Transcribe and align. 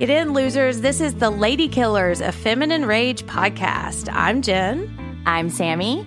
Get 0.00 0.08
in, 0.08 0.32
losers. 0.32 0.80
This 0.80 0.98
is 1.02 1.16
the 1.16 1.28
Lady 1.28 1.68
Killers, 1.68 2.22
a 2.22 2.32
feminine 2.32 2.86
rage 2.86 3.24
podcast. 3.24 4.08
I'm 4.10 4.40
Jen. 4.40 5.22
I'm 5.26 5.50
Sammy. 5.50 6.06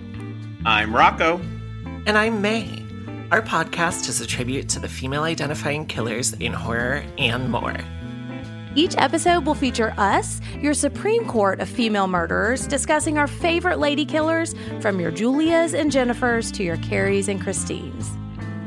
I'm 0.66 0.92
Rocco. 0.92 1.36
And 2.04 2.18
I'm 2.18 2.42
May. 2.42 2.84
Our 3.30 3.40
podcast 3.40 4.08
is 4.08 4.20
a 4.20 4.26
tribute 4.26 4.68
to 4.70 4.80
the 4.80 4.88
female 4.88 5.22
identifying 5.22 5.86
killers 5.86 6.32
in 6.32 6.52
horror 6.52 7.04
and 7.18 7.52
more. 7.52 7.76
Each 8.74 8.96
episode 8.98 9.46
will 9.46 9.54
feature 9.54 9.94
us, 9.96 10.40
your 10.60 10.74
Supreme 10.74 11.24
Court 11.28 11.60
of 11.60 11.68
female 11.68 12.08
murderers, 12.08 12.66
discussing 12.66 13.16
our 13.16 13.28
favorite 13.28 13.78
lady 13.78 14.04
killers 14.04 14.56
from 14.80 14.98
your 14.98 15.12
Julias 15.12 15.72
and 15.72 15.92
Jennifers 15.92 16.52
to 16.54 16.64
your 16.64 16.78
Carries 16.78 17.28
and 17.28 17.40
Christines. 17.40 18.10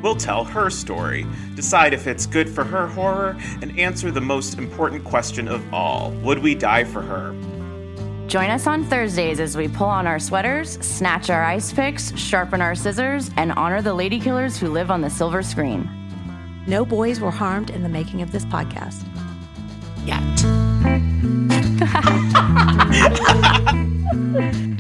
We'll 0.08 0.16
tell 0.16 0.46
her 0.46 0.70
story, 0.70 1.28
decide 1.56 1.94
if 1.94 2.08
it's 2.08 2.26
good 2.26 2.50
for 2.50 2.64
her 2.64 2.88
horror, 2.88 3.36
and 3.62 3.78
answer 3.78 4.10
the 4.10 4.22
most 4.22 4.58
important 4.58 5.04
question 5.04 5.50
of 5.50 5.62
all 5.74 6.12
Would 6.24 6.40
we 6.40 6.56
die 6.56 6.86
for 6.86 7.02
her? 7.02 7.36
Join 8.28 8.50
us 8.50 8.68
on 8.68 8.86
Thursdays 8.86 9.42
as 9.42 9.58
we 9.58 9.68
pull 9.68 9.88
on 9.88 10.08
our 10.08 10.18
sweaters, 10.18 10.80
snatch 10.80 11.30
our 11.30 11.44
ice 11.44 11.74
picks, 11.74 12.18
sharpen 12.18 12.62
our 12.62 12.74
scissors, 12.74 13.32
and 13.36 13.52
honor 13.52 13.82
the 13.82 13.94
lady 13.94 14.18
killers 14.18 14.58
who 14.58 14.70
live 14.70 14.90
on 14.90 15.02
the 15.02 15.10
silver 15.10 15.44
screen. 15.44 15.90
No 16.68 16.86
boys 16.86 17.20
were 17.20 17.30
harmed 17.30 17.70
in 17.70 17.84
the 17.84 17.90
making 17.90 18.22
of 18.22 18.32
this 18.32 18.46
podcast. 18.46 19.04
Yet. 20.06 20.24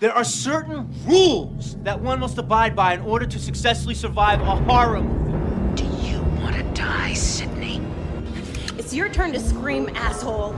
There 0.00 0.12
are 0.12 0.22
certain 0.22 0.88
rules 1.06 1.76
that 1.82 2.00
one 2.00 2.20
must 2.20 2.38
abide 2.38 2.76
by 2.76 2.94
in 2.94 3.00
order 3.00 3.26
to 3.26 3.38
successfully 3.38 3.96
survive 3.96 4.40
a 4.40 4.54
horror 4.54 5.00
movie. 5.00 5.74
Do 5.74 5.84
you 6.06 6.20
want 6.40 6.54
to 6.54 6.62
die, 6.72 7.14
Sydney? 7.14 7.82
It's 8.78 8.94
your 8.94 9.08
turn 9.08 9.32
to 9.32 9.40
scream, 9.40 9.90
asshole. 9.96 10.52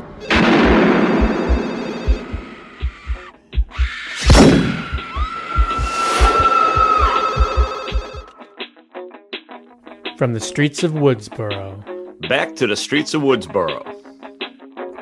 From 10.18 10.34
the 10.34 10.40
streets 10.40 10.82
of 10.84 10.92
Woodsboro. 10.92 12.28
Back 12.28 12.54
to 12.56 12.66
the 12.66 12.76
streets 12.76 13.14
of 13.14 13.22
Woodsboro. 13.22 13.86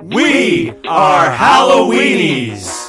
We 0.00 0.70
are 0.86 1.28
Halloweenies! 1.28 2.87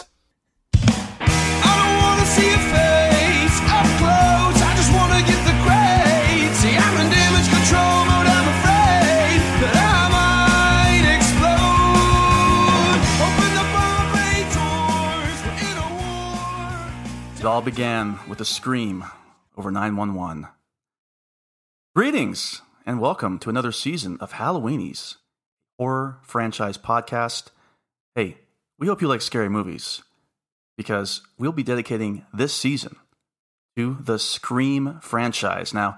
All 17.60 17.66
began 17.66 18.18
with 18.30 18.40
a 18.40 18.46
scream 18.46 19.04
over 19.58 19.70
911. 19.70 20.48
Greetings 21.94 22.62
and 22.86 23.02
welcome 23.02 23.38
to 23.38 23.50
another 23.50 23.74
season 23.74 24.18
of 24.22 24.32
Halloweenies, 24.32 25.18
horror 25.78 26.20
franchise 26.22 26.78
podcast. 26.78 27.48
Hey, 28.16 28.38
we 28.78 28.88
hope 28.88 29.02
you 29.02 29.10
like 29.10 29.20
scary 29.20 29.50
movies 29.50 30.02
because 30.78 31.22
we'll 31.38 31.52
be 31.52 31.62
dedicating 31.62 32.26
this 32.34 32.54
season 32.54 32.96
to 33.76 33.98
the 34.00 34.20
Scream 34.20 34.98
franchise. 35.02 35.74
Now, 35.74 35.98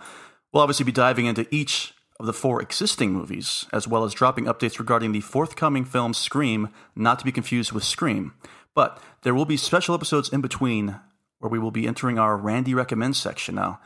we'll 0.51 0.63
obviously 0.63 0.85
be 0.85 0.91
diving 0.91 1.27
into 1.27 1.45
each 1.51 1.93
of 2.19 2.25
the 2.25 2.33
four 2.33 2.59
existing 2.59 3.13
movies, 3.13 3.67
as 3.71 3.87
well 3.87 4.03
as 4.03 4.15
dropping 4.15 4.45
updates 4.45 4.79
regarding 4.79 5.11
the 5.11 5.21
forthcoming 5.21 5.85
film 5.85 6.15
Scream, 6.15 6.69
not 6.95 7.19
to 7.19 7.25
be 7.25 7.31
confused 7.31 7.71
with 7.71 7.83
Scream. 7.83 8.33
But 8.73 8.99
there 9.21 9.35
will 9.35 9.45
be 9.45 9.57
special 9.57 9.93
episodes 9.93 10.29
in 10.29 10.41
between 10.41 10.99
where 11.41 11.49
we 11.49 11.59
will 11.59 11.71
be 11.71 11.87
entering 11.87 12.19
our 12.19 12.37
Randy 12.37 12.75
Recommends 12.75 13.17
section. 13.17 13.55
Now, 13.55 13.81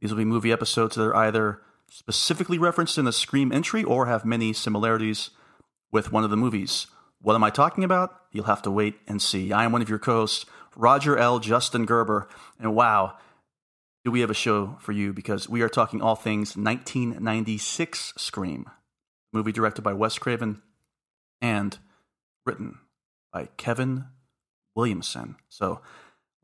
these 0.00 0.10
will 0.10 0.18
be 0.18 0.24
movie 0.24 0.50
episodes 0.50 0.96
that 0.96 1.04
are 1.04 1.14
either 1.14 1.62
specifically 1.88 2.58
referenced 2.58 2.98
in 2.98 3.04
the 3.04 3.12
Scream 3.12 3.52
entry 3.52 3.84
or 3.84 4.06
have 4.06 4.24
many 4.24 4.52
similarities 4.52 5.30
with 5.92 6.10
one 6.10 6.24
of 6.24 6.30
the 6.30 6.36
movies. 6.36 6.88
What 7.22 7.36
am 7.36 7.44
I 7.44 7.50
talking 7.50 7.84
about? 7.84 8.10
You'll 8.32 8.44
have 8.46 8.62
to 8.62 8.72
wait 8.72 8.96
and 9.06 9.22
see. 9.22 9.52
I 9.52 9.64
am 9.64 9.70
one 9.70 9.82
of 9.82 9.88
your 9.88 10.00
co 10.00 10.16
hosts, 10.16 10.46
Roger 10.74 11.16
L. 11.16 11.38
Justin 11.38 11.86
Gerber, 11.86 12.28
and 12.58 12.74
wow, 12.74 13.16
do 14.04 14.10
we 14.10 14.20
have 14.20 14.30
a 14.30 14.34
show 14.34 14.76
for 14.80 14.90
you 14.90 15.12
because 15.12 15.48
we 15.48 15.62
are 15.62 15.68
talking 15.68 16.02
all 16.02 16.16
things 16.16 16.56
1996 16.56 18.14
Scream, 18.16 18.68
movie 19.32 19.52
directed 19.52 19.82
by 19.82 19.92
Wes 19.92 20.18
Craven 20.18 20.60
and 21.40 21.78
written 22.44 22.78
by 23.32 23.48
Kevin 23.56 24.06
Williamson. 24.74 25.36
So, 25.48 25.80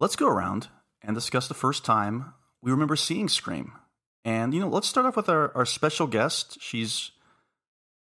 let's 0.00 0.16
go 0.16 0.26
around 0.26 0.68
and 1.02 1.14
discuss 1.14 1.48
the 1.48 1.54
first 1.54 1.84
time 1.84 2.34
we 2.62 2.70
remember 2.70 2.96
seeing 2.96 3.28
Scream. 3.28 3.72
And, 4.24 4.54
you 4.54 4.60
know, 4.60 4.68
let's 4.68 4.88
start 4.88 5.06
off 5.06 5.16
with 5.16 5.28
our, 5.28 5.54
our 5.56 5.66
special 5.66 6.06
guest. 6.06 6.58
She's 6.60 7.10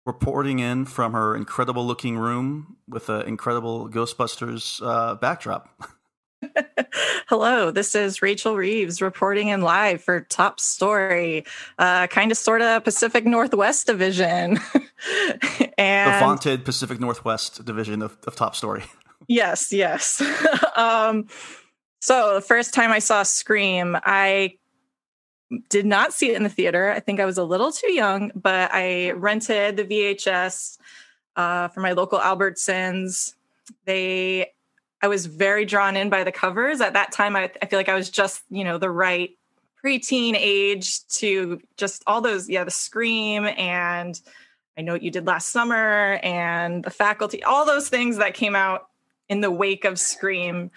reporting 0.06 0.60
in 0.60 0.86
from 0.86 1.14
her 1.14 1.36
incredible 1.36 1.86
looking 1.86 2.18
room 2.18 2.78
with 2.88 3.10
an 3.10 3.24
incredible 3.28 3.90
Ghostbusters 3.90 4.82
uh, 4.86 5.16
backdrop. 5.16 5.70
Hello, 7.28 7.72
this 7.72 7.96
is 7.96 8.22
Rachel 8.22 8.56
Reeves 8.56 9.02
reporting 9.02 9.50
in 9.50 9.62
live 9.62 10.04
for 10.04 10.22
Top 10.22 10.60
Story, 10.60 11.46
uh, 11.78 12.08
kind 12.08 12.32
of 12.32 12.38
sort 12.38 12.62
of 12.62 12.84
Pacific 12.84 13.26
Northwest 13.26 13.88
division. 13.88 14.60
and 15.78 16.14
the 16.14 16.20
vaunted 16.20 16.66
Pacific 16.66 17.00
Northwest 17.00 17.64
division 17.64 18.02
of, 18.02 18.18
of 18.26 18.36
Top 18.36 18.56
Story. 18.56 18.84
yes, 19.28 19.72
yes. 19.72 20.22
um, 20.76 21.28
so 22.02 22.34
the 22.34 22.42
first 22.42 22.74
time 22.74 22.92
I 22.92 23.00
saw 23.00 23.24
Scream, 23.24 23.96
I 24.04 24.58
did 25.70 25.86
not 25.86 26.14
see 26.14 26.32
it 26.32 26.36
in 26.36 26.44
the 26.44 26.50
theater. 26.50 26.92
I 26.92 27.00
think 27.00 27.20
I 27.20 27.26
was 27.26 27.38
a 27.38 27.44
little 27.44 27.72
too 27.72 27.92
young, 27.92 28.32
but 28.36 28.74
I 28.74 29.12
rented 29.12 29.78
the 29.78 29.84
VHS 29.84 30.78
uh, 31.36 31.68
for 31.68 31.82
my 31.82 31.92
local 31.92 32.20
Albertsons. 32.20 33.36
They, 33.86 34.52
I 35.02 35.08
was 35.08 35.28
very 35.28 35.64
drawn 35.64 35.96
in 35.96 36.10
by 36.10 36.24
the 36.24 36.32
covers. 36.32 36.82
At 36.82 36.94
that 36.94 37.12
time, 37.12 37.36
I, 37.36 37.52
I 37.62 37.68
feel 37.68 37.78
like 37.78 37.90
I 37.90 37.96
was 37.96 38.10
just, 38.10 38.42
you 38.50 38.64
know, 38.64 38.80
the 38.80 38.90
right 38.90 39.32
preteen 39.84 40.36
age 40.36 41.06
to 41.08 41.62
just 41.78 42.04
all 42.08 42.22
those, 42.22 42.50
yeah, 42.50 42.64
the 42.64 42.72
Scream 42.72 43.46
and 43.46 44.20
I 44.78 44.82
know 44.82 44.94
what 44.94 45.04
you 45.04 45.12
did 45.12 45.28
last 45.28 45.50
summer 45.50 46.20
and 46.24 46.84
the 46.84 46.90
faculty, 46.90 47.44
all 47.44 47.66
those 47.66 47.90
things 47.90 48.18
that 48.18 48.34
came 48.34 48.56
out 48.56 48.88
in 49.30 49.42
the 49.42 49.52
wake 49.52 49.86
of 49.86 50.00
Scream 50.00 50.72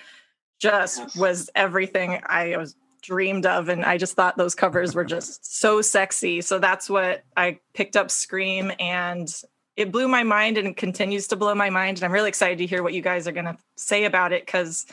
just 0.60 1.16
was 1.16 1.50
everything 1.54 2.20
I 2.26 2.56
was 2.56 2.76
dreamed 3.04 3.44
of 3.44 3.68
and 3.68 3.84
I 3.84 3.98
just 3.98 4.14
thought 4.14 4.36
those 4.36 4.54
covers 4.54 4.94
were 4.94 5.04
just 5.04 5.58
so 5.58 5.82
sexy. 5.82 6.40
So 6.40 6.58
that's 6.58 6.88
what 6.88 7.22
I 7.36 7.58
picked 7.74 7.96
up 7.96 8.10
Scream 8.10 8.72
and 8.80 9.28
it 9.76 9.92
blew 9.92 10.08
my 10.08 10.22
mind 10.22 10.56
and 10.56 10.76
continues 10.76 11.28
to 11.28 11.36
blow 11.36 11.54
my 11.54 11.68
mind. 11.68 11.98
And 11.98 12.04
I'm 12.04 12.12
really 12.12 12.28
excited 12.28 12.58
to 12.58 12.66
hear 12.66 12.82
what 12.82 12.94
you 12.94 13.02
guys 13.02 13.28
are 13.28 13.32
going 13.32 13.44
to 13.44 13.58
say 13.76 14.04
about 14.04 14.32
it 14.32 14.46
because 14.46 14.86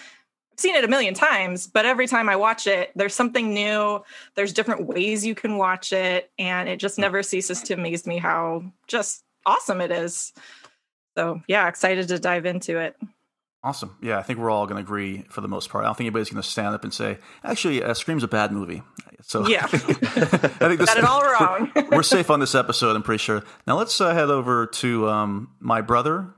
I've 0.51 0.59
seen 0.59 0.75
it 0.75 0.83
a 0.83 0.89
million 0.89 1.13
times, 1.13 1.67
but 1.67 1.85
every 1.85 2.07
time 2.07 2.27
I 2.27 2.35
watch 2.35 2.67
it, 2.67 2.91
there's 2.95 3.13
something 3.13 3.53
new. 3.53 4.03
There's 4.35 4.53
different 4.53 4.87
ways 4.87 5.25
you 5.25 5.35
can 5.35 5.57
watch 5.57 5.93
it. 5.93 6.31
And 6.37 6.67
it 6.67 6.77
just 6.77 6.97
hmm. 6.97 7.03
never 7.03 7.23
ceases 7.23 7.61
to 7.63 7.75
amaze 7.75 8.05
me 8.05 8.17
how 8.17 8.63
just 8.87 9.23
awesome 9.45 9.81
it 9.81 9.91
is. 9.91 10.33
So, 11.15 11.41
yeah, 11.47 11.67
excited 11.67 12.07
to 12.07 12.19
dive 12.19 12.45
into 12.45 12.77
it. 12.79 12.97
Awesome. 13.63 13.95
Yeah, 14.01 14.17
I 14.17 14.23
think 14.23 14.39
we're 14.39 14.49
all 14.49 14.65
going 14.65 14.77
to 14.77 14.81
agree 14.81 15.23
for 15.29 15.41
the 15.41 15.47
most 15.47 15.69
part. 15.69 15.83
I 15.83 15.87
don't 15.87 15.95
think 15.95 16.07
anybody's 16.07 16.31
going 16.31 16.41
to 16.41 16.47
stand 16.47 16.73
up 16.73 16.83
and 16.83 16.91
say, 16.91 17.19
actually, 17.43 17.83
uh, 17.83 17.93
Scream's 17.93 18.23
a 18.23 18.27
bad 18.27 18.51
movie. 18.51 18.81
So 19.21 19.47
yeah, 19.47 19.65
I 19.65 19.67
think 19.67 19.99
this, 20.79 20.93
got 20.93 20.97
it 20.97 21.03
all 21.03 21.21
wrong. 21.21 21.71
we're, 21.75 21.89
we're, 21.97 22.03
safe 22.03 22.31
on 22.31 22.39
this 22.39 22.55
episode. 22.55 22.95
I'm 22.95 23.03
pretty 23.03 23.21
sure. 23.21 23.43
Now 23.67 23.77
let's 23.77 24.01
uh, 24.01 24.15
head 24.15 24.31
over 24.31 24.65
to 24.65 25.07
um, 25.09 25.51
my 25.59 25.81
brother. 25.81 26.33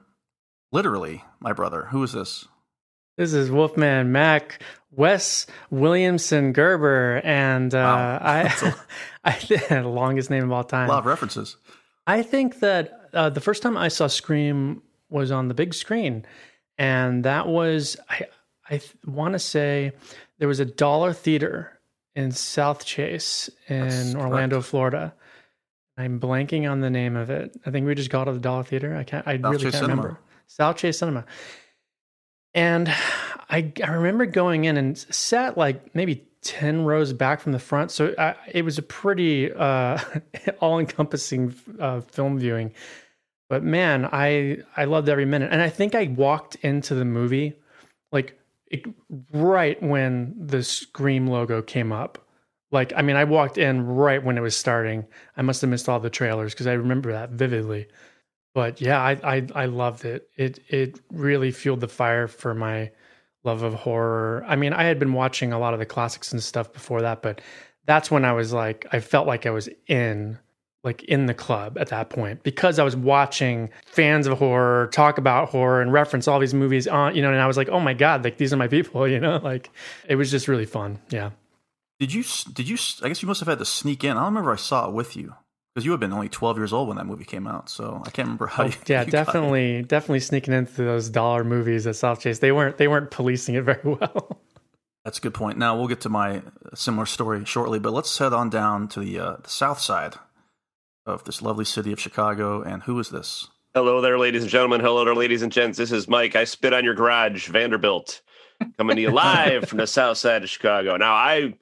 Literally, 0.73 1.23
my 1.39 1.53
brother. 1.53 1.85
Who 1.91 2.03
is 2.03 2.11
this? 2.11 2.45
This 3.17 3.33
is 3.33 3.49
Wolfman 3.49 4.11
Mac 4.11 4.61
Wes 4.91 5.47
Williamson 5.69 6.51
Gerber, 6.51 7.21
and 7.23 7.73
uh, 7.73 7.77
wow. 7.77 8.19
I, 8.21 8.73
I 9.23 9.39
the 9.39 9.83
longest 9.87 10.29
name 10.29 10.43
of 10.43 10.51
all 10.51 10.63
time. 10.65 10.89
A 10.89 10.91
lot 10.91 10.99
of 10.99 11.05
references. 11.05 11.55
I 12.05 12.21
think 12.21 12.59
that 12.59 13.09
uh, 13.13 13.29
the 13.29 13.39
first 13.39 13.63
time 13.63 13.77
I 13.77 13.87
saw 13.87 14.07
Scream 14.07 14.81
was 15.09 15.31
on 15.31 15.47
the 15.47 15.53
big 15.53 15.73
screen 15.73 16.25
and 16.77 17.23
that 17.25 17.47
was 17.47 17.97
I 18.09 18.27
I 18.69 18.81
want 19.05 19.33
to 19.33 19.39
say 19.39 19.93
there 20.39 20.47
was 20.47 20.59
a 20.59 20.65
dollar 20.65 21.13
theater 21.13 21.79
in 22.15 22.31
South 22.31 22.85
Chase 22.85 23.49
in 23.67 23.87
That's 23.87 24.15
Orlando, 24.15 24.57
correct. 24.57 24.69
Florida. 24.69 25.13
I'm 25.97 26.19
blanking 26.19 26.69
on 26.69 26.79
the 26.81 26.89
name 26.89 27.15
of 27.15 27.29
it. 27.29 27.55
I 27.65 27.71
think 27.71 27.85
we 27.85 27.93
just 27.93 28.09
got 28.09 28.23
to 28.23 28.31
the 28.33 28.39
Dollar 28.39 28.63
Theater. 28.63 28.95
I 28.95 29.03
can't. 29.03 29.27
I 29.27 29.37
South 29.37 29.43
really 29.43 29.63
Chase 29.63 29.71
can't 29.73 29.83
Cinema. 29.83 30.01
remember. 30.01 30.19
South 30.47 30.77
Chase 30.77 30.97
Cinema. 30.97 31.25
And 32.55 32.89
I 33.49 33.71
I 33.83 33.91
remember 33.91 34.25
going 34.25 34.65
in 34.65 34.77
and 34.77 34.97
sat 34.97 35.57
like 35.57 35.93
maybe 35.95 36.25
ten 36.41 36.83
rows 36.83 37.13
back 37.13 37.39
from 37.39 37.51
the 37.51 37.59
front, 37.59 37.91
so 37.91 38.13
I, 38.17 38.35
it 38.51 38.63
was 38.63 38.77
a 38.77 38.81
pretty 38.83 39.51
uh, 39.51 39.99
all 40.59 40.79
encompassing 40.79 41.53
uh, 41.79 42.01
film 42.01 42.39
viewing. 42.39 42.73
But 43.53 43.61
man, 43.61 44.09
I 44.11 44.57
I 44.75 44.85
loved 44.85 45.09
every 45.09 45.25
minute, 45.25 45.49
and 45.51 45.61
I 45.61 45.69
think 45.69 45.93
I 45.93 46.05
walked 46.05 46.55
into 46.63 46.95
the 46.95 47.05
movie 47.05 47.53
like 48.11 48.35
it, 48.65 48.83
right 49.31 49.79
when 49.83 50.33
the 50.35 50.63
Scream 50.63 51.27
logo 51.27 51.61
came 51.61 51.91
up. 51.91 52.17
Like, 52.71 52.93
I 52.95 53.03
mean, 53.03 53.15
I 53.15 53.25
walked 53.25 53.59
in 53.59 53.85
right 53.85 54.23
when 54.23 54.39
it 54.39 54.41
was 54.41 54.57
starting. 54.57 55.05
I 55.37 55.43
must 55.43 55.61
have 55.61 55.69
missed 55.69 55.87
all 55.87 55.99
the 55.99 56.09
trailers 56.09 56.55
because 56.55 56.65
I 56.65 56.73
remember 56.73 57.11
that 57.11 57.29
vividly. 57.29 57.85
But 58.55 58.81
yeah, 58.81 58.99
I, 58.99 59.19
I 59.23 59.47
I 59.53 59.65
loved 59.65 60.03
it. 60.03 60.29
It 60.35 60.57
it 60.67 60.99
really 61.11 61.51
fueled 61.51 61.81
the 61.81 61.87
fire 61.87 62.27
for 62.27 62.55
my 62.55 62.89
love 63.43 63.61
of 63.61 63.75
horror. 63.75 64.43
I 64.47 64.55
mean, 64.55 64.73
I 64.73 64.85
had 64.85 64.97
been 64.97 65.13
watching 65.13 65.53
a 65.53 65.59
lot 65.59 65.75
of 65.75 65.79
the 65.79 65.85
classics 65.85 66.31
and 66.31 66.41
stuff 66.41 66.73
before 66.73 67.03
that, 67.03 67.21
but 67.21 67.39
that's 67.85 68.09
when 68.09 68.25
I 68.25 68.33
was 68.33 68.51
like, 68.51 68.87
I 68.91 68.99
felt 68.99 69.27
like 69.27 69.45
I 69.45 69.51
was 69.51 69.69
in 69.85 70.39
like 70.83 71.03
in 71.03 71.27
the 71.27 71.33
club 71.33 71.77
at 71.77 71.87
that 71.89 72.09
point 72.09 72.43
because 72.43 72.77
I 72.77 72.83
was 72.83 72.95
watching 72.95 73.69
fans 73.85 74.27
of 74.27 74.37
horror 74.37 74.87
talk 74.87 75.17
about 75.17 75.49
horror 75.49 75.81
and 75.81 75.93
reference 75.93 76.27
all 76.27 76.39
these 76.39 76.53
movies 76.53 76.87
on, 76.87 77.15
you 77.15 77.21
know, 77.21 77.31
and 77.31 77.39
I 77.39 77.47
was 77.47 77.55
like, 77.55 77.69
oh 77.69 77.79
my 77.79 77.93
God, 77.93 78.23
like 78.23 78.37
these 78.37 78.53
are 78.53 78.57
my 78.57 78.67
people, 78.67 79.07
you 79.07 79.19
know, 79.19 79.37
like 79.37 79.69
it 80.07 80.15
was 80.15 80.29
just 80.29 80.47
really 80.47 80.65
fun. 80.65 80.99
Yeah. 81.09 81.31
Did 81.99 82.13
you, 82.13 82.23
did 82.51 82.67
you, 82.67 82.77
I 83.01 83.07
guess 83.07 83.21
you 83.21 83.27
must 83.27 83.39
have 83.39 83.47
had 83.47 83.59
to 83.59 83.65
sneak 83.65 84.03
in. 84.03 84.11
I 84.11 84.15
don't 84.15 84.25
remember 84.25 84.51
I 84.51 84.57
saw 84.57 84.87
it 84.89 84.93
with 84.93 85.15
you 85.15 85.35
because 85.73 85.85
you 85.85 85.91
had 85.91 86.01
been 86.01 86.11
only 86.11 86.27
12 86.27 86.57
years 86.57 86.73
old 86.73 86.89
when 86.89 86.97
that 86.97 87.05
movie 87.05 87.23
came 87.23 87.47
out. 87.47 87.69
So 87.69 88.01
I 88.05 88.09
can't 88.09 88.27
remember 88.27 88.47
how. 88.47 88.63
Oh, 88.63 88.67
you, 88.67 88.73
yeah, 88.87 89.03
you 89.05 89.11
definitely, 89.11 89.83
definitely 89.83 90.19
sneaking 90.19 90.53
into 90.53 90.83
those 90.83 91.07
dollar 91.07 91.45
movies 91.45 91.87
at 91.87 91.95
South 91.95 92.19
Chase. 92.19 92.39
They 92.39 92.51
weren't, 92.51 92.77
they 92.77 92.89
weren't 92.89 93.09
policing 93.09 93.55
it 93.55 93.61
very 93.63 93.81
well. 93.83 94.41
That's 95.05 95.17
a 95.17 95.21
good 95.21 95.33
point. 95.33 95.57
Now 95.57 95.77
we'll 95.77 95.87
get 95.87 96.01
to 96.01 96.09
my 96.09 96.41
similar 96.73 97.05
story 97.05 97.45
shortly, 97.45 97.79
but 97.79 97.93
let's 97.93 98.17
head 98.17 98.33
on 98.33 98.49
down 98.49 98.89
to 98.89 98.99
the, 98.99 99.19
uh, 99.19 99.35
the 99.41 99.49
South 99.49 99.79
Side 99.79 100.15
of 101.05 101.23
this 101.23 101.41
lovely 101.41 101.65
city 101.65 101.91
of 101.91 101.99
Chicago. 101.99 102.61
And 102.61 102.83
who 102.83 102.99
is 102.99 103.09
this? 103.09 103.47
Hello 103.73 104.01
there, 104.01 104.19
ladies 104.19 104.43
and 104.43 104.51
gentlemen. 104.51 104.81
Hello 104.81 105.03
there, 105.03 105.15
ladies 105.15 105.41
and 105.41 105.51
gents. 105.51 105.77
This 105.77 105.91
is 105.91 106.07
Mike. 106.07 106.35
I 106.35 106.43
spit 106.43 106.73
on 106.73 106.83
your 106.83 106.93
garage, 106.93 107.47
Vanderbilt, 107.47 108.21
coming 108.77 108.95
to 108.95 109.01
you 109.01 109.09
live 109.09 109.67
from 109.67 109.79
the 109.79 109.87
south 109.87 110.17
side 110.17 110.43
of 110.43 110.49
Chicago. 110.49 110.95
Now, 110.95 111.13
I 111.13 111.55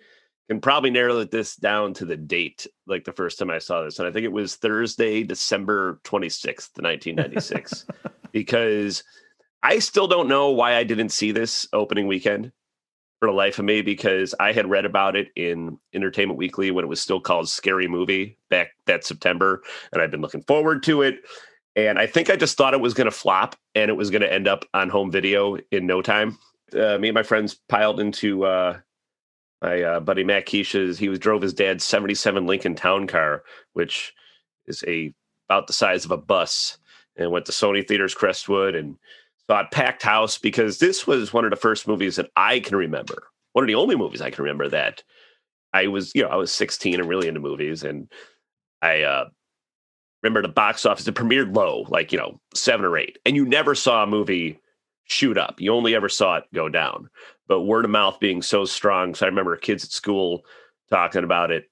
can 0.50 0.60
probably 0.60 0.90
narrow 0.90 1.24
this 1.24 1.56
down 1.56 1.94
to 1.96 2.06
the 2.06 2.18
date, 2.18 2.68
like 2.86 3.06
the 3.06 3.14
first 3.14 3.40
time 3.40 3.50
I 3.50 3.60
saw 3.60 3.84
this. 3.84 4.00
And 4.00 4.08
I 4.08 4.12
think 4.12 4.26
it 4.26 4.32
was 4.32 4.58
Thursday, 4.58 5.24
December 5.24 6.02
26th, 6.04 6.78
1996, 6.82 7.86
because 8.34 9.04
I 9.64 9.80
still 9.80 10.08
don't 10.08 10.28
know 10.28 10.50
why 10.50 10.76
I 10.76 10.84
didn't 10.84 11.10
see 11.10 11.32
this 11.32 11.66
opening 11.72 12.08
weekend 12.08 12.52
for 13.22 13.28
the 13.28 13.34
life 13.34 13.60
of 13.60 13.66
me 13.66 13.84
because 13.84 14.34
I 14.40 14.52
had 14.52 14.68
read 14.68 14.84
about 14.84 15.16
it 15.16 15.30
in 15.36 15.78
Entertainment 15.94 16.40
Weekly 16.40 16.72
when 16.72 16.84
it 16.84 16.88
was 16.88 17.00
still 17.00 17.22
called 17.22 17.48
Scary 17.48 17.88
Movie 17.88 18.40
back 18.50 18.72
that 18.88 19.06
September, 19.06 19.62
and 19.94 20.02
I've 20.02 20.10
been 20.10 20.22
looking 20.22 20.42
forward 20.42 20.82
to 20.84 21.04
it. 21.04 21.20
And 21.76 22.00
I 22.00 22.08
think 22.08 22.32
I 22.32 22.36
just 22.36 22.58
thought 22.58 22.74
it 22.74 22.82
was 22.82 22.96
going 22.96 23.06
to 23.06 23.12
flop 23.12 23.56
and 23.76 23.92
it 23.92 23.94
was 23.94 24.10
going 24.10 24.24
to 24.24 24.34
end 24.34 24.48
up 24.48 24.66
on 24.74 24.90
home 24.90 25.12
video 25.12 25.56
in 25.70 25.86
no 25.86 26.02
time. 26.02 26.40
Uh, 26.74 26.98
me 26.98 27.10
and 27.10 27.16
my 27.16 27.22
friends 27.22 27.60
piled 27.70 28.00
into 28.00 28.44
uh, 28.44 28.80
my 29.62 29.84
uh, 29.84 30.00
buddy 30.00 30.24
Matt 30.24 30.48
Keisha's. 30.48 30.98
He 30.98 31.08
was 31.08 31.20
drove 31.20 31.44
his 31.44 31.54
dad's 31.54 31.84
'77 31.84 32.48
Lincoln 32.48 32.74
Town 32.74 33.06
Car, 33.06 33.44
which 33.74 34.16
is 34.66 34.84
a 34.88 35.14
about 35.48 35.68
the 35.68 35.74
size 35.74 36.06
of 36.06 36.12
a 36.12 36.18
bus, 36.18 36.80
and 37.18 37.32
went 37.32 37.46
to 37.46 37.52
Sony 37.52 37.88
Theaters 37.88 38.16
Crestwood 38.16 38.74
and 38.74 38.98
thought 39.52 39.70
packed 39.70 40.02
house 40.02 40.38
because 40.38 40.80
this 40.80 41.06
was 41.06 41.34
one 41.34 41.44
of 41.44 41.50
the 41.50 41.58
first 41.58 41.86
movies 41.86 42.16
that 42.16 42.30
I 42.38 42.62
can 42.62 42.78
remember. 42.78 43.24
One 43.52 43.66
of 43.66 43.68
the 43.68 43.76
only 43.76 43.98
movies 43.98 44.22
I 44.22 44.30
can 44.30 44.46
remember 44.46 44.70
that 44.70 45.04
I 45.74 45.88
was, 45.88 46.14
you 46.16 46.22
know, 46.22 46.30
I 46.30 46.38
was 46.38 46.54
16 46.54 47.02
and 47.02 47.10
really 47.10 47.28
into 47.28 47.42
movies. 47.42 47.84
And 47.84 48.10
I 48.82 49.02
uh, 49.02 49.26
remember 50.24 50.42
the 50.42 50.54
box 50.54 50.86
office, 50.86 51.06
it 51.06 51.16
premiered 51.16 51.54
low, 51.54 51.86
like, 51.90 52.14
you 52.14 52.18
know, 52.18 52.40
seven 52.56 52.86
or 52.86 52.98
eight. 52.98 53.18
And 53.26 53.36
you 53.36 53.46
never 53.46 53.76
saw 53.76 54.04
a 54.04 54.08
movie 54.08 54.58
shoot 55.04 55.38
up. 55.38 55.60
You 55.60 55.74
only 55.74 55.96
ever 55.96 56.08
saw 56.08 56.38
it 56.38 56.46
go 56.54 56.70
down. 56.70 57.10
But 57.50 57.64
word 57.64 57.84
of 57.84 57.92
mouth 57.92 58.22
being 58.22 58.42
so 58.42 58.64
strong. 58.64 59.16
So 59.16 59.26
I 59.26 59.30
remember 59.30 59.58
kids 59.58 59.84
at 59.84 59.92
school 59.92 60.46
talking 60.90 61.26
about 61.26 61.52
it 61.52 61.66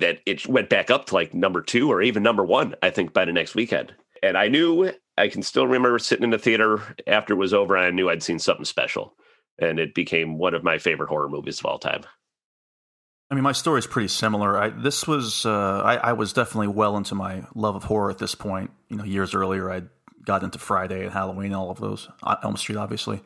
that 0.00 0.18
it 0.26 0.48
went 0.48 0.70
back 0.70 0.90
up 0.90 1.06
to 1.06 1.14
like 1.14 1.34
number 1.34 1.62
two 1.62 1.88
or 1.88 2.02
even 2.02 2.24
number 2.24 2.44
one, 2.44 2.74
I 2.82 2.90
think, 2.90 3.12
by 3.12 3.24
the 3.24 3.32
next 3.32 3.54
weekend. 3.54 3.94
And 4.24 4.36
I 4.36 4.48
knew 4.48 4.90
I 5.22 5.28
can 5.28 5.42
still 5.42 5.68
remember 5.68 5.96
sitting 6.00 6.24
in 6.24 6.30
the 6.30 6.38
theater 6.38 6.82
after 7.06 7.34
it 7.34 7.36
was 7.36 7.54
over. 7.54 7.78
I 7.78 7.90
knew 7.90 8.10
I'd 8.10 8.24
seen 8.24 8.40
something 8.40 8.64
special, 8.64 9.14
and 9.56 9.78
it 9.78 9.94
became 9.94 10.36
one 10.36 10.52
of 10.52 10.64
my 10.64 10.78
favorite 10.78 11.10
horror 11.10 11.28
movies 11.28 11.60
of 11.60 11.66
all 11.66 11.78
time. 11.78 12.02
I 13.30 13.36
mean, 13.36 13.44
my 13.44 13.52
story 13.52 13.78
is 13.78 13.86
pretty 13.86 14.08
similar. 14.08 14.58
I, 14.58 14.70
this 14.70 15.06
was 15.06 15.46
uh, 15.46 15.80
I, 16.02 16.12
was 16.12 16.32
definitely 16.32 16.68
well 16.68 16.96
into 16.96 17.14
my 17.14 17.44
love 17.54 17.76
of 17.76 17.84
horror 17.84 18.10
at 18.10 18.18
this 18.18 18.34
point. 18.34 18.72
You 18.88 18.96
know, 18.96 19.04
years 19.04 19.32
earlier, 19.32 19.70
I 19.70 19.82
got 20.24 20.42
into 20.42 20.58
Friday 20.58 21.04
and 21.04 21.12
Halloween, 21.12 21.54
all 21.54 21.70
of 21.70 21.78
those, 21.78 22.08
uh, 22.24 22.36
Elm 22.42 22.56
Street, 22.56 22.76
obviously. 22.76 23.22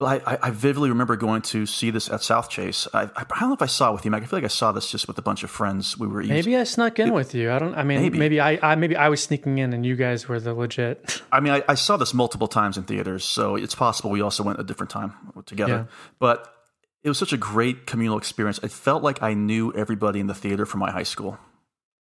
I, 0.00 0.38
I, 0.40 0.50
vividly 0.50 0.90
remember 0.90 1.16
going 1.16 1.42
to 1.42 1.66
see 1.66 1.90
this 1.90 2.08
at 2.08 2.22
South 2.22 2.48
Chase. 2.48 2.86
I, 2.94 3.10
I, 3.16 3.24
don't 3.24 3.48
know 3.48 3.54
if 3.54 3.62
I 3.62 3.66
saw 3.66 3.90
it 3.90 3.94
with 3.94 4.04
you, 4.04 4.12
Mike. 4.12 4.22
I 4.22 4.26
feel 4.26 4.36
like 4.36 4.44
I 4.44 4.48
saw 4.48 4.70
this 4.70 4.88
just 4.88 5.08
with 5.08 5.18
a 5.18 5.22
bunch 5.22 5.42
of 5.42 5.50
friends. 5.50 5.98
We 5.98 6.06
were 6.06 6.22
maybe 6.22 6.56
I 6.56 6.62
snuck 6.64 7.00
in 7.00 7.08
it, 7.08 7.14
with 7.14 7.34
you. 7.34 7.50
I 7.50 7.58
don't. 7.58 7.74
I 7.74 7.82
mean, 7.82 8.02
maybe, 8.02 8.18
maybe 8.18 8.40
I, 8.40 8.60
I, 8.62 8.74
maybe 8.76 8.94
I 8.94 9.08
was 9.08 9.20
sneaking 9.20 9.58
in, 9.58 9.72
and 9.72 9.84
you 9.84 9.96
guys 9.96 10.28
were 10.28 10.38
the 10.38 10.54
legit. 10.54 11.20
I 11.32 11.40
mean, 11.40 11.52
I, 11.52 11.64
I, 11.68 11.74
saw 11.74 11.96
this 11.96 12.14
multiple 12.14 12.46
times 12.46 12.78
in 12.78 12.84
theaters, 12.84 13.24
so 13.24 13.56
it's 13.56 13.74
possible 13.74 14.10
we 14.10 14.20
also 14.20 14.44
went 14.44 14.60
a 14.60 14.64
different 14.64 14.90
time 14.90 15.14
together. 15.46 15.88
Yeah. 15.88 15.96
But 16.20 16.54
it 17.02 17.08
was 17.08 17.18
such 17.18 17.32
a 17.32 17.36
great 17.36 17.86
communal 17.86 18.18
experience. 18.18 18.58
It 18.62 18.70
felt 18.70 19.02
like 19.02 19.20
I 19.20 19.34
knew 19.34 19.72
everybody 19.72 20.20
in 20.20 20.28
the 20.28 20.34
theater 20.34 20.64
from 20.64 20.78
my 20.78 20.92
high 20.92 21.02
school. 21.02 21.38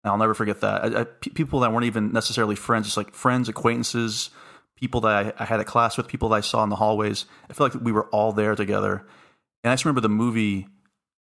And 0.03 0.11
I'll 0.11 0.17
never 0.19 0.35
forget 0.35 0.61
that. 0.61 1.21
people 1.21 1.61
that 1.61 1.71
weren't 1.71 1.85
even 1.85 2.11
necessarily 2.11 2.55
friends, 2.55 2.85
just 2.85 2.97
like 2.97 3.13
friends, 3.15 3.49
acquaintances 3.49 4.29
people 4.81 5.01
that 5.01 5.35
I, 5.39 5.43
I, 5.43 5.45
had 5.45 5.59
a 5.59 5.63
class 5.63 5.95
with, 5.95 6.07
people 6.07 6.29
that 6.29 6.35
I 6.35 6.41
saw 6.41 6.63
in 6.63 6.69
the 6.69 6.75
hallways. 6.75 7.25
I 7.49 7.53
feel 7.53 7.67
like 7.67 7.75
we 7.75 7.91
were 7.91 8.07
all 8.07 8.33
there 8.33 8.55
together. 8.55 9.05
And 9.63 9.71
I 9.71 9.73
just 9.73 9.85
remember 9.85 10.01
the 10.01 10.09
movie 10.09 10.67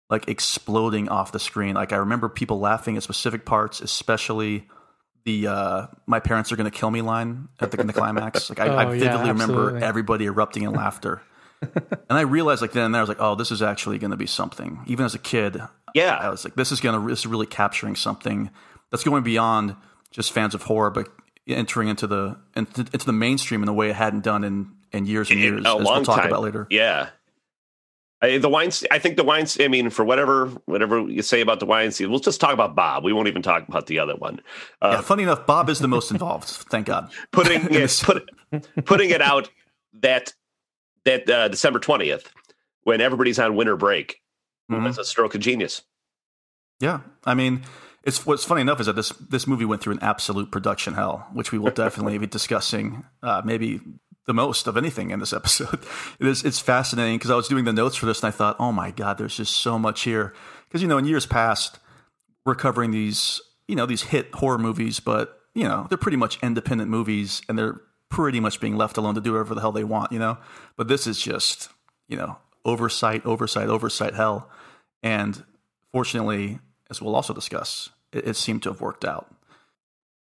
like 0.09 0.27
exploding 0.27 1.09
off 1.09 1.31
the 1.31 1.39
screen. 1.39 1.75
Like 1.75 1.93
I 1.93 1.97
remember 1.97 2.27
people 2.27 2.59
laughing 2.59 2.97
at 2.97 3.03
specific 3.03 3.45
parts, 3.45 3.81
especially 3.81 4.67
the 5.25 5.47
uh, 5.47 5.87
"my 6.05 6.19
parents 6.19 6.51
are 6.51 6.55
going 6.55 6.69
to 6.69 6.77
kill 6.77 6.91
me" 6.91 7.01
line 7.01 7.47
at 7.59 7.71
the, 7.71 7.79
in 7.79 7.87
the 7.87 7.93
climax. 7.93 8.49
Like 8.49 8.59
I, 8.59 8.67
oh, 8.67 8.77
I 8.77 8.85
vividly 8.85 9.05
yeah, 9.05 9.27
remember 9.27 9.77
everybody 9.77 10.25
erupting 10.25 10.63
in 10.63 10.73
laughter. 10.73 11.21
and 11.61 11.95
I 12.09 12.21
realized 12.21 12.61
like 12.61 12.73
then 12.73 12.85
and 12.85 12.93
there 12.93 12.99
I 12.99 13.03
was 13.03 13.09
like, 13.09 13.21
oh, 13.21 13.35
this 13.35 13.51
is 13.51 13.61
actually 13.61 13.97
going 13.97 14.11
to 14.11 14.17
be 14.17 14.27
something. 14.27 14.81
Even 14.87 15.05
as 15.05 15.15
a 15.15 15.19
kid, 15.19 15.59
yeah, 15.93 16.15
I 16.15 16.29
was 16.29 16.43
like, 16.43 16.55
this 16.55 16.71
is 16.71 16.81
going 16.81 16.99
to 16.99 17.07
this 17.07 17.19
is 17.19 17.27
really 17.27 17.47
capturing 17.47 17.95
something 17.95 18.49
that's 18.91 19.03
going 19.03 19.23
beyond 19.23 19.75
just 20.11 20.31
fans 20.31 20.53
of 20.55 20.63
horror, 20.63 20.91
but 20.91 21.09
entering 21.47 21.89
into 21.89 22.07
the 22.07 22.37
into, 22.55 22.83
the 22.83 23.13
mainstream 23.13 23.63
in 23.63 23.69
a 23.69 23.73
way 23.73 23.89
it 23.89 23.95
hadn't 23.95 24.23
done 24.23 24.43
in 24.43 24.71
in 24.91 25.05
years 25.05 25.29
and 25.29 25.39
years, 25.39 25.63
a 25.65 25.67
as 25.67 25.73
long 25.75 25.83
we'll 25.83 26.03
talk 26.05 26.17
time. 26.17 26.27
about 26.27 26.41
later. 26.41 26.67
Yeah. 26.69 27.09
I, 28.21 28.37
the 28.37 28.49
Weinstein, 28.49 28.87
I 28.91 28.99
think 28.99 29.17
the 29.17 29.23
Weinstein. 29.23 29.65
I 29.65 29.67
mean, 29.67 29.89
for 29.89 30.05
whatever 30.05 30.47
whatever 30.65 31.01
you 31.01 31.21
say 31.21 31.41
about 31.41 31.59
the 31.59 31.65
Weinstein, 31.65 32.09
we'll 32.09 32.19
just 32.19 32.39
talk 32.39 32.53
about 32.53 32.75
Bob. 32.75 33.03
We 33.03 33.13
won't 33.13 33.27
even 33.27 33.41
talk 33.41 33.67
about 33.67 33.87
the 33.87 33.99
other 33.99 34.15
one. 34.15 34.39
Uh, 34.81 34.91
yeah, 34.93 35.01
funny 35.01 35.23
enough, 35.23 35.45
Bob 35.45 35.69
is 35.69 35.79
the 35.79 35.87
most 35.87 36.11
involved. 36.11 36.47
thank 36.71 36.87
God. 36.87 37.11
Putting 37.31 37.67
it, 37.71 38.01
put, 38.03 38.29
putting 38.85 39.09
it 39.09 39.21
out 39.21 39.49
that 40.01 40.33
that 41.03 41.29
uh, 41.29 41.49
December 41.49 41.79
twentieth, 41.79 42.31
when 42.83 43.01
everybody's 43.01 43.37
on 43.37 43.55
winter 43.55 43.75
break, 43.75 44.21
mm-hmm. 44.71 44.85
that's 44.85 44.97
a 44.97 45.05
stroke 45.05 45.35
of 45.35 45.41
genius. 45.41 45.81
Yeah, 46.79 47.01
I 47.25 47.33
mean, 47.35 47.63
it's 48.05 48.25
what's 48.25 48.45
funny 48.45 48.61
enough 48.61 48.79
is 48.79 48.85
that 48.85 48.95
this 48.95 49.09
this 49.09 49.47
movie 49.47 49.65
went 49.65 49.81
through 49.81 49.93
an 49.93 50.03
absolute 50.03 50.51
production 50.51 50.93
hell, 50.93 51.27
which 51.33 51.51
we 51.51 51.57
will 51.57 51.71
definitely 51.83 52.17
be 52.17 52.27
discussing. 52.27 53.03
Uh, 53.23 53.41
maybe 53.43 53.81
the 54.25 54.33
most 54.33 54.67
of 54.67 54.77
anything 54.77 55.11
in 55.11 55.19
this 55.19 55.33
episode. 55.33 55.79
It 56.19 56.27
is 56.27 56.43
it's 56.43 56.59
fascinating 56.59 57.17
because 57.17 57.31
I 57.31 57.35
was 57.35 57.47
doing 57.47 57.65
the 57.65 57.73
notes 57.73 57.95
for 57.95 58.05
this 58.05 58.21
and 58.21 58.27
I 58.27 58.31
thought, 58.31 58.55
oh 58.59 58.71
my 58.71 58.91
god, 58.91 59.17
there's 59.17 59.37
just 59.37 59.57
so 59.57 59.77
much 59.79 60.03
here. 60.03 60.33
Because 60.67 60.81
you 60.81 60.87
know, 60.87 60.97
in 60.97 61.05
years 61.05 61.25
past, 61.25 61.79
we're 62.45 62.55
covering 62.55 62.91
these 62.91 63.41
you 63.67 63.75
know 63.75 63.85
these 63.85 64.03
hit 64.03 64.33
horror 64.35 64.59
movies, 64.59 64.99
but 64.99 65.39
you 65.53 65.63
know 65.63 65.87
they're 65.89 65.97
pretty 65.97 66.17
much 66.17 66.41
independent 66.43 66.89
movies 66.89 67.41
and 67.49 67.57
they're 67.57 67.81
pretty 68.09 68.39
much 68.39 68.61
being 68.61 68.77
left 68.77 68.97
alone 68.97 69.15
to 69.15 69.21
do 69.21 69.33
whatever 69.33 69.55
the 69.55 69.61
hell 69.61 69.71
they 69.71 69.83
want. 69.83 70.11
You 70.11 70.19
know, 70.19 70.37
but 70.77 70.87
this 70.87 71.07
is 71.07 71.19
just 71.19 71.69
you 72.07 72.17
know 72.17 72.37
oversight, 72.63 73.25
oversight, 73.25 73.67
oversight 73.67 74.13
hell. 74.13 74.49
And 75.03 75.43
fortunately, 75.91 76.59
as 76.89 77.01
we'll 77.01 77.15
also 77.15 77.33
discuss, 77.33 77.89
it, 78.15 78.27
it 78.29 78.35
seemed 78.35 78.63
to 78.63 78.69
have 78.69 78.81
worked 78.81 79.05
out. 79.05 79.27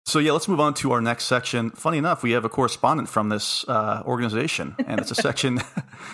So 0.06 0.20
yeah, 0.20 0.34
let's 0.34 0.48
move 0.48 0.60
on 0.60 0.74
to 0.76 0.92
our 0.92 1.02
next 1.02 1.26
section. 1.26 1.72
Funny 1.72 1.98
enough, 1.98 2.24
we 2.24 2.32
have 2.32 2.44
a 2.44 2.50
correspondent 2.50 3.08
from 3.08 3.30
this 3.30 3.68
uh, 3.70 4.04
organization, 4.06 4.76
and 4.86 5.00
it's 5.00 5.12
a 5.12 5.16
section 5.16 5.62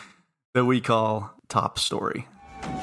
that 0.54 0.66
we 0.66 0.80
call 0.80 1.34
Top 1.48 1.80
Story. 1.80 2.28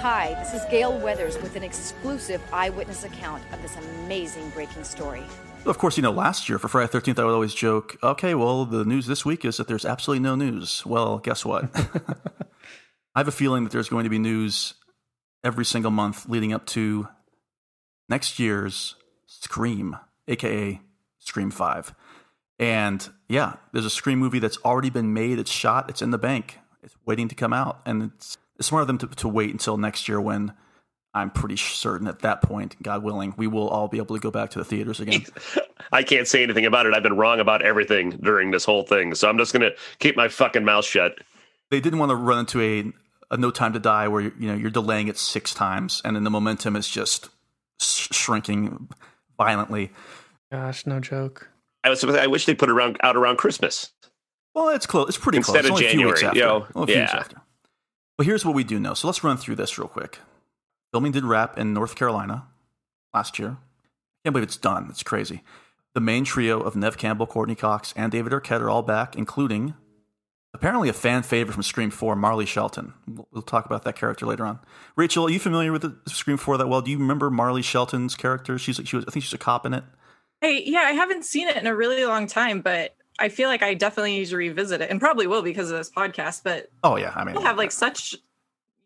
Hi, 0.00 0.34
this 0.34 0.54
is 0.54 0.62
Gale 0.68 0.98
Weathers 0.98 1.40
with 1.40 1.54
an 1.54 1.62
exclusive 1.62 2.42
eyewitness 2.52 3.04
account 3.04 3.42
of 3.52 3.62
this 3.62 3.76
amazing 3.76 4.50
breaking 4.50 4.84
story. 4.84 5.22
Of 5.64 5.78
course, 5.78 5.96
you 5.96 6.02
know, 6.02 6.12
last 6.12 6.48
year 6.48 6.58
for 6.58 6.68
Friday 6.68 6.90
13th, 6.90 7.18
I 7.18 7.24
would 7.24 7.34
always 7.34 7.54
joke, 7.54 7.96
okay, 8.02 8.34
well, 8.34 8.64
the 8.64 8.84
news 8.84 9.06
this 9.06 9.24
week 9.24 9.44
is 9.44 9.58
that 9.58 9.68
there's 9.68 9.84
absolutely 9.84 10.22
no 10.22 10.34
news. 10.34 10.84
Well, 10.86 11.18
guess 11.18 11.44
what? 11.44 11.68
I 13.14 13.20
have 13.20 13.28
a 13.28 13.32
feeling 13.32 13.64
that 13.64 13.72
there's 13.72 13.88
going 13.88 14.04
to 14.04 14.10
be 14.10 14.18
news 14.18 14.74
every 15.44 15.64
single 15.64 15.90
month 15.90 16.28
leading 16.28 16.52
up 16.52 16.66
to 16.66 17.08
next 18.08 18.38
year's 18.38 18.96
Scream, 19.26 19.96
aka 20.28 20.80
Scream 21.18 21.50
5. 21.50 21.94
And 22.58 23.08
yeah, 23.28 23.56
there's 23.72 23.84
a 23.84 23.90
Scream 23.90 24.18
movie 24.18 24.38
that's 24.38 24.58
already 24.64 24.90
been 24.90 25.12
made, 25.12 25.38
it's 25.38 25.50
shot, 25.50 25.90
it's 25.90 26.02
in 26.02 26.10
the 26.10 26.18
bank, 26.18 26.58
it's 26.82 26.96
waiting 27.04 27.28
to 27.28 27.34
come 27.34 27.52
out. 27.52 27.80
And 27.84 28.10
it's, 28.14 28.38
it's 28.58 28.68
smart 28.68 28.82
of 28.82 28.86
them 28.86 28.98
to, 28.98 29.06
to 29.08 29.28
wait 29.28 29.50
until 29.50 29.76
next 29.76 30.08
year 30.08 30.20
when 30.20 30.54
I'm 31.16 31.30
pretty 31.30 31.56
certain 31.56 32.08
at 32.08 32.20
that 32.20 32.42
point, 32.42 32.80
God 32.82 33.02
willing, 33.02 33.34
we 33.36 33.46
will 33.46 33.68
all 33.68 33.88
be 33.88 33.96
able 33.96 34.16
to 34.16 34.20
go 34.20 34.30
back 34.30 34.50
to 34.50 34.58
the 34.58 34.64
theaters 34.64 35.00
again. 35.00 35.25
I 35.92 36.02
can't 36.02 36.28
say 36.28 36.42
anything 36.42 36.66
about 36.66 36.86
it. 36.86 36.94
I've 36.94 37.02
been 37.02 37.16
wrong 37.16 37.40
about 37.40 37.62
everything 37.62 38.10
during 38.10 38.50
this 38.50 38.64
whole 38.64 38.82
thing. 38.82 39.14
So 39.14 39.28
I'm 39.28 39.38
just 39.38 39.52
going 39.52 39.62
to 39.62 39.75
keep 39.98 40.16
my 40.16 40.28
fucking 40.28 40.64
mouth 40.64 40.84
shut. 40.84 41.18
They 41.70 41.80
didn't 41.80 41.98
want 41.98 42.10
to 42.10 42.16
run 42.16 42.40
into 42.40 42.60
a, 42.60 42.92
a 43.34 43.38
No 43.38 43.50
Time 43.50 43.72
to 43.72 43.78
Die 43.78 44.08
where 44.08 44.20
you 44.22 44.32
know 44.48 44.54
you're 44.54 44.70
delaying 44.70 45.08
it 45.08 45.16
six 45.16 45.54
times 45.54 46.02
and 46.04 46.14
then 46.14 46.25
the 46.25 46.30
momentum 46.30 46.76
is 46.76 46.88
just 46.88 47.30
shrinking 47.78 48.88
violently. 49.38 49.90
Gosh, 50.50 50.87
no 50.87 51.00
joke. 51.00 51.50
I 51.85 51.90
was. 51.90 52.02
I 52.04 52.26
wish 52.26 52.47
they 52.47 52.54
put 52.54 52.68
it 52.68 52.73
around 52.73 52.99
out 53.02 53.16
around 53.16 53.37
Christmas. 53.37 53.92
Well, 54.54 54.71
it's 54.71 54.87
close. 54.87 55.09
It's 55.09 55.18
pretty 55.18 55.38
Instead 55.38 55.64
close. 55.64 55.71
Instead 55.71 55.87
of 55.87 55.92
January, 55.92 56.25
after. 56.25 56.38
You 56.38 56.45
know, 56.45 56.66
well, 56.75 56.90
yeah. 56.90 57.25
Well, 58.18 58.25
here's 58.25 58.45
what 58.45 58.54
we 58.54 58.64
do 58.64 58.80
know. 58.80 58.95
So 58.95 59.06
let's 59.06 59.23
run 59.23 59.37
through 59.37 59.56
this 59.56 59.78
real 59.78 59.88
quick. 59.88 60.18
Filming 60.92 61.12
did 61.12 61.25
wrap 61.25 61.59
in 61.59 61.75
North 61.75 61.95
Carolina 61.95 62.47
last 63.12 63.38
year. 63.38 63.59
Can't 64.25 64.33
believe 64.33 64.45
it's 64.45 64.56
done. 64.56 64.87
It's 64.88 65.02
crazy. 65.02 65.42
The 65.95 66.00
main 66.00 66.25
trio 66.25 66.61
of 66.61 66.76
Nev 66.76 66.97
Campbell, 66.97 67.26
Courteney 67.26 67.54
Cox, 67.54 67.92
and 67.97 68.11
David 68.11 68.33
Arquette 68.33 68.61
are 68.61 68.71
all 68.71 68.83
back, 68.83 69.16
including 69.16 69.75
apparently 70.56 70.88
a 70.88 70.92
fan 70.92 71.22
favorite 71.22 71.54
from 71.54 71.62
Scream 71.62 71.90
4, 71.90 72.16
Marley 72.16 72.46
Shelton. 72.46 72.94
We'll 73.06 73.42
talk 73.42 73.66
about 73.66 73.84
that 73.84 73.94
character 73.94 74.26
later 74.26 74.44
on. 74.46 74.58
Rachel, 74.96 75.26
are 75.26 75.30
you 75.30 75.38
familiar 75.38 75.70
with 75.70 75.82
the 75.82 75.96
Scream 76.10 76.36
4 76.36 76.56
that 76.58 76.68
well? 76.68 76.80
Do 76.80 76.90
you 76.90 76.98
remember 76.98 77.30
Marley 77.30 77.62
Shelton's 77.62 78.14
character? 78.14 78.58
She's 78.58 78.80
she 78.84 78.96
was 78.96 79.04
I 79.06 79.10
think 79.10 79.25
she's 79.25 79.32
a 79.34 79.38
cop 79.38 79.66
in 79.66 79.75
it. 79.75 79.84
Hey, 80.40 80.62
yeah, 80.64 80.80
I 80.80 80.92
haven't 80.92 81.25
seen 81.25 81.48
it 81.48 81.56
in 81.56 81.66
a 81.66 81.75
really 81.75 82.04
long 82.04 82.26
time, 82.26 82.60
but 82.60 82.96
I 83.18 83.28
feel 83.28 83.48
like 83.48 83.62
I 83.62 83.75
definitely 83.75 84.18
need 84.18 84.28
to 84.28 84.36
revisit 84.36 84.80
it, 84.80 84.90
and 84.90 85.00
probably 85.00 85.26
will 85.26 85.42
because 85.42 85.70
of 85.70 85.78
this 85.78 85.90
podcast. 85.90 86.42
But 86.42 86.70
oh 86.82 86.96
yeah, 86.96 87.12
I 87.14 87.25
mean, 87.25 87.34
people 87.34 87.46
have 87.46 87.56
like 87.56 87.72
such, 87.72 88.14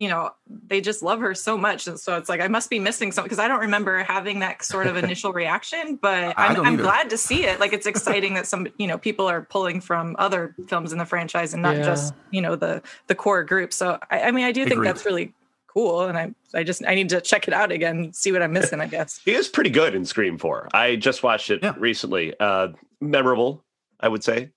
you 0.01 0.09
know, 0.09 0.31
they 0.49 0.81
just 0.81 1.03
love 1.03 1.21
her 1.21 1.35
so 1.35 1.59
much, 1.59 1.87
and 1.87 2.01
so 2.01 2.17
it's 2.17 2.31
like 2.31 2.41
I 2.41 2.49
must 2.49 2.71
be 2.71 2.79
missing 2.79 3.13
something 3.13 3.29
because 3.29 3.39
I 3.39 3.47
don't 3.47 3.61
remember 3.61 4.03
having 4.03 4.41
that 4.41 4.65
sort 4.65 4.87
of 4.87 4.97
initial 5.05 5.33
reaction. 5.33 5.97
But 6.01 6.35
I'm, 6.39 6.59
I'm 6.65 6.77
glad 6.77 7.11
to 7.11 7.19
see 7.19 7.45
it. 7.45 7.61
Like 7.61 7.75
it's 7.75 7.87
exciting 7.87 8.33
that 8.35 8.47
some, 8.47 8.67
you 8.79 8.87
know, 8.87 8.97
people 8.97 9.29
are 9.29 9.43
pulling 9.43 9.83
from 9.83 10.17
other 10.19 10.57
films 10.69 10.93
in 10.93 10.99
the 10.99 11.05
franchise 11.05 11.53
and 11.53 11.63
not 11.63 11.77
yeah. 11.77 11.83
just 11.85 12.15
you 12.31 12.41
know 12.41 12.57
the 12.57 12.83
the 13.09 13.15
core 13.15 13.45
group. 13.45 13.75
So 13.75 13.99
I, 14.11 14.23
I 14.23 14.31
mean, 14.31 14.47
I 14.47 14.53
do 14.53 14.65
think 14.65 14.77
Agreed. 14.77 14.89
that's 14.89 15.05
really 15.05 15.35
cool 15.73 16.01
and 16.07 16.19
i 16.19 16.29
i 16.53 16.65
just 16.65 16.85
i 16.85 16.97
need 16.97 17.09
to 17.09 17.21
check 17.21 17.47
it 17.47 17.55
out 17.55 17.71
again 17.71 18.13
see 18.13 18.33
what 18.33 18.43
i'm 18.43 18.53
missing 18.53 18.81
i 18.81 18.89
guess 18.89 19.21
he 19.25 19.33
is 19.33 19.47
pretty 19.47 19.71
good 19.71 19.95
in 19.95 20.05
scream 20.05 20.37
4 20.37 20.69
i 20.75 20.97
just 20.97 21.23
watched 21.23 21.49
it 21.49 21.61
yeah. 21.63 21.75
recently 21.79 22.35
uh 22.41 22.69
memorable 23.01 23.65
i 24.01 24.09
would 24.09 24.25
say 24.25 24.51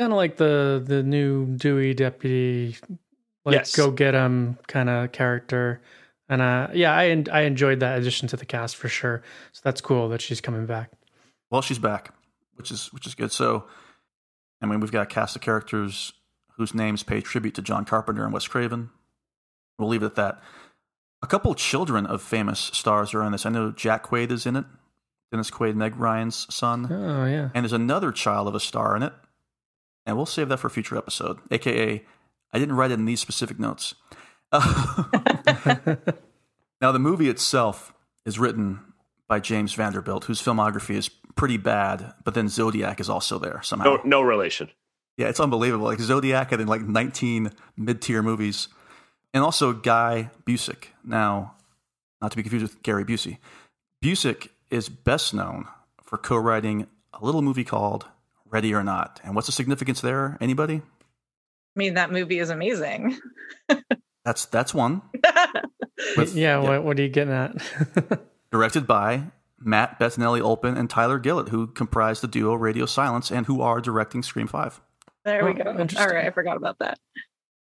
kind 0.00 0.12
of 0.12 0.16
like 0.16 0.36
the 0.36 0.82
the 0.84 1.04
new 1.04 1.46
dewey 1.56 1.94
deputy 1.94 2.76
like 3.46 3.54
yes. 3.54 3.74
go 3.74 3.90
get 3.90 4.12
him 4.14 4.58
kind 4.66 4.90
of 4.90 5.12
character 5.12 5.80
and 6.28 6.42
uh 6.42 6.68
yeah 6.74 6.94
i 6.94 7.24
i 7.32 7.40
enjoyed 7.42 7.80
that 7.80 7.98
addition 7.98 8.28
to 8.28 8.36
the 8.36 8.44
cast 8.44 8.76
for 8.76 8.88
sure 8.88 9.22
so 9.52 9.60
that's 9.64 9.80
cool 9.80 10.08
that 10.10 10.20
she's 10.20 10.40
coming 10.42 10.66
back 10.66 10.90
well 11.50 11.62
she's 11.62 11.78
back 11.78 12.12
which 12.56 12.70
is 12.70 12.92
which 12.92 13.06
is 13.06 13.14
good 13.14 13.32
so 13.32 13.64
i 14.60 14.66
mean 14.66 14.80
we've 14.80 14.92
got 14.92 15.02
a 15.02 15.06
cast 15.06 15.34
of 15.36 15.40
characters 15.40 16.12
whose 16.58 16.74
names 16.74 17.02
pay 17.02 17.22
tribute 17.22 17.54
to 17.54 17.62
john 17.62 17.84
carpenter 17.84 18.24
and 18.24 18.32
wes 18.34 18.46
craven 18.46 18.90
We'll 19.78 19.88
leave 19.88 20.02
it 20.02 20.06
at 20.06 20.14
that. 20.16 20.42
A 21.22 21.26
couple 21.26 21.54
children 21.54 22.06
of 22.06 22.22
famous 22.22 22.58
stars 22.72 23.14
are 23.14 23.22
in 23.22 23.32
this. 23.32 23.46
I 23.46 23.50
know 23.50 23.72
Jack 23.72 24.06
Quaid 24.06 24.30
is 24.30 24.46
in 24.46 24.56
it. 24.56 24.64
Dennis 25.30 25.50
Quaid, 25.50 25.74
Meg 25.74 25.96
Ryan's 25.96 26.46
son. 26.54 26.86
Oh, 26.90 27.26
yeah. 27.26 27.50
And 27.54 27.64
there's 27.64 27.72
another 27.72 28.12
child 28.12 28.48
of 28.48 28.54
a 28.54 28.60
star 28.60 28.96
in 28.96 29.02
it. 29.02 29.12
And 30.04 30.16
we'll 30.16 30.26
save 30.26 30.48
that 30.50 30.58
for 30.58 30.68
a 30.68 30.70
future 30.70 30.96
episode. 30.96 31.38
AKA, 31.50 32.04
I 32.56 32.58
didn't 32.58 32.76
write 32.76 32.90
it 32.90 32.94
in 32.94 33.04
these 33.04 33.20
specific 33.20 33.58
notes. 33.58 33.94
Uh, 34.50 35.04
now, 36.80 36.90
the 36.90 36.98
movie 36.98 37.28
itself 37.28 37.92
is 38.24 38.38
written 38.38 38.80
by 39.28 39.40
James 39.40 39.74
Vanderbilt, 39.74 40.24
whose 40.24 40.40
filmography 40.40 40.94
is 40.94 41.10
pretty 41.34 41.58
bad, 41.58 42.14
but 42.24 42.32
then 42.32 42.48
Zodiac 42.48 42.98
is 42.98 43.10
also 43.10 43.38
there 43.38 43.60
somehow. 43.62 43.84
No, 43.84 44.00
no 44.04 44.22
relation. 44.22 44.70
Yeah, 45.18 45.28
it's 45.28 45.38
unbelievable. 45.38 45.84
Like 45.84 46.00
Zodiac 46.00 46.48
had 46.48 46.62
in 46.62 46.66
like 46.66 46.80
19 46.80 47.52
mid 47.76 48.00
tier 48.00 48.22
movies 48.22 48.68
and 49.34 49.44
also 49.44 49.74
Guy 49.74 50.30
Busick. 50.46 50.86
Now, 51.04 51.56
not 52.22 52.30
to 52.30 52.38
be 52.38 52.42
confused 52.42 52.62
with 52.62 52.82
Gary 52.82 53.04
Busey. 53.04 53.36
Busick 54.02 54.48
is 54.70 54.88
best 54.88 55.34
known 55.34 55.66
for 56.02 56.16
co-writing 56.16 56.86
a 57.12 57.22
little 57.22 57.42
movie 57.42 57.64
called 57.64 58.06
Ready 58.46 58.72
or 58.72 58.82
Not. 58.82 59.20
And 59.22 59.34
what's 59.34 59.46
the 59.46 59.52
significance 59.52 60.00
there? 60.00 60.38
Anybody? 60.40 60.80
I 61.76 61.78
mean, 61.78 61.94
that 61.94 62.10
movie 62.10 62.38
is 62.38 62.48
amazing. 62.48 63.18
that's 64.24 64.46
that's 64.46 64.72
one. 64.72 65.02
With, 66.16 66.34
yeah, 66.34 66.60
yeah. 66.60 66.68
What, 66.68 66.84
what 66.84 66.98
are 66.98 67.02
you 67.02 67.08
getting 67.08 67.34
at? 67.34 67.52
directed 68.50 68.86
by 68.86 69.24
Matt 69.58 69.98
Bettinelli 69.98 70.40
Olpin 70.40 70.76
and 70.76 70.88
Tyler 70.88 71.18
Gillett, 71.18 71.50
who 71.50 71.66
comprise 71.66 72.20
the 72.20 72.28
duo 72.28 72.54
Radio 72.54 72.86
Silence 72.86 73.30
and 73.30 73.46
who 73.46 73.60
are 73.60 73.80
directing 73.80 74.22
Scream 74.22 74.46
5. 74.46 74.80
There 75.24 75.44
we 75.44 75.50
oh, 75.50 75.54
go. 75.54 75.70
All 75.98 76.06
right, 76.08 76.26
I 76.26 76.30
forgot 76.30 76.56
about 76.56 76.78
that. 76.78 76.98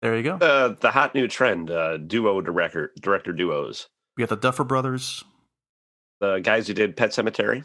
There 0.03 0.17
you 0.17 0.23
go. 0.23 0.35
Uh, 0.35 0.75
the 0.81 0.91
hot 0.91 1.15
new 1.15 1.29
trend, 1.29 1.71
uh, 1.71 1.97
duo 1.97 2.43
director 2.43 2.93
director 3.01 3.33
duos. 3.33 3.89
We 4.17 4.23
got 4.23 4.29
the 4.29 4.37
Duffer 4.37 4.65
Brothers, 4.65 5.25
the 6.21 6.41
guys 6.41 6.67
who 6.67 6.75
did 6.75 6.97
Pet 6.97 7.11
Sematary, 7.11 7.65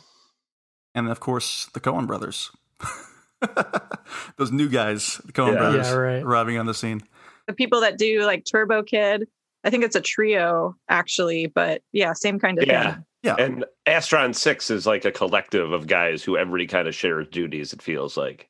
and 0.95 1.09
of 1.09 1.19
course 1.19 1.67
the 1.73 1.81
Coen 1.81 2.07
Brothers. 2.07 2.51
Those 4.37 4.51
new 4.51 4.69
guys, 4.69 5.21
the 5.25 5.31
Coen 5.31 5.53
yeah. 5.53 5.57
Brothers, 5.57 5.87
yeah, 5.87 5.93
right. 5.93 6.23
arriving 6.23 6.57
on 6.57 6.65
the 6.65 6.73
scene. 6.73 7.01
The 7.47 7.53
people 7.53 7.81
that 7.81 7.97
do 7.97 8.23
like 8.23 8.45
Turbo 8.49 8.83
Kid. 8.83 9.27
I 9.63 9.69
think 9.69 9.83
it's 9.83 9.95
a 9.95 10.01
trio 10.01 10.75
actually, 10.87 11.47
but 11.47 11.81
yeah, 11.91 12.13
same 12.13 12.39
kind 12.39 12.59
of 12.59 12.67
yeah. 12.67 12.93
thing. 12.93 13.05
Yeah. 13.23 13.35
And 13.37 13.65
Astron 13.85 14.33
Six 14.33 14.69
is 14.69 14.85
like 14.85 15.03
a 15.03 15.11
collective 15.11 15.71
of 15.73 15.87
guys 15.87 16.23
who 16.23 16.37
everybody 16.37 16.67
kind 16.67 16.87
of 16.87 16.95
shares 16.95 17.27
duties, 17.29 17.73
it 17.73 17.81
feels 17.81 18.15
like. 18.15 18.47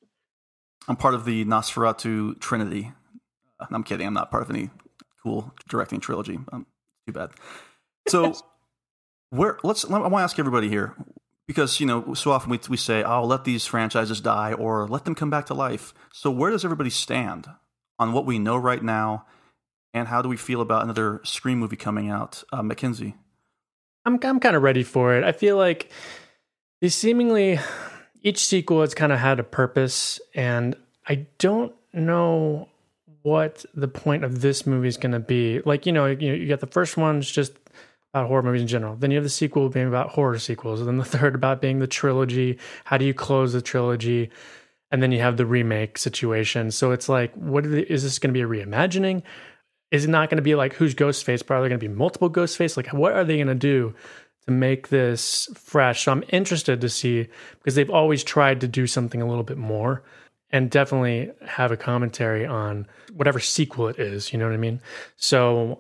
I'm 0.88 0.96
part 0.96 1.16
of 1.16 1.26
the 1.26 1.46
Nosferatu 1.46 2.40
Trinity. 2.40 2.92
I'm 3.72 3.84
kidding. 3.84 4.06
I'm 4.06 4.14
not 4.14 4.32
part 4.32 4.44
of 4.44 4.50
any 4.50 4.70
cool 5.24 5.54
directing 5.68 6.00
trilogy. 6.00 6.40
Um, 6.52 6.66
too 7.06 7.14
bad. 7.14 7.32
So, 8.08 8.36
where 9.30 9.58
let's. 9.64 9.86
I 9.86 9.98
want 9.98 10.12
to 10.12 10.18
ask 10.18 10.40
everybody 10.40 10.70
here 10.70 10.96
because 11.50 11.80
you 11.80 11.88
know 11.88 12.14
so 12.14 12.32
often 12.32 12.52
we 12.52 12.60
we 12.70 12.78
say, 12.78 13.02
"Oh, 13.02 13.26
let 13.26 13.44
these 13.44 13.66
franchises 13.66 14.22
die," 14.22 14.54
or 14.54 14.88
"Let 14.88 15.06
them 15.06 15.16
come 15.16 15.32
back 15.32 15.48
to 15.48 15.56
life." 15.56 15.96
So, 16.14 16.30
where 16.30 16.52
does 16.52 16.64
everybody 16.64 16.92
stand 16.92 17.50
on 17.98 18.14
what 18.14 18.28
we 18.28 18.38
know 18.38 18.56
right 18.56 18.84
now, 18.84 19.26
And 19.92 20.08
how 20.08 20.22
do 20.22 20.30
we 20.30 20.38
feel 20.38 20.62
about 20.62 20.84
another 20.84 21.20
Scream 21.24 21.58
movie 21.58 21.76
coming 21.76 22.08
out? 22.08 22.44
Uh, 22.54 22.62
Mackenzie. 22.62 23.16
I'm 24.06 24.20
I'm 24.22 24.40
kind 24.40 24.56
of 24.56 24.62
ready 24.62 24.84
for 24.84 25.16
it. 25.18 25.24
I 25.24 25.32
feel 25.32 25.58
like 25.58 25.92
these 26.82 26.94
seemingly 26.94 27.60
each 28.22 28.46
sequel 28.46 28.82
has 28.82 28.94
kind 28.94 29.12
of 29.12 29.18
had 29.18 29.40
a 29.40 29.44
purpose, 29.44 30.22
and 30.36 30.76
I 31.08 31.26
don't 31.40 31.74
know 31.94 32.70
what 33.24 33.66
the 33.74 33.88
point 33.88 34.24
of 34.24 34.42
this 34.42 34.68
movie 34.68 34.88
is 34.88 34.98
going 34.98 35.14
to 35.14 35.20
be. 35.20 35.62
Like 35.66 35.88
you 35.88 35.94
know, 35.94 36.06
you, 36.06 36.34
you 36.34 36.48
got 36.48 36.60
the 36.60 36.68
first 36.68 36.96
one's 36.96 37.30
just 37.30 37.59
about 38.14 38.28
horror 38.28 38.44
movies 38.44 38.62
in 38.62 38.68
general. 38.68 38.96
Then 38.96 39.12
you 39.12 39.18
have 39.18 39.24
the 39.24 39.30
sequel 39.30 39.70
being 39.70 39.88
about 39.88 40.10
horror 40.10 40.40
sequels, 40.40 40.80
and 40.80 40.88
then 40.88 40.98
the 40.98 41.06
third 41.06 41.36
about 41.36 41.62
being 41.62 41.80
the 41.80 41.88
trilogy. 41.88 42.58
How 42.86 42.98
do 42.98 43.06
you 43.06 43.14
close 43.14 43.54
the 43.54 43.62
trilogy? 43.62 44.30
And 44.92 45.04
then 45.04 45.12
you 45.12 45.20
have 45.20 45.38
the 45.38 45.46
remake 45.46 45.98
situation. 46.00 46.72
So 46.72 46.92
it's 46.92 47.08
like, 47.08 47.34
what 47.36 47.66
is 47.66 48.04
this 48.04 48.18
going 48.18 48.34
to 48.34 48.38
be 48.38 48.42
a 48.42 48.48
reimagining? 48.48 49.22
Is 49.92 50.06
it 50.06 50.10
not 50.10 50.30
going 50.30 50.38
to 50.38 50.44
be 50.44 50.56
like 50.56 50.74
who's 50.74 50.96
Ghostface? 50.96 51.46
But 51.46 51.56
are 51.56 51.62
there 51.62 51.70
going 51.70 51.80
to 51.80 51.88
be 51.88 51.94
multiple 51.94 52.30
Ghostface? 52.30 52.76
Like, 52.76 52.88
what 52.88 53.14
are 53.14 53.24
they 53.24 53.38
going 53.38 53.48
to 53.48 53.56
do 53.56 53.94
to 54.46 54.52
make 54.52 54.90
this 54.90 55.48
fresh? 55.56 56.04
So 56.04 56.12
I'm 56.12 56.24
interested 56.30 56.82
to 56.82 56.90
see 56.90 57.28
because 57.60 57.76
they've 57.76 57.90
always 57.90 58.24
tried 58.24 58.62
to 58.62 58.68
do 58.68 58.88
something 58.88 59.22
a 59.22 59.28
little 59.28 59.44
bit 59.44 59.58
more 59.58 60.04
and 60.52 60.72
definitely 60.72 61.32
have 61.46 61.72
a 61.72 61.78
commentary 61.78 62.46
on 62.46 62.88
whatever 63.14 63.40
sequel 63.40 63.88
it 63.88 64.00
is. 64.00 64.34
You 64.34 64.40
know 64.40 64.46
what 64.46 64.54
I 64.54 64.58
mean? 64.58 64.82
So 65.18 65.80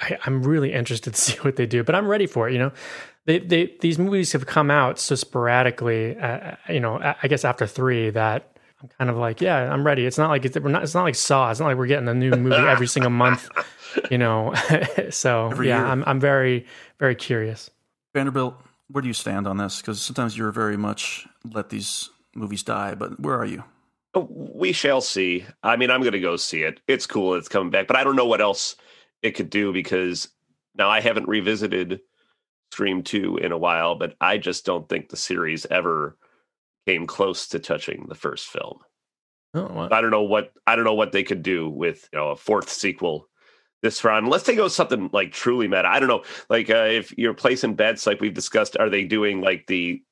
I, 0.00 0.18
am 0.26 0.42
really 0.42 0.72
interested 0.72 1.14
to 1.14 1.20
see 1.20 1.38
what 1.38 1.56
they 1.56 1.66
do, 1.66 1.82
but 1.82 1.94
I'm 1.94 2.06
ready 2.06 2.26
for 2.26 2.48
it. 2.48 2.52
You 2.52 2.58
know, 2.58 2.72
they, 3.26 3.38
they 3.38 3.74
these 3.80 3.98
movies 3.98 4.32
have 4.32 4.46
come 4.46 4.70
out 4.70 4.98
so 4.98 5.14
sporadically. 5.14 6.16
Uh, 6.16 6.56
you 6.68 6.80
know, 6.80 6.98
I 7.22 7.28
guess 7.28 7.44
after 7.44 7.66
three 7.66 8.10
that 8.10 8.58
I'm 8.82 8.88
kind 8.98 9.10
of 9.10 9.16
like, 9.16 9.40
yeah, 9.40 9.72
I'm 9.72 9.84
ready. 9.84 10.06
It's 10.06 10.18
not 10.18 10.30
like 10.30 10.44
it's, 10.44 10.58
we're 10.58 10.70
not. 10.70 10.82
It's 10.82 10.94
not 10.94 11.02
like 11.02 11.16
Saw. 11.16 11.50
It's 11.50 11.60
not 11.60 11.66
like 11.66 11.76
we're 11.76 11.86
getting 11.86 12.08
a 12.08 12.14
new 12.14 12.30
movie 12.30 12.56
every 12.56 12.86
single 12.94 13.10
month. 13.10 13.48
You 14.10 14.18
know, 14.18 14.54
so 15.10 15.48
every 15.50 15.68
yeah, 15.68 15.78
year. 15.78 15.86
I'm 15.86 16.04
I'm 16.06 16.20
very 16.20 16.66
very 16.98 17.14
curious. 17.14 17.70
Vanderbilt, 18.14 18.54
where 18.88 19.02
do 19.02 19.08
you 19.08 19.14
stand 19.14 19.46
on 19.46 19.56
this? 19.56 19.80
Because 19.80 20.00
sometimes 20.00 20.36
you're 20.36 20.52
very 20.52 20.76
much 20.76 21.26
let 21.44 21.70
these 21.70 22.10
movies 22.34 22.62
die, 22.62 22.94
but 22.94 23.18
where 23.20 23.34
are 23.34 23.44
you? 23.44 23.64
Oh, 24.14 24.28
we 24.30 24.72
shall 24.72 25.00
see. 25.00 25.44
I 25.62 25.76
mean, 25.76 25.90
I'm 25.90 26.00
going 26.00 26.12
to 26.12 26.20
go 26.20 26.36
see 26.36 26.62
it. 26.62 26.80
It's 26.88 27.06
cool. 27.06 27.34
It's 27.34 27.48
coming 27.48 27.70
back, 27.70 27.86
but 27.86 27.96
I 27.96 28.04
don't 28.04 28.16
know 28.16 28.26
what 28.26 28.40
else 28.40 28.76
it 29.22 29.32
could 29.32 29.50
do 29.50 29.72
because 29.72 30.28
now 30.76 30.88
I 30.88 31.00
haven't 31.00 31.28
revisited 31.28 32.00
Scream 32.72 33.02
2 33.02 33.38
in 33.38 33.52
a 33.52 33.58
while, 33.58 33.94
but 33.94 34.14
I 34.20 34.38
just 34.38 34.64
don't 34.64 34.88
think 34.88 35.08
the 35.08 35.16
series 35.16 35.66
ever 35.66 36.16
came 36.86 37.06
close 37.06 37.48
to 37.48 37.58
touching 37.58 38.06
the 38.08 38.14
first 38.14 38.46
film. 38.46 38.78
Oh, 39.54 39.88
I 39.90 40.00
don't 40.00 40.10
know 40.10 40.22
what 40.22 40.52
I 40.66 40.76
don't 40.76 40.84
know 40.84 40.94
what 40.94 41.12
they 41.12 41.22
could 41.22 41.42
do 41.42 41.70
with 41.70 42.08
you 42.12 42.18
know 42.18 42.28
a 42.30 42.36
fourth 42.36 42.68
sequel 42.68 43.28
this 43.82 44.04
round 44.04 44.26
unless 44.26 44.42
they 44.42 44.54
go 44.54 44.68
something 44.68 45.08
like 45.12 45.32
truly 45.32 45.68
meta. 45.68 45.88
I 45.88 46.00
don't 46.00 46.08
know. 46.08 46.24
Like 46.50 46.68
uh, 46.68 46.86
if 46.90 47.16
you're 47.16 47.34
placing 47.34 47.74
bets, 47.74 48.06
like 48.06 48.20
we've 48.20 48.34
discussed, 48.34 48.76
are 48.78 48.90
they 48.90 49.04
doing 49.04 49.40
like 49.40 49.66
the 49.66 50.02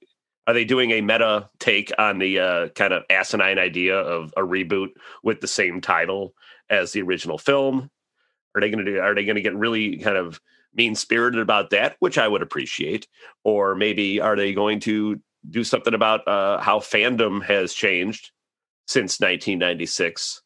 are 0.47 0.55
they 0.55 0.65
doing 0.65 0.93
a 0.93 1.01
meta 1.01 1.51
take 1.59 1.93
on 1.99 2.19
the 2.19 2.39
uh, 2.39 2.69
kind 2.69 2.93
of 2.93 3.03
asinine 3.11 3.59
idea 3.59 3.99
of 3.99 4.33
a 4.37 4.43
reboot 4.43 4.91
with 5.23 5.41
the 5.41 5.49
same 5.49 5.81
title 5.81 6.35
as 6.71 6.93
the 6.93 7.03
original 7.03 7.37
film? 7.37 7.91
Are 8.57 8.61
they 8.61 8.71
going 8.71 8.85
to 8.85 8.91
do? 8.91 9.01
Are 9.01 9.15
they 9.15 9.25
going 9.25 9.37
to 9.37 9.43
get 9.43 9.55
really 9.55 9.99
kind 9.99 10.17
of 10.17 10.41
mean 10.75 10.95
spirited 10.95 11.41
about 11.41 11.71
that, 11.71 11.97
which 12.01 12.19
I 12.19 12.27
would 12.27 12.43
appreciate, 12.43 13.07
or 13.45 13.75
maybe 13.75 14.21
are 14.21 14.37
they 14.37 14.55
going 14.55 14.81
to 14.81 15.21
do 15.49 15.63
something 15.63 15.95
about 15.95 16.27
uh, 16.27 16.59
how 16.59 16.81
fandom 16.81 17.43
has 17.45 17.73
changed 17.73 18.33
since 18.87 19.21
1996 19.21 20.43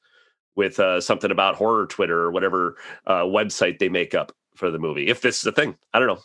with 0.57 0.79
uh, 0.81 1.01
something 1.01 1.31
about 1.31 1.55
horror 1.55 1.87
Twitter 1.87 2.21
or 2.21 2.31
whatever 2.33 2.77
uh, 3.07 3.23
website 3.23 3.79
they 3.79 3.89
make 3.89 4.15
up 4.15 4.33
for 4.57 4.71
the 4.71 4.79
movie? 4.79 5.09
If 5.09 5.21
this 5.21 5.39
is 5.39 5.47
a 5.47 5.53
thing, 5.53 5.77
I 5.95 5.99
don't 5.99 6.09
know. 6.09 6.21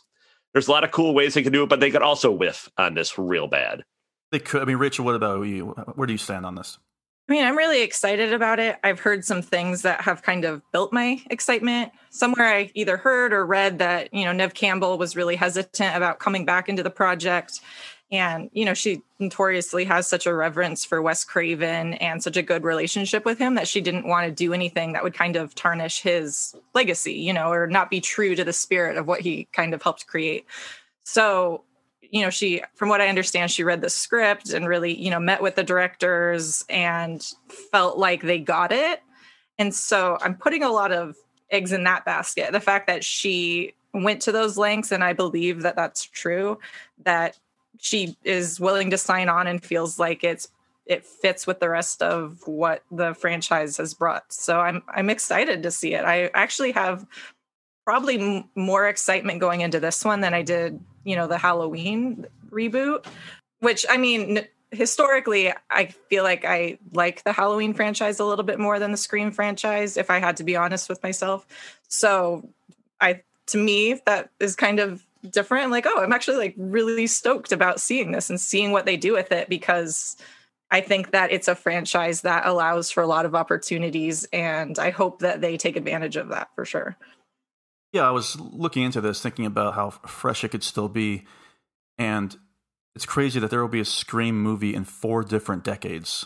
There's 0.53 0.67
a 0.67 0.71
lot 0.71 0.83
of 0.83 0.91
cool 0.91 1.13
ways 1.13 1.33
they 1.33 1.43
can 1.43 1.51
do 1.51 1.63
it, 1.63 1.69
but 1.69 1.79
they 1.79 1.91
could 1.91 2.01
also 2.01 2.31
whiff 2.31 2.69
on 2.77 2.95
this 2.95 3.17
real 3.17 3.47
bad. 3.47 3.83
They 4.31 4.39
could. 4.39 4.61
I 4.61 4.65
mean, 4.65 4.77
Richard, 4.77 5.03
what 5.03 5.15
about 5.15 5.43
you? 5.43 5.67
Where 5.95 6.07
do 6.07 6.13
you 6.13 6.17
stand 6.17 6.45
on 6.45 6.55
this? 6.55 6.79
I 7.27 7.31
mean, 7.31 7.43
I'm 7.43 7.57
really 7.57 7.81
excited 7.81 8.33
about 8.33 8.59
it. 8.59 8.77
I've 8.83 8.99
heard 8.99 9.25
some 9.25 9.41
things 9.41 9.81
that 9.81 10.01
have 10.01 10.21
kind 10.21 10.45
of 10.45 10.61
built 10.71 10.93
my 10.93 11.19
excitement. 11.31 11.91
Somewhere 12.11 12.47
I 12.47 12.71
either 12.75 12.97
heard 12.97 13.33
or 13.33 13.45
read 13.45 13.79
that, 13.79 14.13
you 14.13 14.25
know, 14.25 14.31
Nev 14.31 14.53
Campbell 14.53 14.99
was 14.99 15.15
really 15.15 15.35
hesitant 15.35 15.95
about 15.95 16.19
coming 16.19 16.45
back 16.45 16.69
into 16.69 16.83
the 16.83 16.91
project. 16.91 17.61
And, 18.11 18.51
you 18.53 18.63
know, 18.63 18.75
she 18.75 19.01
notoriously 19.17 19.85
has 19.85 20.05
such 20.05 20.27
a 20.27 20.35
reverence 20.35 20.85
for 20.85 21.01
Wes 21.01 21.23
Craven 21.23 21.95
and 21.95 22.21
such 22.21 22.37
a 22.37 22.43
good 22.43 22.63
relationship 22.63 23.25
with 23.25 23.39
him 23.39 23.55
that 23.55 23.67
she 23.67 23.81
didn't 23.81 24.07
want 24.07 24.27
to 24.27 24.31
do 24.31 24.53
anything 24.53 24.93
that 24.93 25.03
would 25.03 25.15
kind 25.15 25.35
of 25.35 25.55
tarnish 25.55 26.01
his 26.01 26.55
legacy, 26.75 27.13
you 27.13 27.33
know, 27.33 27.51
or 27.51 27.65
not 27.65 27.89
be 27.89 28.01
true 28.01 28.35
to 28.35 28.43
the 28.43 28.53
spirit 28.53 28.97
of 28.97 29.07
what 29.07 29.21
he 29.21 29.47
kind 29.51 29.73
of 29.73 29.81
helped 29.81 30.05
create. 30.05 30.45
So 31.03 31.63
you 32.11 32.21
know 32.21 32.29
she 32.29 32.61
from 32.75 32.89
what 32.89 33.01
i 33.01 33.07
understand 33.07 33.51
she 33.51 33.63
read 33.63 33.81
the 33.81 33.89
script 33.89 34.51
and 34.51 34.67
really 34.67 34.93
you 34.97 35.09
know 35.09 35.19
met 35.19 35.41
with 35.41 35.55
the 35.55 35.63
directors 35.63 36.63
and 36.69 37.33
felt 37.71 37.97
like 37.97 38.21
they 38.21 38.39
got 38.39 38.71
it. 38.71 39.01
And 39.57 39.73
so 39.73 40.17
i'm 40.21 40.35
putting 40.35 40.63
a 40.63 40.71
lot 40.71 40.91
of 40.91 41.15
eggs 41.51 41.71
in 41.71 41.83
that 41.83 42.05
basket. 42.05 42.51
The 42.51 42.59
fact 42.59 42.87
that 42.87 43.03
she 43.03 43.73
went 43.93 44.21
to 44.23 44.31
those 44.31 44.57
lengths 44.57 44.91
and 44.91 45.03
i 45.03 45.13
believe 45.13 45.61
that 45.61 45.75
that's 45.75 46.03
true 46.03 46.59
that 47.03 47.37
she 47.79 48.15
is 48.23 48.59
willing 48.59 48.89
to 48.89 48.97
sign 48.97 49.29
on 49.29 49.47
and 49.47 49.63
feels 49.63 49.99
like 49.99 50.23
it's 50.23 50.49
it 50.85 51.05
fits 51.05 51.47
with 51.47 51.59
the 51.59 51.69
rest 51.69 52.01
of 52.03 52.39
what 52.45 52.83
the 52.91 53.13
franchise 53.15 53.77
has 53.77 53.93
brought. 53.93 54.31
So 54.31 54.59
i'm 54.59 54.83
i'm 54.89 55.09
excited 55.09 55.63
to 55.63 55.71
see 55.71 55.93
it. 55.93 56.05
I 56.05 56.29
actually 56.33 56.71
have 56.73 57.05
probably 57.85 58.19
m- 58.19 58.49
more 58.55 58.87
excitement 58.87 59.39
going 59.39 59.61
into 59.61 59.79
this 59.79 60.03
one 60.03 60.21
than 60.21 60.33
I 60.33 60.41
did, 60.41 60.79
you 61.03 61.15
know, 61.15 61.27
the 61.27 61.37
Halloween 61.37 62.25
reboot, 62.49 63.05
which 63.59 63.85
I 63.89 63.97
mean, 63.97 64.45
historically, 64.71 65.53
I 65.69 65.85
feel 66.09 66.23
like 66.23 66.43
I 66.45 66.79
like 66.93 67.23
the 67.23 67.31
Halloween 67.31 67.73
franchise 67.73 68.19
a 68.19 68.25
little 68.25 68.43
bit 68.43 68.59
more 68.59 68.79
than 68.79 68.91
the 68.91 68.97
Scream 68.97 69.31
franchise, 69.31 69.97
if 69.97 70.09
I 70.09 70.19
had 70.19 70.37
to 70.37 70.43
be 70.43 70.55
honest 70.55 70.89
with 70.89 71.01
myself. 71.03 71.45
So 71.87 72.49
I, 72.99 73.21
to 73.47 73.57
me, 73.57 74.01
that 74.05 74.31
is 74.39 74.55
kind 74.55 74.79
of 74.79 75.05
different. 75.29 75.71
Like, 75.71 75.85
oh, 75.87 76.01
I'm 76.01 76.13
actually 76.13 76.37
like 76.37 76.55
really 76.57 77.07
stoked 77.07 77.51
about 77.51 77.79
seeing 77.79 78.11
this 78.11 78.29
and 78.29 78.39
seeing 78.39 78.71
what 78.71 78.85
they 78.85 78.97
do 78.97 79.13
with 79.13 79.31
it 79.31 79.49
because 79.49 80.17
I 80.71 80.81
think 80.81 81.11
that 81.11 81.31
it's 81.31 81.47
a 81.47 81.55
franchise 81.55 82.21
that 82.21 82.45
allows 82.45 82.89
for 82.89 83.03
a 83.03 83.07
lot 83.07 83.25
of 83.25 83.35
opportunities, 83.35 84.27
and 84.33 84.77
I 84.79 84.89
hope 84.89 85.19
that 85.19 85.41
they 85.41 85.57
take 85.57 85.75
advantage 85.75 86.15
of 86.15 86.29
that 86.29 86.49
for 86.55 86.65
sure. 86.65 86.97
Yeah, 87.95 88.09
I 88.09 88.11
was 88.11 88.37
looking 88.37 88.83
into 88.83 88.99
this, 88.99 89.21
thinking 89.21 89.45
about 89.45 89.73
how 89.73 89.91
fresh 89.91 90.43
it 90.43 90.49
could 90.49 90.63
still 90.63 90.89
be, 90.89 91.23
and 91.97 92.35
it's 92.93 93.05
crazy 93.05 93.39
that 93.39 93.49
there 93.49 93.61
will 93.61 93.69
be 93.69 93.79
a 93.79 93.85
Scream 93.85 94.37
movie 94.37 94.75
in 94.75 94.83
four 94.83 95.23
different 95.23 95.63
decades, 95.63 96.25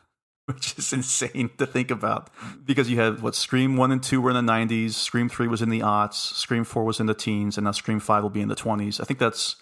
which 0.46 0.78
is 0.78 0.94
insane 0.94 1.50
to 1.58 1.66
think 1.66 1.90
about. 1.90 2.30
Because 2.64 2.88
you 2.88 2.98
had 2.98 3.20
what 3.20 3.34
Scream 3.34 3.76
one 3.76 3.92
and 3.92 4.02
two 4.02 4.22
were 4.22 4.30
in 4.30 4.46
the 4.46 4.50
'90s, 4.50 4.92
Scream 4.92 5.28
three 5.28 5.46
was 5.46 5.60
in 5.60 5.68
the 5.68 5.80
aughts, 5.80 6.14
Scream 6.14 6.64
four 6.64 6.84
was 6.84 7.00
in 7.00 7.04
the 7.04 7.12
teens, 7.12 7.58
and 7.58 7.66
now 7.66 7.72
Scream 7.72 8.00
five 8.00 8.22
will 8.22 8.30
be 8.30 8.40
in 8.40 8.48
the 8.48 8.56
20s. 8.56 8.98
I 8.98 9.04
think 9.04 9.18
that's 9.18 9.56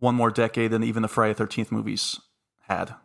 one 0.00 0.16
more 0.16 0.32
decade 0.32 0.72
than 0.72 0.82
even 0.82 1.02
the 1.02 1.08
Friday 1.08 1.34
Thirteenth 1.34 1.70
movies 1.70 2.18
had, 2.62 2.96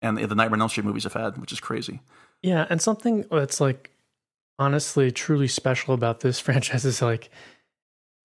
and 0.00 0.18
the 0.18 0.34
Nightmare 0.34 0.56
on 0.56 0.62
Elm 0.62 0.70
Street 0.70 0.86
movies 0.86 1.04
have 1.04 1.12
had, 1.12 1.38
which 1.38 1.52
is 1.52 1.60
crazy. 1.60 2.00
Yeah, 2.42 2.66
and 2.68 2.82
something 2.82 3.26
that's 3.30 3.60
like 3.60 3.91
honestly 4.58 5.10
truly 5.10 5.48
special 5.48 5.94
about 5.94 6.20
this 6.20 6.38
franchise 6.46 6.84
is 6.84 7.02
like 7.02 7.30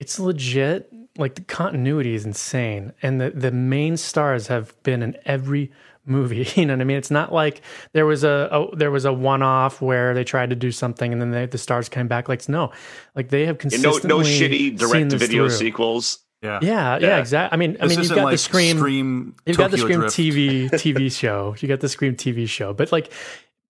it's 0.00 0.18
legit 0.18 0.92
like 1.16 1.34
the 1.34 1.42
continuity 1.42 2.14
is 2.14 2.24
insane 2.24 2.92
and 3.02 3.20
the 3.20 3.30
the 3.30 3.50
main 3.50 3.96
stars 3.96 4.46
have 4.46 4.80
been 4.82 5.02
in 5.02 5.16
every 5.24 5.70
movie 6.08 6.48
you 6.54 6.64
know 6.64 6.72
what 6.72 6.80
i 6.80 6.84
mean 6.84 6.96
it's 6.96 7.10
not 7.10 7.34
like 7.34 7.60
there 7.92 8.06
was 8.06 8.24
a, 8.24 8.48
a 8.50 8.76
there 8.76 8.90
was 8.90 9.04
a 9.04 9.12
one-off 9.12 9.82
where 9.82 10.14
they 10.14 10.24
tried 10.24 10.48
to 10.48 10.56
do 10.56 10.72
something 10.72 11.12
and 11.12 11.20
then 11.20 11.32
they, 11.32 11.44
the 11.44 11.58
stars 11.58 11.90
came 11.90 12.08
back 12.08 12.30
like 12.30 12.48
no 12.48 12.72
like 13.14 13.28
they 13.28 13.44
have 13.44 13.58
consistently 13.58 14.08
no, 14.08 14.18
no 14.18 14.24
shitty 14.24 14.78
direct 14.78 15.10
to 15.10 15.18
video 15.18 15.48
sequels 15.48 16.20
yeah. 16.42 16.60
yeah, 16.62 16.98
yeah, 16.98 17.18
exactly. 17.18 17.52
I 17.52 17.58
mean, 17.58 17.72
this 17.72 17.82
I 17.82 17.86
mean, 17.86 17.98
you've 17.98 18.14
got 18.14 18.24
like 18.24 18.34
the 18.34 18.38
Scream, 18.38 18.76
Scream 18.78 19.34
you've 19.44 19.56
Tokyo 19.56 19.64
got 19.64 19.70
the 19.72 19.78
Scream 19.78 20.00
Drift. 20.00 20.16
TV 20.16 20.70
TV 20.70 21.12
show, 21.12 21.56
you 21.58 21.66
got 21.66 21.80
the 21.80 21.88
Scream 21.88 22.14
TV 22.14 22.48
show, 22.48 22.72
but 22.72 22.92
like 22.92 23.12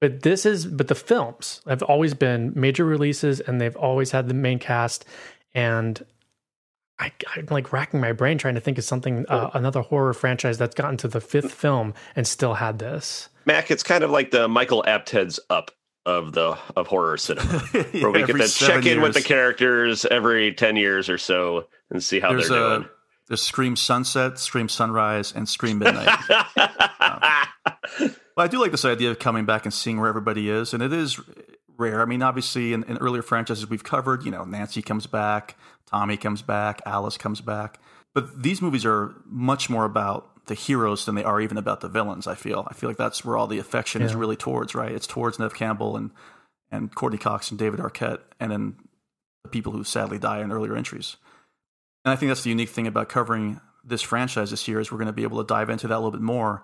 but 0.01 0.23
this 0.23 0.47
is 0.47 0.67
but 0.67 0.89
the 0.89 0.95
films 0.95 1.61
have 1.67 1.83
always 1.83 2.15
been 2.15 2.53
major 2.55 2.85
releases 2.85 3.41
and 3.41 3.61
they've 3.61 3.77
always 3.77 4.11
had 4.11 4.29
the 4.29 4.35
main 4.35 4.59
cast 4.59 5.05
and 5.55 6.05
I, 6.99 7.13
am 7.37 7.47
like 7.51 7.73
racking 7.73 8.01
my 8.01 8.13
brain 8.13 8.39
trying 8.39 8.55
to 8.57 8.61
think 8.61 8.77
of 8.79 8.85
something 8.85 9.25
uh, 9.29 9.51
another 9.55 9.83
horror 9.83 10.13
franchise 10.13 10.59
that's 10.59 10.75
gotten 10.75 10.97
to 10.99 11.09
the 11.09 11.21
fifth 11.21 11.53
film 11.53 11.95
and 12.17 12.27
still 12.27 12.55
had 12.55 12.81
this. 12.81 13.29
Mac, 13.47 13.71
it's 13.71 13.85
kind 13.85 14.03
of 14.03 14.11
like 14.11 14.33
the 14.33 14.49
Michael 14.49 14.85
Apted's 14.85 15.39
Up 15.49 15.71
of 16.05 16.33
the 16.33 16.59
of 16.75 16.87
horror 16.89 17.17
cinema, 17.17 17.63
Yeah, 17.73 17.83
where 18.03 18.11
we 18.11 18.21
get 18.21 18.31
every 18.31 18.41
to 18.41 18.49
seven 18.49 18.83
check 18.83 18.93
in 18.93 19.01
with 19.01 19.15
the 19.15 19.23
characters 19.23 20.07
every 20.07 20.53
ten 20.55 20.75
years 20.75 21.09
or 21.09 21.19
so 21.19 21.67
and 21.91 22.03
see 22.03 22.19
how 22.19 22.31
There's 22.31 22.49
they're 22.49 22.59
a 22.59 22.77
doing. 22.79 22.89
there's 23.29 23.43
Scream 23.43 23.77
Sunset, 23.77 24.39
Scream 24.39 24.69
Sunrise, 24.69 25.33
and 25.33 25.49
Scream 25.49 25.79
Midnight. 25.79 26.09
Um, 27.01 27.21
but 27.99 28.17
I 28.37 28.49
do 28.49 28.61
like 28.61 28.71
this 28.71 28.85
idea 28.85 29.11
of 29.11 29.19
coming 29.19 29.45
back 29.45 29.65
and 29.65 29.73
seeing 29.73 29.99
where 30.01 30.09
everybody 30.09 30.49
is, 30.51 30.75
and 30.75 30.83
it 30.83 30.93
is 30.93 31.21
rare. 31.77 32.03
I 32.03 32.05
mean, 32.05 32.23
obviously, 32.23 32.73
in, 32.73 32.85
in 32.85 32.99
earlier 32.99 33.23
franchises 33.23 33.69
we've 33.69 33.85
covered, 33.85 34.25
you 34.25 34.31
know, 34.31 34.45
Nancy 34.45 34.83
comes 34.83 35.07
back, 35.07 35.57
Tommy 35.87 36.17
comes 36.17 36.43
back, 36.43 36.81
Alice 36.85 37.17
comes 37.17 37.41
back. 37.41 37.81
But 38.15 38.43
these 38.43 38.61
movies 38.61 38.85
are 38.85 39.15
much 39.27 39.71
more 39.71 39.85
about 39.85 40.47
the 40.47 40.55
heroes 40.55 41.05
than 41.05 41.15
they 41.15 41.25
are 41.25 41.41
even 41.41 41.57
about 41.57 41.81
the 41.81 41.89
villains. 41.89 42.27
I 42.27 42.35
feel. 42.35 42.67
I 42.69 42.75
feel 42.75 42.91
like 42.91 42.97
that's 42.97 43.25
where 43.25 43.37
all 43.37 43.47
the 43.47 43.59
affection 43.59 44.03
is 44.03 44.15
really 44.15 44.37
towards. 44.37 44.75
Right? 44.75 44.93
It's 44.93 45.07
towards 45.07 45.39
Nev 45.39 45.55
Campbell 45.55 45.97
and 45.97 46.11
and 46.71 46.95
Courteney 46.95 47.19
Cox 47.19 47.51
and 47.51 47.59
David 47.59 47.81
Arquette, 47.81 48.21
and 48.41 48.51
then 48.51 48.77
the 49.45 49.51
people 49.51 49.73
who 49.73 49.85
sadly 49.85 50.19
die 50.19 50.41
in 50.41 50.53
earlier 50.53 50.77
entries. 50.77 51.17
And 52.05 52.13
I 52.13 52.17
think 52.17 52.31
that's 52.31 52.43
the 52.43 52.51
unique 52.51 52.69
thing 52.71 52.87
about 52.87 53.09
covering 53.09 53.61
this 53.85 54.03
franchise 54.03 54.51
this 54.51 54.69
year 54.69 54.81
is 54.81 54.91
we're 54.91 54.99
going 54.99 55.07
to 55.07 55.13
be 55.13 55.23
able 55.23 55.39
to 55.39 55.47
dive 55.47 55.71
into 55.71 55.89
that 55.89 55.95
a 55.95 55.99
little 55.99 56.11
bit 56.11 56.21
more. 56.21 56.63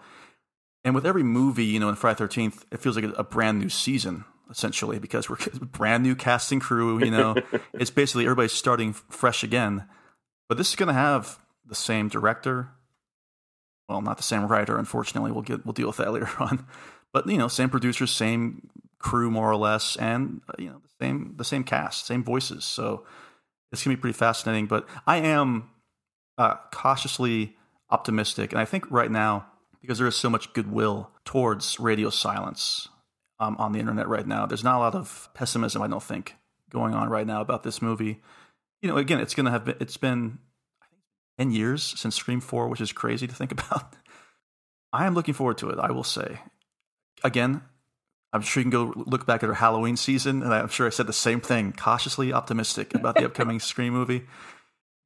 And 0.85 0.95
with 0.95 1.07
every 1.07 1.23
movie, 1.23 1.65
you 1.65 1.81
know, 1.81 1.89
in 1.89 1.95
Friday 1.95 2.19
Thirteenth, 2.19 2.67
it 2.71 2.81
feels 2.81 2.97
like 2.97 3.07
a, 3.17 3.25
brand 3.25 3.59
new 3.59 3.71
season 3.71 4.25
essentially 4.51 4.99
because 4.99 5.31
we're 5.31 5.37
brand 5.73 6.03
new 6.03 6.15
casting 6.15 6.61
crew. 6.61 7.03
You 7.03 7.11
know, 7.11 7.37
it's 7.73 7.91
basically 7.91 8.25
everybody's 8.25 8.53
starting 8.53 8.93
fresh 8.93 9.43
again. 9.43 9.87
But 10.49 10.59
this 10.59 10.69
is 10.69 10.77
going 10.77 10.89
to 10.89 10.93
have 10.93 11.39
the 11.67 11.75
same 11.75 12.09
director. 12.09 12.69
Well, 13.89 14.03
not 14.03 14.19
the 14.19 14.23
same 14.23 14.47
writer, 14.47 14.79
unfortunately. 14.79 15.33
We'll 15.33 15.43
get 15.43 15.65
we'll 15.65 15.73
deal 15.73 15.87
with 15.87 15.97
that 15.97 16.13
later 16.13 16.31
on. 16.39 16.67
But 17.13 17.27
you 17.29 17.39
know, 17.39 17.49
same 17.49 17.71
producers, 17.71 18.11
same 18.11 18.69
crew, 18.99 19.31
more 19.31 19.51
or 19.51 19.57
less, 19.57 19.97
and 19.97 20.43
uh, 20.49 20.55
you 20.59 20.69
know, 20.69 20.81
the 20.83 21.05
same 21.05 21.35
the 21.37 21.45
same 21.45 21.65
cast, 21.65 22.07
same 22.07 22.23
voices. 22.23 22.65
So 22.65 23.05
it's 23.73 23.83
gonna 23.83 23.97
be 23.97 24.01
pretty 24.01 24.19
fascinating. 24.19 24.67
But 24.67 24.87
I 25.07 25.19
am 25.19 25.71
uh, 26.37 26.57
cautiously 26.73 27.57
optimistic, 27.91 28.53
and 28.53 28.61
I 28.61 28.65
think 28.67 28.91
right 28.91 29.11
now 29.11 29.47
because 29.85 29.99
there 29.99 30.07
is 30.07 30.17
so 30.17 30.31
much 30.31 30.53
goodwill 30.55 31.11
towards 31.25 31.79
radio 31.79 32.11
silence 32.11 32.89
um, 33.39 33.57
on 33.59 33.73
the 33.73 33.79
internet 33.79 34.09
right 34.09 34.27
now. 34.27 34.47
There's 34.47 34.65
not 34.65 34.77
a 34.77 34.79
lot 34.79 34.95
of 34.95 35.29
pessimism, 35.35 35.83
I 35.83 35.89
don't 35.89 36.03
think, 36.03 36.35
going 36.71 36.95
on 36.95 37.09
right 37.09 37.27
now 37.27 37.41
about 37.41 37.63
this 37.63 37.83
movie. 37.83 38.23
You 38.81 38.89
know, 38.89 38.97
again, 38.97 39.21
it's 39.21 39.35
gonna 39.35 39.51
have 39.51 39.65
been, 39.65 39.77
it's 39.81 39.97
been 39.97 40.39
I 40.83 40.87
think 40.87 41.03
ten 41.39 41.51
years 41.51 41.83
since 41.83 42.17
Scream 42.17 42.41
Four, 42.41 42.69
which 42.69 42.81
is 42.81 42.93
crazy 42.93 43.27
to 43.27 43.35
think 43.35 43.53
about. 43.59 43.97
I 44.93 45.07
am 45.07 45.15
looking 45.15 45.35
forward 45.35 45.59
to 45.59 45.71
it. 45.71 45.79
I 45.79 45.91
will 45.91 46.05
say, 46.05 46.41
again, 47.23 47.63
I'm 48.33 48.43
sure 48.43 48.61
you 48.61 48.71
can 48.71 48.71
go 48.71 49.05
look 49.07 49.27
back 49.27 49.43
at 49.43 49.49
our 49.49 49.55
Halloween 49.55 49.97
season, 49.97 50.43
and 50.43 50.53
I'm 50.53 50.69
sure 50.69 50.87
I 50.87 50.91
said 50.91 51.07
the 51.07 51.13
same 51.13 51.41
thing, 51.41 51.73
cautiously 51.73 52.33
optimistic 52.33 52.95
about 52.95 53.17
the 53.17 53.25
upcoming 53.25 53.61
Scream 53.61 53.93
movie. 53.93 54.25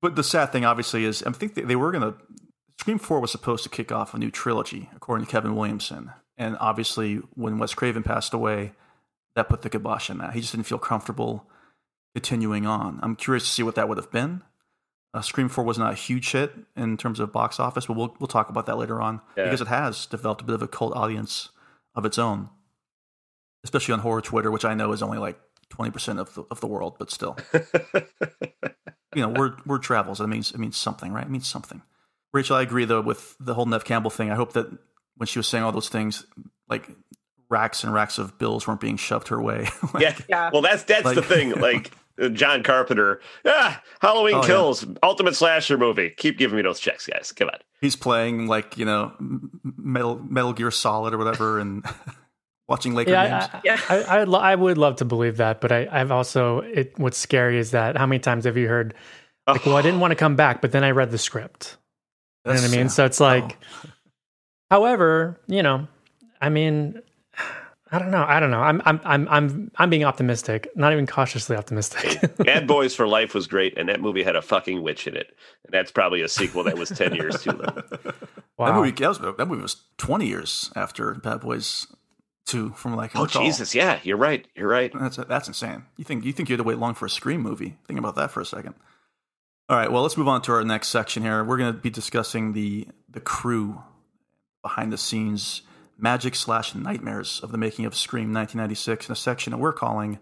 But 0.01 0.17
the 0.17 0.23
sad 0.23 0.53
thing, 0.53 0.65
obviously, 0.65 1.05
is 1.05 1.23
I 1.23 1.33
think 1.33 1.55
they, 1.55 1.63
they 1.63 1.77
were 1.77 1.91
going 1.91 2.13
to. 2.13 2.19
Scream 2.79 2.99
4 2.99 3.21
was 3.21 3.33
supposed 3.33 3.65
to 3.65 3.69
kick 3.71 3.91
off 3.91 4.15
a 4.15 4.19
new 4.19 4.31
trilogy, 4.31 4.89
according 4.95 5.27
to 5.27 5.31
Kevin 5.33 5.57
Williamson. 5.57 6.13
And 6.37 6.57
obviously, 6.61 7.17
when 7.35 7.59
Wes 7.59 7.75
Craven 7.75 8.03
passed 8.05 8.33
away, 8.33 8.73
that 9.35 9.49
put 9.49 9.63
the 9.63 9.71
kibosh 9.71 10.09
in 10.11 10.19
that. 10.19 10.35
He 10.35 10.41
just 10.41 10.53
didn't 10.53 10.67
feel 10.67 10.79
comfortable 10.79 11.45
continuing 12.15 12.67
on. 12.67 13.01
I'm 13.03 13.17
curious 13.17 13.45
to 13.45 13.51
see 13.51 13.63
what 13.63 13.75
that 13.75 13.89
would 13.89 13.99
have 13.99 14.11
been. 14.11 14.43
Uh, 15.15 15.23
Scream 15.23 15.49
4 15.49 15.65
was 15.65 15.79
not 15.79 15.93
a 15.93 15.97
huge 15.97 16.31
hit 16.33 16.53
in 16.77 16.97
terms 16.97 17.19
of 17.19 17.33
box 17.33 17.59
office, 17.59 17.87
but 17.87 17.97
we'll, 17.97 18.15
we'll 18.21 18.27
talk 18.29 18.49
about 18.49 18.67
that 18.67 18.77
later 18.79 19.01
on 19.01 19.21
Yeah. 19.37 19.45
because 19.45 19.61
it 19.61 19.69
has 19.69 20.07
developed 20.07 20.43
a 20.43 20.45
bit 20.45 20.55
of 20.55 20.63
a 20.63 20.69
cult 20.69 20.95
audience 20.95 21.49
of 21.95 22.05
its 22.05 22.19
own, 22.19 22.51
especially 23.65 23.95
on 23.95 24.01
horror 24.01 24.21
Twitter, 24.21 24.51
which 24.51 24.65
I 24.65 24.75
know 24.75 24.93
is 24.93 25.03
only 25.03 25.19
like 25.19 25.41
20% 25.71 26.19
of 26.19 26.35
the, 26.35 26.45
of 26.51 26.61
the 26.61 26.67
world, 26.67 26.97
but 26.99 27.11
still. 27.11 27.37
you 29.15 29.23
know, 29.23 29.29
word, 29.31 29.65
word 29.67 29.83
travels. 29.83 30.21
It 30.21 30.27
means, 30.29 30.53
it 30.53 30.59
means 30.59 30.77
something, 30.77 31.13
right? 31.13 31.25
It 31.25 31.31
means 31.31 31.49
something. 31.49 31.83
Rachel, 32.33 32.57
I 32.57 32.63
agree 32.63 32.85
though 32.85 33.01
with 33.01 33.37
the 33.41 33.55
whole 33.55 33.67
Nev 33.67 33.85
Campbell 33.85 34.11
thing. 34.11 34.31
I 34.31 34.35
hope 34.35 34.53
that 34.53 34.67
when 35.17 35.27
she 35.27 35.39
was 35.39 35.47
saying 35.47 35.65
all 35.65 35.73
those 35.73 35.89
things, 35.89 36.25
like 36.69 36.89
racks 37.49 37.83
and 37.85 37.93
racks 37.95 38.19
of 38.19 38.39
bills 38.39 38.67
weren't 38.67 38.81
being 38.81 38.97
shoved 38.97 39.29
her 39.29 39.41
way. 39.41 39.69
Like, 39.95 40.27
yeah. 40.29 40.51
Well, 40.53 40.63
that's 40.63 40.85
that's 40.85 41.15
the 41.15 41.23
thing. 41.23 41.51
Like 41.61 41.91
John 42.33 42.63
Carpenter, 42.65 43.21
ah, 43.47 43.81
Halloween 44.01 44.35
Oh, 44.35 44.41
yeah. 44.41 44.47
Kills, 44.47 44.85
ultimate 45.05 45.37
slasher 45.37 45.79
movie. 45.79 46.11
Keep 46.17 46.37
giving 46.39 46.57
me 46.57 46.63
those 46.63 46.81
checks, 46.81 47.07
guys. 47.07 47.31
Come 47.33 47.49
on. 47.49 47.59
he's 47.81 47.95
playing 47.97 48.49
like 48.49 48.77
you 48.77 48.85
know 48.85 49.13
Metal 49.63 50.19
Metal 50.29 50.53
Gear 50.53 50.71
Solid 50.73 51.15
or 51.15 51.19
whatever, 51.19 51.59
and 51.61 51.85
watching 52.69 52.95
Laker 52.95 53.13
games. 53.13 53.45
Yeah, 53.65 53.81
I, 53.89 53.97
I, 54.03 54.19
I, 54.19 54.25
lo- 54.25 54.41
I 54.41 54.55
would 54.55 54.79
love 54.79 54.97
to 54.97 55.05
believe 55.05 55.37
that, 55.39 55.61
but 55.61 55.71
I, 55.73 55.87
I've 55.91 56.11
also 56.11 56.59
it. 56.61 56.93
What's 56.99 57.17
scary 57.19 57.59
is 57.59 57.71
that 57.71 57.97
how 57.97 58.07
many 58.07 58.19
times 58.19 58.45
have 58.45 58.57
you 58.57 58.67
heard 58.69 58.95
like, 59.47 59.65
"Well, 59.65 59.77
I 59.77 59.83
didn't 59.83 60.01
want 60.01 60.11
to 60.11 60.17
come 60.17 60.35
back, 60.37 60.61
but 60.61 60.73
then 60.73 60.83
I 60.85 60.91
read 60.91 61.11
the 61.13 61.19
script." 61.19 61.77
You 62.45 62.51
know 62.51 62.55
what 62.55 62.59
I 62.59 62.61
That's- 62.63 62.77
mean? 62.77 62.89
So 62.89 63.05
it's 63.05 63.21
like, 63.21 63.57
oh. 63.85 63.91
however, 64.71 65.41
you 65.47 65.63
know, 65.63 65.89
I 66.41 66.49
mean, 66.49 67.01
I 67.91 67.99
don't 67.99 68.11
know. 68.11 68.25
I 68.27 68.39
don't 68.39 68.51
know. 68.51 68.61
I'm 68.61 68.83
I'm 68.85 69.01
I'm 69.05 69.29
I'm 69.29 69.71
I'm 69.77 69.91
being 69.91 70.05
optimistic, 70.05 70.69
not 70.77 70.93
even 70.93 71.07
cautiously 71.07 71.57
optimistic. 71.57 72.37
Bad 72.37 72.67
Boys 72.67 72.95
for 72.95 73.09
Life 73.09 73.35
was 73.35 73.47
great, 73.47 73.77
and 73.79 73.89
that 73.89 74.01
movie 74.01 74.23
had 74.23 74.37
a 74.37 74.43
fucking 74.43 74.83
witch 74.83 75.07
in 75.07 75.17
it. 75.17 75.35
And 75.65 75.73
that's 75.73 75.91
probably 75.91 76.21
a 76.23 76.29
sequel 76.29 76.65
that 76.65 76.77
was 76.77 76.91
10 76.91 77.15
years 77.15 77.43
too 77.43 77.53
late. 77.53 77.75
That 77.75 78.15
Wow. 78.59 78.75
movie 78.81 78.91
that, 78.91 79.09
was, 79.09 79.19
that 79.21 79.47
movie 79.49 79.63
was 79.63 79.77
twenty 79.99 80.27
years 80.27 80.71
after 80.77 81.15
Bad 81.15 81.41
Boys 81.41 81.87
Two, 82.45 82.71
from 82.71 82.97
like 82.97 83.15
Oh, 83.15 83.23
recall. 83.23 83.43
Jesus. 83.43 83.75
Yeah, 83.75 84.01
you're 84.03 84.17
right. 84.17 84.47
You're 84.57 84.69
right. 84.69 84.91
That's 84.93 85.17
that's 85.17 85.49
insane. 85.49 85.85
You 85.97 86.05
think 86.05 86.25
you 86.25 86.33
think 86.33 86.49
you 86.49 86.55
had 86.55 86.59
to 86.59 86.65
wait 86.65 86.79
long 86.79 86.95
for 86.95 87.07
a 87.07 87.11
Scream 87.11 87.41
movie? 87.41 87.77
Think 87.87 87.99
about 88.01 88.17
that 88.17 88.31
for 88.33 88.41
a 88.41 88.45
second. 88.47 88.75
All 89.71 89.77
right, 89.77 89.93
well, 89.93 90.01
let's 90.01 90.17
move 90.17 90.29
on 90.29 90.41
to 90.43 90.53
our 90.53 90.65
next 90.65 90.89
section 90.89 91.23
here. 91.23 91.45
We're 91.45 91.59
going 91.59 91.75
to 91.75 91.79
be 91.79 91.91
discussing 91.91 92.55
the 92.55 92.89
the 93.11 93.21
crew 93.21 93.83
behind 94.63 94.91
the 94.91 94.97
scenes 94.97 95.61
magic 95.99 96.35
slash 96.35 96.75
nightmares 96.75 97.41
of 97.43 97.53
the 97.53 97.59
making 97.59 97.85
of 97.85 97.95
Scream 97.95 98.33
1996 98.33 99.09
in 99.09 99.13
a 99.13 99.17
section 99.17 99.51
that 99.51 99.59
we're 99.59 99.75
calling 99.75 100.21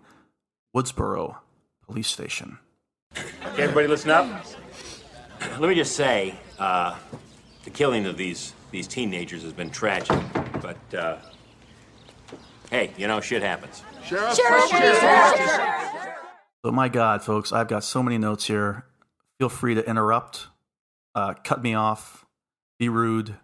Woodsboro 0.75 1.37
Police 1.87 2.09
Station. 2.09 2.59
Okay, 3.17 3.63
everybody 3.63 3.87
listen 3.87 4.11
up. 4.11 4.27
Let 5.61 5.69
me 5.69 5.77
just 5.77 5.95
say, 5.95 6.35
uh, 6.59 6.99
the 7.63 7.71
killing 7.71 8.07
of 8.07 8.17
these 8.17 8.53
these 8.73 8.89
teenagers 8.89 9.45
has 9.45 9.53
been 9.53 9.71
tragic, 9.71 10.19
but 10.61 10.95
uh, 10.95 11.19
hey, 12.71 12.91
you 12.97 13.07
know, 13.07 13.21
shit 13.21 13.43
happens. 13.43 13.85
So, 16.65 16.73
my 16.73 16.89
God, 16.89 17.23
folks, 17.23 17.53
I've 17.53 17.69
got 17.69 17.85
so 17.85 18.03
many 18.03 18.19
notes 18.19 18.49
here. 18.49 18.87
Feel 19.39 19.49
free 19.49 19.75
to 19.75 19.87
interrupt, 19.87 20.47
uh, 21.15 21.35
cut 21.45 21.63
me 21.63 21.75
off, 21.75 22.25
be 22.79 22.89
rude, 22.89 23.37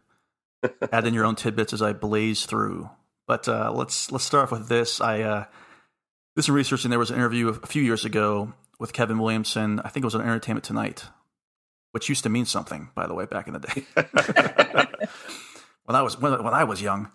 add 0.92 1.06
in 1.06 1.14
your 1.14 1.24
own 1.24 1.36
tidbits 1.36 1.72
as 1.72 1.82
I 1.82 1.92
blaze 1.92 2.46
through. 2.46 2.90
But 3.26 3.48
uh, 3.48 3.72
let's 3.72 4.10
let's 4.10 4.24
start 4.24 4.44
off 4.44 4.52
with 4.52 4.68
this. 4.68 5.00
I 5.00 5.20
uh, 5.20 5.44
did 6.34 6.42
some 6.42 6.54
research, 6.54 6.84
and 6.84 6.92
there 6.92 6.98
was 6.98 7.10
an 7.10 7.16
interview 7.16 7.48
a 7.48 7.66
few 7.66 7.82
years 7.82 8.04
ago 8.04 8.52
with 8.78 8.92
Kevin 8.92 9.18
Williamson. 9.18 9.80
I 9.80 9.88
think 9.88 10.02
it 10.02 10.06
was 10.06 10.14
on 10.14 10.22
Entertainment 10.22 10.64
Tonight, 10.64 11.04
which 11.92 12.08
used 12.08 12.24
to 12.24 12.28
mean 12.28 12.46
something, 12.46 12.90
by 12.94 13.06
the 13.06 13.14
way, 13.14 13.26
back 13.26 13.46
in 13.46 13.54
the 13.54 13.60
day. 13.60 13.84
when 15.84 15.96
I 15.96 16.02
was 16.02 16.18
when, 16.18 16.42
when 16.42 16.54
I 16.54 16.64
was 16.64 16.82
young, 16.82 17.10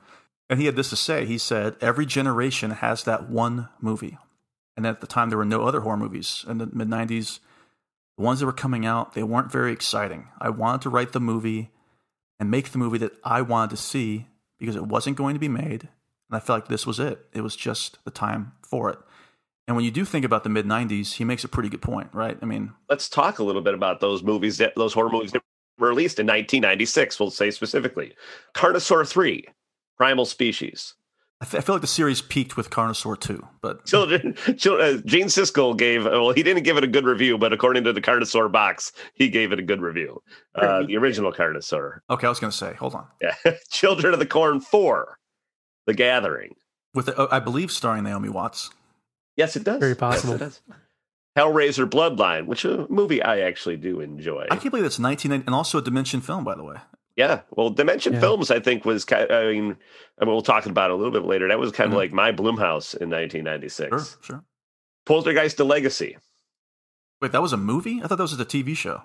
and 0.49 0.59
he 0.59 0.65
had 0.65 0.75
this 0.75 0.89
to 0.91 0.95
say. 0.95 1.25
He 1.25 1.37
said, 1.37 1.75
"Every 1.81 2.05
generation 2.05 2.71
has 2.71 3.03
that 3.03 3.29
one 3.29 3.69
movie." 3.81 4.17
And 4.75 4.85
at 4.85 5.01
the 5.01 5.07
time, 5.07 5.29
there 5.29 5.37
were 5.37 5.45
no 5.45 5.63
other 5.63 5.81
horror 5.81 5.97
movies 5.97 6.45
in 6.47 6.59
the 6.59 6.67
mid 6.71 6.87
90s. 6.87 7.39
The 8.17 8.23
ones 8.23 8.39
that 8.39 8.45
were 8.45 8.53
coming 8.53 8.85
out, 8.85 9.13
they 9.13 9.23
weren't 9.23 9.51
very 9.51 9.71
exciting. 9.71 10.27
I 10.39 10.49
wanted 10.49 10.81
to 10.81 10.89
write 10.89 11.11
the 11.11 11.19
movie 11.19 11.71
and 12.39 12.51
make 12.51 12.71
the 12.71 12.77
movie 12.77 12.97
that 12.99 13.13
I 13.23 13.41
wanted 13.41 13.71
to 13.71 13.77
see 13.77 14.27
because 14.59 14.75
it 14.75 14.87
wasn't 14.87 15.17
going 15.17 15.35
to 15.35 15.39
be 15.39 15.47
made. 15.47 15.83
And 16.29 16.35
I 16.35 16.39
felt 16.39 16.61
like 16.61 16.67
this 16.67 16.87
was 16.87 16.99
it. 16.99 17.25
It 17.33 17.41
was 17.41 17.55
just 17.55 18.03
the 18.05 18.11
time 18.11 18.53
for 18.63 18.89
it. 18.89 18.97
And 19.67 19.75
when 19.75 19.85
you 19.85 19.91
do 19.91 20.05
think 20.05 20.25
about 20.25 20.43
the 20.43 20.49
mid 20.49 20.65
90s, 20.65 21.13
he 21.13 21.23
makes 21.23 21.43
a 21.43 21.47
pretty 21.47 21.69
good 21.69 21.81
point, 21.81 22.09
right? 22.13 22.37
I 22.41 22.45
mean, 22.45 22.73
Let's 22.89 23.09
talk 23.09 23.39
a 23.39 23.43
little 23.43 23.61
bit 23.61 23.73
about 23.73 23.99
those 23.99 24.23
movies, 24.23 24.57
that, 24.57 24.73
those 24.75 24.93
horror 24.93 25.09
movies 25.09 25.33
that 25.33 25.43
were 25.77 25.89
released 25.89 26.19
in 26.19 26.25
1996, 26.25 27.19
we'll 27.19 27.29
say 27.29 27.51
specifically. 27.51 28.15
Carnosaur 28.55 29.07
3, 29.07 29.45
Primal 29.97 30.25
Species. 30.25 30.95
I, 31.39 31.45
th- 31.45 31.61
I 31.61 31.65
feel 31.65 31.75
like 31.75 31.81
the 31.81 31.87
series 31.87 32.19
peaked 32.21 32.57
with 32.57 32.71
Carnosaur 32.71 33.19
2, 33.19 33.45
but 33.61 33.85
Children, 33.85 34.33
children 34.57 34.97
uh, 34.97 35.01
Gene 35.05 35.27
Siskel 35.27 35.77
gave, 35.77 36.05
well, 36.05 36.31
he 36.31 36.41
didn't 36.41 36.63
give 36.63 36.77
it 36.77 36.83
a 36.83 36.87
good 36.87 37.05
review, 37.05 37.37
but 37.37 37.53
according 37.53 37.83
to 37.83 37.93
the 37.93 38.01
Carnosaur 38.01 38.51
box, 38.51 38.91
he 39.13 39.29
gave 39.29 39.51
it 39.51 39.59
a 39.59 39.61
good 39.61 39.79
review. 39.81 40.19
Uh, 40.55 40.83
the 40.83 40.97
original 40.97 41.31
Carnosaur. 41.31 41.99
okay, 42.09 42.25
I 42.25 42.29
was 42.29 42.39
going 42.39 42.49
to 42.49 42.57
say, 42.57 42.73
hold 42.73 42.95
on. 42.95 43.05
Yeah. 43.21 43.35
Children 43.69 44.13
of 44.13 44.19
the 44.19 44.25
Corn 44.25 44.59
4, 44.59 45.17
The 45.85 45.93
Gathering. 45.93 46.55
With 46.95 47.09
uh, 47.09 47.27
I 47.29 47.39
believe 47.39 47.71
starring 47.71 48.03
Naomi 48.05 48.29
Watts. 48.29 48.71
Yes, 49.35 49.55
it 49.55 49.63
does. 49.63 49.79
Very 49.79 49.95
possible. 49.95 50.33
Yes, 50.39 50.41
it 50.41 50.43
does. 50.45 50.61
Hellraiser 51.37 51.87
Bloodline, 51.87 52.47
which 52.47 52.65
a 52.65 52.87
movie 52.89 53.21
I 53.21 53.41
actually 53.41 53.77
do 53.77 53.99
enjoy. 53.99 54.47
I 54.49 54.55
can't 54.55 54.71
believe 54.71 54.81
that's 54.83 54.97
1990 54.97 55.45
and 55.45 55.53
also 55.53 55.77
a 55.77 55.81
Dimension 55.83 56.19
film, 56.21 56.43
by 56.43 56.55
the 56.55 56.63
way. 56.63 56.77
Yeah, 57.17 57.41
well, 57.51 57.69
Dimension 57.71 58.13
Yeah. 58.13 58.19
Films, 58.19 58.51
I 58.51 58.59
think, 58.59 58.85
was 58.85 59.03
kind. 59.03 59.29
I 59.31 59.51
mean, 59.51 59.75
I 60.21 60.25
mean, 60.25 60.33
we'll 60.33 60.41
talk 60.41 60.65
about 60.67 60.91
it 60.91 60.93
a 60.93 60.95
little 60.95 61.11
bit 61.11 61.25
later. 61.25 61.47
That 61.47 61.59
was 61.59 61.71
kind 61.71 61.89
Mhm. 61.89 61.93
of 61.93 61.97
like 61.97 62.13
my 62.13 62.31
Blumhouse 62.31 62.95
in 62.95 63.09
1996. 63.09 63.89
Sure, 63.89 63.99
sure. 64.23 64.43
Poltergeist: 65.05 65.57
The 65.57 65.65
Legacy. 65.65 66.17
Wait, 67.21 67.31
that 67.31 67.41
was 67.41 67.53
a 67.53 67.57
movie? 67.57 67.99
I 68.03 68.07
thought 68.07 68.17
that 68.19 68.23
was 68.23 68.39
a 68.39 68.45
TV 68.45 68.75
show. 68.75 69.01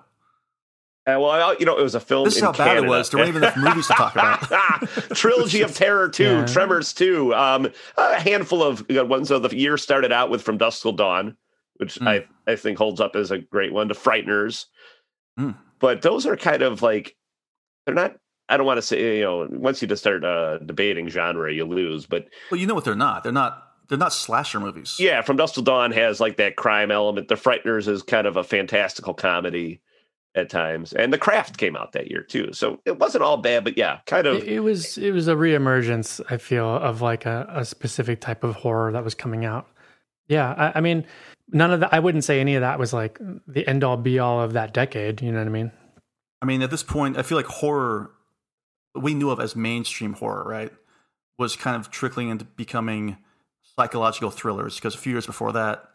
Uh, 1.04 1.18
well, 1.18 1.56
you 1.58 1.64
know, 1.66 1.76
it 1.76 1.82
was 1.82 1.94
a 1.96 2.00
film. 2.00 2.24
This 2.24 2.34
is 2.36 2.40
in 2.42 2.44
how 2.46 2.52
bad 2.52 2.76
it 2.76 2.86
was. 2.86 3.10
There 3.10 3.18
weren't 3.18 3.30
even 3.30 3.42
enough 3.42 3.56
movies 3.56 3.88
to 3.88 3.94
talk 3.94 4.12
about. 4.12 4.40
Trilogy 5.16 5.62
of 5.62 5.74
Terror 5.74 6.08
2, 6.10 6.22
Yeah. 6.22 6.46
Tremors 6.46 6.92
2, 6.92 7.34
um, 7.34 7.68
a 7.96 8.20
handful 8.20 8.62
of 8.62 8.86
good 8.86 9.08
ones. 9.08 9.26
So 9.28 9.40
the 9.40 9.56
year 9.56 9.76
started 9.78 10.12
out 10.12 10.30
with 10.30 10.42
From 10.42 10.58
Dusk 10.58 10.82
Till 10.82 10.92
Dawn, 10.92 11.36
which 11.76 11.96
Hmm. 11.96 12.06
I, 12.06 12.24
I 12.46 12.54
think 12.54 12.78
holds 12.78 13.00
up 13.00 13.16
as 13.16 13.32
a 13.32 13.38
great 13.38 13.72
one, 13.72 13.88
To 13.88 13.94
Frighteners. 13.94 14.66
Hmm. 15.36 15.52
But 15.80 16.02
those 16.02 16.24
are 16.26 16.36
kind 16.36 16.62
of 16.62 16.82
like, 16.82 17.16
they're 17.84 17.94
not, 17.94 18.16
I 18.48 18.56
don't 18.56 18.66
want 18.66 18.78
to 18.78 18.82
say, 18.82 19.18
you 19.18 19.24
know, 19.24 19.48
once 19.50 19.80
you 19.82 19.88
just 19.88 20.02
start 20.02 20.24
uh, 20.24 20.58
debating 20.58 21.08
genre, 21.08 21.52
you 21.52 21.64
lose. 21.64 22.06
But 22.06 22.28
Well, 22.50 22.60
you 22.60 22.66
know 22.66 22.74
what 22.74 22.84
they're 22.84 22.94
not. 22.94 23.22
They're 23.22 23.32
not. 23.32 23.68
They're 23.88 23.98
not 23.98 24.12
slasher 24.14 24.58
movies. 24.58 24.96
yeah, 24.98 25.20
From 25.20 25.36
Dusk 25.36 25.54
Till 25.54 25.64
Dawn 25.64 25.92
has 25.92 26.18
like 26.18 26.38
that 26.38 26.56
crime 26.56 26.90
element. 26.90 27.28
The 27.28 27.34
Frighteners 27.34 27.88
is 27.88 28.02
kind 28.02 28.26
of 28.26 28.38
a 28.38 28.44
fantastical 28.44 29.12
comedy 29.12 29.82
at 30.34 30.48
times. 30.48 30.94
And 30.94 31.12
The 31.12 31.18
Craft 31.18 31.58
came 31.58 31.76
out 31.76 31.92
that 31.92 32.10
year 32.10 32.22
too. 32.22 32.54
So 32.54 32.80
it 32.86 32.98
wasn't 32.98 33.22
all 33.24 33.36
bad, 33.36 33.64
but 33.64 33.76
yeah, 33.76 33.98
kind 34.06 34.26
of. 34.26 34.38
It, 34.38 34.48
it 34.48 34.60
was 34.60 34.96
it 34.96 35.10
was 35.10 35.28
a 35.28 35.34
reemergence. 35.34 36.22
I 36.30 36.38
feel 36.38 36.76
of 36.76 37.02
like 37.02 37.26
a, 37.26 37.46
a 37.50 37.64
specific 37.66 38.20
type 38.20 38.44
of 38.44 38.54
horror 38.54 38.92
that 38.92 39.04
was 39.04 39.14
coming 39.14 39.44
out. 39.44 39.68
Yeah, 40.28 40.54
I, 40.56 40.78
I 40.78 40.80
mean, 40.80 41.04
none 41.48 41.70
of 41.72 41.80
that. 41.80 41.92
I 41.92 41.98
wouldn't 41.98 42.24
say 42.24 42.40
any 42.40 42.54
of 42.54 42.62
that 42.62 42.78
was 42.78 42.94
like 42.94 43.18
the 43.46 43.66
end 43.68 43.84
all 43.84 43.98
be 43.98 44.18
all 44.18 44.40
of 44.40 44.54
that 44.54 44.72
decade. 44.72 45.20
You 45.20 45.32
know 45.32 45.38
what 45.38 45.48
I 45.48 45.50
mean? 45.50 45.70
I 46.42 46.44
mean, 46.44 46.60
at 46.60 46.70
this 46.70 46.82
point, 46.82 47.16
I 47.16 47.22
feel 47.22 47.38
like 47.38 47.46
horror 47.46 48.10
we 48.94 49.14
knew 49.14 49.30
of 49.30 49.40
as 49.40 49.56
mainstream 49.56 50.14
horror, 50.14 50.44
right, 50.44 50.72
was 51.38 51.56
kind 51.56 51.76
of 51.76 51.90
trickling 51.90 52.28
into 52.28 52.44
becoming 52.44 53.16
psychological 53.76 54.30
thrillers. 54.30 54.74
Because 54.74 54.94
a 54.94 54.98
few 54.98 55.12
years 55.12 55.24
before 55.24 55.52
that, 55.52 55.88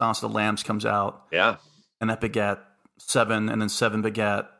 Silence 0.00 0.22
of 0.22 0.30
the 0.30 0.34
Lambs 0.34 0.62
comes 0.62 0.84
out, 0.84 1.26
yeah, 1.30 1.56
and 2.00 2.10
that 2.10 2.20
begat 2.20 2.64
Seven, 2.98 3.48
and 3.48 3.60
then 3.60 3.68
Seven 3.68 4.02
begat 4.02 4.50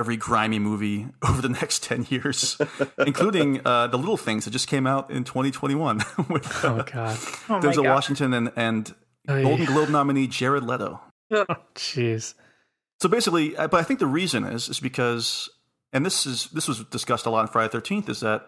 every 0.00 0.16
grimy 0.16 0.58
movie 0.58 1.08
over 1.28 1.42
the 1.42 1.48
next 1.48 1.82
ten 1.82 2.06
years, 2.08 2.56
including 2.98 3.60
uh, 3.66 3.86
the 3.88 3.98
Little 3.98 4.16
Things 4.16 4.46
that 4.46 4.50
just 4.50 4.66
came 4.66 4.86
out 4.86 5.10
in 5.10 5.24
2021 5.24 5.98
with 6.30 6.64
Oh 6.64 6.82
god. 6.90 7.18
Oh 7.48 7.54
my 7.54 7.60
Denzel 7.60 7.84
God. 7.84 7.94
Washington 7.94 8.34
and 8.34 8.52
and 8.56 8.94
Golden 9.26 9.66
Globe 9.66 9.90
nominee 9.90 10.26
Jared 10.26 10.64
Leto. 10.64 11.00
Jeez. 11.30 12.34
So 13.04 13.08
basically, 13.10 13.54
uh, 13.54 13.68
but 13.68 13.80
I 13.80 13.82
think 13.82 14.00
the 14.00 14.06
reason 14.06 14.44
is 14.44 14.70
is 14.70 14.80
because, 14.80 15.50
and 15.92 16.06
this 16.06 16.24
is 16.24 16.48
this 16.52 16.66
was 16.66 16.84
discussed 16.84 17.26
a 17.26 17.30
lot 17.30 17.40
on 17.40 17.48
Friday 17.48 17.70
Thirteenth, 17.70 18.08
is 18.08 18.20
that 18.20 18.46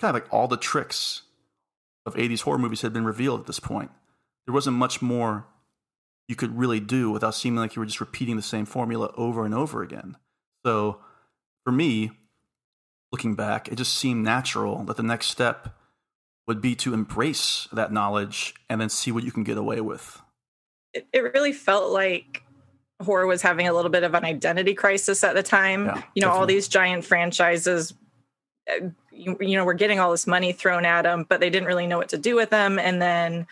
kind 0.00 0.16
of 0.16 0.20
like 0.20 0.34
all 0.34 0.48
the 0.48 0.56
tricks 0.56 1.22
of 2.06 2.16
'80s 2.16 2.40
horror 2.40 2.58
movies 2.58 2.82
had 2.82 2.92
been 2.92 3.04
revealed 3.04 3.38
at 3.38 3.46
this 3.46 3.60
point. 3.60 3.92
There 4.46 4.52
wasn't 4.52 4.78
much 4.78 5.00
more 5.00 5.46
you 6.26 6.34
could 6.34 6.58
really 6.58 6.80
do 6.80 7.08
without 7.08 7.36
seeming 7.36 7.60
like 7.60 7.76
you 7.76 7.80
were 7.80 7.86
just 7.86 8.00
repeating 8.00 8.34
the 8.34 8.42
same 8.42 8.64
formula 8.64 9.12
over 9.16 9.44
and 9.44 9.54
over 9.54 9.80
again. 9.80 10.16
So, 10.64 10.98
for 11.64 11.70
me, 11.70 12.10
looking 13.12 13.36
back, 13.36 13.68
it 13.68 13.76
just 13.76 13.94
seemed 13.94 14.24
natural 14.24 14.82
that 14.86 14.96
the 14.96 15.04
next 15.04 15.28
step 15.28 15.68
would 16.48 16.60
be 16.60 16.74
to 16.74 16.94
embrace 16.94 17.68
that 17.72 17.92
knowledge 17.92 18.54
and 18.68 18.80
then 18.80 18.88
see 18.88 19.12
what 19.12 19.22
you 19.22 19.30
can 19.30 19.44
get 19.44 19.56
away 19.56 19.80
with. 19.80 20.20
it, 20.92 21.06
it 21.12 21.20
really 21.32 21.52
felt 21.52 21.92
like 21.92 22.42
horror 23.02 23.26
was 23.26 23.42
having 23.42 23.68
a 23.68 23.72
little 23.72 23.90
bit 23.90 24.02
of 24.02 24.14
an 24.14 24.24
identity 24.24 24.74
crisis 24.74 25.22
at 25.24 25.34
the 25.34 25.42
time. 25.42 25.86
Yeah, 25.86 26.02
you 26.14 26.22
know, 26.22 26.30
all 26.30 26.46
these 26.46 26.68
giant 26.68 27.04
franchises, 27.04 27.94
uh, 28.70 28.88
you, 29.12 29.36
you 29.40 29.56
know, 29.56 29.64
were 29.64 29.74
getting 29.74 30.00
all 30.00 30.10
this 30.10 30.26
money 30.26 30.52
thrown 30.52 30.84
at 30.84 31.02
them, 31.02 31.26
but 31.28 31.40
they 31.40 31.50
didn't 31.50 31.68
really 31.68 31.86
know 31.86 31.98
what 31.98 32.08
to 32.10 32.18
do 32.18 32.34
with 32.34 32.50
them. 32.50 32.78
And 32.78 33.00
then 33.00 33.46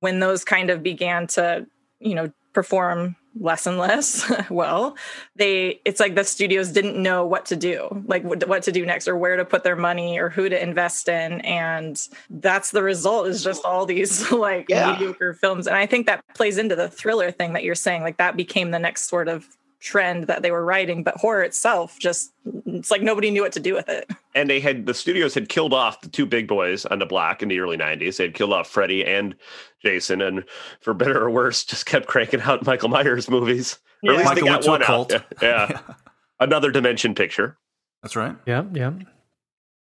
when 0.00 0.20
those 0.20 0.44
kind 0.44 0.70
of 0.70 0.82
began 0.82 1.26
to, 1.28 1.66
you 2.00 2.14
know, 2.14 2.32
perform 2.52 3.16
less 3.38 3.66
and 3.66 3.78
less. 3.78 4.30
Well 4.50 4.96
they 5.36 5.80
it's 5.84 6.00
like 6.00 6.14
the 6.14 6.24
studios 6.24 6.70
didn't 6.70 7.00
know 7.00 7.24
what 7.24 7.46
to 7.46 7.56
do 7.56 8.04
like 8.06 8.22
what, 8.24 8.62
to 8.64 8.72
do 8.72 8.84
next 8.84 9.08
or 9.08 9.16
where 9.16 9.36
to 9.36 9.44
put 9.44 9.64
their 9.64 9.76
money 9.76 10.18
or 10.18 10.28
who 10.28 10.48
to 10.48 10.62
invest 10.62 11.08
in. 11.08 11.40
And 11.42 12.00
that's 12.28 12.70
the 12.70 12.82
result 12.82 13.26
is 13.28 13.42
just 13.42 13.64
all 13.64 13.86
these 13.86 14.30
like 14.46 14.66
Yeah. 14.68 14.92
mediocre 14.92 15.34
films. 15.34 15.66
And 15.66 15.76
i 15.76 15.86
think 15.86 16.06
that 16.06 16.22
plays 16.34 16.58
into 16.58 16.76
the 16.76 16.88
thriller 16.88 17.30
thing 17.30 17.52
that 17.54 17.64
you're 17.64 17.74
saying 17.74 18.02
like 18.02 18.18
that 18.18 18.36
became 18.36 18.70
the 18.70 18.78
next 18.78 19.08
sort 19.08 19.28
of 19.28 19.46
trend 19.82 20.28
that 20.28 20.42
they 20.42 20.50
were 20.50 20.64
writing 20.64 21.02
but 21.02 21.16
horror 21.16 21.42
itself 21.42 21.98
just 21.98 22.32
it's 22.66 22.90
like 22.90 23.02
nobody 23.02 23.30
knew 23.30 23.42
what 23.42 23.52
to 23.52 23.60
do 23.60 23.74
with 23.74 23.88
it 23.88 24.08
and 24.34 24.48
they 24.48 24.60
had 24.60 24.86
the 24.86 24.94
studios 24.94 25.34
had 25.34 25.48
killed 25.48 25.74
off 25.74 26.00
the 26.00 26.08
two 26.08 26.24
big 26.24 26.46
boys 26.46 26.86
on 26.86 26.98
the 27.00 27.06
block 27.06 27.42
in 27.42 27.48
the 27.48 27.58
early 27.58 27.76
90s 27.76 28.16
they 28.16 28.24
had 28.24 28.34
killed 28.34 28.52
off 28.52 28.68
freddy 28.68 29.04
and 29.04 29.34
jason 29.82 30.22
and 30.22 30.44
for 30.80 30.94
better 30.94 31.20
or 31.20 31.30
worse 31.30 31.64
just 31.64 31.84
kept 31.84 32.06
cranking 32.06 32.40
out 32.42 32.64
michael 32.66 32.88
myers 32.88 33.28
movies 33.28 33.78
or 34.04 34.12
at 34.12 34.18
least 34.18 34.28
Michael 34.30 34.44
they 34.44 34.50
went 34.50 34.62
got 34.62 34.70
one 34.70 34.82
cult. 34.82 35.12
out 35.12 35.24
yeah. 35.42 35.66
yeah. 35.70 35.94
another 36.40 36.70
dimension 36.70 37.14
picture 37.14 37.56
That's 38.02 38.16
right. 38.16 38.36
Yeah, 38.46 38.64
yeah. 38.72 38.92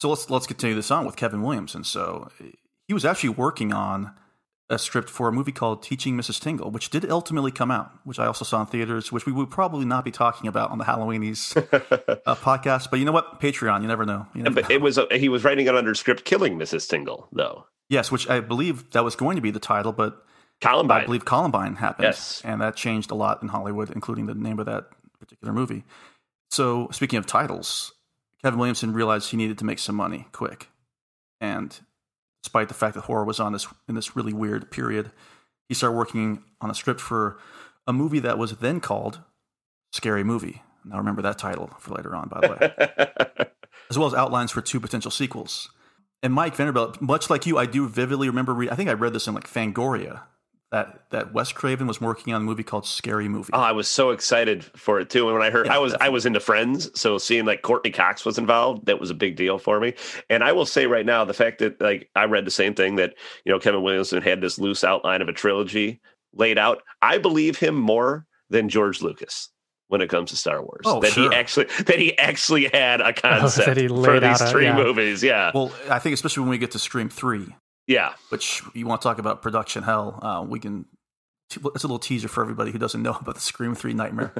So 0.00 0.08
let's 0.08 0.30
let's 0.30 0.46
continue 0.46 0.74
this 0.76 0.90
on 0.90 1.04
with 1.04 1.16
Kevin 1.16 1.42
Williamson. 1.42 1.84
So 1.84 2.28
eh, 2.40 2.52
he 2.86 2.94
was 2.94 3.04
actually 3.04 3.30
working 3.30 3.72
on 3.72 4.14
a 4.70 4.78
script 4.78 5.08
for 5.08 5.28
a 5.28 5.32
movie 5.32 5.52
called 5.52 5.82
Teaching 5.82 6.16
Mrs. 6.16 6.40
Tingle, 6.40 6.70
which 6.70 6.90
did 6.90 7.10
ultimately 7.10 7.50
come 7.50 7.70
out, 7.70 7.90
which 8.04 8.18
I 8.18 8.26
also 8.26 8.44
saw 8.44 8.60
in 8.60 8.66
theaters, 8.66 9.10
which 9.10 9.24
we 9.24 9.32
would 9.32 9.50
probably 9.50 9.86
not 9.86 10.04
be 10.04 10.10
talking 10.10 10.46
about 10.46 10.70
on 10.70 10.78
the 10.78 10.84
Halloweenies 10.84 11.56
uh, 12.26 12.34
podcast. 12.36 12.90
But 12.90 12.98
you 12.98 13.06
know 13.06 13.12
what? 13.12 13.40
Patreon, 13.40 13.80
you 13.82 13.88
never 13.88 14.04
know. 14.04 14.26
You 14.34 14.42
never 14.42 14.62
but 14.62 14.70
it 14.70 14.80
was 14.80 14.98
a, 14.98 15.06
he 15.10 15.28
was 15.28 15.44
writing 15.44 15.66
it 15.66 15.74
under 15.74 15.94
script 15.94 16.24
killing 16.24 16.58
mrs 16.58 16.88
tingle 16.88 17.28
though 17.32 17.64
Yes, 17.88 18.12
which 18.12 18.28
I 18.28 18.40
believe 18.40 18.90
that 18.90 19.02
was 19.02 19.16
going 19.16 19.36
to 19.36 19.42
be 19.42 19.50
the 19.50 19.58
title, 19.58 19.92
but 19.92 20.24
Columbine. 20.60 21.02
I 21.02 21.06
believe 21.06 21.24
Columbine 21.24 21.76
happened. 21.76 22.04
Yes. 22.04 22.42
And 22.44 22.60
that 22.60 22.76
changed 22.76 23.10
a 23.10 23.14
lot 23.14 23.42
in 23.42 23.48
Hollywood, 23.48 23.90
including 23.90 24.26
the 24.26 24.34
name 24.34 24.58
of 24.58 24.66
that 24.66 24.88
particular 25.18 25.52
movie. 25.54 25.84
So, 26.50 26.88
speaking 26.92 27.18
of 27.18 27.26
titles, 27.26 27.94
Kevin 28.42 28.58
Williamson 28.58 28.92
realized 28.92 29.30
he 29.30 29.36
needed 29.36 29.58
to 29.58 29.64
make 29.64 29.78
some 29.78 29.96
money 29.96 30.26
quick. 30.32 30.68
And 31.40 31.78
despite 32.42 32.68
the 32.68 32.74
fact 32.74 32.94
that 32.94 33.02
horror 33.02 33.24
was 33.24 33.40
on 33.40 33.52
this 33.52 33.66
in 33.88 33.94
this 33.94 34.16
really 34.16 34.32
weird 34.32 34.70
period, 34.70 35.10
he 35.68 35.74
started 35.74 35.96
working 35.96 36.42
on 36.60 36.70
a 36.70 36.74
script 36.74 37.00
for 37.00 37.38
a 37.86 37.92
movie 37.92 38.20
that 38.20 38.38
was 38.38 38.56
then 38.56 38.80
called 38.80 39.20
Scary 39.92 40.24
Movie. 40.24 40.62
Now 40.84 40.98
remember 40.98 41.22
that 41.22 41.38
title 41.38 41.70
for 41.78 41.94
later 41.94 42.14
on, 42.14 42.28
by 42.28 42.40
the 42.40 42.48
way. 42.48 43.46
as 43.90 43.98
well 43.98 44.06
as 44.06 44.14
outlines 44.14 44.50
for 44.50 44.60
two 44.60 44.80
potential 44.80 45.10
sequels. 45.10 45.70
And 46.22 46.32
Mike 46.32 46.56
Vanderbilt, 46.56 47.00
much 47.00 47.30
like 47.30 47.46
you, 47.46 47.58
I 47.58 47.66
do 47.66 47.88
vividly 47.88 48.28
remember. 48.28 48.52
Re- 48.52 48.70
I 48.70 48.74
think 48.74 48.88
I 48.88 48.94
read 48.94 49.12
this 49.12 49.26
in 49.26 49.34
like 49.34 49.48
Fangoria 49.48 50.22
that 50.70 51.00
that 51.10 51.32
Wes 51.32 51.50
Craven 51.52 51.86
was 51.86 52.00
working 52.00 52.34
on 52.34 52.42
a 52.42 52.44
movie 52.44 52.62
called 52.62 52.86
Scary 52.86 53.28
Movie. 53.28 53.50
Oh, 53.52 53.60
I 53.60 53.72
was 53.72 53.88
so 53.88 54.10
excited 54.10 54.64
for 54.64 55.00
it 55.00 55.08
too. 55.08 55.26
And 55.28 55.34
when 55.38 55.42
I 55.42 55.50
heard, 55.50 55.66
Yeah, 55.66 55.76
I 55.76 55.78
was 55.78 55.94
I 55.94 56.08
was 56.10 56.26
into 56.26 56.40
Friends, 56.40 56.90
so 56.98 57.16
seeing 57.18 57.46
like 57.46 57.62
Courteney 57.62 57.90
Cox 57.92 58.24
was 58.24 58.36
involved, 58.38 58.86
that 58.86 59.00
was 59.00 59.10
a 59.10 59.14
big 59.14 59.36
deal 59.36 59.58
for 59.58 59.80
me. 59.80 59.94
And 60.28 60.44
I 60.44 60.52
will 60.52 60.66
say 60.66 60.86
right 60.86 61.06
now, 61.06 61.24
the 61.24 61.32
fact 61.34 61.60
that 61.60 61.80
like 61.80 62.10
I 62.14 62.24
read 62.24 62.44
the 62.44 62.50
same 62.50 62.74
thing 62.74 62.96
that 62.96 63.14
you 63.44 63.52
know 63.52 63.58
Kevin 63.58 63.82
Williamson 63.82 64.22
had 64.22 64.40
this 64.40 64.58
loose 64.58 64.84
outline 64.84 65.22
of 65.22 65.28
a 65.28 65.32
trilogy 65.32 66.00
laid 66.34 66.58
out. 66.58 66.82
I 67.00 67.18
believe 67.18 67.56
him 67.58 67.74
more 67.74 68.26
than 68.50 68.68
George 68.68 69.00
Lucas 69.00 69.50
when 69.88 70.02
it 70.02 70.08
comes 70.10 70.28
to 70.30 70.36
Star 70.36 70.60
Wars. 70.62 70.82
Oh, 70.84 71.00
that 71.00 71.12
sure. 71.12 71.30
he 71.30 71.36
actually 71.36 71.66
that 71.84 71.98
he 71.98 72.16
actually 72.18 72.68
had 72.68 73.00
a 73.00 73.14
concept 73.14 73.66
that 73.66 73.76
he 73.78 73.88
for 73.88 74.20
these 74.20 74.40
a- 74.42 74.46
three 74.50 74.64
yeah. 74.64 74.76
movies. 74.76 75.22
Yeah, 75.22 75.50
Well, 75.54 75.72
I 75.88 75.98
think 75.98 76.12
especially 76.12 76.42
when 76.42 76.50
we 76.50 76.58
get 76.58 76.72
to 76.72 76.78
Scream 76.78 77.08
Three, 77.08 77.46
yeah. 77.88 78.12
which 78.28 78.62
you 78.74 78.86
want 78.86 79.00
to 79.00 79.08
talk 79.08 79.18
about 79.18 79.42
production 79.42 79.82
hell, 79.82 80.20
uh, 80.22 80.44
we 80.46 80.60
can. 80.60 80.84
It's 81.50 81.56
a 81.56 81.86
little 81.86 81.98
teaser 81.98 82.28
for 82.28 82.42
everybody 82.42 82.70
who 82.70 82.78
doesn't 82.78 83.02
know 83.02 83.16
about 83.20 83.34
the 83.34 83.40
Scream 83.40 83.74
Three 83.74 83.94
nightmare. 83.94 84.32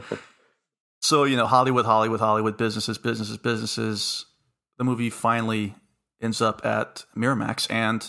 so 1.00 1.24
you 1.24 1.37
know, 1.37 1.46
Hollywood, 1.46 1.87
Hollywood, 1.87 2.20
Hollywood, 2.20 2.56
businesses, 2.56 2.98
businesses, 2.98 3.38
businesses. 3.38 4.26
The 4.76 4.84
movie 4.84 5.11
finally 5.11 5.74
ends 6.20 6.40
up 6.40 6.64
at 6.64 7.04
Miramax 7.16 7.68
and 7.70 8.08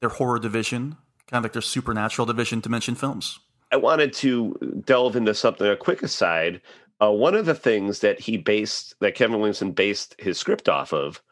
their 0.00 0.10
horror 0.10 0.38
division, 0.38 0.96
kind 1.26 1.38
of 1.38 1.44
like 1.44 1.52
their 1.52 1.62
supernatural 1.62 2.26
division, 2.26 2.60
Dimension 2.60 2.94
Films. 2.94 3.38
I 3.70 3.76
wanted 3.76 4.12
to 4.14 4.82
delve 4.84 5.16
into 5.16 5.34
something, 5.34 5.66
a 5.66 5.76
quick 5.76 6.02
aside. 6.02 6.60
Uh, 7.00 7.10
one 7.10 7.34
of 7.34 7.46
the 7.46 7.54
things 7.54 8.00
that 8.00 8.18
he 8.18 8.36
based, 8.36 8.94
that 9.00 9.14
Kevin 9.14 9.36
Williamson 9.36 9.72
based 9.72 10.16
his 10.18 10.38
script 10.38 10.68
off 10.68 10.92
of, 10.92 11.22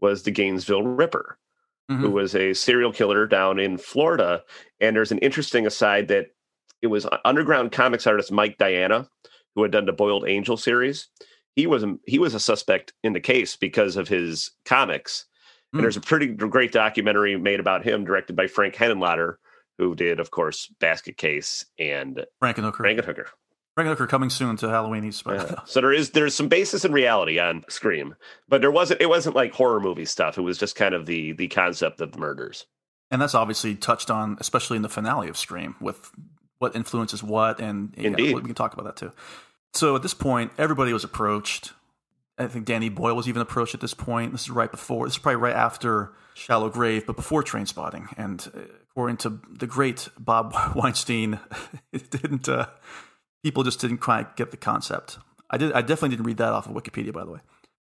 was 0.00 0.22
the 0.22 0.30
Gainesville 0.30 0.82
Ripper, 0.82 1.38
who 1.88 2.10
was 2.10 2.34
a 2.34 2.52
serial 2.52 2.92
killer 2.92 3.26
down 3.26 3.58
in 3.58 3.78
Florida. 3.78 4.42
And 4.80 4.96
there's 4.96 5.12
an 5.12 5.18
interesting 5.18 5.66
aside 5.66 6.08
that 6.08 6.26
it 6.82 6.88
was 6.88 7.06
underground 7.24 7.72
comics 7.72 8.06
artist 8.06 8.32
Mike 8.32 8.58
Diana, 8.58 9.08
who 9.54 9.62
had 9.62 9.72
done 9.72 9.86
the 9.86 9.92
Boiled 9.92 10.28
Angel 10.28 10.56
series. 10.56 11.08
He 11.54 11.66
was 11.66 11.82
a, 11.84 11.96
he 12.06 12.18
was 12.18 12.34
a 12.34 12.40
suspect 12.40 12.92
in 13.02 13.12
the 13.12 13.20
case 13.20 13.56
because 13.56 13.96
of 13.96 14.08
his 14.08 14.50
comics. 14.64 15.26
Hmm. 15.72 15.78
And 15.78 15.84
there's 15.84 15.96
a 15.96 16.02
pretty 16.02 16.26
great 16.26 16.72
documentary 16.72 17.36
made 17.36 17.60
about 17.60 17.84
him, 17.84 18.04
directed 18.04 18.36
by 18.36 18.46
Frank 18.46 18.74
Henenlotter, 18.74 19.36
who 19.78 19.94
did, 19.94 20.20
of 20.20 20.30
course, 20.30 20.72
Basket 20.80 21.16
Case 21.16 21.64
and 21.78 22.24
Frankenhooker. 22.42 22.78
Frankenhooker. 22.78 23.26
Frankenhooker 23.76 24.08
coming 24.08 24.30
soon 24.30 24.56
to 24.56 24.66
Halloweenies. 24.66 25.22
But 25.22 25.50
Yeah. 25.50 25.60
So 25.66 25.80
there 25.80 25.92
is 25.92 26.10
there's 26.10 26.34
some 26.34 26.48
basis 26.48 26.84
in 26.84 26.92
reality 26.92 27.38
on 27.38 27.64
Scream, 27.68 28.16
but 28.48 28.60
there 28.60 28.70
wasn't 28.70 29.00
it 29.00 29.08
wasn't 29.08 29.36
like 29.36 29.52
horror 29.52 29.80
movie 29.80 30.06
stuff. 30.06 30.38
It 30.38 30.42
was 30.42 30.58
just 30.58 30.76
kind 30.76 30.94
of 30.94 31.06
the 31.06 31.32
the 31.32 31.48
concept 31.48 32.00
of 32.00 32.12
the 32.12 32.18
murders. 32.18 32.66
And 33.10 33.22
that's 33.22 33.34
obviously 33.34 33.74
touched 33.76 34.10
on, 34.10 34.36
especially 34.40 34.76
in 34.76 34.82
the 34.82 34.88
finale 34.88 35.28
of 35.28 35.36
Scream, 35.36 35.76
with 35.80 36.10
what 36.58 36.74
influences 36.74 37.22
what, 37.22 37.60
and 37.60 37.94
yeah, 37.96 38.08
Indeed. 38.08 38.34
we 38.34 38.42
can 38.42 38.54
talk 38.54 38.72
about 38.72 38.84
that 38.84 38.96
too. 38.96 39.12
So 39.74 39.94
at 39.94 40.02
this 40.02 40.14
point, 40.14 40.52
everybody 40.58 40.92
was 40.92 41.04
approached. 41.04 41.72
I 42.38 42.46
think 42.48 42.64
Danny 42.64 42.88
Boyle 42.88 43.14
was 43.14 43.28
even 43.28 43.42
approached 43.42 43.74
at 43.74 43.80
this 43.80 43.94
point. 43.94 44.32
This 44.32 44.42
is 44.42 44.50
right 44.50 44.70
before, 44.70 45.06
this 45.06 45.14
is 45.14 45.18
probably 45.18 45.36
right 45.36 45.54
after 45.54 46.12
Shallow 46.34 46.68
Grave, 46.68 47.06
but 47.06 47.16
before 47.16 47.42
Trainspotting. 47.42 48.12
And 48.16 48.46
uh, 48.54 48.60
according 48.90 49.18
to 49.18 49.40
the 49.50 49.66
great 49.66 50.08
Bob 50.18 50.54
Weinstein, 50.74 51.38
it 51.92 52.10
didn't, 52.10 52.48
uh, 52.48 52.66
people 53.46 53.62
just 53.62 53.80
didn't 53.80 53.98
quite 53.98 54.34
get 54.34 54.50
the 54.50 54.56
concept. 54.56 55.18
I 55.48 55.56
did, 55.56 55.72
I 55.72 55.80
definitely 55.80 56.08
didn't 56.16 56.26
read 56.26 56.38
that 56.38 56.52
off 56.52 56.66
of 56.66 56.72
Wikipedia, 56.72 57.12
by 57.12 57.24
the 57.24 57.30
way. 57.30 57.38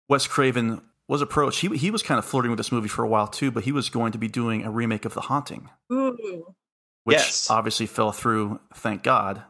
Wes 0.07 0.25
Craven 0.25 0.81
was 1.09 1.21
approached. 1.21 1.59
He, 1.59 1.67
he 1.75 1.91
was 1.91 2.01
kind 2.01 2.17
of 2.17 2.23
flirting 2.23 2.51
with 2.51 2.57
this 2.57 2.71
movie 2.71 2.87
for 2.87 3.03
a 3.03 3.07
while 3.09 3.27
too, 3.27 3.51
but 3.51 3.65
he 3.65 3.73
was 3.73 3.89
going 3.89 4.13
to 4.13 4.17
be 4.17 4.29
doing 4.29 4.63
a 4.63 4.71
remake 4.71 5.03
of 5.03 5.13
The 5.13 5.19
Haunting. 5.21 5.69
Ooh. 5.91 6.55
Which 7.03 7.17
Yes. 7.17 7.49
obviously 7.49 7.85
fell 7.85 8.13
through, 8.13 8.61
thank 8.75 9.03
God. 9.03 9.43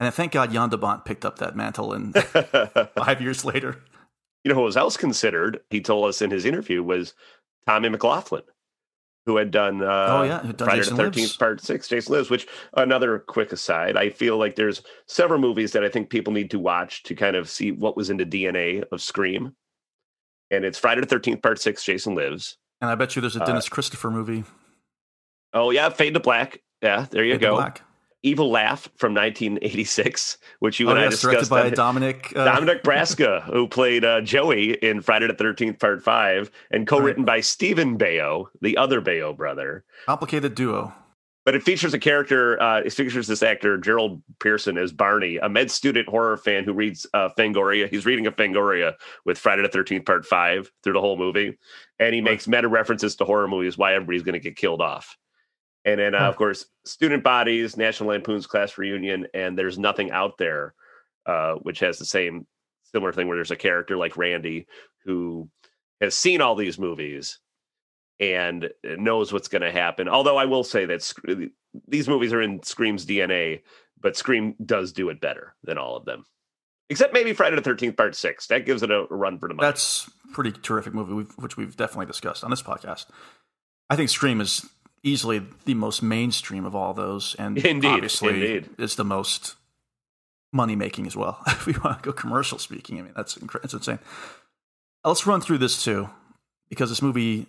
And 0.00 0.06
then 0.06 0.10
thank 0.12 0.32
God 0.32 0.52
Jan 0.52 0.68
de 0.70 0.76
Bont 0.76 1.04
picked 1.04 1.24
up 1.24 1.38
that 1.38 1.54
mantle 1.54 1.92
and 1.92 2.12
five 2.96 3.20
years 3.20 3.44
later. 3.44 3.76
You 4.42 4.48
know 4.48 4.56
who 4.56 4.62
was 4.64 4.76
else 4.76 4.96
considered? 4.96 5.60
He 5.70 5.80
told 5.80 6.08
us 6.08 6.20
in 6.20 6.32
his 6.32 6.44
interview 6.44 6.82
was 6.82 7.14
Tommy 7.68 7.88
McLoughlin, 7.88 8.42
who 9.26 9.36
had 9.36 9.50
done 9.50 9.82
uh, 9.82 10.06
Oh, 10.08 10.22
yeah, 10.22 10.40
done 10.52 10.54
Friday 10.66 10.80
Jason 10.80 10.96
the 10.96 11.02
Thirteenth. 11.04 11.38
Part 11.38 11.60
Six, 11.60 11.88
Jason 11.88 12.14
Lives. 12.14 12.30
Which 12.30 12.46
another 12.76 13.18
quick 13.18 13.52
aside, 13.52 13.96
I 13.96 14.10
feel 14.10 14.36
like 14.38 14.56
there's 14.56 14.82
several 15.06 15.38
movies 15.40 15.72
that 15.72 15.84
I 15.84 15.88
think 15.88 16.10
people 16.10 16.32
need 16.32 16.50
to 16.52 16.58
watch 16.58 17.02
to 17.04 17.14
kind 17.14 17.36
of 17.36 17.48
see 17.48 17.72
what 17.72 17.96
was 17.96 18.10
in 18.10 18.16
the 18.16 18.24
DNA 18.26 18.82
of 18.92 19.00
Scream, 19.02 19.54
and 20.50 20.64
it's 20.64 20.78
Friday 20.78 21.00
the 21.02 21.06
Thirteenth 21.06 21.42
Part 21.42 21.60
Six, 21.60 21.84
Jason 21.84 22.14
Lives. 22.14 22.56
And 22.80 22.90
I 22.90 22.94
bet 22.94 23.14
you 23.14 23.20
there's 23.20 23.36
a 23.36 23.42
Uh, 23.42 23.46
Dennis 23.46 23.68
Christopher 23.68 24.10
movie. 24.10 24.44
Oh 25.52 25.70
yeah, 25.70 25.88
Fade 25.90 26.14
to 26.14 26.20
Black. 26.20 26.62
Yeah, 26.82 27.06
there 27.10 27.24
you 27.24 27.34
Fade 27.34 27.40
to 27.40 27.46
go. 27.46 27.56
Evil 28.22 28.50
Laugh 28.50 28.88
from 28.96 29.14
1986, 29.14 30.38
which 30.58 30.78
you 30.80 30.88
Oh, 30.88 30.90
and 30.90 30.98
I 31.00 31.04
yes, 31.04 31.20
directed 31.20 31.40
discussed. 31.40 31.50
by 31.50 31.66
on- 31.68 31.72
Dominic, 31.74 32.32
uh, 32.36 32.44
Dominic 32.44 32.82
Brascia, 32.84 33.42
who 33.44 33.66
played 33.66 34.04
uh, 34.04 34.20
Joey 34.20 34.74
in 34.74 35.00
Friday 35.00 35.26
the 35.26 35.34
13th 35.34 35.78
Part 35.78 36.02
5, 36.02 36.50
and 36.70 36.86
co 36.86 36.98
written 37.00 37.24
by 37.24 37.40
Steven 37.40 37.96
Baio, 37.98 38.46
the 38.60 38.76
other 38.76 39.00
Baio 39.00 39.36
brother. 39.36 39.84
Complicated 40.06 40.54
duo. 40.54 40.92
But 41.46 41.54
it 41.54 41.62
features 41.62 41.94
a 41.94 41.98
character, 41.98 42.60
uh, 42.62 42.80
it 42.80 42.92
features 42.92 43.26
this 43.26 43.42
actor, 43.42 43.78
Gerald 43.78 44.22
Pearson, 44.40 44.76
as 44.76 44.92
Barney, 44.92 45.38
a 45.38 45.48
med 45.48 45.70
student 45.70 46.06
horror 46.06 46.36
fan 46.36 46.64
who 46.64 46.74
reads 46.74 47.06
uh, 47.14 47.30
Fangoria. 47.38 47.88
He's 47.88 48.04
reading 48.04 48.26
a 48.26 48.30
Fangoria 48.32 48.92
with 49.24 49.38
Friday 49.38 49.62
the 49.62 49.70
13th 49.70 50.04
Part 50.04 50.26
5 50.26 50.70
through 50.84 50.92
the 50.92 51.00
whole 51.00 51.16
movie. 51.16 51.56
And 51.98 52.14
he 52.14 52.20
makes 52.20 52.46
meta 52.46 52.68
references 52.68 53.16
to 53.16 53.24
horror 53.24 53.48
movies, 53.48 53.78
why 53.78 53.94
everybody's 53.94 54.22
going 54.22 54.34
to 54.34 54.38
get 54.38 54.56
killed 54.56 54.82
off. 54.82 55.16
And 55.84 55.98
then, 55.98 56.14
uh, 56.14 56.18
of 56.28 56.36
course, 56.36 56.66
Student 56.84 57.22
Bodies, 57.24 57.76
National 57.76 58.10
Lampoon's 58.10 58.46
Class 58.46 58.76
Reunion, 58.76 59.26
and 59.32 59.56
There's 59.58 59.78
Nothing 59.78 60.10
Out 60.10 60.36
There, 60.38 60.74
uh, 61.26 61.54
which 61.54 61.80
has 61.80 61.98
the 61.98 62.04
same 62.04 62.46
similar 62.92 63.12
thing 63.12 63.28
where 63.28 63.36
there's 63.36 63.50
a 63.50 63.56
character 63.56 63.96
like 63.96 64.16
Randy 64.16 64.66
who 65.04 65.48
has 66.00 66.14
seen 66.14 66.40
all 66.40 66.54
these 66.56 66.78
movies 66.78 67.38
and 68.18 68.68
knows 68.84 69.32
what's 69.32 69.48
going 69.48 69.62
to 69.62 69.70
happen. 69.70 70.08
Although 70.08 70.36
I 70.36 70.44
will 70.44 70.64
say 70.64 70.84
that 70.86 71.02
Sc- 71.02 71.20
these 71.88 72.08
movies 72.08 72.32
are 72.32 72.42
in 72.42 72.62
Scream's 72.62 73.06
DNA, 73.06 73.60
but 74.00 74.16
Scream 74.16 74.54
does 74.64 74.92
do 74.92 75.08
it 75.08 75.20
better 75.20 75.54
than 75.64 75.78
all 75.78 75.96
of 75.96 76.04
them. 76.04 76.24
Except 76.90 77.14
maybe 77.14 77.32
Friday 77.32 77.56
the 77.56 77.62
13th 77.62 77.96
Part 77.96 78.14
6. 78.16 78.48
That 78.48 78.66
gives 78.66 78.82
it 78.82 78.90
a 78.90 79.06
run 79.08 79.38
for 79.38 79.48
the 79.48 79.54
money. 79.54 79.66
That's 79.66 80.10
pretty 80.32 80.50
terrific 80.52 80.92
movie, 80.92 81.12
we've- 81.14 81.32
which 81.36 81.56
we've 81.56 81.76
definitely 81.76 82.06
discussed 82.06 82.42
on 82.44 82.50
this 82.50 82.62
podcast. 82.62 83.06
I 83.88 83.96
think 83.96 84.10
Scream 84.10 84.40
is 84.40 84.68
easily 85.02 85.42
the 85.64 85.74
most 85.74 86.02
mainstream 86.02 86.64
of 86.64 86.74
all 86.74 86.94
those, 86.94 87.34
and 87.38 87.58
Indeed, 87.64 87.88
obviously 87.88 88.34
indeed. 88.34 88.70
is 88.78 88.96
the 88.96 89.04
most 89.04 89.56
money 90.52 90.76
making 90.76 91.06
as 91.06 91.16
well. 91.16 91.38
if 91.46 91.66
we 91.66 91.74
want 91.84 92.02
to 92.02 92.06
go 92.06 92.12
commercial 92.12 92.58
speaking, 92.58 92.98
I 92.98 93.02
mean 93.02 93.12
that's 93.16 93.36
incre- 93.36 93.62
that's 93.62 93.74
insane. 93.74 93.98
Let's 95.04 95.26
run 95.26 95.40
through 95.40 95.58
this 95.58 95.82
too, 95.82 96.10
because 96.68 96.90
this 96.90 97.02
movie 97.02 97.46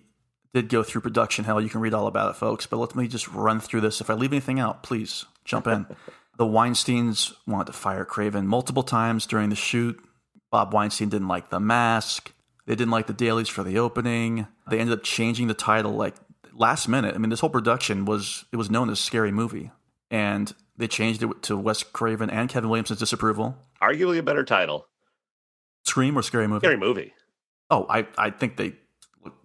did 0.54 0.70
go 0.70 0.84
through 0.84 1.02
production 1.02 1.46
hell. 1.46 1.62
You 1.62 1.70
can 1.70 1.82
read 1.82 1.94
all 1.94 2.08
about 2.08 2.30
it, 2.32 2.38
folks. 2.38 2.66
But 2.66 2.78
let 2.78 2.96
me 2.96 3.08
just 3.08 3.28
run 3.30 3.60
through 3.60 3.82
this. 3.82 4.02
If 4.02 4.10
I 4.10 4.14
leave 4.14 4.34
anything 4.34 4.60
out, 4.60 4.84
please 4.84 5.26
jump 5.46 5.68
in. 5.68 5.86
the 6.38 6.46
Weinsteins 6.46 7.34
wanted 7.48 7.68
to 7.68 7.74
fire 7.74 8.06
Craven 8.06 8.48
multiple 8.48 8.84
times 8.84 9.26
during 9.26 9.50
the 9.50 9.56
shoot. 9.56 10.02
Bob 10.52 10.74
Weinstein 10.74 11.10
didn't 11.10 11.28
like 11.30 11.50
the 11.50 11.60
mask. 11.60 12.34
They 12.66 12.76
didn't 12.76 12.92
like 12.92 13.08
the 13.08 13.14
dailies 13.14 13.50
for 13.50 13.64
the 13.64 13.80
opening. 13.80 14.48
They 14.70 14.80
ended 14.80 14.98
up 14.98 15.04
changing 15.04 15.48
the 15.48 15.54
title 15.54 15.94
like 15.94 16.16
last 16.54 16.88
minute. 16.88 17.16
I 17.16 17.18
mean, 17.18 17.30
this 17.30 17.40
whole 17.40 17.50
production 17.50 18.06
was 18.06 18.46
it 18.52 18.58
was 18.58 18.70
known 18.70 18.90
as 18.90 19.00
Scary 19.00 19.32
Movie, 19.32 19.72
and 20.10 20.54
they 20.78 20.88
changed 20.88 21.24
it 21.24 21.42
to 21.44 21.58
Wes 21.58 21.84
Craven 21.84 22.30
and 22.30 22.50
Kevin 22.50 22.70
Williamson's 22.70 23.00
disapproval. 23.00 23.58
Arguably 23.82 24.18
a 24.18 24.24
better 24.24 24.44
title. 24.44 24.88
Scream 25.86 26.18
or 26.18 26.22
Scary 26.22 26.48
Movie? 26.48 26.66
Scary 26.66 26.78
movie. 26.78 27.14
Oh, 27.70 27.86
I, 27.90 28.08
I 28.18 28.30
think 28.30 28.58
they 28.58 28.74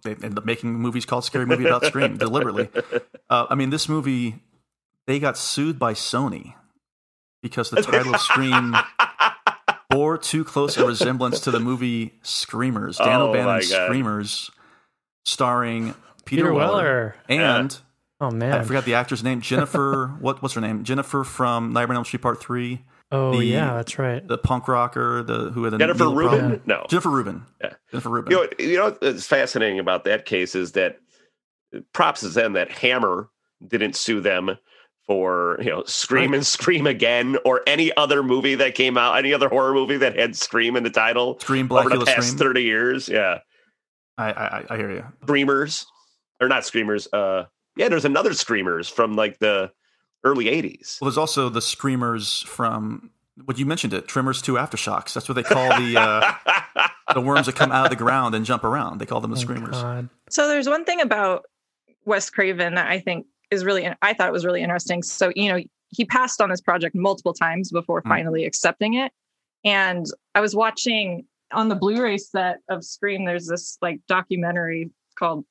they 0.03 0.11
ended 0.11 0.37
up 0.37 0.45
making 0.45 0.73
movies 0.73 1.05
called 1.05 1.23
Scary 1.23 1.45
Movie 1.45 1.65
about 1.65 1.85
Scream 1.85 2.17
deliberately. 2.17 2.69
Uh, 3.29 3.45
I 3.49 3.55
mean, 3.55 3.69
this 3.69 3.87
movie 3.87 4.41
they 5.05 5.19
got 5.19 5.37
sued 5.37 5.79
by 5.79 5.93
Sony 5.93 6.53
because 7.41 7.69
the 7.69 7.81
title 7.81 8.13
of 8.13 8.21
Scream 8.21 8.75
bore 9.89 10.17
too 10.17 10.43
close 10.43 10.77
a 10.77 10.85
resemblance 10.85 11.39
to 11.41 11.51
the 11.51 11.59
movie 11.59 12.13
Screamers, 12.23 12.97
Dan 12.97 13.21
Oh, 13.21 13.31
my 13.33 13.39
O'Bannon's 13.39 13.69
Screamers, 13.71 14.51
starring 15.23 15.93
Peter, 16.27 16.43
Peter 16.43 16.53
Weller, 16.53 16.75
Weller. 16.83 17.15
and 17.29 17.77
Oh 18.19 18.31
man. 18.31 18.51
I 18.53 18.63
forgot 18.63 18.85
the 18.85 18.95
actor's 18.95 19.23
name. 19.23 19.41
Jennifer, 19.41 20.07
what 20.19 20.41
what's 20.41 20.53
her 20.55 20.61
name? 20.61 20.83
Jennifer 20.83 21.23
from 21.23 21.73
Nightmare 21.73 21.93
on 21.95 21.97
Elm 21.97 22.05
Street 22.05 22.21
Part 22.21 22.39
Three. 22.41 22.83
Oh 23.11 23.37
the- 23.37 23.45
yeah, 23.45 23.75
that's 23.75 23.97
right. 23.99 24.27
The 24.27 24.37
punk 24.37 24.67
rocker, 24.67 25.23
the 25.23 25.51
who 25.51 25.63
had 25.63 25.73
a 25.73 25.77
Jennifer 25.77 26.09
Rubin? 26.09 26.39
problem. 26.39 26.61
No. 26.65 26.85
Jennifer 26.89 27.09
Rubin. 27.09 27.43
Yeah. 27.63 27.73
Jennifer 27.91 28.09
Rubin. 28.09 28.31
You 28.31 28.37
know, 28.37 28.47
you 28.59 28.77
know 28.77 28.97
what's 28.99 29.25
fascinating 29.27 29.79
about 29.79 30.03
that 30.05 30.25
case 30.25 30.55
is 30.55 30.73
that 30.73 30.97
props 31.93 32.21
to 32.21 32.29
them 32.29 32.53
that 32.53 32.71
Hammer 32.71 33.29
didn't 33.65 33.95
sue 33.95 34.19
them 34.21 34.57
for 35.05 35.57
you 35.61 35.69
know 35.69 35.83
Scream 35.85 36.33
and 36.33 36.45
Scream 36.45 36.85
Again 36.87 37.37
or 37.45 37.61
any 37.67 37.95
other 37.95 38.23
movie 38.23 38.55
that 38.55 38.75
came 38.75 38.97
out, 38.97 39.17
any 39.17 39.33
other 39.33 39.47
horror 39.47 39.73
movie 39.73 39.97
that 39.97 40.17
had 40.17 40.35
Scream 40.35 40.75
in 40.75 40.83
the 40.83 40.89
title 40.89 41.39
Scream, 41.39 41.71
over 41.71 41.89
the 41.89 42.03
past 42.05 42.27
Scream. 42.29 42.39
thirty 42.39 42.63
years. 42.63 43.07
Yeah, 43.07 43.39
I, 44.17 44.31
I 44.31 44.63
I 44.71 44.77
hear 44.77 44.91
you. 44.91 45.05
Screamers 45.23 45.85
or 46.41 46.47
not 46.47 46.65
Screamers? 46.65 47.07
Uh, 47.11 47.45
yeah, 47.75 47.89
there's 47.89 48.05
another 48.05 48.33
Screamers 48.33 48.89
from 48.89 49.15
like 49.15 49.39
the 49.39 49.71
early 50.23 50.45
'80s. 50.45 50.99
Well, 51.01 51.09
there's 51.09 51.17
also 51.17 51.49
the 51.49 51.61
screamers 51.61 52.41
from 52.43 53.11
what 53.45 53.59
you 53.59 53.65
mentioned 53.65 53.93
it, 53.93 54.07
Tremors 54.07 54.41
Two 54.41 54.53
Aftershocks. 54.53 55.13
That's 55.13 55.29
what 55.29 55.35
they 55.35 55.43
call 55.43 55.69
the 55.79 55.97
uh, 55.97 56.87
the 57.13 57.21
worms 57.21 57.45
that 57.45 57.55
come 57.55 57.71
out 57.71 57.85
of 57.85 57.89
the 57.91 57.95
ground 57.95 58.33
and 58.35 58.45
jump 58.45 58.63
around. 58.63 58.99
They 58.99 59.05
call 59.05 59.21
them 59.21 59.31
the 59.31 59.37
screamers. 59.37 59.77
So 60.29 60.47
there's 60.47 60.67
one 60.67 60.85
thing 60.85 61.01
about 61.01 61.45
Wes 62.05 62.29
Craven 62.29 62.75
that 62.75 62.87
I 62.87 62.99
think 62.99 63.27
is 63.51 63.63
really 63.63 63.87
I 64.01 64.13
thought 64.13 64.27
it 64.27 64.33
was 64.33 64.45
really 64.45 64.61
interesting. 64.61 65.03
So 65.03 65.31
you 65.35 65.49
know 65.51 65.61
he 65.89 66.03
passed 66.05 66.41
on 66.41 66.49
this 66.49 66.61
project 66.61 66.95
multiple 66.95 67.33
times 67.33 67.71
before 67.71 68.01
Mm. 68.01 68.09
finally 68.09 68.45
accepting 68.45 68.95
it, 68.95 69.11
and 69.63 70.05
I 70.35 70.41
was 70.41 70.55
watching 70.55 71.25
on 71.53 71.69
the 71.69 71.75
Blu-ray 71.75 72.17
set 72.17 72.57
of 72.69 72.83
Scream. 72.83 73.23
There's 73.23 73.47
this 73.47 73.77
like 73.81 74.01
documentary 74.07 74.89
called 75.17 75.45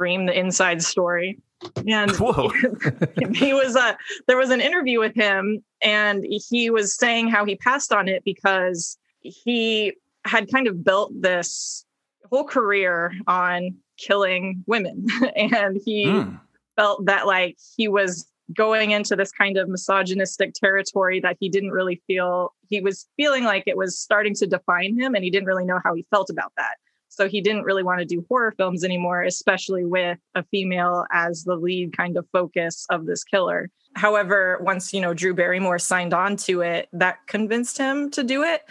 Scream: 0.00 0.24
The 0.24 0.38
Inside 0.38 0.82
Story, 0.82 1.38
and 1.86 2.10
Whoa. 2.12 2.50
he 3.34 3.52
was 3.52 3.76
uh 3.76 3.92
there 4.26 4.38
was 4.38 4.48
an 4.48 4.62
interview 4.62 4.98
with 4.98 5.14
him 5.14 5.62
and 5.82 6.24
he 6.48 6.70
was 6.70 6.94
saying 6.96 7.28
how 7.28 7.44
he 7.44 7.54
passed 7.56 7.92
on 7.92 8.08
it 8.08 8.24
because 8.24 8.96
he 9.20 9.92
had 10.24 10.50
kind 10.50 10.66
of 10.66 10.82
built 10.82 11.12
this 11.20 11.84
whole 12.30 12.44
career 12.44 13.12
on 13.26 13.74
killing 13.98 14.64
women 14.66 15.04
and 15.36 15.78
he 15.84 16.10
Hmm. 16.10 16.36
felt 16.76 17.04
that 17.04 17.26
like 17.26 17.58
he 17.76 17.86
was 17.86 18.26
going 18.56 18.92
into 18.92 19.14
this 19.14 19.30
kind 19.30 19.58
of 19.58 19.68
misogynistic 19.68 20.54
territory 20.54 21.20
that 21.20 21.36
he 21.40 21.50
didn't 21.50 21.72
really 21.72 22.00
feel 22.06 22.54
he 22.70 22.80
was 22.80 23.06
feeling 23.18 23.44
like 23.44 23.64
it 23.66 23.76
was 23.76 23.98
starting 23.98 24.34
to 24.36 24.46
define 24.46 24.98
him 24.98 25.14
and 25.14 25.22
he 25.24 25.30
didn't 25.30 25.46
really 25.46 25.66
know 25.66 25.78
how 25.84 25.92
he 25.92 26.06
felt 26.10 26.30
about 26.30 26.52
that 26.56 26.76
so 27.10 27.28
he 27.28 27.40
didn't 27.42 27.64
really 27.64 27.82
want 27.82 28.00
to 28.00 28.06
do 28.06 28.24
horror 28.28 28.54
films 28.56 28.82
anymore 28.82 29.22
especially 29.22 29.84
with 29.84 30.18
a 30.34 30.42
female 30.44 31.04
as 31.12 31.44
the 31.44 31.56
lead 31.56 31.94
kind 31.96 32.16
of 32.16 32.26
focus 32.32 32.86
of 32.90 33.04
this 33.04 33.22
killer. 33.24 33.70
However 33.96 34.58
once 34.62 34.94
you 34.94 35.00
know 35.00 35.12
drew 35.12 35.34
barrymore 35.34 35.78
signed 35.78 36.14
on 36.14 36.36
to 36.38 36.62
it 36.62 36.88
that 36.94 37.18
convinced 37.26 37.76
him 37.76 38.10
to 38.12 38.22
do 38.22 38.42
it. 38.42 38.62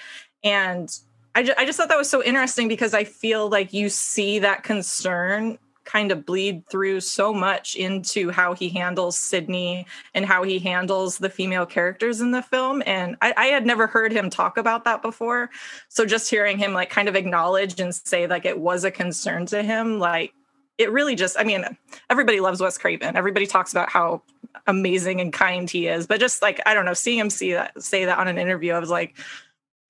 And 0.43 0.89
I, 1.35 1.53
I 1.57 1.65
just 1.65 1.77
thought 1.77 1.89
that 1.89 1.97
was 1.97 2.09
so 2.09 2.23
interesting 2.23 2.67
because 2.67 2.95
i 2.95 3.03
feel 3.03 3.49
like 3.49 3.71
you 3.71 3.89
see 3.89 4.39
that 4.39 4.63
concern 4.63 5.59
kind 5.89 6.11
of 6.11 6.23
bleed 6.23 6.67
through 6.69 7.01
so 7.01 7.33
much 7.33 7.75
into 7.75 8.29
how 8.29 8.53
he 8.53 8.69
handles 8.69 9.17
Sidney 9.17 9.87
and 10.13 10.23
how 10.23 10.43
he 10.43 10.59
handles 10.59 11.17
the 11.17 11.29
female 11.29 11.65
characters 11.65 12.21
in 12.21 12.29
the 12.29 12.43
film. 12.43 12.83
And 12.85 13.17
I, 13.23 13.33
I 13.35 13.45
had 13.47 13.65
never 13.65 13.87
heard 13.87 14.11
him 14.11 14.29
talk 14.29 14.57
about 14.57 14.83
that 14.85 15.01
before. 15.01 15.49
So 15.87 16.05
just 16.05 16.29
hearing 16.29 16.59
him 16.59 16.73
like 16.73 16.91
kind 16.91 17.09
of 17.09 17.15
acknowledge 17.15 17.79
and 17.79 17.93
say 17.93 18.27
like 18.27 18.45
it 18.45 18.59
was 18.59 18.83
a 18.83 18.91
concern 18.91 19.47
to 19.47 19.63
him, 19.63 19.97
like 19.97 20.31
it 20.77 20.91
really 20.91 21.15
just, 21.15 21.39
I 21.39 21.43
mean, 21.43 21.65
everybody 22.09 22.39
loves 22.39 22.61
Wes 22.61 22.77
Craven. 22.77 23.15
Everybody 23.15 23.47
talks 23.47 23.71
about 23.71 23.89
how 23.89 24.21
amazing 24.67 25.19
and 25.19 25.33
kind 25.33 25.67
he 25.67 25.87
is. 25.87 26.05
But 26.05 26.19
just 26.19 26.43
like 26.43 26.61
I 26.67 26.75
don't 26.75 26.85
know, 26.85 26.93
seeing 26.93 27.17
him 27.17 27.31
see 27.31 27.53
that 27.53 27.81
say 27.81 28.05
that 28.05 28.19
on 28.19 28.27
an 28.27 28.37
interview, 28.37 28.73
I 28.73 28.79
was 28.79 28.91
like, 28.91 29.17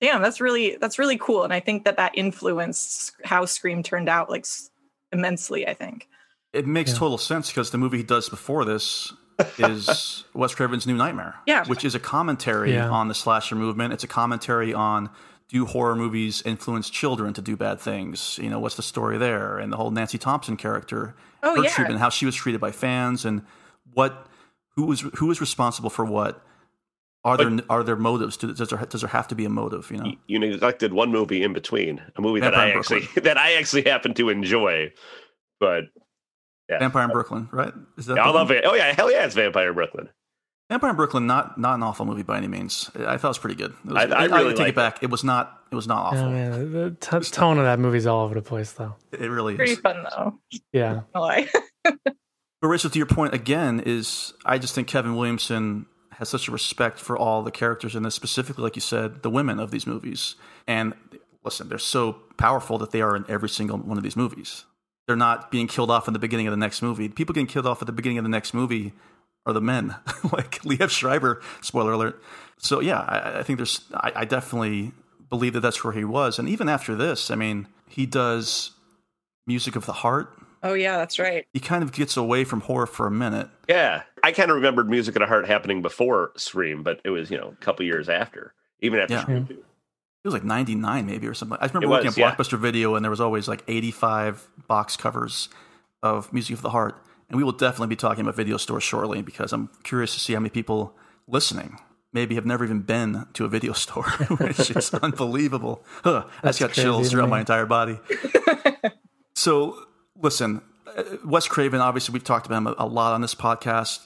damn, 0.00 0.22
that's 0.22 0.40
really 0.40 0.76
that's 0.80 0.98
really 0.98 1.18
cool. 1.18 1.44
And 1.44 1.52
I 1.52 1.60
think 1.60 1.84
that 1.84 1.98
that 1.98 2.12
influenced 2.14 3.12
how 3.22 3.44
Scream 3.44 3.82
turned 3.82 4.08
out 4.08 4.30
like 4.30 4.46
immensely. 5.12 5.66
I 5.66 5.74
think 5.74 6.08
it 6.52 6.66
makes 6.66 6.92
yeah. 6.92 6.98
total 6.98 7.18
sense 7.18 7.48
because 7.48 7.70
the 7.70 7.78
movie 7.78 7.98
he 7.98 8.02
does 8.02 8.28
before 8.28 8.64
this 8.64 9.12
is 9.58 10.24
Wes 10.34 10.54
Craven's 10.54 10.86
New 10.86 10.96
Nightmare, 10.96 11.36
yeah. 11.46 11.64
which 11.66 11.84
is 11.84 11.94
a 11.94 12.00
commentary 12.00 12.74
yeah. 12.74 12.88
on 12.88 13.08
the 13.08 13.14
slasher 13.14 13.54
movement. 13.54 13.92
It's 13.92 14.04
a 14.04 14.08
commentary 14.08 14.74
on 14.74 15.10
do 15.50 15.66
horror 15.66 15.96
movies 15.96 16.42
influence 16.42 16.88
children 16.88 17.34
to 17.34 17.42
do 17.42 17.56
bad 17.56 17.80
things? 17.80 18.38
You 18.40 18.50
know, 18.50 18.60
what's 18.60 18.76
the 18.76 18.82
story 18.82 19.18
there? 19.18 19.58
And 19.58 19.72
the 19.72 19.76
whole 19.76 19.90
Nancy 19.90 20.16
Thompson 20.16 20.56
character, 20.56 21.16
oh, 21.42 21.56
her 21.56 21.64
yeah. 21.64 21.70
treatment, 21.70 21.98
how 21.98 22.08
she 22.08 22.24
was 22.24 22.36
treated 22.36 22.60
by 22.60 22.70
fans, 22.70 23.24
and 23.24 23.42
what 23.92 24.28
who 24.76 24.86
was 24.86 25.00
who 25.00 25.26
was 25.26 25.40
responsible 25.40 25.90
for 25.90 26.04
what. 26.04 26.44
Are 27.22 27.36
there 27.36 27.58
are 27.68 27.82
there 27.84 27.96
motives? 27.96 28.38
Does 28.38 28.56
there 28.70 28.78
does 28.78 29.00
there 29.02 29.10
have 29.10 29.28
to 29.28 29.34
be 29.34 29.44
a 29.44 29.50
motive? 29.50 29.90
You 29.90 29.98
know, 29.98 30.12
you 30.26 30.38
neglected 30.38 30.94
one 30.94 31.12
movie 31.12 31.42
in 31.42 31.52
between, 31.52 32.00
a 32.16 32.22
movie 32.22 32.40
Vampire 32.40 32.66
that 32.66 32.74
I 32.74 32.78
actually 32.78 33.20
that 33.20 33.36
I 33.36 33.52
actually 33.54 33.82
happen 33.82 34.14
to 34.14 34.30
enjoy, 34.30 34.90
but 35.58 35.84
yeah. 36.70 36.78
Vampire 36.78 37.04
in 37.04 37.10
Brooklyn, 37.10 37.48
right? 37.52 37.74
Is 37.98 38.06
that? 38.06 38.16
Yeah, 38.16 38.24
I 38.24 38.30
love 38.30 38.50
it. 38.50 38.64
Oh 38.66 38.74
yeah, 38.74 38.92
hell 38.94 39.12
yeah, 39.12 39.26
it's 39.26 39.34
Vampire 39.34 39.68
in 39.68 39.74
Brooklyn. 39.74 40.08
Vampire 40.70 40.90
in 40.90 40.96
Brooklyn, 40.96 41.26
not 41.26 41.58
not 41.58 41.74
an 41.74 41.82
awful 41.82 42.06
movie 42.06 42.22
by 42.22 42.38
any 42.38 42.46
means. 42.46 42.90
I 42.94 43.16
thought 43.18 43.28
it 43.28 43.30
was 43.30 43.38
pretty 43.38 43.56
good. 43.56 43.74
It 43.84 43.92
was, 43.92 44.12
I, 44.12 44.16
I, 44.16 44.24
really 44.26 44.52
I 44.52 44.56
take 44.56 44.68
it 44.68 44.74
back. 44.76 45.02
It 45.02 45.10
was 45.10 45.24
not. 45.24 45.58
It 45.70 45.74
was 45.74 45.88
not 45.88 45.98
awful. 45.98 46.20
Oh, 46.20 46.30
yeah, 46.30 46.50
man, 46.50 46.72
the 46.72 46.96
t- 47.00 47.30
tone 47.30 47.58
of 47.58 47.64
that 47.64 47.78
movie's 47.78 48.06
all 48.06 48.24
over 48.24 48.34
the 48.34 48.42
place, 48.42 48.72
though. 48.72 48.94
It 49.12 49.26
really 49.26 49.56
Pretty 49.56 49.72
is. 49.72 49.80
Pretty 49.80 50.00
fun 50.00 50.06
though. 50.16 50.60
Yeah. 50.72 51.00
but 51.84 52.68
Rachel, 52.68 52.88
to 52.88 52.98
your 52.98 53.06
point 53.06 53.34
again, 53.34 53.82
is 53.84 54.32
I 54.46 54.58
just 54.58 54.74
think 54.74 54.86
Kevin 54.86 55.16
Williamson 55.16 55.86
has 56.20 56.28
such 56.28 56.48
a 56.48 56.52
respect 56.52 56.98
for 56.98 57.16
all 57.16 57.42
the 57.42 57.50
characters 57.50 57.96
in 57.96 58.02
this, 58.02 58.14
specifically, 58.14 58.62
like 58.62 58.76
you 58.76 58.82
said, 58.82 59.22
the 59.22 59.30
women 59.30 59.58
of 59.58 59.70
these 59.70 59.86
movies. 59.86 60.36
And 60.66 60.92
listen, 61.42 61.70
they're 61.70 61.78
so 61.78 62.12
powerful 62.36 62.76
that 62.76 62.90
they 62.90 63.00
are 63.00 63.16
in 63.16 63.24
every 63.26 63.48
single 63.48 63.78
one 63.78 63.96
of 63.96 64.04
these 64.04 64.16
movies. 64.16 64.66
They're 65.06 65.16
not 65.16 65.50
being 65.50 65.66
killed 65.66 65.90
off 65.90 66.06
in 66.06 66.12
the 66.12 66.20
beginning 66.20 66.46
of 66.46 66.50
the 66.50 66.58
next 66.58 66.82
movie. 66.82 67.08
People 67.08 67.32
getting 67.32 67.46
killed 67.46 67.66
off 67.66 67.80
at 67.80 67.86
the 67.86 67.92
beginning 67.92 68.18
of 68.18 68.24
the 68.24 68.30
next 68.30 68.52
movie 68.52 68.92
are 69.46 69.54
the 69.54 69.62
men, 69.62 69.96
like 70.30 70.60
Liev 70.60 70.90
Schreiber. 70.90 71.40
Spoiler 71.62 71.92
alert. 71.92 72.22
So 72.58 72.80
yeah, 72.80 73.00
I, 73.00 73.38
I 73.38 73.42
think 73.42 73.58
there's. 73.58 73.80
I, 73.94 74.12
I, 74.14 74.24
definitely 74.26 74.92
believe 75.30 75.54
that 75.54 75.60
that's 75.60 75.82
where 75.82 75.94
he 75.94 76.04
was, 76.04 76.38
and 76.38 76.50
even 76.50 76.68
after 76.68 76.94
this, 76.94 77.30
I 77.30 77.34
mean, 77.34 77.66
he 77.88 78.04
does 78.04 78.72
music 79.46 79.74
of 79.74 79.86
the 79.86 79.94
heart. 79.94 80.36
Oh 80.62 80.74
yeah, 80.74 80.98
that's 80.98 81.18
right. 81.18 81.46
He 81.54 81.60
kind 81.60 81.82
of 81.82 81.92
gets 81.92 82.18
away 82.18 82.44
from 82.44 82.60
horror 82.60 82.86
for 82.86 83.06
a 83.06 83.10
minute. 83.10 83.48
Yeah, 83.66 84.02
I 84.22 84.32
kind 84.32 84.50
of 84.50 84.56
remembered 84.56 84.88
music 84.88 85.16
of 85.16 85.20
the 85.20 85.26
heart 85.26 85.46
happening 85.46 85.82
before 85.82 86.32
Scream, 86.36 86.82
but 86.82 87.00
it 87.04 87.10
was 87.10 87.30
you 87.30 87.38
know 87.38 87.54
a 87.60 87.64
couple 87.64 87.84
years 87.84 88.08
after, 88.08 88.54
even 88.80 89.00
after 89.00 89.14
yeah. 89.14 89.22
Scream. 89.22 89.48
It 89.50 90.28
was 90.28 90.34
like 90.34 90.44
'99 90.44 91.06
maybe 91.06 91.26
or 91.26 91.34
something. 91.34 91.58
I 91.60 91.66
remember 91.66 91.88
looking 91.88 92.08
at 92.08 92.14
Blockbuster 92.14 92.52
yeah. 92.52 92.58
Video, 92.58 92.94
and 92.94 93.04
there 93.04 93.10
was 93.10 93.20
always 93.20 93.48
like 93.48 93.64
85 93.66 94.46
box 94.68 94.96
covers 94.96 95.48
of 96.02 96.32
music 96.32 96.54
of 96.54 96.62
the 96.62 96.70
heart 96.70 96.96
and 97.30 97.36
we 97.36 97.44
will 97.44 97.52
definitely 97.52 97.86
be 97.86 97.96
talking 97.96 98.22
about 98.22 98.34
video 98.34 98.56
stores 98.56 98.82
shortly 98.82 99.22
because 99.22 99.52
I'm 99.52 99.70
curious 99.84 100.12
to 100.14 100.20
see 100.20 100.34
how 100.34 100.40
many 100.40 100.50
people 100.50 100.96
listening 101.28 101.78
maybe 102.12 102.34
have 102.34 102.44
never 102.44 102.64
even 102.64 102.80
been 102.80 103.26
to 103.34 103.44
a 103.44 103.48
video 103.48 103.72
store, 103.74 104.10
which 104.38 104.70
is 104.70 104.92
unbelievable. 105.02 105.84
Huh, 106.02 106.24
I 106.42 106.48
just 106.48 106.60
got 106.60 106.72
chills 106.72 107.10
throughout 107.10 107.28
my 107.28 107.40
entire 107.40 107.66
body. 107.66 108.00
so, 109.34 109.86
listen, 110.16 110.60
uh, 110.86 111.04
Wes 111.24 111.46
Craven, 111.46 111.80
obviously, 111.80 112.12
we've 112.12 112.24
talked 112.24 112.46
about 112.46 112.58
him 112.58 112.74
a 112.76 112.86
lot 112.86 113.14
on 113.14 113.20
this 113.20 113.36
podcast. 113.36 114.00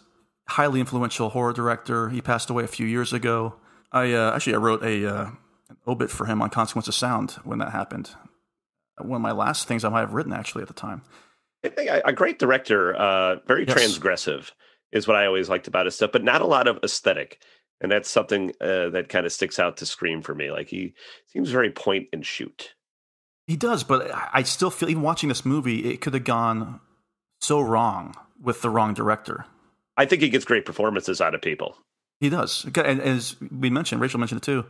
Highly 0.49 0.80
influential 0.80 1.30
horror 1.30 1.53
director. 1.53 2.11
He 2.11 2.20
passed 2.20 2.51
away 2.51 2.64
a 2.64 2.68
few 2.68 2.86
years 2.86 3.12
ago. 3.12 3.55
I 3.92 4.12
uh, 4.12 4.34
actually 4.34 4.55
I 4.55 4.59
wrote 4.59 4.82
a 4.82 5.07
uh, 5.07 5.30
an 5.68 5.76
obit 5.86 6.11
for 6.11 6.26
him 6.26 6.42
on 6.42 6.51
Consequence 6.51 6.88
of 6.88 6.95
Sound 6.95 7.32
when 7.45 7.59
that 7.61 7.72
happened. 7.72 8.11
One 8.99 9.16
of 9.16 9.22
my 9.22 9.32
last 9.32 9.66
things 9.66 9.84
I 9.84 9.88
might 9.88 10.01
have 10.01 10.14
written 10.14 10.32
actually 10.32 10.62
at 10.62 10.68
the 10.68 10.74
time. 10.74 11.03
I 11.64 11.68
think 11.68 11.90
a 12.05 12.12
great 12.12 12.38
director, 12.38 12.95
uh, 12.95 13.36
very 13.47 13.66
yes. 13.66 13.76
transgressive, 13.76 14.51
is 14.92 15.09
what 15.09 15.16
I 15.16 15.26
always 15.26 15.49
liked 15.49 15.66
about 15.66 15.86
his 15.86 15.97
stuff, 15.97 16.12
but 16.12 16.22
not 16.22 16.42
a 16.42 16.47
lot 16.47 16.68
of 16.68 16.78
aesthetic. 16.84 17.40
And 17.80 17.90
that's 17.90 18.11
something 18.11 18.53
uh, 18.61 18.90
that 18.90 19.09
kind 19.09 19.26
of 19.26 19.32
sticks 19.32 19.59
out 19.59 19.78
to 19.78 19.86
Scream 19.86 20.22
for 20.22 20.34
me. 20.34 20.51
Like 20.51 20.68
he 20.68 20.95
seems 21.26 21.51
very 21.51 21.70
point 21.70 22.09
and 22.12 22.24
shoot. 22.24 22.74
He 23.47 23.57
does, 23.57 23.84
but 23.84 24.11
I 24.32 24.42
still 24.42 24.70
feel 24.70 24.88
even 24.88 25.03
watching 25.03 25.28
this 25.28 25.45
movie, 25.45 25.90
it 25.90 26.01
could 26.01 26.14
have 26.14 26.24
gone 26.24 26.80
so 27.40 27.61
wrong 27.61 28.14
with 28.40 28.62
the 28.62 28.70
wrong 28.70 28.95
director. 28.95 29.47
I 29.97 30.07
think 30.07 30.22
he 30.22 30.28
gets 30.28 30.45
great 30.45 30.64
performances 30.64 31.20
out 31.20 31.34
of 31.34 31.42
people. 31.42 31.76
He 32.20 32.28
does, 32.28 32.64
and 32.76 33.01
as 33.01 33.36
we 33.40 33.70
mentioned, 33.70 34.01
Rachel 34.01 34.20
mentioned 34.20 34.42
it 34.42 34.45
too 34.45 34.64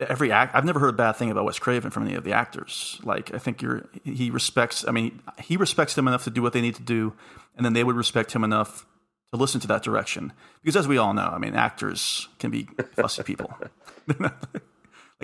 every 0.00 0.30
act 0.30 0.54
I've 0.54 0.64
never 0.64 0.80
heard 0.80 0.90
a 0.90 0.96
bad 0.96 1.12
thing 1.12 1.30
about 1.30 1.44
Wes 1.44 1.58
Craven 1.58 1.90
from 1.90 2.04
any 2.06 2.14
of 2.14 2.24
the 2.24 2.32
actors. 2.32 3.00
Like 3.02 3.34
I 3.34 3.38
think 3.38 3.62
you're 3.62 3.88
he 4.04 4.30
respects 4.30 4.86
I 4.86 4.92
mean 4.92 5.20
he 5.38 5.56
respects 5.56 5.94
them 5.94 6.08
enough 6.08 6.24
to 6.24 6.30
do 6.30 6.42
what 6.42 6.52
they 6.52 6.60
need 6.60 6.76
to 6.76 6.82
do 6.82 7.14
and 7.56 7.64
then 7.64 7.72
they 7.72 7.84
would 7.84 7.96
respect 7.96 8.32
him 8.32 8.44
enough 8.44 8.86
to 9.32 9.38
listen 9.38 9.60
to 9.60 9.68
that 9.68 9.82
direction. 9.82 10.32
Because 10.62 10.76
as 10.76 10.88
we 10.88 10.98
all 10.98 11.14
know, 11.14 11.30
I 11.32 11.38
mean 11.38 11.54
actors 11.54 12.28
can 12.38 12.50
be 12.50 12.68
fussy 12.94 13.22
people. 13.22 13.54
like 14.18 14.32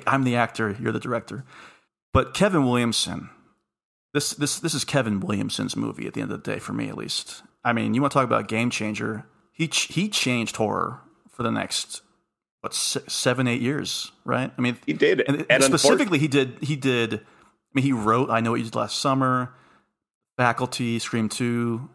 I'm 0.06 0.24
the 0.24 0.36
actor, 0.36 0.76
you're 0.80 0.92
the 0.92 1.00
director. 1.00 1.44
But 2.12 2.34
Kevin 2.34 2.64
Williamson 2.64 3.30
this 4.14 4.30
this 4.30 4.58
this 4.58 4.74
is 4.74 4.84
Kevin 4.84 5.20
Williamson's 5.20 5.76
movie 5.76 6.06
at 6.06 6.14
the 6.14 6.20
end 6.20 6.32
of 6.32 6.42
the 6.42 6.52
day 6.52 6.58
for 6.58 6.72
me 6.72 6.88
at 6.88 6.96
least. 6.96 7.42
I 7.64 7.72
mean, 7.72 7.94
you 7.94 8.00
want 8.00 8.12
to 8.12 8.18
talk 8.18 8.24
about 8.24 8.48
game 8.48 8.70
changer? 8.70 9.26
He 9.58 9.66
he 9.66 10.08
changed 10.08 10.56
horror 10.56 11.00
for 11.28 11.42
the 11.42 11.50
next 11.50 12.02
what 12.60 12.72
seven 12.72 13.46
eight 13.46 13.60
years 13.60 14.12
right? 14.24 14.52
I 14.56 14.60
mean 14.60 14.78
he 14.86 14.92
did 14.92 15.22
and, 15.26 15.44
and 15.50 15.64
specifically 15.64 16.18
he 16.18 16.28
did 16.28 16.58
he 16.62 16.76
did 16.76 17.14
i 17.14 17.20
mean 17.74 17.84
he 17.84 17.92
wrote 17.92 18.30
i 18.30 18.40
know 18.40 18.52
what 18.52 18.60
you 18.60 18.64
did 18.64 18.74
last 18.74 18.98
summer 19.00 19.52
faculty 20.36 20.98
scream 20.98 21.28
2 21.28 21.88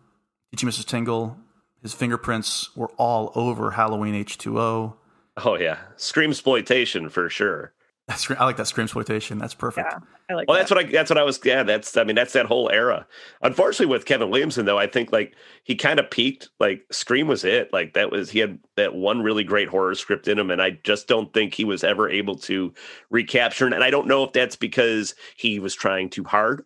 teaching 0.52 0.70
mrs 0.70 0.86
tingle. 0.86 1.38
His 1.82 1.94
fingerprints 1.94 2.74
were 2.76 2.92
all 2.98 3.32
over 3.36 3.72
halloween 3.72 4.14
h2o 4.14 4.94
oh 5.38 5.56
yeah. 5.58 5.80
Scream 5.96 6.32
exploitation 6.32 7.10
for 7.10 7.30
sure 7.30 7.74
that's 8.08 8.30
I 8.30 8.44
like 8.44 8.58
that 8.58 8.68
scream 8.68 8.84
exploitation. 8.84 9.38
That's 9.38 9.54
perfect. 9.54 9.88
Yeah, 9.90 10.00
I 10.30 10.34
like. 10.34 10.48
Well, 10.50 10.56
that. 10.56 10.68
that's 10.68 10.72
what 10.72 10.86
I 10.86 10.92
that's 10.92 11.10
what 11.10 11.18
I 11.18 11.24
was. 11.24 11.40
Yeah, 11.44 11.64
that's 11.64 11.96
I 11.96 12.04
mean 12.04 12.18
that's 12.18 12.34
that 12.34 12.46
whole 12.46 12.70
era. 12.70 13.08
Unfortunately, 13.42 13.86
with 13.86 14.06
Kevin 14.06 14.30
Williamson 14.30 14.66
though, 14.66 14.78
I 14.78 14.88
think 14.88 15.14
like 15.14 15.36
he 15.64 15.76
kind 15.76 16.02
of 16.02 16.10
peaked. 16.10 16.50
Like 16.60 16.82
Scream 16.92 17.28
was 17.28 17.46
it. 17.46 17.72
Like 17.72 17.94
that 17.94 18.12
was 18.12 18.30
he 18.30 18.40
had 18.40 18.60
that 18.76 18.94
one 18.94 19.22
really 19.22 19.46
great 19.46 19.70
horror 19.70 19.96
script 19.96 20.28
in 20.28 20.38
him, 20.38 20.52
and 20.52 20.62
I 20.62 20.72
just 20.84 21.08
don't 21.08 21.34
think 21.34 21.54
he 21.54 21.64
was 21.64 21.86
ever 21.86 22.10
able 22.10 22.36
to 22.40 22.74
recapture 23.10 23.68
it. 23.68 23.74
And 23.74 23.84
I 23.86 23.90
don't 23.90 24.08
know 24.08 24.26
if 24.26 24.34
that's 24.34 24.58
because 24.58 25.16
he 25.38 25.60
was 25.60 25.74
trying 25.74 26.10
too 26.10 26.26
hard 26.26 26.66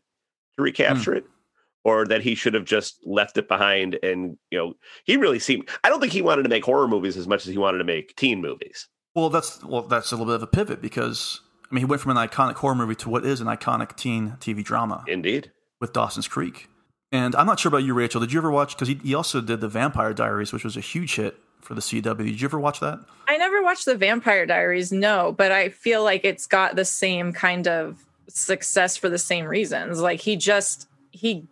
to 0.56 0.64
recapture 0.64 1.12
mm. 1.12 1.18
it, 1.18 1.26
or 1.84 2.08
that 2.08 2.24
he 2.24 2.34
should 2.34 2.56
have 2.56 2.66
just 2.66 2.98
left 3.06 3.38
it 3.38 3.48
behind. 3.48 4.00
And 4.02 4.40
you 4.50 4.58
know, 4.58 4.74
he 5.04 5.18
really 5.18 5.40
seemed. 5.40 5.70
I 5.84 5.90
don't 5.90 6.00
think 6.00 6.14
he 6.14 6.24
wanted 6.24 6.44
to 6.44 6.50
make 6.50 6.66
horror 6.66 6.88
movies 6.88 7.16
as 7.16 7.28
much 7.28 7.46
as 7.46 7.52
he 7.52 7.60
wanted 7.60 7.78
to 7.78 7.84
make 7.84 8.16
teen 8.16 8.42
movies. 8.42 8.88
Well, 9.18 9.32
that's 9.32 9.64
well, 9.64 9.82
that's 9.82 10.12
a 10.12 10.16
little 10.16 10.28
bit 10.28 10.36
of 10.36 10.44
a 10.44 10.48
pivot 10.48 10.80
because 10.80 11.42
I 11.72 11.74
mean, 11.74 11.80
he 11.80 11.86
went 11.86 12.04
from 12.04 12.16
an 12.16 12.18
iconic 12.18 12.54
horror 12.54 12.76
movie 12.76 12.94
to 12.98 13.10
what 13.10 13.26
is 13.26 13.42
an 13.42 13.48
iconic 13.48 13.96
teen 13.96 14.38
TV 14.40 14.64
drama. 14.64 15.04
Indeed, 15.08 15.52
with 15.82 15.92
Dawson's 15.92 16.28
Creek. 16.28 16.70
And 17.12 17.36
I'm 17.36 17.48
not 17.48 17.60
sure 17.60 17.70
about 17.70 17.84
you, 17.84 17.96
Rachel. 17.96 18.22
Did 18.22 18.32
you 18.32 18.40
ever 18.40 18.52
watch? 18.52 18.76
Because 18.76 18.90
he, 18.90 18.94
he 19.04 19.16
also 19.16 19.42
did 19.42 19.60
the 19.60 19.68
Vampire 19.68 20.14
Diaries, 20.14 20.54
which 20.54 20.64
was 20.64 20.78
a 20.78 20.82
huge 20.82 21.16
hit 21.16 21.36
for 21.62 21.74
the 21.74 21.82
CW. 21.82 22.16
Did 22.16 22.40
you 22.40 22.48
ever 22.48 22.60
watch 22.60 22.80
that? 22.82 23.00
I 23.28 23.38
never 23.38 23.64
watched 23.64 23.86
the 23.86 23.98
Vampire 23.98 24.46
Diaries, 24.46 24.92
no, 24.92 25.34
but 25.36 25.52
I 25.52 25.70
feel 25.70 26.04
like 26.04 26.24
it's 26.24 26.46
got 26.46 26.76
the 26.76 26.86
same 26.86 27.34
kind 27.34 27.68
of 27.68 28.06
success 28.28 28.98
for 28.98 29.10
the 29.10 29.18
same 29.18 29.46
reasons. 29.46 30.00
Like 30.00 30.20
he 30.20 30.36
just 30.36 30.88
he 31.10 31.48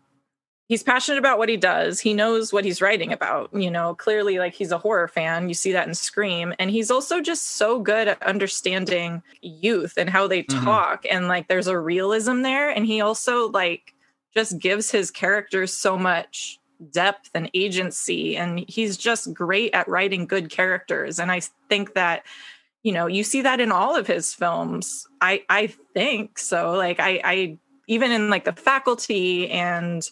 he's 0.67 0.83
passionate 0.83 1.19
about 1.19 1.37
what 1.37 1.49
he 1.49 1.57
does. 1.57 1.99
He 1.99 2.13
knows 2.13 2.51
what 2.51 2.65
he's 2.65 2.81
writing 2.81 3.13
about. 3.13 3.49
You 3.53 3.69
know, 3.69 3.95
clearly, 3.95 4.39
like 4.39 4.53
he's 4.53 4.71
a 4.71 4.77
horror 4.77 5.07
fan. 5.07 5.47
You 5.47 5.53
see 5.53 5.71
that 5.71 5.87
in 5.87 5.93
Scream. 5.93 6.53
And 6.59 6.71
he's 6.71 6.91
also 6.91 7.21
just 7.21 7.51
so 7.51 7.79
good 7.79 8.07
at 8.07 8.21
understanding 8.23 9.21
youth 9.41 9.93
and 9.97 10.09
how 10.09 10.27
they 10.27 10.43
mm-hmm. 10.43 10.65
talk. 10.65 11.05
And 11.09 11.27
like 11.27 11.47
there's 11.47 11.67
a 11.67 11.79
realism 11.79 12.41
there. 12.41 12.69
And 12.69 12.85
he 12.85 13.01
also 13.01 13.49
like 13.49 13.93
just 14.33 14.57
gives 14.59 14.91
his 14.91 15.11
characters 15.11 15.71
so 15.71 15.97
much 15.97 16.59
depth 16.91 17.29
and 17.33 17.49
agency. 17.53 18.35
And 18.35 18.65
he's 18.67 18.97
just 18.97 19.33
great 19.33 19.73
at 19.73 19.87
writing 19.87 20.25
good 20.25 20.49
characters. 20.49 21.19
And 21.19 21.31
I 21.31 21.41
think 21.69 21.93
that. 21.93 22.23
You 22.83 22.91
know, 22.91 23.07
you 23.07 23.23
see 23.23 23.41
that 23.41 23.59
in 23.59 23.71
all 23.71 23.95
of 23.95 24.05
his 24.05 24.35
films. 24.35 25.07
I 25.19 25.41
I 25.49 25.73
think 25.95 26.37
so. 26.37 26.73
Like 26.73 26.99
I 26.99 27.19
I 27.23 27.57
even 27.87 28.11
in 28.11 28.29
like 28.29 28.43
the 28.43 28.53
faculty 28.53 29.49
and 29.49 30.07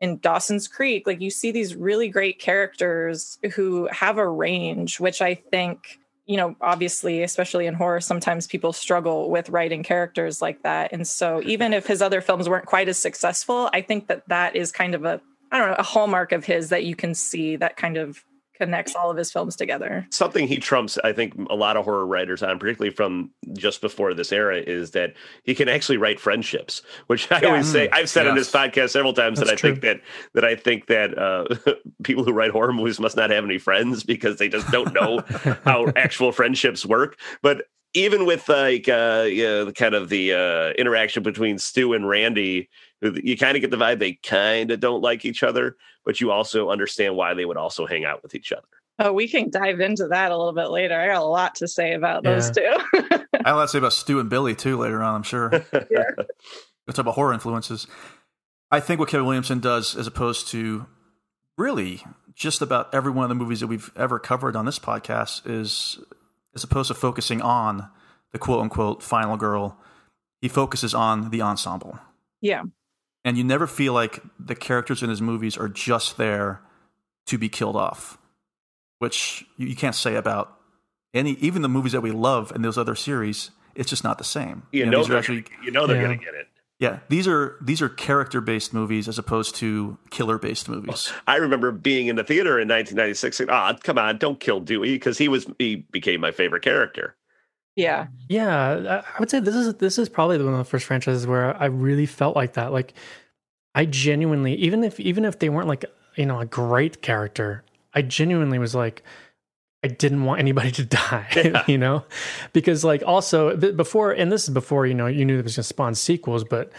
in 0.00 0.18
Dawson's 0.18 0.68
Creek, 0.68 1.06
like 1.06 1.20
you 1.20 1.30
see 1.30 1.50
these 1.50 1.74
really 1.74 2.08
great 2.08 2.38
characters 2.38 3.38
who 3.54 3.88
have 3.90 4.18
a 4.18 4.28
range, 4.28 5.00
which 5.00 5.20
I 5.20 5.34
think, 5.34 5.98
you 6.26 6.36
know, 6.36 6.54
obviously, 6.60 7.22
especially 7.22 7.66
in 7.66 7.74
horror, 7.74 8.00
sometimes 8.00 8.46
people 8.46 8.72
struggle 8.72 9.30
with 9.30 9.50
writing 9.50 9.82
characters 9.82 10.40
like 10.40 10.62
that. 10.62 10.92
And 10.92 11.06
so 11.06 11.42
even 11.44 11.72
if 11.72 11.86
his 11.86 12.02
other 12.02 12.20
films 12.20 12.48
weren't 12.48 12.66
quite 12.66 12.88
as 12.88 12.98
successful, 12.98 13.70
I 13.72 13.80
think 13.80 14.06
that 14.08 14.28
that 14.28 14.54
is 14.54 14.70
kind 14.70 14.94
of 14.94 15.04
a, 15.04 15.20
I 15.50 15.58
don't 15.58 15.68
know, 15.68 15.76
a 15.78 15.82
hallmark 15.82 16.32
of 16.32 16.44
his 16.44 16.68
that 16.68 16.84
you 16.84 16.94
can 16.94 17.14
see 17.14 17.56
that 17.56 17.76
kind 17.76 17.96
of 17.96 18.24
connects 18.58 18.94
all 18.94 19.10
of 19.10 19.16
his 19.16 19.30
films 19.32 19.56
together. 19.56 20.06
Something 20.10 20.46
he 20.46 20.58
trumps, 20.58 20.98
I 21.02 21.12
think, 21.12 21.34
a 21.48 21.54
lot 21.54 21.76
of 21.76 21.84
horror 21.84 22.06
writers 22.06 22.42
on, 22.42 22.58
particularly 22.58 22.94
from 22.94 23.30
just 23.54 23.80
before 23.80 24.12
this 24.14 24.32
era, 24.32 24.58
is 24.58 24.90
that 24.90 25.14
he 25.44 25.54
can 25.54 25.68
actually 25.68 25.96
write 25.96 26.20
friendships. 26.20 26.82
Which 27.06 27.30
I 27.32 27.40
Yeah. 27.40 27.46
always 27.48 27.70
say, 27.70 27.88
Mm, 27.88 27.94
I've 27.94 28.10
said 28.10 28.26
on 28.26 28.34
this 28.36 28.50
podcast 28.50 28.90
several 28.90 29.12
times 29.14 29.38
that 29.38 29.48
I 29.48 29.52
That's 29.52 29.62
think 29.62 29.80
that 29.82 30.00
that 30.34 30.44
I 30.44 30.54
think 30.56 30.86
that 30.86 31.16
uh, 31.16 31.46
people 32.02 32.24
who 32.24 32.32
write 32.32 32.50
horror 32.50 32.72
movies 32.72 33.00
must 33.00 33.16
not 33.16 33.30
have 33.30 33.44
any 33.44 33.58
friends 33.58 34.02
because 34.04 34.36
they 34.38 34.48
just 34.48 34.70
don't 34.70 34.92
know 34.92 35.22
how 35.64 35.86
actual 35.96 36.32
friendships 36.32 36.84
work. 36.84 37.18
But 37.42 37.64
even 37.94 38.26
with 38.26 38.48
like 38.48 38.88
uh, 38.88 39.26
yeah, 39.30 39.64
the 39.64 39.72
kind 39.74 39.94
of 39.94 40.08
the 40.10 40.34
uh, 40.34 40.70
interaction 40.78 41.22
between 41.22 41.58
Stu 41.58 41.94
and 41.94 42.06
Randy, 42.08 42.68
you 43.00 43.36
kind 43.36 43.56
of 43.56 43.60
get 43.60 43.70
the 43.70 43.76
vibe 43.76 43.98
they 43.98 44.14
kind 44.14 44.70
of 44.70 44.80
don't 44.80 45.02
like 45.02 45.24
each 45.24 45.42
other, 45.42 45.76
but 46.04 46.20
you 46.20 46.30
also 46.30 46.70
understand 46.70 47.16
why 47.16 47.34
they 47.34 47.44
would 47.44 47.56
also 47.56 47.86
hang 47.86 48.04
out 48.04 48.22
with 48.22 48.34
each 48.34 48.52
other. 48.52 48.66
Oh, 49.00 49.12
we 49.12 49.28
can 49.28 49.50
dive 49.50 49.78
into 49.78 50.08
that 50.08 50.32
a 50.32 50.36
little 50.36 50.52
bit 50.52 50.70
later. 50.70 50.98
I 50.98 51.06
got 51.06 51.22
a 51.22 51.24
lot 51.24 51.54
to 51.56 51.68
say 51.68 51.94
about 51.94 52.24
those 52.24 52.50
two. 52.50 52.76
I 52.92 53.20
have 53.44 53.54
a 53.54 53.54
lot 53.54 53.62
to 53.62 53.68
say 53.68 53.78
about 53.78 53.92
Stu 53.92 54.18
and 54.18 54.28
Billy 54.28 54.56
too 54.56 54.76
later 54.76 55.02
on. 55.02 55.14
I'm 55.14 55.22
sure. 55.22 55.50
yeah. 55.72 56.04
We'll 56.16 56.94
talk 56.94 56.98
about 56.98 57.14
horror 57.14 57.32
influences. 57.32 57.86
I 58.72 58.80
think 58.80 58.98
what 58.98 59.08
Kevin 59.08 59.26
Williamson 59.26 59.60
does, 59.60 59.96
as 59.96 60.08
opposed 60.08 60.48
to 60.48 60.86
really 61.56 62.02
just 62.34 62.60
about 62.60 62.92
every 62.92 63.12
one 63.12 63.24
of 63.24 63.28
the 63.28 63.34
movies 63.36 63.60
that 63.60 63.66
we've 63.68 63.90
ever 63.96 64.18
covered 64.18 64.56
on 64.56 64.64
this 64.64 64.78
podcast, 64.80 65.42
is 65.44 66.00
as 66.54 66.64
opposed 66.64 66.88
to 66.88 66.94
focusing 66.94 67.40
on 67.40 67.88
the 68.32 68.38
quote 68.38 68.60
unquote 68.60 69.02
final 69.02 69.36
girl, 69.36 69.78
he 70.40 70.48
focuses 70.48 70.92
on 70.92 71.30
the 71.30 71.40
ensemble. 71.40 71.98
Yeah. 72.40 72.62
And 73.24 73.36
you 73.36 73.44
never 73.44 73.66
feel 73.66 73.92
like 73.92 74.20
the 74.38 74.54
characters 74.54 75.02
in 75.02 75.10
his 75.10 75.20
movies 75.20 75.56
are 75.56 75.68
just 75.68 76.16
there 76.16 76.60
to 77.26 77.36
be 77.36 77.48
killed 77.48 77.76
off, 77.76 78.16
which 78.98 79.44
you 79.56 79.66
you 79.66 79.76
can't 79.76 79.94
say 79.94 80.14
about 80.14 80.56
any, 81.14 81.32
even 81.32 81.62
the 81.62 81.68
movies 81.68 81.92
that 81.92 82.00
we 82.00 82.10
love 82.10 82.52
in 82.54 82.62
those 82.62 82.78
other 82.78 82.94
series. 82.94 83.50
It's 83.74 83.90
just 83.90 84.02
not 84.04 84.18
the 84.18 84.24
same. 84.24 84.62
You, 84.72 84.86
know, 84.86 84.98
these 85.04 85.10
are 85.10 85.20
they're, 85.22 85.44
you 85.62 85.70
know 85.70 85.86
they're 85.86 85.96
Yeah. 85.96 86.02
going 86.06 86.18
to 86.18 86.24
get 86.24 86.34
it. 86.34 86.48
yeah, 86.80 86.98
these 87.08 87.28
are 87.28 87.56
these 87.60 87.82
are 87.82 87.88
character 87.88 88.40
based 88.40 88.72
movies 88.72 89.08
as 89.08 89.18
opposed 89.18 89.54
to 89.56 89.98
killer 90.10 90.38
based 90.38 90.68
movies. 90.68 91.12
I 91.26 91.36
remember 91.36 91.70
being 91.70 92.06
in 92.06 92.16
the 92.16 92.24
theater 92.24 92.58
in 92.58 92.66
1996 92.68 93.40
and 93.40 93.50
"Ah, 93.50 93.74
come 93.82 93.98
on, 93.98 94.16
don't 94.18 94.40
kill 94.40 94.60
Dewey," 94.60 94.94
because 94.94 95.18
he 95.18 95.28
was 95.28 95.46
he 95.58 95.76
became 95.92 96.20
my 96.20 96.30
favorite 96.30 96.62
character. 96.62 97.14
Yeah. 97.78 98.08
Yeah, 98.28 99.02
I 99.06 99.20
would 99.20 99.30
say 99.30 99.38
this 99.38 99.54
is 99.54 99.74
this 99.74 99.98
is 99.98 100.08
probably 100.08 100.36
one 100.38 100.52
of 100.52 100.58
the 100.58 100.64
first 100.64 100.84
franchises 100.84 101.28
where 101.28 101.56
I 101.56 101.66
really 101.66 102.06
felt 102.06 102.34
like 102.34 102.54
that. 102.54 102.72
Like, 102.72 102.92
I 103.72 103.84
genuinely, 103.84 104.56
even 104.56 104.82
if 104.82 104.98
even 104.98 105.24
if 105.24 105.38
they 105.38 105.48
weren't 105.48 105.68
like 105.68 105.84
you 106.16 106.26
know 106.26 106.40
a 106.40 106.44
great 106.44 107.02
character, 107.02 107.62
I 107.94 108.02
genuinely 108.02 108.58
was 108.58 108.74
like, 108.74 109.04
I 109.84 109.88
didn't 109.88 110.24
want 110.24 110.40
anybody 110.40 110.72
to 110.72 110.84
die. 110.86 111.28
Yeah. 111.36 111.62
you 111.68 111.78
know, 111.78 112.04
because 112.52 112.82
like 112.82 113.04
also 113.06 113.56
before, 113.56 114.10
and 114.10 114.32
this 114.32 114.48
is 114.48 114.50
before 114.52 114.84
you 114.84 114.94
know 114.94 115.06
you 115.06 115.24
knew 115.24 115.38
it 115.38 115.44
was 115.44 115.54
going 115.54 115.62
to 115.62 115.68
spawn 115.68 115.94
sequels, 115.94 116.42
but 116.42 116.72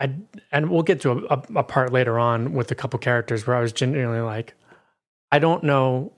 I 0.00 0.14
and 0.52 0.70
we'll 0.70 0.84
get 0.84 1.02
to 1.02 1.10
a, 1.10 1.34
a, 1.34 1.42
a 1.56 1.64
part 1.64 1.92
later 1.92 2.18
on 2.18 2.54
with 2.54 2.70
a 2.70 2.74
couple 2.74 2.98
characters 2.98 3.46
where 3.46 3.56
I 3.56 3.60
was 3.60 3.74
genuinely 3.74 4.20
like, 4.20 4.54
I 5.30 5.38
don't 5.38 5.64
know 5.64 6.12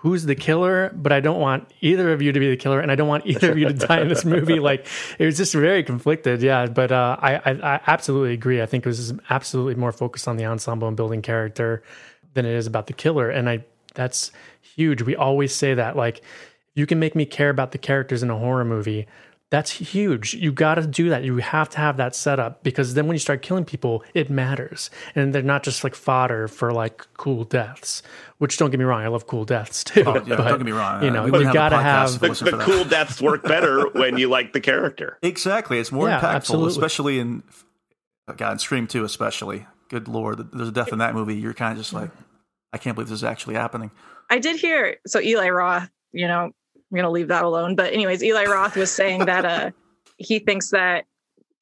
who's 0.00 0.24
the 0.24 0.36
killer, 0.36 0.92
but 0.94 1.12
I 1.12 1.18
don't 1.18 1.40
want 1.40 1.68
either 1.80 2.12
of 2.12 2.22
you 2.22 2.30
to 2.30 2.38
be 2.38 2.48
the 2.48 2.56
killer, 2.56 2.80
and 2.80 2.92
I 2.92 2.94
don't 2.94 3.08
want 3.08 3.26
either 3.26 3.50
of 3.50 3.58
you 3.58 3.66
to 3.66 3.74
die 3.86 4.00
in 4.00 4.08
this 4.08 4.24
movie. 4.24 4.60
Like 4.60 4.86
it 5.18 5.26
was 5.26 5.36
just 5.36 5.52
very 5.52 5.82
conflicted, 5.82 6.40
yeah. 6.40 6.66
But 6.66 6.92
uh, 6.92 7.16
I, 7.20 7.34
I 7.36 7.74
I 7.74 7.80
absolutely 7.86 8.32
agree. 8.32 8.62
I 8.62 8.66
think 8.66 8.86
it 8.86 8.88
was 8.88 9.12
absolutely 9.28 9.74
more 9.74 9.92
focused 9.92 10.28
on 10.28 10.36
the 10.36 10.44
ensemble 10.44 10.86
and 10.86 10.96
building 10.96 11.20
character 11.22 11.82
than 12.34 12.46
it 12.46 12.54
is 12.54 12.66
about 12.66 12.86
the 12.86 12.92
killer, 12.92 13.28
and 13.28 13.48
I 13.48 13.64
that's 13.94 14.30
huge. 14.62 15.02
We 15.02 15.16
always 15.16 15.54
say 15.54 15.74
that 15.74 15.96
like 15.96 16.22
you 16.74 16.86
can 16.86 17.00
make 17.00 17.16
me 17.16 17.26
care 17.26 17.50
about 17.50 17.72
the 17.72 17.78
characters 17.78 18.22
in 18.22 18.30
a 18.30 18.38
horror 18.38 18.64
movie. 18.64 19.08
That's 19.50 19.70
huge. 19.70 20.34
You 20.34 20.52
got 20.52 20.74
to 20.74 20.86
do 20.86 21.08
that. 21.08 21.24
You 21.24 21.38
have 21.38 21.70
to 21.70 21.78
have 21.78 21.96
that 21.96 22.14
setup 22.14 22.62
because 22.62 22.92
then 22.92 23.06
when 23.06 23.14
you 23.14 23.18
start 23.18 23.40
killing 23.40 23.64
people, 23.64 24.04
it 24.12 24.28
matters. 24.28 24.90
And 25.14 25.34
they're 25.34 25.40
not 25.40 25.62
just 25.62 25.82
like 25.84 25.94
fodder 25.94 26.48
for 26.48 26.70
like 26.70 27.06
cool 27.16 27.44
deaths, 27.44 28.02
which 28.36 28.58
don't 28.58 28.70
get 28.70 28.78
me 28.78 28.84
wrong. 28.84 29.00
I 29.02 29.08
love 29.08 29.26
cool 29.26 29.46
deaths 29.46 29.84
too. 29.84 30.04
Oh, 30.06 30.16
yeah, 30.26 30.36
don't 30.36 30.58
get 30.58 30.66
me 30.66 30.72
wrong. 30.72 31.02
You 31.02 31.10
know, 31.10 31.24
we 31.24 31.38
you 31.38 31.50
got 31.52 31.70
to 31.70 31.76
podcast 31.76 31.82
have. 31.82 32.20
The, 32.20 32.56
the 32.56 32.58
cool 32.58 32.84
deaths 32.84 33.22
work 33.22 33.42
better 33.42 33.88
when 33.92 34.18
you 34.18 34.28
like 34.28 34.52
the 34.52 34.60
character. 34.60 35.16
Exactly, 35.22 35.78
it's 35.78 35.90
more 35.90 36.08
Yeah, 36.08 36.20
impactful, 36.20 36.34
absolutely. 36.34 36.70
especially 36.72 37.18
in 37.18 37.42
oh, 38.28 38.34
God 38.34 38.52
in 38.52 38.58
Scream 38.58 38.86
Two, 38.86 39.04
especially. 39.04 39.66
Good 39.88 40.08
lord, 40.08 40.52
there's 40.52 40.68
a 40.68 40.72
death 40.72 40.92
in 40.92 40.98
that 40.98 41.14
movie. 41.14 41.36
You're 41.36 41.54
kind 41.54 41.72
of 41.72 41.78
just 41.78 41.94
like, 41.94 42.10
I 42.74 42.76
can't 42.76 42.94
believe 42.94 43.08
this 43.08 43.20
is 43.20 43.24
actually 43.24 43.54
happening. 43.54 43.90
I 44.28 44.38
did 44.40 44.56
hear 44.56 44.96
so 45.06 45.20
Eli 45.20 45.48
Roth, 45.48 45.88
you 46.12 46.28
know, 46.28 46.52
I'm 46.90 46.96
gonna 46.96 47.10
leave 47.10 47.28
that 47.28 47.44
alone. 47.44 47.76
But 47.76 47.92
anyways, 47.92 48.22
Eli 48.22 48.44
Roth 48.44 48.76
was 48.76 48.90
saying 48.90 49.26
that 49.26 49.44
uh 49.44 49.70
he 50.16 50.38
thinks 50.38 50.70
that 50.70 51.04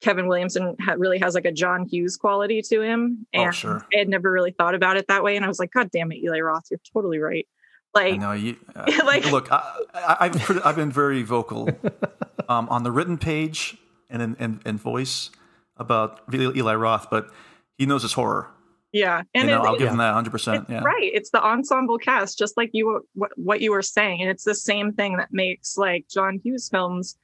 Kevin 0.01 0.27
Williamson 0.27 0.75
ha- 0.79 0.95
really 0.97 1.17
has 1.19 1.33
like 1.35 1.45
a 1.45 1.51
John 1.51 1.85
Hughes 1.85 2.17
quality 2.17 2.61
to 2.63 2.81
him. 2.81 3.25
Oh, 3.35 3.41
And 3.43 3.55
sure. 3.55 3.85
I 3.93 3.97
had 3.97 4.09
never 4.09 4.31
really 4.31 4.51
thought 4.51 4.75
about 4.75 4.95
it 4.97 5.07
that 5.07 5.23
way. 5.23 5.35
And 5.35 5.43
I 5.43 5.47
was 5.47 5.59
like, 5.59 5.71
God 5.71 5.89
damn 5.91 6.11
it, 6.11 6.17
Eli 6.23 6.39
Roth, 6.39 6.65
you're 6.69 6.79
totally 6.93 7.17
right. 7.19 7.47
I 7.95 7.99
Like 8.11 8.19
know 8.19 8.31
you. 8.33 8.57
Uh, 8.75 8.85
Like- 9.05 9.25
look, 9.31 9.51
I, 9.51 9.63
I, 9.95 10.59
I've 10.63 10.75
been 10.75 10.91
very 10.91 11.23
vocal 11.23 11.69
um, 12.49 12.69
on 12.69 12.83
the 12.83 12.91
written 12.91 13.17
page 13.17 13.75
and 14.09 14.21
in, 14.21 14.35
in, 14.35 14.61
in 14.65 14.77
voice 14.77 15.31
about 15.77 16.21
Eli 16.33 16.75
Roth, 16.75 17.09
but 17.09 17.31
he 17.77 17.85
knows 17.87 18.03
his 18.03 18.13
horror. 18.13 18.49
Yeah. 18.91 19.19
You 19.19 19.25
And 19.41 19.47
know, 19.49 19.63
it- 19.63 19.67
I'll 19.67 19.77
give 19.77 19.89
them 19.89 19.97
that 19.97 20.07
100. 20.13 20.31
percent 20.31 20.65
Yeah, 20.69 20.81
right. 20.83 21.11
It's 21.13 21.29
the 21.31 21.43
ensemble 21.43 21.97
cast, 21.97 22.37
just 22.37 22.57
like 22.57 22.69
you 22.73 23.03
what, 23.13 23.31
what 23.37 23.61
you 23.61 23.71
were 23.71 23.81
saying, 23.81 24.21
and 24.21 24.29
it's 24.29 24.43
the 24.43 24.55
same 24.55 24.93
thing 24.93 25.17
that 25.17 25.29
makes 25.31 25.77
like 25.77 26.07
John 26.09 26.39
Hughes 26.43 26.69
films, 26.69 27.17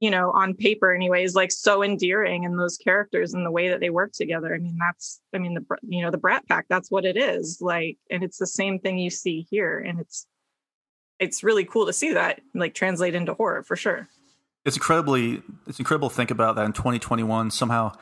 you 0.00 0.10
know, 0.10 0.30
on 0.32 0.54
paper, 0.54 0.94
anyways, 0.94 1.34
like 1.34 1.52
so 1.52 1.82
endearing 1.82 2.44
and 2.44 2.58
those 2.58 2.76
characters 2.76 3.34
and 3.34 3.44
the 3.46 3.50
way 3.50 3.68
that 3.68 3.80
they 3.80 3.90
work 3.90 4.12
together. 4.12 4.54
I 4.54 4.58
mean, 4.58 4.76
that's, 4.80 5.20
I 5.34 5.38
mean, 5.38 5.54
the 5.54 5.64
you 5.82 6.02
know 6.02 6.10
the 6.10 6.18
Brat 6.18 6.46
Pack. 6.48 6.66
That's 6.68 6.90
what 6.90 7.04
it 7.04 7.16
is 7.16 7.58
like, 7.60 7.98
and 8.10 8.22
it's 8.22 8.38
the 8.38 8.46
same 8.46 8.78
thing 8.78 8.98
you 8.98 9.10
see 9.10 9.46
here, 9.50 9.78
and 9.78 10.00
it's 10.00 10.26
it's 11.18 11.44
really 11.44 11.64
cool 11.64 11.86
to 11.86 11.92
see 11.92 12.14
that 12.14 12.40
like 12.54 12.74
translate 12.74 13.14
into 13.14 13.34
horror 13.34 13.62
for 13.62 13.76
sure. 13.76 14.08
it's 14.64 14.76
incredibly 14.76 15.42
it's 15.66 15.78
incredible 15.78 16.08
to 16.08 16.14
think 16.16 16.30
about 16.32 16.56
that 16.56 16.64
in 16.64 16.72
2021 16.72 17.50
somehow. 17.50 17.92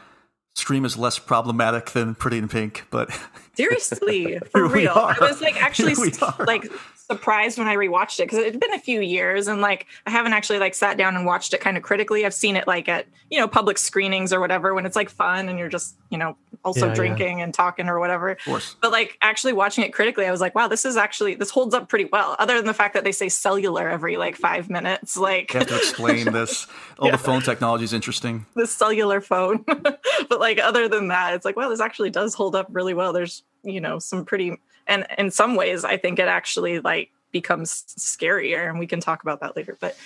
Scream 0.60 0.84
is 0.84 0.96
less 0.98 1.18
problematic 1.18 1.92
than 1.92 2.14
Pretty 2.14 2.36
in 2.38 2.46
Pink, 2.48 2.84
but 2.90 3.10
Seriously, 3.54 4.38
for 4.52 4.66
real. 4.68 4.92
I 4.94 5.16
was 5.20 5.40
like 5.40 5.56
actually 5.62 5.94
Here 5.94 6.04
we 6.04 6.12
are. 6.22 6.44
like 6.46 6.70
surprised 7.10 7.58
when 7.58 7.66
I 7.68 7.74
rewatched 7.76 8.20
it 8.20 8.24
because 8.24 8.38
it 8.38 8.52
had 8.52 8.60
been 8.60 8.72
a 8.72 8.78
few 8.78 9.00
years 9.00 9.48
and 9.48 9.60
like 9.60 9.86
I 10.06 10.10
haven't 10.10 10.32
actually 10.32 10.58
like 10.60 10.74
sat 10.74 10.96
down 10.96 11.16
and 11.16 11.26
watched 11.26 11.52
it 11.54 11.60
kind 11.60 11.76
of 11.76 11.82
critically. 11.82 12.24
I've 12.24 12.34
seen 12.34 12.56
it 12.56 12.66
like 12.66 12.88
at 12.88 13.06
you 13.30 13.38
know 13.38 13.48
public 13.48 13.78
screenings 13.78 14.32
or 14.32 14.40
whatever 14.40 14.74
when 14.74 14.86
it's 14.86 14.96
like 14.96 15.10
fun 15.10 15.48
and 15.48 15.58
you're 15.58 15.68
just 15.68 15.96
you 16.10 16.18
know 16.18 16.36
also 16.64 16.80
Yeah, 16.80 16.86
yeah. 16.88 16.94
drinking 16.94 17.40
and 17.42 17.52
talking 17.54 17.88
or 17.88 17.98
whatever. 17.98 18.30
of 18.30 18.38
course. 18.44 18.76
But 18.80 18.92
like 18.92 19.18
actually 19.22 19.52
watching 19.54 19.82
it 19.84 19.92
critically, 19.92 20.26
I 20.26 20.30
was 20.30 20.40
like, 20.40 20.54
wow, 20.54 20.68
this 20.68 20.84
is 20.84 20.96
actually 20.96 21.34
this 21.34 21.50
holds 21.50 21.74
up 21.74 21.88
pretty 21.88 22.04
well. 22.12 22.36
Other 22.38 22.56
than 22.56 22.66
the 22.66 22.74
fact 22.74 22.94
that 22.94 23.02
they 23.04 23.12
say 23.12 23.28
cellular 23.28 23.88
every 23.88 24.16
like 24.16 24.36
five 24.36 24.70
minutes, 24.70 25.16
like 25.16 25.52
You 25.52 25.60
have 25.60 25.68
to 25.68 25.76
explain 25.76 26.32
this. 26.32 26.66
All 26.98 27.10
the 27.10 27.18
phone 27.18 27.42
technology 27.42 27.84
is 27.84 27.92
interesting. 27.92 28.46
the 28.54 28.66
cellular 28.66 29.20
phone. 29.20 29.64
but 29.66 30.38
like 30.40 30.58
other 30.58 30.86
than 30.88 31.08
that, 31.08 31.34
it's 31.34 31.44
like, 31.44 31.56
wow, 31.56 31.68
this 31.68 31.80
actually 31.80 32.10
does 32.10 32.34
hold 32.34 32.54
up 32.54 32.68
really 32.70 32.94
well. 32.94 33.12
There's, 33.12 33.42
you 33.62 33.80
know, 33.80 33.98
some 33.98 34.24
pretty 34.24 34.56
and 34.90 35.06
in 35.16 35.30
some 35.30 35.54
ways 35.54 35.84
I 35.84 35.96
think 35.96 36.18
it 36.18 36.28
actually 36.28 36.80
like 36.80 37.10
becomes 37.32 37.84
scarier 37.96 38.68
and 38.68 38.78
we 38.78 38.86
can 38.86 39.00
talk 39.00 39.22
about 39.22 39.40
that 39.40 39.56
later. 39.56 39.78
But 39.80 39.96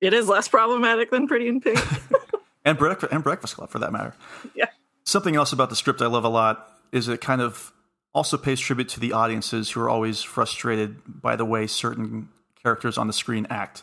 it 0.00 0.12
is 0.12 0.28
less 0.28 0.46
problematic 0.46 1.10
than 1.10 1.26
Pretty 1.26 1.48
in 1.48 1.60
Pink. 1.60 1.80
and 2.64 2.78
breakfast 2.78 3.12
and 3.12 3.24
Breakfast 3.24 3.56
Club 3.56 3.70
for 3.70 3.78
that 3.78 3.92
matter. 3.92 4.14
Yeah. 4.54 4.66
Something 5.04 5.34
else 5.34 5.52
about 5.52 5.70
the 5.70 5.76
script 5.76 6.02
I 6.02 6.06
love 6.06 6.24
a 6.24 6.28
lot 6.28 6.70
is 6.92 7.08
it 7.08 7.20
kind 7.20 7.40
of 7.40 7.72
also 8.14 8.36
pays 8.36 8.60
tribute 8.60 8.88
to 8.90 9.00
the 9.00 9.12
audiences 9.12 9.70
who 9.70 9.80
are 9.80 9.88
always 9.88 10.22
frustrated 10.22 10.96
by 11.06 11.36
the 11.36 11.44
way 11.44 11.66
certain 11.66 12.28
characters 12.62 12.98
on 12.98 13.06
the 13.06 13.12
screen 13.12 13.46
act. 13.50 13.82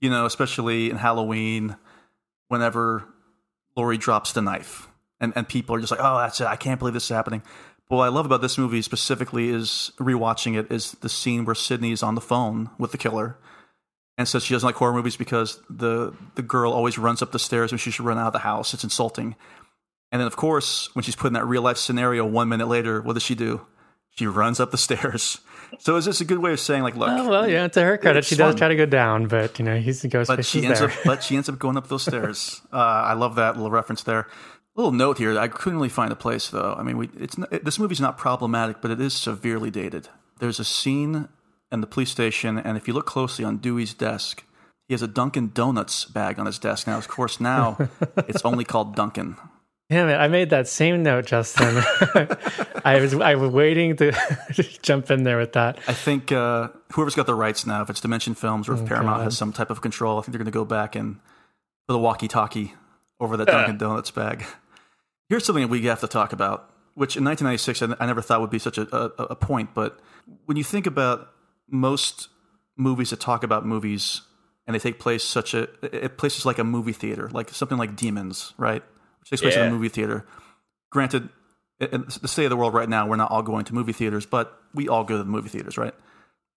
You 0.00 0.10
know, 0.10 0.26
especially 0.26 0.90
in 0.90 0.96
Halloween, 0.96 1.76
whenever 2.48 3.04
Laurie 3.76 3.96
drops 3.96 4.32
the 4.32 4.42
knife, 4.42 4.88
and 5.20 5.32
and 5.34 5.48
people 5.48 5.74
are 5.76 5.80
just 5.80 5.90
like, 5.90 6.00
"Oh, 6.02 6.18
that's 6.18 6.40
it! 6.40 6.46
I 6.46 6.56
can't 6.56 6.78
believe 6.78 6.94
this 6.94 7.04
is 7.04 7.08
happening." 7.10 7.42
What 7.88 8.04
I 8.04 8.08
love 8.08 8.26
about 8.26 8.40
this 8.40 8.56
movie 8.56 8.82
specifically 8.82 9.50
is 9.50 9.92
rewatching 9.98 10.58
it 10.58 10.70
is 10.72 10.92
the 10.92 11.08
scene 11.08 11.44
where 11.44 11.54
Sidney 11.54 11.92
is 11.92 12.02
on 12.02 12.14
the 12.14 12.20
phone 12.20 12.70
with 12.78 12.92
the 12.92 12.98
killer 12.98 13.36
and 14.16 14.26
says 14.26 14.44
she 14.44 14.54
doesn't 14.54 14.66
like 14.66 14.76
horror 14.76 14.92
movies 14.92 15.16
because 15.16 15.60
the 15.68 16.14
the 16.34 16.42
girl 16.42 16.72
always 16.72 16.98
runs 16.98 17.20
up 17.20 17.32
the 17.32 17.38
stairs 17.38 17.72
when 17.72 17.78
she 17.78 17.90
should 17.90 18.04
run 18.04 18.18
out 18.18 18.28
of 18.28 18.32
the 18.32 18.38
house. 18.40 18.72
It's 18.72 18.84
insulting. 18.84 19.36
And 20.12 20.20
then, 20.20 20.26
of 20.26 20.36
course, 20.36 20.94
when 20.94 21.02
she's 21.02 21.16
put 21.16 21.26
in 21.28 21.32
that 21.32 21.44
real 21.44 21.62
life 21.62 21.76
scenario, 21.76 22.24
one 22.24 22.48
minute 22.48 22.68
later, 22.68 23.02
what 23.02 23.14
does 23.14 23.22
she 23.22 23.34
do? 23.34 23.66
She 24.10 24.26
runs 24.28 24.60
up 24.60 24.70
the 24.70 24.78
stairs. 24.78 25.40
So 25.80 25.96
is 25.96 26.04
this 26.04 26.20
a 26.20 26.24
good 26.24 26.38
way 26.38 26.52
of 26.52 26.60
saying, 26.60 26.84
like, 26.84 26.94
look? 26.94 27.08
Oh, 27.10 27.28
well, 27.28 27.48
yeah, 27.48 27.66
to 27.66 27.82
her 27.82 27.98
credit, 27.98 28.24
she 28.24 28.36
does 28.36 28.52
fun. 28.52 28.58
try 28.58 28.68
to 28.68 28.76
go 28.76 28.86
down, 28.86 29.26
but 29.26 29.58
you 29.58 29.64
know, 29.64 29.76
he's 29.76 30.02
the 30.02 30.08
ghost 30.08 30.28
but 30.28 30.44
she 30.44 30.64
ends 30.64 30.80
up, 30.80 30.92
but 31.04 31.24
she 31.24 31.34
ends 31.34 31.48
up 31.48 31.58
going 31.58 31.76
up 31.76 31.88
those 31.88 32.02
stairs. 32.02 32.60
Uh, 32.72 32.76
I 32.76 33.14
love 33.14 33.36
that 33.36 33.56
little 33.56 33.70
reference 33.70 34.02
there. 34.04 34.28
Little 34.76 34.92
note 34.92 35.18
here: 35.18 35.38
I 35.38 35.48
couldn't 35.48 35.76
really 35.78 35.88
find 35.88 36.10
a 36.12 36.16
place 36.16 36.48
though. 36.48 36.74
I 36.76 36.82
mean, 36.82 36.96
we, 36.98 37.08
it's 37.18 37.38
not, 37.38 37.50
this 37.64 37.78
movie's 37.78 38.00
not 38.00 38.18
problematic, 38.18 38.80
but 38.80 38.90
it 38.90 39.00
is 39.00 39.14
severely 39.14 39.70
dated. 39.70 40.08
There's 40.40 40.58
a 40.58 40.64
scene 40.64 41.28
in 41.70 41.80
the 41.80 41.86
police 41.86 42.10
station, 42.10 42.58
and 42.58 42.76
if 42.76 42.88
you 42.88 42.94
look 42.94 43.06
closely 43.06 43.44
on 43.44 43.58
Dewey's 43.58 43.94
desk, 43.94 44.42
he 44.88 44.94
has 44.94 45.02
a 45.02 45.06
Dunkin' 45.08 45.52
Donuts 45.54 46.04
bag 46.04 46.38
on 46.40 46.46
his 46.46 46.58
desk. 46.58 46.86
Now, 46.86 46.98
of 46.98 47.06
course, 47.08 47.40
now 47.40 47.78
it's 48.28 48.44
only 48.44 48.64
called 48.64 48.96
Dunkin'. 48.96 49.36
Damn 49.90 50.08
it! 50.08 50.14
I 50.16 50.28
made 50.28 50.50
that 50.50 50.66
same 50.66 51.02
note, 51.02 51.26
Justin. 51.26 51.76
I 52.84 52.98
was 53.00 53.14
I 53.14 53.34
was 53.36 53.50
waiting 53.50 53.96
to 53.98 54.12
jump 54.82 55.10
in 55.10 55.22
there 55.22 55.38
with 55.38 55.52
that. 55.52 55.78
I 55.86 55.92
think 55.92 56.32
uh, 56.32 56.68
whoever's 56.92 57.14
got 57.14 57.26
the 57.26 57.34
rights 57.34 57.64
now, 57.66 57.82
if 57.82 57.90
it's 57.90 58.00
Dimension 58.00 58.34
Films 58.34 58.68
or 58.68 58.74
if 58.74 58.80
Oh, 58.82 58.86
Paramount 58.86 59.18
God. 59.18 59.24
has 59.24 59.36
some 59.36 59.52
type 59.52 59.70
of 59.70 59.82
control, 59.82 60.18
I 60.18 60.22
think 60.22 60.32
they're 60.32 60.38
going 60.38 60.46
to 60.46 60.58
go 60.58 60.64
back 60.64 60.96
and 60.96 61.20
put 61.86 61.94
a 61.94 61.98
walkie-talkie 61.98 62.74
over 63.20 63.36
that 63.36 63.46
Dunkin' 63.46 63.78
Donuts 63.78 64.10
bag. 64.10 64.44
Here's 65.28 65.44
something 65.44 65.62
that 65.62 65.70
we 65.70 65.84
have 65.86 66.00
to 66.00 66.08
talk 66.08 66.32
about, 66.32 66.70
which 66.94 67.16
in 67.16 67.24
1996 67.24 67.82
I, 67.82 68.04
I 68.04 68.06
never 68.06 68.22
thought 68.22 68.40
would 68.40 68.50
be 68.50 68.58
such 68.58 68.78
a, 68.78 68.94
a, 68.94 69.24
a 69.30 69.36
point, 69.36 69.74
but 69.74 70.00
when 70.44 70.56
you 70.56 70.64
think 70.64 70.86
about 70.86 71.30
most 71.68 72.28
movies 72.76 73.10
that 73.10 73.20
talk 73.20 73.42
about 73.44 73.64
movies 73.64 74.22
and 74.66 74.74
they 74.74 74.78
take 74.78 74.98
place 74.98 75.22
such 75.22 75.54
a 75.54 75.66
places 76.16 76.46
like 76.46 76.58
a 76.58 76.64
movie 76.64 76.92
theater, 76.92 77.28
like 77.30 77.50
something 77.50 77.78
like 77.78 77.96
Demons, 77.96 78.54
right? 78.56 78.82
Which 79.20 79.30
takes 79.30 79.42
place 79.42 79.56
in 79.56 79.62
a 79.62 79.70
movie 79.70 79.88
theater. 79.88 80.26
Granted, 80.90 81.28
in 81.80 82.04
the 82.22 82.28
state 82.28 82.44
of 82.44 82.50
the 82.50 82.56
world 82.56 82.74
right 82.74 82.88
now, 82.88 83.06
we're 83.06 83.16
not 83.16 83.30
all 83.30 83.42
going 83.42 83.64
to 83.66 83.74
movie 83.74 83.92
theaters, 83.92 84.26
but 84.26 84.58
we 84.74 84.88
all 84.88 85.04
go 85.04 85.16
to 85.16 85.24
the 85.24 85.30
movie 85.30 85.48
theaters, 85.48 85.76
right? 85.76 85.94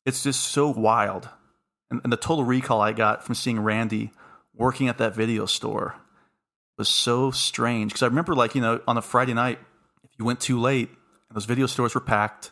It's 0.05 0.24
just 0.24 0.41
so 0.41 0.70
wild. 0.70 1.30
And, 1.89 2.01
and 2.03 2.13
the 2.13 2.18
total 2.18 2.43
recall 2.43 2.82
I 2.82 2.91
got 2.91 3.24
from 3.24 3.36
seeing 3.36 3.59
Randy 3.59 4.11
working 4.53 4.88
at 4.88 4.97
that 4.99 5.15
video 5.15 5.45
store 5.45 5.95
was 6.78 6.89
so 6.89 7.32
strange. 7.32 7.91
Because 7.91 8.03
I 8.03 8.07
remember, 8.07 8.36
like, 8.36 8.55
you 8.55 8.61
know, 8.61 8.82
on 8.88 8.97
a 8.97 9.01
Friday 9.01 9.34
night, 9.34 9.59
if 10.03 10.11
you 10.19 10.25
went 10.25 10.39
too 10.39 10.59
late 10.59 10.89
and 11.30 11.36
those 11.36 11.45
video 11.45 11.65
stores 11.67 11.95
were 11.95 12.01
packed, 12.01 12.51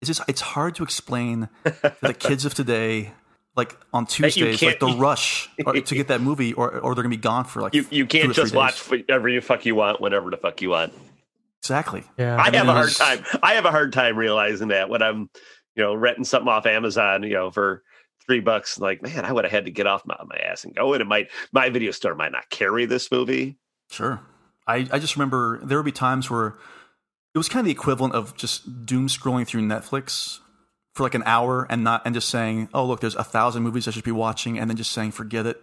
it's 0.00 0.08
just, 0.08 0.20
it's 0.28 0.40
hard 0.40 0.74
to 0.76 0.82
explain 0.82 1.48
to 1.64 1.94
the 2.02 2.14
kids 2.14 2.44
of 2.44 2.54
today, 2.54 3.12
like 3.54 3.76
on 3.92 4.04
That 4.04 4.10
Tuesdays, 4.10 4.62
like 4.62 4.80
the 4.80 4.86
rush 4.98 5.48
or, 5.64 5.74
to 5.74 5.94
get 5.94 6.08
that 6.08 6.20
movie, 6.20 6.52
or, 6.54 6.70
or 6.80 6.94
they're 6.94 7.04
going 7.04 7.12
to 7.12 7.16
be 7.16 7.22
gone 7.22 7.44
for 7.44 7.62
like 7.62 7.74
You 7.74 7.86
you 7.90 8.04
two 8.04 8.04
or 8.04 8.06
can't 8.06 8.24
three 8.24 8.34
just 8.34 8.52
days. 8.52 8.56
watch 8.56 8.90
whatever 8.90 9.28
you 9.28 9.40
fuck 9.40 9.64
you 9.64 9.74
want 9.76 10.00
whenever 10.00 10.30
the 10.30 10.36
fuck 10.36 10.60
you 10.60 10.70
want. 10.70 10.92
Exactly. 11.60 12.02
Yeah, 12.18 12.36
I 12.36 12.46
mean, 12.46 12.54
have 12.54 12.68
a 12.68 12.72
hard 12.72 12.84
was- 12.86 12.98
time. 12.98 13.24
I 13.42 13.54
have 13.54 13.64
a 13.64 13.70
hard 13.70 13.92
time 13.92 14.16
realizing 14.16 14.68
that 14.68 14.88
when 14.88 15.00
I'm, 15.02 15.30
you 15.76 15.82
know, 15.84 15.94
renting 15.94 16.24
something 16.24 16.48
off 16.48 16.66
Amazon, 16.66 17.22
you 17.22 17.34
know, 17.34 17.50
for 17.52 17.84
three 18.26 18.40
bucks. 18.40 18.78
Like, 18.78 19.02
man, 19.02 19.24
I 19.24 19.32
would 19.32 19.44
have 19.44 19.52
had 19.52 19.64
to 19.66 19.70
get 19.70 19.86
off 19.86 20.06
my, 20.06 20.16
my 20.26 20.36
ass 20.36 20.64
and 20.64 20.74
go. 20.74 20.92
And 20.92 21.00
it 21.00 21.06
might 21.06 21.30
my 21.52 21.70
video 21.70 21.90
store 21.90 22.14
might 22.14 22.32
not 22.32 22.50
carry 22.50 22.86
this 22.86 23.10
movie. 23.10 23.56
Sure. 23.90 24.20
I, 24.66 24.88
I 24.92 24.98
just 24.98 25.16
remember 25.16 25.60
there 25.62 25.78
would 25.78 25.84
be 25.84 25.92
times 25.92 26.30
where 26.30 26.56
it 27.34 27.38
was 27.38 27.48
kind 27.48 27.60
of 27.60 27.66
the 27.66 27.72
equivalent 27.72 28.14
of 28.14 28.36
just 28.36 28.86
doom 28.86 29.08
scrolling 29.08 29.46
through 29.46 29.62
Netflix 29.62 30.38
for 30.94 31.02
like 31.02 31.14
an 31.14 31.22
hour 31.24 31.66
and 31.70 31.82
not 31.82 32.02
and 32.04 32.14
just 32.14 32.28
saying, 32.28 32.68
"Oh, 32.72 32.84
look, 32.84 33.00
there's 33.00 33.16
a 33.16 33.24
thousand 33.24 33.62
movies 33.62 33.88
I 33.88 33.90
should 33.90 34.04
be 34.04 34.12
watching," 34.12 34.58
and 34.58 34.70
then 34.70 34.76
just 34.76 34.92
saying, 34.92 35.12
"Forget 35.12 35.46
it," 35.46 35.60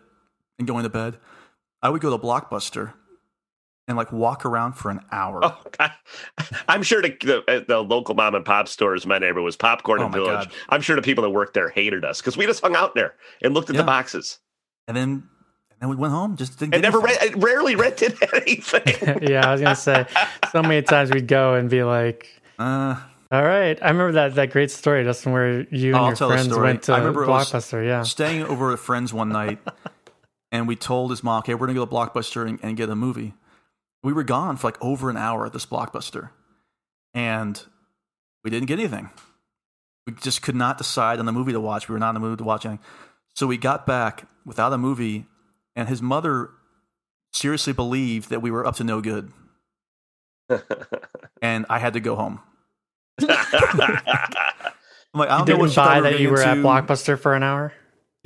and 0.57 0.67
going 0.67 0.83
to 0.83 0.89
bed. 0.89 1.17
I 1.81 1.89
would 1.89 2.01
go 2.01 2.09
to 2.09 2.21
Blockbuster 2.21 2.93
and 3.89 3.97
like 3.97 4.11
walk 4.13 4.45
around 4.45 4.73
for 4.73 4.91
an 4.91 5.01
hour. 5.11 5.41
Oh, 5.43 5.57
God. 5.77 5.91
I'm 6.69 6.83
sure 6.83 7.01
the, 7.01 7.09
the 7.21 7.65
the 7.67 7.83
local 7.83 8.15
mom 8.15 8.35
and 8.35 8.45
pop 8.45 8.67
stores 8.69 9.03
in 9.03 9.09
my 9.09 9.17
neighborhood 9.17 9.43
was 9.43 9.57
Popcorn 9.57 9.99
Oh, 10.01 10.05
and 10.05 10.13
Village. 10.13 10.45
God. 10.47 10.51
I'm 10.69 10.81
sure 10.81 10.95
the 10.95 11.01
people 11.01 11.23
that 11.23 11.31
worked 11.31 11.55
there 11.55 11.69
hated 11.69 12.05
us 12.05 12.21
because 12.21 12.37
we 12.37 12.45
just 12.45 12.61
hung 12.61 12.75
out 12.75 12.93
there 12.95 13.15
and 13.41 13.53
looked 13.53 13.69
at 13.69 13.75
Yeah. 13.75 13.81
the 13.81 13.87
boxes 13.87 14.37
And 14.87 14.95
then 14.95 15.09
and 15.71 15.79
then 15.81 15.89
we 15.89 15.95
went 15.95 16.13
home. 16.13 16.37
Just 16.37 16.59
didn't 16.59 16.75
and 16.75 16.83
never 16.83 16.99
re- 16.99 17.17
rarely 17.35 17.75
rented 17.75 18.15
anything. 18.33 19.19
yeah, 19.27 19.47
I 19.47 19.51
was 19.51 19.61
gonna 19.61 19.75
say 19.75 20.05
so 20.51 20.61
many 20.61 20.81
times 20.83 21.09
we'd 21.11 21.27
go 21.27 21.55
and 21.55 21.67
be 21.69 21.83
like, 21.83 22.27
Uh, 22.59 22.95
"All 23.31 23.43
right." 23.43 23.81
I 23.81 23.87
remember 23.89 24.11
that 24.13 24.35
that 24.35 24.51
great 24.51 24.69
story, 24.71 25.03
Justin, 25.03 25.31
where 25.31 25.61
you 25.73 25.89
and 25.95 25.97
I'll 25.97 26.07
your 26.09 26.15
friends 26.15 26.55
went 26.55 26.83
to 26.83 26.93
I 26.93 26.99
remember 26.99 27.25
Blockbuster. 27.25 27.83
Yeah, 27.83 28.03
staying 28.03 28.43
over 28.43 28.71
at 28.71 28.77
friends 28.79 29.13
one 29.13 29.29
night, 29.29 29.57
and 30.51 30.67
we 30.67 30.75
told 30.75 31.09
his 31.09 31.23
mom, 31.23 31.39
"Okay, 31.39 31.55
we're 31.55 31.65
gonna 31.67 31.79
go 31.79 31.85
to 31.87 31.91
Blockbuster 31.91 32.47
and, 32.47 32.59
and 32.61 32.77
get 32.77 32.89
a 32.89 32.95
movie." 32.95 33.33
We 34.03 34.13
were 34.13 34.23
gone 34.23 34.57
for 34.57 34.67
like 34.67 34.81
over 34.81 35.09
an 35.09 35.17
hour 35.17 35.45
at 35.45 35.53
this 35.53 35.65
Blockbuster, 35.65 36.29
and 37.13 37.61
we 38.43 38.49
didn't 38.49 38.67
get 38.67 38.79
anything. 38.79 39.09
We 40.07 40.13
just 40.13 40.41
could 40.41 40.55
not 40.55 40.77
decide 40.77 41.19
on 41.19 41.25
the 41.25 41.31
movie 41.31 41.51
to 41.51 41.59
watch. 41.59 41.89
We 41.89 41.93
were 41.93 41.99
not 41.99 42.09
in 42.09 42.15
the 42.15 42.21
mood 42.21 42.37
to 42.39 42.43
watch 42.43 42.65
anything, 42.65 42.83
so 43.35 43.47
we 43.47 43.57
got 43.57 43.85
back 43.85 44.27
without 44.45 44.73
a 44.73 44.77
movie, 44.77 45.25
and 45.75 45.89
his 45.89 46.01
mother 46.01 46.49
seriously 47.33 47.73
believed 47.73 48.29
that 48.29 48.41
we 48.41 48.51
were 48.51 48.65
up 48.65 48.75
to 48.77 48.83
no 48.83 49.01
good, 49.01 49.31
and 51.41 51.65
I 51.69 51.79
had 51.79 51.93
to 51.93 51.99
go 51.99 52.15
home. 52.15 52.39
I'm 55.13 55.19
like, 55.19 55.29
I 55.29 55.37
don't 55.39 55.49
know 55.49 55.57
what 55.57 55.65
didn't 55.65 55.71
she 55.71 55.75
buy 55.75 56.01
that 56.01 56.13
you 56.13 56.29
getting 56.29 56.31
were 56.31 56.41
at. 56.41 56.57
Blockbuster 56.57 57.19
for 57.19 57.33
an 57.33 57.43
hour. 57.43 57.73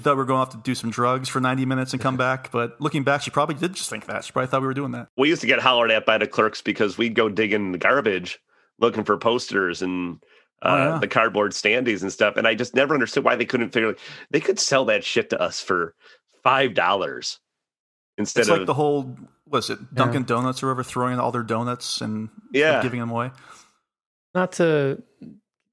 She 0.04 0.10
thought 0.10 0.16
we 0.16 0.24
were 0.24 0.26
going 0.26 0.42
off 0.42 0.50
to 0.50 0.58
do 0.58 0.76
some 0.76 0.90
drugs 0.92 1.30
for 1.30 1.40
90 1.40 1.66
minutes 1.66 1.94
and 1.94 2.02
come 2.02 2.18
back. 2.18 2.52
But 2.52 2.80
looking 2.82 3.04
back, 3.04 3.22
she 3.22 3.32
probably 3.32 3.56
did 3.56 3.74
just 3.74 3.90
think 3.90 4.06
that. 4.08 4.26
She 4.26 4.32
probably 4.34 4.48
thought 4.48 4.60
we 4.62 4.68
were 4.68 4.74
doing 4.74 4.92
that. 4.92 5.08
we 5.18 5.30
used 5.30 5.42
to 5.42 5.48
get 5.48 5.60
hollered 5.60 5.92
at 5.92 6.06
by 6.06 6.18
the 6.18 6.28
clerks 6.28 6.62
because 6.62 6.98
we'd 6.98 7.16
go 7.16 7.30
digging 7.30 7.72
the 7.72 7.78
garbage 7.78 8.40
looking 8.80 9.04
for 9.06 9.18
posters 9.18 9.82
and 9.82 10.20
uh, 10.62 10.68
Oh, 10.68 10.78
yeah. 10.94 11.00
the 11.00 11.08
cardboard 11.08 11.52
standees 11.52 12.02
and 12.02 12.12
stuff. 12.12 12.36
And 12.38 12.46
I 12.48 12.54
just 12.56 12.76
never 12.76 12.94
understood 12.94 13.24
why 13.24 13.36
they 13.36 13.46
couldn't 13.46 13.70
figure 13.70 13.96
they 14.32 14.40
could 14.42 14.60
sell 14.60 14.86
that 14.86 15.04
shit 15.04 15.30
to 15.30 15.40
us 15.42 15.62
for 15.62 15.94
five 16.44 16.74
dollars 16.74 17.40
instead 18.18 18.42
It's 18.42 18.50
of 18.50 18.58
like 18.60 18.68
the 18.68 18.74
whole, 18.74 19.16
was 19.48 19.70
it 19.70 19.94
Dunkin' 19.94 20.24
Donuts 20.24 20.62
or 20.64 20.68
whoever 20.68 20.84
throwing 20.84 21.20
all 21.20 21.32
their 21.32 21.44
donuts 21.44 22.02
and 22.02 22.30
Yeah. 22.52 22.82
giving 22.82 23.00
them 23.00 23.10
away? 23.12 23.32
Not 24.36 24.54
to 24.54 25.02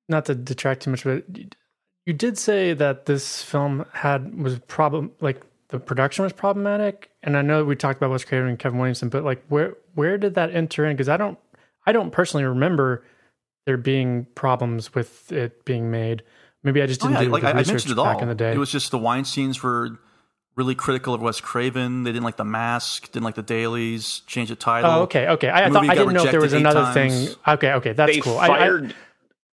not 0.09 0.27
to 0.27 0.35
detract 0.35 0.83
too 0.83 0.91
much, 0.91 1.05
but 1.05 1.25
you 2.07 2.13
did 2.13 2.39
say 2.39 2.73
that 2.73 3.07
this 3.07 3.43
film 3.43 3.85
had 3.93 4.41
was 4.43 4.59
problem 4.61 5.13
like 5.21 5.43
the 5.69 5.79
production 5.79 6.25
was 6.25 6.33
problematic, 6.33 7.11
and 7.23 7.37
I 7.37 7.43
know 7.43 7.65
we 7.65 7.77
talked 7.77 7.99
about 7.99 8.11
Wes 8.11 8.25
Craven 8.25 8.49
and 8.49 8.59
Kevin 8.59 8.79
Williamson, 8.79 9.09
but 9.09 9.25
like 9.25 9.45
where 9.49 9.77
where 9.95 10.19
did 10.19 10.35
that 10.35 10.53
enter 10.55 10.87
in? 10.87 10.97
Because 10.97 11.09
I 11.09 11.17
don't 11.17 11.39
I 11.87 11.93
don't 11.93 12.11
personally 12.11 12.45
remember 12.45 13.05
there 13.67 13.77
being 13.77 14.27
problems 14.35 14.95
with 14.95 15.31
it 15.33 15.65
being 15.65 15.91
made. 15.91 16.23
Maybe 16.63 16.83
I 16.83 16.87
just 16.87 17.03
Oh, 17.03 17.09
didn't 17.09 17.21
yeah, 17.21 17.25
do 17.27 17.31
like 17.33 17.43
the 17.43 17.49
I, 17.49 17.53
I 17.53 17.55
research 17.59 17.73
mentioned 17.75 17.93
it 17.93 17.99
all. 17.99 18.05
back 18.07 18.23
in 18.23 18.29
the 18.29 18.35
day. 18.35 18.53
It 18.53 18.59
was 18.59 18.71
just 18.73 18.91
the 18.91 18.99
Weinsteins 18.99 19.63
were 19.63 19.99
really 20.57 20.75
critical 20.75 21.15
of 21.15 21.23
Wes 21.23 21.41
Craven. 21.41 22.03
They 22.03 22.11
didn't 22.13 22.25
like 22.25 22.37
the 22.37 22.45
mask, 22.45 23.13
didn't 23.13 23.25
like 23.25 23.37
the 23.37 23.43
dailies, 23.43 24.21
changed 24.27 24.51
the 24.51 24.57
title. 24.57 24.91
Oh, 24.91 25.03
okay, 25.03 25.29
okay. 25.29 25.49
I, 25.49 25.67
I 25.67 25.71
thought 25.71 25.89
I 25.89 25.95
didn't 25.95 26.13
know 26.15 26.25
if 26.25 26.31
there 26.33 26.41
was 26.41 26.53
rejected 26.53 26.77
eight 26.77 26.77
another 26.83 26.93
thing. 26.93 27.35
Okay, 27.49 27.73
okay, 27.75 27.93
that's 27.93 28.13
they 28.15 28.21
cool. 28.21 28.37
I- 28.39 28.45
I- 28.45 28.49
fired 28.49 28.95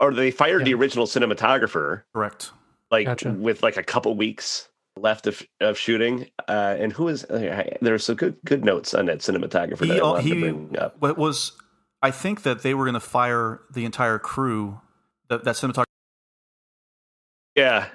or 0.03 0.13
they 0.13 0.31
fired 0.31 0.65
the 0.67 0.75
original 0.75 1.07
cinematographer. 1.07 2.03
Correct. 2.13 2.51
Like 2.91 3.07
Gotcha. 3.07 3.31
with 3.31 3.63
like 3.63 3.77
a 3.79 3.83
couple 3.83 4.15
weeks 4.15 4.69
left 4.99 5.27
of, 5.27 5.43
of 5.61 5.79
shooting. 5.79 6.29
Uh, 6.49 6.77
and 6.79 6.93
who 6.93 7.09
is 7.09 7.25
uh, 7.25 7.73
there's 7.81 8.05
some 8.05 8.17
good 8.17 8.37
good 8.45 8.65
notes 8.65 8.93
on 8.93 9.07
that 9.07 9.21
cinematographer 9.21 9.79
that 9.79 9.87
he, 9.87 10.01
I 10.01 10.03
wanted 10.03 10.25
he 10.25 10.35
to 10.35 10.41
bring 10.41 10.79
up. 10.79 10.97
what 11.01 11.17
was 11.17 11.53
I 12.03 12.11
think 12.11 12.43
that 12.43 12.63
they 12.63 12.75
were 12.75 12.85
going 12.85 12.95
to 12.95 13.01
fire 13.01 13.61
the 13.73 13.85
entire 13.87 14.19
crew 14.19 14.81
that 15.29 15.45
that 15.45 15.55
cinematographer, 15.55 15.85
Yeah. 17.55 17.87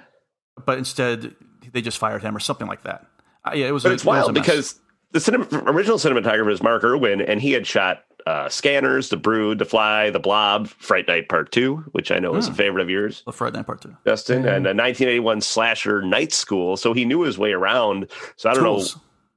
but 0.64 0.78
instead 0.78 1.34
they 1.72 1.82
just 1.82 1.98
fired 1.98 2.22
him 2.22 2.36
or 2.36 2.40
something 2.40 2.66
like 2.66 2.82
that. 2.84 3.06
Uh, 3.44 3.52
yeah, 3.54 3.66
it 3.66 3.72
was. 3.72 3.82
but 3.82 3.90
a, 3.92 3.94
it's 3.94 4.02
it 4.04 4.06
was 4.08 4.16
a 4.16 4.20
wild 4.22 4.34
mess. 4.34 4.46
because 4.46 4.80
the 5.12 5.20
cinema, 5.20 5.46
original 5.66 5.98
cinematographer 5.98 6.50
is 6.50 6.62
Mark 6.62 6.82
Irwin, 6.84 7.20
and 7.20 7.40
he 7.40 7.52
had 7.52 7.66
shot 7.66 8.04
uh, 8.28 8.48
Scanners, 8.48 9.08
The 9.08 9.16
Brood, 9.16 9.58
The 9.58 9.64
Fly, 9.64 10.10
The 10.10 10.18
Blob, 10.20 10.68
Fright 10.68 11.08
Night 11.08 11.28
Part 11.28 11.50
Two, 11.50 11.76
which 11.92 12.10
I 12.10 12.18
know 12.18 12.36
is 12.36 12.46
a 12.46 12.50
Hmm. 12.50 12.56
favorite 12.56 12.82
of 12.82 12.90
yours, 12.90 13.22
the 13.24 13.32
Friday 13.32 13.56
Night 13.56 13.66
Part 13.66 13.80
Two. 13.80 13.96
Justin, 14.06 14.42
Mhm. 14.42 14.56
and 14.56 14.66
a 14.66 14.74
1981 14.74 15.40
slasher 15.40 16.02
Night 16.02 16.32
School. 16.32 16.76
So 16.76 16.92
he 16.92 17.04
knew 17.06 17.22
his 17.22 17.38
way 17.38 17.52
around. 17.52 18.10
So 18.36 18.50
I 18.50 18.54
don't 18.54 18.64
Tools. 18.64 18.96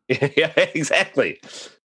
know. 0.09 0.17
yeah, 0.35 0.51
exactly. 0.57 1.39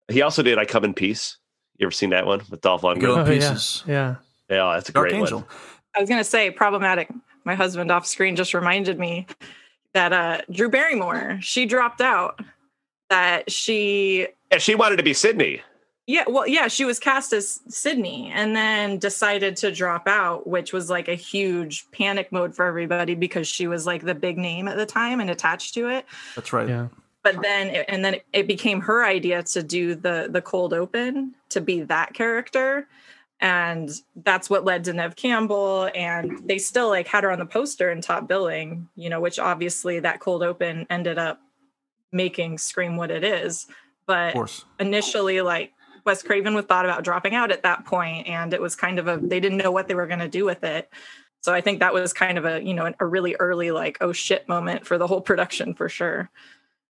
He 0.08 0.22
also 0.24 0.41
did 0.41 0.58
I 0.58 0.66
Come 0.66 0.84
in 0.86 0.93
Peace. 0.95 1.38
You 1.78 1.86
ever 1.86 1.91
seen 1.91 2.10
that 2.10 2.26
one 2.26 2.41
with 2.50 2.62
Dolph 2.62 2.82
Lundgren? 2.82 3.02
Go 3.02 3.14
in 3.14 3.20
Oh, 3.28 3.32
yeah, 3.32 3.52
pieces. 3.52 3.84
yeah. 3.86 4.16
Yeah, 4.50 4.74
that's 4.74 4.89
a 4.89 4.93
Dark 4.93 5.10
great 5.10 5.20
Angel. 5.20 5.39
one. 5.41 5.48
I 5.95 6.00
was 6.00 6.10
gonna 6.10 6.24
say 6.24 6.50
problematic. 6.50 7.10
My 7.43 7.54
husband 7.54 7.91
off 7.91 8.08
screen 8.08 8.36
just 8.36 8.54
reminded 8.56 8.98
me 8.98 9.28
that 9.93 10.14
uh 10.14 10.41
Drew 10.52 10.70
Barrymore, 10.70 11.38
she 11.41 11.66
dropped 11.68 12.02
out. 12.02 12.39
That 13.10 13.52
she 13.52 14.28
Yeah, 14.52 14.58
she 14.58 14.74
wanted 14.76 14.95
to 14.98 15.04
be 15.04 15.14
Sidney. 15.14 15.62
Yeah, 16.10 16.24
well, 16.26 16.47
yeah, 16.47 16.70
she 16.70 16.86
was 16.86 16.99
cast 16.99 17.34
as 17.34 17.60
Sidney 17.68 18.32
and 18.34 18.55
then 18.55 18.97
decided 18.97 19.58
to 19.58 19.72
drop 19.74 20.08
out, 20.08 20.47
which 20.47 20.72
was 20.72 20.89
like 20.89 21.10
a 21.10 21.16
huge 21.16 21.86
panic 21.91 22.32
mode 22.32 22.55
for 22.55 22.66
everybody 22.66 23.14
because 23.14 23.45
she 23.45 23.68
was 23.68 23.86
like 23.86 24.05
the 24.05 24.16
big 24.16 24.38
name 24.38 24.70
at 24.70 24.78
the 24.78 24.86
time 24.86 25.20
and 25.20 25.30
attached 25.30 25.74
to 25.74 25.89
it. 25.89 26.05
That's 26.34 26.53
right. 26.53 26.70
Yeah. 26.70 26.88
But 27.24 27.41
then, 27.41 27.68
it- 27.68 27.86
and 27.89 28.05
then 28.05 28.14
it- 28.16 28.26
it 28.32 28.47
became 28.47 28.80
her 28.82 29.03
idea 29.03 29.43
to 29.43 29.62
do 29.62 29.95
the 29.95 30.28
the 30.32 30.41
cold 30.41 30.74
open 30.74 31.36
to 31.49 31.60
be 31.60 31.82
that 31.82 32.14
character, 32.14 32.88
and 33.41 33.89
that's 34.24 34.49
what 34.49 34.64
led 34.64 34.86
to 34.86 34.93
Nev 34.93 35.18
Campbell. 35.18 35.89
And 35.93 36.39
they 36.47 36.58
still 36.58 36.88
like 36.88 37.08
had 37.10 37.26
her 37.26 37.32
on 37.32 37.39
the 37.39 37.45
poster 37.45 37.91
in 37.91 37.99
top 37.99 38.30
billing, 38.30 38.88
you 38.95 39.10
know, 39.10 39.20
which 39.20 39.39
obviously 39.39 39.99
that 39.99 40.22
cold 40.22 40.41
open 40.41 40.88
ended 40.89 41.18
up 41.18 41.41
making 42.14 42.60
Scream 42.60 42.95
what 42.95 43.12
it 43.12 43.26
is. 43.26 43.68
But 44.05 44.36
initially 44.80 45.41
like 45.41 45.74
Wes 46.08 46.24
Craven 46.24 46.55
was 46.55 46.66
thought 46.66 46.86
about 46.86 47.03
dropping 47.03 47.36
out 47.36 47.51
at 47.51 47.62
that 47.64 47.86
point 47.86 48.28
and 48.28 48.53
it 48.53 48.62
was 48.62 48.76
kind 48.76 48.97
of 48.97 49.08
a 49.08 49.18
they 49.22 49.39
didn't 49.39 49.60
know 49.60 49.72
what 49.72 49.88
they 49.88 49.93
were 49.93 50.08
going 50.08 50.20
to 50.20 50.28
do 50.28 50.43
with 50.45 50.64
it 50.64 50.89
So 51.41 51.53
I 51.53 51.62
think 51.62 51.80
that 51.80 51.93
was 51.93 52.14
kind 52.14 52.39
of 52.39 52.45
a 52.45 52.64
you 52.64 52.74
know 52.74 52.91
a 52.99 53.05
really 53.05 53.36
early 53.36 53.70
like 53.70 53.99
oh 54.01 54.12
shit 54.14 54.47
moment 54.49 54.88
for 54.88 54.97
the 54.97 55.05
whole 55.05 55.22
production 55.22 55.76
for 55.76 55.88
sure. 55.88 56.32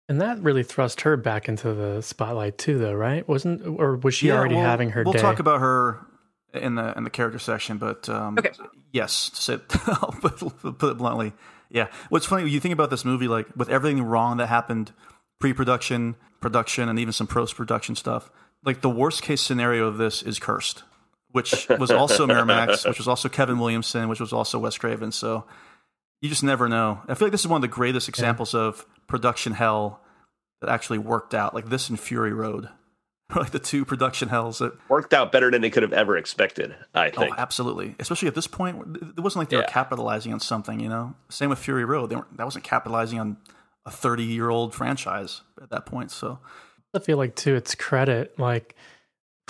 And 0.08 0.20
that 0.20 0.40
really 0.40 0.64
thrust 0.64 1.02
her 1.02 1.16
back 1.16 1.48
into 1.48 1.72
the 1.72 2.00
spotlight 2.00 2.58
too, 2.58 2.78
though, 2.78 2.94
right? 2.94 3.28
Wasn't 3.28 3.64
or 3.64 3.96
was 3.96 4.14
she 4.14 4.26
yeah, 4.26 4.38
already 4.38 4.56
we'll, 4.56 4.64
having 4.64 4.90
her? 4.90 5.04
We'll 5.04 5.12
day? 5.12 5.20
talk 5.20 5.38
about 5.38 5.60
her 5.60 6.00
in 6.52 6.74
the 6.74 6.92
in 6.96 7.04
the 7.04 7.10
character 7.10 7.38
section, 7.38 7.78
but 7.78 8.08
um, 8.08 8.36
okay. 8.36 8.50
yes, 8.92 9.30
to 9.30 9.36
say, 9.40 9.58
I'll 9.86 10.16
put, 10.20 10.38
put 10.78 10.90
it 10.90 10.98
bluntly, 10.98 11.32
yeah. 11.70 11.86
What's 12.08 12.26
funny, 12.26 12.50
you 12.50 12.58
think 12.58 12.72
about 12.72 12.90
this 12.90 13.04
movie, 13.04 13.28
like 13.28 13.46
with 13.54 13.68
everything 13.68 14.02
wrong 14.02 14.38
that 14.38 14.48
happened, 14.48 14.90
pre-production, 15.38 16.16
production, 16.40 16.88
and 16.88 16.98
even 16.98 17.12
some 17.12 17.28
post-production 17.28 17.94
stuff. 17.94 18.32
Like 18.64 18.80
the 18.80 18.90
worst 18.90 19.22
case 19.22 19.40
scenario 19.40 19.86
of 19.86 19.96
this 19.96 20.22
is 20.22 20.38
Cursed, 20.38 20.82
which 21.30 21.68
was 21.68 21.90
also 21.90 22.26
Miramax, 22.26 22.84
which 22.88 22.98
was 22.98 23.08
also 23.08 23.28
Kevin 23.28 23.58
Williamson, 23.58 24.08
which 24.08 24.20
was 24.20 24.32
also 24.32 24.58
Wes 24.58 24.76
Craven. 24.76 25.12
So 25.12 25.46
you 26.20 26.28
just 26.28 26.42
never 26.42 26.68
know. 26.68 27.00
I 27.08 27.14
feel 27.14 27.26
like 27.26 27.32
this 27.32 27.42
is 27.42 27.48
one 27.48 27.58
of 27.58 27.62
the 27.62 27.68
greatest 27.68 28.08
examples 28.08 28.52
yeah. 28.52 28.60
of 28.60 28.86
production 29.06 29.54
hell 29.54 30.02
that 30.60 30.68
actually 30.68 30.98
worked 30.98 31.34
out, 31.34 31.54
like 31.54 31.70
this 31.70 31.88
and 31.88 31.98
Fury 31.98 32.32
Road. 32.32 32.68
like 33.36 33.50
the 33.50 33.58
two 33.58 33.84
production 33.84 34.28
hells 34.28 34.58
that 34.58 34.72
worked 34.88 35.14
out 35.14 35.30
better 35.30 35.50
than 35.50 35.62
they 35.62 35.70
could 35.70 35.82
have 35.82 35.92
ever 35.92 36.16
expected. 36.16 36.74
I 36.94 37.10
oh, 37.10 37.20
think. 37.20 37.34
Oh, 37.34 37.40
absolutely. 37.40 37.94
Especially 38.00 38.28
at 38.28 38.34
this 38.34 38.46
point, 38.46 38.96
it 39.16 39.20
wasn't 39.20 39.42
like 39.42 39.48
they 39.50 39.56
yeah. 39.56 39.62
were 39.62 39.68
capitalizing 39.68 40.32
on 40.32 40.40
something. 40.40 40.80
You 40.80 40.88
know, 40.88 41.14
same 41.28 41.50
with 41.50 41.58
Fury 41.58 41.84
Road. 41.84 42.10
They 42.10 42.16
weren't, 42.16 42.36
that 42.36 42.44
wasn't 42.44 42.64
capitalizing 42.64 43.20
on 43.20 43.36
a 43.86 43.90
thirty-year-old 43.90 44.74
franchise 44.74 45.42
at 45.62 45.70
that 45.70 45.86
point. 45.86 46.10
So, 46.10 46.40
I 46.94 46.98
feel 46.98 47.18
like 47.18 47.36
too, 47.36 47.54
it's 47.54 47.74
credit. 47.74 48.38
Like 48.38 48.74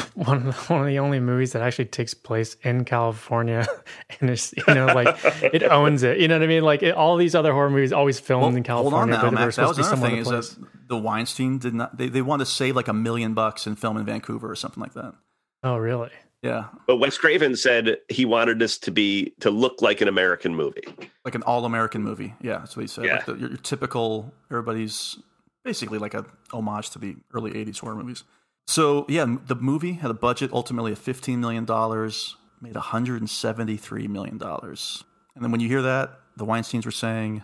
one 0.14 0.36
of 0.38 0.44
the, 0.44 0.72
one 0.72 0.80
of 0.80 0.86
the 0.86 0.98
only 0.98 1.20
movies 1.20 1.52
that 1.52 1.62
actually 1.62 1.86
takes 1.86 2.14
place 2.14 2.56
in 2.62 2.84
California, 2.84 3.66
and 4.20 4.30
it's 4.30 4.54
you 4.56 4.74
know 4.74 4.86
like 4.86 5.18
it 5.42 5.62
owns 5.70 6.02
it. 6.02 6.18
You 6.18 6.28
know 6.28 6.36
what 6.36 6.44
I 6.44 6.46
mean? 6.46 6.62
Like 6.62 6.82
it, 6.82 6.94
all 6.94 7.16
these 7.16 7.34
other 7.34 7.52
horror 7.52 7.70
movies 7.70 7.92
always 7.92 8.20
filmed 8.20 8.42
well, 8.42 8.56
in 8.56 8.62
California. 8.62 9.16
Hold 9.16 9.28
on 9.28 9.34
now, 9.34 9.46
Matt. 9.46 9.54
That 9.54 9.68
was 9.68 9.78
another 9.78 9.96
thing 9.96 10.16
is 10.18 10.28
that 10.28 10.56
the 10.88 10.98
Weinstein 10.98 11.58
did 11.58 11.74
not. 11.74 11.96
They 11.96 12.08
they 12.08 12.22
wanted 12.22 12.44
to 12.44 12.50
save 12.50 12.76
like 12.76 12.88
a 12.88 12.94
million 12.94 13.34
bucks 13.34 13.66
and 13.66 13.78
film 13.78 13.96
in 13.96 14.04
Vancouver 14.04 14.50
or 14.50 14.56
something 14.56 14.82
like 14.82 14.94
that. 14.94 15.14
Oh, 15.62 15.76
really? 15.76 16.10
Yeah. 16.42 16.68
But 16.86 16.96
Wes 16.96 17.18
Craven 17.18 17.54
said 17.54 17.98
he 18.08 18.24
wanted 18.24 18.58
this 18.58 18.78
to 18.78 18.90
be 18.90 19.34
to 19.40 19.50
look 19.50 19.82
like 19.82 20.00
an 20.00 20.08
American 20.08 20.54
movie, 20.54 20.82
like 21.24 21.34
an 21.34 21.42
all-American 21.42 22.02
movie. 22.02 22.34
Yeah, 22.40 22.58
that's 22.58 22.76
what 22.76 22.82
he 22.82 22.88
said. 22.88 23.04
Yeah. 23.04 23.16
Like 23.16 23.26
the, 23.26 23.34
your, 23.34 23.48
your 23.50 23.58
typical 23.58 24.32
everybody's 24.50 25.18
basically 25.64 25.98
like 25.98 26.14
a 26.14 26.24
homage 26.52 26.90
to 26.90 26.98
the 26.98 27.16
early 27.32 27.52
'80s 27.52 27.78
horror 27.78 27.96
movies. 27.96 28.24
So 28.66 29.04
yeah, 29.08 29.36
the 29.46 29.56
movie 29.56 29.94
had 29.94 30.10
a 30.10 30.14
budget 30.14 30.52
ultimately 30.52 30.92
of 30.92 30.98
fifteen 30.98 31.40
million 31.40 31.64
dollars, 31.64 32.36
made 32.60 32.74
one 32.74 32.84
hundred 32.84 33.20
and 33.20 33.30
seventy-three 33.30 34.08
million 34.08 34.38
dollars. 34.38 35.04
And 35.34 35.44
then 35.44 35.50
when 35.52 35.60
you 35.60 35.68
hear 35.68 35.82
that, 35.82 36.18
the 36.36 36.44
Weinstein's 36.44 36.86
were 36.86 36.92
saying, 36.92 37.42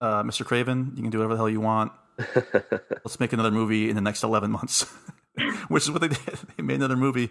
uh, 0.00 0.22
"Mr. 0.22 0.44
Craven, 0.44 0.92
you 0.96 1.02
can 1.02 1.10
do 1.10 1.18
whatever 1.18 1.34
the 1.34 1.38
hell 1.38 1.48
you 1.48 1.60
want. 1.60 1.92
Let's 3.04 3.18
make 3.18 3.32
another 3.32 3.50
movie 3.50 3.88
in 3.88 3.94
the 3.94 4.02
next 4.02 4.22
eleven 4.22 4.50
months," 4.50 4.82
which 5.68 5.84
is 5.84 5.90
what 5.90 6.00
they 6.02 6.08
did. 6.08 6.18
They 6.56 6.62
made 6.62 6.76
another 6.76 6.96
movie 6.96 7.30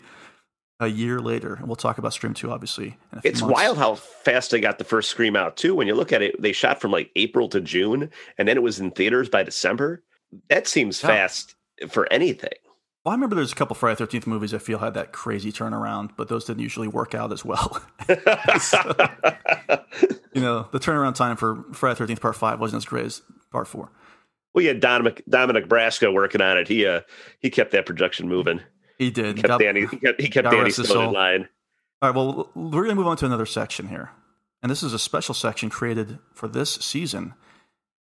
a 0.82 0.88
year 0.88 1.20
later, 1.20 1.54
and 1.54 1.68
we'll 1.68 1.76
talk 1.76 2.00
about 2.00 2.12
Scream 2.12 2.34
Two, 2.34 2.52
obviously. 2.52 2.98
It's 3.24 3.42
months. 3.42 3.54
wild 3.54 3.78
how 3.78 3.96
fast 3.96 4.50
they 4.50 4.60
got 4.60 4.80
the 4.80 4.84
first 4.84 5.12
Scream 5.12 5.36
out 5.36 5.56
too. 5.56 5.76
When 5.76 5.88
you 5.88 5.94
look 5.94 6.12
at 6.12 6.24
it, 6.24 6.42
they 6.42 6.52
shot 6.52 6.82
from 6.82 6.92
like 6.92 7.12
April 7.16 7.48
to 7.50 7.62
June, 7.62 8.10
and 8.38 8.48
then 8.48 8.58
it 8.58 8.64
was 8.64 8.80
in 8.80 8.92
theaters 8.92 9.30
by 9.30 9.44
December. 9.44 10.04
That 10.50 10.68
seems 10.68 11.02
yeah. 11.02 11.10
fast 11.10 11.56
for 11.90 12.12
anything. 12.12 12.50
Well, 13.06 13.12
I 13.12 13.16
remember 13.16 13.36
there's 13.36 13.52
a 13.52 13.56
couple 13.56 13.76
Friday 13.76 13.96
Thirteenth 13.96 14.26
movies 14.26 14.54
I 14.56 14.58
feel 14.58 14.80
had 14.80 14.96
that 14.96 15.14
crazy 15.14 15.52
turnaround, 15.52 16.12
but 16.18 16.28
those 16.28 16.46
didn't 16.46 16.64
usually 16.64 16.88
work 16.88 17.14
out 17.14 17.32
as 17.32 17.46
well. 17.46 17.80
so, 18.60 18.80
you 20.34 20.42
know, 20.42 20.68
the 20.72 20.80
turnaround 20.80 21.14
time 21.14 21.38
for 21.38 21.64
Friday 21.74 21.98
Thirteenth 22.00 22.22
Part 22.22 22.36
Five 22.36 22.60
wasn't 22.60 22.82
as 22.82 22.86
great 22.86 23.06
as 23.06 23.22
Part 23.52 23.68
Four. 23.68 23.92
Well, 24.56 24.66
yeah, 24.66 24.74
Dominic 24.74 25.24
Dominic 25.30 25.68
Brascia 25.68 26.12
working 26.12 26.42
on 26.42 26.58
it. 26.58 26.68
He 26.68 26.88
uh 26.88 27.02
he 27.40 27.52
kept 27.52 27.72
that 27.72 27.86
production 27.86 28.28
moving. 28.28 28.62
He 29.02 29.10
did. 29.10 29.38
He 29.38 29.41
kept 29.41 29.47
God, 29.47 29.58
Danny. 29.58 29.88
He 29.88 29.97
kept, 29.97 30.22
he 30.22 30.30
kept 30.30 30.52
Danny 30.52 30.70
Stone 30.70 31.08
in 31.08 31.14
line. 31.14 31.49
All 32.04 32.10
right. 32.10 32.16
Well, 32.16 32.52
we're 32.54 32.84
going 32.84 32.89
to 32.89 32.95
move 32.95 33.08
on 33.08 33.18
to 33.18 33.26
another 33.26 33.47
section 33.47 33.88
here, 33.88 34.12
and 34.62 34.70
this 34.70 34.84
is 34.84 34.93
a 34.93 34.99
special 34.99 35.34
section 35.34 35.72
created 35.72 36.20
for 36.36 36.47
this 36.47 36.76
season, 36.76 37.34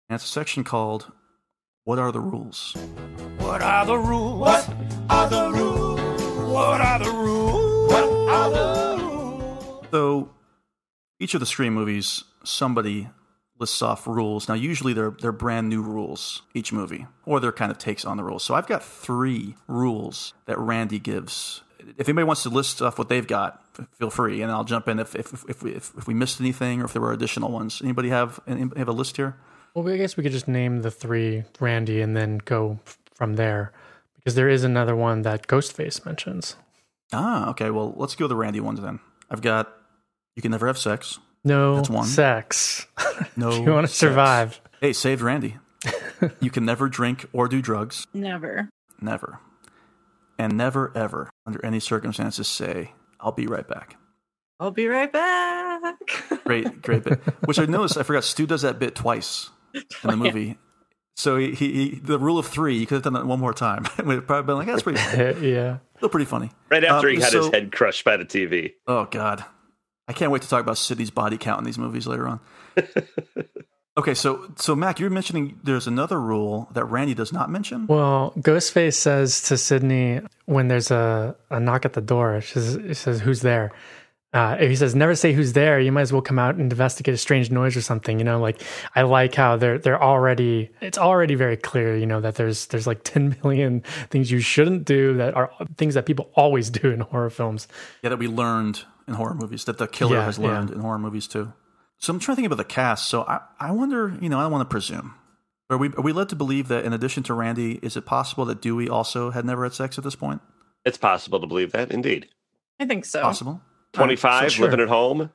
and 0.09 0.15
it's 0.15 0.25
a 0.25 0.29
section 0.29 0.65
called 0.65 1.13
what 1.85 1.99
are 1.99 2.11
the 2.13 2.21
rules? 2.21 2.75
What 3.41 3.61
are 3.61 3.85
the 3.85 3.99
rules? 3.99 4.41
What 4.41 4.71
are 5.11 5.29
the 5.29 5.51
rules? 5.51 6.01
What 6.51 6.81
are 6.81 6.99
the 6.99 7.11
rules? 7.11 7.91
What 7.93 8.31
are 8.31 8.51
the 8.51 9.05
rules? 9.05 9.87
So, 9.91 10.31
each 11.21 11.35
of 11.35 11.41
the 11.41 11.47
Scream 11.47 11.75
movies, 11.75 12.25
somebody 12.43 13.11
lists 13.59 13.81
off 13.83 14.07
rules. 14.07 14.49
Now, 14.49 14.55
usually 14.55 14.93
they're 14.93 15.15
they're 15.21 15.33
brand 15.33 15.69
new 15.69 15.83
rules 15.83 16.43
each 16.55 16.73
movie, 16.73 17.07
or 17.25 17.41
they're 17.41 17.53
kind 17.53 17.71
of 17.71 17.79
takes 17.79 18.05
on 18.05 18.17
the 18.17 18.25
rules. 18.25 18.43
So, 18.45 18.55
I've 18.55 18.67
got 18.67 18.83
three 18.83 19.57
rules 19.69 20.35
that 20.47 20.59
Randy 20.59 20.99
gives. 20.99 21.63
If 21.99 22.09
anybody 22.09 22.25
wants 22.25 22.43
to 22.43 22.49
list 22.49 22.83
off 22.83 22.99
what 22.99 23.09
they've 23.09 23.27
got, 23.27 23.63
feel 23.99 24.11
free, 24.11 24.43
and 24.43 24.51
I'll 24.51 24.65
jump 24.65 24.89
in 24.89 24.99
if 24.99 25.15
if 25.15 25.45
if 25.49 25.63
we, 25.63 25.73
if, 25.73 25.93
if 25.97 26.07
we 26.07 26.15
missed 26.15 26.41
anything 26.41 26.81
or 26.81 26.87
if 26.87 26.93
there 26.93 27.03
were 27.03 27.13
additional 27.13 27.51
ones. 27.51 27.81
Anybody 27.83 28.09
have 28.09 28.41
anybody 28.47 28.79
have 28.79 28.89
a 28.89 28.93
list 28.93 29.17
here? 29.17 29.37
Well, 29.75 29.89
I 29.89 29.99
guess 29.99 30.17
we 30.17 30.23
could 30.23 30.33
just 30.33 30.49
name 30.49 30.81
the 30.81 30.91
three 30.91 31.45
Randy 31.61 32.01
and 32.01 32.17
then 32.17 32.39
go 32.39 32.81
from 33.15 33.37
there 33.37 33.73
because 34.17 34.35
there 34.35 34.49
is 34.49 34.65
another 34.65 34.97
one 34.97 35.23
that 35.23 35.47
Ghostface 35.47 36.05
mentions. 36.05 36.57
Ah, 37.13 37.51
okay. 37.51 37.71
Well, 37.71 37.95
let's 37.97 38.15
go 38.15 38.25
with 38.25 38.31
the 38.31 38.37
Randy 38.37 38.59
ones 38.61 38.81
then. 38.81 39.01
I've 39.31 39.43
got 39.43 39.73
you 40.35 40.43
can 40.43 40.51
never 40.51 40.67
have 40.67 40.79
sex. 40.79 41.19
No 41.47 41.77
That's 41.77 41.89
one. 41.91 42.05
sex. 42.07 42.87
No. 43.37 43.51
you 43.51 43.71
want 43.73 43.87
to 43.87 43.93
survive. 43.93 44.61
Hey, 44.81 44.93
saved 44.93 45.23
Randy. 45.23 45.57
you 46.41 46.51
can 46.51 46.65
never 46.65 46.89
drink 46.89 47.27
or 47.33 47.49
do 47.49 47.63
drugs. 47.63 48.07
Never. 48.13 48.69
Never. 49.01 49.39
And 50.39 50.57
never, 50.57 50.93
ever, 50.97 51.31
under 51.47 51.65
any 51.65 51.81
circumstances, 51.81 52.47
say, 52.49 52.93
I'll 53.21 53.33
be 53.33 53.47
right 53.47 53.67
back. 53.67 53.97
I'll 54.59 54.71
be 54.71 54.87
right 54.87 55.11
back. 55.13 55.97
great, 56.45 56.83
great 56.83 57.05
bit. 57.05 57.21
Which 57.47 57.59
I 57.59 57.67
noticed, 57.67 57.97
I 57.97 58.03
forgot, 58.03 58.25
Stu 58.25 58.47
does 58.47 58.63
that 58.63 58.79
bit 58.79 58.95
twice 58.95 59.51
in 59.75 59.83
the 60.11 60.17
movie. 60.17 60.59
So 61.17 61.37
he, 61.37 61.53
he, 61.55 61.73
he, 61.73 62.01
the 62.03 62.19
rule 62.19 62.39
of 62.39 62.47
three, 62.47 62.77
you 62.77 62.87
could 62.87 62.97
have 62.97 63.03
done 63.05 63.15
that 63.15 63.27
one 63.27 63.41
more 63.41 63.55
time. 63.55 63.87
We'd 64.05 64.27
probably 64.27 64.47
been 64.47 64.57
like, 64.57 64.67
that's 64.67 64.83
pretty 64.83 64.99
funny. 64.99 65.53
yeah. 65.53 65.79
Still 65.99 66.09
pretty 66.11 66.27
funny. 66.27 66.51
Right 66.71 66.85
after 66.85 67.09
um, 67.09 67.15
he 67.15 67.21
had 67.21 67.33
so, 67.33 67.45
his 67.45 67.51
head 67.51 67.73
crushed 67.73 68.05
by 68.05 68.17
the 68.17 68.25
TV. 68.25 68.73
Oh, 68.87 69.07
God. 69.11 69.45
I 70.09 70.13
can't 70.13 70.31
wait 70.31 70.43
to 70.43 70.49
talk 70.49 70.61
about 70.61 70.79
Sidney's 70.79 71.11
body 71.11 71.37
count 71.37 71.59
in 71.59 71.65
these 71.65 71.79
movies 71.79 72.07
later 72.07 72.29
on. 72.29 72.41
okay, 73.99 74.15
so 74.15 74.53
so 74.57 74.77
Mac, 74.77 75.01
you're 75.01 75.11
mentioning 75.11 75.59
there's 75.65 75.87
another 75.87 76.21
rule 76.21 76.69
that 76.73 76.85
Randy 76.85 77.15
does 77.15 77.33
not 77.33 77.51
mention. 77.51 77.87
Well, 77.87 78.33
Ghostface 78.39 78.95
says 78.95 79.43
to 79.43 79.57
Sidney 79.57 80.21
when 80.45 80.69
there's 80.69 80.91
a, 80.91 81.37
a 81.51 81.59
knock 81.59 81.85
at 81.85 81.95
the 81.95 82.01
door, 82.01 82.41
she 82.41 82.55
says, 82.55 82.79
she 82.87 82.95
says 82.95 83.21
"Who's 83.21 83.41
there?" 83.41 83.73
uh, 84.37 84.57
if 84.61 84.69
he 84.69 84.77
says 84.77 84.95
never 84.95 85.15
say 85.15 85.33
who's 85.33 85.55
there, 85.55 85.81
you 85.81 85.91
might 85.91 86.03
as 86.03 86.13
well 86.13 86.21
come 86.21 86.39
out 86.39 86.57
and 86.57 86.71
investigate 86.71 87.15
a 87.15 87.19
strange 87.19 87.51
noise 87.51 87.75
or 87.75 87.81
something. 87.81 88.19
You 88.19 88.25
know, 88.25 88.39
like 88.39 88.61
I 88.95 89.03
like 89.03 89.35
how 89.35 89.57
they're 89.57 89.79
they're 89.79 90.03
already 90.03 90.71
it's 90.83 90.99
already 90.99 91.35
very 91.35 91.57
clear. 91.57 91.97
You 91.97 92.05
know 92.05 92.21
that 92.21 92.35
there's 92.35 92.67
there's 92.67 92.87
like 92.87 93.03
ten 93.03 93.37
million 93.43 93.81
things 94.11 94.31
you 94.31 94.41
shouldn't 94.41 94.85
do 94.85 95.15
that 95.15 95.35
are 95.35 95.51
things 95.79 95.95
that 95.95 96.05
people 96.05 96.31
always 96.35 96.69
do 96.69 96.91
in 96.91 97.01
horror 97.01 97.31
films. 97.31 97.67
Yeah, 98.03 98.11
that 98.11 98.19
we 98.19 98.29
learned 98.29 98.85
in 99.09 99.15
horror 99.15 99.35
movies 99.35 99.65
that 99.65 99.79
the 99.79 99.87
killer 99.87 100.17
yeah, 100.17 100.25
has 100.25 100.39
learned 100.39 100.71
yeah. 100.71 100.77
in 100.77 100.81
horror 100.81 100.99
movies 100.99 101.27
too. 101.27 101.53
So 101.99 102.13
I'm 102.13 102.19
trying 102.19 102.35
to 102.35 102.43
think 102.43 102.47
about 102.47 102.59
the 102.59 102.65
cast. 102.65 103.07
So 103.07 103.23
I 103.23 103.41
I 103.59 103.71
wonder, 103.71 104.17
you 104.21 104.29
know, 104.29 104.39
I 104.39 104.43
don't 104.43 104.53
want 104.53 104.69
to 104.69 104.73
presume. 104.73 105.15
Are 105.69 105.79
we 105.79 105.89
are 105.89 106.03
we 106.03 106.13
led 106.13 106.29
to 106.29 106.37
believe 106.37 106.69
that 106.69 106.85
in 106.85 106.93
addition 106.93 107.23
to 107.25 107.35
Randy, 107.35 107.81
is 107.83 107.97
it 107.97 108.07
possible 108.07 108.45
that 108.47 108.61
Dewey 108.61 108.89
also 108.89 109.31
had 109.31 109.45
never 109.45 109.65
had 109.65 109.75
sex 109.75 109.99
at 109.99 110.05
this 110.05 110.15
point? 110.15 110.41
It's 110.85 110.99
possible 110.99 111.41
to 111.41 111.47
believe 111.47 111.73
that, 111.73 111.91
indeed. 111.91 112.29
I 112.79 112.87
think 112.87 113.05
so. 113.05 113.21
Possible. 113.23 113.61
25, 113.95 114.53
sure. 114.53 114.65
living 114.67 114.81
at 114.81 114.89
home. 114.89 115.33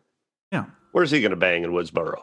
Yeah. 0.52 0.66
Where's 0.92 1.12
he 1.12 1.20
going 1.20 1.32
to 1.32 1.36
bang 1.36 1.64
in 1.64 1.72
Woodsboro? 1.72 2.22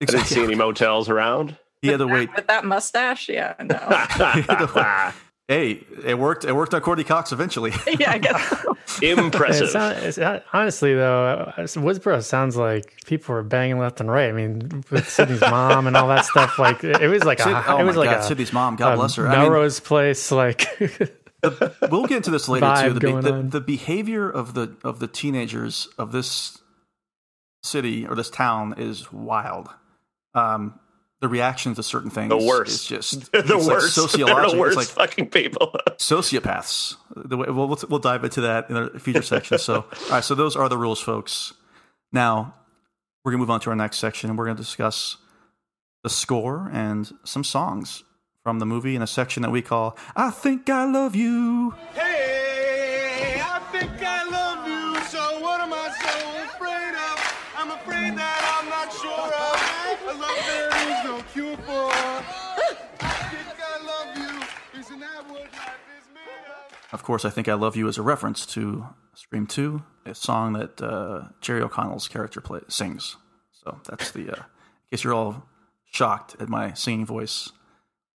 I 0.00 0.06
didn't 0.06 0.26
see 0.26 0.42
any 0.42 0.54
motels 0.54 1.08
around. 1.08 1.56
He 1.82 1.88
had 1.88 1.98
to 1.98 2.06
wait. 2.06 2.30
With 2.36 2.46
that 2.48 2.64
mustache? 2.64 3.28
Yeah, 3.28 3.54
no. 3.60 3.78
hey, 5.48 5.82
it 6.04 6.18
worked. 6.18 6.44
It 6.44 6.52
worked 6.52 6.74
on 6.74 6.80
Courteney 6.82 7.04
Cox 7.04 7.32
eventually. 7.32 7.72
yeah, 7.98 8.12
I 8.12 8.18
guess. 8.18 8.66
Impressive. 9.02 9.70
It's 9.74 10.18
it's, 10.18 10.44
honestly, 10.52 10.94
though, 10.94 11.52
Woodsboro 11.56 12.22
sounds 12.22 12.56
like 12.56 13.04
people 13.06 13.34
were 13.34 13.42
banging 13.42 13.78
left 13.78 14.00
and 14.00 14.10
right. 14.10 14.28
I 14.28 14.32
mean, 14.32 14.84
with 14.90 15.08
Sidney's 15.08 15.40
mom 15.40 15.86
and 15.86 15.96
all 15.96 16.08
that 16.08 16.26
stuff. 16.26 16.58
Like 16.58 16.84
it 16.84 17.08
was 17.08 17.24
like 17.24 17.40
Sid, 17.40 17.52
a, 17.52 17.72
oh 17.72 17.78
it 17.78 17.84
was 17.84 17.96
like 17.96 18.10
God, 18.10 18.20
a, 18.20 18.22
Sidney's 18.22 18.52
mom. 18.52 18.76
God 18.76 18.96
bless 18.96 19.16
her. 19.16 19.28
Melrose 19.28 19.78
I 19.78 19.82
mean, 19.82 19.86
Place, 19.86 20.30
like 20.30 20.58
the, 20.78 21.74
we'll 21.90 22.06
get 22.06 22.18
into 22.18 22.30
this 22.30 22.48
later 22.48 22.82
too. 22.82 22.94
The, 22.94 23.20
the, 23.20 23.42
the, 23.42 23.60
behavior 23.60 24.28
of 24.28 24.54
the 24.54 24.76
of 24.84 24.98
the 25.00 25.06
teenagers 25.06 25.88
of 25.96 26.12
this 26.12 26.58
city 27.62 28.06
or 28.06 28.14
this 28.14 28.30
town 28.30 28.74
is 28.76 29.12
wild. 29.12 29.68
Um, 30.34 30.78
the 31.20 31.28
reaction 31.28 31.74
to 31.74 31.82
certain 31.82 32.10
things, 32.10 32.28
the 32.28 32.36
worst, 32.36 32.70
is 32.70 32.84
just 32.86 33.32
the 33.32 33.56
worst, 33.56 33.96
like 33.96 34.08
sociological. 34.08 34.52
the 34.52 34.58
worst 34.58 34.76
like 34.76 34.86
fucking 34.86 35.30
people, 35.30 35.74
sociopaths. 35.96 36.96
The 37.16 37.36
way, 37.36 37.46
we'll, 37.48 37.76
we'll 37.88 37.98
dive 37.98 38.24
into 38.24 38.42
that 38.42 38.70
in 38.70 38.76
a 38.76 38.98
future 38.98 39.22
section. 39.22 39.58
So, 39.58 39.74
all 39.76 40.10
right, 40.10 40.24
so 40.24 40.34
those 40.34 40.56
are 40.56 40.68
the 40.68 40.78
rules, 40.78 41.00
folks. 41.00 41.54
Now, 42.12 42.54
we're 43.24 43.32
going 43.32 43.38
to 43.40 43.42
move 43.42 43.50
on 43.50 43.60
to 43.60 43.70
our 43.70 43.76
next 43.76 43.98
section 43.98 44.30
and 44.30 44.38
we're 44.38 44.44
going 44.46 44.56
to 44.56 44.62
discuss 44.62 45.16
the 46.02 46.10
score 46.10 46.70
and 46.72 47.12
some 47.24 47.44
songs 47.44 48.04
from 48.42 48.60
the 48.60 48.66
movie 48.66 48.94
in 48.94 49.02
a 49.02 49.06
section 49.06 49.42
that 49.42 49.50
we 49.50 49.60
call 49.60 49.96
I 50.16 50.30
Think 50.30 50.70
I 50.70 50.84
Love 50.84 51.16
You. 51.16 51.74
Hey, 51.92 53.42
I 53.44 53.58
think 53.72 53.90
I 54.02 54.17
of? 66.92 67.02
Course, 67.02 67.24
I 67.24 67.30
Think 67.30 67.48
I 67.48 67.54
Love 67.54 67.76
You 67.76 67.88
is 67.88 67.98
a 67.98 68.02
reference 68.02 68.46
to 68.46 68.86
Scream 69.14 69.46
2, 69.46 69.82
a 70.06 70.14
song 70.14 70.54
that 70.54 70.80
uh, 70.80 71.28
Jerry 71.40 71.62
O'Connell's 71.62 72.08
character 72.08 72.40
play, 72.40 72.60
sings. 72.68 73.16
So 73.52 73.80
that's 73.88 74.10
the, 74.12 74.30
uh, 74.30 74.36
in 74.36 74.44
case 74.90 75.04
you're 75.04 75.14
all 75.14 75.48
shocked 75.90 76.36
at 76.40 76.48
my 76.48 76.72
singing 76.74 77.06
voice, 77.06 77.50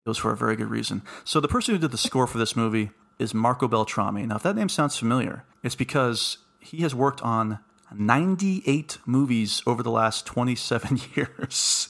it 0.05 0.09
was 0.09 0.19
for 0.19 0.33
a 0.33 0.37
very 0.37 0.57
good 0.57 0.71
reason. 0.71 1.03
So 1.25 1.41
the 1.41 1.49
person 1.49 1.75
who 1.75 1.81
did 1.81 1.91
the 1.91 1.99
score 1.99 2.27
for 2.27 2.39
this 2.39 2.57
movie 2.57 2.91
is 3.19 3.35
Marco 3.35 3.69
Beltrami. 3.69 4.27
Now, 4.27 4.37
if 4.37 4.43
that 4.43 4.57
name 4.57 4.69
sounds 4.69 4.97
familiar, 4.97 5.45
it's 5.63 5.75
because 5.75 6.39
he 6.61 6.79
has 6.79 6.95
worked 6.95 7.21
on 7.23 7.59
98 7.95 8.99
movies 9.07 9.63
over 9.67 9.83
the 9.83 9.91
last 9.91 10.27
27 10.27 11.01
years. 11.15 11.89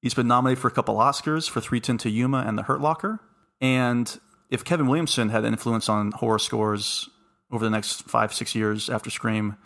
He's 0.00 0.14
been 0.14 0.28
nominated 0.28 0.60
for 0.60 0.68
a 0.68 0.72
couple 0.72 0.96
Oscars 0.96 1.48
for 1.48 1.60
310 1.60 1.98
to 1.98 2.10
Yuma 2.10 2.44
and 2.46 2.58
The 2.58 2.64
Hurt 2.64 2.80
Locker. 2.80 3.20
And 3.60 4.18
if 4.52 4.64
Kevin 4.64 4.86
Williamson 4.86 5.30
had 5.30 5.44
influence 5.44 5.88
on 5.88 6.12
horror 6.12 6.38
scores 6.38 7.08
over 7.50 7.64
the 7.64 7.70
next 7.70 8.02
five, 8.02 8.32
six 8.34 8.54
years 8.54 8.88
after 8.90 9.10
Scream, 9.10 9.56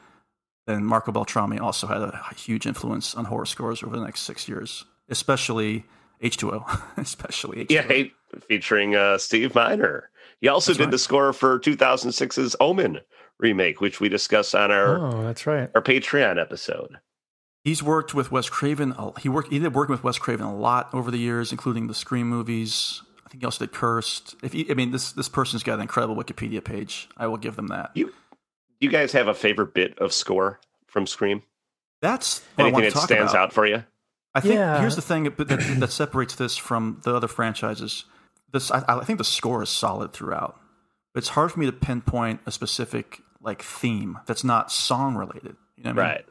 then 0.67 0.85
Marco 0.85 1.13
Beltrami 1.13 1.59
also 1.61 1.87
had 1.87 1.99
a 2.03 2.23
huge 2.37 2.67
influence 2.67 3.15
on 3.15 3.25
horror 3.27 3.47
scores 3.47 3.83
over 3.83 3.97
the 3.97 4.05
next 4.05 4.23
six 4.23 4.49
years, 4.49 4.85
especially 5.09 5.85
H2O, 6.23 6.81
especially 6.97 7.65
H2O. 7.65 7.71
Yeah, 7.71 7.83
hey, 7.83 8.13
featuring 8.49 8.95
uh, 8.97 9.19
Steve 9.19 9.55
Miner. 9.55 10.11
He 10.41 10.49
also 10.49 10.71
That's 10.73 10.79
did 10.79 10.85
right. 10.85 10.91
the 10.93 10.99
score 10.99 11.33
for 11.33 11.59
2006's 11.59 12.55
Omen 12.61 13.01
remake, 13.39 13.81
which 13.81 14.01
we 14.01 14.09
discussed 14.09 14.55
on 14.55 14.71
our 14.71 14.99
Oh, 14.99 15.23
that's 15.25 15.47
right. 15.47 15.71
our 15.75 15.83
Patreon 15.83 16.41
episode. 16.41 16.99
He's 17.65 17.83
worked 17.83 18.15
with 18.15 18.31
Wes 18.31 18.49
Craven. 18.49 18.95
He 19.21 19.29
worked. 19.29 19.51
He 19.53 19.59
did 19.59 19.75
working 19.75 19.93
with 19.93 20.05
Wes 20.05 20.19
Craven 20.19 20.47
a 20.47 20.55
lot 20.57 20.89
over 20.95 21.11
the 21.11 21.19
years, 21.19 21.51
including 21.51 21.89
the 21.89 21.95
Scream 21.95 22.29
movies. 22.29 23.03
I 23.37 23.39
think 23.39 23.43
he 23.43 23.45
also 23.47 23.67
did 23.67 23.75
Cursed. 23.75 24.35
If 24.43 24.53
he, 24.53 24.71
I 24.71 24.75
mean, 24.75 24.91
this 24.93 25.13
this 25.13 25.29
person's 25.29 25.63
got 25.63 25.75
an 25.75 25.81
incredible 25.83 26.17
Wikipedia 26.17 26.63
page. 26.65 27.09
I 27.17 27.27
will 27.27 27.37
give 27.37 27.57
them 27.57 27.69
that. 27.69 27.91
You, 27.95 28.13
you 28.81 28.89
guys 28.89 29.13
have 29.13 29.29
a 29.29 29.35
favorite 29.35 29.75
bit 29.75 29.99
of 29.99 30.13
score 30.13 30.61
from 30.87 31.07
Scream? 31.07 31.43
That's 32.03 32.41
what 32.57 32.65
I 32.65 32.69
Anything 32.69 32.73
want 32.75 32.85
to 32.85 32.91
that 32.91 32.95
talk 33.01 33.09
stands 33.09 33.33
about. 33.33 33.43
out 33.45 33.53
for 33.53 33.67
you? 33.67 33.85
I 34.35 34.41
think 34.41 34.55
Yeah. 34.55 34.81
here's 34.81 34.97
the 34.97 35.03
thing 35.03 35.25
that, 35.25 35.37
that, 35.39 35.77
that 35.81 35.91
separates 35.91 36.35
this 36.35 36.57
from 36.57 37.01
the 37.05 37.15
other 37.15 37.27
franchises. 37.29 38.05
This 38.53 38.71
I, 38.71 38.85
I 38.87 39.05
think 39.05 39.19
the 39.19 39.25
score 39.25 39.63
is 39.63 39.71
solid 39.71 40.13
throughout. 40.13 40.61
It's 41.15 41.29
hard 41.31 41.53
for 41.53 41.59
me 41.61 41.67
to 41.67 41.73
pinpoint 41.73 42.41
a 42.47 42.53
specific 42.53 43.21
like 43.41 43.63
theme 43.63 44.19
that's 44.27 44.45
not 44.45 44.71
song 44.71 45.15
related. 45.17 45.57
You 45.77 45.85
know 45.85 45.93
what 45.95 46.05
I 46.05 46.13
mean? 46.15 46.23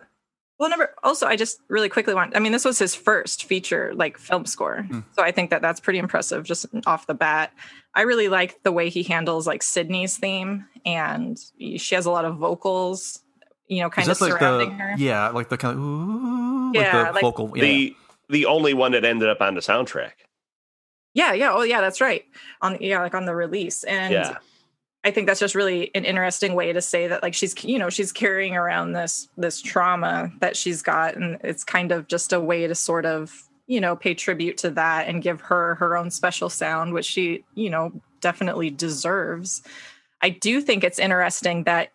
Right. 0.57 0.63
Well, 0.63 0.69
number 0.69 0.93
also, 1.03 1.27
I 1.27 1.35
just 1.35 1.59
really 1.67 1.89
quickly 1.89 2.13
want. 2.13 2.35
I 2.35 2.39
mean, 2.39 2.51
this 2.51 2.63
was 2.65 2.79
his 2.79 2.95
first 2.95 3.43
feature 3.43 3.93
like 3.93 4.17
film 4.17 4.45
score, 4.45 4.83
hmm. 4.83 4.99
so 5.13 5.21
I 5.23 5.31
think 5.31 5.49
that 5.49 5.61
that's 5.61 5.79
pretty 5.79 5.99
impressive 5.99 6.43
just 6.45 6.65
off 6.85 7.07
the 7.07 7.13
bat. 7.13 7.51
I 7.93 8.01
really 8.01 8.27
like 8.29 8.63
the 8.63 8.71
way 8.71 8.89
he 8.89 9.03
handles 9.03 9.47
like 9.47 9.63
Sidney's 9.63 10.17
theme, 10.17 10.65
and 10.85 11.37
she 11.59 11.95
has 11.95 12.05
a 12.05 12.11
lot 12.11 12.25
of 12.25 12.37
vocals, 12.37 13.19
you 13.67 13.81
know, 13.81 13.89
kind 13.89 14.07
of 14.09 14.17
that 14.17 14.23
like 14.25 14.39
surrounding 14.39 14.69
the 14.69 14.83
her. 14.83 14.95
yeah, 14.97 15.29
like 15.29 15.49
the 15.49 15.57
kind 15.57 15.77
of 15.77 15.83
ooh, 15.83 16.71
Yeah, 16.73 16.81
like 16.97 17.07
the 17.07 17.13
like- 17.13 17.21
vocal. 17.21 17.51
Yeah. 17.55 17.61
The 17.63 17.95
the 18.29 18.45
only 18.45 18.73
one 18.73 18.93
that 18.93 19.05
ended 19.05 19.29
up 19.29 19.41
on 19.41 19.55
the 19.55 19.61
soundtrack. 19.61 20.11
Yeah, 21.13 21.33
yeah, 21.33 21.51
oh 21.53 21.63
yeah, 21.63 21.81
that's 21.81 22.01
right. 22.01 22.25
On 22.61 22.77
yeah, 22.81 23.01
like 23.01 23.13
on 23.13 23.25
the 23.25 23.35
release, 23.35 23.83
and 23.83 24.13
Yeah. 24.13 24.37
I 25.05 25.11
think 25.11 25.27
that's 25.27 25.39
just 25.39 25.53
really 25.53 25.91
an 25.93 26.03
interesting 26.03 26.55
way 26.55 26.73
to 26.73 26.81
say 26.81 27.07
that 27.07 27.21
like 27.21 27.35
she's 27.35 27.63
you 27.63 27.77
know 27.77 27.91
she's 27.91 28.11
carrying 28.11 28.55
around 28.55 28.93
this 28.93 29.29
this 29.37 29.61
trauma 29.61 30.31
that 30.39 30.57
she's 30.57 30.81
got 30.81 31.15
and 31.15 31.39
it's 31.43 31.63
kind 31.63 31.91
of 31.91 32.07
just 32.07 32.33
a 32.33 32.39
way 32.39 32.65
to 32.65 32.73
sort 32.73 33.05
of 33.05 33.47
you 33.67 33.79
know 33.79 33.95
pay 33.95 34.15
tribute 34.15 34.57
to 34.57 34.71
that 34.71 35.07
and 35.07 35.21
give 35.21 35.41
her 35.41 35.75
her 35.75 35.95
own 35.95 36.09
special 36.09 36.49
sound 36.49 36.91
which 36.91 37.05
she 37.05 37.45
you 37.53 37.69
know 37.69 37.91
definitely 38.19 38.71
deserves. 38.71 39.61
I 40.21 40.29
do 40.29 40.59
think 40.59 40.83
it's 40.83 40.97
interesting 40.97 41.65
that 41.65 41.91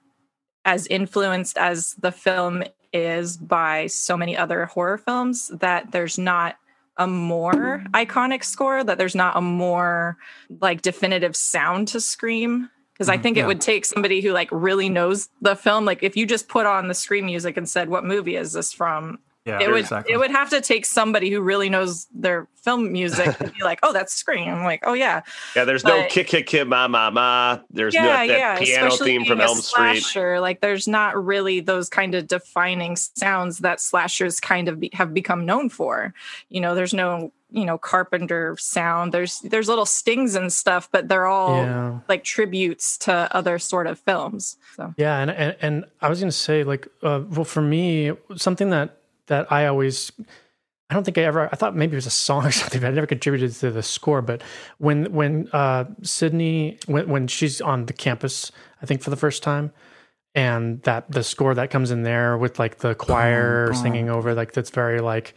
as 0.65 0.87
influenced 0.87 1.59
as 1.59 1.95
the 1.95 2.13
film 2.13 2.63
is 2.93 3.37
by 3.37 3.89
so 3.89 4.17
many 4.17 4.37
other 4.37 4.67
horror 4.67 4.99
films 4.99 5.49
that 5.49 5.91
there's 5.91 6.17
not 6.17 6.57
a 6.97 7.09
more 7.09 7.83
iconic 7.93 8.45
score 8.45 8.85
that 8.85 8.99
there's 8.99 9.17
not 9.17 9.37
a 9.37 9.41
more 9.41 10.17
like 10.61 10.83
definitive 10.83 11.35
sound 11.35 11.89
to 11.89 12.01
scream 12.01 12.69
because 13.01 13.09
I 13.09 13.17
Mhm, 13.17 13.23
think 13.23 13.37
yeah. 13.39 13.45
it 13.45 13.47
would 13.47 13.63
take 13.63 13.87
somebody 13.87 14.21
who 14.21 14.31
like 14.33 14.51
really 14.53 14.91
knows 14.91 15.31
the 15.41 15.57
film 15.57 15.87
like 15.87 16.03
if 16.03 16.19
you 16.19 16.27
just 16.27 16.49
put 16.49 16.67
on 16.67 16.89
the 16.89 16.93
screen 16.95 17.25
music 17.25 17.57
and 17.57 17.67
said 17.67 17.89
what 17.89 18.05
movie 18.05 18.37
is 18.37 18.53
this 18.53 18.75
from 18.75 19.19
Yeah, 19.47 19.61
it 19.63 19.71
would 19.71 19.81
exactly. 19.81 20.13
it 20.13 20.19
would 20.19 20.31
have 20.31 20.51
to 20.51 20.61
take 20.61 20.85
somebody 20.85 21.31
who 21.31 21.41
really 21.41 21.71
knows 21.71 22.07
their 22.15 22.47
film 22.57 22.93
music 22.93 23.39
to 23.39 23.51
be 23.51 23.63
like 23.65 23.79
oh 23.83 23.91
that's 23.91 24.13
scream 24.13 24.49
I'm 24.51 24.65
like 24.65 24.83
oh 24.85 24.93
yeah 24.93 25.23
Yeah, 25.57 25.65
there's 25.65 25.83
no 25.83 26.07
kick 26.11 26.27
kick 26.27 26.47
kick 26.47 26.69
ma 26.69 26.87
ma 26.89 27.11
ma. 27.11 27.59
There's 27.71 27.95
no 27.95 28.05
yeah, 28.05 28.27
that 28.27 28.39
yeah, 28.39 28.59
piano 28.59 28.89
especially 28.89 29.07
theme 29.13 29.25
from 29.25 29.39
being 29.39 29.49
a 29.49 29.51
Elm 29.51 29.61
Street. 29.61 30.03
Slasher, 30.03 30.41
like 30.41 30.61
there's 30.61 30.87
not 30.87 31.23
really 31.25 31.61
those 31.61 31.89
kind 31.89 32.15
of 32.15 32.27
defining 32.27 32.97
sounds 32.97 33.59
that 33.59 33.81
slashers 33.81 34.41
kind 34.41 34.69
of 34.69 34.79
be, 34.81 34.91
have 34.93 35.15
become 35.15 35.47
known 35.47 35.71
for. 35.71 36.13
You 36.51 36.61
know, 36.61 36.75
there's 36.75 36.93
no 36.93 37.33
you 37.51 37.65
know 37.65 37.79
Carpenter 37.79 38.57
sound. 38.59 39.13
There's 39.13 39.41
there's 39.41 39.69
little 39.69 39.87
stings 39.87 40.35
and 40.35 40.53
stuff, 40.53 40.91
but 40.93 41.09
they're 41.09 41.27
all 41.27 41.65
Yeah. 41.65 41.99
like 42.11 42.25
tributes 42.25 42.99
to 42.99 43.35
other 43.35 43.59
sort 43.59 43.87
of 43.87 43.99
films. 43.99 44.57
So 44.77 44.93
Yeah, 44.99 45.19
and 45.19 45.31
and, 45.31 45.57
and 45.63 45.85
I 46.03 46.11
was 46.11 46.21
gonna 46.21 46.31
say 46.31 46.63
like, 46.63 46.87
uh, 47.03 47.23
well, 47.31 47.45
for 47.45 47.63
me, 47.63 48.13
something 48.37 48.69
that 48.71 48.99
that 49.31 49.51
I 49.51 49.67
always, 49.67 50.13
I 50.91 50.95
don't 50.95 51.05
think 51.05 51.17
I 51.17 51.23
ever, 51.23 51.49
I 51.51 51.57
thought 51.57 51.75
maybe 51.75 51.93
it 51.93 51.97
was 51.97 52.07
a 52.07 52.11
song 52.11 52.45
or 52.45 52.51
something, 52.61 52.81
but 52.81 52.89
I 52.89 52.91
never 52.91 53.07
contributed 53.07 53.53
to 53.53 53.71
the 53.71 53.83
score. 53.83 54.21
But 54.21 54.43
when 54.79 55.11
when 55.13 55.49
uh, 55.53 55.87
Sidney 56.03 56.79
when 56.87 57.09
when 57.09 57.27
she's 57.29 57.61
on 57.61 57.87
the 57.87 57.95
campus, 57.95 58.53
I 58.83 58.87
think 58.87 59.01
for 59.01 59.11
the 59.11 59.17
first 59.17 59.43
time, 59.43 59.73
and 60.35 60.83
that 60.83 61.11
the 61.11 61.23
score 61.25 61.55
that 61.55 61.71
comes 61.71 61.91
in 61.91 62.03
there 62.03 62.37
with 62.37 62.59
like 62.59 62.79
the 62.79 62.95
choir 62.95 63.69
boom. 63.69 63.77
singing 63.77 64.11
over, 64.11 64.35
like 64.35 64.53
that's 64.53 64.71
very 64.71 65.01
like. 65.01 65.35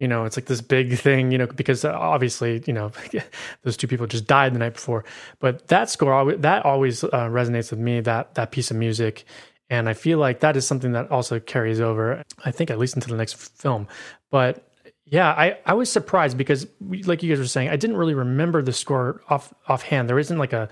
You 0.00 0.08
know, 0.08 0.24
it's 0.24 0.36
like 0.36 0.46
this 0.46 0.60
big 0.60 0.98
thing, 0.98 1.30
you 1.30 1.38
know, 1.38 1.46
because 1.46 1.84
obviously, 1.84 2.62
you 2.66 2.72
know, 2.72 2.90
those 3.62 3.76
two 3.76 3.86
people 3.86 4.08
just 4.08 4.26
died 4.26 4.52
the 4.52 4.58
night 4.58 4.74
before. 4.74 5.04
But 5.38 5.68
that 5.68 5.88
score, 5.88 6.12
always, 6.12 6.40
that 6.40 6.66
always 6.66 7.04
uh, 7.04 7.28
resonates 7.30 7.70
with 7.70 7.78
me. 7.78 8.00
That 8.00 8.34
that 8.34 8.50
piece 8.50 8.72
of 8.72 8.76
music, 8.76 9.24
and 9.70 9.88
I 9.88 9.94
feel 9.94 10.18
like 10.18 10.40
that 10.40 10.56
is 10.56 10.66
something 10.66 10.92
that 10.92 11.10
also 11.10 11.40
carries 11.40 11.80
over. 11.80 12.22
I 12.44 12.50
think 12.50 12.70
at 12.70 12.78
least 12.78 12.94
into 12.94 13.08
the 13.08 13.16
next 13.16 13.34
film. 13.34 13.88
But 14.30 14.68
yeah, 15.06 15.30
I 15.30 15.58
I 15.66 15.74
was 15.74 15.90
surprised 15.90 16.36
because, 16.38 16.66
like 16.80 17.22
you 17.22 17.30
guys 17.30 17.38
were 17.38 17.46
saying, 17.46 17.68
I 17.68 17.76
didn't 17.76 17.96
really 17.96 18.14
remember 18.14 18.62
the 18.62 18.72
score 18.72 19.22
off 19.28 19.52
offhand. 19.68 20.08
There 20.08 20.18
isn't 20.18 20.38
like 20.38 20.52
a, 20.52 20.68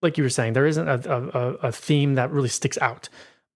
like 0.00 0.16
you 0.16 0.24
were 0.24 0.30
saying, 0.30 0.54
there 0.54 0.66
isn't 0.66 0.88
a 0.88 1.00
a, 1.10 1.38
a 1.68 1.72
theme 1.72 2.14
that 2.14 2.30
really 2.30 2.48
sticks 2.48 2.78
out. 2.78 3.08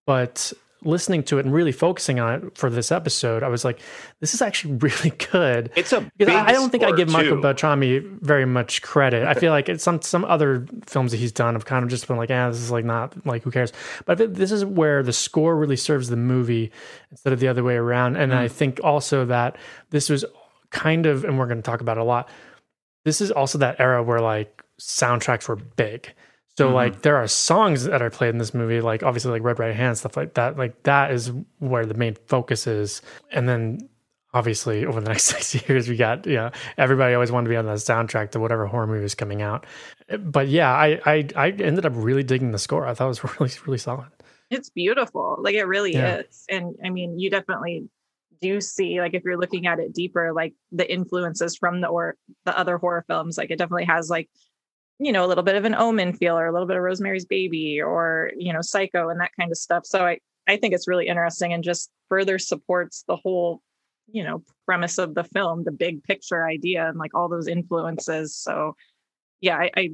But 0.06 0.52
listening 0.86 1.22
to 1.24 1.38
it 1.38 1.44
and 1.44 1.54
really 1.54 1.72
focusing 1.72 2.20
on 2.20 2.34
it 2.34 2.58
for 2.58 2.70
this 2.70 2.92
episode, 2.92 3.42
I 3.42 3.48
was 3.48 3.64
like, 3.64 3.80
this 4.20 4.32
is 4.34 4.40
actually 4.40 4.74
really 4.80 5.10
good. 5.10 5.70
It's 5.76 5.92
a 5.92 6.00
Because 6.00 6.12
big 6.16 6.28
I 6.28 6.48
I 6.48 6.52
don't 6.52 6.70
think 6.70 6.84
I 6.84 6.92
give 6.92 7.10
Michael 7.10 7.36
too. 7.36 7.42
Beltrami 7.42 7.98
very 8.20 8.44
much 8.46 8.82
credit. 8.82 9.26
I 9.26 9.34
feel 9.34 9.52
like 9.52 9.68
it's 9.68 9.84
some 9.84 10.00
some 10.02 10.24
other 10.24 10.66
films 10.86 11.10
that 11.10 11.18
he's 11.18 11.32
done 11.32 11.54
have 11.54 11.64
kind 11.64 11.82
of 11.82 11.90
just 11.90 12.06
been 12.06 12.16
like, 12.16 12.30
ah, 12.30 12.48
this 12.50 12.60
is 12.60 12.70
like 12.70 12.84
not 12.84 13.26
like 13.26 13.42
who 13.42 13.50
cares. 13.50 13.72
But 14.04 14.34
this 14.34 14.52
is 14.52 14.64
where 14.64 15.02
the 15.02 15.12
score 15.12 15.56
really 15.56 15.76
serves 15.76 16.08
the 16.08 16.16
movie 16.16 16.70
instead 17.10 17.32
of 17.32 17.40
the 17.40 17.48
other 17.48 17.64
way 17.64 17.74
around. 17.76 18.16
And 18.16 18.32
I 18.34 18.48
think 18.48 18.80
also 18.82 19.24
that 19.26 19.56
this 19.90 20.08
was 20.08 20.24
kind 20.70 21.06
of, 21.06 21.24
and 21.24 21.38
we're 21.38 21.46
going 21.46 21.58
to 21.58 21.62
talk 21.62 21.80
about 21.80 21.96
it 21.96 22.00
a 22.00 22.04
lot. 22.04 22.28
This 23.04 23.20
is 23.20 23.30
also 23.30 23.58
that 23.58 23.80
era 23.80 24.02
where 24.02 24.20
like 24.20 24.62
soundtracks 24.80 25.48
were 25.48 25.56
big. 25.56 26.12
So 26.58 26.70
Mhm. 26.70 26.74
like 26.74 27.02
there 27.02 27.16
are 27.16 27.26
songs 27.28 27.84
that 27.84 28.00
are 28.02 28.10
played 28.10 28.30
in 28.30 28.38
this 28.38 28.54
movie, 28.54 28.80
like 28.80 29.02
obviously 29.02 29.30
like 29.32 29.42
Red 29.42 29.58
Right 29.58 29.74
Hand 29.74 29.98
stuff 29.98 30.16
like 30.16 30.34
that. 30.34 30.56
Like 30.56 30.82
that 30.84 31.10
is 31.10 31.32
where 31.58 31.84
the 31.86 31.94
main 31.94 32.14
focus 32.26 32.66
is. 32.66 33.02
And 33.30 33.48
then 33.48 33.78
obviously 34.34 34.84
over 34.86 35.00
the 35.00 35.08
next 35.10 35.24
six 35.24 35.54
years 35.68 35.88
we 35.88 35.96
got 35.96 36.26
you 36.26 36.34
know 36.36 36.50
everybody 36.78 37.14
always 37.14 37.32
wanted 37.32 37.44
to 37.44 37.50
be 37.50 37.56
on 37.56 37.66
the 37.66 37.72
soundtrack 37.72 38.30
to 38.32 38.40
whatever 38.40 38.66
horror 38.66 38.86
movie 38.86 39.02
was 39.02 39.14
coming 39.14 39.42
out. 39.42 39.66
But 40.18 40.48
yeah, 40.48 40.72
I 40.72 41.00
I, 41.04 41.28
I 41.36 41.50
ended 41.50 41.84
up 41.86 41.92
really 41.94 42.22
digging 42.22 42.52
the 42.52 42.58
score. 42.58 42.86
I 42.86 42.94
thought 42.94 43.06
it 43.06 43.08
was 43.20 43.24
really 43.40 43.52
really 43.66 43.78
solid. 43.78 44.08
it's 44.50 44.70
beautiful, 44.70 45.36
like 45.40 45.54
it 45.56 45.64
really 45.64 45.92
Yeah. 45.94 46.18
is. 46.18 46.44
And 46.48 46.74
I 46.84 46.90
mean, 46.90 47.18
you 47.18 47.30
definitely 47.30 47.88
do 48.42 48.60
see 48.60 49.00
like 49.00 49.14
if 49.14 49.24
you're 49.24 49.38
looking 49.38 49.66
at 49.66 49.78
it 49.78 49.94
deeper, 49.94 50.32
like 50.32 50.52
the 50.70 50.90
influences 50.92 51.56
from 51.56 51.80
the 51.80 51.88
or 51.88 52.16
the 52.44 52.56
other 52.56 52.76
horror 52.78 53.04
films. 53.08 53.38
Like 53.38 53.50
it 53.50 53.56
definitely 53.58 53.86
has 53.86 54.10
like 54.10 54.28
you 54.98 55.12
know 55.12 55.24
a 55.24 55.28
little 55.28 55.44
bit 55.44 55.56
of 55.56 55.64
an 55.64 55.74
omen 55.74 56.12
feel 56.12 56.38
or 56.38 56.46
a 56.46 56.52
little 56.52 56.66
bit 56.66 56.76
of 56.76 56.82
rosemary's 56.82 57.24
baby 57.24 57.80
or 57.80 58.30
you 58.36 58.52
know 58.52 58.62
psycho 58.62 59.08
and 59.08 59.20
that 59.20 59.30
kind 59.38 59.50
of 59.50 59.58
stuff 59.58 59.84
so 59.84 60.06
i 60.06 60.18
I 60.48 60.56
think 60.56 60.74
it's 60.74 60.88
really 60.88 61.06
interesting 61.06 61.52
and 61.52 61.62
just 61.64 61.90
further 62.08 62.38
supports 62.38 63.04
the 63.08 63.16
whole, 63.16 63.62
you 64.10 64.22
know, 64.22 64.42
premise 64.64 64.98
of 64.98 65.14
the 65.14 65.24
film, 65.24 65.64
the 65.64 65.72
big 65.72 66.02
picture 66.04 66.46
idea 66.46 66.88
and 66.88 66.98
like 66.98 67.14
all 67.14 67.28
those 67.28 67.48
influences. 67.48 68.36
So 68.36 68.76
yeah, 69.40 69.56
I, 69.56 69.70
I 69.76 69.90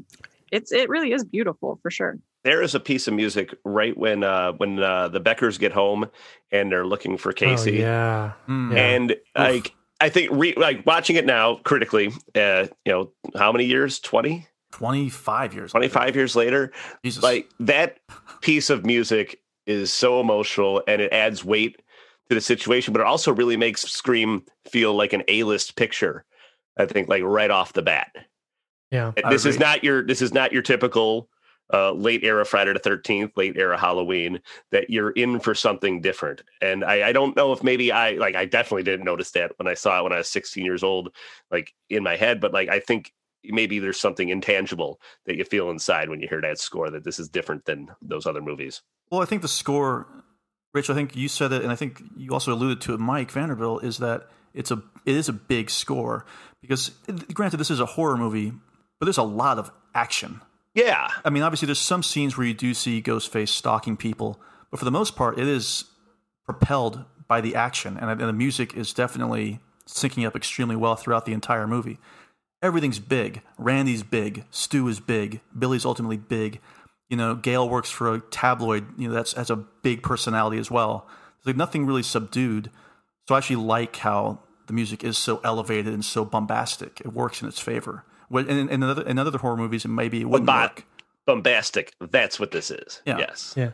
it's 0.50 0.72
it 0.72 0.88
really 0.88 1.12
is 1.12 1.24
beautiful 1.24 1.78
for 1.82 1.90
sure. 1.90 2.18
There 2.44 2.60
is 2.60 2.74
a 2.74 2.80
piece 2.80 3.06
of 3.08 3.14
music 3.14 3.54
right 3.64 3.96
when 3.96 4.24
uh 4.24 4.52
when 4.52 4.82
uh 4.82 5.08
the 5.08 5.20
Beckers 5.20 5.58
get 5.58 5.72
home 5.72 6.08
and 6.50 6.70
they're 6.70 6.86
looking 6.86 7.16
for 7.16 7.32
Casey. 7.32 7.78
Oh, 7.78 7.86
yeah. 7.86 8.32
Mm. 8.48 8.76
And 8.76 9.16
like 9.36 9.74
I 10.00 10.08
think 10.08 10.30
re- 10.32 10.54
like 10.56 10.84
watching 10.84 11.16
it 11.16 11.24
now 11.24 11.56
critically, 11.62 12.12
uh, 12.34 12.66
you 12.84 12.92
know, 12.92 13.12
how 13.36 13.52
many 13.52 13.64
years? 13.64 14.00
20? 14.00 14.46
25 14.82 15.54
years 15.54 15.70
25 15.70 16.16
years 16.16 16.34
later 16.34 16.72
Jesus. 17.04 17.22
like 17.22 17.48
that 17.60 18.00
piece 18.40 18.68
of 18.68 18.84
music 18.84 19.40
is 19.64 19.92
so 19.92 20.18
emotional 20.20 20.82
and 20.88 21.00
it 21.00 21.12
adds 21.12 21.44
weight 21.44 21.80
to 22.28 22.34
the 22.34 22.40
situation 22.40 22.92
but 22.92 23.00
it 23.00 23.06
also 23.06 23.32
really 23.32 23.56
makes 23.56 23.82
scream 23.82 24.42
feel 24.68 24.92
like 24.92 25.12
an 25.12 25.22
a-list 25.28 25.76
picture 25.76 26.24
i 26.78 26.84
think 26.84 27.08
like 27.08 27.22
right 27.22 27.52
off 27.52 27.74
the 27.74 27.82
bat 27.82 28.10
Yeah. 28.90 29.12
this 29.30 29.46
is 29.46 29.56
not 29.60 29.84
your 29.84 30.04
this 30.04 30.20
is 30.20 30.34
not 30.34 30.52
your 30.52 30.62
typical 30.62 31.28
uh, 31.72 31.92
late 31.92 32.22
era 32.22 32.44
Friday 32.44 32.74
the 32.74 32.78
Thirteenth, 32.78 33.34
late 33.34 33.56
era 33.56 33.78
Halloween. 33.78 34.40
That 34.72 34.90
you're 34.90 35.12
in 35.12 35.40
for 35.40 35.54
something 35.54 36.02
different, 36.02 36.42
and 36.60 36.84
I, 36.84 37.08
I 37.08 37.12
don't 37.12 37.34
know 37.34 37.50
if 37.52 37.62
maybe 37.62 37.90
I 37.90 38.10
like 38.12 38.34
I 38.34 38.44
definitely 38.44 38.82
didn't 38.82 39.06
notice 39.06 39.30
that 39.30 39.52
when 39.56 39.66
I 39.66 39.72
saw 39.72 40.00
it 40.00 40.02
when 40.02 40.12
I 40.12 40.18
was 40.18 40.28
16 40.28 40.62
years 40.62 40.82
old, 40.82 41.14
like 41.50 41.72
in 41.88 42.02
my 42.02 42.16
head. 42.16 42.42
But 42.42 42.52
like 42.52 42.68
I 42.68 42.78
think 42.78 43.14
maybe 43.44 43.78
there's 43.78 44.00
something 44.00 44.28
intangible 44.28 45.00
that 45.26 45.36
you 45.36 45.44
feel 45.44 45.70
inside 45.70 46.08
when 46.08 46.20
you 46.20 46.28
hear 46.28 46.40
that 46.40 46.58
score 46.58 46.90
that 46.90 47.04
this 47.04 47.18
is 47.18 47.28
different 47.28 47.64
than 47.64 47.88
those 48.00 48.26
other 48.26 48.40
movies. 48.40 48.82
Well, 49.10 49.20
I 49.20 49.24
think 49.24 49.42
the 49.42 49.48
score, 49.48 50.06
Rich. 50.74 50.90
I 50.90 50.94
think 50.94 51.16
you 51.16 51.28
said 51.28 51.52
it, 51.52 51.62
and 51.62 51.70
I 51.70 51.76
think 51.76 52.02
you 52.16 52.32
also 52.32 52.52
alluded 52.52 52.80
to 52.82 52.94
it, 52.94 53.00
Mike 53.00 53.30
Vanderbilt. 53.30 53.84
Is 53.84 53.98
that 53.98 54.28
it's 54.54 54.70
a 54.70 54.82
it 55.04 55.16
is 55.16 55.28
a 55.28 55.32
big 55.32 55.70
score 55.70 56.24
because, 56.60 56.90
granted, 57.32 57.58
this 57.58 57.70
is 57.70 57.80
a 57.80 57.86
horror 57.86 58.16
movie, 58.16 58.52
but 58.98 59.06
there's 59.06 59.18
a 59.18 59.22
lot 59.22 59.58
of 59.58 59.70
action. 59.94 60.40
Yeah, 60.74 61.10
I 61.24 61.30
mean, 61.30 61.42
obviously, 61.42 61.66
there's 61.66 61.78
some 61.78 62.02
scenes 62.02 62.38
where 62.38 62.46
you 62.46 62.54
do 62.54 62.72
see 62.72 63.02
Ghostface 63.02 63.50
stalking 63.50 63.96
people, 63.96 64.40
but 64.70 64.78
for 64.78 64.86
the 64.86 64.90
most 64.90 65.16
part, 65.16 65.38
it 65.38 65.46
is 65.46 65.84
propelled 66.46 67.04
by 67.28 67.40
the 67.42 67.54
action, 67.54 67.98
and, 67.98 68.08
and 68.08 68.20
the 68.20 68.32
music 68.32 68.74
is 68.74 68.94
definitely 68.94 69.60
syncing 69.86 70.26
up 70.26 70.34
extremely 70.36 70.76
well 70.76 70.96
throughout 70.96 71.26
the 71.26 71.32
entire 71.32 71.66
movie. 71.66 71.98
Everything's 72.62 72.98
big. 73.00 73.42
Randy's 73.58 74.02
big. 74.02 74.44
Stu 74.50 74.86
is 74.88 75.00
big. 75.00 75.40
Billy's 75.58 75.84
ultimately 75.84 76.16
big. 76.16 76.60
You 77.10 77.16
know, 77.16 77.34
Gale 77.34 77.68
works 77.68 77.90
for 77.90 78.14
a 78.14 78.20
tabloid. 78.20 78.86
You 78.98 79.08
know, 79.08 79.14
that's 79.14 79.32
has 79.34 79.50
a 79.50 79.56
big 79.56 80.02
personality 80.02 80.58
as 80.58 80.70
well. 80.70 81.06
There's 81.44 81.54
like 81.54 81.56
nothing 81.56 81.84
really 81.86 82.02
subdued. 82.04 82.70
So 83.28 83.34
I 83.34 83.38
actually 83.38 83.56
like 83.56 83.96
how 83.96 84.38
the 84.68 84.72
music 84.72 85.02
is 85.04 85.18
so 85.18 85.40
elevated 85.44 85.92
and 85.92 86.04
so 86.04 86.24
bombastic. 86.24 87.00
It 87.00 87.12
works 87.12 87.42
in 87.42 87.48
its 87.48 87.58
favor. 87.58 88.04
When- 88.28 88.48
In, 88.48 88.68
in, 88.68 88.82
other, 88.82 89.02
in 89.02 89.18
other 89.18 89.36
horror 89.38 89.56
movies, 89.56 89.84
it 89.84 89.88
maybe 89.88 90.20
it 90.22 90.28
wouldn't 90.28 90.48
work. 90.48 90.84
bombastic. 91.26 91.92
That's 92.00 92.38
what 92.40 92.52
this 92.52 92.70
is. 92.70 93.02
Yeah. 93.04 93.18
Yes. 93.18 93.54
Yeah. 93.56 93.70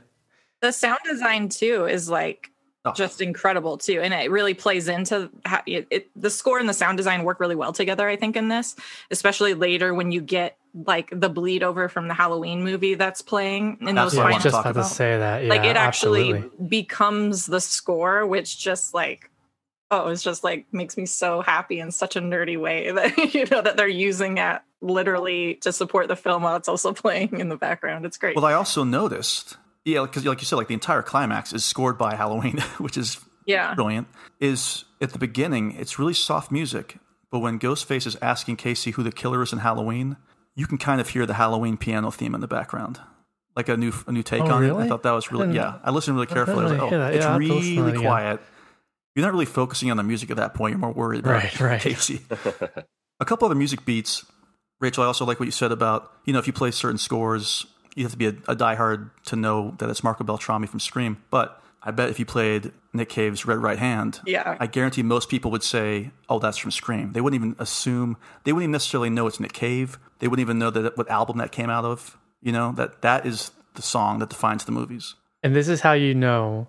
The 0.60 0.72
sound 0.72 0.98
design 1.04 1.48
too 1.50 1.86
is 1.86 2.08
like 2.10 2.50
Oh. 2.84 2.92
just 2.92 3.20
incredible 3.20 3.76
too, 3.76 4.00
and 4.00 4.14
it 4.14 4.30
really 4.30 4.54
plays 4.54 4.88
into 4.88 5.30
how 5.44 5.62
it, 5.66 5.86
it. 5.90 6.10
The 6.14 6.30
score 6.30 6.58
and 6.58 6.68
the 6.68 6.72
sound 6.74 6.96
design 6.96 7.24
work 7.24 7.40
really 7.40 7.56
well 7.56 7.72
together. 7.72 8.08
I 8.08 8.16
think 8.16 8.36
in 8.36 8.48
this, 8.48 8.76
especially 9.10 9.54
later 9.54 9.92
when 9.92 10.12
you 10.12 10.20
get 10.20 10.56
like 10.86 11.10
the 11.12 11.28
bleed 11.28 11.62
over 11.62 11.88
from 11.88 12.08
the 12.08 12.14
Halloween 12.14 12.62
movie 12.62 12.94
that's 12.94 13.22
playing 13.22 13.78
in 13.80 13.94
That's 13.94 14.12
those 14.12 14.16
what 14.18 14.26
I 14.26 14.28
I 14.28 14.32
wanna 14.32 14.44
was 14.44 14.52
final 14.52 14.62
just 14.62 14.76
about 14.76 14.88
to 14.88 14.94
say 14.94 15.18
that. 15.18 15.42
Yeah, 15.42 15.48
like 15.48 15.64
it 15.64 15.76
actually 15.76 16.32
absolutely. 16.34 16.66
becomes 16.68 17.46
the 17.46 17.60
score 17.60 18.26
which 18.26 18.58
just 18.58 18.94
like 18.94 19.30
oh 19.90 20.08
it's 20.08 20.22
just 20.22 20.44
like 20.44 20.66
makes 20.72 20.96
me 20.96 21.06
so 21.06 21.40
happy 21.40 21.80
in 21.80 21.90
such 21.90 22.16
a 22.16 22.20
nerdy 22.20 22.60
way 22.60 22.90
that 22.92 23.34
you 23.34 23.46
know 23.46 23.62
that 23.62 23.76
they're 23.76 23.88
using 23.88 24.38
it 24.38 24.60
literally 24.80 25.54
to 25.56 25.72
support 25.72 26.06
the 26.06 26.16
film 26.16 26.42
while 26.42 26.54
it's 26.56 26.68
also 26.68 26.92
playing 27.04 27.40
in 27.40 27.48
the 27.48 27.56
background 27.56 28.04
it's 28.04 28.18
great 28.18 28.36
Well, 28.36 28.44
I 28.44 28.52
also 28.52 28.84
noticed, 28.84 29.56
yeah, 29.88 30.02
because 30.02 30.24
like 30.24 30.40
you 30.40 30.44
said, 30.44 30.56
like 30.56 30.68
the 30.68 30.74
entire 30.74 31.02
climax 31.02 31.52
is 31.52 31.64
scored 31.64 31.98
by 31.98 32.14
Halloween, 32.14 32.58
which 32.78 32.96
is 32.96 33.18
yeah 33.46 33.74
brilliant. 33.74 34.08
Is 34.40 34.84
at 35.00 35.12
the 35.12 35.18
beginning, 35.18 35.72
it's 35.78 35.98
really 35.98 36.14
soft 36.14 36.50
music, 36.50 36.98
but 37.30 37.38
when 37.40 37.58
Ghostface 37.58 38.06
is 38.06 38.16
asking 38.22 38.56
Casey 38.56 38.92
who 38.92 39.02
the 39.02 39.12
killer 39.12 39.42
is 39.42 39.52
in 39.52 39.60
Halloween, 39.60 40.16
you 40.54 40.66
can 40.66 40.78
kind 40.78 41.00
of 41.00 41.08
hear 41.10 41.24
the 41.26 41.34
Halloween 41.34 41.76
piano 41.76 42.10
theme 42.10 42.34
in 42.34 42.40
the 42.40 42.48
background, 42.48 43.00
like 43.56 43.68
a 43.68 43.76
new 43.76 43.92
a 44.06 44.12
new 44.12 44.22
take 44.22 44.42
Oh, 44.42 44.46
on 44.50 44.64
it. 44.64 44.72
I 44.72 44.86
thought 44.88 45.02
that 45.04 45.12
was 45.12 45.30
really 45.32 45.48
I 45.48 45.52
yeah. 45.52 45.78
I 45.82 45.90
listened 45.90 46.16
really 46.16 46.26
carefully. 46.26 46.60
I 46.60 46.62
was 46.64 46.72
like, 46.72 46.82
oh, 46.82 46.90
that. 46.90 47.14
it's 47.14 47.24
Yeah, 47.24 47.32
I'll 47.32 47.40
have 47.40 47.48
to 47.48 47.54
listen 47.54 47.74
to 47.76 47.82
really 47.82 47.92
that 47.98 48.02
quiet. 48.02 48.40
You're 49.14 49.24
not 49.24 49.32
really 49.32 49.46
focusing 49.46 49.90
on 49.90 49.96
the 49.96 50.02
music 50.04 50.30
at 50.30 50.36
that 50.36 50.54
point. 50.54 50.72
You're 50.72 50.78
more 50.78 50.92
worried 50.92 51.20
about 51.20 51.42
Right, 51.42 51.60
right. 51.60 51.80
Casey. 51.80 52.20
a 53.20 53.24
couple 53.24 53.46
other 53.46 53.54
music 53.56 53.84
beats. 53.84 54.24
Rachel, 54.80 55.02
I 55.02 55.06
also 55.08 55.24
like 55.24 55.40
what 55.40 55.46
you 55.46 55.52
said 55.52 55.72
about, 55.72 56.12
you 56.24 56.32
know, 56.32 56.38
if 56.38 56.46
you 56.46 56.52
play 56.52 56.70
certain 56.70 56.98
scores, 56.98 57.66
you 57.98 58.04
have 58.04 58.12
to 58.12 58.18
be 58.18 58.26
a, 58.26 58.34
a 58.48 58.56
diehard 58.56 59.10
to 59.26 59.36
know 59.36 59.74
that 59.78 59.90
it's 59.90 60.02
Marco 60.04 60.24
Beltrami 60.24 60.66
from 60.68 60.80
Scream. 60.80 61.22
But 61.30 61.60
I 61.82 61.90
bet 61.90 62.08
if 62.10 62.18
you 62.18 62.24
played 62.26 62.72
Nick 62.92 63.08
Cave's 63.08 63.46
Red 63.46 63.58
Right 63.58 63.78
Hand, 63.78 64.20
Yeah. 64.26 64.56
I 64.58 64.66
guarantee 64.66 65.02
most 65.02 65.28
people 65.28 65.50
would 65.50 65.62
say, 65.62 66.10
oh, 66.28 66.38
that's 66.38 66.56
from 66.58 66.70
Scream. 66.70 67.12
They 67.12 67.20
wouldn't 67.20 67.40
even 67.40 67.56
assume, 67.58 68.16
they 68.44 68.52
wouldn't 68.52 68.64
even 68.64 68.72
necessarily 68.72 69.10
know 69.10 69.26
it's 69.26 69.40
Nick 69.40 69.52
Cave. 69.52 69.98
They 70.18 70.28
wouldn't 70.28 70.44
even 70.44 70.58
know 70.58 70.70
that 70.70 70.96
what 70.96 71.08
album 71.10 71.38
that 71.38 71.52
came 71.52 71.70
out 71.70 71.84
of. 71.84 72.18
You 72.40 72.52
know, 72.52 72.72
that 72.72 73.02
that 73.02 73.26
is 73.26 73.50
the 73.74 73.82
song 73.82 74.18
that 74.20 74.28
defines 74.30 74.64
the 74.64 74.72
movies. 74.72 75.14
And 75.42 75.54
this 75.54 75.68
is 75.68 75.80
how 75.80 75.92
you 75.92 76.14
know 76.14 76.68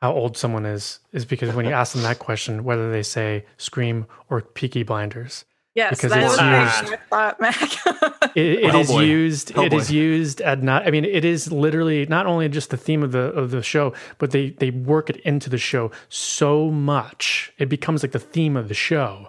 how 0.00 0.12
old 0.12 0.36
someone 0.36 0.66
is, 0.66 0.98
is 1.12 1.24
because 1.24 1.54
when 1.54 1.64
you 1.64 1.72
ask 1.72 1.92
them 1.92 2.02
that 2.02 2.18
question, 2.18 2.64
whether 2.64 2.90
they 2.90 3.02
say 3.02 3.46
Scream 3.56 4.06
or 4.28 4.40
Peaky 4.40 4.82
Blinders. 4.82 5.44
Yes 5.74 5.96
because 5.96 6.10
that 6.10 6.22
it's 6.22 6.30
was 6.32 6.38
my 6.40 6.62
used- 6.64 6.74
favorite 6.80 7.00
thought 7.10 7.40
mac 7.40 8.36
It, 8.36 8.46
it 8.64 8.74
is 8.74 8.88
Hellboy. 8.90 9.06
used. 9.06 9.50
It 9.50 9.56
Hellboy. 9.56 9.72
is 9.74 9.90
used 9.92 10.40
at 10.40 10.62
not. 10.62 10.86
I 10.86 10.90
mean, 10.90 11.04
it 11.04 11.24
is 11.24 11.52
literally 11.52 12.06
not 12.06 12.24
only 12.26 12.48
just 12.48 12.70
the 12.70 12.76
theme 12.78 13.02
of 13.02 13.12
the 13.12 13.24
of 13.34 13.50
the 13.50 13.62
show, 13.62 13.92
but 14.18 14.30
they 14.30 14.50
they 14.50 14.70
work 14.70 15.10
it 15.10 15.16
into 15.18 15.50
the 15.50 15.58
show 15.58 15.90
so 16.08 16.70
much. 16.70 17.52
It 17.58 17.68
becomes 17.68 18.02
like 18.02 18.12
the 18.12 18.18
theme 18.18 18.56
of 18.56 18.68
the 18.68 18.74
show. 18.74 19.28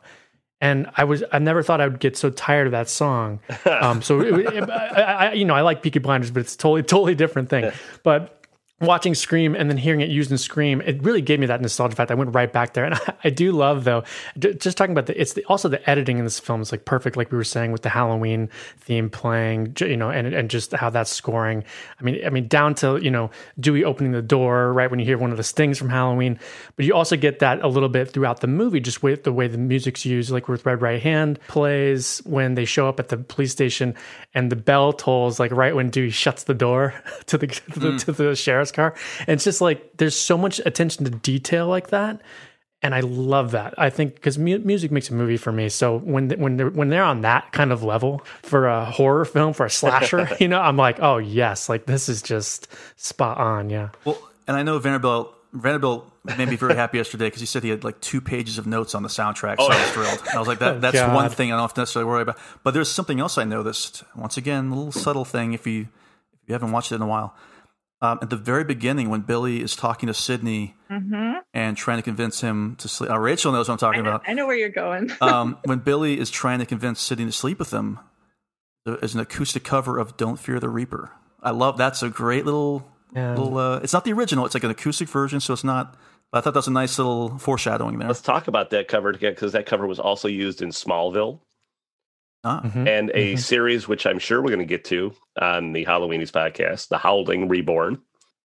And 0.61 0.89
I 0.95 1.03
was 1.03 1.21
I 1.33 1.39
never 1.39 1.61
thought 1.63 1.81
I 1.81 1.87
would 1.87 1.99
get 1.99 2.15
so 2.15 2.29
tired 2.29 2.67
of 2.67 2.71
that 2.71 2.87
song. 2.87 3.41
Um, 3.65 4.01
so 4.01 4.21
it, 4.21 4.55
it, 4.55 4.69
I, 4.69 5.01
I, 5.01 5.33
you 5.33 5.43
know 5.43 5.53
I 5.55 5.61
like 5.61 5.81
Peaky 5.81 5.99
Blinders, 5.99 6.31
but 6.31 6.39
it's 6.39 6.55
totally 6.55 6.83
totally 6.83 7.15
different 7.15 7.49
thing. 7.49 7.71
But 8.03 8.42
watching 8.81 9.15
Scream 9.15 9.55
and 9.55 9.69
then 9.69 9.77
hearing 9.77 10.01
it 10.01 10.09
used 10.09 10.31
in 10.31 10.37
Scream, 10.37 10.81
it 10.81 11.01
really 11.03 11.21
gave 11.21 11.39
me 11.39 11.45
that 11.45 11.61
nostalgia 11.61 11.95
fact. 11.95 12.11
I 12.11 12.15
went 12.15 12.35
right 12.35 12.51
back 12.51 12.73
there, 12.73 12.85
and 12.85 12.93
I, 12.95 13.13
I 13.25 13.29
do 13.29 13.51
love 13.51 13.83
though. 13.83 14.03
d- 14.37 14.53
Just 14.55 14.77
talking 14.77 14.91
about 14.91 15.07
the, 15.07 15.19
it's 15.19 15.33
the, 15.33 15.43
also 15.45 15.69
the 15.69 15.87
editing 15.89 16.17
in 16.17 16.23
this 16.23 16.39
film 16.39 16.61
is 16.61 16.71
like 16.71 16.85
perfect, 16.85 17.17
like 17.17 17.31
we 17.31 17.37
were 17.37 17.43
saying 17.43 17.71
with 17.71 17.81
the 17.81 17.89
Halloween 17.89 18.49
theme 18.79 19.09
playing, 19.09 19.75
you 19.79 19.97
know, 19.97 20.09
and 20.09 20.27
and 20.27 20.49
just 20.49 20.71
how 20.73 20.89
that's 20.89 21.11
scoring. 21.11 21.63
I 21.99 22.03
mean, 22.03 22.25
I 22.25 22.29
mean 22.29 22.47
down 22.47 22.75
to 22.75 22.97
you 22.97 23.11
know 23.11 23.31
Dewey 23.59 23.83
opening 23.83 24.11
the 24.11 24.21
door 24.21 24.73
right 24.73 24.89
when 24.89 24.99
you 24.99 25.05
hear 25.05 25.17
one 25.17 25.31
of 25.31 25.37
the 25.37 25.43
stings 25.43 25.77
from 25.77 25.89
Halloween, 25.89 26.39
but 26.75 26.85
you 26.85 26.93
also 26.93 27.15
get 27.15 27.39
that 27.39 27.61
a 27.61 27.67
little 27.67 27.89
bit 27.89 28.11
throughout 28.11 28.41
the 28.41 28.47
movie, 28.47 28.79
just 28.79 29.03
with 29.03 29.23
the 29.23 29.33
way 29.33 29.47
the 29.47 29.57
music's 29.57 30.05
used, 30.05 30.31
like 30.31 30.47
with 30.47 30.65
Red 30.65 30.81
Right 30.81 31.01
Hand 31.01 31.39
plays 31.47 32.21
when 32.25 32.55
they 32.55 32.65
show 32.65 32.87
up 32.89 32.99
at 32.99 33.09
the 33.09 33.17
police 33.17 33.51
station 33.51 33.95
and 34.33 34.51
the 34.51 34.55
bell 34.55 34.93
tolls, 34.93 35.39
like 35.39 35.51
right 35.51 35.75
when 35.75 35.89
Dewey 35.89 36.09
shuts 36.09 36.43
the 36.43 36.53
door 36.53 36.93
to 37.27 37.37
the 37.37 37.47
to 37.47 37.79
the, 37.79 37.91
mm. 37.91 38.05
to 38.05 38.11
the 38.11 38.35
sheriff's 38.63 38.71
car. 38.71 38.95
And 39.19 39.29
it's 39.29 39.43
just 39.43 39.61
like 39.61 39.97
there's 39.97 40.15
so 40.15 40.37
much 40.37 40.59
attention 40.65 41.05
to 41.05 41.11
detail 41.11 41.67
like 41.67 41.89
that. 41.89 42.21
And 42.81 42.93
I 42.93 42.99
love 42.99 43.51
that. 43.51 43.73
I 43.77 43.89
think 43.89 44.15
because 44.15 44.37
mu- 44.37 44.59
music 44.59 44.91
makes 44.91 45.09
a 45.09 45.13
movie 45.13 45.37
for 45.37 45.53
me. 45.53 45.69
So 45.69 45.99
when 45.99 46.27
th- 46.29 46.39
when 46.39 46.57
they're 46.57 46.69
when 46.69 46.89
they're 46.89 47.03
on 47.03 47.21
that 47.21 47.53
kind 47.53 47.71
of 47.71 47.81
level 47.81 48.21
for 48.41 48.67
a 48.67 48.83
horror 48.83 49.23
film 49.23 49.53
for 49.53 49.65
a 49.65 49.69
slasher, 49.69 50.27
you 50.39 50.49
know, 50.49 50.59
I'm 50.59 50.75
like, 50.75 50.99
oh 51.01 51.17
yes, 51.17 51.69
like 51.69 51.85
this 51.85 52.09
is 52.09 52.21
just 52.21 52.67
spot 52.97 53.37
on. 53.37 53.69
Yeah. 53.69 53.89
Well, 54.03 54.17
and 54.47 54.57
I 54.57 54.63
know 54.63 54.79
Vanderbilt. 54.79 55.33
Vanderbilt 55.53 56.11
made 56.25 56.49
me 56.49 56.55
very 56.55 56.73
happy 56.73 56.97
yesterday 56.97 57.27
because 57.27 57.39
he 57.39 57.45
said 57.45 57.63
he 57.63 57.69
had 57.69 57.83
like 57.83 58.01
two 58.01 58.19
pages 58.19 58.57
of 58.57 58.65
notes 58.65 58.95
on 58.95 59.03
the 59.03 59.09
soundtrack. 59.09 59.57
So 59.57 59.67
oh, 59.67 59.71
I 59.71 59.79
was 59.79 59.91
thrilled. 59.91 60.19
And 60.19 60.35
I 60.35 60.39
was 60.39 60.47
like, 60.47 60.59
that, 60.59 60.75
Oh, 60.77 60.79
that's 60.79 61.13
one 61.13 61.29
thing 61.29 61.51
I 61.51 61.55
don't 61.55 61.61
have 61.61 61.75
to 61.75 61.81
necessarily 61.81 62.09
worry 62.09 62.23
about. 62.23 62.39
But 62.63 62.73
there's 62.73 62.89
something 62.89 63.19
else 63.19 63.37
I 63.37 63.43
noticed. 63.43 64.03
Once 64.15 64.35
again, 64.35 64.71
a 64.71 64.75
little 64.75 64.91
subtle 64.91 65.25
thing 65.25 65.53
if 65.53 65.67
you 65.67 65.81
if 65.81 66.49
you 66.49 66.53
haven't 66.53 66.71
watched 66.71 66.91
it 66.91 66.95
in 66.95 67.01
a 67.03 67.07
while. 67.07 67.35
Um, 68.03 68.19
at 68.21 68.29
the 68.29 68.35
very 68.35 68.65
beginning, 68.65 69.09
when 69.09 69.21
Billy 69.21 69.61
is 69.61 69.77
talking 69.77 70.07
to 70.07 70.13
Sidney 70.13 70.75
mm-hmm. 70.91 71.37
and 71.53 71.77
trying 71.77 71.99
to 71.99 72.01
convince 72.01 72.41
him 72.41 72.75
to 72.79 72.89
sleep, 72.89 73.09
uh, 73.09 73.17
Rachel 73.17 73.53
knows 73.53 73.69
what 73.69 73.81
I'm 73.81 73.87
I, 73.87 73.91
talking 73.91 74.03
know, 74.03 74.09
about. 74.09 74.23
I 74.27 74.33
know 74.33 74.45
where 74.45 74.57
you're 74.57 74.67
going 74.67 75.09
um, 75.21 75.57
when 75.63 75.79
Billy 75.79 76.19
is 76.19 76.29
trying 76.29 76.59
to 76.59 76.65
convince 76.65 76.99
Sidney 76.99 77.23
to 77.25 77.31
sleep 77.31 77.59
with 77.59 77.71
him, 77.71 77.99
there 78.85 78.97
is 78.97 79.13
an 79.13 79.21
acoustic 79.21 79.63
cover 79.63 79.97
of 79.99 80.17
"Don't 80.17 80.37
Fear 80.37 80.59
the 80.59 80.67
Reaper." 80.67 81.11
I 81.41 81.51
love 81.51 81.77
that's 81.77 82.03
a 82.03 82.09
great 82.09 82.43
little 82.43 82.85
Yeah. 83.15 83.35
little. 83.35 83.57
Uh, 83.57 83.77
it's 83.77 83.93
not 83.93 84.03
the 84.03 84.11
original; 84.11 84.45
it's 84.45 84.53
like 84.53 84.65
an 84.65 84.71
acoustic 84.71 85.07
version, 85.07 85.39
so 85.39 85.53
it's 85.53 85.63
not. 85.63 85.95
But 86.29 86.39
I 86.39 86.41
thought 86.41 86.55
that 86.55 86.59
was 86.59 86.67
a 86.67 86.71
nice 86.71 86.97
little 86.97 87.37
foreshadowing 87.37 87.99
there. 87.99 88.09
Let's 88.09 88.19
talk 88.19 88.49
about 88.49 88.71
that 88.71 88.89
cover 88.89 89.11
again 89.11 89.31
because 89.31 89.53
that 89.53 89.65
cover 89.65 89.87
was 89.87 89.99
also 89.99 90.27
used 90.27 90.61
in 90.61 90.69
Smallville 90.71 91.39
Ah, 92.45 92.61
Mhm. 92.65 92.87
and 92.87 93.09
a 93.13 93.33
Mhm. 93.35 93.39
series 93.39 93.87
which 93.87 94.05
I'm 94.05 94.19
sure 94.19 94.41
we're 94.41 94.47
going 94.49 94.59
to 94.59 94.65
get 94.65 94.83
to 94.85 95.13
on 95.41 95.71
the 95.73 95.85
Halloweenies 95.85 96.31
podcast, 96.31 96.89
The 96.89 96.97
Howling 96.97 97.47
Reborn. 97.47 97.99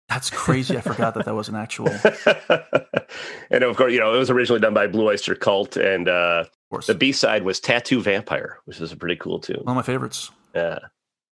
That's 0.08 0.30
crazy. 0.30 0.76
I 0.76 0.80
forgot 0.80 1.14
that 1.14 1.24
that 1.26 1.34
was 1.34 1.48
an 1.48 1.56
actual. 1.56 1.88
and 3.50 3.62
of 3.64 3.76
course, 3.76 3.92
you 3.92 3.98
know, 4.00 4.14
it 4.14 4.18
was 4.18 4.30
originally 4.30 4.60
done 4.60 4.72
by 4.72 4.86
Blue 4.86 5.06
Oyster 5.08 5.34
Cult, 5.34 5.76
and 5.76 6.08
uh, 6.08 6.44
the 6.86 6.94
B 6.94 7.12
side 7.12 7.42
was 7.42 7.60
Tattoo 7.60 8.00
Vampire, 8.00 8.58
which 8.64 8.80
is 8.80 8.90
a 8.92 8.96
pretty 8.96 9.16
cool 9.16 9.38
tune. 9.40 9.58
One 9.64 9.76
of 9.76 9.76
my 9.76 9.82
favorites. 9.82 10.30
Yeah. 10.54 10.78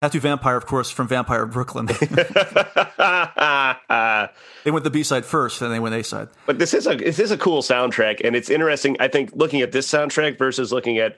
Tattoo 0.01 0.19
Vampire, 0.19 0.57
of 0.57 0.65
course, 0.65 0.89
from 0.91 1.07
Vampire 1.07 1.45
Brooklyn. 1.45 1.85
they 4.65 4.71
went 4.71 4.83
the 4.83 4.89
B 4.91 5.03
side 5.03 5.25
first, 5.25 5.59
then 5.59 5.71
they 5.71 5.79
went 5.79 5.95
A 5.95 6.03
side. 6.03 6.27
But 6.45 6.59
this 6.59 6.73
is 6.73 6.85
a 6.87 6.95
this 6.95 7.19
is 7.19 7.31
a 7.31 7.37
cool 7.37 7.61
soundtrack, 7.61 8.21
and 8.25 8.35
it's 8.35 8.49
interesting. 8.49 8.97
I 8.99 9.07
think 9.07 9.31
looking 9.33 9.61
at 9.61 9.71
this 9.71 9.87
soundtrack 9.89 10.37
versus 10.37 10.71
looking 10.73 10.97
at 10.97 11.15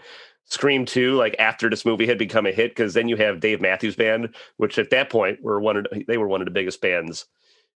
Scream 0.50 0.86
Two, 0.86 1.16
like 1.16 1.36
after 1.40 1.70
this 1.70 1.86
movie 1.86 2.08
had 2.08 2.18
become 2.18 2.46
a 2.46 2.52
hit, 2.52 2.72
because 2.72 2.94
then 2.94 3.10
you 3.10 3.18
have 3.18 3.40
Dave 3.42 3.62
Matthews 3.62 3.96
Band, 3.96 4.34
which 4.56 4.80
at 4.80 4.90
that 4.92 5.10
point 5.10 5.42
were 5.42 5.60
one 5.60 5.78
of 5.78 5.86
they 6.08 6.18
were 6.18 6.28
one 6.28 6.42
of 6.42 6.46
the 6.46 6.52
biggest 6.52 6.82
bands 6.82 7.26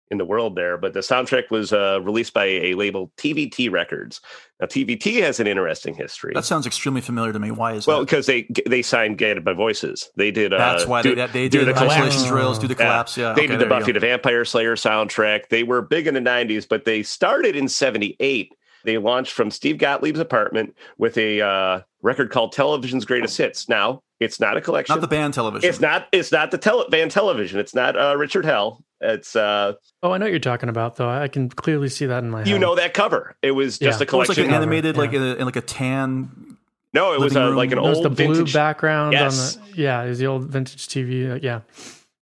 in 0.09 0.19
the 0.19 0.25
world 0.25 0.57
there. 0.57 0.77
But 0.77 0.93
the 0.93 1.01
soundtrack 1.01 1.51
was 1.51 1.73
uh, 1.73 2.01
released 2.03 2.33
by 2.33 2.45
a 2.45 2.75
label 2.75 3.11
TVT 3.17 3.71
Records. 3.73 4.21
Now 4.61 4.67
TVT 4.67 5.21
has 5.21 5.41
an 5.41 5.49
interesting 5.49 5.95
history. 5.95 6.33
That 6.35 6.45
sounds 6.45 6.67
extremely 6.67 7.01
familiar 7.01 7.33
to 7.33 7.39
me. 7.39 7.51
Why 7.51 7.73
is 7.73 7.89
well 7.89 8.05
because 8.05 8.27
they 8.27 8.49
they 8.67 8.83
signed 8.83 9.19
Guided 9.19 9.45
by 9.45 9.53
Voices. 9.53 10.11
They 10.17 10.31
did. 10.31 10.53
Uh, 10.53 10.59
That's 10.59 10.87
why 10.87 11.03
do, 11.03 11.15
they, 11.17 11.27
they 11.27 11.49
do 11.49 11.65
did 11.65 11.69
the 11.69 11.73
collapse. 11.73 12.25
Drills, 12.25 12.61
do 12.61 12.69
the 12.69 12.77
collapse. 12.77 13.17
Yeah, 13.17 13.33
they 13.33 13.43
okay, 13.43 13.49
did 13.49 13.61
the 13.61 13.67
Buffy 13.67 13.91
the 13.91 14.01
Vampire 14.01 14.45
Slayer 14.45 14.77
soundtrack. 14.77 15.49
They 15.49 15.65
were 15.65 15.83
big 15.83 16.07
in 16.07 16.15
the 16.15 16.21
'90s, 16.21 16.69
but 16.69 16.85
they 16.85 17.03
started 17.03 17.57
in 17.57 17.69
'78. 17.69 18.55
They 18.85 18.99
launched 18.99 19.33
from 19.33 19.51
Steve 19.51 19.77
Gottlieb's 19.77 20.19
apartment 20.21 20.75
with 20.99 21.17
a 21.19 21.41
uh, 21.41 21.81
record 22.03 22.31
called 22.31 22.53
Television's 22.53 23.05
Greatest 23.05 23.37
Hits. 23.39 23.69
Now, 23.69 24.03
it's 24.21 24.41
not 24.41 24.57
a 24.57 24.61
collection. 24.61 24.95
Not 24.95 25.01
the 25.01 25.07
band 25.09 25.35
television. 25.35 25.69
It's 25.69 25.81
not. 25.81 26.09
It's 26.13 26.33
not 26.33 26.51
the 26.51 26.59
tele- 26.59 26.89
band 26.91 27.11
television. 27.11 27.59
It's 27.61 27.75
not 27.75 27.97
uh, 27.99 28.17
Richard 28.17 28.45
Hell. 28.45 28.85
It's 29.01 29.35
uh, 29.35 29.75
Oh, 30.03 30.13
I 30.13 30.19
know 30.19 30.27
what 30.27 30.31
you're 30.31 30.39
talking 30.41 30.69
about, 30.69 30.97
though. 30.97 31.09
I 31.09 31.29
can 31.29 31.49
clearly 31.49 31.89
see 31.89 32.05
that 32.07 32.23
in 32.23 32.31
my 32.31 32.39
head. 32.41 32.49
you 32.49 32.59
know 32.59 32.75
that 32.75 32.93
cover. 32.93 33.35
It 33.43 33.53
was 33.53 33.79
just 33.79 33.83
Yeah. 34.01 34.05
a 34.05 34.09
It 34.09 34.13
was 34.13 34.29
like 34.29 34.37
collection. 34.37 34.45
an 34.49 34.55
animated, 34.55 34.95
Yeah. 34.97 35.01
like 35.01 35.13
in, 35.15 35.23
a, 35.23 35.35
in 35.37 35.45
like 35.47 35.57
a 35.57 35.63
tan. 35.63 36.57
no, 36.93 37.15
it 37.15 37.21
was 37.21 37.33
living 37.35 37.53
uh, 37.55 37.57
like 37.57 37.73
an 37.73 37.79
It 37.79 37.83
was 37.83 37.97
old 37.97 38.05
the 38.05 38.11
blue 38.11 38.35
vintage 38.35 38.53
background 38.53 39.13
Yes. 39.15 39.57
on 39.57 39.63
the 39.71 39.77
yeah, 39.81 40.03
it 40.03 40.09
was 40.11 40.19
the 40.19 40.27
old 40.27 40.45
vintage 40.51 40.87
TV. 40.89 41.31
uh, 41.33 41.39
Yeah, 41.43 41.61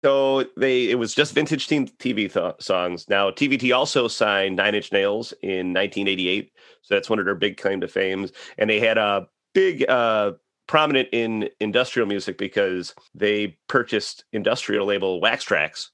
So 0.04 0.44
they 0.58 0.90
it 0.90 0.98
was 0.98 1.14
just 1.14 1.32
vintage 1.32 1.66
team 1.66 1.86
TV 1.86 2.30
th- 2.30 2.56
songs. 2.60 3.08
Now 3.08 3.30
TVT 3.30 3.74
also 3.74 4.06
signed 4.06 4.54
Nine 4.54 4.74
Inch 4.74 4.92
Nails 4.92 5.32
in 5.40 5.72
1988, 5.72 6.52
so 6.82 6.94
that's 6.94 7.08
one 7.08 7.18
of 7.18 7.24
their 7.24 7.34
big 7.34 7.56
claim 7.56 7.80
to 7.80 7.88
fame. 7.88 8.28
And 8.58 8.68
they 8.68 8.80
had 8.80 8.98
a 8.98 9.26
big 9.54 9.88
uh, 9.88 10.32
prominent 10.66 11.08
in 11.12 11.48
industrial 11.58 12.06
music 12.06 12.36
because 12.36 12.94
they 13.14 13.56
purchased 13.66 14.26
industrial 14.30 14.84
label 14.84 15.22
Wax 15.22 15.42
Trax 15.42 15.88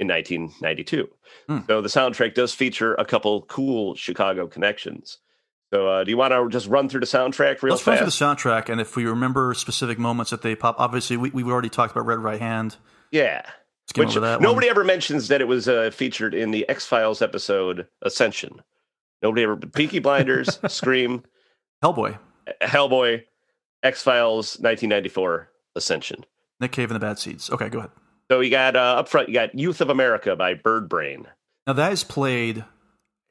in 0.00 0.08
1992. 0.08 1.08
Hmm. 1.46 1.58
So 1.68 1.80
the 1.80 1.88
soundtrack 1.88 2.34
does 2.34 2.52
feature 2.52 2.94
a 2.94 3.04
couple 3.04 3.42
cool 3.42 3.94
Chicago 3.94 4.48
connections. 4.48 5.18
So 5.72 5.86
uh, 5.86 6.02
do 6.02 6.10
you 6.10 6.16
want 6.16 6.32
to 6.32 6.48
just 6.48 6.66
run 6.66 6.88
through 6.88 7.00
the 7.00 7.06
soundtrack 7.06 7.62
real 7.62 7.74
Let's 7.74 7.86
run 7.86 7.98
through 7.98 8.06
the 8.06 8.10
soundtrack, 8.10 8.68
and 8.68 8.80
if 8.80 8.96
we 8.96 9.04
remember 9.04 9.54
specific 9.54 10.00
moments 10.00 10.32
that 10.32 10.42
they 10.42 10.56
pop, 10.56 10.74
obviously 10.80 11.16
we 11.16 11.30
we 11.30 11.44
already 11.44 11.68
talked 11.68 11.92
about 11.92 12.06
Red 12.06 12.18
Right 12.18 12.40
Hand. 12.40 12.76
Yeah. 13.10 13.42
Which 13.96 14.16
nobody 14.16 14.68
ever 14.68 14.84
mentions 14.84 15.28
that 15.28 15.40
it 15.40 15.48
was 15.48 15.68
uh, 15.68 15.90
featured 15.92 16.34
in 16.34 16.50
the 16.50 16.68
X 16.68 16.84
Files 16.84 17.22
episode 17.22 17.86
Ascension. 18.02 18.60
Nobody 19.22 19.44
ever. 19.44 19.56
Peaky 19.56 20.00
Blinders, 20.00 20.58
Scream, 20.68 21.22
Hellboy, 21.82 22.18
Hellboy, 22.60 23.24
X 23.82 24.02
Files, 24.02 24.58
1994 24.58 25.48
Ascension. 25.76 26.24
Nick 26.60 26.72
Cave 26.72 26.90
and 26.90 26.96
the 26.96 27.00
Bad 27.00 27.18
Seeds. 27.18 27.48
Okay, 27.50 27.68
go 27.68 27.78
ahead. 27.78 27.90
So 28.30 28.40
you 28.40 28.50
got 28.50 28.76
uh, 28.76 28.96
up 28.98 29.08
front, 29.08 29.28
you 29.28 29.34
got 29.34 29.56
Youth 29.56 29.80
of 29.80 29.88
America 29.88 30.34
by 30.36 30.54
Birdbrain. 30.54 31.26
Now 31.66 31.72
that 31.74 31.92
is 31.92 32.04
played. 32.04 32.64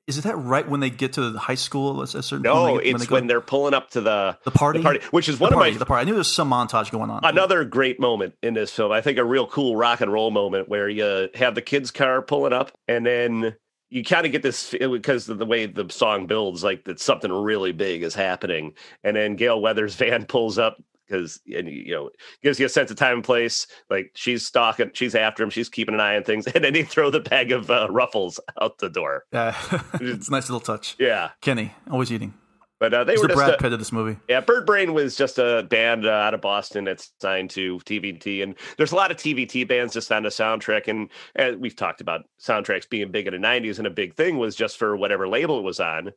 Is 0.08 0.20
it 0.20 0.26
that 0.26 0.36
right 0.36 0.68
when 0.70 0.82
they 0.82 0.92
get 0.92 1.14
to 1.14 1.32
the 1.32 1.40
high 1.40 1.56
school? 1.56 2.04
At 2.04 2.14
a 2.14 2.22
certain 2.22 2.44
No, 2.44 2.54
point 2.68 2.78
they 2.78 2.84
get- 2.92 2.96
it's 2.96 3.08
they 3.08 3.14
when 3.14 3.26
they're 3.28 3.42
pulling 3.42 3.74
up 3.74 3.90
to 3.92 4.02
the 4.02 4.38
the 4.44 4.52
party. 4.52 4.80
the 4.80 4.84
party, 4.84 5.00
which 5.10 5.28
is 5.28 5.40
The 5.40 5.44
one 5.46 5.54
party, 5.54 5.70
of 5.72 5.76
my 5.76 5.80
the 5.80 5.86
party. 5.86 6.02
I 6.02 6.04
knew 6.06 6.12
there 6.12 6.20
was 6.20 6.32
some 6.32 6.52
montage 6.52 6.92
going 6.92 7.10
on. 7.10 7.22
another 7.24 7.66
great 7.66 8.00
moment 8.00 8.36
in 8.44 8.54
this 8.54 8.72
film. 8.72 8.92
I 8.92 9.02
think 9.02 9.18
a 9.18 9.24
real 9.26 9.48
cool 9.48 9.76
rock 9.76 10.02
and 10.02 10.14
roll 10.14 10.30
moment 10.30 10.70
where 10.70 10.88
you 10.88 11.30
have 11.34 11.56
the 11.56 11.62
kids' 11.64 11.90
car 11.90 12.22
pulling 12.22 12.54
up, 12.54 12.72
and 12.88 13.04
then 13.06 13.56
you 13.90 14.04
kind 14.04 14.28
of 14.28 14.32
get 14.32 14.44
this 14.44 14.76
because 14.80 15.28
of 15.28 15.40
the 15.40 15.46
way 15.46 15.66
the 15.66 15.90
song 15.90 16.28
builds, 16.28 16.64
like 16.64 16.84
that 16.84 17.00
something 17.00 17.32
really 17.32 17.72
big 17.72 18.04
is 18.04 18.14
happening, 18.14 18.74
and 19.04 19.16
then 19.18 19.36
Gale 19.36 19.60
Weathers' 19.60 19.96
van 19.96 20.26
pulls 20.26 20.60
up 20.60 20.78
because 21.08 21.40
and 21.56 21.68
you 21.70 21.92
know 21.94 22.10
gives 22.44 22.60
you 22.60 22.66
a 22.66 22.70
sense 22.70 22.92
of 22.92 22.98
time 22.98 23.16
and 23.16 23.24
place. 23.24 23.68
Like 23.90 24.12
she's 24.16 24.46
stalking, 24.46 24.92
she's 24.94 25.16
after 25.16 25.44
him, 25.44 25.50
she's 25.50 25.70
keeping 25.70 25.94
an 25.96 26.02
eye 26.02 26.16
on 26.16 26.24
things, 26.24 26.48
and 26.54 26.64
then 26.64 26.74
they 26.74 26.84
throw 26.84 27.10
the 27.10 27.20
bag 27.22 27.52
of 27.52 27.70
uh, 27.72 27.88
ruffles 27.90 28.40
out 28.62 28.78
the 28.80 28.90
door. 28.90 29.26
Yeah, 29.32 29.56
it's 30.02 30.28
a 30.28 30.32
nice 30.32 30.50
little 30.50 30.60
touch. 30.60 30.96
Yeah, 31.00 31.32
Kenny 31.42 31.74
always 31.90 32.12
eating. 32.12 32.34
but 32.80 32.94
uh, 32.94 33.04
they 33.06 33.14
He's 33.14 33.22
were 33.22 33.28
the 33.28 33.34
just 33.36 33.46
Brad 33.46 33.54
a- 33.54 33.58
Pitt 33.58 33.74
of 33.74 33.80
this 33.80 33.92
movie. 33.92 34.18
yeah, 34.28 34.42
Birdbrain 34.42 34.94
was 34.94 35.16
just 35.16 35.40
a 35.40 35.64
band 35.70 36.06
uh, 36.06 36.10
out 36.10 36.34
of 36.34 36.42
Boston 36.42 36.84
that's 36.84 37.14
signed 37.22 37.50
to 37.52 37.78
TVT, 37.80 38.44
and 38.44 38.56
there's 38.78 38.92
a 38.92 38.96
lot 38.96 39.12
of 39.12 39.18
TVT 39.18 39.68
bands 39.68 39.94
just 39.94 40.12
on 40.12 40.24
the 40.24 40.30
soundtrack. 40.30 40.88
And 40.88 41.10
uh, 41.40 41.58
we've 41.58 41.76
talked 41.76 42.02
about 42.02 42.26
soundtracks 42.42 42.90
being 42.90 43.12
big 43.12 43.28
in 43.28 43.34
the 43.40 43.48
'90s, 43.48 43.78
and 43.78 43.88
a 43.88 43.92
big 43.92 44.16
thing 44.16 44.38
was 44.38 44.56
just 44.56 44.78
for 44.78 44.96
whatever 44.98 45.28
label 45.28 45.60
it 45.60 45.64
was 45.64 45.80
on 45.80 46.12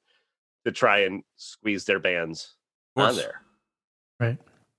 to 0.65 0.73
try 0.73 0.99
and 1.01 1.23
squeeze 1.37 1.85
their 1.85 2.01
bands 2.01 2.57
Of 2.97 3.03
on 3.05 3.17
there. 3.17 3.41
right. 4.19 4.39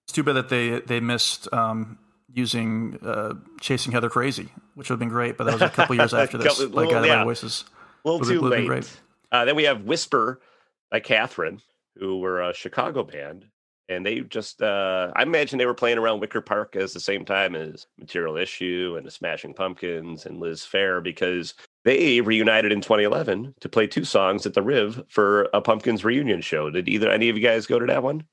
It's 0.10 0.16
too 0.16 0.24
bad 0.24 0.34
that 0.38 0.50
they 0.50 0.80
they 0.80 1.00
missed 1.00 1.48
um, 1.54 2.00
using 2.34 2.98
uh, 3.04 3.36
"Chasing 3.62 3.92
Heather 3.92 4.10
Crazy," 4.10 4.50
which 4.74 4.90
would 4.90 4.96
have 4.96 5.00
been 5.00 5.08
great. 5.08 5.38
But 5.38 5.44
that 5.44 5.54
was 5.54 5.62
a 5.62 5.70
couple 5.70 5.96
years 5.96 6.14
after 6.16 6.40
this. 6.40 6.58
Couple- 6.58 6.76
Like 6.76 6.88
little- 6.88 7.02
by 7.04 7.08
yeah. 7.10 7.24
Voices. 7.24 7.66
A 8.04 8.10
little 8.10 8.26
too 8.26 8.42
late. 8.42 8.92
Uh, 9.32 9.46
then 9.46 9.56
we 9.56 9.66
have 9.66 9.84
Whisper 9.84 10.42
by 10.90 11.00
Catherine, 11.00 11.62
who 11.96 12.18
were 12.18 12.42
a 12.42 12.56
Chicago 12.56 13.04
band. 13.04 13.46
And 13.88 14.04
they 14.04 14.22
just, 14.22 14.64
uh, 14.64 15.12
I 15.16 15.22
imagine 15.22 15.60
they 15.60 15.68
were 15.68 15.76
playing 15.76 16.00
around 16.00 16.22
Wicker 16.22 16.42
Park 16.42 16.76
as 16.76 16.92
the 16.92 17.00
same 17.00 17.24
time 17.24 17.56
as 17.56 17.86
Material 18.00 18.36
Issue 18.36 18.96
and 18.98 19.06
the 19.06 19.12
Smashing 19.12 19.54
Pumpkins 19.54 20.26
and 20.26 20.40
Liz 20.40 20.62
Phair 20.62 21.04
because 21.04 21.54
they 21.86 22.22
reunited 22.22 22.72
in 22.72 22.82
2011 22.82 23.54
to 23.60 23.70
play 23.70 23.86
two 23.86 24.06
songs 24.06 24.48
at 24.48 24.56
the 24.56 24.64
Riv 24.64 25.04
for 25.08 25.50
a 25.54 25.62
Pumpkins 25.62 26.04
reunion 26.04 26.42
show. 26.42 26.72
Did 26.72 26.90
either 26.90 27.12
any 27.12 27.30
of 27.30 27.38
you 27.38 27.44
guys 27.44 27.68
go 27.68 27.78
to 27.78 27.86
that 27.86 28.02
one? 28.02 28.24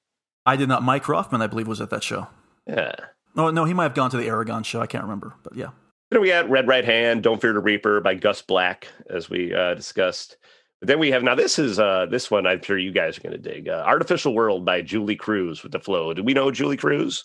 I 0.46 0.56
did 0.56 0.68
not. 0.68 0.82
Mike 0.82 1.08
Rothman, 1.08 1.42
I 1.42 1.46
believe, 1.48 1.66
was 1.68 1.80
at 1.80 1.90
that 1.90 2.02
show. 2.04 2.28
Yeah. 2.66 2.94
No, 3.34 3.50
no, 3.50 3.64
he 3.64 3.74
might 3.74 3.82
have 3.84 3.94
gone 3.94 4.10
to 4.10 4.16
the 4.16 4.26
Aragon 4.26 4.62
show. 4.62 4.80
I 4.80 4.86
can't 4.86 5.04
remember, 5.04 5.34
but 5.42 5.54
yeah. 5.56 5.70
Then 6.10 6.20
we 6.20 6.28
got 6.28 6.48
Red 6.48 6.68
Right 6.68 6.84
Hand, 6.84 7.22
Don't 7.24 7.40
Fear 7.40 7.52
the 7.54 7.58
Reaper 7.60 8.00
by 8.00 8.14
Gus 8.14 8.40
Black, 8.40 8.86
as 9.10 9.28
we 9.28 9.52
uh, 9.52 9.74
discussed. 9.74 10.36
But 10.80 10.86
then 10.88 10.98
we 10.98 11.10
have 11.10 11.22
now 11.22 11.34
this 11.34 11.58
is 11.58 11.78
uh, 11.78 12.06
this 12.10 12.30
one 12.30 12.46
I'm 12.46 12.62
sure 12.62 12.78
you 12.78 12.92
guys 12.92 13.18
are 13.18 13.22
going 13.22 13.32
to 13.32 13.38
dig. 13.38 13.68
Uh, 13.68 13.82
Artificial 13.84 14.34
World 14.34 14.64
by 14.64 14.82
Julee 14.82 15.16
Cruise 15.16 15.62
with 15.62 15.72
the 15.72 15.80
flow. 15.80 16.14
Do 16.14 16.22
we 16.22 16.32
know 16.32 16.50
Julee 16.50 16.76
Cruise? 16.76 17.24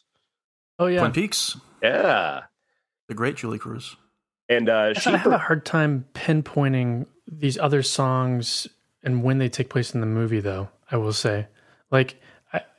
Oh 0.80 0.88
yeah, 0.88 1.02
Twin 1.02 1.12
Peaks, 1.12 1.58
Yeah, 1.84 2.42
the 3.08 3.14
great 3.14 3.36
Julee 3.36 3.60
Cruise. 3.60 3.96
and 4.50 4.68
uh, 4.68 4.94
I 4.96 5.00
she 5.00 5.12
have 5.12 5.28
a 5.32 5.38
hard 5.38 5.64
time 5.66 6.06
pinpointing 6.14 7.06
these 7.32 7.58
other 7.58 7.84
songs 7.84 8.68
and 9.04 9.22
when 9.24 9.38
they 9.38 9.50
take 9.50 9.70
place 9.70 9.94
in 9.94 10.02
the 10.02 10.08
movie, 10.08 10.40
though. 10.40 10.70
I 10.90 10.98
will 10.98 11.14
say, 11.14 11.48
like, 11.92 12.16
I, 12.16 12.18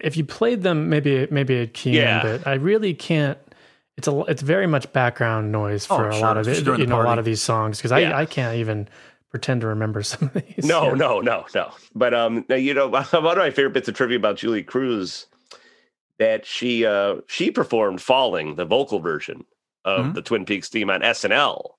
if 0.00 0.16
you 0.16 0.24
played 0.24 0.62
them, 0.62 0.88
maybe 0.88 1.26
maybe 1.30 1.54
it'd 1.56 1.74
key 1.74 1.96
Yeah. 1.98 2.26
in, 2.26 2.38
but 2.38 2.46
I 2.46 2.54
really 2.54 2.94
can't. 2.94 3.38
It's 3.96 4.08
a 4.08 4.20
it's 4.28 4.42
very 4.42 4.66
much 4.66 4.90
background 4.92 5.52
noise 5.52 5.86
Oh, 5.90 5.96
for 5.96 6.08
a 6.08 6.12
sure, 6.12 6.22
lot 6.22 6.36
of 6.38 6.48
it, 6.48 6.66
you 6.66 6.86
know 6.86 7.00
a 7.00 7.04
lot 7.04 7.18
of 7.18 7.24
these 7.24 7.42
songs 7.42 7.78
because 7.78 7.90
Yeah. 7.98 8.16
I 8.16 8.22
I 8.22 8.26
can't 8.26 8.56
even 8.56 8.88
pretend 9.30 9.60
to 9.62 9.66
remember 9.68 10.02
some 10.02 10.30
of 10.34 10.42
these. 10.46 10.64
no, 10.64 10.86
Yeah. 10.88 10.94
no, 10.94 11.20
no, 11.20 11.46
no. 11.54 11.70
But 11.94 12.14
um, 12.14 12.44
now, 12.48 12.56
you 12.56 12.74
know, 12.74 12.88
one 12.88 13.04
of 13.12 13.22
my 13.22 13.50
favorite 13.50 13.72
bits 13.74 13.88
of 13.88 13.94
trivia 13.94 14.16
about 14.18 14.36
Julee 14.36 14.62
Cruise 14.62 15.26
that 16.18 16.46
she 16.46 16.84
uh 16.86 17.16
she 17.28 17.50
performed 17.50 18.00
"Falling," 18.00 18.54
the 18.56 18.64
vocal 18.64 19.00
version 19.00 19.44
of 19.84 20.06
Mhm. 20.06 20.14
the 20.14 20.22
Twin 20.22 20.44
Peaks 20.44 20.68
theme 20.68 20.90
on 20.90 21.00
SNL 21.02 21.70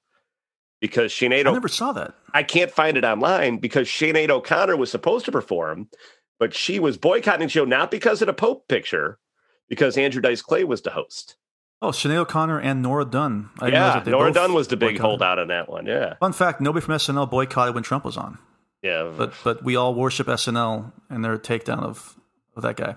because 0.82 1.11
I 1.22 1.26
Sinead 1.26 1.45
never 1.45 1.68
saw 1.68 1.91
that. 1.94 2.14
I 2.34 2.44
can't 2.44 2.70
find 2.72 2.98
it 2.98 3.06
online 3.06 3.57
because 3.57 3.88
Sinead 3.88 4.30
O'Connor 4.30 4.76
was 4.76 4.91
supposed 4.91 5.24
to 5.26 5.32
perform, 5.32 5.88
but 6.40 6.54
she 6.54 6.80
was 6.80 6.98
boycotting 6.98 7.48
the 7.48 7.52
show 7.52 7.66
not 7.66 7.92
because 7.92 8.22
of 8.22 8.28
the 8.28 8.34
Pope 8.34 8.68
picture, 8.68 9.20
because 9.70 9.98
Andrew 9.98 10.22
Dice 10.22 10.42
Clay 10.42 10.64
was 10.64 10.82
the 10.82 10.92
host. 10.92 11.36
Oh, 11.82 11.90
Sinead 11.90 12.16
O'Connor 12.16 12.60
and 12.60 12.82
Nora 12.82 13.04
Dunn. 13.06 13.50
I 13.60 13.68
yeah, 13.68 13.94
that 13.96 14.06
they 14.06 14.12
Nora 14.12 14.32
Dunn 14.32 14.54
was 14.54 14.70
the 14.70 14.78
big 14.78 14.92
boycotted. 14.96 15.02
holdout 15.02 15.40
on 15.40 15.48
that 15.50 15.70
one. 15.70 15.86
Yeah, 15.86 16.16
Fun 16.20 16.32
fact: 16.34 16.62
nobody 16.62 16.86
from 16.86 16.96
SNL 16.96 17.30
boycotted 17.30 17.76
when 17.76 17.84
Trump 17.84 18.06
was 18.06 18.16
on, 18.18 18.38
yeah. 18.82 19.12
but 19.18 19.34
but 19.44 19.64
we 19.64 19.76
all 19.76 19.94
worship 19.94 20.28
SNL 20.28 20.92
and 21.10 21.26
their 21.26 21.38
takedown 21.38 21.80
of 21.84 22.16
of 22.56 22.64
that 22.64 22.78
guy. 22.78 22.96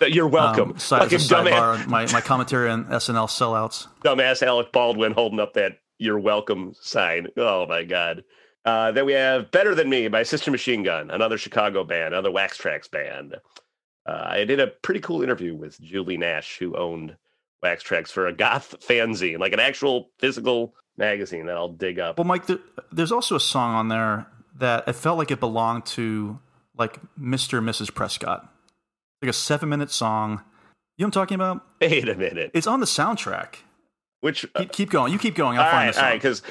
You're 0.00 0.28
welcome. 0.28 0.72
Um, 0.72 0.78
side, 0.78 1.02
Fucking 1.02 1.18
dumbass, 1.18 1.86
my 1.86 2.06
my 2.12 2.20
commentary 2.20 2.70
on 2.70 2.84
SNL 2.86 3.26
sellouts. 3.28 3.86
dumbass 4.04 4.42
Alec 4.46 4.72
Baldwin 4.72 5.12
holding 5.12 5.40
up 5.40 5.54
that 5.54 5.78
"You're 5.98 6.18
welcome" 6.18 6.72
sign. 6.80 7.28
Oh 7.36 7.66
my 7.66 7.84
god. 7.84 8.24
Uh, 8.68 8.92
then 8.92 9.06
we 9.06 9.14
have 9.14 9.50
"Better 9.50 9.74
Than 9.74 9.88
Me" 9.88 10.08
by 10.08 10.22
Sister 10.24 10.50
Machine 10.50 10.82
Gun, 10.82 11.10
another 11.10 11.38
Chicago 11.38 11.84
band, 11.84 12.12
another 12.12 12.30
Wax 12.30 12.58
Trax 12.58 12.90
band. 12.90 13.36
Uh, 14.06 14.26
I 14.28 14.44
did 14.44 14.60
a 14.60 14.66
pretty 14.66 15.00
cool 15.00 15.22
interview 15.22 15.54
with 15.54 15.80
Julie 15.80 16.18
Nash, 16.18 16.58
who 16.58 16.76
owned 16.76 17.16
Wax 17.62 17.82
Trax 17.82 18.08
for 18.08 18.26
a 18.26 18.32
goth 18.34 18.74
fanzine, 18.86 19.38
like 19.38 19.54
an 19.54 19.58
actual 19.58 20.10
physical 20.18 20.74
magazine 20.98 21.46
that 21.46 21.56
I'll 21.56 21.72
dig 21.72 21.98
up. 21.98 22.18
Well, 22.18 22.26
Mike, 22.26 22.44
there, 22.44 22.58
there's 22.92 23.10
also 23.10 23.36
a 23.36 23.40
song 23.40 23.74
on 23.74 23.88
there 23.88 24.26
that 24.58 24.86
it 24.86 24.92
felt 24.92 25.16
like 25.16 25.30
it 25.30 25.40
belonged 25.40 25.86
to 25.86 26.38
like 26.76 26.98
Mr. 27.18 27.56
and 27.56 27.66
Mrs. 27.66 27.94
Prescott, 27.94 28.52
like 29.22 29.30
a 29.30 29.32
seven 29.32 29.70
minute 29.70 29.90
song. 29.90 30.42
You 30.98 31.04
know 31.04 31.06
what 31.06 31.06
I'm 31.06 31.10
talking 31.12 31.34
about? 31.36 31.66
Wait 31.80 32.06
a 32.06 32.14
minute. 32.14 32.50
It's 32.52 32.66
on 32.66 32.80
the 32.80 32.86
soundtrack. 32.86 33.54
Which 34.20 34.46
keep, 34.56 34.72
keep 34.72 34.90
going. 34.90 35.12
You 35.12 35.18
keep 35.18 35.36
going. 35.36 35.58
I'll 35.58 35.64
all 35.64 35.70
find 35.70 35.86
right, 35.86 35.86
the 35.86 35.92
song. 35.92 36.04
all 36.04 36.10
right, 36.10 36.20
because 36.20 36.42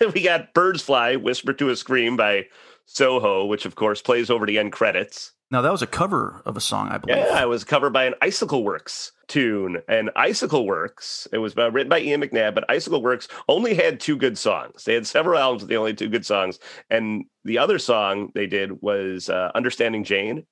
now 0.00 0.10
we 0.14 0.22
got 0.22 0.54
"Birds 0.54 0.82
Fly," 0.82 1.16
"Whisper 1.16 1.52
to 1.52 1.70
a 1.70 1.76
Scream" 1.76 2.16
by 2.16 2.46
Soho, 2.86 3.44
which 3.46 3.66
of 3.66 3.74
course 3.74 4.00
plays 4.02 4.30
over 4.30 4.46
the 4.46 4.58
end 4.58 4.72
credits. 4.72 5.32
Now 5.50 5.62
that 5.62 5.72
was 5.72 5.82
a 5.82 5.86
cover 5.86 6.42
of 6.46 6.56
a 6.56 6.60
song, 6.60 6.88
I 6.88 6.98
believe. 6.98 7.16
Yeah, 7.16 7.42
it 7.42 7.48
was 7.48 7.64
covered 7.64 7.92
by 7.92 8.04
an 8.04 8.14
Icicle 8.22 8.64
Works 8.64 9.12
tune, 9.28 9.82
and 9.88 10.10
Icicle 10.16 10.66
Works. 10.66 11.28
It 11.32 11.38
was 11.38 11.56
uh, 11.56 11.70
written 11.70 11.88
by 11.88 12.00
Ian 12.00 12.22
McNabb, 12.22 12.54
but 12.54 12.68
Icicle 12.70 13.02
Works 13.02 13.28
only 13.48 13.74
had 13.74 14.00
two 14.00 14.16
good 14.16 14.38
songs. 14.38 14.84
They 14.84 14.94
had 14.94 15.06
several 15.06 15.38
albums, 15.38 15.62
but 15.62 15.68
they 15.68 15.76
only 15.76 15.94
two 15.94 16.08
good 16.08 16.26
songs. 16.26 16.58
And 16.90 17.24
the 17.44 17.58
other 17.58 17.78
song 17.78 18.30
they 18.34 18.46
did 18.46 18.82
was 18.82 19.28
uh, 19.28 19.50
"Understanding 19.54 20.04
Jane," 20.04 20.46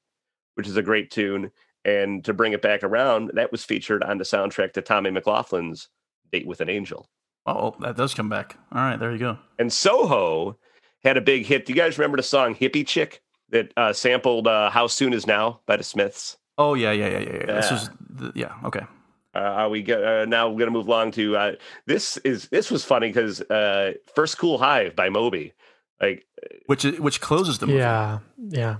which 0.54 0.68
is 0.68 0.76
a 0.76 0.82
great 0.82 1.10
tune. 1.10 1.50
And 1.84 2.24
to 2.24 2.32
bring 2.32 2.52
it 2.52 2.62
back 2.62 2.82
around, 2.84 3.32
that 3.34 3.50
was 3.50 3.64
featured 3.64 4.02
on 4.04 4.18
the 4.18 4.24
soundtrack 4.24 4.72
to 4.74 4.82
Tommy 4.82 5.10
McLoughlin's 5.10 5.88
"Date 6.30 6.46
with 6.46 6.60
an 6.60 6.68
Angel." 6.68 7.08
Oh, 7.44 7.74
that 7.80 7.96
does 7.96 8.14
come 8.14 8.28
back. 8.28 8.56
All 8.70 8.80
right, 8.82 8.98
there 8.98 9.10
you 9.10 9.18
go. 9.18 9.38
And 9.58 9.72
Soho 9.72 10.56
had 11.02 11.16
a 11.16 11.20
big 11.20 11.44
hit. 11.46 11.66
Do 11.66 11.72
you 11.72 11.76
guys 11.76 11.98
remember 11.98 12.16
the 12.16 12.22
song 12.22 12.54
"Hippie 12.54 12.86
Chick" 12.86 13.20
that 13.50 13.72
uh, 13.76 13.92
sampled 13.92 14.46
uh, 14.46 14.70
"How 14.70 14.86
Soon 14.86 15.12
Is 15.12 15.26
Now" 15.26 15.60
by 15.66 15.76
the 15.76 15.82
Smiths? 15.82 16.36
Oh 16.56 16.74
yeah, 16.74 16.92
yeah, 16.92 17.08
yeah, 17.08 17.18
yeah. 17.18 17.32
yeah. 17.32 17.46
This 17.56 17.70
Yeah. 17.70 17.76
is 17.76 17.90
the, 18.10 18.32
yeah. 18.36 18.52
Okay. 18.64 18.86
Uh, 19.34 19.38
are 19.38 19.68
we 19.70 19.82
go, 19.82 20.22
uh, 20.22 20.24
now 20.26 20.46
we're 20.50 20.58
going 20.58 20.66
to 20.66 20.70
move 20.78 20.86
along 20.86 21.10
to 21.12 21.34
uh, 21.36 21.52
this 21.86 22.18
is 22.18 22.48
this 22.50 22.70
was 22.70 22.84
funny 22.84 23.08
because 23.08 23.40
uh, 23.40 23.94
first 24.14 24.36
cool 24.38 24.58
hive 24.58 24.94
by 24.94 25.08
Moby 25.08 25.54
like 26.02 26.26
Which 26.66 26.84
is, 26.84 27.00
which 27.00 27.20
closes 27.22 27.58
the 27.58 27.66
movie. 27.66 27.78
Yeah, 27.78 28.18
yeah. 28.48 28.76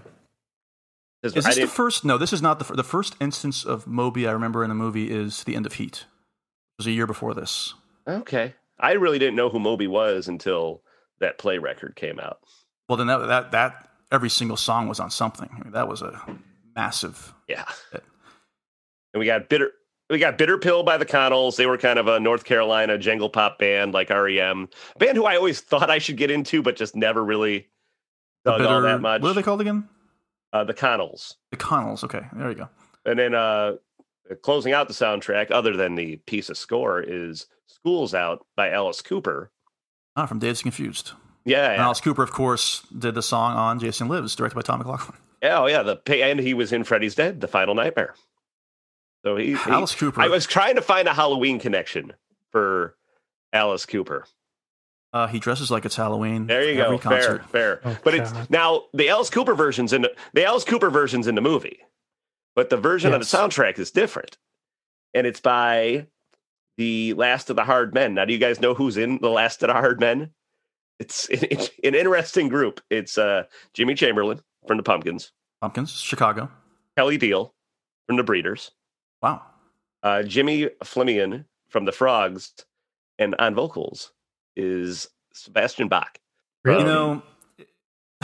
Is 1.23 1.32
I 1.32 1.35
this 1.36 1.44
the 1.47 1.61
didn't- 1.62 1.70
first? 1.70 2.05
No, 2.05 2.19
this 2.19 2.32
is 2.32 2.43
not 2.43 2.59
the 2.59 2.65
fir- 2.65 2.74
the 2.77 2.82
first 2.85 3.15
instance 3.20 3.65
of 3.65 3.86
Moby 3.86 4.27
I 4.27 4.32
remember 4.32 4.65
in 4.65 4.70
a 4.70 4.74
movie 4.74 5.11
is 5.11 5.44
the 5.44 5.55
end 5.55 5.66
of 5.66 5.74
Heat. 5.74 5.99
It 5.99 6.78
was 6.78 6.86
a 6.86 6.90
year 6.93 7.07
before 7.07 7.35
this. 7.35 7.74
okay 8.09 8.55
I 8.81 8.93
really 8.93 9.19
didn't 9.20 9.36
know 9.36 9.49
who 9.49 9.61
Moby 9.61 9.86
was 9.86 10.27
until 10.27 10.82
that 11.20 11.39
play 11.39 11.59
record 11.59 11.94
came 11.94 12.19
out 12.19 12.39
Well, 12.89 12.97
then 12.97 13.07
that 13.07 13.19
that 13.28 13.53
that 13.53 13.89
every 14.11 14.31
single 14.31 14.57
song 14.57 14.89
was 14.89 14.99
on 15.01 15.11
something. 15.11 15.49
I 15.53 15.62
mean, 15.62 15.73
that 15.73 15.86
was 15.89 16.03
a 16.03 16.20
massive. 16.74 17.32
yeah 17.49 17.65
and 17.93 19.20
we 19.20 19.27
got 19.27 19.49
bitter 19.49 19.70
we 20.11 20.19
got 20.19 20.36
bitter 20.39 20.59
pill 20.59 20.82
by 20.82 20.97
the 20.97 21.05
Connells 21.07 21.57
they 21.57 21.66
were 21.66 21.78
kind 21.78 21.99
of 21.99 22.09
a 22.09 22.19
North 22.19 22.44
Carolina 22.44 22.99
jangle 22.99 23.31
pop 23.31 23.59
band 23.59 23.93
like 23.94 24.11
REM 24.11 24.69
a 24.97 24.99
band 24.99 25.16
who 25.16 25.24
I 25.27 25.36
always 25.36 25.61
thought 25.61 25.89
I 25.90 25.99
should 25.99 26.16
get 26.16 26.31
into 26.31 26.62
but 26.62 26.74
just 26.77 26.97
never 26.97 27.23
really 27.24 27.69
The 28.44 28.57
dug 28.57 28.66
all 28.66 28.81
that 28.82 29.01
much 29.01 29.23
What 29.23 29.31
are 29.31 29.35
they 29.35 29.43
called 29.43 29.61
again? 29.61 29.89
Uh, 30.52 30.64
the 30.64 30.74
Connells 30.74 31.36
The 31.50 31.56
Connells. 31.56 32.04
Okay, 32.04 32.20
there 32.34 32.48
you 32.50 32.56
go. 32.56 32.68
And 33.06 33.18
then 33.18 33.34
uh 33.34 33.74
closing 34.42 34.72
out 34.72 34.88
the 34.88 34.94
soundtrack, 34.94 35.50
other 35.50 35.76
than 35.76 35.94
the 35.94 36.16
piece 36.26 36.48
of 36.48 36.56
score, 36.56 37.00
is 37.00 37.46
School's 37.66 38.14
Out 38.14 38.46
by 38.56 38.70
Alice 38.70 39.02
Cooper. 39.02 39.50
Ah, 40.16 40.26
from 40.26 40.38
Dave's 40.38 40.62
Confused. 40.62 41.12
Yeah, 41.44 41.74
yeah. 41.74 41.82
Alice 41.82 42.00
Cooper, 42.00 42.22
of 42.22 42.30
course, 42.32 42.86
did 42.96 43.14
the 43.14 43.22
song 43.22 43.56
on 43.56 43.78
Jason 43.80 44.08
Lives, 44.08 44.36
directed 44.36 44.54
by 44.54 44.62
Tom 44.62 44.78
McLoughlin. 44.80 45.16
Oh 45.44 45.66
yeah, 45.66 45.82
the 45.82 46.00
and 46.24 46.38
he 46.38 46.54
was 46.54 46.72
in 46.72 46.84
Freddy's 46.84 47.16
Dead, 47.16 47.40
The 47.40 47.48
Final 47.48 47.74
Nightmare. 47.74 48.14
So 49.24 49.36
he, 49.36 49.46
he- 49.54 49.70
Alice 49.70 49.92
Cooper. 49.92 50.20
I 50.20 50.28
was 50.28 50.46
trying 50.46 50.76
to 50.76 50.82
find 50.82 51.08
a 51.08 51.12
Halloween 51.14 51.58
connection 51.58 52.12
for 52.52 52.94
Alice 53.52 53.84
Cooper. 53.84 54.24
Uh, 55.12 55.26
he 55.26 55.39
dresses 55.39 55.70
like 55.70 55.84
it's 55.84 55.97
Halloween. 55.97 56.47
There 56.47 56.62
you 56.64 56.80
every 56.82 56.97
go. 56.97 57.02
Fair, 57.02 57.18
concert. 57.20 57.47
fair. 57.51 57.80
Oh, 57.84 57.98
but 58.02 58.14
it's 58.14 58.32
now 58.51 58.84
the 58.94 59.09
Alice 59.10 59.28
Cooper 59.30 59.55
version's 59.55 59.93
in 59.93 60.02
the, 60.02 60.12
the 60.32 60.44
Alice 60.44 60.64
Cooper 60.64 60.89
version's 60.90 61.26
in 61.26 61.34
the 61.34 61.40
movie, 61.43 61.80
but 62.56 62.70
the 62.70 62.76
version 62.78 63.12
Yes. 63.12 63.20
of 63.22 63.30
the 63.30 63.36
soundtrack 63.62 63.78
is 63.78 63.90
different, 63.90 64.39
and 65.12 65.26
it's 65.26 65.40
by 65.40 66.06
the 66.78 67.12
Last 67.14 67.51
of 67.51 67.56
the 67.56 67.64
Hard 67.64 67.93
Men. 67.93 68.14
Now, 68.14 68.24
do 68.24 68.32
you 68.32 68.39
guys 68.39 68.60
know 68.60 68.72
who's 68.72 68.97
in 68.97 69.18
the 69.18 69.28
Last 69.28 69.62
of 69.62 69.66
the 69.68 69.74
Hard 69.74 70.01
Men? 70.01 70.30
It's, 70.98 71.28
it's 71.30 71.70
an 71.84 71.94
interesting 71.94 72.48
group. 72.48 72.80
It's 72.89 73.18
uh, 73.18 73.44
Jimmy 73.74 73.94
Chamberlin 73.94 74.40
from 74.66 74.78
the 74.78 74.82
Pumpkins, 74.82 75.30
Pumpkins, 75.60 75.90
Chicago. 75.93 76.51
Kelley 76.97 77.18
Deal 77.18 77.55
from 78.06 78.16
the 78.16 78.22
Breeders, 78.22 78.70
Wow. 79.22 79.43
uh, 80.02 80.22
Jimmy 80.22 80.70
Flemion 80.84 81.44
from 81.68 81.84
the 81.84 81.93
Frogs, 81.93 82.52
and 83.18 83.34
on 83.39 83.55
vocals 83.55 84.12
is 84.56 85.08
Sebastian 85.32 85.88
Bach. 85.88 86.18
Really? 86.64 86.80
You 86.80 86.86
know, 86.86 87.22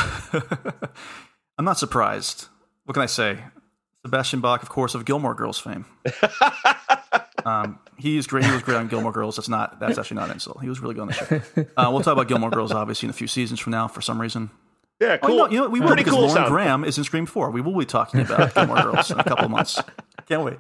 I'm 1.59 1.65
not 1.65 1.79
surprised. 1.79 2.47
What 2.85 2.95
can 2.95 3.03
I 3.03 3.07
say? 3.07 3.39
Sebastian 4.05 4.41
Bach, 4.41 4.63
of 4.63 4.69
course, 4.69 4.95
of 4.95 5.05
Gilmore 5.05 5.35
Girls 5.35 5.59
fame. 5.59 5.85
um, 7.45 7.79
he 7.99 8.17
is 8.17 8.27
great. 8.27 8.45
He 8.45 8.53
was 8.53 8.63
great 8.63 8.77
on 8.77 8.89
Gilmore 8.89 9.13
Girls. 9.13 9.37
That's 9.37 9.49
not. 9.49 9.81
That's 9.81 9.99
actually 9.99 10.17
not 10.17 10.27
an 10.29 10.35
insult. 10.35 10.63
He 10.63 10.69
was 10.69 10.81
really 10.81 10.95
good 10.95 11.03
on 11.03 11.09
the 11.09 11.15
show. 11.15 11.67
Uh, 11.77 11.91
we'll 11.91 12.01
talk 12.03 12.13
about 12.13 12.29
Gilmore 12.29 12.51
Girls 12.51 12.73
obviously 12.73 13.07
in 13.07 13.11
a 13.11 13.15
few 13.15 13.27
seasons 13.27 13.61
from 13.61 13.73
now. 13.73 13.89
For 13.89 14.01
some 14.01 14.21
reason, 14.21 14.51
Yeah, 15.01 15.19
Oh, 15.23 15.27
cool. 15.27 15.31
you, 15.37 15.37
know, 15.39 15.51
you 15.51 15.61
know 15.63 15.69
we 15.69 15.81
will 15.81 15.89
Pretty 15.89 16.05
because 16.05 16.13
cool 16.15 16.23
Lauren 16.23 16.37
sound. 16.37 16.51
Graham 16.51 16.85
is 16.85 16.97
in 16.97 17.05
Scream 17.05 17.27
Four. 17.27 17.51
We 17.51 17.61
will 17.61 17.77
be 17.77 17.85
talking 17.85 18.21
about 18.21 18.55
Gilmore 18.55 18.83
Girls 18.83 19.11
in 19.11 19.19
a 19.19 19.25
couple 19.25 19.47
of 19.47 19.51
months. 19.51 19.81
Can't 20.27 20.45
wait. 20.45 20.59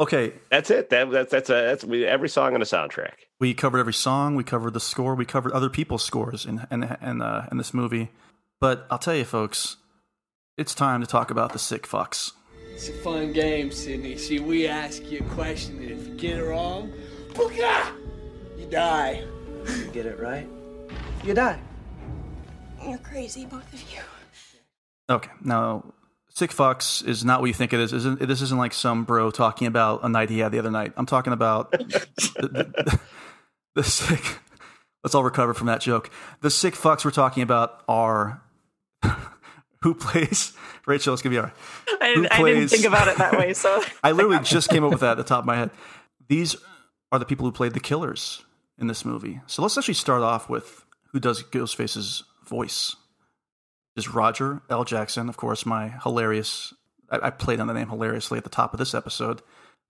Okay, 0.00 0.32
That's 0.50 0.70
it. 0.70 0.90
That, 0.90 1.10
that's 1.10 1.30
that's 1.30 1.50
a, 1.50 1.52
that's 1.52 1.84
we, 1.84 2.04
every 2.04 2.28
song 2.28 2.54
on 2.54 2.60
the 2.60 2.66
soundtrack. 2.66 3.12
we 3.38 3.54
covered 3.54 3.78
every 3.78 3.92
song. 3.92 4.34
We 4.34 4.42
covered 4.42 4.72
the 4.74 4.80
score. 4.80 5.14
We 5.14 5.24
covered 5.24 5.52
other 5.52 5.70
people's 5.70 6.02
scores 6.04 6.44
in 6.44 6.66
in 6.70 6.82
in, 7.00 7.22
uh, 7.22 7.46
in 7.52 7.58
this 7.58 7.72
movie. 7.72 8.10
But 8.60 8.86
I'll 8.90 8.98
tell 8.98 9.14
you, 9.14 9.24
folks, 9.24 9.76
it's 10.56 10.74
time 10.74 11.00
to 11.00 11.06
talk 11.06 11.30
about 11.30 11.52
the 11.52 11.58
sick 11.60 11.86
fucks. 11.86 12.32
It's 12.72 12.88
a 12.88 12.92
fun 12.92 13.32
game, 13.32 13.70
Sidney. 13.70 14.16
See, 14.18 14.40
we 14.40 14.66
ask 14.66 15.08
you 15.10 15.20
a 15.20 15.34
question, 15.34 15.78
and 15.78 15.90
if 15.92 16.08
you 16.08 16.14
get 16.14 16.38
it 16.38 16.42
wrong, 16.44 16.92
you 17.38 18.66
die. 18.68 19.22
You 19.68 19.86
get 19.92 20.06
it 20.06 20.18
right, 20.18 20.48
you 21.22 21.34
die. 21.34 21.60
You're 22.84 22.98
crazy, 22.98 23.46
both 23.46 23.72
of 23.72 23.80
you. 23.92 24.00
Okay, 25.08 25.30
now 25.42 25.84
sick 26.34 26.50
fucks 26.50 27.06
is 27.06 27.24
not 27.24 27.40
what 27.40 27.46
you 27.46 27.54
think 27.54 27.72
it 27.72 27.80
is. 27.80 27.92
Isn't 27.92 28.20
this 28.20 28.42
isn't 28.42 28.58
like 28.58 28.72
some 28.72 29.04
bro 29.04 29.30
talking 29.30 29.66
about 29.66 30.00
a 30.02 30.08
night 30.08 30.30
he 30.30 30.40
had 30.40 30.52
the 30.52 30.58
other 30.58 30.70
night. 30.70 30.92
I'm 30.96 31.06
talking 31.06 31.32
about 31.32 31.70
the, 31.72 32.06
the, 32.34 33.00
the 33.74 33.82
sick. 33.82 34.38
Let's 35.02 35.14
all 35.14 35.24
recover 35.24 35.54
from 35.54 35.66
that 35.68 35.80
joke. 35.80 36.10
The 36.40 36.50
sick 36.50 36.74
fucks 36.74 37.04
we're 37.04 37.10
talking 37.10 37.42
about 37.42 37.82
are 37.88 38.42
who 39.82 39.94
plays 39.94 40.52
Rachel. 40.86 41.12
Let's 41.12 41.22
give 41.22 41.32
you 41.32 41.40
a. 41.40 41.52
I, 42.00 42.14
Who 42.14 42.26
I 42.30 42.42
didn't 42.42 42.68
think 42.68 42.84
about 42.84 43.08
it 43.08 43.18
that 43.18 43.38
way. 43.38 43.52
So 43.54 43.82
I 44.02 44.12
literally 44.12 44.42
just 44.42 44.70
came 44.70 44.84
up 44.84 44.90
with 44.90 45.00
that 45.00 45.12
at 45.12 45.16
the 45.18 45.24
top 45.24 45.40
of 45.40 45.46
my 45.46 45.56
head. 45.56 45.70
These 46.28 46.56
are 47.12 47.18
the 47.18 47.26
people 47.26 47.46
who 47.46 47.52
played 47.52 47.74
the 47.74 47.80
killers 47.80 48.42
in 48.78 48.86
this 48.86 49.04
movie. 49.04 49.40
So 49.46 49.62
let's 49.62 49.76
actually 49.78 49.94
start 49.94 50.22
off 50.22 50.48
with 50.48 50.84
who 51.12 51.20
does 51.20 51.42
Ghostface's 51.42 52.24
voice. 52.44 52.96
Is 53.96 54.08
Roger 54.08 54.60
L. 54.68 54.84
Jackson, 54.84 55.28
of 55.28 55.36
course, 55.36 55.64
my 55.64 55.94
hilarious. 56.02 56.74
I, 57.10 57.26
I 57.28 57.30
played 57.30 57.60
on 57.60 57.66
the 57.68 57.74
name 57.74 57.88
hilariously 57.88 58.38
at 58.38 58.44
the 58.44 58.50
top 58.50 58.72
of 58.74 58.78
this 58.78 58.94
episode. 58.94 59.40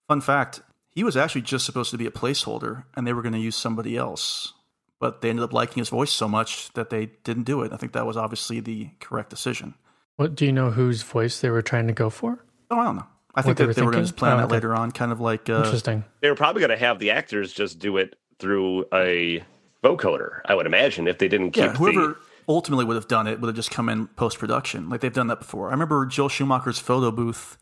Fun 0.09 0.21
fact: 0.21 0.61
he 0.91 1.03
was 1.05 1.17
actually 1.17 1.43
just 1.43 1.65
supposed 1.65 1.91
to 1.91 1.99
be 1.99 2.07
a 2.07 2.11
placeholder, 2.11 2.85
and 2.97 3.07
they 3.07 3.13
were 3.13 3.23
going 3.23 3.33
to 3.33 3.39
use 3.39 3.57
somebody 3.57 3.97
else, 3.97 4.53
but 5.01 5.23
they 5.23 5.31
ended 5.31 5.43
up 5.45 5.53
liking 5.53 5.81
his 5.81 5.89
voice 5.89 6.11
so 6.13 6.29
much 6.29 6.73
that 6.75 6.91
they 6.91 7.07
didn't 7.25 7.45
do 7.45 7.63
it. 7.63 7.73
I 7.73 7.77
think 7.77 7.93
that 7.93 8.07
was 8.07 8.17
obviously 8.17 8.61
the 8.61 8.91
correct 9.01 9.31
decision. 9.31 9.75
What 10.17 10.35
do 10.35 10.45
you 10.45 10.53
know 10.53 10.71
whose 10.71 11.03
voice 11.03 11.41
they 11.41 11.51
were 11.51 11.63
trying 11.63 11.87
to 11.87 11.93
go 11.95 12.11
for? 12.11 12.45
Oh, 12.71 12.79
I 12.79 12.85
don't 12.85 12.97
know. 12.97 13.07
I 13.35 13.41
What 13.41 13.45
think 13.47 13.57
they 13.59 13.65
that 13.65 13.69
were 13.69 13.75
they 13.75 13.83
were 13.83 13.91
going 13.91 14.05
to 14.05 14.09
thinking? 14.09 14.19
plan 14.19 14.33
Oh, 14.35 14.37
that 14.37 14.45
okay. 14.45 14.53
later 14.53 14.75
on, 14.75 14.93
kind 14.93 15.11
of 15.13 15.21
like 15.21 15.49
uh, 15.49 15.63
Interesting. 15.65 16.05
They 16.21 16.29
were 16.29 16.37
probably 16.37 16.61
going 16.61 16.71
to 16.71 16.77
have 16.77 16.99
the 17.01 17.11
actors 17.13 17.53
just 17.53 17.79
do 17.81 17.97
it 17.97 18.15
through 18.39 18.85
a 18.93 19.43
vocoder. 19.83 20.41
I 20.45 20.55
would 20.55 20.67
imagine 20.67 21.09
if 21.09 21.19
they 21.19 21.27
didn't 21.29 21.51
keep 21.53 21.65
Yeah, 21.65 21.73
whoever 21.73 22.07
the 22.09 22.17
ultimately 22.49 22.85
would 22.85 22.97
have 22.97 23.09
done 23.09 23.27
it 23.27 23.41
would 23.41 23.49
have 23.49 23.57
just 23.57 23.71
come 23.71 23.89
in 23.89 24.07
post 24.09 24.39
production. 24.39 24.89
Like 24.89 25.01
they've 25.01 25.13
done 25.13 25.27
that 25.29 25.39
before. 25.41 25.69
I 25.69 25.73
remember 25.73 26.05
Joel 26.07 26.29
Schumacher's 26.29 26.79
Phone 26.79 27.15
Booth. 27.15 27.57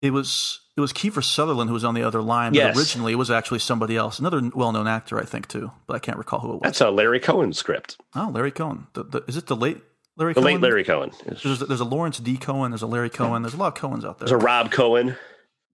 It 0.00 0.10
was 0.10 0.60
it 0.76 0.80
was 0.80 0.92
Kiefer 0.92 1.22
Sutherland 1.22 1.68
who 1.70 1.74
was 1.74 1.84
on 1.84 1.94
the 1.94 2.02
other 2.02 2.22
line, 2.22 2.52
but 2.52 2.56
Yes. 2.58 2.76
originally 2.78 3.12
it 3.12 3.16
was 3.16 3.30
actually 3.30 3.58
somebody 3.60 3.96
else, 3.96 4.18
another 4.18 4.40
well 4.54 4.72
known 4.72 4.88
actor, 4.88 5.18
I 5.20 5.24
think 5.24 5.46
too, 5.48 5.70
but 5.86 5.94
I 5.94 5.98
can't 5.98 6.18
recall 6.18 6.40
who 6.40 6.48
it 6.48 6.54
was. 6.54 6.60
that's 6.64 6.80
a 6.80 6.90
Larry 6.90 7.20
Cohen 7.20 7.52
script. 7.52 7.96
oh, 8.16 8.30
Larry 8.32 8.50
Cohen. 8.50 8.86
The, 8.94 9.04
the, 9.04 9.24
is 9.28 9.36
it 9.36 9.46
the 9.46 9.56
late 9.56 9.78
Larry 10.16 10.32
The 10.34 10.40
Cohen? 10.40 10.54
late 10.54 10.60
Larry 10.60 10.84
Cohen. 10.84 11.10
There's, 11.24 11.60
there's 11.60 11.80
a 11.80 11.84
Lawrence 11.84 12.18
D. 12.18 12.36
Cohen. 12.36 12.70
There's 12.72 12.82
a 12.82 12.86
Larry 12.86 13.10
Cohen. 13.10 13.42
There's 13.42 13.54
a 13.54 13.56
lot 13.58 13.76
of 13.76 13.82
Cohens 13.82 14.04
out 14.04 14.18
there. 14.18 14.26
There's 14.28 14.42
a 14.42 14.44
Rob 14.44 14.70
Cohen. 14.70 15.16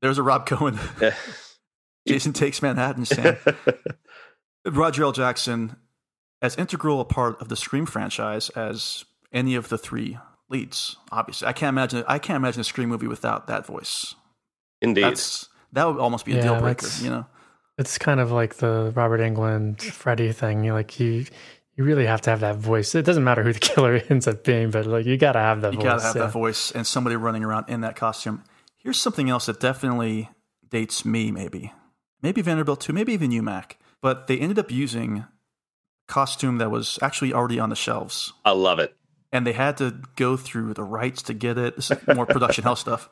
There's 0.02 0.18
a 0.18 0.22
Rob 0.22 0.46
Cohen. 0.46 0.78
Jason 2.06 2.32
takes 2.32 2.60
Manhattan, 2.62 3.04
Sam. 3.04 3.36
Roger 4.66 5.02
L. 5.04 5.12
Jackson, 5.12 5.76
as 6.42 6.56
integral 6.56 7.00
a 7.00 7.04
part 7.04 7.40
of 7.40 7.48
the 7.48 7.56
Scream 7.56 7.86
franchise 7.86 8.50
as 8.50 9.04
any 9.32 9.54
of 9.54 9.68
the 9.68 9.78
three 9.78 10.18
leads. 10.48 10.96
Obviously, 11.12 11.48
I 11.48 11.52
can't 11.52 11.70
imagine. 11.74 12.04
I 12.06 12.18
can't 12.18 12.36
imagine 12.36 12.60
a 12.60 12.64
Scream 12.64 12.88
movie 12.88 13.06
without 13.08 13.46
that 13.48 13.66
voice. 13.66 14.14
Indeed. 14.80 15.04
That's 15.04 15.48
that 15.72 15.84
would 15.84 15.98
almost 15.98 16.24
be 16.24 16.32
a 16.32 16.36
Yeah, 16.36 16.42
deal 16.42 16.60
breaker. 16.60 16.86
You 17.02 17.10
know, 17.10 17.26
It's 17.76 17.98
kind 17.98 18.20
of 18.20 18.30
like 18.32 18.56
the 18.56 18.92
Robert 18.94 19.20
Englund 19.20 19.82
Freddy 19.82 20.32
thing. 20.32 20.64
You 20.64 20.72
like 20.72 20.98
you 21.00 21.24
you 21.76 21.84
really 21.84 22.06
have 22.06 22.20
to 22.22 22.30
have 22.30 22.40
that 22.40 22.56
voice. 22.56 22.94
It 22.94 23.04
doesn't 23.04 23.24
matter 23.24 23.42
who 23.42 23.52
the 23.52 23.58
killer 23.70 24.00
ends 24.08 24.26
up 24.26 24.44
being, 24.44 24.70
but 24.70 24.86
like 24.86 25.04
you 25.06 25.16
got 25.16 25.32
to 25.32 25.38
have 25.40 25.60
that 25.62 25.72
You 25.72 25.78
voice. 25.78 25.84
gotta 25.84 26.02
have 26.02 26.16
yeah. 26.16 26.22
that 26.22 26.32
voice 26.32 26.70
and 26.72 26.86
somebody 26.86 27.16
running 27.16 27.44
around 27.44 27.68
in 27.68 27.80
that 27.82 27.96
costume. 27.96 28.44
Here's 28.78 29.00
something 29.00 29.28
else 29.28 29.46
that 29.46 29.60
definitely 29.60 30.30
dates 30.70 31.04
me, 31.04 31.30
maybe. 31.30 31.72
Maybe 32.22 32.40
Vanderbilt 32.42 32.80
too, 32.80 32.92
maybe 32.92 33.12
even 33.12 33.30
you, 33.30 33.42
Mac. 33.42 33.78
But 34.00 34.26
they 34.28 34.38
ended 34.38 34.58
up 34.58 34.70
using 34.70 35.18
a 35.18 35.28
costume 36.08 36.58
that 36.58 36.70
was 36.70 36.98
actually 37.02 37.32
already 37.32 37.60
on 37.60 37.68
the 37.70 37.76
shelves. 37.76 38.32
I 38.44 38.50
love 38.52 38.78
it. 38.80 38.94
And 39.30 39.46
they 39.46 39.52
had 39.52 39.76
to 39.76 40.00
go 40.16 40.36
through 40.36 40.74
the 40.74 40.82
rights 40.82 41.22
to 41.24 41.34
get 41.34 41.58
it. 41.58 41.76
This 41.76 41.90
is 41.90 41.98
more 42.14 42.24
production 42.26 42.64
hell 42.64 42.76
stuff. 42.76 43.08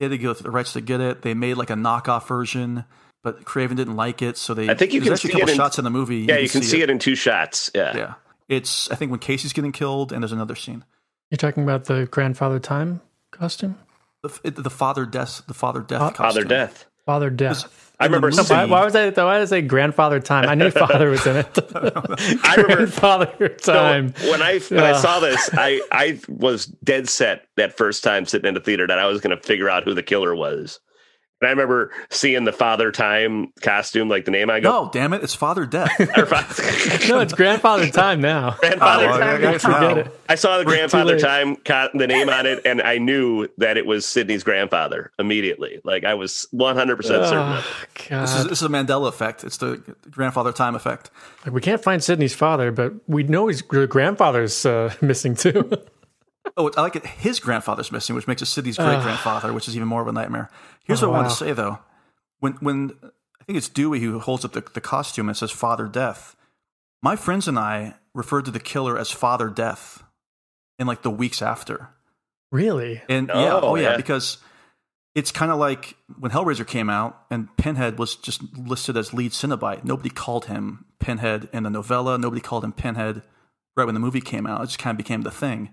They 0.00 0.06
had 0.06 0.10
to 0.10 0.18
go 0.18 0.34
through 0.34 0.44
the 0.44 0.50
rights 0.50 0.72
to 0.72 0.80
get 0.80 1.00
it. 1.00 1.22
They 1.22 1.32
made 1.34 1.54
like 1.56 1.70
a 1.70 1.74
knockoff 1.74 2.26
version, 2.26 2.84
but 3.22 3.44
Craven 3.44 3.76
didn't 3.76 3.94
like 3.96 4.20
it, 4.20 4.36
so 4.36 4.52
they. 4.52 4.68
I 4.68 4.74
think 4.74 4.92
you 4.92 5.00
can 5.00 5.12
actually 5.12 5.30
see 5.30 5.36
a 5.38 5.40
couple 5.40 5.48
it 5.48 5.52
in- 5.52 5.56
shots 5.56 5.78
in 5.78 5.84
the 5.84 5.90
movie. 5.90 6.18
Yeah, 6.28 6.38
you 6.38 6.48
can 6.48 6.62
see 6.62 6.82
it 6.82 6.90
in 6.90 6.98
two 6.98 7.14
shots. 7.14 7.70
Yeah. 7.74 7.96
Yeah, 7.96 8.14
it's 8.48 8.90
I 8.90 8.96
think 8.96 9.12
when 9.12 9.20
Casey's 9.20 9.52
getting 9.52 9.70
killed, 9.72 10.12
and 10.12 10.22
there's 10.22 10.32
another 10.32 10.56
scene. 10.56 10.84
You're 11.30 11.36
talking 11.38 11.62
about 11.62 11.84
the 11.84 12.06
grandfather 12.10 12.58
time 12.58 13.00
costume? 13.30 13.78
The, 14.24 14.40
it- 14.42 14.56
the 14.56 14.70
father 14.70 15.06
death, 15.06 15.42
the 15.46 15.54
father 15.54 15.80
death, 15.80 16.00
Father 16.00 16.14
costume. 16.16 16.48
death. 16.48 16.86
Father 17.06 17.30
death. 17.30 17.83
I 18.00 18.06
remember 18.06 18.30
No, 18.30 18.38
why, 18.38 18.42
seeing- 18.42 18.70
why 18.70 18.84
was 18.84 18.94
I? 18.96 19.04
Why 19.10 19.34
did 19.38 19.42
I 19.42 19.44
say 19.44 19.62
grandfather 19.62 20.18
time? 20.20 20.48
I 20.48 20.54
knew 20.54 20.70
father 20.72 21.10
was 21.10 21.26
in 21.26 21.36
it. 21.36 21.58
I 21.74 22.54
remember 22.56 22.76
grandfather 22.76 23.48
time. 23.50 24.14
No, 24.22 24.30
when 24.32 24.42
I 24.42 24.58
when 24.68 24.82
I 24.82 24.92
saw 25.00 25.20
this, 25.20 25.48
I 25.52 25.80
I 25.92 26.18
was 26.28 26.66
dead 26.66 27.08
set 27.08 27.46
that 27.56 27.76
first 27.76 28.02
time 28.02 28.26
sitting 28.26 28.48
in 28.48 28.54
the 28.54 28.60
theater 28.60 28.86
that 28.86 28.98
I 28.98 29.06
was 29.06 29.20
going 29.20 29.36
to 29.36 29.42
figure 29.42 29.70
out 29.70 29.84
who 29.84 29.94
the 29.94 30.02
killer 30.02 30.34
was. 30.34 30.80
And 31.40 31.48
I 31.48 31.50
remember 31.50 31.90
seeing 32.10 32.44
the 32.44 32.52
Father 32.52 32.90
Time 32.92 33.52
costume, 33.60 34.08
like 34.08 34.24
the 34.24 34.30
name. 34.30 34.48
I 34.50 34.60
go, 34.60 34.84
No, 34.84 34.90
damn 34.92 35.12
it, 35.12 35.22
it's 35.22 35.34
father 35.34 35.66
death. 35.66 35.90
no, 37.08 37.20
it's 37.20 37.32
grandfather 37.34 37.88
time 37.90 38.20
now. 38.20 38.52
Grandfather 38.60 39.04
Oh, 39.06 39.08
well, 39.08 39.22
I 39.22 39.38
Time. 39.58 39.58
Forget 39.58 39.64
now. 39.68 39.96
it. 39.96 40.20
I 40.28 40.34
saw 40.36 40.58
the 40.58 40.64
We're 40.64 40.76
grandfather 40.76 41.18
time, 41.18 41.56
co- 41.56 41.88
the 41.92 42.06
name 42.06 42.28
on 42.30 42.46
it, 42.46 42.62
and 42.64 42.80
I 42.80 42.98
knew 42.98 43.48
that 43.58 43.76
it 43.76 43.84
was 43.84 44.06
Sidney's 44.06 44.42
grandfather 44.44 45.12
immediately. 45.18 45.80
Like 45.84 46.04
I 46.04 46.14
was 46.14 46.46
one 46.50 46.76
hundred 46.76 46.96
percent 46.96 47.24
certain. 47.24 47.40
of 47.40 47.58
it. 47.58 47.64
Oh, 47.66 48.06
God. 48.08 48.22
This 48.22 48.34
is, 48.36 48.44
this 48.46 48.58
is 48.62 48.66
a 48.66 48.68
Mandela 48.70 49.08
effect. 49.08 49.44
It's 49.44 49.58
the 49.58 49.82
grandfather 50.10 50.52
time 50.52 50.74
effect. 50.74 51.10
Like, 51.44 51.52
we 51.54 51.60
can't 51.60 51.82
find 51.82 52.02
Sidney's 52.02 52.34
father, 52.34 52.70
but 52.70 52.94
we 53.06 53.22
know 53.24 53.48
his 53.48 53.60
grandfather's 53.60 54.64
uh, 54.64 54.94
missing 55.02 55.34
too. 55.34 55.70
Oh, 56.56 56.70
I 56.76 56.82
like 56.82 56.94
it. 56.94 57.04
His 57.06 57.40
grandfather's 57.40 57.90
missing, 57.90 58.14
which 58.14 58.28
makes 58.28 58.40
it 58.40 58.46
Sidney's 58.46 58.76
great 58.76 59.00
grandfather, 59.02 59.52
which 59.52 59.66
is 59.66 59.74
even 59.76 59.88
more 59.88 60.02
of 60.02 60.08
a 60.08 60.12
nightmare. 60.12 60.50
Here's 60.84 61.02
Oh, 61.02 61.08
what 61.08 61.14
I 61.14 61.18
wanted 61.18 61.26
oh, 61.26 61.30
wow. 61.30 61.36
to 61.38 61.44
say 61.44 61.52
though. 61.52 61.78
When 62.40 62.52
when 62.54 62.92
I 63.40 63.44
think 63.44 63.56
it's 63.58 63.68
Dewey 63.68 64.00
who 64.00 64.18
holds 64.20 64.44
up 64.44 64.52
the, 64.52 64.60
the 64.72 64.80
costume 64.80 65.28
and 65.28 65.36
says 65.36 65.50
Father 65.50 65.86
Death. 65.86 66.36
My 67.02 67.16
friends 67.16 67.46
and 67.48 67.58
I 67.58 67.94
referred 68.14 68.44
to 68.46 68.50
the 68.50 68.60
killer 68.60 68.98
as 68.98 69.10
Father 69.10 69.48
Death 69.48 70.02
in 70.78 70.86
like 70.86 71.02
the 71.02 71.10
weeks 71.10 71.42
after. 71.42 71.88
really? 72.52 73.02
And 73.08 73.30
oh, 73.30 73.40
yeah, 73.44 73.52
Oh, 73.54 73.60
oh 73.62 73.74
yeah, 73.76 73.90
yeah. 73.90 73.96
because 73.96 74.38
it's 75.14 75.30
kind 75.30 75.52
of 75.52 75.58
like 75.58 75.96
when 76.18 76.32
Hellraiser 76.32 76.66
came 76.66 76.88
out 76.90 77.22
and 77.30 77.54
Pinhead 77.56 77.98
was 77.98 78.16
just 78.16 78.40
listed 78.56 78.96
as 78.96 79.12
lead 79.12 79.32
Cenobite. 79.32 79.84
Nobody 79.84 80.08
called 80.10 80.46
him 80.46 80.86
Pinhead 80.98 81.48
in 81.52 81.62
the 81.64 81.70
novella. 81.70 82.18
Nobody 82.18 82.40
called 82.40 82.64
him 82.64 82.72
Pinhead 82.72 83.22
right 83.76 83.84
when 83.84 83.94
the 83.94 84.00
movie 84.00 84.20
came 84.20 84.46
out. 84.46 84.62
It 84.62 84.66
just 84.66 84.78
kind 84.78 84.94
of 84.94 84.98
became 84.98 85.22
the 85.22 85.30
thing. 85.30 85.70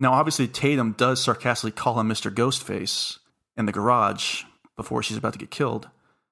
Now, 0.00 0.12
obviously, 0.14 0.48
Tatum 0.48 0.92
does 0.92 1.22
sarcastically 1.22 1.70
call 1.72 2.00
him 2.00 2.08
Mr. 2.08 2.34
Ghostface 2.34 3.18
in 3.56 3.66
the 3.66 3.72
garage 3.72 4.42
before 4.80 5.02
she's 5.02 5.16
about 5.16 5.32
to 5.34 5.38
get 5.38 5.50
killed. 5.50 5.88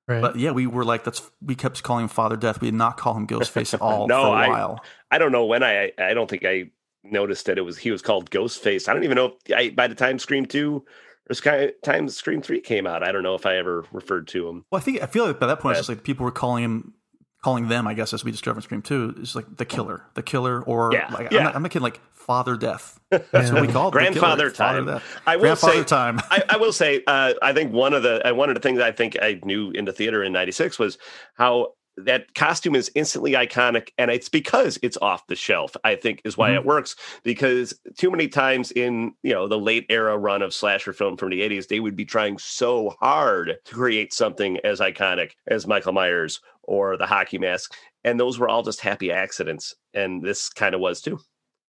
Right. 0.07 0.23
But 0.23 0.37
yeah, 0.37 0.53
we 0.53 0.67
were 0.67 0.85
like, 0.85 1.05
that's 1.05 1.23
we 1.43 1.55
kept 1.55 1.83
calling 1.83 2.05
him 2.05 2.09
Father 2.09 2.37
Death. 2.37 2.61
We 2.63 2.69
did 2.69 2.75
not 2.75 2.97
call 2.97 3.15
him 3.15 3.27
Ghostface 3.27 3.75
at 3.75 3.81
all 3.83 4.09
No, 4.09 4.23
for 4.23 4.29
a 4.29 4.31
I- 4.31 4.49
while. 4.49 4.85
I 5.11 5.19
don't 5.19 5.33
know 5.33 5.45
when 5.45 5.63
I 5.63 5.93
I 5.99 6.15
don't 6.15 6.29
think 6.31 6.45
I 6.47 6.71
noticed 7.05 7.47
that 7.47 7.59
it 7.59 7.63
was 7.63 7.77
he 7.79 7.91
was 7.91 8.03
called 8.03 8.31
Ghostface. 8.31 8.89
I 8.89 8.95
don't 8.95 9.05
even 9.05 9.17
know 9.17 9.35
if 9.47 9.55
I, 9.57 9.71
by 9.71 9.87
the 9.87 9.95
time 9.95 10.19
Scream 10.19 10.47
two 10.47 10.85
or 11.31 11.35
Sky, 11.35 11.73
time 11.83 12.09
Scream 12.09 12.41
three 12.41 12.61
came 12.61 12.87
out, 12.87 13.03
I 13.03 13.13
don't 13.13 13.23
know 13.23 13.35
if 13.35 13.45
I 13.45 13.57
ever 13.59 13.85
referred 13.93 14.29
to 14.29 14.49
him. 14.49 14.65
Well, 14.73 14.81
I 14.81 14.83
think 14.83 15.03
I 15.03 15.07
feel 15.07 15.27
like 15.27 15.39
by 15.39 15.47
that 15.47 15.61
point, 15.61 15.77
it's 15.77 15.81
just 15.87 15.89
like 15.91 16.05
people 16.05 16.25
were 16.25 16.31
calling 16.33 16.65
him, 16.65 16.95
calling 17.43 17.69
them. 17.69 17.87
I 17.87 17.95
guess 17.95 18.13
as 18.13 18.25
we 18.25 18.31
discovered 18.31 18.59
in 18.59 18.63
Scream 18.63 18.83
Two, 18.83 19.15
is 19.21 19.35
like 19.35 19.57
the 19.57 19.65
killer, 19.65 20.05
the 20.15 20.23
killer, 20.23 20.63
or 20.63 20.93
Yeah, 20.93 21.09
like 21.13 21.31
yeah. 21.31 21.39
I'm, 21.39 21.45
not, 21.45 21.57
I'm 21.57 21.63
not 21.63 21.71
kidding, 21.71 21.83
like 21.83 22.01
Father 22.13 22.57
Death. 22.57 22.99
That's 23.11 23.51
what 23.51 23.63
we 23.63 23.69
call 23.69 23.89
it, 23.89 23.93
Grandfather 23.93 24.51
Father 24.51 24.85
time. 24.85 24.87
Death. 24.87 25.21
I 25.27 25.37
will 25.37 25.43
Grandfather 25.43 25.79
say, 25.79 25.85
time. 25.85 26.21
I, 26.31 26.43
I 26.51 26.57
will 26.57 26.73
say, 26.73 27.03
uh, 27.07 27.35
I 27.41 27.53
think 27.53 27.73
one 27.73 27.95
of 27.95 28.03
the 28.03 28.29
uh, 28.29 28.35
one 28.35 28.49
of 28.49 28.55
the 28.55 28.61
things 28.61 28.81
I 28.81 28.93
think 28.93 29.17
I 29.21 29.41
knew 29.45 29.71
in 29.71 29.85
the 29.85 29.93
theater 29.93 30.23
in 30.23 30.33
'96 30.33 30.79
was 30.79 30.99
how 31.35 31.75
that 32.05 32.35
costume 32.35 32.75
is 32.75 32.91
instantly 32.95 33.33
iconic, 33.33 33.91
and 33.99 34.11
it's 34.11 34.29
because 34.29 34.79
it's 34.83 34.97
off 35.03 35.27
the 35.27 35.37
shelf. 35.37 35.77
I 35.85 35.95
think 35.97 36.21
is 36.25 36.37
why 36.37 36.51
Mhm. 36.51 36.57
it 36.57 36.65
works 36.65 36.97
because 37.23 37.79
too 37.97 38.11
many 38.11 38.29
times 38.29 38.71
in 38.73 39.13
you 39.23 39.33
know 39.33 39.49
the 39.49 39.59
late 39.59 39.87
era 39.89 40.17
run 40.17 40.43
of 40.43 40.55
slasher 40.55 40.93
film 40.93 41.17
from 41.17 41.31
the 41.31 41.43
'80s, 41.43 41.67
they 41.69 41.81
would 41.81 41.97
be 41.97 42.05
trying 42.05 42.39
so 42.39 42.95
hard 43.01 43.57
to 43.65 43.75
create 43.75 44.13
something 44.13 44.59
as 44.65 44.81
iconic 44.81 45.33
as 45.47 45.67
Michael 45.67 45.93
Myers 45.93 46.41
or 46.63 46.97
the 46.97 47.07
hockey 47.07 47.39
mask, 47.39 47.75
and 48.05 48.21
those 48.21 48.39
were 48.39 48.49
all 48.49 48.63
just 48.63 48.81
happy 48.81 49.11
accidents, 49.11 49.75
and 49.95 50.23
this 50.23 50.49
kind 50.51 50.75
of 50.75 50.81
was 50.81 51.01
too. 51.01 51.19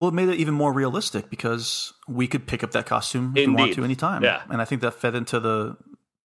Well, 0.02 0.10
it 0.10 0.14
made 0.14 0.28
it 0.30 0.36
even 0.40 0.54
more 0.54 0.74
realistic 0.74 1.30
because 1.30 1.94
we 2.08 2.28
could 2.28 2.48
pick 2.48 2.64
up 2.64 2.72
that 2.72 2.86
costume 2.86 3.32
if 3.36 3.48
we 3.48 3.54
want 3.54 3.60
Indeed. 3.62 3.76
to 3.76 3.84
anytime. 3.86 4.24
Yeah. 4.24 4.42
and 4.50 4.62
I 4.62 4.66
think 4.66 4.82
that 4.82 4.94
fed 4.94 5.16
into 5.16 5.40
the 5.40 5.78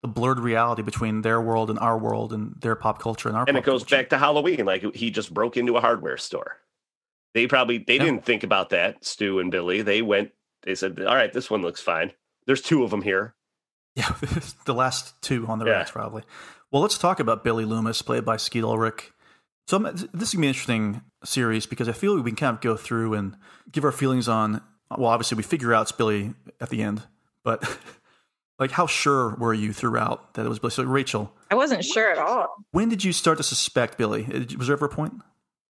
the 0.05 0.09
blurred 0.09 0.39
reality 0.39 0.83
between 0.83 1.23
their 1.23 1.41
world 1.41 1.71
and 1.71 1.79
our 1.79 1.97
world, 1.97 2.35
and 2.35 2.55
their 2.61 2.77
pop 2.77 2.99
culture 3.01 3.27
and 3.31 3.39
our. 3.39 3.47
and 3.49 3.57
it 3.57 3.65
goes 3.65 3.81
culture. 3.85 3.97
back 3.97 4.11
to 4.11 4.19
Halloween. 4.19 4.67
Like 4.67 4.95
he 4.95 5.11
just 5.11 5.33
broke 5.33 5.57
into 5.57 5.79
a 5.79 5.81
hardware 5.81 6.19
store. 6.19 6.59
They 7.33 7.47
probably 7.47 7.79
they 7.79 7.97
Yeah. 7.97 8.05
didn't 8.05 8.27
think 8.27 8.43
about 8.43 8.69
that. 8.69 9.03
Stu 9.03 9.39
and 9.39 9.51
Billy. 9.51 9.81
They 9.81 10.03
went. 10.03 10.33
They 10.65 10.75
said, 10.75 11.01
"All 11.01 11.15
right, 11.17 11.33
this 11.33 11.49
one 11.51 11.63
looks 11.63 11.81
fine." 11.81 12.13
There's 12.47 12.61
two 12.61 12.85
of 12.85 12.91
them 12.91 13.01
here. 13.03 13.35
Yeah, 13.97 14.13
the 14.67 14.75
last 14.75 15.15
two 15.23 15.47
on 15.47 15.59
the 15.61 15.65
Yeah. 15.67 15.73
racks 15.79 15.93
probably. 15.93 16.25
Well, 16.71 16.83
let's 16.83 16.99
talk 16.99 17.19
about 17.21 17.45
Billy 17.45 17.65
Loomis, 17.65 18.03
played 18.03 18.25
by 18.27 18.37
Skeet 18.37 18.65
Ulrich. 18.65 19.11
So 19.69 19.79
I'm- 19.83 19.95
this 20.13 20.29
is 20.29 20.35
gonna 20.35 20.41
be 20.43 20.47
an 20.49 20.55
interesting 20.55 21.03
series 21.25 21.65
because 21.65 21.89
I 21.89 21.93
feel 21.93 22.17
we 22.21 22.31
can 22.31 22.37
kind 22.37 22.55
of 22.57 22.61
go 22.61 22.77
through 22.77 23.15
and 23.15 23.37
give 23.73 23.85
our 23.85 23.93
feelings 23.93 24.29
on. 24.29 24.61
Well, 24.91 25.11
obviously 25.11 25.37
we 25.37 25.45
figure 25.45 25.73
out 25.73 25.83
it's 25.83 25.93
Billy 25.93 26.35
at 26.61 26.69
the 26.71 26.83
end, 26.83 27.05
but 27.45 27.63
like 28.59 28.71
how 28.71 28.87
sure 28.87 29.35
were 29.37 29.55
you 29.55 29.73
throughout 29.73 30.35
that 30.35 30.47
it 30.47 30.49
was 30.49 30.59
Billy? 30.59 30.71
So 30.71 30.85
Rachel, 30.85 31.33
I 31.51 31.55
wasn't 31.55 31.85
sure 31.85 32.11
at 32.13 32.19
all. 32.19 32.55
when 32.73 32.89
did 32.89 33.03
you 33.05 33.13
start 33.13 33.37
to 33.39 33.43
suspect 33.45 33.99
Billy? 33.99 34.25
Uh, 34.33 34.45
Was 34.59 34.69
there 34.69 34.77
ever 34.77 34.87
a 34.87 34.89
point? 34.89 35.15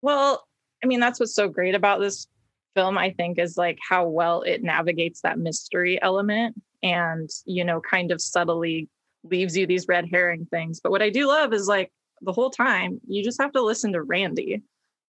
Well, 0.02 0.46
I 0.84 0.88
mean, 0.88 1.00
that's 1.00 1.20
what's 1.20 1.34
so 1.34 1.48
great 1.48 1.76
about 1.76 2.00
this 2.00 2.28
film, 2.76 2.98
I 2.98 3.12
think, 3.12 3.40
is 3.40 3.58
like 3.58 3.80
how 3.88 4.08
well 4.08 4.44
it 4.44 4.62
navigates 4.64 5.22
that 5.22 5.40
mystery 5.40 6.00
element 6.02 6.56
and, 6.84 7.30
you 7.46 7.64
know, 7.66 7.82
kind 7.82 8.12
of 8.12 8.22
subtly 8.22 8.88
leaves 9.24 9.58
you 9.58 9.66
these 9.66 9.88
red 9.88 10.08
herring 10.10 10.46
things. 10.52 10.80
But 10.80 10.92
what 10.92 11.02
I 11.02 11.10
do 11.10 11.28
love 11.28 11.52
is 11.54 11.68
like 11.68 11.92
the 12.22 12.32
whole 12.32 12.52
time, 12.52 13.02
you 13.08 13.24
just 13.24 13.42
have 13.42 13.52
to 13.54 13.62
listen 13.64 13.94
to 13.94 14.02
Randy. 14.04 14.62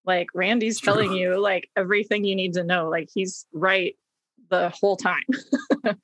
Like, 0.07 0.28
Randy's 0.35 0.81
True. 0.81 0.95
telling 0.95 1.12
you 1.12 1.39
like 1.39 1.69
everything 1.77 2.24
you 2.24 2.35
need 2.35 2.55
to 2.55 2.65
know. 2.65 2.89
Like, 2.89 3.11
he's 3.12 3.45
right 3.53 3.95
the 4.49 4.70
whole 4.70 4.97
time. 4.97 5.24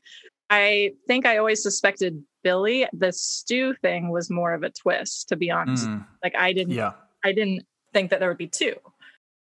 I 0.54 0.92
think 1.08 1.26
I 1.26 1.38
always 1.38 1.62
suspected 1.62 2.22
Billy. 2.44 2.86
The 2.92 3.12
Stu 3.12 3.74
thing 3.82 4.10
was 4.10 4.30
more 4.30 4.54
of 4.54 4.62
a 4.62 4.70
twist, 4.70 5.28
to 5.30 5.36
be 5.36 5.50
honest. 5.50 5.88
Mm, 5.88 6.06
Like, 6.22 6.36
I 6.36 6.52
didn't, 6.52 6.74
yeah. 6.74 6.92
I 7.24 7.32
didn't 7.32 7.66
think 7.92 8.10
that 8.10 8.20
there 8.20 8.28
would 8.28 8.38
be 8.38 8.46
two. 8.46 8.76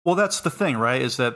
Well, 0.05 0.15
that's 0.15 0.39
the 0.41 0.49
thing, 0.49 0.77
right? 0.77 1.01
Is 1.01 1.17
that 1.17 1.35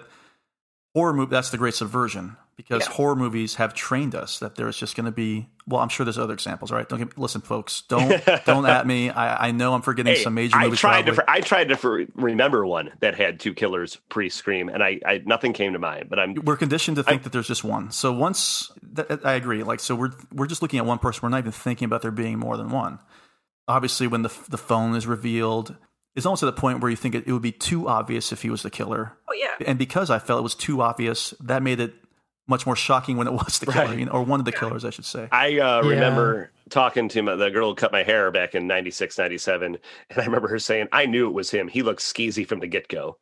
horror 0.94 1.14
movie? 1.14 1.32
That's 1.32 1.50
the 1.50 1.58
great 1.58 1.74
subversion 1.74 2.38
because 2.58 2.84
Yeah. 2.88 2.94
horror 2.94 3.16
movies 3.16 3.56
have 3.56 3.74
trained 3.74 4.16
us 4.16 4.40
that 4.40 4.56
there's 4.56 4.78
just 4.78 4.96
going 4.96 5.06
to 5.06 5.12
be. 5.12 5.50
Well, 5.68 5.82
I'm 5.82 5.90
sure 5.90 6.04
there's 6.06 6.18
other 6.20 6.34
examples, 6.34 6.72
right? 6.72 6.88
Don't 6.88 7.00
get, 7.00 7.18
listen, 7.18 7.42
folks. 7.42 7.82
Don't 7.90 8.24
don't 8.46 8.66
at 8.66 8.86
me. 8.86 9.10
I, 9.10 9.48
I 9.48 9.52
know 9.52 9.74
I'm 9.74 9.82
forgetting 9.82 10.14
Hey, 10.14 10.22
some 10.24 10.36
major 10.36 10.56
I 10.58 10.70
tried 10.70 11.06
probably. 11.06 11.16
to. 11.16 11.32
I 11.32 11.40
tried 11.42 11.70
to 11.70 12.08
remember 12.16 12.66
one 12.66 12.92
that 13.00 13.16
had 13.16 13.40
two 13.40 13.54
killers 13.54 13.98
pre-scream, 14.10 14.70
and 14.70 14.84
I, 14.84 15.00
I 15.06 15.22
nothing 15.26 15.54
came 15.54 15.74
to 15.74 15.80
mind. 15.80 16.08
But 16.10 16.20
I'm 16.20 16.36
We're 16.36 16.56
conditioned 16.58 16.98
to 16.98 17.04
think 17.04 17.24
that 17.24 17.32
there's 17.32 17.48
just 17.48 17.64
one. 17.64 17.92
So 17.92 18.14
once 18.14 18.72
that, 18.94 19.26
I 19.26 19.34
agree, 19.34 19.64
like 19.64 19.80
so 19.80 19.96
we're 19.96 20.12
we're 20.32 20.48
just 20.48 20.62
looking 20.62 20.80
at 20.80 20.86
one 20.86 21.00
person. 21.00 21.22
We're 21.24 21.30
not 21.30 21.40
even 21.40 21.52
thinking 21.52 21.86
about 21.86 22.02
there 22.04 22.12
being 22.12 22.38
more 22.40 22.58
than 22.58 22.70
one. 22.70 23.00
Obviously, 23.68 24.06
when 24.08 24.22
the 24.22 24.32
the 24.50 24.58
phone 24.60 24.96
is 24.96 25.08
revealed, 25.08 25.76
it's 26.16 26.26
almost 26.28 26.44
at 26.44 26.46
the 26.46 26.62
point 26.62 26.80
where 26.82 26.92
you 26.92 26.96
think 26.96 27.16
it, 27.16 27.24
it 27.26 27.32
would 27.34 27.42
be 27.42 27.52
too 27.52 27.88
obvious 27.90 28.32
if 28.32 28.44
he 28.44 28.50
was 28.52 28.62
the 28.62 28.70
killer. 28.70 29.18
Oh 29.28 29.34
yeah. 29.34 29.66
And 29.68 29.80
because 29.80 30.12
I 30.12 30.20
felt 30.20 30.40
it 30.40 30.44
was 30.44 30.54
too 30.54 30.82
obvious, 30.84 31.34
that 31.42 31.64
made 31.64 31.80
it 31.80 31.96
much 32.48 32.66
more 32.66 32.76
shocking 32.76 33.18
when 33.18 33.28
it 33.28 33.34
was 33.46 33.60
the 33.60 33.66
killer, 33.66 33.86
Right. 33.86 34.00
you 34.00 34.06
know, 34.06 34.12
or 34.12 34.24
one 34.24 34.40
of 34.40 34.46
the 34.46 34.52
killers, 34.52 34.86
I 34.86 34.90
should 34.92 35.06
say. 35.06 35.28
I 35.32 35.60
uh, 35.60 35.82
Yeah. 35.84 35.90
remember 35.90 36.52
talking 36.70 37.10
to 37.10 37.22
my, 37.22 37.36
the 37.36 37.50
girl 37.52 37.70
who 37.70 37.76
cut 37.76 37.92
my 37.92 38.04
hair 38.04 38.32
back 38.32 38.56
in 38.56 38.68
96, 38.68 39.18
97. 39.18 39.78
And 40.10 40.20
I 40.20 40.26
remember 40.26 40.48
her 40.48 40.60
saying, 40.60 40.88
I 40.92 41.06
knew 41.06 41.28
it 41.28 41.34
was 41.34 41.50
him. 41.52 41.68
He 41.68 41.82
looked 41.82 42.02
skeezy 42.02 42.48
from 42.48 42.60
the 42.60 42.68
get 42.68 42.88
go. 42.88 43.18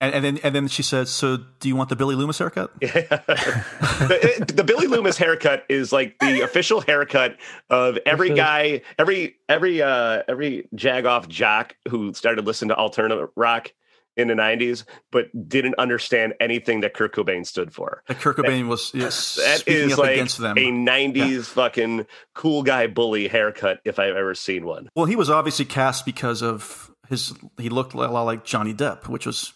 And, 0.00 0.12
and 0.14 0.24
then 0.24 0.38
and 0.42 0.54
then 0.54 0.68
she 0.68 0.82
says, 0.82 1.08
"So, 1.08 1.38
do 1.60 1.68
you 1.68 1.76
want 1.76 1.88
the 1.88 1.94
Billy 1.96 2.14
Loomis 2.16 2.36
haircut?" 2.38 2.72
the, 2.80 4.52
the 4.54 4.64
Billy 4.64 4.86
Loomis 4.86 5.16
haircut 5.16 5.64
is 5.68 5.92
like 5.92 6.18
the 6.18 6.40
official 6.42 6.80
haircut 6.80 7.36
of 7.70 7.98
every 8.04 8.34
guy, 8.34 8.82
every 8.98 9.36
every 9.48 9.80
uh 9.82 10.22
every 10.28 10.68
jagoff 10.74 11.28
jock 11.28 11.76
who 11.88 12.12
started 12.12 12.44
listening 12.44 12.70
to 12.70 12.76
alternative 12.76 13.28
rock 13.36 13.72
in 14.16 14.28
the 14.28 14.34
90s 14.34 14.84
but 15.10 15.26
didn't 15.48 15.74
understand 15.78 16.34
anything 16.40 16.80
that 16.80 16.94
Kurt 16.94 17.14
Cobain 17.14 17.44
stood 17.46 17.72
for. 17.72 18.02
That 18.08 18.18
Kurt 18.20 18.36
Cobain 18.36 18.68
was 18.68 18.92
yes, 18.94 19.34
That 19.44 19.58
speaking 19.60 19.86
is 19.86 19.92
up 19.94 19.98
like 20.00 20.12
against 20.12 20.38
them. 20.38 20.56
a 20.56 20.70
90s 20.70 21.46
fucking 21.46 22.06
cool 22.34 22.62
guy 22.62 22.86
bully 22.86 23.28
haircut 23.28 23.80
if 23.84 23.98
I've 23.98 24.16
ever 24.16 24.34
seen 24.34 24.64
one. 24.64 24.88
Well, 24.94 25.06
he 25.06 25.16
was 25.16 25.30
obviously 25.30 25.64
cast 25.64 26.04
because 26.04 26.42
of 26.42 26.90
his. 27.08 27.34
He 27.58 27.68
looked 27.68 27.94
a 27.94 27.96
lot 27.98 28.22
like 28.24 28.44
Johnny 28.44 28.72
Depp, 28.74 29.08
which 29.08 29.26
was 29.26 29.52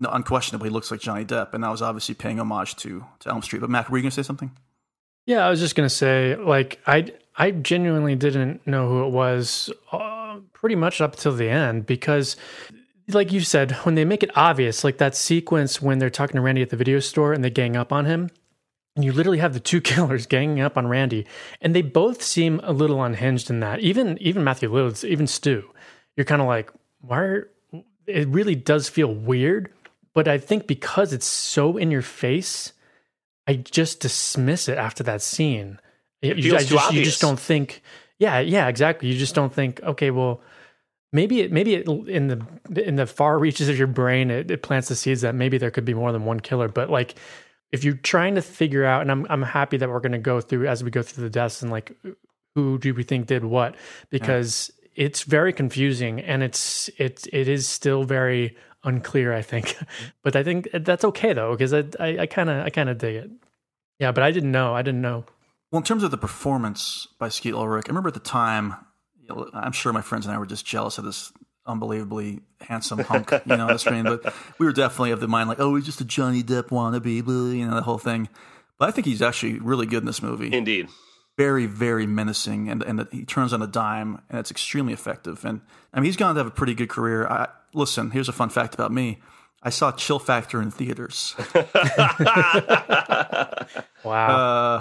unquestionably 0.00 0.70
looks 0.70 0.90
like 0.90 1.00
Johnny 1.00 1.24
Depp, 1.24 1.54
and 1.54 1.64
that 1.64 1.70
was 1.70 1.82
obviously 1.82 2.14
paying 2.14 2.38
homage 2.40 2.76
to 2.76 3.04
to 3.20 3.28
Elm 3.30 3.42
Street. 3.42 3.60
But 3.60 3.70
Mac, 3.70 3.88
were 3.90 3.96
you 3.98 4.02
going 4.02 4.10
to 4.10 4.14
say 4.14 4.26
something? 4.26 4.50
Yeah, 5.26 5.46
I 5.46 5.50
was 5.50 5.60
just 5.60 5.76
gonna 5.76 5.88
say, 5.88 6.34
like, 6.36 6.80
I 6.86 7.12
I 7.36 7.52
genuinely 7.52 8.16
didn't 8.16 8.66
know 8.66 8.88
who 8.88 9.04
it 9.06 9.10
was, 9.10 9.70
uh, 9.92 10.38
pretty 10.52 10.74
much 10.74 11.00
up 11.00 11.14
till 11.16 11.34
the 11.34 11.48
end, 11.48 11.86
because, 11.86 12.36
like 13.14 13.32
you 13.32 13.40
said, 13.40 13.72
when 13.82 13.94
they 13.94 14.04
make 14.04 14.22
it 14.22 14.36
obvious, 14.36 14.84
like 14.84 14.98
that 14.98 15.14
sequence 15.14 15.80
when 15.80 15.98
they're 15.98 16.10
talking 16.10 16.36
to 16.36 16.40
Randy 16.40 16.62
at 16.62 16.70
the 16.70 16.76
video 16.76 17.00
store 17.00 17.32
and 17.32 17.44
they 17.44 17.50
gang 17.50 17.76
up 17.76 17.92
on 17.92 18.04
him, 18.04 18.30
and 18.96 19.04
you 19.04 19.12
literally 19.12 19.38
have 19.38 19.54
the 19.54 19.60
two 19.60 19.80
killers 19.80 20.26
ganging 20.26 20.60
up 20.60 20.76
on 20.76 20.86
Randy, 20.86 21.26
and 21.60 21.74
they 21.74 21.82
both 21.82 22.22
seem 22.22 22.60
a 22.62 22.72
little 22.72 23.02
unhinged 23.02 23.50
in 23.50 23.60
that. 23.60 23.80
Even 23.80 24.18
even 24.18 24.44
Matthew 24.44 24.70
Lillard, 24.70 25.04
even 25.04 25.26
Stu, 25.26 25.68
you're 26.16 26.24
kind 26.24 26.42
of 26.42 26.48
like, 26.48 26.70
why? 27.00 27.18
Are, 27.18 27.50
it 28.06 28.28
really 28.28 28.56
does 28.56 28.88
feel 28.88 29.14
weird, 29.14 29.72
but 30.14 30.26
I 30.26 30.38
think 30.38 30.66
because 30.66 31.12
it's 31.12 31.26
so 31.26 31.76
in 31.76 31.90
your 31.90 32.02
face, 32.02 32.72
I 33.46 33.54
just 33.54 34.00
dismiss 34.00 34.68
it 34.68 34.78
after 34.78 35.02
that 35.04 35.22
scene. 35.22 35.78
It 36.22 36.36
you, 36.36 36.50
feels 36.50 36.62
I 36.62 36.64
too 36.64 36.74
just, 36.74 36.92
you 36.92 37.04
just 37.04 37.20
don't 37.20 37.38
think, 37.38 37.82
yeah, 38.18 38.40
yeah, 38.40 38.68
exactly. 38.68 39.08
You 39.08 39.18
just 39.18 39.34
don't 39.34 39.52
think, 39.52 39.80
okay, 39.82 40.10
well, 40.10 40.40
maybe 41.12 41.40
it, 41.40 41.52
maybe 41.52 41.74
it, 41.74 41.88
in 41.88 42.28
the 42.28 42.86
in 42.86 42.96
the 42.96 43.06
far 43.06 43.38
reaches 43.38 43.68
of 43.68 43.78
your 43.78 43.86
brain, 43.86 44.30
it, 44.30 44.50
it 44.50 44.62
plants 44.62 44.88
the 44.88 44.96
seeds 44.96 45.20
that 45.22 45.34
maybe 45.34 45.58
there 45.58 45.70
could 45.70 45.84
be 45.84 45.94
more 45.94 46.12
than 46.12 46.24
one 46.24 46.40
killer. 46.40 46.68
But 46.68 46.90
like, 46.90 47.14
if 47.72 47.84
you're 47.84 47.94
trying 47.94 48.34
to 48.36 48.42
figure 48.42 48.84
out, 48.84 49.02
and 49.02 49.10
I'm 49.10 49.26
I'm 49.30 49.42
happy 49.42 49.76
that 49.76 49.88
we're 49.88 50.00
going 50.00 50.12
to 50.12 50.18
go 50.18 50.40
through 50.40 50.66
as 50.66 50.84
we 50.84 50.90
go 50.90 51.02
through 51.02 51.24
the 51.24 51.30
deaths 51.30 51.62
and 51.62 51.70
like, 51.70 51.96
who 52.54 52.78
do 52.78 52.94
we 52.94 53.02
think 53.02 53.26
did 53.26 53.44
what? 53.44 53.76
Because 54.10 54.70
it's 54.94 55.22
very 55.22 55.52
confusing 55.52 56.20
and 56.20 56.42
it's 56.42 56.88
it 56.98 57.26
it 57.32 57.48
is 57.48 57.68
still 57.68 58.04
very 58.04 58.56
unclear. 58.84 59.32
I 59.32 59.42
think, 59.42 59.66
mm-hmm. 59.66 60.06
but 60.22 60.36
I 60.36 60.42
think 60.42 60.68
that's 60.72 61.04
okay 61.04 61.32
though 61.32 61.52
because 61.52 61.72
I 61.72 61.84
I 61.98 62.26
kind 62.26 62.50
of 62.50 62.64
I 62.64 62.70
kind 62.70 62.88
of 62.88 62.98
dig 62.98 63.16
it. 63.16 63.30
Yeah, 63.98 64.12
but 64.12 64.24
I 64.24 64.30
didn't 64.30 64.52
know. 64.52 64.74
I 64.74 64.82
didn't 64.82 65.02
know. 65.02 65.24
Well, 65.70 65.78
in 65.78 65.84
terms 65.84 66.02
of 66.02 66.10
the 66.10 66.18
performance 66.18 67.06
by 67.18 67.28
Skeet 67.28 67.54
Ulrich, 67.54 67.84
I 67.86 67.90
remember 67.90 68.08
at 68.08 68.14
the 68.14 68.20
time, 68.20 68.74
I'm 69.54 69.72
sure 69.72 69.92
my 69.92 70.02
friends 70.02 70.26
and 70.26 70.34
I 70.34 70.38
were 70.38 70.46
just 70.46 70.66
jealous 70.66 70.98
of 70.98 71.04
this 71.04 71.32
unbelievably 71.66 72.40
handsome 72.60 72.98
hunk, 73.00 73.30
you 73.30 73.56
know, 73.56 73.66
on 73.66 73.72
the 73.72 73.78
screen. 73.78 74.04
But 74.04 74.34
we 74.58 74.66
were 74.66 74.72
definitely 74.72 75.12
of 75.12 75.20
the 75.20 75.28
mind 75.28 75.48
like, 75.48 75.60
oh, 75.60 75.76
he's 75.76 75.86
just 75.86 76.00
a 76.00 76.04
Johnny 76.04 76.42
Depp 76.42 76.68
wannabe, 76.68 77.24
blah, 77.24 77.50
you 77.50 77.66
know, 77.66 77.74
the 77.74 77.82
whole 77.82 77.98
thing. 77.98 78.28
But 78.78 78.88
I 78.88 78.92
think 78.92 79.06
he's 79.06 79.22
actually 79.22 79.58
really 79.58 79.86
good 79.86 80.02
in 80.02 80.06
this 80.06 80.22
movie. 80.22 80.52
Indeed. 80.52 80.88
Very, 81.36 81.66
very 81.66 82.06
menacing, 82.06 82.68
and 82.68 82.82
and 82.82 83.06
he 83.12 83.24
turns 83.24 83.52
on 83.52 83.62
a 83.62 83.66
dime, 83.66 84.20
and 84.28 84.38
it's 84.38 84.50
extremely 84.50 84.92
effective. 84.92 85.44
And 85.44 85.60
I 85.94 86.00
mean, 86.00 86.06
he's 86.06 86.16
going 86.16 86.34
to 86.34 86.38
have 86.38 86.46
a 86.46 86.50
pretty 86.50 86.74
good 86.74 86.90
career. 86.90 87.26
I, 87.26 87.48
listen, 87.72 88.10
here's 88.10 88.28
a 88.28 88.32
fun 88.32 88.50
fact 88.50 88.74
about 88.74 88.92
me: 88.92 89.20
I 89.62 89.68
saw 89.70 89.92
Chill 89.92 90.18
Factor 90.18 90.62
in 90.62 90.70
theaters. 90.70 91.34
Wow, 94.02 94.28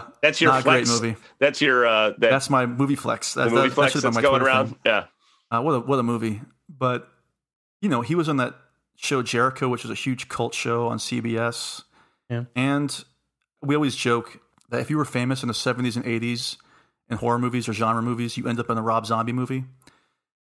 uh, 0.06 0.12
That's 0.22 0.40
your 0.40 0.52
flex. 0.62 0.64
great 0.64 0.88
movie. 0.88 1.20
That's 1.40 1.62
your 1.62 1.86
uh 1.86 2.12
that, 2.20 2.30
That's 2.32 2.50
my 2.50 2.66
movie 2.66 2.96
flex. 2.96 3.34
the 3.34 3.44
That, 3.44 3.52
movie 3.52 3.68
that, 3.68 3.74
flex 3.76 3.94
that 3.94 4.00
should've 4.00 4.14
been 4.14 4.14
that's 4.14 4.24
my 4.24 4.30
going 4.30 4.40
Twitter 4.40 4.46
around. 4.56 4.68
thing. 4.68 4.78
Yeah. 4.86 5.06
Uh, 5.52 5.62
what 5.62 5.72
a 5.74 5.80
what 5.82 6.00
a 6.00 6.04
movie! 6.04 6.42
But 6.70 7.10
you 7.82 7.90
know, 7.90 8.00
he 8.02 8.16
was 8.16 8.30
on 8.30 8.38
that 8.38 8.56
show 8.96 9.22
Jericho, 9.22 9.68
which 9.68 9.84
was 9.84 9.92
a 9.92 9.96
huge 9.96 10.30
cult 10.30 10.54
show 10.54 10.88
on 10.88 11.00
CBS. 11.00 11.84
Yeah. 12.30 12.46
And 12.56 13.04
we 13.62 13.76
always 13.76 13.96
joke 13.96 14.40
that 14.70 14.80
if 14.80 14.90
you 14.90 14.98
were 14.98 15.04
famous 15.06 15.42
in 15.42 15.48
the 15.50 15.54
seventies 15.54 15.98
and 15.98 16.06
eighties 16.06 16.56
in 17.10 17.18
horror 17.18 17.40
movies 17.40 17.68
or 17.68 17.74
genre 17.74 18.02
movies, 18.02 18.38
you 18.38 18.48
end 18.48 18.60
up 18.60 18.70
in 18.70 18.78
a 18.78 18.82
Rob 18.82 19.06
Zombie 19.06 19.34
movie. 19.34 19.66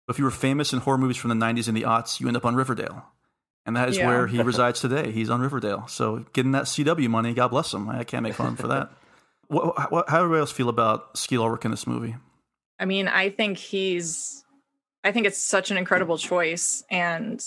But 0.07 0.15
if 0.15 0.19
you 0.19 0.25
were 0.25 0.31
famous 0.33 0.73
in 0.73 0.81
horror 0.81 0.99
movies 0.99 1.17
from 1.19 1.29
the 1.29 1.35
nineties 1.37 1.69
and 1.69 1.77
the 1.77 1.83
aughts, 1.83 2.19
you 2.19 2.27
end 2.27 2.37
up 2.37 2.45
on 2.45 2.57
Riverdale. 2.57 3.05
And 3.67 3.77
that 3.77 3.89
is 3.89 3.97
Yeah. 3.97 4.07
where 4.07 4.27
he 4.27 4.43
resides 4.43 4.81
today. 4.81 5.11
He's 5.11 5.31
on 5.31 5.41
Riverdale. 5.41 5.87
So 5.89 6.27
getting 6.33 6.53
that 6.53 6.65
CW 6.65 7.09
money, 7.09 7.33
God 7.33 7.49
bless 7.49 7.73
him. 7.73 7.89
I 7.89 8.05
can't 8.05 8.23
make 8.23 8.35
fun 8.35 8.57
for 8.57 8.69
that. 8.69 8.91
What, 9.49 9.93
what, 9.93 10.09
how 10.09 10.19
do 10.19 10.25
everybody 10.25 10.41
else 10.41 10.51
feel 10.51 10.71
about 10.71 11.19
Skeet 11.19 11.39
Ulrich 11.39 11.67
in 11.67 11.71
this 11.71 11.87
movie? 11.87 12.17
I 12.81 12.87
mean, 12.87 13.09
I 13.09 13.29
think 13.29 13.59
he's 13.59 14.43
I 15.05 15.13
think 15.13 15.27
it's 15.27 15.39
such 15.39 15.71
an 15.71 15.77
incredible 15.77 16.17
choice 16.17 16.83
and 16.91 17.45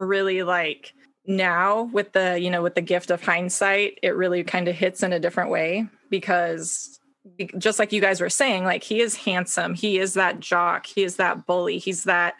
really 0.00 0.42
like 0.42 0.92
now 1.24 1.84
with 1.84 2.12
the, 2.12 2.38
you 2.38 2.50
know, 2.50 2.62
with 2.62 2.74
the 2.74 2.80
gift 2.82 3.10
of 3.12 3.22
hindsight, 3.22 4.00
it 4.02 4.16
really 4.16 4.42
kind 4.42 4.66
of 4.66 4.74
hits 4.74 5.04
in 5.04 5.12
a 5.12 5.20
different 5.20 5.50
way 5.50 5.86
because 6.10 6.98
just 7.58 7.78
like 7.78 7.92
you 7.92 8.00
guys 8.00 8.20
were 8.20 8.28
saying, 8.28 8.64
like 8.64 8.82
he 8.82 9.00
is 9.00 9.14
handsome, 9.14 9.74
he 9.74 9.98
is 9.98 10.14
that 10.14 10.40
jock, 10.40 10.86
he 10.86 11.04
is 11.04 11.16
that 11.16 11.46
bully, 11.46 11.78
he's 11.78 12.04
that 12.04 12.34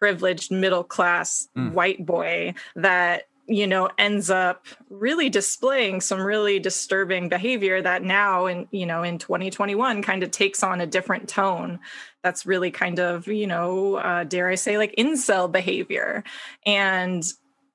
privileged 0.00 0.50
middle 0.50 0.82
class 0.84 1.48
Mm. 1.56 1.72
white 1.72 2.04
boy 2.04 2.54
that 2.74 3.24
you 3.46 3.66
know 3.66 3.90
ends 3.98 4.30
up 4.30 4.66
really 4.88 5.28
displaying 5.28 6.00
some 6.00 6.20
really 6.20 6.58
disturbing 6.60 7.28
behavior 7.28 7.82
that 7.82 8.02
now 8.02 8.46
in 8.46 8.68
you 8.70 8.86
know 8.86 9.02
in 9.02 9.18
2021 9.18 10.02
kind 10.02 10.22
of 10.22 10.30
takes 10.30 10.62
on 10.62 10.80
a 10.80 10.86
different 10.86 11.28
tone 11.28 11.78
that's 12.22 12.46
really 12.46 12.70
kind 12.70 13.00
of 13.00 13.26
you 13.26 13.46
know 13.46 13.96
uh, 13.96 14.24
dare 14.24 14.48
i 14.48 14.54
say 14.54 14.78
like 14.78 14.94
incel 14.96 15.50
behavior 15.50 16.22
and 16.64 17.24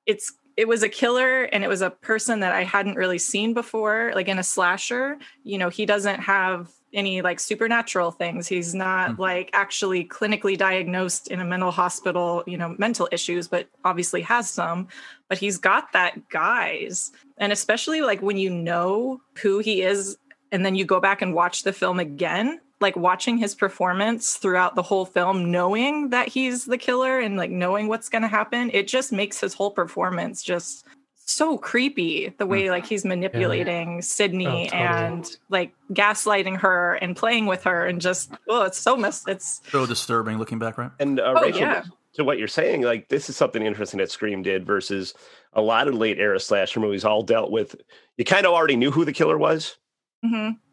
it's 0.06 0.32
it 0.56 0.66
was 0.66 0.82
a 0.82 0.88
killer 0.88 1.42
and 1.44 1.62
it 1.62 1.68
was 1.68 1.82
a 1.82 1.90
person 1.90 2.40
that 2.40 2.52
i 2.52 2.64
hadn't 2.64 2.96
really 2.96 3.18
seen 3.18 3.52
before 3.54 4.12
like 4.14 4.28
in 4.28 4.38
a 4.38 4.42
slasher. 4.42 5.18
You 5.44 5.58
know 5.58 5.68
he 5.68 5.86
doesn't 5.86 6.20
have 6.20 6.70
any 6.92 7.20
like 7.20 7.38
supernatural 7.40 8.10
things. 8.10 8.46
He's 8.48 8.74
not 8.74 9.10
mm-hmm. 9.10 9.20
like 9.20 9.50
actually 9.52 10.04
clinically 10.04 10.56
diagnosed 10.56 11.28
in 11.28 11.40
a 11.40 11.44
mental 11.44 11.70
hospital 11.70 12.42
you 12.46 12.56
know 12.56 12.74
mental 12.78 13.08
issues 13.12 13.48
but 13.48 13.68
obviously 13.84 14.22
has 14.22 14.48
some. 14.48 14.88
But 15.28 15.38
he's 15.38 15.58
got 15.58 15.92
that 15.92 16.28
guys 16.28 17.12
and 17.38 17.52
especially 17.52 18.00
like 18.00 18.22
when 18.22 18.38
you 18.38 18.50
know 18.50 19.20
who 19.42 19.58
he 19.58 19.82
is 19.82 20.16
and 20.52 20.64
then 20.64 20.74
you 20.74 20.84
go 20.84 21.00
back 21.00 21.22
and 21.22 21.34
watch 21.34 21.64
the 21.64 21.72
film 21.72 21.98
again 22.00 22.60
like 22.80 22.96
watching 22.96 23.38
his 23.38 23.54
performance 23.54 24.34
throughout 24.36 24.74
the 24.74 24.82
whole 24.82 25.04
film 25.06 25.50
knowing 25.50 26.10
that 26.10 26.28
he's 26.28 26.64
the 26.66 26.76
killer 26.78 27.18
and 27.20 27.36
like 27.36 27.50
knowing 27.50 27.88
what's 27.88 28.08
going 28.08 28.22
to 28.22 28.28
happen 28.28 28.70
it 28.74 28.86
just 28.86 29.12
makes 29.12 29.40
his 29.40 29.54
whole 29.54 29.70
performance 29.70 30.42
just 30.42 30.84
so 31.28 31.58
creepy 31.58 32.32
the 32.38 32.46
way 32.46 32.70
like 32.70 32.86
he's 32.86 33.04
manipulating 33.04 34.00
Sidney 34.02 34.46
Oh, 34.46 34.64
totally. 34.64 34.72
and 34.72 35.36
like 35.48 35.72
gaslighting 35.92 36.56
her 36.58 36.94
and 36.94 37.16
playing 37.16 37.46
with 37.46 37.64
her 37.64 37.84
and 37.86 38.00
just 38.00 38.30
oh 38.48 38.62
it's 38.62 38.78
so 38.78 38.96
messed 38.96 39.28
it's 39.28 39.60
So 39.70 39.86
disturbing 39.86 40.38
looking 40.38 40.58
back, 40.58 40.78
right? 40.78 40.90
And 41.00 41.18
uh, 41.18 41.34
Oh, 41.36 41.42
Rachel, 41.42 41.60
yeah. 41.62 41.82
to 42.14 42.22
what 42.24 42.38
you're 42.38 42.46
saying, 42.46 42.82
like 42.82 43.08
this 43.08 43.28
is 43.28 43.36
something 43.36 43.62
interesting 43.62 43.98
that 43.98 44.10
Scream 44.10 44.42
did 44.42 44.64
versus 44.64 45.14
a 45.54 45.60
lot 45.60 45.88
of 45.88 45.94
late 45.94 46.18
era 46.18 46.38
slasher 46.38 46.78
movies. 46.78 47.04
All 47.04 47.22
dealt 47.22 47.50
with 47.50 47.74
you 48.18 48.24
kind 48.24 48.46
of 48.46 48.52
already 48.52 48.76
knew 48.76 48.90
who 48.92 49.04
the 49.04 49.12
killer 49.12 49.36
was, 49.36 49.76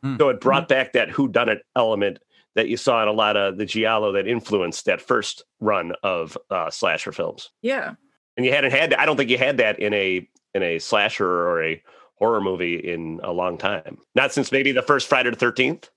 Mhm. 0.03 0.17
so 0.19 0.29
it 0.29 0.39
brought 0.41 0.67
back 0.67 0.93
that 0.93 1.09
who 1.09 1.27
done 1.27 1.49
it 1.49 1.65
element 1.75 2.19
that 2.55 2.67
you 2.67 2.77
saw 2.77 3.01
in 3.01 3.07
a 3.07 3.11
lot 3.13 3.35
of 3.35 3.57
the 3.57 3.65
giallo 3.65 4.11
that 4.11 4.27
influenced 4.27 4.85
that 4.85 5.01
first 5.01 5.43
run 5.59 5.93
of 6.03 6.37
uh, 6.49 6.69
slasher 6.69 7.11
films. 7.11 7.49
yeah 7.61 7.93
And 8.37 8.45
you 8.45 8.51
hadn't 8.51 8.71
had 8.71 8.93
I 8.93 9.05
don't 9.05 9.17
think 9.17 9.29
you 9.29 9.37
had 9.37 9.57
that 9.57 9.79
in 9.79 9.93
a 9.93 10.27
in 10.53 10.61
a 10.63 10.79
slasher 10.79 11.27
or 11.27 11.63
a 11.63 11.81
horror 12.19 12.41
movie 12.41 12.75
in 12.75 13.19
a 13.23 13.31
long 13.31 13.57
time. 13.57 13.97
Not 14.15 14.31
since 14.33 14.51
maybe 14.51 14.71
the 14.71 14.83
first 14.83 15.07
Friday 15.07 15.29
the 15.31 15.35
Thirteenth. 15.35 15.89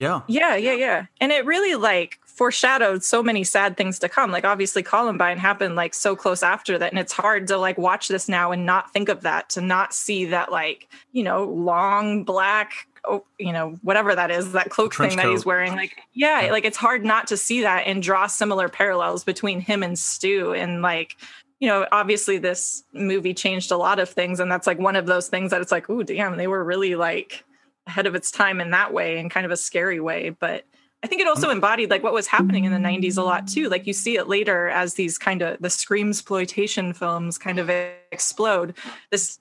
Yeah. 0.00 0.22
Yeah, 0.26 0.56
yeah, 0.56 0.72
yeah. 0.72 1.06
And 1.20 1.30
it 1.30 1.44
really 1.46 1.76
like 1.76 2.18
foreshadowed 2.26 3.04
so 3.04 3.22
many 3.22 3.44
sad 3.44 3.76
things 3.76 4.00
to 4.00 4.08
come. 4.08 4.32
Like 4.32 4.44
obviously 4.44 4.82
Columbine 4.82 5.38
happened 5.38 5.76
like 5.76 5.94
so 5.94 6.16
close 6.16 6.42
after 6.42 6.76
that 6.78 6.90
and 6.90 6.98
it's 6.98 7.12
hard 7.12 7.46
to 7.46 7.56
like 7.58 7.78
watch 7.78 8.08
this 8.08 8.28
now 8.28 8.50
and 8.50 8.66
not 8.66 8.92
think 8.92 9.08
of 9.08 9.20
that 9.20 9.48
to 9.50 9.60
not 9.60 9.94
see 9.94 10.24
that 10.24 10.50
like, 10.50 10.88
you 11.12 11.22
know, 11.22 11.44
long 11.44 12.24
black 12.24 12.88
oh, 13.04 13.24
you 13.38 13.52
know, 13.52 13.78
whatever 13.82 14.14
that 14.14 14.30
is, 14.30 14.52
that 14.52 14.70
cloak 14.70 14.92
Trench 14.92 15.12
thing 15.12 15.18
that 15.18 15.30
he's 15.30 15.44
wearing. 15.44 15.72
Like, 15.72 15.96
yeah, 16.12 16.48
like 16.50 16.64
it's 16.64 16.76
hard 16.76 17.04
not 17.04 17.26
to 17.28 17.36
see 17.36 17.62
that 17.62 17.86
and 17.86 18.02
draw 18.02 18.26
similar 18.26 18.68
parallels 18.68 19.24
between 19.24 19.60
him 19.60 19.82
and 19.82 19.98
Stu. 19.98 20.54
And 20.54 20.82
like, 20.82 21.16
you 21.60 21.68
know, 21.68 21.86
obviously 21.92 22.38
this 22.38 22.84
movie 22.92 23.34
changed 23.34 23.70
a 23.70 23.76
lot 23.76 23.98
of 23.98 24.08
things. 24.08 24.40
And 24.40 24.50
that's 24.50 24.66
like 24.66 24.78
one 24.78 24.96
of 24.96 25.06
those 25.06 25.28
things 25.28 25.50
that 25.50 25.60
it's 25.60 25.72
like, 25.72 25.88
oh, 25.88 26.02
damn, 26.02 26.36
they 26.36 26.46
were 26.46 26.64
really 26.64 26.94
like 26.94 27.44
ahead 27.86 28.06
of 28.06 28.14
its 28.14 28.30
time 28.30 28.60
in 28.60 28.70
that 28.70 28.92
way, 28.92 29.18
in 29.18 29.28
kind 29.28 29.46
of 29.46 29.52
a 29.52 29.56
scary 29.56 30.00
way. 30.00 30.30
But 30.30 30.64
I 31.02 31.08
think 31.08 31.20
it 31.20 31.26
also 31.26 31.48
mm. 31.48 31.52
embodied 31.52 31.90
like 31.90 32.02
what 32.02 32.12
was 32.12 32.28
happening 32.28 32.64
in 32.64 32.72
the 32.72 32.78
90s 32.78 33.18
a 33.18 33.22
lot 33.22 33.48
too. 33.48 33.68
Like 33.68 33.86
you 33.86 33.92
see 33.92 34.16
it 34.16 34.28
later 34.28 34.68
as 34.68 34.94
these 34.94 35.18
kind 35.18 35.42
of 35.42 35.60
the 35.60 35.70
scream 35.70 36.10
exploitation 36.10 36.92
films 36.92 37.38
kind 37.38 37.58
of 37.58 37.68
explode. 38.12 38.74
This 39.10 39.40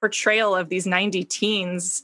portrayal 0.00 0.54
of 0.54 0.68
these 0.68 0.86
90 0.86 1.24
teens. 1.24 2.02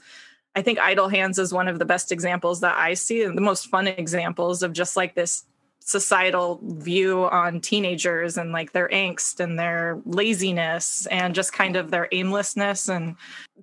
I 0.56 0.62
think 0.62 0.78
Idle 0.80 1.08
Hands 1.08 1.38
is 1.38 1.52
one 1.52 1.68
of 1.68 1.78
the 1.78 1.84
best 1.84 2.10
examples 2.10 2.60
that 2.60 2.76
I 2.76 2.94
see 2.94 3.22
and 3.22 3.36
the 3.36 3.42
most 3.42 3.68
fun 3.68 3.86
examples 3.86 4.62
of 4.62 4.72
just 4.72 4.96
like 4.96 5.14
this 5.14 5.44
societal 5.78 6.58
view 6.64 7.26
on 7.26 7.60
teenagers 7.60 8.36
and 8.36 8.50
like 8.50 8.72
their 8.72 8.88
angst 8.88 9.38
and 9.38 9.56
their 9.56 10.00
laziness 10.04 11.06
and 11.06 11.32
just 11.32 11.52
kind 11.52 11.76
of 11.76 11.92
their 11.92 12.08
aimlessness. 12.10 12.88
And 12.88 13.14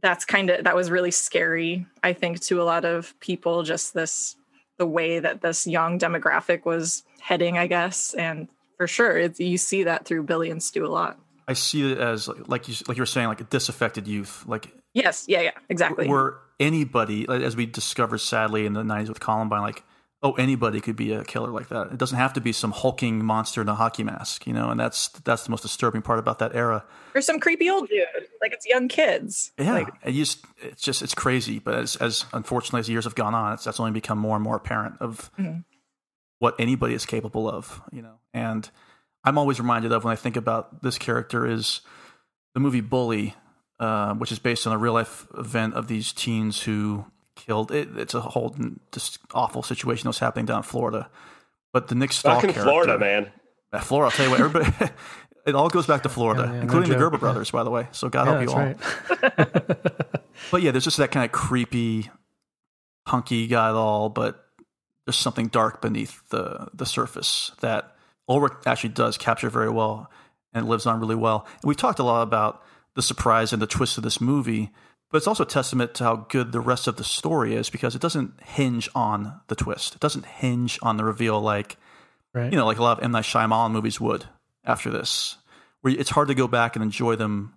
that's 0.02 0.26
kind 0.26 0.50
of 0.50 0.64
that 0.64 0.76
was 0.76 0.92
really 0.92 1.12
scary 1.12 1.86
i 2.04 2.14
think 2.14 2.40
to 2.42 2.62
a 2.62 2.64
lot 2.64 2.86
of 2.86 3.18
people 3.20 3.64
just 3.64 3.94
this 3.94 4.36
the 4.78 4.86
way 4.86 5.20
that 5.20 5.42
this 5.42 5.66
young 5.68 6.00
demographic 6.00 6.66
was 6.66 7.04
heading 7.20 7.58
i 7.58 7.68
guess. 7.68 8.14
And 8.14 8.48
for 8.78 8.88
sure 8.88 9.18
it's, 9.18 9.40
you 9.40 9.58
see 9.58 9.84
that 9.84 10.06
through 10.06 10.24
billy 10.24 10.50
and 10.50 10.62
stu 10.62 10.86
a 10.86 10.88
lot. 10.88 11.20
I 11.48 11.54
see 11.54 11.92
it 11.92 11.98
as 11.98 12.28
like 12.48 12.68
you 12.68 12.76
like 12.88 12.98
you 12.98 13.02
were 13.02 13.06
saying, 13.06 13.28
like 13.28 13.42
a 13.42 13.46
disaffected 13.46 14.08
youth, 14.08 14.46
like 14.48 14.74
yes. 14.94 15.26
Yeah 15.28 15.42
yeah. 15.42 15.52
Exactly. 15.70 16.08
Where 16.08 16.38
anybody, 16.60 17.28
as 17.30 17.56
we 17.56 17.66
discovered 17.66 18.20
sadly 18.20 18.66
in 18.66 18.74
the 18.74 18.84
'90s 18.84 19.10
with 19.10 19.20
Columbine, 19.20 19.62
like 19.62 19.84
oh 20.26 20.32
anybody 20.34 20.80
could 20.80 20.96
be 20.96 21.12
a 21.12 21.22
killer 21.26 21.50
like 21.50 21.68
that. 21.68 21.88
It 21.92 21.98
doesn't 21.98 22.18
have 22.18 22.32
to 22.34 22.40
be 22.42 22.54
some 22.54 22.72
hulking 22.72 23.26
monster 23.26 23.62
in 23.62 23.68
a 23.68 23.76
hockey 23.76 24.04
mask, 24.06 24.48
you 24.48 24.54
know. 24.54 24.70
And 24.70 24.80
that's 24.80 25.10
that's 25.10 25.44
the 25.44 25.50
most 25.52 25.62
disturbing 25.64 26.02
part 26.02 26.18
about 26.18 26.40
that 26.40 26.56
era. 26.56 26.86
or 27.14 27.22
some 27.22 27.40
creepy 27.40 27.70
old 27.70 27.90
dude 27.90 28.06
like 28.42 28.54
it's 28.54 28.66
young 28.66 28.88
kids 28.88 29.52
Yeah, 29.60 29.74
like 29.74 29.90
it 30.04 30.14
just 30.14 30.46
it's 30.62 30.82
just 30.82 31.02
it's 31.02 31.14
crazy. 31.14 31.60
But 31.60 31.76
as, 31.76 31.96
as 31.98 32.26
unfortunately 32.34 32.80
as 32.80 32.90
years 32.90 33.04
have 33.04 33.16
gone 33.16 33.34
on, 33.36 33.54
it's 33.54 33.66
that's 33.66 33.80
only 33.82 33.92
become 33.92 34.18
more 34.18 34.36
and 34.36 34.44
more 34.44 34.56
apparent 34.56 34.96
of 35.02 35.30
Mhm. 35.38 35.66
what 36.40 36.56
anybody 36.58 36.94
is 36.94 37.06
capable 37.06 37.50
of. 37.50 37.82
You 37.92 38.04
know, 38.04 38.16
and 38.34 38.70
I'm 39.26 39.38
always 39.38 39.60
reminded 39.60 39.92
of 39.92 40.06
when 40.06 40.14
I 40.14 40.16
think 40.16 40.38
about 40.38 40.84
this 40.84 40.98
character 40.98 41.46
is 41.46 41.82
the 42.54 42.60
movie 42.62 42.82
Bully, 42.82 43.36
uh, 43.80 44.14
which 44.16 44.32
is 44.32 44.40
based 44.40 44.68
on 44.68 44.74
a 44.74 44.78
real 44.78 44.94
life 44.94 45.28
event 45.38 45.74
of 45.74 45.88
these 45.88 46.14
teens 46.14 46.62
who 46.64 47.06
killed. 47.36 47.72
It, 47.72 47.90
it's 47.98 48.14
a 48.14 48.22
whole 48.22 48.56
just 48.92 49.20
awful 49.34 49.64
situation 49.64 50.04
that 50.06 50.10
was 50.10 50.20
happening 50.20 50.46
down 50.46 50.58
in 50.58 50.64
Florida. 50.64 51.10
But 51.72 51.88
the 51.88 51.96
Nick 51.96 52.12
Stahl 52.12 52.36
Fucking 52.36 52.52
character, 52.52 52.70
Florida, 52.70 53.00
man. 53.00 53.32
Yeah, 53.74 53.80
Florida. 53.80 54.06
I'll 54.06 54.12
tell 54.12 54.26
you 54.26 54.32
what, 54.32 54.40
everybody. 54.40 54.94
It 55.46 55.56
all 55.56 55.68
goes 55.68 55.86
back 55.86 56.04
to 56.04 56.10
Florida, 56.10 56.44
yeah, 56.46 56.52
no 56.52 56.62
including 56.62 56.92
the. 56.92 56.96
Gerber 56.96 57.18
brothers, 57.18 57.52
by 57.52 57.66
the 57.66 57.70
way. 57.70 57.90
So 57.92 58.08
God 58.08 58.28
Yeah, 58.28 58.44
help 58.46 58.48
you 58.48 59.36
all. 59.36 59.46
but 60.52 60.62
yeah, 60.62 60.72
there's 60.72 60.86
just 60.86 60.98
that 60.98 61.12
kind 61.12 61.26
of 61.26 61.34
creepy, 61.34 62.10
hunky 63.06 63.48
guy 63.48 63.68
at 63.68 63.76
all, 63.76 64.08
but 64.08 64.42
there's 65.06 65.18
something 65.18 65.48
dark 65.48 65.82
beneath 65.82 66.22
the 66.30 66.70
the 66.74 66.86
surface 66.86 67.52
that 67.60 67.94
Ulrich 68.30 68.54
actually 68.66 68.92
does 68.92 69.18
capture 69.18 69.50
very 69.50 69.70
well 69.70 70.10
and 70.54 70.70
lives 70.70 70.86
on 70.86 71.02
really 71.02 71.16
well. 71.16 71.46
And 71.62 71.68
we've 71.68 71.76
talked 71.76 72.00
a 72.00 72.04
lot 72.04 72.22
about 72.22 72.64
the 72.96 73.02
surprise 73.02 73.54
and 73.54 73.62
the 73.62 73.68
twist 73.68 73.98
of 73.98 74.04
this 74.04 74.22
movie, 74.22 74.72
but 75.12 75.18
it's 75.18 75.28
also 75.28 75.44
a 75.44 75.48
testament 75.48 75.94
to 75.96 76.04
how 76.04 76.16
good 76.30 76.52
the 76.52 76.60
rest 76.60 76.88
of 76.88 76.96
the 76.98 77.04
story 77.04 77.56
is 77.56 77.70
because 77.70 77.96
it 77.96 78.02
doesn't 78.02 78.34
hinge 78.44 78.90
on 78.96 79.40
the 79.48 79.56
twist. 79.56 79.96
It 79.96 80.02
doesn't 80.02 80.26
hinge 80.26 80.80
on 80.82 80.98
the 80.98 81.04
reveal 81.04 81.40
like 81.42 81.78
Right. 82.34 82.52
you 82.52 82.58
know, 82.58 82.66
like 82.66 82.80
a 82.80 82.84
lot 82.84 82.98
of 82.98 83.04
M 83.04 83.12
Night 83.12 83.24
Shyamalan 83.26 83.72
movies 83.72 84.02
would 84.02 84.26
after 84.66 84.90
this, 84.90 85.38
where 85.82 85.94
it's 85.94 86.10
hard 86.12 86.30
to 86.30 86.36
go 86.36 86.48
back 86.48 86.76
and 86.76 86.82
enjoy 86.84 87.16
them 87.16 87.54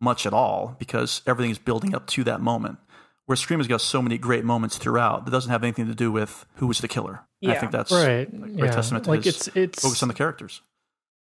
much 0.00 0.26
at 0.26 0.32
all 0.34 0.76
because 0.78 1.22
everything 1.26 1.50
is 1.50 1.58
building 1.58 1.94
up 1.94 2.06
to 2.08 2.24
that 2.24 2.40
moment. 2.40 2.78
Where 3.26 3.36
Scream 3.36 3.60
has 3.60 3.68
got 3.68 3.80
so 3.80 4.02
many 4.02 4.18
great 4.18 4.44
moments 4.44 4.76
throughout 4.76 5.24
that 5.24 5.30
doesn't 5.30 5.50
have 5.52 5.62
anything 5.62 5.86
to 5.86 5.94
do 5.94 6.10
with 6.10 6.44
who 6.56 6.66
was 6.66 6.80
the 6.80 6.88
killer. 6.88 7.20
And 7.42 7.52
I 7.52 7.54
think 7.54 7.70
that's 7.72 7.92
Right. 7.92 8.26
a 8.28 8.36
great 8.36 8.56
Yeah. 8.58 8.70
testament 8.72 9.04
to 9.04 9.10
Like, 9.10 9.24
his 9.24 9.46
it's- 9.46 9.56
it's- 9.56 9.82
focus 9.82 10.02
on 10.02 10.08
the 10.08 10.14
characters. 10.14 10.60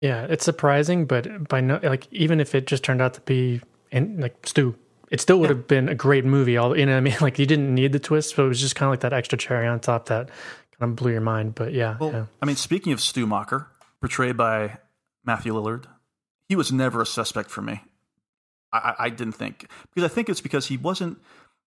Yeah, 0.01 0.27
it's 0.29 0.45
surprising, 0.45 1.07
but 1.07 1.49
by 1.49 1.61
no 1.61 1.81
like 1.83 2.07
even 2.13 2.41
if 2.41 2.55
it 2.55 2.67
just 2.67 2.85
turned 2.85 3.01
out 3.01 3.15
to 3.15 3.21
be 3.23 3.61
and 3.91 4.21
like 4.21 4.47
Stu, 4.47 4.77
it 5.11 5.21
still 5.21 5.39
would 5.41 5.51
have 5.51 5.67
been 5.67 5.89
a 5.89 5.95
great 5.95 6.25
movie. 6.25 6.57
All 6.57 6.77
you 6.77 6.85
know, 6.87 6.93
what 6.93 6.99
I 6.99 7.01
mean, 7.01 7.17
like 7.21 7.39
you 7.39 7.47
didn't 7.47 7.75
need 7.75 7.93
the 7.93 7.99
twist, 7.99 8.37
but 8.37 8.45
it 8.45 8.49
was 8.49 8.61
just 8.61 8.75
kind 8.77 8.89
of 8.89 8.93
like 8.93 9.01
that 9.01 9.13
extra 9.13 9.39
cherry 9.39 9.67
on 9.67 9.81
top 9.81 10.07
that 10.07 10.29
kind 10.79 10.91
of 10.91 10.97
blew 10.97 11.13
your 11.13 11.21
mind. 11.23 11.55
But 11.55 11.73
yeah, 11.73 11.97
yeah. 12.01 12.27
I 12.43 12.47
mean, 12.47 12.57
speaking 12.57 12.93
of 12.93 13.01
Stu 13.01 13.27
Macher, 13.27 13.67
portrayed 14.01 14.37
by 14.37 14.79
Matthew 15.25 15.55
Lillard, 15.55 15.87
he 16.49 16.57
was 16.57 16.71
never 16.73 17.01
a 17.01 17.07
suspect 17.07 17.51
for 17.51 17.63
me. 17.63 17.83
I, 18.73 18.79
I- 18.79 19.05
I 19.07 19.09
didn't 19.09 19.35
think 19.35 19.67
because 19.95 20.09
I 20.11 20.13
think 20.13 20.29
it's 20.29 20.41
because 20.43 20.67
he 20.67 20.77
wasn't. 20.77 21.19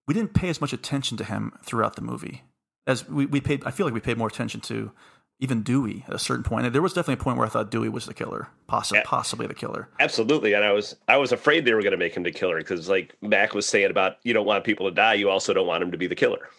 We 0.08 0.14
didn't 0.14 0.34
pay 0.34 0.50
as 0.50 0.60
much 0.62 0.74
attention 0.74 1.18
to 1.18 1.24
him 1.24 1.54
throughout 1.64 1.96
the 1.96 2.02
movie 2.02 2.44
as 2.88 3.08
we, 3.08 3.26
we 3.26 3.42
paid. 3.42 3.64
I 3.66 3.72
feel 3.72 3.86
like 3.88 3.94
we 3.94 4.00
paid 4.00 4.18
more 4.18 4.28
attention 4.28 4.62
to 4.62 4.92
even 5.40 5.64
Dewey 5.64 6.04
at 6.08 6.14
a 6.14 6.20
certain 6.20 6.44
point. 6.44 6.66
And 6.66 6.76
there 6.76 6.82
was 6.82 6.94
definitely 6.94 7.22
a 7.22 7.24
point 7.24 7.38
where 7.38 7.46
I 7.48 7.50
thought 7.50 7.72
Dewey 7.72 7.90
was 7.90 8.06
the 8.06 8.14
killer, 8.14 8.50
possibly, 8.68 9.02
possibly 9.04 9.48
the 9.48 9.54
killer. 9.54 9.88
Absolutely, 10.00 10.54
and 10.54 10.64
I 10.64 10.72
was 10.72 10.96
I 11.08 11.18
was 11.18 11.32
afraid 11.32 11.66
they 11.66 11.74
were 11.74 11.82
going 11.82 11.92
to 11.92 11.98
make 11.98 12.16
him 12.16 12.24
the 12.24 12.32
killer 12.32 12.58
because, 12.58 12.90
like 12.90 13.16
Mac 13.22 13.54
was 13.54 13.66
saying 13.66 13.90
about 13.90 14.18
you 14.24 14.34
don't 14.34 14.46
want 14.46 14.64
people 14.66 14.90
to 14.90 14.96
die, 14.96 15.14
you 15.14 15.30
also 15.30 15.54
don't 15.54 15.68
want 15.68 15.82
him 15.82 15.92
to 15.92 15.98
be 15.98 16.08
the 16.08 16.16
killer. 16.16 16.50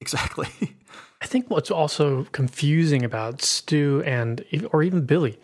Exactly. 0.00 0.48
I 1.22 1.26
think 1.26 1.48
what's 1.50 1.70
also 1.70 2.24
confusing 2.32 3.04
about 3.04 3.42
Stu 3.42 4.02
and 4.04 4.44
or 4.72 4.82
even 4.82 5.06
Billy 5.06 5.38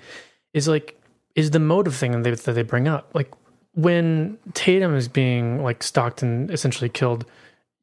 is 0.52 0.66
like 0.66 1.00
is 1.36 1.52
the 1.52 1.60
motive 1.60 1.94
thing 1.94 2.12
that 2.12 2.22
they, 2.24 2.30
that 2.30 2.52
they 2.52 2.62
bring 2.62 2.88
up. 2.88 3.14
Like 3.14 3.30
when 3.74 4.38
Tatum 4.54 4.96
is 4.96 5.06
being 5.06 5.62
like 5.62 5.84
stalked 5.84 6.22
and 6.22 6.50
essentially 6.50 6.88
killed, 6.88 7.26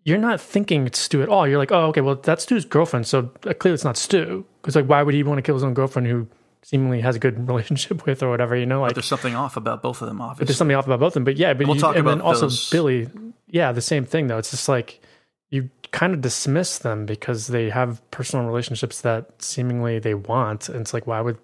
you're 0.06 0.20
not 0.20 0.40
thinking 0.40 0.86
it's 0.86 1.00
Stu 1.00 1.24
at 1.24 1.30
all. 1.30 1.48
You're 1.48 1.58
like, 1.58 1.72
oh, 1.72 1.88
okay, 1.88 2.02
well 2.02 2.16
that's 2.16 2.44
Stu's 2.44 2.64
girlfriend, 2.64 3.08
so 3.08 3.32
uh, 3.46 3.54
clearly 3.54 3.74
it's 3.74 3.84
not 3.84 3.98
Stu. 3.98 4.46
Because 4.62 4.76
like, 4.76 4.86
why 4.86 5.04
would 5.04 5.14
he 5.16 5.24
want 5.24 5.40
to 5.40 5.42
kill 5.42 5.56
his 5.56 5.64
own 5.64 5.74
girlfriend 5.74 6.08
who 6.08 6.28
seemingly 6.64 7.02
has 7.02 7.16
a 7.16 7.20
good 7.20 7.48
relationship 7.48 8.06
with 8.06 8.22
or 8.22 8.30
whatever? 8.30 8.56
You 8.56 8.68
know, 8.68 8.82
like 8.82 8.90
but 8.90 8.96
there's 8.96 9.08
something 9.08 9.36
off 9.36 9.58
about 9.58 9.82
both 9.82 10.02
of 10.02 10.08
them, 10.08 10.22
obviously. 10.22 10.42
but 10.44 10.48
there's 10.48 10.58
something 10.58 10.78
off 10.78 10.86
about 10.86 11.00
both 11.00 11.10
of 11.10 11.14
them. 11.16 11.24
But 11.24 11.38
yeah, 11.38 11.54
but 11.54 11.66
We'll 11.66 11.76
you, 11.76 11.82
talk 11.82 11.96
and 11.96 12.08
then 12.08 12.22
also 12.22 12.42
those. 12.42 12.70
Billy, 12.70 13.10
yeah, 13.48 13.72
the 13.72 13.82
same 13.82 14.06
thing 14.06 14.28
though. 14.28 14.38
It's 14.38 14.52
just 14.52 14.70
like 14.70 15.02
you 15.50 15.72
kind 15.92 16.14
of 16.14 16.22
dismiss 16.22 16.78
them 16.78 17.08
because 17.08 17.48
they 17.48 17.72
have 17.72 18.00
personal 18.12 18.46
relationships 18.46 19.02
that 19.02 19.42
seemingly 19.42 19.98
they 19.98 20.14
want. 20.14 20.70
And 20.70 20.82
it's 20.82 20.94
like, 20.94 21.08
why 21.08 21.20
would 21.22 21.38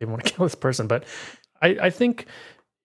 they 0.00 0.06
want 0.06 0.24
to 0.24 0.32
kill 0.34 0.46
this 0.46 0.54
person? 0.54 0.86
But 0.86 1.04
I, 1.60 1.76
I 1.82 1.90
think 1.90 2.24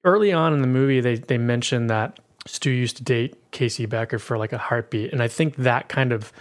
early 0.04 0.34
on 0.34 0.54
in 0.54 0.62
the 0.62 0.68
movie, 0.68 1.00
they 1.00 1.16
they 1.16 1.38
mentioned 1.38 1.90
that 1.90 2.20
Stu 2.46 2.70
used 2.70 2.98
to 2.98 3.04
date 3.04 3.52
Casey 3.52 3.86
Becker 3.86 4.20
for 4.20 4.38
like 4.38 4.54
a 4.54 4.58
heartbeat, 4.58 5.14
and 5.14 5.22
I 5.22 5.28
think 5.28 5.56
that 5.58 5.90
kind 5.90 6.12
of 6.12 6.32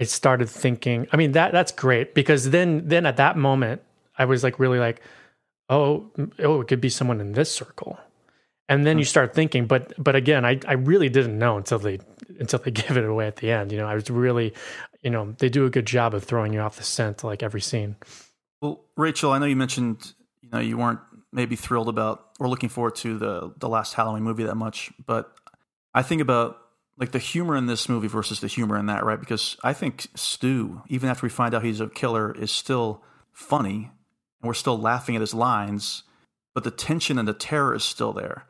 I 0.00 0.04
started 0.04 0.48
thinking. 0.48 1.06
I 1.12 1.16
mean 1.16 1.32
that 1.32 1.52
that's 1.52 1.72
great 1.72 2.14
because 2.14 2.50
then 2.50 2.86
then 2.86 3.06
at 3.06 3.16
that 3.16 3.36
moment 3.36 3.82
I 4.16 4.26
was 4.26 4.42
like 4.44 4.58
really 4.58 4.78
like, 4.78 5.00
oh 5.68 6.10
oh 6.38 6.60
it 6.60 6.68
could 6.68 6.80
be 6.80 6.90
someone 6.90 7.20
in 7.20 7.32
this 7.32 7.50
circle, 7.50 7.98
and 8.68 8.86
then 8.86 8.98
you 8.98 9.04
start 9.04 9.34
thinking. 9.34 9.66
But 9.66 9.92
but 10.02 10.14
again, 10.14 10.44
I 10.44 10.60
I 10.66 10.74
really 10.74 11.08
didn't 11.08 11.38
know 11.38 11.56
until 11.56 11.78
they 11.78 11.98
until 12.38 12.58
they 12.58 12.70
give 12.72 12.96
it 12.96 13.04
away 13.04 13.26
at 13.26 13.36
the 13.36 13.50
end. 13.50 13.72
You 13.72 13.78
know, 13.78 13.86
I 13.86 13.94
was 13.94 14.10
really, 14.10 14.52
you 15.02 15.10
know, 15.10 15.34
they 15.38 15.48
do 15.48 15.64
a 15.64 15.70
good 15.70 15.86
job 15.86 16.14
of 16.14 16.24
throwing 16.24 16.52
you 16.52 16.60
off 16.60 16.76
the 16.76 16.84
scent 16.84 17.24
like 17.24 17.42
every 17.42 17.60
scene. 17.60 17.96
Well, 18.60 18.80
Rachel, 18.96 19.32
I 19.32 19.38
know 19.38 19.46
you 19.46 19.56
mentioned 19.56 20.12
you 20.42 20.50
know 20.50 20.58
you 20.58 20.76
weren't 20.76 21.00
maybe 21.32 21.56
thrilled 21.56 21.88
about 21.88 22.30
or 22.40 22.48
looking 22.48 22.68
forward 22.68 22.94
to 22.96 23.18
the 23.18 23.52
the 23.58 23.68
last 23.68 23.94
Halloween 23.94 24.22
movie 24.22 24.44
that 24.44 24.56
much, 24.56 24.90
but 25.06 25.32
I 25.98 26.02
think 26.02 26.22
about 26.22 26.58
like 26.96 27.10
the 27.10 27.18
humor 27.18 27.56
in 27.56 27.66
this 27.66 27.88
movie 27.88 28.06
versus 28.06 28.38
the 28.38 28.46
humor 28.46 28.78
in 28.78 28.86
that, 28.86 29.04
right? 29.04 29.18
Because 29.18 29.56
I 29.64 29.72
think 29.72 30.06
Stu, 30.14 30.80
even 30.86 31.08
after 31.08 31.26
we 31.26 31.28
find 31.28 31.56
out 31.56 31.64
he's 31.64 31.80
a 31.80 31.88
killer, 31.88 32.32
is 32.32 32.52
still 32.52 33.02
funny 33.32 33.90
and 34.40 34.46
we're 34.46 34.54
still 34.54 34.78
laughing 34.78 35.16
at 35.16 35.20
his 35.20 35.34
lines, 35.34 36.04
but 36.54 36.62
the 36.62 36.70
tension 36.70 37.18
and 37.18 37.26
the 37.26 37.34
terror 37.34 37.74
is 37.74 37.82
still 37.82 38.12
there. 38.12 38.44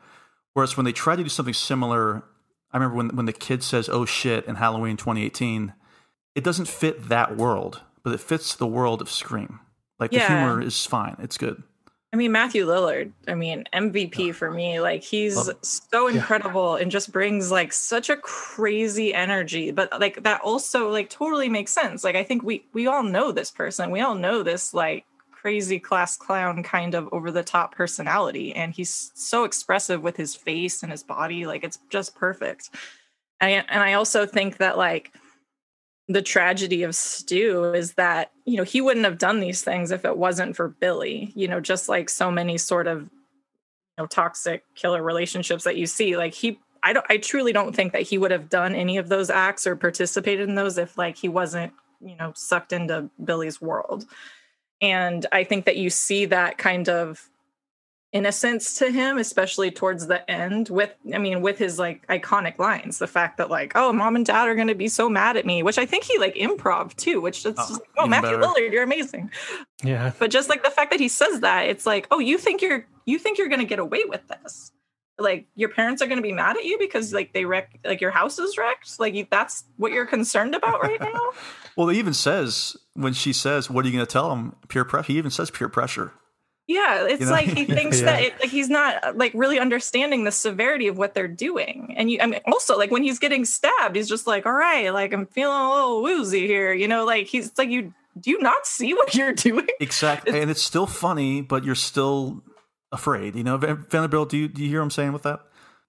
Whereas 0.53 0.77
when 0.77 0.85
they 0.85 0.91
try 0.91 1.15
to 1.15 1.23
do 1.23 1.29
something 1.29 1.55
similar, 1.55 2.23
I 2.71 2.77
remember 2.77 2.97
when 2.97 3.15
when 3.15 3.25
the 3.25 3.33
kid 3.33 3.63
says 3.63 3.89
"oh 3.89 4.05
shit" 4.05 4.45
in 4.45 4.53
Halloween 4.53 4.95
2018, 4.95 5.73
it 6.35 6.43
doesn't 6.43 6.67
fit 6.67 7.09
that 7.09 7.35
world, 7.35 7.81
but 8.03 8.13
it 8.13 8.19
fits 8.19 8.53
the 8.53 8.67
world 8.67 9.01
of 9.01 9.09
Scream. 9.09 9.59
Like 9.99 10.11
the 10.11 10.19
humor 10.19 10.61
is 10.61 10.85
fine, 10.85 11.15
it's 11.17 11.39
good. 11.39 11.63
I 12.11 12.15
mean, 12.17 12.31
Matthew 12.31 12.65
Lillard, 12.65 13.11
I 13.27 13.35
mean, 13.35 13.65
MVP 13.71 14.33
for 14.33 14.49
me. 14.49 14.79
Like, 14.79 15.03
he's 15.03 15.49
so 15.61 16.07
incredible 16.07 16.75
and 16.75 16.89
just 16.89 17.11
brings 17.11 17.51
like 17.51 17.71
such 17.71 18.09
a 18.09 18.17
crazy 18.17 19.13
energy. 19.13 19.69
But 19.69 19.99
like, 19.99 20.23
that 20.23 20.41
also 20.41 20.89
like 20.89 21.11
totally 21.11 21.49
makes 21.49 21.71
sense. 21.71 22.03
Like, 22.03 22.15
I 22.15 22.23
think 22.23 22.41
we, 22.41 22.65
we 22.73 22.87
all 22.87 23.03
know 23.03 23.31
this 23.31 23.51
person. 23.51 23.91
We 23.91 24.01
all 24.01 24.15
know 24.15 24.41
this 24.41 24.73
like 24.73 25.05
crazy 25.29 25.79
class 25.79 26.17
clown 26.17 26.63
kind 26.63 26.95
of 26.95 27.07
over 27.11 27.29
the 27.29 27.43
top 27.43 27.75
personality. 27.75 28.55
And 28.55 28.73
he's 28.73 29.11
so 29.13 29.43
expressive 29.43 30.01
with 30.01 30.17
his 30.17 30.35
face 30.35 30.81
and 30.81 30.91
his 30.91 31.03
body. 31.03 31.45
Like, 31.45 31.63
it's 31.63 31.77
just 31.89 32.15
perfect. 32.15 32.71
And, 33.39 33.65
and 33.69 33.83
I 33.83 33.93
also 33.93 34.25
think 34.25 34.57
that 34.57 34.79
like, 34.79 35.13
the 36.09 36.21
tragedy 36.21 36.83
of 36.83 36.93
Stu 36.95 37.71
is 37.73 37.93
that 37.93 38.31
you 38.45 38.57
know 38.57 38.63
he 38.63 38.81
wouldn't 38.81 39.05
have 39.05 39.17
done 39.17 39.39
these 39.39 39.63
things 39.63 39.91
if 39.91 40.03
it 40.03 40.17
wasn't 40.17 40.55
for 40.55 40.67
Billy. 40.67 41.31
You 41.35 41.47
know, 41.47 41.61
just 41.61 41.87
like 41.87 42.09
so 42.09 42.29
many 42.29 42.57
sort 42.57 42.87
of 42.87 43.03
you 43.03 43.09
know 43.97 44.07
toxic 44.07 44.63
killer 44.75 45.01
relationships 45.01 45.63
that 45.63 45.77
you 45.77 45.85
see. 45.85 46.17
Like 46.17 46.33
he, 46.33 46.59
I 46.83 46.91
don't, 46.91 47.05
I 47.09 47.17
truly 47.17 47.53
don't 47.53 47.75
think 47.75 47.93
that 47.93 48.01
he 48.01 48.17
would 48.17 48.31
have 48.31 48.49
done 48.49 48.75
any 48.75 48.97
of 48.97 49.07
those 49.07 49.29
acts 49.29 49.65
or 49.65 49.75
participated 49.77 50.49
in 50.49 50.55
those 50.55 50.77
if 50.77 50.97
like 50.97 51.15
he 51.15 51.29
wasn't 51.29 51.71
you 52.01 52.15
know, 52.15 52.33
sucked 52.35 52.73
into 52.73 53.09
Billy's 53.23 53.61
world. 53.61 54.05
And 54.81 55.25
I 55.31 55.43
think 55.43 55.65
that 55.65 55.77
you 55.77 55.89
see 55.89 56.25
that 56.25 56.57
kind 56.57 56.87
of 56.87 57.29
innocence 58.11 58.75
to 58.75 58.89
him 58.89 59.19
especially 59.19 59.69
towards 59.69 60.07
the 60.07 60.29
end 60.29 60.69
with 60.69 60.95
i 61.13 61.17
mean 61.19 61.41
with 61.41 61.59
his 61.59 61.77
like 61.77 62.05
iconic 62.07 62.57
lines 62.57 62.97
the 62.97 63.05
fact 63.05 63.37
that 63.37 63.51
like 63.51 63.71
oh 63.75 63.93
mom 63.93 64.15
and 64.15 64.25
dad 64.25 64.47
are 64.47 64.55
going 64.55 64.67
to 64.67 64.73
be 64.73 64.87
so 64.87 65.07
mad 65.07 65.37
at 65.37 65.45
me 65.45 65.61
which 65.61 65.77
i 65.77 65.85
think 65.85 66.03
he 66.03 66.17
like 66.17 66.33
improv 66.33 66.95
too 66.95 67.21
which 67.21 67.45
is 67.45 67.53
oh, 67.57 67.79
oh 67.99 68.07
matthew 68.07 68.31
better. 68.31 68.41
lillard 68.41 68.69
you're 68.71 68.83
amazing. 68.83 69.31
Yeah. 69.83 70.11
But 70.19 70.31
just 70.31 70.49
like 70.49 70.63
the 70.63 70.69
fact 70.69 70.91
that 70.91 70.99
he 70.99 71.07
says 71.07 71.41
that 71.41 71.67
it's 71.67 71.85
like 71.85 72.07
oh 72.11 72.19
you 72.19 72.37
think 72.37 72.61
you're 72.61 72.85
you 73.05 73.19
think 73.19 73.37
you're 73.37 73.49
going 73.49 73.59
to 73.59 73.65
get 73.65 73.79
away 73.79 74.03
with 74.07 74.27
this? 74.27 74.71
Like 75.17 75.47
your 75.55 75.69
parents 75.69 76.01
are 76.01 76.07
going 76.07 76.17
to 76.17 76.23
be 76.23 76.31
mad 76.31 76.55
at 76.57 76.63
you 76.63 76.77
because 76.79 77.13
like 77.13 77.33
they 77.33 77.45
wreck 77.45 77.79
like 77.83 78.01
your 78.01 78.11
house 78.11 78.39
is 78.39 78.57
wrecked? 78.57 78.99
Like 78.99 79.13
you, 79.13 79.27
that's 79.29 79.65
what 79.77 79.91
you're 79.91 80.05
concerned 80.05 80.55
about 80.55 80.81
right 80.81 80.99
now? 80.99 81.31
Well 81.75 81.87
he 81.87 81.99
even 81.99 82.13
says 82.13 82.75
when 82.93 83.13
she 83.13 83.31
says 83.31 83.69
what 83.69 83.85
are 83.85 83.87
you 83.87 83.93
going 83.93 84.05
to 84.05 84.11
tell 84.11 84.33
him 84.33 84.53
peer 84.67 84.83
pressure 84.83 85.13
he 85.13 85.17
even 85.17 85.31
says 85.31 85.49
peer 85.49 85.69
pressure 85.69 86.11
yeah, 86.69 87.07
it's 87.07 87.21
you 87.21 87.25
know? 87.25 87.31
like 87.31 87.47
he 87.47 87.65
thinks 87.65 87.99
yeah. 87.99 88.05
that 88.05 88.21
it, 88.21 88.39
like 88.39 88.49
he's 88.49 88.69
not 88.69 89.17
like 89.17 89.31
really 89.33 89.57
understanding 89.57 90.23
the 90.23 90.31
severity 90.31 90.87
of 90.87 90.99
what 90.99 91.15
they're 91.15 91.27
doing. 91.27 91.95
And 91.97 92.11
you 92.11 92.19
I 92.21 92.27
mean 92.27 92.41
also 92.45 92.77
like 92.77 92.91
when 92.91 93.01
he's 93.01 93.17
getting 93.17 93.43
stabbed, 93.43 93.95
he's 93.95 94.07
just 94.07 94.27
like, 94.27 94.45
"All 94.45 94.53
right, 94.53 94.93
like 94.93 95.11
I'm 95.11 95.25
feeling 95.25 95.59
a 95.59 95.73
little 95.73 96.03
woozy 96.03 96.45
here." 96.45 96.71
You 96.71 96.87
know, 96.87 97.05
like 97.05 97.25
he's 97.25 97.51
like 97.57 97.69
you 97.69 97.91
do 98.19 98.29
you 98.29 98.39
not 98.39 98.67
see 98.67 98.93
what 98.93 99.15
you're 99.15 99.33
doing? 99.33 99.65
Exactly. 99.79 100.31
It's, 100.31 100.41
and 100.41 100.51
it's 100.51 100.61
still 100.61 100.85
funny, 100.85 101.41
but 101.41 101.63
you're 101.63 101.73
still 101.73 102.43
afraid. 102.91 103.35
You 103.35 103.43
know, 103.43 103.57
Vanderbilt, 103.57 104.29
do 104.29 104.37
you 104.37 104.47
do 104.47 104.61
you 104.61 104.69
hear 104.69 104.79
what 104.79 104.85
I'm 104.85 104.91
saying 104.91 105.13
with 105.13 105.23
that? 105.23 105.39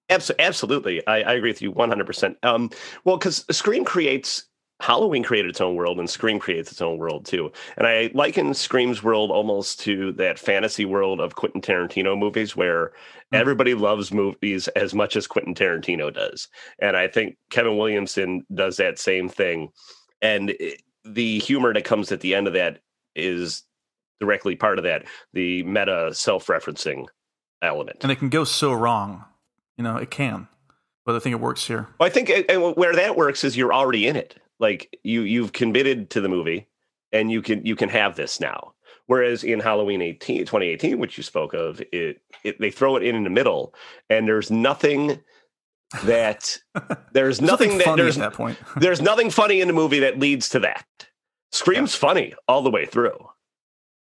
Absolutely. 0.09 1.05
I, 1.07 1.21
I 1.21 1.33
agree 1.33 1.51
with 1.51 1.61
you 1.61 1.71
100%. 1.71 2.35
Um, 2.43 2.69
well, 3.05 3.15
because 3.15 3.45
Scream 3.49 3.85
creates 3.85 4.43
Halloween 4.81 5.23
created 5.23 5.49
its 5.49 5.61
own 5.61 5.75
world 5.75 5.99
and 5.99 6.09
Scream 6.09 6.39
creates 6.39 6.71
its 6.71 6.81
own 6.81 6.97
world 6.97 7.25
too. 7.25 7.51
And 7.77 7.85
I 7.85 8.09
liken 8.15 8.53
Scream's 8.53 9.03
world 9.03 9.29
almost 9.29 9.79
to 9.81 10.11
that 10.13 10.39
fantasy 10.39 10.85
world 10.85 11.21
of 11.21 11.35
Quentin 11.35 11.61
Tarantino 11.61 12.17
movies 12.17 12.55
where 12.55 12.87
mm-hmm. 12.87 13.35
everybody 13.35 13.75
loves 13.75 14.11
movies 14.11 14.67
as 14.69 14.95
much 14.95 15.15
as 15.15 15.27
Quentin 15.27 15.53
Tarantino 15.53 16.11
does. 16.11 16.47
And 16.79 16.97
I 16.97 17.07
think 17.07 17.37
Kevin 17.51 17.77
Williamson 17.77 18.43
does 18.53 18.77
that 18.77 18.97
same 18.97 19.29
thing. 19.29 19.69
And 20.21 20.53
the 21.05 21.39
humor 21.39 21.73
that 21.73 21.85
comes 21.85 22.11
at 22.11 22.21
the 22.21 22.33
end 22.33 22.47
of 22.47 22.53
that 22.53 22.79
is 23.15 23.63
directly 24.19 24.55
part 24.55 24.79
of 24.79 24.83
that, 24.83 25.05
the 25.33 25.61
meta 25.63 26.11
self 26.13 26.47
referencing 26.47 27.05
element. 27.61 27.97
And 28.01 28.11
it 28.11 28.17
can 28.17 28.29
go 28.29 28.43
so 28.43 28.73
wrong. 28.73 29.25
You 29.77 29.83
know, 29.83 29.97
it 29.97 30.09
can. 30.09 30.47
But 31.05 31.15
I 31.15 31.19
think 31.19 31.33
it 31.33 31.39
works 31.39 31.67
here. 31.67 31.87
Well, 31.99 32.07
I 32.07 32.09
think 32.09 32.29
where 32.77 32.95
that 32.95 33.15
works 33.15 33.43
is 33.43 33.57
you're 33.57 33.73
already 33.73 34.07
in 34.07 34.15
it 34.15 34.40
like 34.61 34.97
you 35.03 35.21
you've 35.23 35.51
committed 35.51 36.09
to 36.11 36.21
the 36.21 36.29
movie 36.29 36.67
and 37.11 37.31
you 37.31 37.41
can 37.41 37.65
you 37.65 37.75
can 37.75 37.89
have 37.89 38.15
this 38.15 38.39
now 38.39 38.73
whereas 39.07 39.43
in 39.43 39.59
halloween 39.59 40.01
18 40.01 40.45
2018 40.45 40.99
which 40.99 41.17
you 41.17 41.23
spoke 41.23 41.53
of 41.53 41.81
it, 41.91 42.21
it 42.43 42.59
they 42.59 42.71
throw 42.71 42.95
it 42.95 43.03
in 43.03 43.15
in 43.15 43.23
the 43.25 43.29
middle 43.29 43.73
and 44.09 44.27
there's 44.27 44.49
nothing 44.51 45.19
that 46.03 46.57
there's 47.11 47.41
nothing, 47.41 47.77
that 47.79 47.97
there's 47.97 48.15
that 48.15 48.33
point 48.33 48.57
there's 48.77 49.01
nothing 49.01 49.29
funny 49.29 49.59
in 49.59 49.67
the 49.67 49.73
movie 49.73 49.99
that 49.99 50.19
leads 50.19 50.47
to 50.47 50.59
that 50.59 50.85
scream's 51.51 51.93
yeah. 51.93 51.99
funny 51.99 52.33
all 52.47 52.61
the 52.61 52.71
way 52.71 52.85
through 52.85 53.27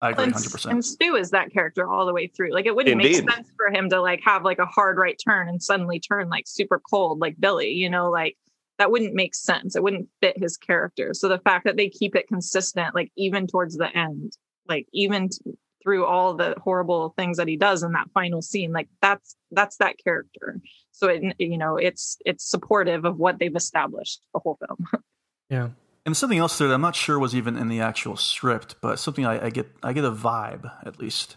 I 0.02 0.12
agree, 0.12 0.30
hundred 0.30 0.50
percent. 0.50 0.72
And 0.72 0.82
Stu 0.82 1.14
is 1.14 1.30
that 1.32 1.52
character 1.52 1.86
all 1.86 2.06
the 2.06 2.14
way 2.14 2.26
through. 2.26 2.54
Like 2.54 2.64
it 2.64 2.74
wouldn't 2.74 3.02
Indeed. 3.02 3.26
make 3.26 3.34
sense 3.34 3.50
for 3.54 3.68
him 3.68 3.90
to 3.90 4.00
like 4.00 4.22
have 4.24 4.44
like 4.44 4.58
a 4.58 4.64
hard 4.64 4.96
right 4.96 5.20
turn 5.22 5.46
and 5.46 5.62
suddenly 5.62 6.00
turn 6.00 6.30
like 6.30 6.46
super 6.46 6.80
cold 6.80 7.20
like 7.20 7.38
Billy. 7.38 7.72
You 7.72 7.90
know, 7.90 8.10
like 8.10 8.38
that 8.80 8.90
wouldn't 8.90 9.12
make 9.12 9.34
sense. 9.34 9.76
It 9.76 9.82
wouldn't 9.82 10.08
fit 10.22 10.38
his 10.38 10.56
character. 10.56 11.12
So 11.12 11.28
the 11.28 11.38
fact 11.38 11.66
that 11.66 11.76
they 11.76 11.90
keep 11.90 12.16
it 12.16 12.28
consistent, 12.28 12.94
like 12.94 13.12
even 13.14 13.46
towards 13.46 13.76
the 13.76 13.94
end, 13.94 14.32
like 14.66 14.86
even 14.94 15.28
t- 15.28 15.38
through 15.82 16.06
all 16.06 16.32
the 16.32 16.54
horrible 16.58 17.12
things 17.14 17.36
that 17.36 17.46
he 17.46 17.58
does 17.58 17.82
in 17.82 17.92
that 17.92 18.08
final 18.14 18.40
scene, 18.40 18.72
like 18.72 18.88
that's 19.02 19.36
that's 19.50 19.76
that 19.76 19.96
character. 20.02 20.62
So 20.92 21.08
it 21.08 21.36
you 21.38 21.58
know 21.58 21.76
it's 21.76 22.16
it's 22.24 22.48
supportive 22.48 23.04
of 23.04 23.18
what 23.18 23.38
they've 23.38 23.54
established 23.54 24.22
the 24.32 24.40
whole 24.40 24.58
film. 24.66 25.02
yeah. 25.50 25.68
And 26.06 26.16
something 26.16 26.38
else 26.38 26.56
there 26.56 26.68
that 26.68 26.74
I'm 26.74 26.80
not 26.80 26.96
sure 26.96 27.18
was 27.18 27.34
even 27.34 27.58
in 27.58 27.68
the 27.68 27.82
actual 27.82 28.16
script, 28.16 28.76
but 28.80 28.98
something 28.98 29.26
I, 29.26 29.46
I 29.46 29.50
get 29.50 29.70
I 29.82 29.92
get 29.92 30.06
a 30.06 30.10
vibe 30.10 30.72
at 30.86 30.98
least 30.98 31.36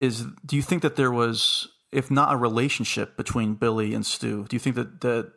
is 0.00 0.24
do 0.44 0.56
you 0.56 0.62
think 0.62 0.82
that 0.82 0.96
there 0.96 1.12
was 1.12 1.68
if 1.92 2.10
not 2.10 2.32
a 2.32 2.36
relationship 2.36 3.16
between 3.16 3.54
Billy 3.54 3.94
and 3.94 4.04
Stu, 4.04 4.44
do 4.48 4.56
you 4.56 4.60
think 4.60 4.76
that 4.76 5.00
that 5.02 5.32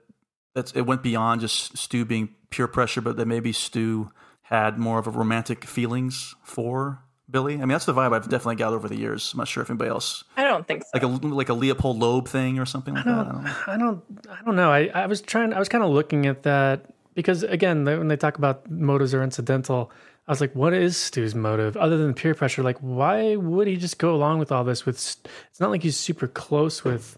that's 0.53 0.71
it 0.73 0.81
went 0.81 1.03
beyond 1.03 1.41
just 1.41 1.77
Stu 1.77 2.05
being 2.05 2.29
pure 2.49 2.67
pressure, 2.67 3.01
but 3.01 3.17
that 3.17 3.25
maybe 3.25 3.51
Stu 3.53 4.11
had 4.43 4.77
more 4.77 4.99
of 4.99 5.07
a 5.07 5.11
romantic 5.11 5.65
feelings 5.65 6.35
for 6.43 6.99
Billy. 7.29 7.55
I 7.55 7.57
mean, 7.59 7.69
that's 7.69 7.85
the 7.85 7.93
vibe 7.93 8.13
I've 8.13 8.29
definitely 8.29 8.57
got 8.57 8.73
over 8.73 8.87
the 8.87 8.97
years. 8.97 9.31
I'm 9.33 9.37
not 9.37 9.47
sure 9.47 9.63
if 9.63 9.69
anybody 9.69 9.89
else. 9.89 10.23
I 10.35 10.43
don't 10.43 10.67
think 10.67 10.83
so. 10.83 10.89
Like 10.93 11.03
a 11.03 11.07
like 11.07 11.49
a 11.49 11.53
Leopold 11.53 11.97
Loeb 11.97 12.27
thing 12.27 12.59
or 12.59 12.65
something 12.65 12.93
like 12.93 13.07
I 13.07 13.11
that. 13.11 13.27
I 13.27 13.31
don't. 13.31 13.67
I 13.67 13.77
don't. 13.77 14.03
I 14.29 14.45
don't 14.45 14.55
know. 14.55 14.71
I, 14.71 14.87
I 14.93 15.05
was 15.05 15.21
trying. 15.21 15.53
I 15.53 15.59
was 15.59 15.69
kind 15.69 15.83
of 15.83 15.89
looking 15.89 16.25
at 16.25 16.43
that 16.43 16.93
because 17.15 17.43
again, 17.43 17.85
when 17.85 18.09
they 18.09 18.17
talk 18.17 18.37
about 18.37 18.69
motives 18.69 19.13
are 19.13 19.23
incidental, 19.23 19.91
I 20.27 20.31
was 20.31 20.41
like, 20.41 20.53
what 20.53 20.73
is 20.73 20.97
Stu's 20.97 21.33
motive 21.33 21.77
other 21.77 21.97
than 21.97 22.13
peer 22.13 22.35
pressure? 22.35 22.63
Like, 22.63 22.77
why 22.79 23.37
would 23.37 23.67
he 23.67 23.77
just 23.77 23.97
go 23.97 24.13
along 24.13 24.39
with 24.39 24.51
all 24.51 24.63
this? 24.63 24.85
With 24.85 24.95
it's 24.95 25.59
not 25.59 25.71
like 25.71 25.83
he's 25.83 25.97
super 25.97 26.27
close 26.27 26.83
with 26.83 27.17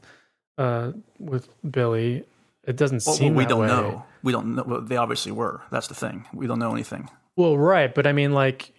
uh 0.59 0.91
with 1.19 1.49
Billy 1.69 2.25
it 2.65 2.77
doesn't 2.77 3.03
well, 3.05 3.15
seem. 3.15 3.35
Well, 3.35 3.45
we 3.45 3.49
don't 3.49 3.61
way. 3.61 3.67
know. 3.67 4.03
We 4.21 4.31
don't 4.31 4.55
know. 4.55 4.63
Well, 4.63 4.81
they 4.81 4.97
obviously 4.97 5.31
were. 5.31 5.61
That's 5.71 5.87
the 5.87 5.95
thing. 5.95 6.25
We 6.33 6.47
don't 6.47 6.59
know 6.59 6.73
anything. 6.73 7.09
Well, 7.35 7.57
right, 7.57 7.93
but 7.93 8.07
I 8.07 8.13
mean, 8.13 8.31
like, 8.31 8.73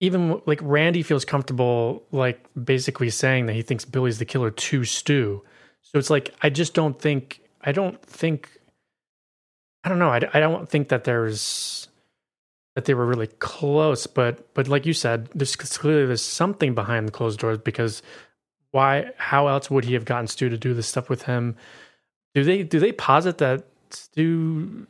even 0.00 0.40
like 0.46 0.60
Randy 0.62 1.02
feels 1.02 1.24
comfortable, 1.24 2.04
like 2.10 2.44
basically 2.62 3.10
saying 3.10 3.46
that 3.46 3.54
he 3.54 3.62
thinks 3.62 3.84
Billy's 3.84 4.18
the 4.18 4.24
killer 4.24 4.50
to 4.50 4.84
Stu. 4.84 5.42
So 5.82 5.98
it's 5.98 6.10
like 6.10 6.34
I 6.42 6.50
just 6.50 6.74
don't 6.74 6.98
think. 6.98 7.40
I 7.62 7.72
don't 7.72 8.00
think. 8.02 8.48
I 9.84 9.88
don't 9.88 9.98
know. 9.98 10.10
I, 10.10 10.20
I 10.32 10.40
don't 10.40 10.68
think 10.68 10.88
that 10.88 11.04
there's 11.04 11.88
that 12.74 12.86
they 12.86 12.94
were 12.94 13.06
really 13.06 13.26
close, 13.26 14.06
but 14.06 14.54
but 14.54 14.68
like 14.68 14.86
you 14.86 14.94
said, 14.94 15.28
there's 15.34 15.56
clearly 15.56 16.06
there's 16.06 16.22
something 16.22 16.74
behind 16.74 17.08
the 17.08 17.12
closed 17.12 17.40
doors 17.40 17.58
because 17.58 18.02
why? 18.70 19.10
How 19.16 19.48
else 19.48 19.70
would 19.70 19.84
he 19.84 19.94
have 19.94 20.04
gotten 20.04 20.28
Stu 20.28 20.48
to 20.48 20.56
do 20.56 20.72
this 20.72 20.86
stuff 20.86 21.10
with 21.10 21.22
him? 21.22 21.56
Do 22.34 22.44
they 22.44 22.62
do 22.62 22.78
they 22.78 22.92
posit 22.92 23.38
that 23.38 23.64
Stu? 23.90 24.86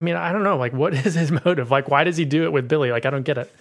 I 0.00 0.04
mean, 0.04 0.16
I 0.16 0.32
don't 0.32 0.42
know. 0.42 0.56
Like, 0.56 0.72
what 0.72 0.94
is 1.06 1.14
his 1.14 1.30
motive? 1.30 1.70
Like, 1.70 1.88
why 1.88 2.04
does 2.04 2.16
he 2.16 2.24
do 2.24 2.44
it 2.44 2.52
with 2.52 2.68
Billy? 2.68 2.90
Like, 2.90 3.06
I 3.06 3.10
don't 3.10 3.24
get 3.24 3.38
it. 3.38 3.52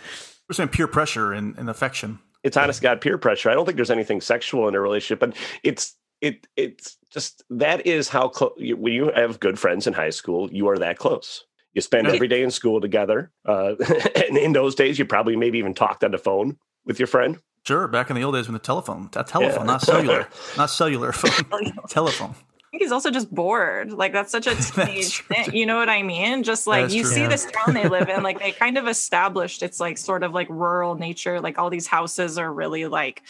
We're 0.48 0.54
saying 0.54 0.70
peer 0.70 0.88
pressure 0.88 1.34
and, 1.34 1.58
and 1.58 1.70
affection. 1.70 2.20
It's 2.44 2.58
honest 2.58 2.82
God 2.82 3.02
peer 3.02 3.18
pressure. 3.18 3.50
I 3.50 3.56
don't 3.56 3.66
think 3.66 3.76
there's 3.78 3.92
anything 3.92 4.22
sexual 4.22 4.68
in 4.68 4.76
a 4.76 4.80
relationship, 4.80 5.20
but 5.20 5.36
it's 5.64 5.96
it 6.22 6.46
it's 6.56 6.98
just 7.10 7.44
that 7.50 7.88
is 7.88 8.10
how 8.10 8.28
close 8.28 8.54
when 8.58 8.94
you 8.94 9.12
have 9.16 9.40
good 9.40 9.58
friends 9.58 9.88
in 9.88 9.94
high 9.94 10.12
school, 10.12 10.52
you 10.52 10.68
are 10.68 10.78
that 10.78 10.98
close. 10.98 11.44
You 11.74 11.82
spend 11.82 12.08
every 12.08 12.30
day 12.30 12.42
in 12.42 12.52
school 12.52 12.80
together, 12.80 13.32
uh, 13.46 13.76
and 14.16 14.38
in 14.38 14.54
those 14.54 14.76
days, 14.76 14.98
you 14.98 15.06
probably 15.06 15.36
maybe 15.36 15.58
even 15.58 15.74
talked 15.74 16.06
on 16.06 16.12
the 16.12 16.18
phone 16.18 16.58
with 16.86 17.00
your 17.00 17.08
friend. 17.08 17.38
Sure, 17.68 17.88
back 17.88 18.10
in 18.10 18.16
the 18.16 18.24
old 18.24 18.36
days 18.36 18.48
when 18.48 18.54
the 18.54 18.60
telephone, 18.60 19.10
a 19.16 19.24
telephone, 19.24 19.66
yeah. 19.66 19.72
not 19.72 19.82
cellular, 19.82 20.30
not 20.58 20.70
cellular 20.70 21.12
phone, 21.12 21.74
telephone 21.90 22.36
think 22.76 22.84
he's 22.84 22.92
also 22.92 23.10
just 23.10 23.34
bored. 23.34 23.92
Like 23.92 24.12
that's 24.12 24.32
such 24.32 24.48
a 24.48 24.56
teenage 24.86 25.22
thing. 25.22 25.54
You 25.54 25.66
know 25.66 25.78
what 25.78 25.90
I 25.90 26.04
mean? 26.04 26.44
Just 26.44 26.68
like 26.68 26.92
you 26.92 27.04
true, 27.04 27.12
see 27.12 27.22
yeah. 27.22 27.30
this 27.30 27.48
town 27.50 27.74
they 27.74 27.88
live 27.88 28.10
in, 28.10 28.22
like 28.22 28.40
they 28.40 28.52
kind 28.66 28.78
of 28.78 28.88
established 28.88 29.64
it's 29.64 29.80
like 29.80 29.98
sort 29.98 30.24
of 30.24 30.34
like 30.34 30.50
rural 30.50 30.96
nature. 30.96 31.40
Like 31.40 31.58
all 31.58 31.70
these 31.70 31.88
houses 31.88 32.38
are 32.38 32.52
really 32.52 32.86
like 32.86 33.24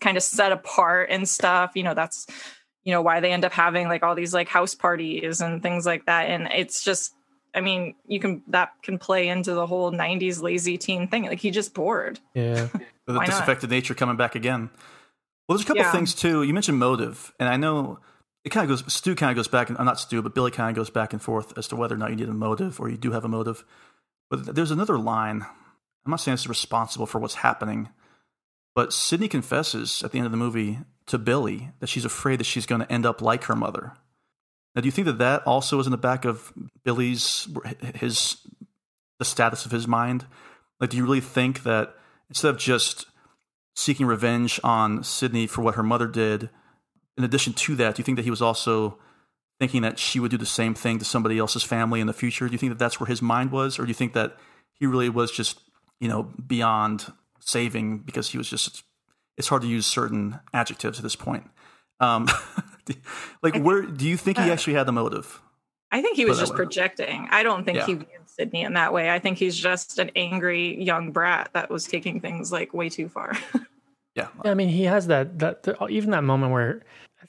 kind 0.00 0.16
of 0.16 0.22
set 0.22 0.52
apart 0.52 1.08
and 1.10 1.28
stuff. 1.28 1.72
You 1.74 1.82
know, 1.82 1.94
that's 1.94 2.26
you 2.84 2.92
know 2.92 3.00
why 3.00 3.20
they 3.20 3.32
end 3.32 3.44
up 3.44 3.52
having 3.52 3.88
like 3.88 4.02
all 4.02 4.14
these 4.14 4.34
like 4.34 4.48
house 4.48 4.74
parties 4.74 5.40
and 5.40 5.62
things 5.62 5.86
like 5.86 6.04
that. 6.06 6.28
And 6.28 6.48
it's 6.52 6.84
just 6.84 7.14
I 7.54 7.60
mean, 7.60 7.94
you 8.06 8.20
can 8.20 8.42
that 8.48 8.72
can 8.82 8.98
play 8.98 9.28
into 9.28 9.54
the 9.54 9.66
whole 9.66 9.92
'90s 9.92 10.42
lazy 10.42 10.76
teen 10.76 11.08
thing. 11.08 11.24
Like 11.24 11.40
he 11.40 11.50
just 11.50 11.72
bored. 11.72 12.20
Yeah, 12.34 12.68
the 13.06 13.18
disaffected 13.20 13.70
nature 13.70 13.94
coming 13.94 14.16
back 14.16 14.34
again. 14.34 14.68
Well, 15.48 15.56
there's 15.58 15.64
a 15.64 15.66
couple 15.66 15.82
yeah. 15.82 15.92
things 15.92 16.14
too. 16.14 16.42
You 16.42 16.52
mentioned 16.52 16.78
motive, 16.78 17.32
and 17.38 17.48
I 17.48 17.56
know 17.56 17.98
it 18.44 18.50
kind 18.50 18.70
of 18.70 18.78
goes. 18.78 18.92
Stu 18.92 19.14
kind 19.14 19.30
of 19.30 19.36
goes 19.36 19.48
back, 19.48 19.68
and 19.70 19.78
uh, 19.78 19.84
not 19.84 19.98
Stu, 19.98 20.20
but 20.22 20.34
Billy 20.34 20.50
kind 20.50 20.70
of 20.70 20.76
goes 20.76 20.90
back 20.90 21.12
and 21.12 21.20
forth 21.20 21.56
as 21.56 21.66
to 21.68 21.76
whether 21.76 21.94
or 21.94 21.98
not 21.98 22.10
you 22.10 22.16
need 22.16 22.28
a 22.28 22.34
motive 22.34 22.78
or 22.78 22.88
you 22.90 22.96
do 22.96 23.12
have 23.12 23.24
a 23.24 23.28
motive. 23.28 23.64
But 24.30 24.54
there's 24.54 24.70
another 24.70 24.98
line. 24.98 25.42
I'm 26.04 26.10
not 26.10 26.20
saying 26.20 26.34
it's 26.34 26.46
responsible 26.46 27.06
for 27.06 27.18
what's 27.18 27.36
happening, 27.36 27.88
but 28.74 28.92
Sidney 28.92 29.28
confesses 29.28 30.02
at 30.02 30.12
the 30.12 30.18
end 30.18 30.26
of 30.26 30.32
the 30.32 30.38
movie 30.38 30.80
to 31.06 31.18
Billy 31.18 31.70
that 31.80 31.88
she's 31.88 32.04
afraid 32.04 32.40
that 32.40 32.44
she's 32.44 32.66
going 32.66 32.82
to 32.82 32.92
end 32.92 33.06
up 33.06 33.22
like 33.22 33.44
her 33.44 33.56
mother. 33.56 33.92
Now, 34.74 34.82
do 34.82 34.86
you 34.86 34.92
think 34.92 35.06
that 35.06 35.18
that 35.18 35.46
also 35.46 35.78
is 35.78 35.86
in 35.86 35.92
the 35.92 35.96
back 35.96 36.24
of 36.24 36.52
Billy's 36.84 37.48
his 37.94 38.36
the 39.18 39.24
status 39.24 39.64
of 39.64 39.72
his 39.72 39.86
mind? 39.86 40.26
Like, 40.80 40.90
do 40.90 40.96
you 40.96 41.04
really 41.04 41.20
think 41.20 41.62
that 41.62 41.94
instead 42.28 42.50
of 42.50 42.58
just 42.58 43.06
seeking 43.76 44.06
revenge 44.06 44.60
on 44.62 45.02
Sidney 45.04 45.46
for 45.46 45.62
what 45.62 45.76
her 45.76 45.82
mother 45.82 46.08
did? 46.08 46.50
In 47.16 47.24
addition 47.24 47.52
to 47.52 47.76
that, 47.76 47.94
do 47.94 48.00
you 48.00 48.04
think 48.04 48.16
that 48.16 48.24
he 48.24 48.30
was 48.30 48.42
also 48.42 48.98
thinking 49.60 49.82
that 49.82 49.98
she 49.98 50.18
would 50.18 50.30
do 50.30 50.36
the 50.36 50.46
same 50.46 50.74
thing 50.74 50.98
to 50.98 51.04
somebody 51.04 51.38
else's 51.38 51.62
family 51.62 52.00
in 52.00 52.06
the 52.06 52.12
future? 52.12 52.46
Do 52.48 52.52
you 52.52 52.58
think 52.58 52.70
that 52.72 52.78
that's 52.78 52.98
where 52.98 53.06
his 53.06 53.22
mind 53.22 53.52
was, 53.52 53.78
or 53.78 53.82
do 53.82 53.88
you 53.88 53.94
think 53.94 54.12
that 54.14 54.36
he 54.72 54.86
really 54.86 55.08
was 55.08 55.30
just 55.30 55.60
you 56.00 56.08
know 56.08 56.24
beyond 56.46 57.12
saving 57.40 57.98
because 57.98 58.30
he 58.30 58.38
was 58.38 58.48
just? 58.48 58.82
It's 59.36 59.48
hard 59.48 59.62
to 59.62 59.68
use 59.68 59.86
certain 59.86 60.38
adjectives 60.52 60.98
at 60.98 61.02
this 61.02 61.16
point. 61.16 61.50
Um, 62.00 62.28
like, 63.42 63.56
where 63.56 63.82
do 63.82 64.06
you 64.06 64.16
think 64.16 64.38
he 64.38 64.50
actually 64.50 64.74
had 64.74 64.86
the 64.86 64.92
motive? 64.92 65.40
I 65.90 66.02
think 66.02 66.16
he 66.16 66.24
was 66.24 66.38
just 66.38 66.52
way. 66.52 66.56
projecting. 66.56 67.28
I 67.30 67.42
don't 67.44 67.64
think 67.64 67.78
Yeah. 67.78 67.86
he 67.86 67.94
viewed 67.94 68.08
Sidney 68.26 68.62
in 68.62 68.74
that 68.74 68.92
way. 68.92 69.10
I 69.10 69.20
think 69.20 69.38
he's 69.38 69.56
just 69.56 69.98
an 70.00 70.10
angry 70.16 70.82
young 70.82 71.12
brat 71.12 71.50
that 71.52 71.70
was 71.70 71.84
taking 71.84 72.20
things 72.20 72.50
like 72.50 72.74
way 72.74 72.88
too 72.88 73.08
far. 73.08 73.32
Yeah. 74.16 74.28
Yeah, 74.44 74.52
I 74.52 74.54
mean, 74.54 74.68
he 74.68 74.84
has 74.84 75.08
that 75.08 75.40
that 75.40 75.64
the, 75.64 75.86
even 75.88 76.12
that 76.12 76.22
moment 76.22 76.52
where 76.52 76.82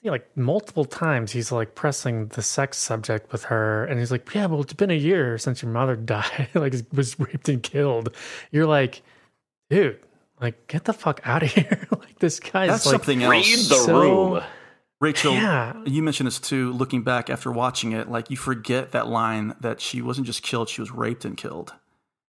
I 0.06 0.10
think 0.10 0.12
like 0.12 0.38
multiple 0.38 0.86
times 0.86 1.32
he's 1.32 1.52
like 1.52 1.74
pressing 1.74 2.28
the 2.28 2.44
sex 2.44 2.78
subject 2.78 3.32
with 3.32 3.46
her, 3.46 3.86
and 3.86 3.98
he's 4.00 4.12
like, 4.12 4.32
"Yeah, 4.36 4.46
well, 4.46 4.62
it's 4.62 4.74
been 4.74 4.92
a 4.92 4.94
year 4.94 5.40
since 5.40 5.64
your 5.64 5.72
mother 5.72 5.96
died, 5.96 6.50
like 6.54 6.76
was 6.94 7.20
raped 7.20 7.50
and 7.50 7.64
killed." 7.64 8.16
You're 8.52 8.68
like, 8.68 9.02
dude, 9.72 10.00
like 10.40 10.68
get 10.68 10.84
the 10.84 10.94
fuck 10.94 11.22
out 11.24 11.42
of 11.42 11.52
here! 11.54 11.88
like 11.92 12.20
this 12.20 12.40
guy's 12.40 12.70
That's 12.70 12.86
like, 12.86 12.94
something 12.94 13.24
else. 13.24 13.68
so- 13.68 14.44
Rachel, 15.02 15.34
Yeah. 15.34 15.74
you 15.86 16.02
mentioned 16.04 16.28
this 16.28 16.40
too. 16.40 16.72
Looking 16.74 17.02
back 17.02 17.30
after 17.32 17.52
watching 17.52 17.92
it, 17.92 18.08
like 18.10 18.30
you 18.30 18.38
forget 18.38 18.92
that 18.92 19.08
line 19.08 19.56
that 19.62 19.82
she 19.82 20.04
wasn't 20.04 20.28
just 20.28 20.44
killed; 20.44 20.70
she 20.70 20.82
was 20.82 20.92
raped 20.92 21.26
and 21.26 21.36
killed. 21.36 21.74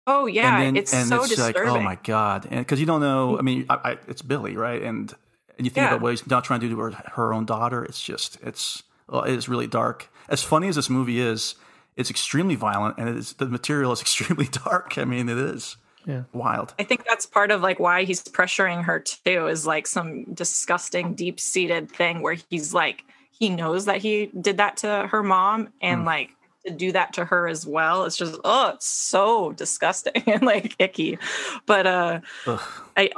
oh 0.09 0.27
yeah, 0.27 0.57
and 0.59 0.67
then, 0.67 0.77
it's 0.77 0.93
and 0.93 1.09
so 1.09 1.21
it's 1.23 1.37
disturbing. 1.37 1.73
like, 1.73 1.81
oh 1.81 1.81
my 1.81 1.99
god, 2.03 2.49
because 2.51 2.81
you 2.81 2.87
don't 2.87 3.01
know. 3.01 3.35
Mm. 3.35 3.39
I 3.39 3.43
mean, 3.43 3.67
I, 3.71 3.75
I, 3.93 3.99
it's 4.09 4.23
Billy, 4.23 4.57
right? 4.57 4.83
And 4.83 5.15
and 5.61 5.67
you 5.67 5.71
think 5.71 5.83
Yeah. 5.85 5.89
about 5.89 6.01
what 6.01 6.13
he's 6.13 6.27
not 6.27 6.43
trying 6.43 6.61
to 6.61 6.69
do 6.69 6.75
to 6.75 6.81
her, 6.81 6.91
her 7.13 7.35
own 7.35 7.45
daughter. 7.45 7.85
It's 7.85 8.03
just, 8.03 8.39
it's, 8.43 8.83
it 9.13 9.29
is 9.35 9.47
really 9.47 9.67
dark. 9.67 10.09
As 10.31 10.43
funny 10.43 10.69
as 10.69 10.77
this 10.77 10.89
movie 10.89 11.21
is, 11.21 11.55
it's 11.97 12.09
extremely 12.09 12.55
violent, 12.55 12.97
and 12.97 13.11
it 13.11 13.17
is 13.17 13.35
the 13.35 13.45
material 13.45 13.93
is 13.93 14.01
extremely 14.07 14.47
dark. 14.47 14.97
I 14.97 15.05
mean, 15.05 15.29
it 15.29 15.37
is 15.37 15.77
yeah. 16.07 16.23
wild. 16.33 16.73
I 16.79 16.85
think 16.85 17.05
that's 17.07 17.27
part 17.27 17.51
of 17.51 17.61
like 17.61 17.79
why 17.79 18.05
he's 18.05 18.23
pressuring 18.25 18.85
her 18.85 19.01
too 19.01 19.49
is 19.49 19.67
like 19.67 19.87
some 19.87 20.25
disgusting 20.33 21.15
deep 21.15 21.39
seated 21.39 21.93
thing 21.93 22.23
where 22.23 22.37
he's 22.49 22.73
like 22.73 23.05
he 23.31 23.51
knows 23.51 23.85
that 23.85 23.99
he 23.99 24.31
did 24.41 24.57
that 24.59 24.79
to 24.79 25.09
her 25.11 25.23
mom 25.23 25.69
and 25.83 26.01
Hmm. 26.01 26.07
like 26.07 26.31
to 26.67 26.73
do 26.73 26.93
that 26.93 27.13
to 27.15 27.25
her 27.25 27.49
as 27.49 27.67
well. 27.67 28.05
It's 28.05 28.17
just 28.17 28.39
oh, 28.45 28.71
it's 28.75 28.87
so 28.87 29.53
disgusting 29.53 30.23
and 30.27 30.43
like 30.43 30.75
icky. 30.79 31.19
But 31.67 31.87
uh 31.87 32.21
I 32.97 33.11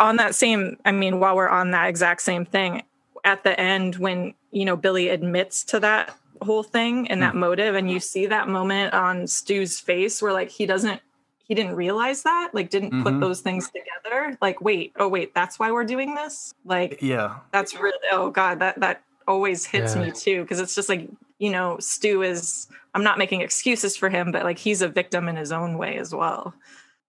on 0.00 0.16
that 0.16 0.34
same 0.34 0.76
I 0.84 0.92
mean 0.92 1.20
while 1.20 1.36
we're 1.36 1.48
on 1.48 1.70
that 1.72 1.88
exact 1.88 2.22
same 2.22 2.44
thing 2.44 2.82
at 3.24 3.44
the 3.44 3.58
end 3.60 3.96
when 3.96 4.34
you 4.50 4.64
know 4.64 4.76
Billy 4.76 5.08
admits 5.08 5.64
to 5.64 5.80
that 5.80 6.16
whole 6.42 6.62
thing 6.62 7.08
and 7.10 7.20
that 7.22 7.34
motive 7.34 7.74
and 7.74 7.90
you 7.90 7.98
see 7.98 8.26
that 8.26 8.48
moment 8.48 8.94
on 8.94 9.26
Stu's 9.26 9.80
face 9.80 10.22
where 10.22 10.32
like 10.32 10.48
he 10.50 10.66
doesn't 10.66 11.00
he 11.44 11.54
didn't 11.54 11.74
realize 11.74 12.22
that 12.22 12.50
like 12.52 12.70
didn't 12.70 13.02
put 13.02 13.14
Mhm. 13.14 13.20
those 13.20 13.40
things 13.40 13.70
together 13.70 14.36
like 14.40 14.60
wait 14.60 14.92
oh 14.96 15.08
wait 15.08 15.34
that's 15.34 15.58
why 15.58 15.72
we're 15.72 15.84
doing 15.84 16.14
this 16.14 16.52
like 16.64 16.98
Yeah, 17.02 17.38
that's 17.52 17.74
really 17.74 17.98
oh 18.12 18.30
god 18.30 18.60
that 18.60 18.78
that 18.80 19.02
always 19.26 19.66
hits 19.66 19.96
Yeah. 19.96 20.02
me 20.02 20.10
too 20.12 20.42
because 20.42 20.60
it's 20.60 20.74
just 20.76 20.88
like 20.88 21.08
you 21.38 21.50
know 21.50 21.76
stu 21.80 22.22
is 22.22 22.66
i'm 22.94 23.02
not 23.04 23.18
making 23.18 23.40
excuses 23.40 23.96
for 23.96 24.08
him 24.08 24.32
but 24.32 24.44
like 24.44 24.58
he's 24.58 24.82
a 24.82 24.88
victim 24.88 25.28
in 25.28 25.36
his 25.36 25.52
own 25.52 25.78
way 25.78 25.96
as 25.98 26.14
well 26.14 26.54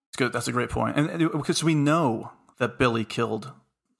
it's 0.08 0.16
good. 0.16 0.32
That's 0.32 0.48
a 0.48 0.52
great 0.52 0.70
point, 0.70 0.96
and, 0.96 1.08
and 1.08 1.22
uh, 1.22 1.38
because 1.38 1.62
we 1.62 1.76
know 1.76 2.32
that 2.58 2.80
Billy 2.80 3.04
killed 3.04 3.52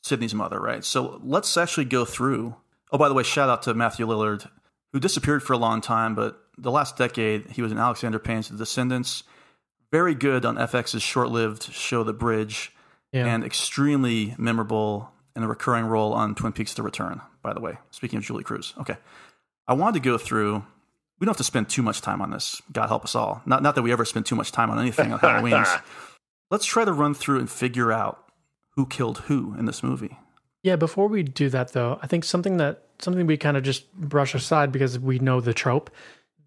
Sidney's 0.02 0.34
mother, 0.34 0.58
right? 0.58 0.84
So 0.84 1.20
let's 1.22 1.56
actually 1.56 1.84
go 1.84 2.04
through. 2.04 2.56
Oh, 2.90 2.98
by 2.98 3.08
the 3.08 3.14
way, 3.14 3.22
shout 3.22 3.48
out 3.48 3.62
to 3.62 3.74
Matthew 3.74 4.06
Lillard, 4.08 4.50
who 4.92 4.98
disappeared 4.98 5.40
for 5.44 5.52
a 5.52 5.56
long 5.56 5.80
time, 5.80 6.16
but 6.16 6.40
the 6.58 6.72
last 6.72 6.96
decade 6.96 7.50
he 7.52 7.62
was 7.62 7.70
in 7.70 7.78
Alexander 7.78 8.18
Payne's 8.18 8.48
The 8.48 8.56
Descendants. 8.56 9.22
Very 9.92 10.16
good 10.16 10.44
on 10.44 10.56
FX's 10.56 11.00
short-lived 11.00 11.72
show 11.72 12.02
The 12.02 12.12
Bridge, 12.12 12.72
Yeah. 13.12 13.26
and 13.26 13.44
extremely 13.44 14.34
memorable 14.36 15.12
in 15.36 15.44
a 15.44 15.48
recurring 15.48 15.84
role 15.86 16.12
on 16.12 16.34
Twin 16.34 16.52
Peaks: 16.52 16.74
The 16.74 16.82
Return. 16.82 17.20
By 17.40 17.52
the 17.52 17.60
way, 17.60 17.78
speaking 17.92 18.16
of 18.16 18.24
Julee 18.24 18.42
Cruise, 18.42 18.74
okay, 18.80 18.96
I 19.70 19.72
wanted 19.72 20.02
to 20.02 20.10
go 20.10 20.18
through. 20.18 20.64
We 21.20 21.24
don't 21.24 21.30
have 21.30 21.36
to 21.36 21.44
spend 21.44 21.68
too 21.68 21.82
much 21.82 22.00
time 22.00 22.20
on 22.20 22.30
this. 22.30 22.60
God 22.72 22.88
help 22.88 23.04
us 23.04 23.14
all. 23.14 23.40
Not 23.46 23.62
not 23.62 23.76
that 23.76 23.82
we 23.82 23.92
ever 23.92 24.04
spend 24.04 24.26
too 24.26 24.34
much 24.34 24.50
time 24.50 24.68
on 24.68 24.80
anything 24.80 25.12
on 25.12 25.18
Halloween. 25.20 25.64
Let's 26.50 26.66
try 26.66 26.84
to 26.84 26.92
run 26.92 27.14
through 27.14 27.38
and 27.38 27.48
figure 27.48 27.92
out 27.92 28.24
who 28.74 28.84
killed 28.84 29.18
who 29.18 29.54
in 29.56 29.66
this 29.66 29.84
movie. 29.84 30.18
Yeah, 30.64 30.74
before 30.74 31.06
we 31.06 31.22
do 31.22 31.48
that 31.50 31.72
though, 31.72 32.00
I 32.02 32.08
think 32.08 32.24
something 32.24 32.56
that 32.56 32.82
something 32.98 33.26
we 33.28 33.36
kind 33.36 33.56
of 33.56 33.62
just 33.62 33.92
brush 33.94 34.34
aside 34.34 34.72
because 34.72 34.98
we 34.98 35.20
know 35.20 35.40
the 35.40 35.54
trope, 35.54 35.90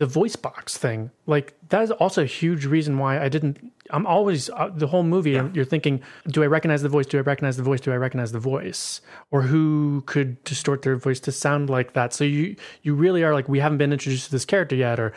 the 0.03 0.07
voice 0.07 0.35
box 0.35 0.77
thing. 0.77 1.11
Like 1.27 1.53
that 1.69 1.81
is 1.81 1.89
also 1.89 2.23
a 2.23 2.25
huge 2.25 2.65
reason 2.65 2.97
why 2.97 3.23
I 3.23 3.29
didn't 3.29 3.71
I'm 3.91 4.05
always 4.05 4.49
uh, 4.49 4.69
the 4.75 4.87
whole 4.87 5.03
movie 5.03 5.31
you're 5.53 5.63
thinking, 5.63 6.01
do 6.27 6.43
I 6.43 6.47
recognize 6.47 6.81
the 6.81 6.89
voice? 6.89 7.05
Do 7.05 7.17
I 7.19 7.21
recognize 7.21 7.55
the 7.55 7.63
voice? 7.63 7.79
Do 7.79 7.93
I 7.93 7.95
recognize 7.95 8.33
the 8.33 8.39
voice? 8.39 8.99
Or 9.31 9.43
who 9.43 10.03
could 10.05 10.43
distort 10.43 10.81
their 10.81 10.97
voice 10.97 11.21
to 11.21 11.31
sound 11.31 11.69
like 11.69 11.93
that? 11.93 12.11
So 12.11 12.25
you 12.25 12.57
you 12.81 12.95
really 12.95 13.23
are 13.23 13.33
like 13.33 13.47
we 13.47 13.59
haven't 13.59 13.77
been 13.77 13.93
introduced 13.93 14.25
to 14.25 14.31
this 14.31 14.43
character 14.43 14.75
yet 14.75 14.99
or 14.99 15.13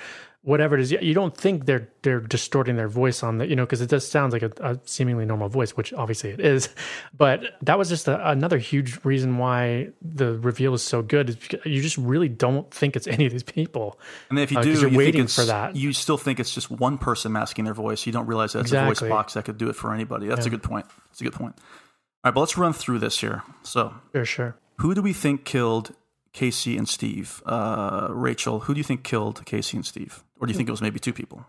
whatever 0.47 0.77
it 0.77 0.81
is 0.81 0.93
you 0.93 1.13
don't 1.13 1.37
think 1.37 1.67
they're 1.67 1.89
they're 2.03 2.21
distorting 2.21 2.77
their 2.77 2.87
voice 2.89 3.23
on 3.23 3.39
the 3.39 3.47
you 3.49 3.57
know 3.57 3.65
because 3.67 3.81
it 3.81 3.91
does 3.91 4.09
sound 4.09 4.33
like 4.33 4.43
a, 4.43 4.51
a 4.61 4.79
seemingly 4.85 5.27
normal 5.27 5.49
voice 5.49 5.73
which 5.77 5.93
obviously 5.95 6.31
it 6.31 6.41
is 6.41 6.69
but 7.17 7.43
that 7.63 7.77
was 7.79 7.89
just 7.89 8.07
a, 8.07 8.31
another 8.31 8.57
huge 8.57 9.05
reason 9.05 9.39
why 9.39 9.89
the 10.01 10.39
reveal 10.39 10.73
is 10.73 10.83
so 10.83 11.03
good 11.03 11.29
is 11.31 11.37
because 11.37 11.61
you 11.67 11.83
just 11.83 11.99
really 11.99 12.29
don't 12.29 12.71
think 12.71 12.95
it's 12.95 13.07
any 13.17 13.27
of 13.27 13.33
these 13.33 13.43
people 13.43 13.99
And 14.31 14.39
if 14.39 14.53
you 14.53 14.59
Uh, 14.59 14.63
do, 14.63 14.73
'cause 14.73 14.83
you 14.83 14.89
you're 14.89 14.97
waiting 14.99 15.27
for 15.27 15.45
that 15.45 15.75
You 15.75 15.93
still 15.93 16.17
think 16.19 16.39
it's 16.39 16.55
just 16.55 16.71
one 16.71 16.97
person 16.99 17.33
masking 17.33 17.65
their 17.65 17.75
voice. 17.75 18.07
You 18.07 18.13
don't 18.13 18.27
realize 18.27 18.53
that 18.53 18.61
it's 18.61 18.73
a 18.73 18.85
voice 18.85 19.01
box 19.01 19.35
that 19.35 19.45
could 19.45 19.59
do 19.59 19.69
it 19.69 19.75
for 19.77 19.93
anybody. 19.93 20.29
That's 20.29 20.47
a 20.47 20.51
good 20.51 20.63
point. 20.63 20.87
That's 21.09 21.21
a 21.21 21.25
good 21.25 21.33
point. 21.35 21.55
All 21.59 22.31
right, 22.31 22.35
but 22.35 22.41
let's 22.41 22.57
run 22.57 22.73
through 22.73 23.01
this 23.01 23.19
here. 23.21 23.43
So, 23.63 23.95
sure 24.15 24.25
sure 24.25 24.57
who 24.79 24.95
do 24.95 25.03
we 25.03 25.13
think 25.13 25.45
killed 25.45 25.93
Casey 26.37 26.77
and 26.77 26.87
Steve? 26.89 27.43
Uh, 27.47 28.09
Rachel, 28.11 28.61
who 28.61 28.75
do 28.75 28.79
you 28.79 28.85
think 28.85 29.03
killed 29.03 29.45
Casey 29.47 29.77
and 29.79 29.87
Steve? 29.87 30.23
Or 30.39 30.47
do 30.47 30.53
you 30.53 30.57
think 30.57 30.69
it 30.69 30.73
was 30.73 30.83
maybe 30.83 31.01
two 31.01 31.13
people? 31.15 31.45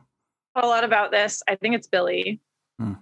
a 0.55 0.65
lot 0.65 0.83
about 0.83 1.11
this 1.11 1.43
i 1.47 1.53
think 1.55 1.75
it's 1.75 1.85
billy 1.85 2.39
Hmm. 2.79 2.93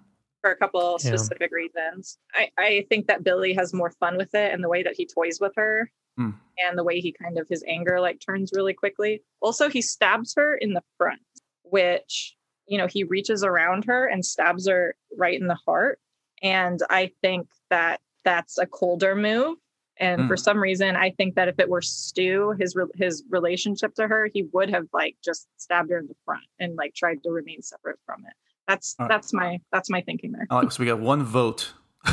for 0.42 0.52
a 0.52 0.58
couple 0.58 0.98
Yeah. 1.02 1.12
specific 1.16 1.52
reasons 1.54 2.18
I, 2.34 2.50
I 2.58 2.86
think 2.90 3.08
that 3.08 3.24
billy 3.24 3.54
has 3.54 3.74
more 3.74 3.92
fun 3.92 4.18
with 4.18 4.36
it 4.36 4.54
and 4.54 4.62
the 4.62 4.68
way 4.68 4.84
that 4.84 4.96
he 4.98 5.06
toys 5.06 5.38
with 5.40 5.54
her 5.56 5.90
Hmm. 6.18 6.32
and 6.58 6.78
the 6.78 6.84
way 6.84 7.00
he 7.00 7.14
kind 7.14 7.38
of 7.38 7.48
his 7.48 7.64
anger 7.66 8.02
like 8.02 8.20
turns 8.20 8.52
really 8.54 8.74
quickly 8.74 9.22
also 9.40 9.70
he 9.70 9.82
stabs 9.82 10.34
her 10.36 10.54
in 10.56 10.74
the 10.74 10.84
front 10.98 11.22
which 11.64 12.36
you 12.68 12.78
know 12.78 12.88
he 12.88 13.06
reaches 13.06 13.42
around 13.42 13.86
her 13.86 14.06
and 14.06 14.26
stabs 14.26 14.68
her 14.68 14.96
right 15.18 15.40
in 15.40 15.48
the 15.48 15.60
heart 15.66 15.98
and 16.44 16.82
i 16.90 17.10
think 17.22 17.48
that 17.70 18.02
that's 18.26 18.58
a 18.58 18.66
colder 18.66 19.16
move 19.16 19.58
and 19.98 20.22
Hmm. 20.22 20.28
for 20.28 20.38
some 20.38 20.58
reason 20.60 20.96
i 20.96 21.10
think 21.12 21.36
that 21.36 21.48
if 21.48 21.58
it 21.60 21.70
were 21.70 21.82
stu 21.82 22.54
his 22.60 22.76
re- 22.76 22.86
his 22.96 23.24
relationship 23.30 23.96
to 23.96 24.08
her 24.08 24.30
he 24.34 24.44
would 24.54 24.70
have 24.70 24.86
like 24.94 25.16
just 25.24 25.48
stabbed 25.58 25.90
her 25.92 25.98
in 25.98 26.08
the 26.08 26.16
front 26.26 26.44
and 26.60 26.76
like 26.76 26.94
tried 26.94 27.24
to 27.24 27.30
remain 27.30 27.62
separate 27.62 27.98
from 28.06 28.24
it 28.26 28.34
that's 28.68 28.96
All 29.00 29.06
right. 29.08 29.14
that's 29.16 29.32
my 29.34 29.60
that's 29.72 29.90
my 29.90 30.02
thinking 30.02 30.32
there 30.32 30.48
All 30.50 30.62
right, 30.62 30.72
so 30.74 30.82
we 30.84 30.88
got 30.88 31.00
one 31.00 31.24
vote. 31.24 31.74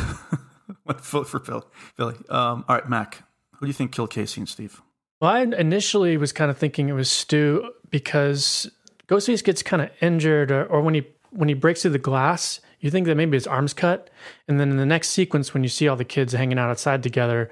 one 0.85 0.97
vote 0.99 1.29
for 1.29 1.39
Phil, 1.39 1.67
Philly. 1.97 2.15
Um, 2.29 2.65
all 2.69 2.77
right, 2.77 2.89
Mac, 2.89 3.23
who 3.57 3.67
do 3.67 3.69
you 3.69 3.73
think 3.73 3.93
killed 3.93 4.11
Casey 4.11 4.41
and 4.41 4.49
Steve? 4.49 4.81
Well, 5.21 5.31
I 5.31 5.41
initially 5.43 6.17
was 6.17 6.33
kind 6.33 6.51
of 6.51 6.59
thinking 6.59 6.89
it 6.89 6.93
was 6.95 7.11
Stu 7.11 7.71
because 7.91 8.71
Ghostface 9.09 9.43
gets 9.45 9.63
kind 9.63 9.83
of 9.83 9.91
injured, 10.01 10.51
or, 10.51 10.65
or 10.67 10.81
when 10.83 10.95
he 10.95 11.07
when 11.31 11.49
he 11.49 11.55
breaks 11.55 11.83
through 11.83 11.93
the 11.93 11.99
glass, 11.99 12.61
you 12.81 12.91
think 12.91 13.07
that 13.07 13.15
maybe 13.17 13.37
his 13.37 13.47
arm's 13.47 13.73
cut, 13.73 14.11
and 14.49 14.59
then 14.61 14.71
in 14.71 14.77
the 14.77 14.85
next 14.87 15.09
sequence, 15.11 15.55
when 15.55 15.63
you 15.63 15.69
see 15.69 15.89
all 15.89 15.97
the 15.97 16.05
kids 16.05 16.33
hanging 16.35 16.59
out 16.59 16.69
outside 16.71 17.03
together, 17.03 17.51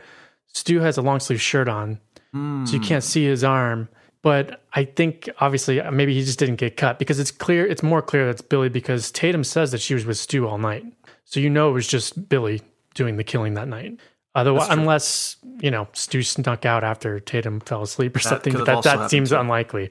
Stu 0.54 0.80
has 0.80 0.96
a 0.98 1.02
long 1.02 1.20
sleeve 1.20 1.40
shirt 1.40 1.68
on, 1.68 2.00
so 2.32 2.72
you 2.72 2.80
can't 2.80 3.04
see 3.04 3.24
his 3.24 3.42
arm. 3.44 3.88
But 4.22 4.62
I 4.74 4.84
think 4.84 5.28
obviously 5.40 5.80
uh, 5.80 5.90
maybe 5.90 6.12
he 6.14 6.22
just 6.22 6.38
didn't 6.38 6.56
get 6.56 6.76
cut 6.76 6.98
because 6.98 7.18
it's 7.18 7.30
clear, 7.30 7.66
it's 7.66 7.82
more 7.82 8.02
clear 8.02 8.26
that's 8.26 8.42
Billy 8.42 8.68
because 8.68 9.10
Tatum 9.10 9.44
says 9.44 9.72
that 9.72 9.80
she 9.80 9.94
was 9.94 10.04
with 10.04 10.18
Stu 10.18 10.46
all 10.46 10.58
night, 10.58 10.84
so 11.24 11.40
you 11.40 11.48
know 11.48 11.70
it 11.70 11.72
was 11.72 11.86
just 11.88 12.28
Billy 12.28 12.60
doing 12.94 13.16
the 13.16 13.24
killing 13.24 13.54
that 13.54 13.68
night. 13.68 13.98
Otherwise, 14.34 14.68
unless 14.68 15.36
you 15.60 15.70
know 15.70 15.88
Stu 15.92 16.22
snuck 16.22 16.64
out 16.66 16.84
after 16.84 17.18
Tatum 17.18 17.60
fell 17.60 17.82
asleep 17.82 18.14
or 18.14 18.18
That 18.18 18.28
something, 18.28 18.52
but 18.52 18.66
that 18.66 18.82
that 18.82 19.10
seems 19.10 19.30
too. 19.30 19.36
unlikely. 19.38 19.90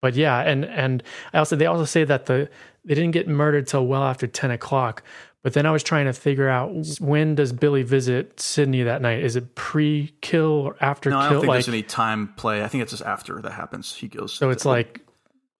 But 0.00 0.14
yeah, 0.14 0.40
and 0.40 0.64
and 0.64 1.02
I 1.32 1.38
also 1.38 1.54
they 1.54 1.66
also 1.66 1.84
say 1.84 2.04
that 2.04 2.26
the 2.26 2.48
they 2.84 2.94
didn't 2.94 3.10
get 3.10 3.28
murdered 3.28 3.66
till 3.66 3.86
well 3.86 4.02
after 4.02 4.26
ten 4.26 4.50
o'clock. 4.50 5.02
But 5.44 5.52
then 5.52 5.66
I 5.66 5.70
was 5.70 5.82
trying 5.82 6.06
to 6.06 6.12
figure 6.12 6.48
out 6.48 6.72
when 6.98 7.36
does 7.36 7.52
Billy 7.52 7.82
visit 7.82 8.40
Sidney 8.40 8.82
that 8.82 9.00
night? 9.00 9.22
Is 9.22 9.36
it 9.36 9.54
pre-kill 9.54 10.50
or 10.50 10.76
after 10.80 11.10
No, 11.10 11.18
I 11.18 11.28
don't 11.28 11.40
think 11.40 11.48
like, 11.48 11.56
there's 11.56 11.68
any 11.68 11.82
time 11.82 12.34
play. 12.36 12.62
I 12.64 12.68
think 12.68 12.82
it's 12.82 12.90
just 12.90 13.04
after 13.04 13.40
that 13.42 13.52
happens. 13.52 13.94
He 13.94 14.08
goes. 14.08 14.32
so 14.32 14.50
it's 14.50 14.64
like 14.64 15.00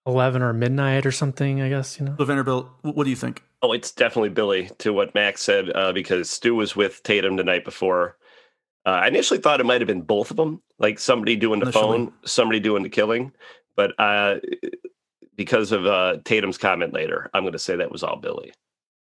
eleven 0.05 0.43
or 0.43 0.53
midnight 0.53 1.07
or 1.07 1.13
something. 1.13 1.63
I 1.63 1.69
guess 1.69 1.99
you 1.99 2.07
know. 2.07 2.17
So 2.19 2.25
Vanderbilt, 2.25 2.69
what 2.83 3.05
do 3.05 3.11
you 3.11 3.17
think? 3.17 3.43
Oh, 3.63 3.73
it's 3.73 3.91
definitely 3.91 4.31
Billy 4.31 4.71
to 4.79 4.93
what 4.93 5.15
Max 5.15 5.43
said 5.43 5.71
uh, 5.75 5.93
because 5.93 6.29
Stu 6.31 6.55
was 6.55 6.77
with 6.77 7.03
Tatum 7.03 7.37
the 7.37 7.45
night 7.45 7.65
before. 7.65 8.17
Uh, 8.87 8.91
I 8.91 9.09
initially 9.09 9.41
thought 9.41 9.61
it 9.61 9.67
might 9.67 9.81
have 9.81 9.89
been 9.89 10.03
both 10.03 10.31
of 10.31 10.37
them, 10.37 10.63
like 10.79 10.99
somebody 10.99 11.37
doing 11.37 11.61
the 11.61 11.67
Initially. 11.67 11.83
phone, 11.83 12.13
somebody 12.25 12.61
doing 12.61 12.83
the 12.83 12.89
killing. 12.89 13.33
But 13.77 13.93
uh, 13.99 14.37
because 15.37 15.73
of 15.73 15.87
uh, 15.87 16.19
Tatum's 16.25 16.57
comment 16.57 16.93
later, 16.93 17.31
I'm 17.35 17.43
going 17.43 17.53
to 17.53 17.59
say 17.59 17.77
that 17.77 17.93
was 17.93 18.03
all 18.03 18.17
Billy. 18.17 18.53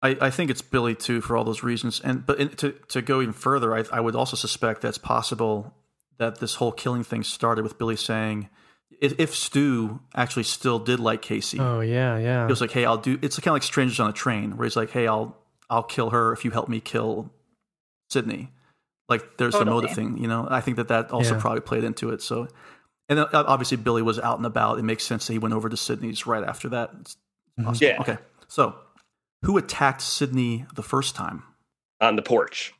I, 0.03 0.16
I 0.20 0.31
think 0.31 0.51
it's 0.51 0.62
Billy 0.62 0.95
too 0.95 1.20
for 1.20 1.37
all 1.37 1.45
those 1.45 1.62
reasons. 1.62 2.01
And 2.01 2.25
but 2.25 2.39
in, 2.39 2.49
to 2.51 2.73
to 2.89 3.03
go 3.03 3.20
even 3.20 3.33
further, 3.35 3.75
I, 3.75 3.85
I 3.93 4.01
would 4.01 4.15
also 4.15 4.37
suspect 4.37 4.83
that 4.83 4.89
it's 4.89 4.99
possible 4.99 5.75
that 6.19 6.39
this 6.41 6.57
whole 6.57 6.73
killing 6.73 7.05
thing 7.05 7.23
started 7.25 7.62
with 7.62 7.79
Billy 7.79 7.97
saying, 7.97 8.49
if, 9.01 9.19
if 9.20 9.35
Stu 9.35 10.01
actually 10.15 10.43
still 10.45 10.79
did 10.79 10.99
like 11.01 11.23
Casey, 11.23 11.59
Oh 11.61 11.81
yeah, 11.81 12.16
yeah. 12.19 12.47
he 12.47 12.51
was 12.51 12.61
like, 12.61 12.70
"Hey, 12.73 12.85
I'll 12.85 12.97
do." 12.99 13.19
It's 13.23 13.37
kind 13.39 13.49
of 13.49 13.55
like 13.55 13.62
strangers 13.62 14.01
on 14.01 14.11
a 14.11 14.12
train, 14.12 14.57
where 14.57 14.65
he's 14.66 14.77
like, 14.77 14.91
"Hey, 14.91 15.07
I'll 15.07 15.37
I'll 15.70 15.83
kill 15.85 16.11
her 16.11 16.33
if 16.33 16.45
you 16.45 16.51
help 16.51 16.69
me 16.69 16.81
kill 16.81 17.31
Sidney." 18.11 18.53
Like, 19.09 19.39
there's 19.39 19.53
the 19.55 19.61
Totally. 19.61 19.75
motive 19.83 19.97
thing, 19.97 20.19
you 20.19 20.29
know. 20.29 20.47
I 20.51 20.61
think 20.61 20.77
that 20.77 20.89
that 20.89 21.11
also 21.12 21.35
Yeah. 21.35 21.41
probably 21.41 21.61
played 21.61 21.83
into 21.85 22.11
it. 22.11 22.20
So, 22.20 22.47
and 23.09 23.19
then, 23.19 23.27
uh, 23.33 23.45
obviously 23.47 23.79
Billy 23.79 24.03
was 24.03 24.19
out 24.19 24.37
and 24.37 24.45
about. 24.45 24.79
It 24.79 24.83
makes 24.83 25.03
sense 25.03 25.27
that 25.27 25.33
he 25.33 25.39
went 25.39 25.55
over 25.55 25.69
to 25.70 25.77
Sidney's 25.79 26.27
right 26.27 26.45
after 26.45 26.69
that. 26.70 26.91
It's 27.01 27.16
possible. 27.62 27.87
Yeah. 27.87 28.01
Okay. 28.03 28.19
So, 28.49 28.75
who 29.43 29.56
attacked 29.56 30.02
Sidney 30.02 30.66
the 30.74 30.82
first 30.82 31.15
time? 31.15 31.43
On 32.01 32.16
the 32.16 32.23
porch. 32.23 32.74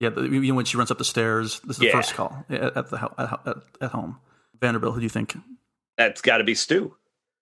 Yeah, 0.00 0.10
the, 0.10 0.22
you 0.22 0.40
know 0.40 0.54
when 0.54 0.64
she 0.64 0.76
runs 0.76 0.90
up 0.90 0.98
the 0.98 1.04
stairs. 1.04 1.60
This 1.60 1.76
is 1.76 1.80
the 1.80 1.90
first 1.90 2.14
call 2.14 2.44
at, 2.50 2.76
at 2.76 2.90
the 2.90 3.10
at, 3.18 3.56
at, 3.80 3.90
home. 3.90 4.18
Vanderbilt, 4.60 4.94
who 4.94 5.00
do 5.00 5.04
you 5.04 5.10
think? 5.10 5.36
That's 5.96 6.20
got 6.20 6.38
to 6.38 6.44
be 6.44 6.54
Stu. 6.54 6.94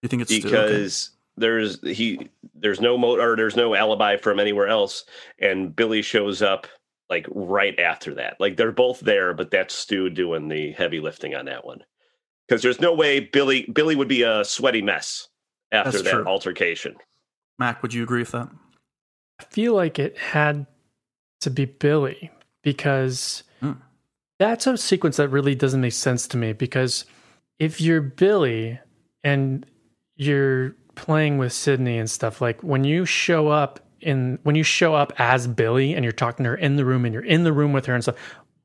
You 0.02 0.08
think 0.08 0.22
it's 0.22 0.34
Stu? 0.34 0.46
Okay. 0.46 0.50
because 0.50 1.10
there's 1.36 1.80
he 1.82 2.30
there's 2.54 2.80
no 2.80 2.96
mo 2.96 3.18
or 3.18 3.36
there's 3.36 3.56
no 3.56 3.74
alibi 3.74 4.16
from 4.16 4.38
anywhere 4.38 4.68
else, 4.68 5.04
and 5.38 5.74
Billy 5.74 6.02
shows 6.02 6.42
up 6.42 6.68
like 7.10 7.26
right 7.30 7.78
after 7.80 8.14
that. 8.14 8.36
Like 8.38 8.56
they're 8.56 8.72
both 8.72 9.00
there, 9.00 9.34
but 9.34 9.50
that's 9.50 9.74
Stu 9.74 10.08
doing 10.08 10.48
the 10.48 10.72
heavy 10.72 11.00
lifting 11.00 11.34
on 11.34 11.46
that 11.46 11.66
one. 11.66 11.82
Because 12.46 12.62
there's 12.62 12.80
no 12.80 12.94
way 12.94 13.20
Billy 13.20 13.66
Billy 13.72 13.96
would 13.96 14.08
be 14.08 14.22
a 14.22 14.44
sweaty 14.44 14.82
mess 14.82 15.28
after 15.72 15.90
That's 15.90 16.04
that 16.04 16.10
true. 16.10 16.26
altercation. 16.26 16.94
Mac, 17.58 17.82
would 17.82 17.94
you 17.94 18.02
agree 18.02 18.20
with 18.20 18.32
that? 18.32 18.48
I 19.40 19.44
feel 19.44 19.74
like 19.74 19.98
it 19.98 20.16
had 20.16 20.66
to 21.40 21.50
be 21.50 21.64
Billy 21.64 22.30
because 22.62 23.42
Hmm. 23.60 23.72
that's 24.38 24.66
a 24.66 24.76
sequence 24.76 25.16
that 25.18 25.28
really 25.28 25.54
doesn't 25.54 25.80
make 25.80 25.92
sense 25.92 26.26
to 26.28 26.36
me. 26.36 26.52
Because 26.52 27.04
if 27.58 27.80
you're 27.80 28.00
Billy 28.00 28.78
and 29.22 29.66
you're 30.16 30.74
playing 30.94 31.38
with 31.38 31.52
Sidney 31.52 31.98
and 31.98 32.08
stuff, 32.10 32.40
like 32.40 32.60
when 32.62 32.84
you 32.84 33.04
show 33.04 33.48
up 33.48 33.80
in 34.00 34.38
when 34.42 34.54
you 34.54 34.62
show 34.62 34.94
up 34.94 35.12
as 35.18 35.46
Billy 35.46 35.94
and 35.94 36.04
you're 36.04 36.12
talking 36.12 36.44
to 36.44 36.50
her 36.50 36.56
in 36.56 36.76
the 36.76 36.84
room 36.84 37.04
and 37.04 37.14
you're 37.14 37.24
in 37.24 37.44
the 37.44 37.52
room 37.52 37.72
with 37.72 37.86
her 37.86 37.94
and 37.94 38.02
stuff, 38.02 38.16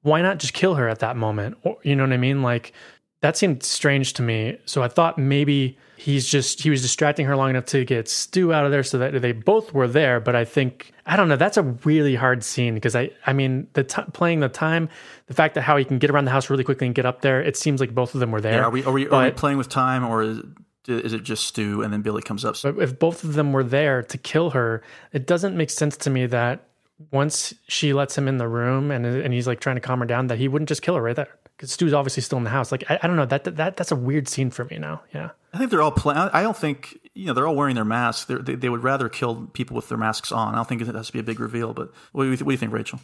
why 0.01 0.21
not 0.21 0.37
just 0.37 0.53
kill 0.53 0.75
her 0.75 0.87
at 0.87 0.99
that 0.99 1.15
moment? 1.15 1.57
Or, 1.63 1.77
you 1.83 1.95
know 1.95 2.03
what 2.03 2.13
I 2.13 2.17
mean? 2.17 2.41
Like 2.43 2.73
that 3.21 3.35
seemed 3.37 3.63
strange 3.63 4.13
to 4.13 4.21
me. 4.21 4.57
So 4.65 4.81
I 4.83 4.87
thought 4.87 5.17
maybe 5.17 5.77
he's 5.99 6.25
just 6.25 6.61
he 6.61 6.69
was 6.69 6.81
distracting 6.81 7.25
her 7.25 7.35
long 7.35 7.49
enough 7.49 7.65
to 7.65 7.83
get 7.83 8.07
Stu 8.07 8.53
out 8.53 8.63
of 8.63 8.71
there 8.71 8.83
so 8.83 8.97
that 8.99 9.21
they 9.21 9.33
both 9.33 9.73
were 9.73 9.87
there. 9.87 10.19
But 10.19 10.35
I 10.35 10.45
think 10.45 10.91
I 11.05 11.17
don't 11.17 11.27
know. 11.27 11.35
That's 11.35 11.57
a 11.57 11.63
really 11.63 12.15
hard 12.15 12.43
scene 12.43 12.73
because 12.73 12.95
I 12.95 13.11
I 13.27 13.33
mean 13.33 13.67
the 13.73 13.83
t- 13.83 14.01
playing 14.13 14.39
the 14.39 14.49
time, 14.49 14.89
the 15.27 15.33
fact 15.33 15.55
that 15.55 15.61
how 15.61 15.75
he 15.77 15.83
can 15.83 15.99
get 15.99 16.09
around 16.09 16.25
the 16.25 16.31
house 16.31 16.49
really 16.49 16.63
quickly 16.63 16.87
and 16.87 16.95
get 16.95 17.05
up 17.05 17.21
there. 17.21 17.41
It 17.41 17.57
seems 17.57 17.81
like 17.81 17.93
both 17.93 18.13
of 18.13 18.21
them 18.21 18.31
were 18.31 18.41
there. 18.41 18.53
Yeah, 18.53 18.65
are 18.65 18.69
we 18.69 18.83
are 18.85 18.93
we, 18.93 19.07
are 19.09 19.25
we 19.25 19.31
playing 19.31 19.57
with 19.57 19.67
time 19.69 20.05
or 20.05 20.21
is, 20.23 20.39
is 20.87 21.13
it 21.13 21.23
just 21.23 21.45
Stu 21.45 21.81
and 21.83 21.91
then 21.91 22.01
Billy 22.01 22.21
comes 22.21 22.45
up? 22.45 22.55
But 22.63 22.79
if 22.79 22.97
both 22.97 23.23
of 23.23 23.33
them 23.33 23.51
were 23.51 23.63
there 23.63 24.01
to 24.03 24.17
kill 24.17 24.51
her, 24.51 24.81
it 25.11 25.27
doesn't 25.27 25.55
make 25.57 25.69
sense 25.69 25.97
to 25.97 26.09
me 26.09 26.25
that 26.27 26.65
once 27.11 27.53
she 27.67 27.93
lets 27.93 28.17
him 28.17 28.27
in 28.27 28.37
the 28.37 28.47
room 28.47 28.89
and 28.89 29.05
and 29.05 29.33
he's 29.33 29.47
like 29.47 29.59
trying 29.59 29.75
to 29.75 29.81
calm 29.81 29.99
her 29.99 30.05
down, 30.05 30.27
that 30.27 30.37
he 30.37 30.47
wouldn't 30.47 30.69
just 30.69 30.81
kill 30.81 30.95
her 30.95 31.01
right 31.01 31.17
there. 31.17 31.35
Because 31.59 31.73
Stu's 31.73 31.91
obviously 31.93 32.23
still 32.23 32.37
in 32.37 32.45
the 32.45 32.49
house. 32.51 32.71
Like 32.71 32.89
I, 32.89 32.97
I 33.03 33.07
don't 33.07 33.17
know 33.17 33.25
that, 33.25 33.43
that 33.43 33.75
that's 33.75 33.91
a 33.91 33.95
weird 33.97 34.29
scene 34.29 34.49
for 34.49 34.63
me 34.63 34.77
now. 34.77 35.01
Yeah. 35.13 35.31
I 35.53 35.57
think 35.57 35.71
they're 35.71 35.81
all 35.81 35.91
playing. 35.91 36.17
I 36.31 36.41
don't 36.41 36.55
think 36.55 36.97
you 37.15 37.25
know 37.25 37.33
they're 37.33 37.45
all 37.47 37.55
wearing 37.55 37.75
their 37.75 37.83
masks. 37.83 38.23
They're, 38.25 38.37
they 38.39 38.55
they 38.55 38.69
would 38.69 38.81
rather 38.83 39.09
kill 39.09 39.47
people 39.53 39.75
with 39.75 39.89
their 39.89 39.97
masks 39.97 40.31
on. 40.31 40.53
I 40.53 40.57
don't 40.57 40.67
think 40.69 40.81
it 40.81 40.87
has 40.87 41.07
to 41.07 41.13
be 41.13 41.19
a 41.19 41.23
big 41.23 41.41
reveal. 41.41 41.73
But 41.73 41.91
what 42.13 42.23
do 42.23 42.29
you, 42.29 42.37
th- 42.37 42.43
what 42.45 42.51
do 42.51 42.53
you 42.53 42.57
think, 42.57 42.71
Rachel? 42.71 43.01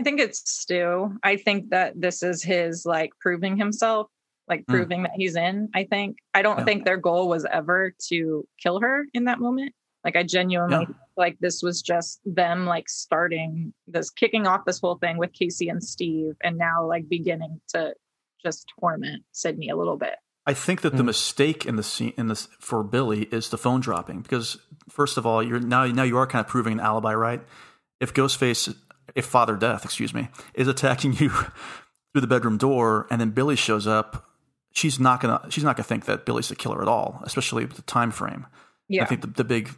I 0.00 0.02
think 0.02 0.18
it's 0.18 0.42
Stu. 0.50 1.16
I 1.22 1.36
think 1.36 1.70
that 1.70 1.92
this 2.00 2.24
is 2.24 2.42
his 2.42 2.84
like 2.84 3.12
proving 3.20 3.56
himself, 3.56 4.08
like 4.48 4.64
Hmm. 4.66 4.72
proving 4.72 5.02
that 5.04 5.12
he's 5.14 5.36
in. 5.36 5.68
I 5.74 5.84
think 5.84 6.16
I 6.34 6.42
don't 6.42 6.58
Yeah. 6.58 6.64
think 6.64 6.84
their 6.84 6.96
goal 6.96 7.28
was 7.28 7.44
ever 7.44 7.94
to 8.08 8.48
kill 8.60 8.80
her 8.80 9.04
in 9.14 9.26
that 9.26 9.38
moment. 9.38 9.74
Like 10.04 10.16
I 10.16 10.22
genuinely 10.22 10.80
Yeah. 10.80 10.86
feel 10.86 10.96
like 11.16 11.38
this 11.40 11.62
was 11.62 11.82
just 11.82 12.20
them 12.24 12.66
like 12.66 12.88
starting 12.88 13.72
this 13.86 14.10
kicking 14.10 14.46
off 14.46 14.64
this 14.66 14.80
whole 14.80 14.96
thing 14.96 15.18
with 15.18 15.32
Casey 15.32 15.68
and 15.68 15.82
Steve 15.82 16.34
and 16.42 16.58
now 16.58 16.86
like 16.86 17.08
beginning 17.08 17.60
to 17.68 17.94
just 18.42 18.72
torment 18.80 19.22
Sidney 19.32 19.68
a 19.68 19.76
little 19.76 19.96
bit. 19.96 20.16
I 20.44 20.54
think 20.54 20.80
that 20.80 20.92
the 20.92 20.98
hmm. 20.98 21.06
mistake 21.06 21.66
in 21.66 21.76
the 21.76 21.84
scene 21.84 22.14
in 22.16 22.26
this 22.26 22.48
for 22.58 22.82
Billy 22.82 23.24
is 23.24 23.50
the 23.50 23.58
phone 23.58 23.80
dropping 23.80 24.22
because 24.22 24.58
first 24.88 25.16
of 25.16 25.24
all, 25.24 25.42
you're 25.42 25.60
now 25.60 25.86
now 25.86 26.02
you 26.02 26.18
are 26.18 26.26
kind 26.26 26.44
of 26.44 26.48
proving 26.48 26.74
an 26.74 26.80
alibi, 26.80 27.14
right? 27.14 27.40
If 28.00 28.12
Ghostface, 28.12 28.74
if 29.14 29.24
Father 29.24 29.54
Death, 29.54 29.84
excuse 29.84 30.12
me, 30.12 30.28
is 30.54 30.66
attacking 30.66 31.12
you 31.18 31.28
through 31.28 32.20
the 32.20 32.26
bedroom 32.26 32.58
door, 32.58 33.06
and 33.08 33.20
then 33.20 33.30
Billy 33.30 33.54
shows 33.54 33.86
up, 33.86 34.28
she's 34.72 34.98
not 34.98 35.20
gonna 35.20 35.46
she's 35.48 35.62
not 35.62 35.76
gonna 35.76 35.84
think 35.84 36.06
that 36.06 36.26
Billy's 36.26 36.48
the 36.48 36.56
killer 36.56 36.82
at 36.82 36.88
all, 36.88 37.20
especially 37.22 37.64
with 37.64 37.76
the 37.76 37.82
time 37.82 38.10
frame. 38.10 38.46
Yeah. 38.88 39.04
I 39.04 39.06
think 39.06 39.20
the, 39.20 39.28
the 39.28 39.44
big 39.44 39.70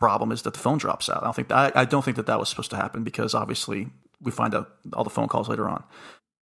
problem 0.00 0.32
is 0.32 0.42
that 0.42 0.54
the 0.54 0.58
phone 0.58 0.78
drops 0.78 1.08
out. 1.08 1.18
I 1.22 1.24
don't 1.26 1.36
think 1.36 1.52
I, 1.52 1.70
I 1.74 1.84
don't 1.84 2.04
think 2.04 2.16
that 2.16 2.26
that 2.26 2.38
was 2.40 2.48
supposed 2.48 2.70
to 2.70 2.76
happen 2.76 3.04
because 3.04 3.34
obviously 3.34 3.88
we 4.20 4.32
find 4.32 4.54
out 4.54 4.70
all 4.94 5.04
the 5.04 5.10
phone 5.10 5.28
calls 5.28 5.48
later 5.48 5.68
on. 5.68 5.84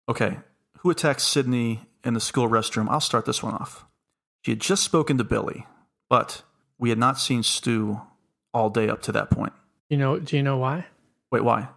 Okay, 0.07 0.37
who 0.79 0.89
attacks 0.89 1.23
Sidney 1.23 1.81
in 2.03 2.13
the 2.13 2.19
school 2.21 2.47
restroom? 2.47 2.87
I'll 2.89 3.01
start 3.01 3.25
this 3.25 3.43
one 3.43 3.53
off. 3.55 3.85
She 4.43 4.51
had 4.51 4.61
just 4.61 4.83
spoken 4.83 5.17
to 5.17 5.23
Billy, 5.25 5.65
but 6.09 6.43
we 6.79 6.89
had 6.89 6.97
not 6.97 7.19
seen 7.19 7.43
Stu 7.43 7.99
all 8.53 8.69
day 8.69 8.87
up 8.87 9.01
to 9.03 9.11
that 9.11 9.29
point. 9.29 9.51
You 9.89 9.97
know? 9.97 10.19
Do 10.19 10.37
you 10.37 10.43
know 10.43 10.57
why? 10.57 10.85
Wait, 11.31 11.43
why? 11.43 11.67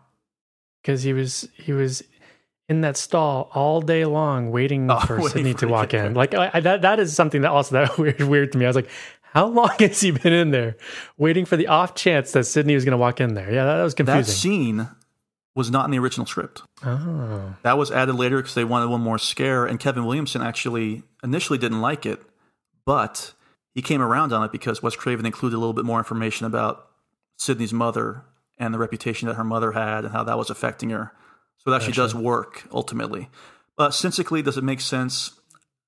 Because 0.83 1.03
he 1.03 1.13
was 1.13 1.49
he 1.55 1.73
was 1.73 2.03
in 2.69 2.83
that 2.83 2.97
stall 2.97 3.51
all 3.53 3.81
day 3.81 4.05
long 4.05 4.51
waiting 4.53 4.89
Oh, 4.91 5.01
for 5.01 5.17
waiting 5.17 5.31
Sidney 5.31 5.53
for 5.55 5.59
to 5.61 5.69
walk 5.69 5.95
in. 5.95 6.15
Like 6.15 6.35
I, 6.35 6.51
I- 6.55 6.61
that 6.61 6.83
that 6.83 7.01
is 7.01 7.15
something 7.15 7.41
that 7.43 7.51
also 7.51 7.75
that 7.75 7.99
weird 7.99 8.21
weird 8.23 8.53
to 8.53 8.59
me. 8.59 8.65
I 8.65 8.69
was 8.69 8.77
like, 8.77 8.89
how 9.33 9.47
long 9.47 9.71
has 9.79 10.01
he 10.01 10.11
been 10.11 10.33
in 10.33 10.51
there 10.51 10.77
waiting 11.19 11.45
for 11.45 11.57
the 11.57 11.67
off 11.67 11.95
chance 11.95 12.33
that 12.33 12.45
Sidney 12.45 12.75
was 12.75 12.85
going 12.85 12.93
to 12.93 12.99
walk 12.99 13.21
in 13.21 13.35
there? 13.35 13.53
Yeah, 13.53 13.65
that, 13.65 13.77
that 13.77 13.83
was 13.83 13.95
confusing. 13.95 14.23
That 14.23 14.31
scene 14.31 14.89
was 15.55 15.71
not 15.71 15.85
in 15.85 15.91
the 15.91 15.99
original 15.99 16.27
script. 16.27 16.63
oh, 16.85 17.55
That 17.63 17.77
was 17.77 17.91
added 17.91 18.15
later 18.15 18.39
because 18.39 18.55
they 18.55 18.65
wanted 18.65 18.89
one 18.89 19.01
more 19.01 19.19
scare, 19.19 19.67
and 19.67 19.81
Kevin 19.81 20.05
Williamson 20.07 20.43
actually 20.43 21.03
initially 21.23 21.59
didn't 21.59 21.81
like 21.81 22.07
it, 22.07 22.21
but 22.87 23.33
he 23.75 23.83
came 23.83 24.01
around 24.01 24.33
on 24.33 24.45
it 24.45 24.53
because 24.53 24.83
Wes 24.83 24.97
Craven 24.97 25.27
included 25.27 25.57
a 25.57 25.59
little 25.59 25.73
bit 25.73 25.85
more 25.85 25.99
information 25.99 26.47
about 26.47 26.89
Sidney's 27.37 27.73
mother 27.73 28.25
and 28.59 28.73
the 28.75 28.79
reputation 28.79 29.27
that 29.29 29.35
her 29.35 29.45
mother 29.45 29.73
had 29.73 30.05
and 30.05 30.13
how 30.13 30.23
that 30.25 30.39
was 30.39 30.51
affecting 30.51 30.91
her. 30.91 31.13
So 31.59 31.73
it 31.73 31.77
actually 31.77 31.93
does 31.93 32.15
work 32.15 32.65
ultimately. 32.73 33.29
But 33.77 33.91
sensically, 33.91 34.43
does 34.43 34.57
it 34.57 34.65
make 34.65 34.81
sense? 34.81 35.39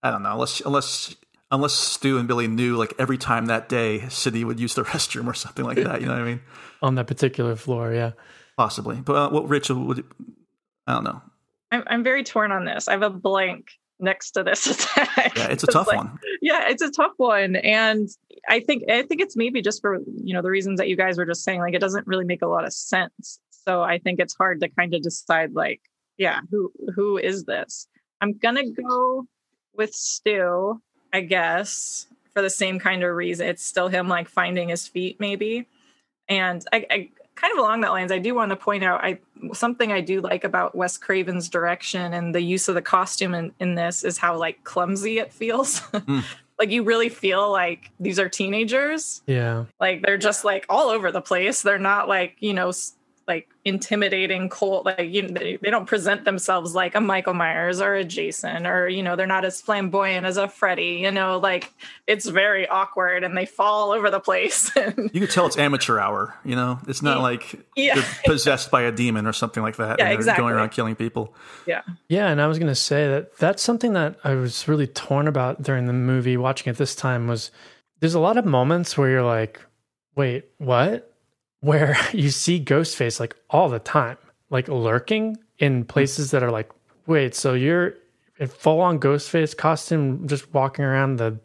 I 0.02 0.10
don't 0.10 0.23
know. 0.23 0.32
Unless 0.32 0.60
unless 0.62 1.14
unless 1.53 1.74
Stu 1.74 2.19
and 2.19 2.27
Billy 2.27 2.49
knew 2.49 2.77
like 2.77 2.95
every 2.99 3.19
time 3.19 3.47
that 3.47 3.69
day 3.69 4.09
Sidney 4.09 4.43
would 4.45 4.59
use 4.59 4.74
the 4.74 4.83
restroom 4.93 5.27
or 5.29 5.35
something 5.35 5.65
like 5.65 5.77
that. 5.77 6.01
You 6.01 6.09
know 6.09 6.15
what 6.15 6.23
I 6.23 6.24
mean? 6.24 6.41
on 6.83 6.97
that 6.97 7.07
particular 7.07 7.55
floor, 7.55 7.93
yeah. 7.93 8.12
Possibly. 8.57 8.97
But 8.97 9.15
uh, 9.16 9.31
what 9.31 9.49
Rachel 9.49 9.77
would 9.87 10.05
I 10.89 10.95
don't 10.95 11.05
know. 11.05 11.23
I'm 11.70 11.85
I'm 11.87 12.03
very 12.03 12.24
torn 12.24 12.51
on 12.51 12.65
this. 12.65 12.89
I 12.89 12.93
have 12.93 13.03
a 13.03 13.11
blank 13.11 13.69
next 14.01 14.33
to 14.33 14.43
this 14.43 14.66
attack. 14.95 15.37
Yeah, 15.37 15.47
it's 15.49 15.62
a 15.62 15.69
tough 15.69 15.87
like- 15.87 15.97
one. 15.99 16.19
yeah 16.41 16.69
it's 16.69 16.83
a 16.83 16.91
tough 16.91 17.12
one 17.19 17.55
and 17.55 18.09
i 18.49 18.59
think 18.59 18.83
i 18.91 19.03
think 19.03 19.20
it's 19.20 19.37
maybe 19.37 19.62
just 19.62 19.81
for 19.81 20.01
you 20.24 20.35
know 20.35 20.43
the 20.43 20.51
reasons 20.51 20.79
that 20.79 20.89
you 20.89 20.97
guys 20.97 21.16
were 21.16 21.24
just 21.24 21.45
saying 21.45 21.61
like 21.61 21.73
it 21.73 21.79
doesn't 21.81 22.05
really 22.09 22.24
make 22.24 22.43
a 22.43 22.49
lot 22.49 22.65
of 22.65 22.73
sense 22.73 23.39
so 23.51 23.81
i 23.81 23.99
think 23.99 24.19
it's 24.19 24.35
hard 24.35 24.61
to 24.61 24.69
kind 24.70 24.93
of 24.93 25.03
decide 25.03 25.53
like 25.55 25.81
yeah 26.19 26.41
who 26.51 26.73
who 26.97 27.16
is 27.16 27.45
this 27.45 27.87
i'm 28.20 28.37
gonna 28.39 28.69
go 28.73 29.24
with 29.77 29.95
stu 29.95 30.81
i 31.13 31.21
guess 31.21 32.07
for 32.33 32.41
the 32.41 32.49
same 32.51 32.79
kind 32.79 33.03
of 33.05 33.15
reason. 33.15 33.47
It's 33.47 33.63
still 33.63 33.89
him 33.89 34.09
like 34.09 34.27
finding 34.27 34.71
his 34.71 34.89
feet 34.89 35.21
maybe. 35.21 35.67
And 36.31 36.65
I, 36.73 36.87
I 36.91 37.09
kind 37.35 37.53
of 37.53 37.59
along 37.59 37.81
that 37.83 37.91
lines 37.91 38.13
i 38.13 38.19
do 38.19 38.35
want 38.35 38.51
to 38.51 38.57
point 38.57 38.85
out 38.85 39.03
i 39.03 39.19
something 39.53 39.91
i 39.91 40.01
do 40.01 40.21
like 40.21 40.45
about 40.45 40.75
wes 40.77 40.97
craven's 40.97 41.49
direction 41.49 42.13
and 42.13 42.35
the 42.35 42.41
use 42.41 42.69
of 42.69 42.75
the 42.75 42.83
costume 42.83 43.35
in, 43.35 43.53
in 43.59 43.75
this 43.75 44.05
is 44.05 44.17
how 44.19 44.37
like 44.37 44.63
clumsy 44.65 45.19
it 45.19 45.33
feels. 45.33 45.79
Hmm. 45.91 46.21
Like 46.59 46.71
you 46.71 46.85
really 46.85 47.09
feel 47.09 47.51
like 47.51 47.91
these 47.99 48.21
are 48.21 48.29
teenagers. 48.29 49.23
Yeah. 49.27 49.65
like 49.81 50.03
they're 50.03 50.19
just 50.19 50.45
like 50.45 50.65
all 50.69 50.91
over 50.91 51.11
the 51.11 51.21
place. 51.23 51.63
They're 51.63 51.79
not 51.79 52.07
like 52.09 52.37
you 52.41 52.55
know 52.55 52.69
s- 52.69 52.93
like 53.28 53.49
intimidating 53.65 54.49
cold 54.49 54.86
like 54.86 55.09
you 55.09 55.23
know 55.23 55.39
they, 55.39 55.57
they 55.57 55.70
don't 55.70 55.86
present 55.86 56.24
themselves 56.24 56.74
like 56.74 56.94
a 56.97 57.01
michael 57.01 57.35
myers 57.35 57.81
or 57.81 57.94
a 57.94 58.05
jason 58.05 58.66
or 58.66 58.89
you 58.89 59.03
know 59.03 59.15
they're 59.15 59.27
not 59.27 59.44
as 59.44 59.61
flamboyant 59.61 60.27
as 60.27 60.36
a 60.36 60.49
freddy 60.49 60.99
you 61.03 61.11
know 61.11 61.39
like 61.39 61.73
it's 62.09 62.27
very 62.27 62.66
awkward 62.66 63.23
and 63.23 63.36
they 63.36 63.47
fall 63.47 63.73
all 63.73 63.90
over 63.93 64.11
the 64.11 64.20
place 64.20 64.70
You 65.12 65.20
could 65.20 65.31
tell 65.31 65.47
it's 65.47 65.57
amateur 65.59 65.99
hour. 65.99 66.35
You 66.44 66.57
know, 66.57 66.78
it's 66.89 67.03
not 67.03 67.20
like 67.20 67.55
Yeah. 67.77 67.94
they're 67.97 68.05
possessed 68.24 68.70
by 68.70 68.82
a 68.82 68.93
demon 68.93 69.27
or 69.27 69.32
something 69.32 69.62
like 69.62 69.77
that. 69.77 69.99
Yeah, 69.99 70.05
and 70.05 70.12
they're 70.12 70.19
exactly. 70.19 70.43
going 70.43 70.55
around 70.55 70.70
killing 70.70 70.94
people. 70.94 71.35
yeah 71.66 71.82
Yeah, 72.09 72.28
and 72.28 72.40
I 72.40 72.47
was 72.47 72.59
going 72.59 72.69
to 72.69 72.74
say 72.74 73.09
that 73.09 73.36
that's 73.39 73.62
something 73.62 73.93
that 73.94 74.16
I 74.24 74.35
was 74.35 74.69
really 74.69 74.86
torn 74.86 75.28
about 75.28 75.62
during 75.62 75.86
the 75.86 75.93
movie 75.93 76.36
watching 76.36 76.70
it 76.70 76.77
this 76.77 76.94
time 76.94 77.27
was 77.27 77.51
there's 78.01 78.15
a 78.15 78.20
lot 78.20 78.36
of 78.36 78.44
moments 78.44 78.97
where 78.99 79.09
you're 79.11 79.23
like, 79.23 79.61
"Wait, 80.16 80.47
what?" 80.59 81.12
Where 81.63 81.97
you 82.13 82.29
see 82.31 82.63
Ghostface 82.63 83.19
like 83.19 83.35
all 83.49 83.69
the 83.71 83.79
time, 83.79 84.19
like 84.51 84.69
lurking 84.69 85.39
in 85.59 85.85
places 85.85 86.31
that 86.33 86.43
are 86.43 86.51
like, 86.51 86.71
"Wait, 87.07 87.35
so 87.35 87.55
you're 87.55 87.95
in 88.39 88.49
full 88.49 88.81
on 88.81 88.99
Ghostface 89.01 89.57
costume 89.57 90.27
just 90.29 90.53
walking 90.53 90.85
around 90.85 91.17
the 91.17 91.39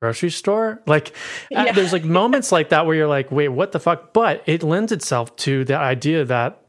grocery 0.00 0.30
store?" 0.30 0.80
Like 0.86 1.08
uh, 1.54 1.64
Yeah. 1.66 1.72
there's 1.72 1.92
like 1.92 2.04
moments 2.20 2.50
like 2.52 2.70
that 2.70 2.86
where 2.86 2.96
you're 2.96 3.08
like, 3.08 3.30
"Wait, 3.30 3.48
what 3.48 3.72
the 3.72 3.80
fuck?" 3.80 4.12
But 4.12 4.42
it 4.46 4.62
lends 4.62 4.92
itself 4.92 5.34
to 5.36 5.64
the 5.64 5.76
idea 5.76 6.24
that 6.24 6.62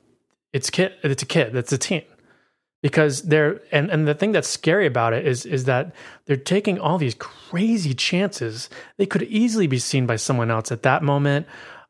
it's 0.52 0.70
kid 0.70 0.94
it's 1.04 1.24
a 1.24 1.28
kid, 1.28 1.56
it's 1.56 1.72
a 1.72 1.78
teen 1.78 2.04
because 2.82 3.22
they're 3.24 3.62
and 3.72 3.92
and 3.92 4.08
the 4.08 4.16
thing 4.16 4.32
that's 4.32 4.48
scary 4.48 4.88
about 4.88 5.14
it 5.14 5.28
is 5.28 5.46
is 5.46 5.66
that 5.66 5.94
they're 6.26 6.36
taking 6.38 6.80
all 6.80 6.98
these 6.98 7.14
crazy 7.16 7.94
chances 7.94 8.68
they 8.98 9.06
could 9.06 9.24
easily 9.24 9.68
be 9.68 9.78
seen 9.78 10.08
by 10.08 10.16
someone 10.16 10.50
else 10.50 10.72
at 10.72 10.82
that 10.84 11.04
moment 11.04 11.46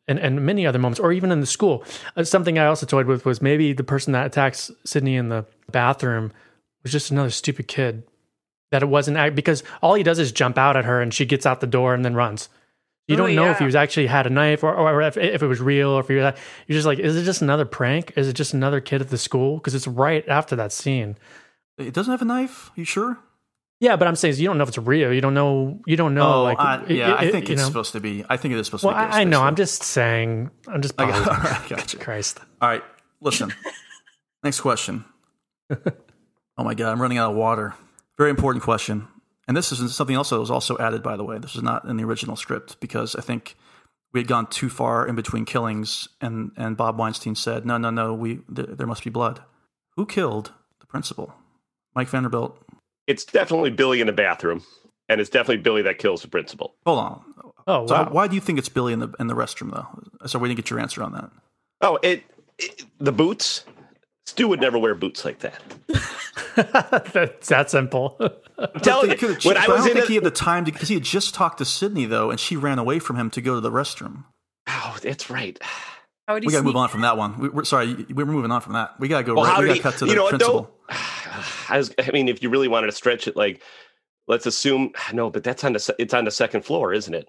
and 0.10 0.20
and 0.20 0.46
many 0.46 0.68
other 0.68 0.80
moments 0.80 1.00
or 1.00 1.14
even 1.14 1.32
in 1.32 1.40
the 1.40 1.46
school 1.46 1.84
uh, 2.18 2.24
something 2.24 2.60
i 2.60 2.66
also 2.66 2.86
toyed 2.86 3.06
with 3.08 3.26
was 3.26 3.42
maybe 3.42 3.72
the 3.72 3.84
person 3.84 4.12
that 4.12 4.26
attacks 4.26 4.70
sidney 4.84 5.16
in 5.16 5.30
the 5.30 5.46
bathroom 5.72 6.34
was 6.84 6.92
just 6.92 7.12
another 7.12 7.30
stupid 7.30 7.68
kid 7.68 8.04
that 8.72 8.84
it 8.84 8.88
wasn't 8.88 9.16
act- 9.16 9.36
because 9.36 9.64
all 9.82 9.94
he 9.94 10.04
does 10.04 10.20
is 10.20 10.32
jump 10.32 10.58
out 10.58 10.76
at 10.76 10.84
her 10.86 11.02
and 11.02 11.14
she 11.14 11.26
gets 11.26 11.46
out 11.46 11.62
the 11.62 11.68
door 11.68 11.94
and 11.94 12.04
then 12.04 12.14
runs 12.16 12.50
you 13.08 13.16
Oh, 13.16 13.26
don't 13.26 13.34
know 13.36 13.50
if 13.50 13.58
he 13.58 13.66
was 13.66 13.74
actually 13.74 14.06
had 14.06 14.28
a 14.28 14.30
knife 14.30 14.64
or, 14.64 14.72
or 14.72 15.02
if, 15.02 15.18
if 15.18 15.42
it 15.42 15.48
was 15.48 15.60
real 15.60 15.90
or 15.90 16.02
if 16.02 16.08
he 16.10 16.14
was, 16.18 16.36
you're 16.68 16.76
just 16.76 16.86
like, 16.86 17.00
is 17.00 17.18
it 17.18 17.24
just 17.24 17.42
another 17.42 17.66
prank? 17.66 18.14
Is 18.16 18.28
it 18.28 18.34
just 18.34 18.54
another 18.54 18.80
kid 18.80 19.02
at 19.02 19.10
the 19.10 19.18
school? 19.18 19.58
Because 19.58 19.74
it's 19.74 19.88
right 19.88 20.24
after 20.30 20.56
that 20.58 20.72
scene. 20.72 21.18
It 21.80 21.96
doesn't 21.96 22.12
have 22.12 22.22
a 22.22 22.26
knife. 22.26 22.70
You 22.76 22.84
sure? 22.86 23.18
Yeah, 23.82 23.96
but 23.96 24.08
I'm 24.10 24.16
saying 24.16 24.36
you 24.36 24.46
don't 24.46 24.58
know 24.58 24.64
if 24.64 24.70
it's 24.70 24.78
real. 24.78 25.14
You 25.14 25.22
don't 25.22 25.34
know. 25.34 25.80
You 25.86 25.96
don't 25.96 26.14
know. 26.14 26.34
oh, 26.34 26.44
like, 26.44 26.60
I, 26.60 26.84
it- 26.84 26.92
yeah, 26.98 27.16
I 27.18 27.32
think 27.32 27.50
it's 27.50 27.62
know? 27.62 27.68
supposed 27.68 27.94
to 27.94 28.00
be. 28.02 28.26
I 28.30 28.36
think 28.38 28.54
it 28.54 28.60
is 28.60 28.66
supposed 28.68 28.84
Well, 28.84 28.94
to 28.94 29.00
be. 29.00 29.14
I, 29.14 29.22
I 29.22 29.24
know. 29.24 29.42
I'm 29.42 29.56
just 29.56 29.84
saying. 29.84 30.52
I'm 30.68 30.82
just. 30.82 30.96
I 31.00 31.06
got- 31.10 31.28
all 31.30 31.34
right, 31.52 31.70
gotcha. 31.70 31.98
Christ. 31.98 32.40
All 32.62 32.68
right, 32.70 32.84
listen. 33.22 33.54
Next 34.44 34.60
question. 34.62 35.06
oh 35.70 36.64
my 36.64 36.74
god, 36.74 36.92
I'm 36.92 37.02
running 37.02 37.18
out 37.18 37.32
of 37.32 37.38
water. 37.38 37.74
Very 38.18 38.30
important 38.30 38.64
question. 38.64 39.08
And 39.48 39.56
this 39.58 39.72
is 39.72 39.96
something 39.96 40.16
else 40.16 40.30
that 40.30 40.40
was 40.40 40.52
also 40.52 40.78
added, 40.78 41.02
by 41.02 41.18
the 41.18 41.24
way. 41.24 41.40
This 41.40 41.56
is 41.56 41.64
not 41.64 41.86
in 41.86 41.98
the 41.98 42.04
original 42.04 42.36
script 42.36 42.80
because 42.80 43.16
I 43.16 43.22
think 43.22 43.56
we 44.14 44.20
had 44.20 44.28
gone 44.28 44.46
too 44.48 44.70
far 44.70 45.08
in 45.08 45.16
between 45.16 45.46
killings, 45.46 46.10
and 46.22 46.52
and 46.58 46.76
Bob 46.78 46.98
Weinstein 47.00 47.36
said, 47.36 47.66
"No, 47.66 47.78
no, 47.78 47.90
no. 47.90 48.14
We 48.14 48.42
th- 48.54 48.70
there 48.74 48.88
must 48.88 49.04
be 49.04 49.10
blood." 49.10 49.42
Who 49.96 50.06
killed 50.06 50.52
the 50.80 50.86
principal? 50.86 51.34
Mike 51.96 52.10
Vanderbilt. 52.10 52.58
It's 53.10 53.26
definitely 53.26 53.72
Billy 53.72 54.00
in 54.02 54.08
the 54.08 54.14
bathroom, 54.14 54.64
and 55.10 55.20
it's 55.20 55.30
definitely 55.30 55.58
Billy 55.64 55.82
that 55.82 55.98
kills 55.98 56.22
the 56.22 56.28
principal. 56.30 56.76
Hold 56.86 57.00
on. 57.00 57.22
Oh, 57.68 57.88
So 57.88 57.96
wow. 57.96 58.10
why 58.12 58.28
do 58.28 58.36
you 58.36 58.42
think 58.42 58.58
it's 58.60 58.70
Billy 58.70 58.94
in 58.94 59.00
the 59.00 59.10
in 59.20 59.28
the 59.28 59.34
restroom 59.36 59.72
though? 59.74 59.88
So 60.28 60.40
we 60.40 60.48
didn't 60.48 60.58
get 60.58 60.70
your 60.70 60.80
answer 60.80 61.04
on 61.04 61.12
that. 61.14 61.30
Oh, 61.82 61.98
it, 62.04 62.24
it 62.58 62.84
the 63.00 63.12
boots. 63.12 63.66
Stu 64.28 64.48
would 64.48 64.62
never 64.62 64.78
wear 64.78 64.94
boots 64.94 65.26
like 65.26 65.40
that. 65.40 65.60
That's 66.56 67.48
that 67.48 67.70
simple. 67.72 68.16
I'm 68.60 68.80
telling 68.82 69.10
you, 69.12 69.18
Could've 69.18 69.44
when 69.44 69.58
I 69.58 69.68
was 69.68 69.82
I 69.82 69.86
don't 69.88 69.94
think 69.94 70.00
the- 70.02 70.08
he 70.08 70.16
had 70.16 70.24
the 70.24 70.32
time 70.32 70.66
to 70.66 70.72
because 70.72 70.88
he 70.90 70.96
had 70.96 71.04
just 71.04 71.34
talked 71.34 71.58
to 71.60 71.66
Sidney 71.66 72.06
though, 72.06 72.30
and 72.30 72.40
she 72.40 72.56
ran 72.56 72.78
away 72.80 73.00
from 73.00 73.16
him 73.16 73.30
to 73.32 73.42
go 73.42 73.56
to 73.56 73.62
the 73.62 73.72
restroom. 73.72 74.26
Oh, 74.68 74.98
that's 75.02 75.30
right. 75.30 75.60
How 76.30 76.36
would 76.36 76.46
We 76.46 76.52
got 76.52 76.60
to 76.60 76.64
move 76.64 76.76
on 76.76 76.90
from 76.90 77.02
that 77.02 77.18
one. 77.18 77.40
We, 77.40 77.50
we're 77.50 77.64
sorry, 77.64 78.06
we're 78.14 78.28
moving 78.28 78.52
on 78.52 78.62
from 78.62 78.74
that. 78.74 79.00
We 79.00 79.08
got 79.08 79.18
to 79.18 79.24
go. 79.24 79.34
Well, 79.34 79.46
right, 79.46 79.62
we 79.62 79.66
got 79.66 79.72
to 79.72 79.74
he- 79.74 79.80
cut 79.80 79.98
to 79.98 80.06
you 80.06 80.12
the 80.12 80.16
know 80.16 80.24
what, 80.26 80.30
principal. 80.30 80.72
I 81.70 81.78
was. 81.78 81.92
I 81.98 82.12
mean, 82.12 82.28
if 82.28 82.44
you 82.44 82.52
really 82.52 82.68
wanted 82.68 82.86
to 82.86 82.92
stretch 82.92 83.28
it, 83.28 83.36
like, 83.36 83.64
let's 84.28 84.46
assume 84.46 84.92
no, 85.14 85.32
but 85.32 85.44
that's 85.44 85.64
on 85.64 85.74
the 85.74 85.96
it's 85.98 86.14
on 86.14 86.26
the 86.26 86.32
second 86.32 86.66
floor, 86.66 86.94
isn't 86.94 87.16
it? 87.16 87.28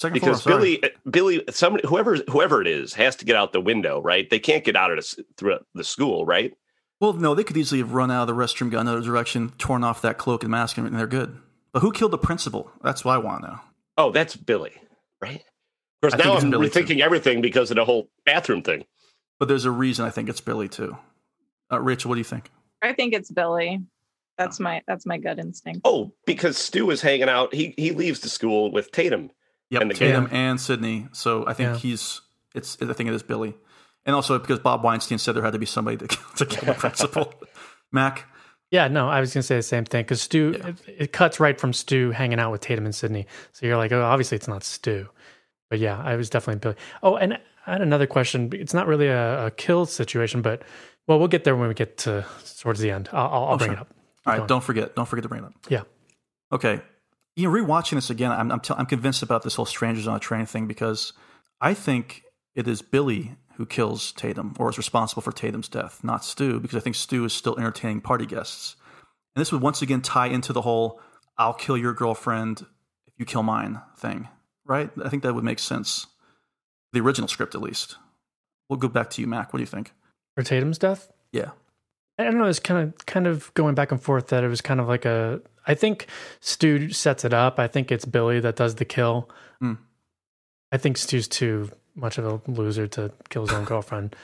Second 0.00 0.14
because 0.14 0.40
floor, 0.40 0.54
sorry. 0.58 0.78
Billy, 0.78 0.84
eh, 0.84 0.88
Billy, 1.10 1.44
somebody, 1.50 1.86
whoever, 1.86 2.16
whoever 2.30 2.62
it 2.62 2.66
is, 2.66 2.94
has 2.94 3.14
to 3.16 3.26
get 3.26 3.36
out 3.36 3.52
the 3.52 3.60
window, 3.60 4.00
right? 4.00 4.30
They 4.30 4.38
can't 4.38 4.64
get 4.64 4.74
out 4.74 4.90
of 4.90 4.96
the, 4.96 5.24
through 5.36 5.58
the 5.74 5.84
school, 5.84 6.24
right? 6.24 6.56
Well, 7.00 7.12
no, 7.12 7.34
they 7.34 7.44
could 7.44 7.58
easily 7.58 7.80
have 7.80 7.92
run 7.92 8.10
out 8.10 8.26
of 8.26 8.34
the 8.34 8.42
restroom, 8.42 8.70
gone 8.70 8.88
another 8.88 9.04
direction, 9.04 9.52
torn 9.58 9.84
off 9.84 10.00
that 10.00 10.16
cloak 10.16 10.44
and 10.44 10.50
mask, 10.50 10.78
and 10.78 10.96
they're 10.98 11.06
good. 11.06 11.38
But 11.72 11.80
who 11.80 11.92
killed 11.92 12.12
the 12.12 12.18
principal? 12.18 12.70
That's 12.82 13.04
what 13.04 13.16
I 13.16 13.18
want 13.18 13.42
to 13.42 13.48
know. 13.48 13.60
Oh, 13.98 14.12
that's 14.12 14.34
Billy, 14.34 14.72
right? 15.20 15.42
Of 16.02 16.10
course, 16.12 16.14
think 16.14 16.24
now 16.24 16.36
I'm 16.36 16.50
Billy, 16.50 16.70
too. 16.70 16.80
rethinking 16.80 17.00
everything 17.00 17.40
because 17.40 17.70
of 17.70 17.76
the 17.76 17.84
whole 17.84 18.08
bathroom 18.24 18.62
thing. 18.62 18.84
But 19.38 19.48
there's 19.48 19.64
a 19.64 19.70
reason 19.70 20.04
I 20.04 20.10
think 20.10 20.28
it's 20.28 20.40
Billy 20.40 20.68
too. 20.68 20.96
Uh, 21.72 21.80
Rachel, 21.80 22.08
what 22.08 22.14
do 22.14 22.20
you 22.20 22.24
think? 22.24 22.50
i 22.80 22.92
think 22.92 23.12
it's 23.12 23.28
billy 23.32 23.80
that's 24.36 24.60
my 24.60 24.80
that's 24.86 25.04
my 25.04 25.18
gut 25.18 25.40
instinct 25.40 25.80
Oh, 25.84 26.12
because 26.26 26.56
Stu 26.56 26.90
is 26.92 27.02
hanging 27.02 27.28
out. 27.28 27.52
He 27.52 27.74
he 27.76 27.90
leaves 27.90 28.20
the 28.20 28.28
school 28.28 28.70
with 28.70 28.92
Tatum. 28.92 29.30
Yep, 29.70 29.82
and 29.82 29.90
the 29.90 29.94
Tatum 29.94 30.26
gang. 30.26 30.34
and 30.34 30.60
Sidney. 30.60 31.08
So 31.12 31.44
I 31.46 31.52
think 31.54 31.70
Yeah. 31.70 31.76
he's. 31.78 32.20
It's. 32.54 32.78
I 32.80 32.92
think 32.92 33.08
it 33.10 33.14
is 33.14 33.22
Billy, 33.24 33.54
and 34.06 34.14
also 34.14 34.38
because 34.38 34.60
Bob 34.60 34.82
Weinstein 34.84 35.18
said 35.18 35.34
there 35.34 35.42
had 35.42 35.52
to 35.54 35.58
be 35.58 35.66
somebody 35.66 35.96
to, 35.98 36.06
to 36.36 36.46
kill 36.46 36.66
the 36.66 36.74
principal. 36.78 37.34
Mac. 37.92 38.26
Yeah, 38.70 38.86
no, 38.88 39.08
I 39.08 39.18
was 39.20 39.34
gonna 39.34 39.42
say 39.42 39.56
the 39.56 39.62
same 39.62 39.84
thing 39.84 40.04
because 40.04 40.22
Stu. 40.22 40.54
It, 40.64 40.76
it 41.00 41.12
cuts 41.12 41.40
right 41.40 41.58
from 41.60 41.72
Stu 41.72 42.12
hanging 42.12 42.38
out 42.38 42.52
with 42.52 42.60
Tatum 42.60 42.84
and 42.86 42.94
Sidney. 42.94 43.26
So 43.52 43.66
you're 43.66 43.76
like, 43.76 43.90
oh, 43.92 44.02
obviously 44.02 44.36
it's 44.36 44.48
not 44.48 44.62
Stu. 44.62 45.08
But 45.70 45.78
yeah, 45.78 46.00
I 46.02 46.16
was 46.16 46.30
definitely 46.30 46.60
Billy. 46.60 46.76
Oh, 47.02 47.16
and 47.16 47.34
I 47.66 47.72
had 47.72 47.82
another 47.82 48.06
question. 48.06 48.50
It's 48.52 48.72
not 48.74 48.86
really 48.86 49.08
a, 49.08 49.46
a 49.46 49.50
kill 49.50 49.84
situation, 49.86 50.40
but 50.42 50.62
well, 51.06 51.18
we'll 51.18 51.28
get 51.28 51.44
there 51.44 51.56
when 51.56 51.68
we 51.68 51.74
get 51.74 51.98
to 51.98 52.24
towards 52.60 52.80
the 52.80 52.90
end. 52.90 53.08
I'll, 53.12 53.26
I'll, 53.26 53.44
I'll 53.44 53.54
Oh, 53.54 53.58
bring 53.58 53.70
sure. 53.70 53.76
it 53.76 53.80
up. 53.80 53.88
All 54.26 54.32
right, 54.32 54.36
going. 54.38 54.46
don't 54.48 54.64
forget. 54.64 54.94
Don't 54.96 55.06
forget 55.08 55.22
to 55.24 55.28
bring 55.28 55.42
it 55.42 55.46
up. 55.46 55.54
Yeah. 55.68 55.82
Okay. 56.52 56.80
You 57.36 57.44
know, 57.48 57.54
rewatching 57.54 57.92
this 57.94 58.10
again, 58.10 58.32
I'm 58.32 58.50
I'm, 58.50 58.60
tell 58.60 58.76
I'm 58.78 58.86
convinced 58.86 59.22
about 59.22 59.42
this 59.42 59.54
whole 59.54 59.64
strangers 59.66 60.06
on 60.08 60.16
a 60.16 60.20
train 60.20 60.44
thing 60.46 60.66
because 60.66 61.12
I 61.60 61.72
think 61.74 62.22
it 62.54 62.66
is 62.66 62.82
Billy 62.82 63.36
who 63.56 63.66
kills 63.66 64.12
Tatum 64.12 64.54
or 64.58 64.70
is 64.70 64.78
responsible 64.78 65.22
for 65.22 65.32
Tatum's 65.32 65.68
death, 65.68 66.02
not 66.04 66.24
Stu, 66.24 66.60
because 66.60 66.76
I 66.76 66.80
think 66.80 66.96
Stu 66.96 67.24
is 67.24 67.32
still 67.32 67.56
entertaining 67.58 68.00
party 68.00 68.24
guests. 68.26 68.76
And 69.34 69.40
this 69.40 69.52
would 69.52 69.62
once 69.62 69.82
again 69.82 70.00
tie 70.00 70.26
into 70.28 70.52
the 70.52 70.62
whole 70.62 71.00
"I'll 71.36 71.54
kill 71.54 71.76
your 71.76 71.92
girlfriend 71.92 72.62
if 73.06 73.14
you 73.18 73.24
kill 73.24 73.42
mine" 73.44 73.80
thing, 73.96 74.28
right? 74.68 74.90
I 75.04 75.08
think 75.08 75.22
that 75.24 75.34
would 75.34 75.44
make 75.44 75.58
sense. 75.58 76.06
The 76.92 77.00
original 77.00 77.26
script, 77.28 77.54
at 77.54 77.60
least. 77.60 77.96
We'll 78.68 78.78
go 78.78 78.88
back 78.88 79.10
to 79.10 79.20
you, 79.20 79.26
Mac. 79.26 79.52
What 79.52 79.58
do 79.58 79.62
you 79.62 79.66
think? 79.66 79.92
For 80.36 80.42
Tatum's 80.42 80.78
death. 80.78 81.10
Yeah. 81.32 81.50
I 82.18 82.24
don't 82.24 82.38
know. 82.38 82.44
It's 82.44 82.58
kind 82.60 82.88
of 82.88 83.06
kind 83.06 83.26
of 83.26 83.52
going 83.54 83.74
back 83.74 83.92
and 83.92 84.00
forth. 84.02 84.28
That 84.28 84.44
it 84.44 84.48
was 84.48 84.60
kind 84.60 84.80
of 84.80 84.88
like 84.88 85.04
a. 85.04 85.40
I 85.66 85.74
think 85.74 86.06
Stu 86.40 86.90
sets 86.90 87.24
it 87.24 87.32
up. 87.32 87.58
I 87.58 87.66
think 87.66 87.92
it's 87.92 88.04
Billy 88.04 88.40
that 88.40 88.56
does 88.56 88.74
the 88.76 88.84
kill. 88.84 89.28
Hmm. 89.60 89.74
I 90.72 90.78
think 90.78 90.96
Stu's 90.96 91.28
too 91.28 91.70
much 91.94 92.18
of 92.18 92.26
a 92.26 92.50
loser 92.50 92.86
to 92.88 93.12
kill 93.28 93.42
his 93.46 93.52
own 93.54 93.64
girlfriend. 93.72 94.16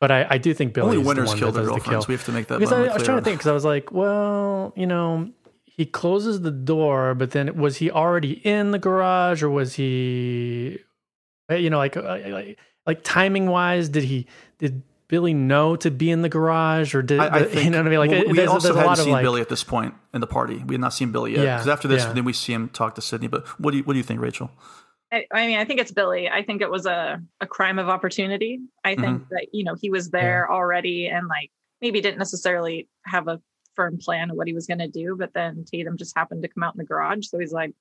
But 0.00 0.10
I, 0.10 0.26
I 0.30 0.38
do 0.38 0.54
think 0.54 0.74
Billy 0.74 0.96
Only 0.96 0.98
is 0.98 1.02
the 1.02 1.08
winners 1.08 1.28
one 1.28 1.38
kill 1.38 1.52
their 1.52 1.62
does 1.64 1.68
the 1.68 1.74
girlfriends. 1.80 2.06
kill. 2.06 2.12
We 2.12 2.16
have 2.16 2.24
to 2.26 2.32
make 2.32 2.46
that 2.48 2.58
because 2.58 2.72
I, 2.72 2.84
I 2.84 2.94
was 2.94 3.02
trying 3.02 3.18
to 3.18 3.24
think 3.24 3.38
because 3.38 3.48
I 3.50 3.52
was 3.52 3.64
like, 3.64 3.90
well, 3.90 4.72
you 4.76 4.86
know, 4.86 5.30
he 5.78 5.86
closes 5.86 6.42
the 6.42 6.50
door, 6.50 7.14
but 7.14 7.30
then 7.30 7.56
was 7.56 7.78
he 7.78 7.90
already 7.90 8.32
in 8.46 8.72
the 8.72 8.78
garage 8.78 9.42
or 9.42 9.48
was 9.48 9.74
he, 9.74 10.78
eh, 11.48 11.56
you 11.56 11.70
know, 11.70 11.78
like 11.78 11.96
uh, 11.96 12.18
like, 12.26 12.58
like 12.86 13.02
timing 13.04 13.46
wise, 13.46 13.88
did 13.88 14.02
he 14.04 14.26
did 14.58 14.82
Billy 15.08 15.32
know 15.32 15.74
to 15.76 15.90
be 15.90 16.10
in 16.10 16.20
the 16.20 16.28
garage 16.28 16.94
or 16.94 17.00
did 17.00 17.18
I, 17.20 17.36
I 17.36 17.38
the- 17.38 17.44
think, 17.50 17.64
you 17.64 17.70
know 17.70 17.78
what 17.78 17.86
I 17.86 17.90
mean? 17.90 17.98
Like 18.00 18.10
well, 18.10 18.24
we 18.26 18.36
there's, 18.36 18.50
also 18.50 18.74
there's 18.74 18.86
hadn't 18.86 19.04
seen 19.04 19.12
like, 19.14 19.22
Billy 19.22 19.40
at 19.40 19.48
this 19.48 19.64
point 19.64 19.94
in 20.12 20.20
the 20.20 20.26
party. 20.26 20.56
We 20.66 20.74
had 20.74 20.80
not 20.82 20.92
seen 20.92 21.12
Billy 21.12 21.32
yet. 21.36 21.44
Yeah, 21.44 21.56
Because 21.56 21.68
after 21.68 21.88
this, 21.88 22.02
yeah. 22.04 22.12
then 22.12 22.24
we 22.24 22.34
see 22.34 22.52
him 22.52 22.68
talk 22.68 22.94
to 22.96 23.00
Sidney. 23.00 23.28
But 23.28 23.46
what 23.58 23.70
do 23.70 23.78
you 23.78 23.84
what 23.84 23.94
do 23.94 23.98
you 23.98 24.02
think, 24.04 24.20
Rachel? 24.20 24.50
I, 25.10 25.24
I 25.32 25.46
mean, 25.46 25.58
I 25.58 25.64
think 25.64 25.80
it's 25.80 25.92
Billy. 25.92 26.28
I 26.28 26.42
think 26.42 26.60
it 26.60 26.70
was 26.70 26.84
a, 26.84 27.22
a 27.40 27.46
crime 27.46 27.78
of 27.78 27.88
opportunity. 27.88 28.58
I 28.84 28.94
think 28.96 29.06
Mm-hmm. 29.22 29.24
that, 29.34 29.46
you 29.52 29.64
know, 29.64 29.74
he 29.80 29.88
was 29.88 30.10
there 30.10 30.50
already 30.52 31.06
and 31.06 31.28
like 31.28 31.50
maybe 31.80 32.00
didn't 32.02 32.18
necessarily 32.18 32.88
have 33.06 33.28
a 33.28 33.40
firm 33.78 33.96
plan 33.96 34.30
of 34.30 34.36
what 34.36 34.48
he 34.48 34.52
was 34.52 34.66
going 34.66 34.80
to 34.80 34.88
do, 34.88 35.14
but 35.16 35.32
then 35.34 35.64
Tatum 35.64 35.96
just 35.96 36.18
happened 36.18 36.42
to 36.42 36.48
come 36.48 36.64
out 36.64 36.74
in 36.74 36.78
the 36.78 36.84
garage. 36.84 37.28
So 37.28 37.38
he's 37.38 37.52
like, 37.52 37.72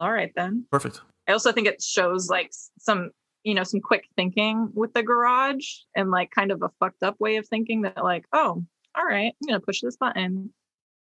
all 0.00 0.10
right, 0.10 0.32
then. 0.34 0.64
Perfect. 0.72 1.02
I 1.28 1.32
also 1.32 1.52
think 1.52 1.66
it 1.68 1.82
shows 1.82 2.30
like 2.30 2.50
some, 2.78 3.10
you 3.42 3.52
know, 3.52 3.62
some 3.62 3.80
quick 3.80 4.08
thinking 4.16 4.70
with 4.72 4.94
the 4.94 5.02
garage 5.02 5.66
and 5.94 6.10
like 6.10 6.30
kind 6.30 6.50
of 6.50 6.62
a 6.62 6.70
fucked 6.80 7.02
up 7.02 7.20
way 7.20 7.36
of 7.36 7.46
thinking 7.46 7.82
that 7.82 8.02
like, 8.02 8.24
oh, 8.32 8.64
all 8.96 9.04
right, 9.04 9.34
I'm 9.34 9.48
going 9.48 9.60
to 9.60 9.64
push 9.64 9.82
this 9.82 9.98
button. 9.98 10.50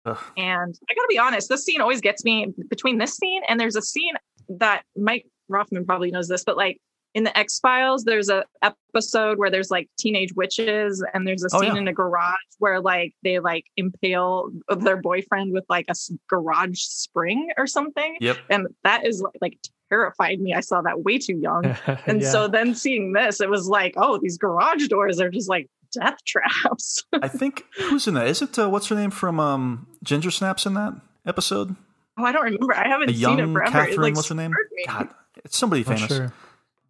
Ugh. 0.06 0.18
And 0.38 0.74
I 0.88 0.94
gotta 0.94 1.08
be 1.10 1.18
honest, 1.18 1.50
this 1.50 1.62
scene 1.62 1.82
always 1.82 2.00
gets 2.00 2.24
me 2.24 2.46
between 2.70 2.96
this 2.96 3.18
scene 3.18 3.42
and 3.46 3.60
there's 3.60 3.76
a 3.76 3.82
scene 3.82 4.14
that 4.48 4.84
Mike 4.96 5.26
Rothman 5.48 5.84
probably 5.84 6.10
knows 6.10 6.26
this, 6.26 6.42
but 6.42 6.56
like 6.56 6.80
in 7.14 7.24
the 7.24 7.36
X 7.36 7.58
Files, 7.58 8.04
there's 8.04 8.28
a 8.28 8.44
episode 8.62 9.38
where 9.38 9.50
there's 9.50 9.70
like 9.70 9.88
teenage 9.98 10.32
witches, 10.34 11.04
and 11.12 11.26
there's 11.26 11.42
a 11.42 11.48
Oh, 11.52 11.60
scene 11.60 11.74
yeah. 11.74 11.80
in 11.80 11.88
a 11.88 11.92
garage 11.92 12.36
where 12.58 12.80
like 12.80 13.14
they 13.24 13.38
like 13.40 13.64
impale 13.76 14.50
their 14.78 14.96
boyfriend 14.96 15.52
with 15.52 15.64
like 15.68 15.86
a 15.88 15.94
garage 16.28 16.78
spring 16.80 17.48
or 17.58 17.66
something. 17.66 18.16
Yep. 18.20 18.38
And 18.48 18.68
that 18.84 19.06
is 19.06 19.24
like 19.40 19.58
terrified 19.88 20.40
me. 20.40 20.54
I 20.54 20.60
saw 20.60 20.82
that 20.82 21.02
way 21.02 21.18
too 21.18 21.36
young. 21.36 21.76
And 22.06 22.22
Yeah. 22.22 22.30
so 22.30 22.48
then 22.48 22.74
seeing 22.74 23.12
this, 23.12 23.40
it 23.40 23.50
was 23.50 23.66
like, 23.68 23.94
oh, 23.96 24.18
these 24.22 24.38
garage 24.38 24.86
doors 24.88 25.20
are 25.20 25.30
just 25.30 25.48
like 25.48 25.68
death 25.92 26.18
traps. 26.26 27.02
I 27.12 27.26
think 27.28 27.64
who's 27.76 28.06
in 28.06 28.14
that? 28.14 28.28
Is 28.28 28.40
it 28.42 28.56
uh, 28.58 28.68
what's 28.68 28.86
her 28.88 28.94
name 28.94 29.10
from 29.10 29.40
um, 29.40 29.88
Ginger 30.04 30.30
Snaps 30.30 30.64
in 30.66 30.74
that 30.74 30.94
episode? 31.26 31.74
oh, 32.18 32.24
I 32.24 32.32
don't 32.32 32.44
remember. 32.44 32.74
I 32.76 32.86
haven't 32.86 33.10
A 33.10 33.14
seen 33.14 33.18
it 33.18 33.38
young 33.38 33.52
forever. 33.54 33.70
Catherine. 33.72 33.94
it 33.94 33.98
like 34.00 34.14
what's 34.14 34.28
her 34.28 34.34
name? 34.34 34.50
me. 34.72 34.84
God, 34.86 35.08
it's 35.44 35.56
somebody 35.58 35.82
Not 35.82 35.96
famous. 35.96 36.08
sure. 36.16 36.32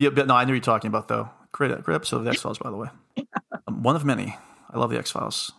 Yeah, 0.00 0.08
but 0.10 0.26
no, 0.26 0.34
I 0.34 0.44
know 0.44 0.52
you're 0.52 0.60
talking 0.60 0.88
about 0.88 1.06
though. 1.06 1.28
Great, 1.52 1.70
great 1.82 1.94
episode 1.94 2.16
of 2.16 2.24
the 2.24 2.30
X 2.30 2.40
Files, 2.40 2.58
by 2.58 2.70
the 2.70 2.76
way. 2.76 2.88
Um, 3.68 3.82
one 3.82 3.94
of 3.96 4.04
many. 4.04 4.36
I 4.70 4.78
love 4.78 4.90
the 4.90 4.98
X 4.98 5.10
Files. 5.10 5.52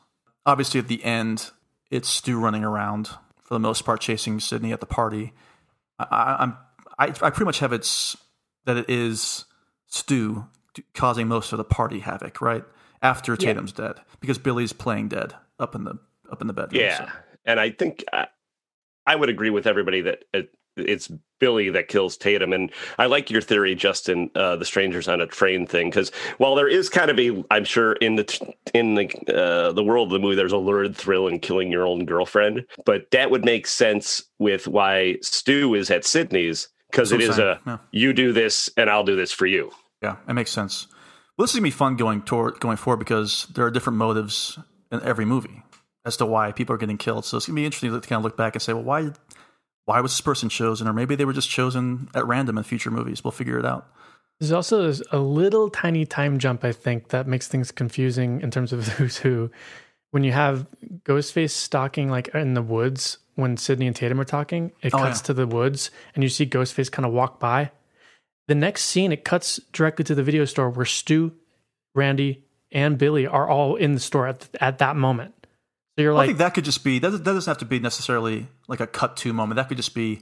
Obviously, 0.46 0.80
at 0.80 0.88
the 0.88 1.04
end, 1.04 1.52
it's 1.92 2.10
Stu 2.10 2.40
running 2.40 2.64
around 2.64 3.10
for 3.44 3.54
the 3.54 3.60
most 3.60 3.86
part, 3.86 4.02
chasing 4.02 4.40
Sidney 4.40 4.74
at 4.74 4.80
the 4.80 4.86
party. 4.86 5.34
I, 6.00 6.38
I'm, 6.40 6.58
I, 6.98 7.06
I 7.08 7.30
pretty 7.30 7.46
much 7.46 7.60
have 7.60 7.72
it's 7.72 8.18
that 8.66 8.78
it 8.78 8.90
is 8.90 9.46
Stu 9.88 10.48
causing 10.96 11.28
most 11.28 11.52
of 11.52 11.58
the 11.58 11.64
party 11.64 12.00
havoc, 12.00 12.42
right 12.42 12.64
after 13.02 13.34
Yeah. 13.34 13.38
Tatum's 13.38 13.74
dead, 13.74 13.96
because 14.22 14.38
Billy's 14.40 14.74
playing 14.74 15.10
dead 15.10 15.36
up 15.60 15.76
in 15.76 15.84
the 15.84 16.00
up 16.32 16.42
in 16.42 16.48
the 16.48 16.54
bedroom. 16.54 16.82
Yeah, 16.82 16.98
so. 16.98 17.12
and 17.46 17.60
I 17.60 17.70
think 17.70 18.06
I, 18.12 18.28
I 19.06 19.16
would 19.16 19.30
agree 19.30 19.50
with 19.50 19.68
everybody 19.68 20.02
that 20.02 20.24
it, 20.34 20.50
it's 20.88 21.12
Billy 21.40 21.70
that 21.72 21.88
kills 21.88 22.18
Tatum, 22.18 22.54
and 22.54 22.72
I 23.00 23.08
like 23.08 23.32
your 23.32 23.42
theory, 23.42 23.74
Justin, 23.76 24.30
uh, 24.36 24.56
the 24.56 24.66
strangers 24.66 25.08
on 25.08 25.22
a 25.22 25.28
train 25.28 25.66
thing, 25.66 25.90
because 25.90 26.12
while 26.38 26.56
there 26.56 26.68
is 26.68 26.88
kind 26.88 27.10
of 27.10 27.20
a, 27.20 27.44
I'm 27.50 27.66
sure 27.66 27.94
in 27.94 28.16
the 28.16 28.56
in 28.74 28.96
the 28.96 29.08
uh, 29.34 29.72
the 29.72 29.84
world 29.84 30.10
of 30.10 30.14
the 30.14 30.20
movie, 30.20 30.36
there's 30.36 30.52
a 30.52 30.58
lurid 30.58 30.96
thrill 30.96 31.28
in 31.28 31.40
killing 31.40 31.72
your 31.72 31.86
own 31.86 32.06
girlfriend, 32.06 32.66
but 32.86 33.10
that 33.12 33.32
would 33.32 33.44
make 33.44 33.68
sense 33.68 34.24
with 34.40 34.68
why 34.68 35.18
Stu 35.22 35.74
is 35.74 35.90
at 35.90 36.06
Sidney's 36.06 36.70
because 36.92 37.12
it 37.12 37.22
is 37.22 37.38
it 37.38 37.42
what 37.42 37.50
is 37.50 37.58
I'm 37.66 37.70
a 37.70 37.72
yeah. 37.72 37.78
you 37.92 38.14
do 38.14 38.34
this 38.34 38.70
and 38.78 38.90
I'll 38.90 39.04
do 39.04 39.16
this 39.16 39.32
for 39.32 39.46
you. 39.46 39.72
Yeah, 40.04 40.18
it 40.28 40.34
makes 40.34 40.52
sense. 40.52 40.88
Well, 41.38 41.46
this 41.46 41.52
is 41.52 41.56
gonna 41.56 41.64
be 41.64 41.72
fun 41.72 41.96
going 41.96 42.22
toward 42.22 42.60
going 42.60 42.78
forward 42.78 42.98
because 42.98 43.48
there 43.54 43.66
are 43.66 43.72
different 43.72 43.98
motives 43.98 44.60
in 44.92 45.02
every 45.02 45.26
movie 45.26 45.64
as 46.06 46.18
to 46.18 46.26
why 46.26 46.52
people 46.52 46.76
are 46.76 46.78
getting 46.78 46.98
killed. 46.98 47.26
So 47.26 47.38
it's 47.38 47.48
gonna 47.48 47.56
be 47.56 47.66
interesting 47.66 47.92
to 47.92 48.02
kind 48.02 48.20
of 48.20 48.24
look 48.24 48.38
back 48.38 48.56
and 48.56 48.62
say, 48.62 48.74
well, 48.74 48.84
why 48.84 49.12
why 49.86 50.00
was 50.02 50.12
this 50.12 50.22
person 50.22 50.50
chosen, 50.50 50.88
or 50.88 50.94
maybe 50.94 51.16
they 51.16 51.26
were 51.26 51.34
just 51.34 51.50
chosen 51.50 52.10
at 52.14 52.26
random 52.28 52.58
in 52.58 52.64
future 52.64 52.92
movies. 52.92 53.24
We'll 53.24 53.32
figure 53.32 53.58
it 53.60 53.66
out. 53.66 53.88
There's 54.40 54.52
also 54.52 54.92
a 55.12 55.20
little 55.20 55.70
tiny 55.70 56.06
time 56.06 56.40
jump, 56.40 56.64
I 56.64 56.72
think, 56.72 57.10
that 57.10 57.28
makes 57.28 57.48
things 57.48 57.72
confusing 57.72 58.42
in 58.42 58.50
terms 58.52 58.74
of 58.74 58.88
who's 58.98 59.18
who. 59.18 59.52
When 60.12 60.24
you 60.24 60.32
have 60.32 60.68
Ghostface 61.04 61.52
stalking 61.52 62.10
like 62.10 62.28
in 62.30 62.54
the 62.54 62.62
woods 62.62 63.18
when 63.36 63.56
Sidney 63.56 63.88
and 63.88 63.96
Tatum 63.96 64.20
are 64.20 64.26
talking, 64.26 64.72
it 64.82 64.94
Oh, 64.94 64.98
cuts 64.98 65.20
yeah. 65.22 65.26
to 65.28 65.34
the 65.34 65.48
woods 65.48 65.90
and 66.16 66.24
you 66.24 66.30
see 66.30 66.46
Ghostface 66.46 66.92
kind 66.92 67.06
of 67.06 67.14
walk 67.14 67.40
by. 67.40 67.72
The 68.48 68.56
next 68.56 68.84
scene, 68.86 69.12
it 69.14 69.24
cuts 69.24 69.60
directly 69.72 70.04
to 70.06 70.16
the 70.16 70.24
video 70.24 70.44
store 70.46 70.70
where 70.70 70.86
Stu, 70.86 71.32
Randy, 71.96 72.44
and 72.72 72.98
Billy 72.98 73.26
are 73.26 73.48
all 73.48 73.76
in 73.76 73.94
the 73.94 74.00
store 74.02 74.28
at, 74.28 74.50
at 74.60 74.80
that 74.80 74.96
moment. 74.98 75.41
So 76.02 76.04
you're 76.04 76.18
I 76.18 76.26
think 76.26 76.40
that 76.40 76.56
could 76.56 76.66
just 76.66 76.84
be 76.84 76.98
that. 76.98 77.12
That 77.12 77.24
doesn't 77.24 77.50
have 77.50 77.60
to 77.60 77.66
be 77.66 77.80
necessarily 77.80 78.48
like 78.68 78.80
a 78.80 78.88
cut 78.88 79.16
to 79.18 79.34
moment. 79.34 79.58
That 79.58 79.68
could 79.68 79.78
just 79.78 79.94
be 79.94 80.22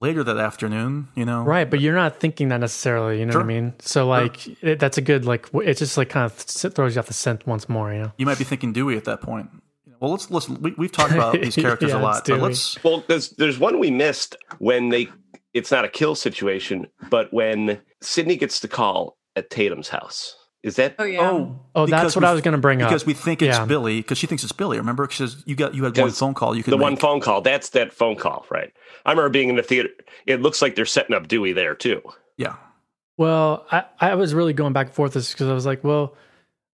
later 0.00 0.22
that 0.22 0.36
afternoon. 0.38 1.08
You 1.16 1.24
know, 1.24 1.42
Right, 1.42 1.68
but 1.68 1.80
you're 1.80 1.94
not 1.94 2.20
thinking 2.20 2.48
that 2.50 2.58
necessarily. 2.58 3.18
You 3.18 3.26
know 3.26 3.34
what 3.34 3.42
I 3.42 3.46
mean? 3.46 3.74
So 3.80 4.06
like, 4.06 4.46
it, 4.62 4.78
that's 4.78 4.96
a 4.96 5.02
good 5.02 5.24
like. 5.24 5.48
It 5.52 5.74
just 5.74 5.96
like 5.96 6.10
kind 6.10 6.24
of 6.24 6.32
throws 6.32 6.94
you 6.94 7.00
off 7.00 7.06
the 7.06 7.14
scent 7.14 7.48
once 7.48 7.68
more. 7.68 7.92
You 7.92 8.02
know? 8.02 8.12
You 8.16 8.26
might 8.26 8.38
be 8.38 8.44
thinking 8.44 8.72
Dewey 8.72 8.96
at 8.96 9.04
that 9.06 9.20
point. 9.20 9.50
Well, 9.98 10.12
let's 10.12 10.30
listen. 10.30 10.62
We, 10.62 10.72
we've 10.78 10.92
talked 10.92 11.12
about 11.12 11.32
these 11.40 11.56
characters 11.56 11.90
Yeah, 11.90 12.00
a 12.00 12.02
lot, 12.02 12.18
it's 12.20 12.28
but 12.28 12.40
let's 12.40 12.84
Well, 12.84 13.02
there's 13.08 13.30
there's 13.30 13.58
one 13.58 13.80
we 13.80 13.90
missed 13.90 14.36
when 14.58 14.90
they. 14.90 15.08
It's 15.52 15.72
not 15.72 15.84
a 15.84 15.88
kill 15.88 16.14
situation, 16.14 16.86
but 17.10 17.32
when 17.32 17.80
Sidney 18.00 18.36
gets 18.36 18.60
the 18.60 18.68
call 18.68 19.16
at 19.34 19.50
Tatum's 19.50 19.88
house, 19.88 20.36
is 20.62 20.76
that? 20.76 20.96
Oh 20.98 21.04
yeah. 21.04 21.20
Oh, 21.30 21.60
Oh, 21.74 21.86
that's 21.86 22.16
what 22.16 22.22
we- 22.22 22.28
I 22.28 22.32
was 22.32 22.40
going 22.42 22.52
to 22.52 22.58
bring 22.58 22.82
up. 22.82 22.88
because 22.88 23.06
we 23.06 23.14
think 23.14 23.42
it's 23.42 23.56
Yeah. 23.58 23.64
Billy 23.64 24.00
because 24.00 24.18
she 24.18 24.26
thinks 24.26 24.42
it's 24.42 24.52
Billy. 24.52 24.76
Remember, 24.78 25.06
because 25.06 25.42
you 25.46 25.54
got 25.54 25.74
you 25.74 25.84
had 25.84 25.96
one 25.96 26.10
phone 26.10 26.34
call 26.34 26.56
you 26.56 26.62
could 26.62 26.72
the 26.72 26.78
make. 26.78 26.82
one 26.82 26.96
phone 26.96 27.20
call. 27.20 27.40
That's 27.40 27.68
that 27.70 27.92
phone 27.92 28.16
call, 28.16 28.44
right? 28.50 28.72
I 29.06 29.10
remember 29.12 29.28
being 29.30 29.48
in 29.48 29.56
the 29.56 29.62
theater. 29.62 29.90
It 30.26 30.40
looks 30.42 30.60
like 30.60 30.74
they're 30.74 30.84
setting 30.86 31.14
up 31.14 31.28
Dewey 31.28 31.52
there 31.52 31.74
too. 31.74 32.02
Yeah, 32.36 32.54
Well, 33.16 33.66
I, 33.72 33.84
I 34.00 34.14
was 34.14 34.34
really 34.34 34.52
going 34.52 34.72
back 34.72 34.86
and 34.88 34.94
forth 34.94 35.14
this 35.14 35.32
because 35.32 35.48
I 35.48 35.52
was 35.54 35.66
like, 35.66 35.82
well, 35.82 36.14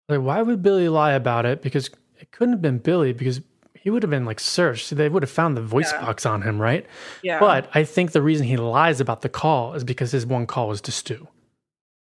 like 0.09 0.20
why 0.20 0.42
would 0.42 0.62
Billy 0.62 0.88
lie 0.88 1.12
about 1.12 1.46
it? 1.46 1.62
Because 1.62 1.88
it 2.18 2.30
couldn't 2.32 2.54
have 2.54 2.62
been 2.62 2.78
Billy 2.78 3.12
because 3.12 3.40
he 3.74 3.90
would 3.90 4.02
have 4.02 4.10
been 4.10 4.24
like 4.24 4.40
searched. 4.40 4.94
They 4.96 5.09
would 5.09 5.22
have 5.24 5.30
found 5.30 5.56
the 5.56 5.62
voice 5.62 5.92
box 5.92 6.24
on 6.26 6.42
him, 6.42 6.60
right? 6.60 6.86
Yeah. 7.22 7.38
But 7.40 7.68
I 7.74 7.82
think 7.84 8.12
the 8.12 8.22
reason 8.22 8.46
he 8.46 8.56
lies 8.56 9.00
about 9.00 9.22
the 9.22 9.28
call 9.28 9.74
is 9.74 9.82
because 9.84 10.12
his 10.12 10.24
one 10.26 10.46
call 10.46 10.68
was 10.68 10.80
to 10.82 10.92
Stu. 10.92 11.26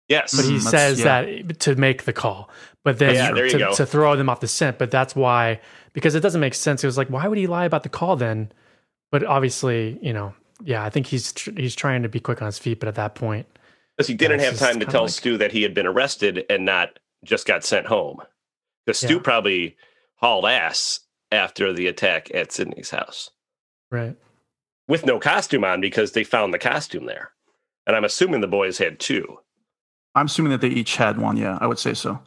Yes, 0.10 0.36
But 0.36 0.46
he 0.46 0.56
Mm, 0.58 0.62
says 0.62 1.00
yeah. 1.00 1.22
that 1.24 1.60
to 1.62 1.76
make 1.76 2.04
the 2.06 2.14
call, 2.14 2.50
but 2.86 2.98
then 3.00 3.16
Yeah, 3.16 3.32
there 3.34 3.50
to, 3.50 3.72
to 3.76 3.86
throw 3.86 4.16
them 4.16 4.30
off 4.30 4.40
the 4.40 4.48
scent. 4.48 4.78
But 4.78 4.90
that's 4.90 5.16
why, 5.16 5.60
because 5.94 6.16
it 6.16 6.22
doesn't 6.22 6.40
make 6.42 6.54
sense. 6.54 6.84
It 6.84 6.88
was 6.88 6.98
like, 6.98 7.10
why 7.10 7.28
would 7.28 7.38
he 7.38 7.48
lie 7.48 7.66
about 7.66 7.84
the 7.84 7.90
call 7.90 8.16
then? 8.16 8.52
But 9.12 9.24
obviously, 9.26 10.00
you 10.02 10.14
know, 10.14 10.34
yeah, 10.64 10.84
I 10.84 10.90
think 10.90 11.08
he's 11.08 11.34
tr- 11.34 11.52
he's 11.58 11.76
trying 11.76 12.04
to 12.04 12.10
be 12.10 12.20
quick 12.22 12.42
on 12.42 12.46
his 12.46 12.58
feet, 12.58 12.80
but 12.80 12.88
at 12.88 12.96
that 12.96 13.16
point, 13.16 13.48
Because 13.98 14.08
he 14.08 14.14
didn't 14.14 14.40
Yeah, 14.40 14.46
have 14.52 14.60
time 14.60 14.80
to 14.80 14.86
tell 14.86 15.04
like- 15.04 15.12
Stu 15.12 15.38
that 15.40 15.52
he 15.52 15.62
had 15.64 15.74
been 15.74 15.88
arrested 15.88 16.46
and 16.50 16.64
not 16.66 17.00
just 17.26 17.46
got 17.46 17.66
sent 17.66 17.88
home. 17.88 18.22
Because 18.86 19.00
Stu 19.00 19.20
probably 19.20 19.76
hauled 20.16 20.46
ass 20.46 21.02
after 21.32 21.74
the 21.74 21.88
attack 21.88 22.34
at 22.34 22.54
Sidney's 22.54 22.92
house 22.92 23.32
right? 23.92 24.16
with 24.88 25.06
no 25.06 25.20
costume 25.20 25.66
on 25.66 25.82
because 25.82 26.14
they 26.14 26.24
found 26.24 26.54
the 26.54 26.60
costume 26.60 27.06
there. 27.08 27.32
And 27.86 27.96
I'm 27.96 28.06
assuming 28.06 28.40
the 28.42 28.48
boys 28.48 28.78
had 28.78 29.00
two. 29.00 29.40
I'm 30.18 30.26
assuming 30.26 30.52
that 30.52 30.62
they 30.62 30.70
each 30.70 30.96
had 30.98 31.18
one. 31.18 31.38
Yeah, 31.38 31.58
I 31.62 31.68
would 31.68 31.80
say 31.80 31.94
so. 31.94 32.20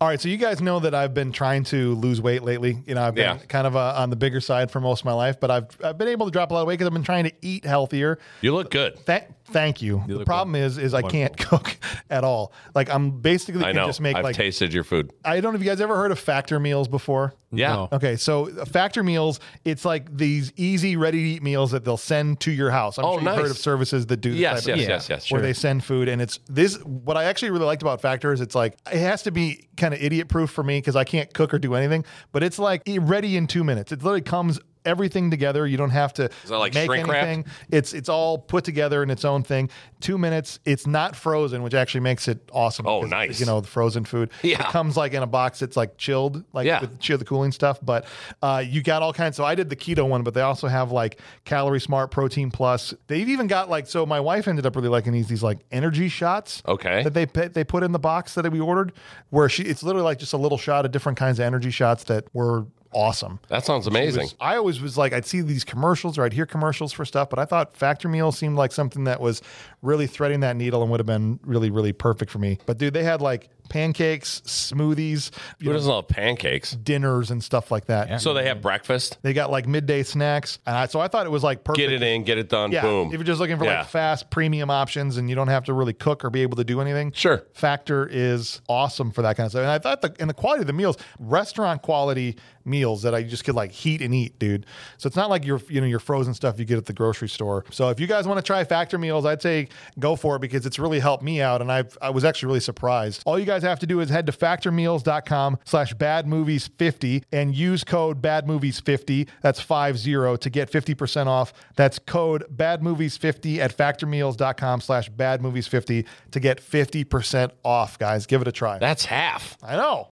All 0.00 0.06
right, 0.06 0.20
so 0.20 0.28
you 0.28 0.36
guys 0.36 0.60
know 0.60 0.78
that 0.78 0.94
I've 0.94 1.12
been 1.12 1.32
trying 1.32 1.64
to 1.64 1.96
lose 1.96 2.20
weight 2.20 2.44
lately. 2.44 2.78
You 2.86 2.94
know, 2.94 3.02
I've 3.02 3.16
been 3.16 3.36
Yeah. 3.36 3.44
kind 3.48 3.66
of 3.66 3.74
uh, 3.74 3.94
on 3.96 4.10
the 4.10 4.16
bigger 4.16 4.40
side 4.40 4.70
for 4.70 4.80
most 4.80 5.00
of 5.00 5.06
my 5.06 5.12
life, 5.12 5.40
but 5.40 5.50
I've 5.50 5.66
I've 5.82 5.98
been 5.98 6.06
able 6.06 6.26
to 6.26 6.30
drop 6.32 6.52
a 6.52 6.54
lot 6.54 6.60
of 6.60 6.68
weight 6.68 6.74
because 6.74 6.86
I've 6.86 6.92
been 6.92 7.02
trying 7.02 7.24
to 7.24 7.32
eat 7.42 7.64
healthier. 7.64 8.18
You 8.40 8.54
look 8.54 8.70
good. 8.70 8.96
Th- 9.06 9.24
thank 9.52 9.82
you. 9.82 10.02
the 10.06 10.16
look 10.16 10.26
problem 10.26 10.54
is, 10.54 10.78
is 10.78 10.94
I 10.94 11.02
can't 11.02 11.36
cook 11.36 11.76
at 12.10 12.24
all. 12.24 12.52
Like 12.74 12.90
I'm 12.90 13.10
basically 13.20 13.62
I 13.62 13.68
can 13.68 13.76
know. 13.76 13.86
just 13.86 14.00
make 14.00 14.16
I've 14.16 14.24
like 14.24 14.36
tasted 14.36 14.72
your 14.72 14.84
food. 14.84 15.12
I 15.24 15.40
don't 15.40 15.52
know 15.52 15.56
if 15.56 15.62
you 15.64 15.68
guys 15.70 15.80
ever 15.80 15.96
heard 15.96 16.12
of 16.12 16.18
factor 16.18 16.58
meals 16.60 16.88
before. 16.88 17.34
Yeah. 17.50 17.74
No. 17.74 17.88
Okay, 17.92 18.16
so 18.16 18.50
uh, 18.50 18.64
factor 18.66 19.02
meals, 19.02 19.40
it's 19.64 19.84
like 19.84 20.14
these 20.16 20.52
easy, 20.56 20.96
ready 20.96 21.18
to 21.22 21.28
eat 21.28 21.42
meals 21.42 21.70
that 21.70 21.84
they'll 21.84 21.96
send 21.96 22.40
to 22.40 22.50
your 22.50 22.70
house. 22.70 22.98
I'm 22.98 23.04
Oh, 23.06 23.18
sure 23.18 23.22
you've 23.22 23.36
heard 23.40 23.50
of 23.50 23.56
services 23.58 24.06
that 24.06 24.18
do 24.18 24.32
this 24.32 24.40
Yes, 24.40 24.64
type 24.64 24.74
of 24.74 24.80
yes, 24.80 24.86
thing, 24.86 24.90
yes, 24.90 25.08
yes, 25.08 25.30
Where 25.32 25.38
sure. 25.40 25.46
they 25.46 25.52
send 25.54 25.82
food, 25.82 26.08
and 26.08 26.20
it's 26.20 26.38
this. 26.48 26.76
What 26.84 27.16
I 27.16 27.24
actually 27.24 27.50
really 27.50 27.64
liked 27.64 27.80
about 27.82 28.00
Factor 28.02 28.32
is 28.32 28.40
it's 28.42 28.54
like 28.54 28.76
it 28.92 28.98
has 28.98 29.22
to 29.22 29.30
be 29.30 29.66
kind 29.78 29.94
of 29.94 30.02
idiot 30.02 30.28
proof 30.28 30.50
for 30.50 30.62
me 30.62 30.78
because 30.78 30.94
I 30.96 31.04
can't 31.04 31.32
cook 31.32 31.54
or 31.54 31.58
do 31.58 31.74
anything. 31.74 32.04
But 32.32 32.42
it's 32.42 32.58
like 32.58 32.82
ready 33.00 33.36
in 33.36 33.46
two 33.46 33.64
minutes. 33.64 33.92
It 33.92 34.02
literally 34.02 34.20
comes 34.20 34.60
everything 34.88 35.30
together. 35.30 35.66
You 35.66 35.76
don't 35.76 35.90
have 35.90 36.12
to 36.14 36.24
Is 36.24 36.48
that 36.50 36.56
like 36.58 36.74
make 36.74 36.86
shrink 36.86 37.06
wrap? 37.06 37.22
anything. 37.24 37.44
It's 37.70 37.92
it's 37.92 38.08
all 38.08 38.38
put 38.38 38.64
together 38.64 39.02
in 39.02 39.10
its 39.10 39.24
own 39.24 39.42
thing. 39.44 39.70
Two 40.00 40.18
minutes. 40.18 40.58
It's 40.64 40.86
not 40.86 41.14
frozen, 41.14 41.62
which 41.62 41.74
actually 41.74 42.00
makes 42.00 42.26
it 42.28 42.38
awesome. 42.52 42.86
Oh, 42.86 43.02
nice. 43.02 43.38
You 43.38 43.46
know, 43.46 43.60
the 43.60 43.68
frozen 43.68 44.04
food. 44.04 44.30
Yeah. 44.42 44.60
It 44.60 44.72
comes 44.72 44.96
like 44.96 45.12
in 45.12 45.22
a 45.22 45.26
box. 45.26 45.62
It's 45.62 45.76
like 45.76 45.96
chilled, 45.98 46.42
like 46.52 46.66
Yeah. 46.66 46.80
with 46.80 46.98
chill 46.98 47.18
the 47.18 47.24
cooling 47.24 47.52
stuff. 47.52 47.78
But 47.82 48.06
uh, 48.42 48.64
you 48.66 48.82
got 48.82 49.02
all 49.02 49.12
kinds. 49.12 49.36
So 49.36 49.44
I 49.44 49.54
did 49.54 49.68
the 49.68 49.76
keto 49.76 50.08
one, 50.08 50.22
but 50.22 50.34
they 50.34 50.40
also 50.40 50.66
have 50.68 50.90
like 50.92 51.20
calorie 51.44 51.80
smart, 51.80 52.10
protein 52.10 52.50
plus. 52.50 52.94
They've 53.06 53.28
even 53.28 53.46
got 53.46 53.68
like. 53.68 53.86
So 53.86 54.06
my 54.06 54.20
wife 54.20 54.48
ended 54.48 54.64
up 54.66 54.74
really 54.76 54.88
liking 54.88 55.12
these 55.12 55.28
these 55.28 55.42
like 55.42 55.58
energy 55.70 56.08
shots. 56.08 56.62
Okay. 56.66 57.02
That 57.02 57.14
they 57.14 57.26
put- 57.26 57.54
they 57.54 57.64
put 57.64 57.82
in 57.82 57.92
the 57.92 57.98
box 57.98 58.34
that 58.34 58.50
we 58.50 58.60
ordered, 58.60 58.92
where 59.30 59.48
she 59.48 59.64
it's 59.64 59.82
literally 59.82 60.04
like 60.04 60.18
just 60.18 60.32
a 60.32 60.36
little 60.38 60.58
shot 60.58 60.84
of 60.86 60.90
different 60.92 61.18
kinds 61.18 61.38
of 61.38 61.44
energy 61.44 61.70
shots 61.70 62.04
that 62.04 62.24
were 62.32 62.66
awesome. 62.92 63.38
That 63.48 63.64
sounds 63.64 63.86
amazing. 63.86 64.22
was- 64.22 64.34
I 64.40 64.56
always 64.56 64.80
was 64.80 64.96
like, 64.96 65.12
I'd 65.12 65.26
see 65.26 65.40
these 65.40 65.64
commercials 65.64 66.18
or 66.18 66.24
I'd 66.24 66.32
hear 66.32 66.46
commercials 66.46 66.92
for 66.92 67.04
stuff, 67.04 67.28
but 67.30 67.38
I 67.38 67.44
thought 67.44 67.76
Factor 67.76 68.08
Meal 68.08 68.32
seemed 68.32 68.56
like 68.56 68.72
something 68.72 69.04
that 69.04 69.20
was 69.20 69.42
really 69.82 70.06
threading 70.06 70.40
that 70.40 70.56
needle 70.56 70.82
and 70.82 70.90
would 70.90 71.00
have 71.00 71.06
been 71.06 71.38
really, 71.42 71.70
really 71.70 71.92
perfect 71.92 72.30
for 72.30 72.38
me. 72.38 72.58
But 72.66 72.78
dude, 72.78 72.94
they 72.94 73.04
had 73.04 73.20
like 73.20 73.48
pancakes, 73.68 74.40
smoothies, 74.46 75.30
Who 75.62 75.72
doesn't 75.72 75.90
love 75.90 76.08
pancakes? 76.08 76.72
dinners, 76.72 77.30
and 77.30 77.42
stuff 77.42 77.70
like 77.70 77.86
that. 77.86 78.20
So 78.20 78.34
they 78.34 78.46
have 78.46 78.60
breakfast. 78.62 79.18
They 79.22 79.32
got 79.32 79.50
like 79.50 79.66
midday 79.66 80.02
snacks, 80.02 80.58
and 80.66 80.76
I, 80.76 80.86
so 80.86 81.00
I 81.00 81.08
thought 81.08 81.26
it 81.26 81.30
was 81.30 81.42
like 81.42 81.64
perfect. 81.64 81.78
Get 81.78 81.92
it 81.92 82.02
in, 82.02 82.24
get 82.24 82.38
it 82.38 82.48
done. 82.48 82.72
Yeah, 82.72 82.82
boom. 82.82 83.08
if 83.08 83.14
you're 83.14 83.22
just 83.24 83.40
looking 83.40 83.58
for 83.58 83.64
Yeah. 83.64 83.80
like 83.80 83.88
fast 83.88 84.30
premium 84.30 84.70
options 84.70 85.16
and 85.16 85.28
you 85.28 85.34
don't 85.36 85.48
have 85.48 85.64
to 85.64 85.72
really 85.72 85.92
cook 85.92 86.24
or 86.24 86.30
be 86.30 86.42
able 86.42 86.56
to 86.56 86.64
do 86.64 86.80
anything, 86.80 87.12
sure. 87.12 87.44
Factor 87.54 88.06
is 88.10 88.60
awesome 88.68 89.10
for 89.10 89.22
that 89.22 89.36
kind 89.36 89.46
of 89.46 89.52
stuff. 89.52 89.62
And 89.62 89.70
I 89.70 89.78
thought 89.78 90.00
the 90.02 90.14
and 90.20 90.28
the 90.28 90.34
quality 90.34 90.60
of 90.62 90.66
the 90.66 90.72
meals, 90.72 90.96
restaurant 91.18 91.82
quality 91.82 92.36
meals 92.64 93.02
that 93.02 93.14
I 93.14 93.22
just 93.22 93.44
could 93.44 93.54
like 93.54 93.72
heat 93.72 94.02
and 94.02 94.14
eat, 94.14 94.38
dude. 94.38 94.66
So 94.98 95.06
it's 95.06 95.16
not 95.16 95.30
like 95.30 95.44
your 95.44 95.60
you 95.68 95.80
know 95.80 95.86
your 95.86 95.98
frozen 96.00 96.34
stuff 96.34 96.58
you 96.58 96.64
get 96.64 96.78
at 96.78 96.86
the 96.86 96.92
grocery 96.92 97.28
store. 97.28 97.64
So 97.70 97.88
if 97.88 97.98
you 98.00 98.06
guys 98.06 98.26
want 98.26 98.38
to 98.38 98.42
try 98.42 98.62
Factor 98.64 98.98
meals, 98.98 99.24
I'd 99.24 99.40
say 99.42 99.68
go 99.98 100.16
for 100.16 100.36
it 100.36 100.40
because 100.40 100.66
it's 100.66 100.78
really 100.78 101.00
helped 101.00 101.22
me 101.22 101.40
out, 101.40 101.60
and 101.62 101.70
I 101.72 101.84
I 102.02 102.10
was 102.10 102.24
actually 102.24 102.48
really 102.48 102.60
surprised. 102.60 103.22
All 103.26 103.38
you 103.38 103.46
guys 103.46 103.57
have 103.62 103.78
to 103.80 103.86
do 103.86 104.00
is 104.00 104.10
head 104.10 104.26
to 104.26 104.32
factormeals.com 104.32 105.58
slash 105.64 105.94
bad 105.94 106.26
movies 106.26 106.68
50 106.78 107.24
and 107.32 107.54
use 107.54 107.84
code 107.84 108.20
bad 108.20 108.46
movies 108.46 108.80
50 108.80 109.28
that's 109.42 109.60
50 109.60 110.38
to 110.38 110.50
get 110.50 110.70
50% 110.70 111.26
off 111.26 111.52
that's 111.76 111.98
code 111.98 112.44
bad 112.50 112.82
movies 112.82 113.16
50 113.16 113.60
at 113.60 113.76
factormeals.com 113.76 114.80
slash 114.80 115.08
bad 115.08 115.42
movies 115.42 115.66
50 115.66 116.04
to 116.30 116.40
get 116.40 116.60
50% 116.60 117.50
off 117.64 117.98
guys 117.98 118.26
give 118.26 118.42
it 118.42 118.48
a 118.48 118.52
try 118.52 118.78
that's 118.78 119.06
half 119.06 119.56
i 119.62 119.76
know 119.76 120.08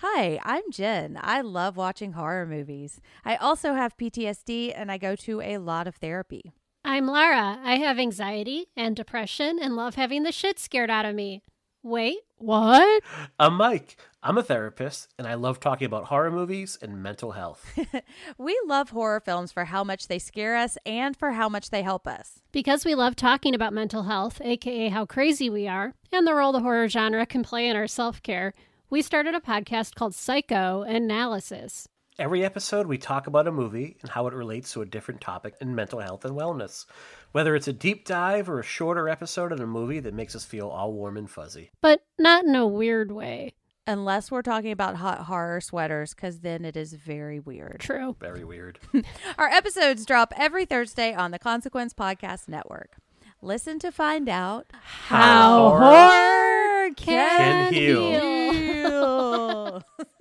Hi, 0.00 0.38
I'm 0.44 0.62
Jen. 0.70 1.18
I 1.20 1.40
love 1.40 1.76
watching 1.76 2.12
horror 2.12 2.46
movies. 2.46 3.00
I 3.24 3.34
also 3.34 3.74
have 3.74 3.96
PTSD 3.96 4.72
and 4.72 4.92
I 4.92 4.96
go 4.96 5.16
to 5.16 5.40
a 5.40 5.58
lot 5.58 5.88
of 5.88 5.96
therapy. 5.96 6.52
I'm 6.84 7.08
Lara. 7.08 7.58
I 7.64 7.78
have 7.78 7.98
anxiety 7.98 8.68
and 8.76 8.94
depression 8.94 9.58
and 9.60 9.74
love 9.74 9.96
having 9.96 10.22
the 10.22 10.30
shit 10.30 10.60
scared 10.60 10.88
out 10.88 11.04
of 11.04 11.16
me. 11.16 11.42
Wait, 11.88 12.18
what? 12.36 13.02
I'm 13.38 13.54
Mike. 13.54 13.96
I'm 14.22 14.36
a 14.36 14.42
therapist, 14.42 15.08
and 15.16 15.26
I 15.26 15.32
love 15.32 15.58
talking 15.58 15.86
about 15.86 16.04
horror 16.04 16.30
movies 16.30 16.76
and 16.82 17.02
mental 17.02 17.32
health. 17.32 17.64
We 18.36 18.60
love 18.66 18.90
horror 18.90 19.20
films 19.20 19.52
for 19.52 19.64
how 19.64 19.84
much 19.84 20.06
they 20.06 20.18
scare 20.18 20.54
us 20.54 20.76
and 20.84 21.16
for 21.16 21.30
how 21.30 21.48
much 21.48 21.70
they 21.70 21.80
help 21.82 22.06
us. 22.06 22.42
Because 22.52 22.84
we 22.84 22.94
love 22.94 23.16
talking 23.16 23.54
about 23.54 23.72
mental 23.72 24.02
health, 24.02 24.38
aka 24.44 24.90
how 24.90 25.06
crazy 25.06 25.48
we 25.48 25.66
are, 25.66 25.94
and 26.12 26.26
the 26.26 26.34
role 26.34 26.52
the 26.52 26.60
horror 26.60 26.88
genre 26.88 27.24
can 27.24 27.42
play 27.42 27.66
in 27.66 27.74
our 27.74 27.86
self 27.86 28.22
care, 28.22 28.52
we 28.90 29.00
started 29.00 29.34
a 29.34 29.40
podcast 29.40 29.94
called 29.94 30.14
Psycho 30.14 30.82
Analysis. 30.82 31.88
Every 32.18 32.44
episode, 32.44 32.88
we 32.88 32.98
talk 32.98 33.28
about 33.28 33.46
a 33.46 33.52
movie 33.52 33.96
and 34.02 34.10
how 34.10 34.26
it 34.26 34.34
relates 34.34 34.72
to 34.72 34.82
a 34.82 34.86
different 34.86 35.20
topic 35.20 35.54
in 35.60 35.76
mental 35.76 36.00
health 36.00 36.24
and 36.24 36.36
wellness. 36.36 36.84
Whether 37.30 37.54
it's 37.54 37.68
a 37.68 37.72
deep 37.72 38.04
dive 38.04 38.48
or 38.50 38.58
a 38.58 38.64
shorter 38.64 39.08
episode 39.08 39.52
in 39.52 39.60
a 39.60 39.68
movie 39.68 40.00
that 40.00 40.14
makes 40.14 40.34
us 40.34 40.44
feel 40.44 40.66
all 40.66 40.92
warm 40.92 41.16
and 41.16 41.30
fuzzy. 41.30 41.70
But 41.80 42.02
not 42.18 42.44
in 42.44 42.56
a 42.56 42.66
weird 42.66 43.12
way. 43.12 43.52
Unless 43.86 44.32
we're 44.32 44.42
talking 44.42 44.72
about 44.72 44.96
hot 44.96 45.26
horror 45.26 45.60
sweaters, 45.60 46.12
because 46.12 46.40
then 46.40 46.64
it 46.64 46.76
is 46.76 46.92
very 46.92 47.38
weird. 47.38 47.76
True. 47.78 48.16
Very 48.18 48.42
weird. 48.44 48.80
Our 49.38 49.46
episodes 49.48 50.04
drop 50.04 50.34
every 50.36 50.64
Thursday 50.64 51.14
on 51.14 51.30
the 51.30 51.38
Consequence 51.38 51.94
Podcast 51.94 52.48
Network. 52.48 52.96
Listen 53.40 53.78
to 53.78 53.92
find 53.92 54.28
out 54.28 54.66
How 54.72 55.68
horror 55.70 56.90
can, 56.96 57.72
can 57.72 57.72
heal. 57.72 58.52
heal. 58.52 59.84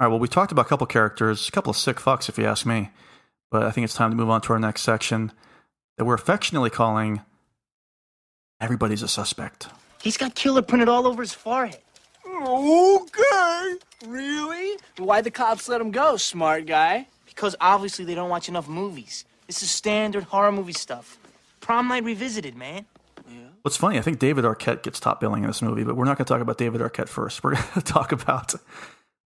All 0.00 0.06
right, 0.06 0.10
well, 0.10 0.18
we 0.18 0.26
talked 0.26 0.50
about 0.50 0.66
a 0.66 0.68
couple 0.68 0.86
characters, 0.86 1.48
a 1.48 1.52
couple 1.52 1.70
of 1.70 1.76
sick 1.76 1.98
fucks, 1.98 2.28
if 2.28 2.36
you 2.36 2.44
ask 2.44 2.66
me. 2.66 2.90
But 3.50 3.62
I 3.62 3.70
think 3.70 3.84
it's 3.84 3.94
time 3.94 4.10
to 4.10 4.16
move 4.16 4.28
on 4.28 4.40
to 4.42 4.52
our 4.52 4.58
next 4.58 4.82
section 4.82 5.30
that 5.96 6.04
we're 6.04 6.14
affectionately 6.14 6.70
calling 6.70 7.20
Everybody's 8.60 9.02
a 9.02 9.08
Suspect. 9.08 9.68
He's 10.02 10.16
got 10.16 10.34
killer 10.34 10.62
printed 10.62 10.88
all 10.88 11.06
over 11.06 11.22
his 11.22 11.32
forehead. 11.32 11.78
Okay. 12.26 13.74
Really? 14.06 14.78
Why 14.98 15.20
the 15.20 15.30
cops 15.30 15.68
let 15.68 15.80
him 15.80 15.90
go, 15.90 16.16
smart 16.16 16.66
guy? 16.66 17.06
Because 17.26 17.54
obviously 17.60 18.04
they 18.04 18.14
don't 18.14 18.30
watch 18.30 18.48
enough 18.48 18.68
movies. 18.68 19.24
This 19.46 19.62
is 19.62 19.70
standard 19.70 20.24
horror 20.24 20.52
movie 20.52 20.72
stuff. 20.72 21.18
Prom 21.60 21.88
night 21.88 22.04
revisited, 22.04 22.56
man. 22.56 22.86
Yeah. 23.28 23.48
What's 23.62 23.76
funny, 23.76 23.98
I 23.98 24.02
think 24.02 24.18
David 24.18 24.44
Arquette 24.44 24.82
gets 24.82 25.00
top 25.00 25.20
billing 25.20 25.42
in 25.44 25.48
this 25.48 25.62
movie, 25.62 25.84
but 25.84 25.96
we're 25.96 26.04
not 26.04 26.18
going 26.18 26.26
to 26.26 26.32
talk 26.32 26.40
about 26.40 26.58
David 26.58 26.80
Arquette 26.80 27.08
first. 27.08 27.42
We're 27.44 27.52
going 27.54 27.64
to 27.74 27.80
talk 27.80 28.12
about 28.12 28.54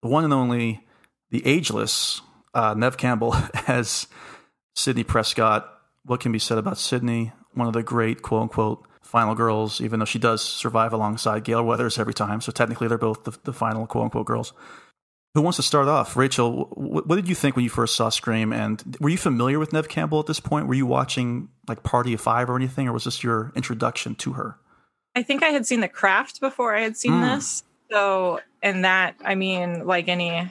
the 0.06 0.12
one 0.12 0.24
and 0.24 0.32
only, 0.32 0.84
the 1.30 1.44
ageless 1.46 2.20
uh, 2.54 2.74
Neve 2.74 2.96
Campbell 2.96 3.34
as 3.66 4.06
Sidney 4.74 5.04
Prescott. 5.04 5.72
What 6.04 6.20
can 6.20 6.30
be 6.32 6.38
said 6.38 6.58
about 6.58 6.78
Sidney? 6.78 7.32
One 7.54 7.66
of 7.66 7.72
the 7.74 7.82
great 7.82 8.22
quote 8.22 8.42
unquote 8.42 8.86
final 9.02 9.34
girls, 9.34 9.80
even 9.80 9.98
though 9.98 10.04
she 10.04 10.18
does 10.18 10.42
survive 10.42 10.92
alongside 10.92 11.42
Gale 11.44 11.64
Weathers 11.64 11.98
every 11.98 12.14
time. 12.14 12.40
So 12.40 12.52
technically, 12.52 12.86
they're 12.88 12.98
both 12.98 13.24
the, 13.24 13.36
the 13.44 13.52
final 13.52 13.86
quote 13.86 14.04
unquote 14.04 14.26
girls. 14.26 14.52
Who 15.34 15.42
wants 15.42 15.56
to 15.56 15.62
start 15.62 15.88
off? 15.88 16.16
Rachel, 16.16 16.66
what, 16.74 17.06
what 17.06 17.16
did 17.16 17.28
you 17.28 17.34
think 17.34 17.56
when 17.56 17.64
you 17.64 17.68
first 17.70 17.94
saw 17.96 18.08
Scream? 18.08 18.52
And 18.52 18.96
were 19.00 19.10
you 19.10 19.18
familiar 19.18 19.58
with 19.58 19.72
Neve 19.72 19.88
Campbell 19.88 20.20
at 20.20 20.26
this 20.26 20.40
point? 20.40 20.66
Were 20.66 20.74
you 20.74 20.86
watching 20.86 21.48
like 21.68 21.82
Party 21.82 22.14
of 22.14 22.20
Five 22.20 22.48
or 22.48 22.56
anything, 22.56 22.88
or 22.88 22.92
was 22.92 23.04
this 23.04 23.22
your 23.24 23.52
introduction 23.56 24.14
to 24.16 24.34
her? 24.34 24.56
I 25.14 25.22
think 25.22 25.42
I 25.42 25.48
had 25.48 25.66
seen 25.66 25.80
The 25.80 25.88
Craft 25.88 26.40
before 26.40 26.74
I 26.74 26.82
had 26.82 26.96
seen 26.96 27.12
Mm. 27.12 27.34
this. 27.36 27.64
So, 27.90 28.40
and 28.66 28.84
that, 28.84 29.14
I 29.24 29.36
mean, 29.36 29.86
like 29.86 30.09
any 30.09 30.51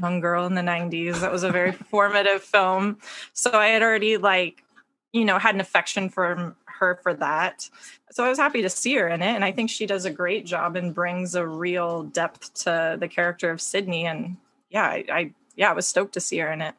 young 0.00 0.20
girl 0.20 0.46
in 0.46 0.54
the 0.54 0.62
90s, 0.62 1.20
that 1.20 1.30
was 1.30 1.42
a 1.42 1.50
very 1.50 1.72
formative 1.72 2.42
film. 2.42 2.98
So 3.34 3.50
I 3.52 3.68
had 3.68 3.82
already, 3.82 4.16
like, 4.16 4.64
you 5.12 5.26
know, 5.26 5.38
had 5.38 5.54
an 5.54 5.60
affection 5.60 6.08
for 6.08 6.56
her 6.64 6.98
for 7.02 7.12
that. 7.14 7.68
So 8.12 8.24
I 8.24 8.30
was 8.30 8.38
happy 8.38 8.62
to 8.62 8.70
see 8.70 8.94
her 8.94 9.08
in 9.08 9.20
it. 9.20 9.34
And 9.34 9.44
I 9.44 9.52
think 9.52 9.68
she 9.68 9.84
does 9.84 10.06
a 10.06 10.10
great 10.10 10.46
job 10.46 10.74
and 10.74 10.94
brings 10.94 11.34
a 11.34 11.46
real 11.46 12.04
depth 12.04 12.54
to 12.64 12.96
the 12.98 13.08
character 13.08 13.50
of 13.50 13.60
Sydney. 13.60 14.06
And 14.06 14.38
yeah, 14.70 14.84
I, 14.84 15.04
I 15.12 15.30
yeah, 15.54 15.70
I 15.70 15.74
was 15.74 15.86
stoked 15.86 16.14
to 16.14 16.20
see 16.20 16.38
her 16.38 16.50
in 16.50 16.62
it. 16.62 16.74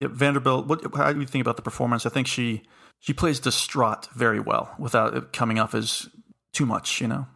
Yeah, 0.00 0.08
Vanderbilt, 0.10 0.66
what, 0.66 0.82
how 0.96 1.12
do 1.12 1.20
you 1.20 1.26
think 1.26 1.42
about 1.42 1.56
the 1.56 1.62
performance? 1.62 2.06
I 2.06 2.08
think 2.08 2.26
she 2.26 2.62
she 2.98 3.12
plays 3.12 3.40
distraught 3.40 4.08
very 4.14 4.40
well 4.40 4.74
without 4.78 5.14
it 5.14 5.32
coming 5.34 5.58
off 5.58 5.74
as 5.74 6.08
too 6.52 6.64
much, 6.64 7.02
you 7.02 7.08
know. 7.08 7.26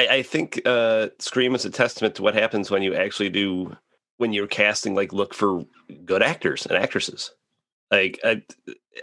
I, 0.00 0.16
I 0.16 0.22
think 0.22 0.62
uh, 0.64 1.08
Scream 1.18 1.54
is 1.54 1.64
a 1.64 1.70
testament 1.70 2.14
to 2.16 2.22
what 2.22 2.34
happens 2.34 2.70
when 2.70 2.82
you 2.82 2.94
actually 2.94 3.30
do 3.30 3.76
when 4.16 4.32
you're 4.32 4.46
casting. 4.46 4.94
Like, 4.94 5.12
look 5.12 5.34
for 5.34 5.64
good 6.04 6.22
actors 6.22 6.66
and 6.66 6.76
actresses. 6.76 7.32
Like, 7.90 8.18
I, 8.24 8.42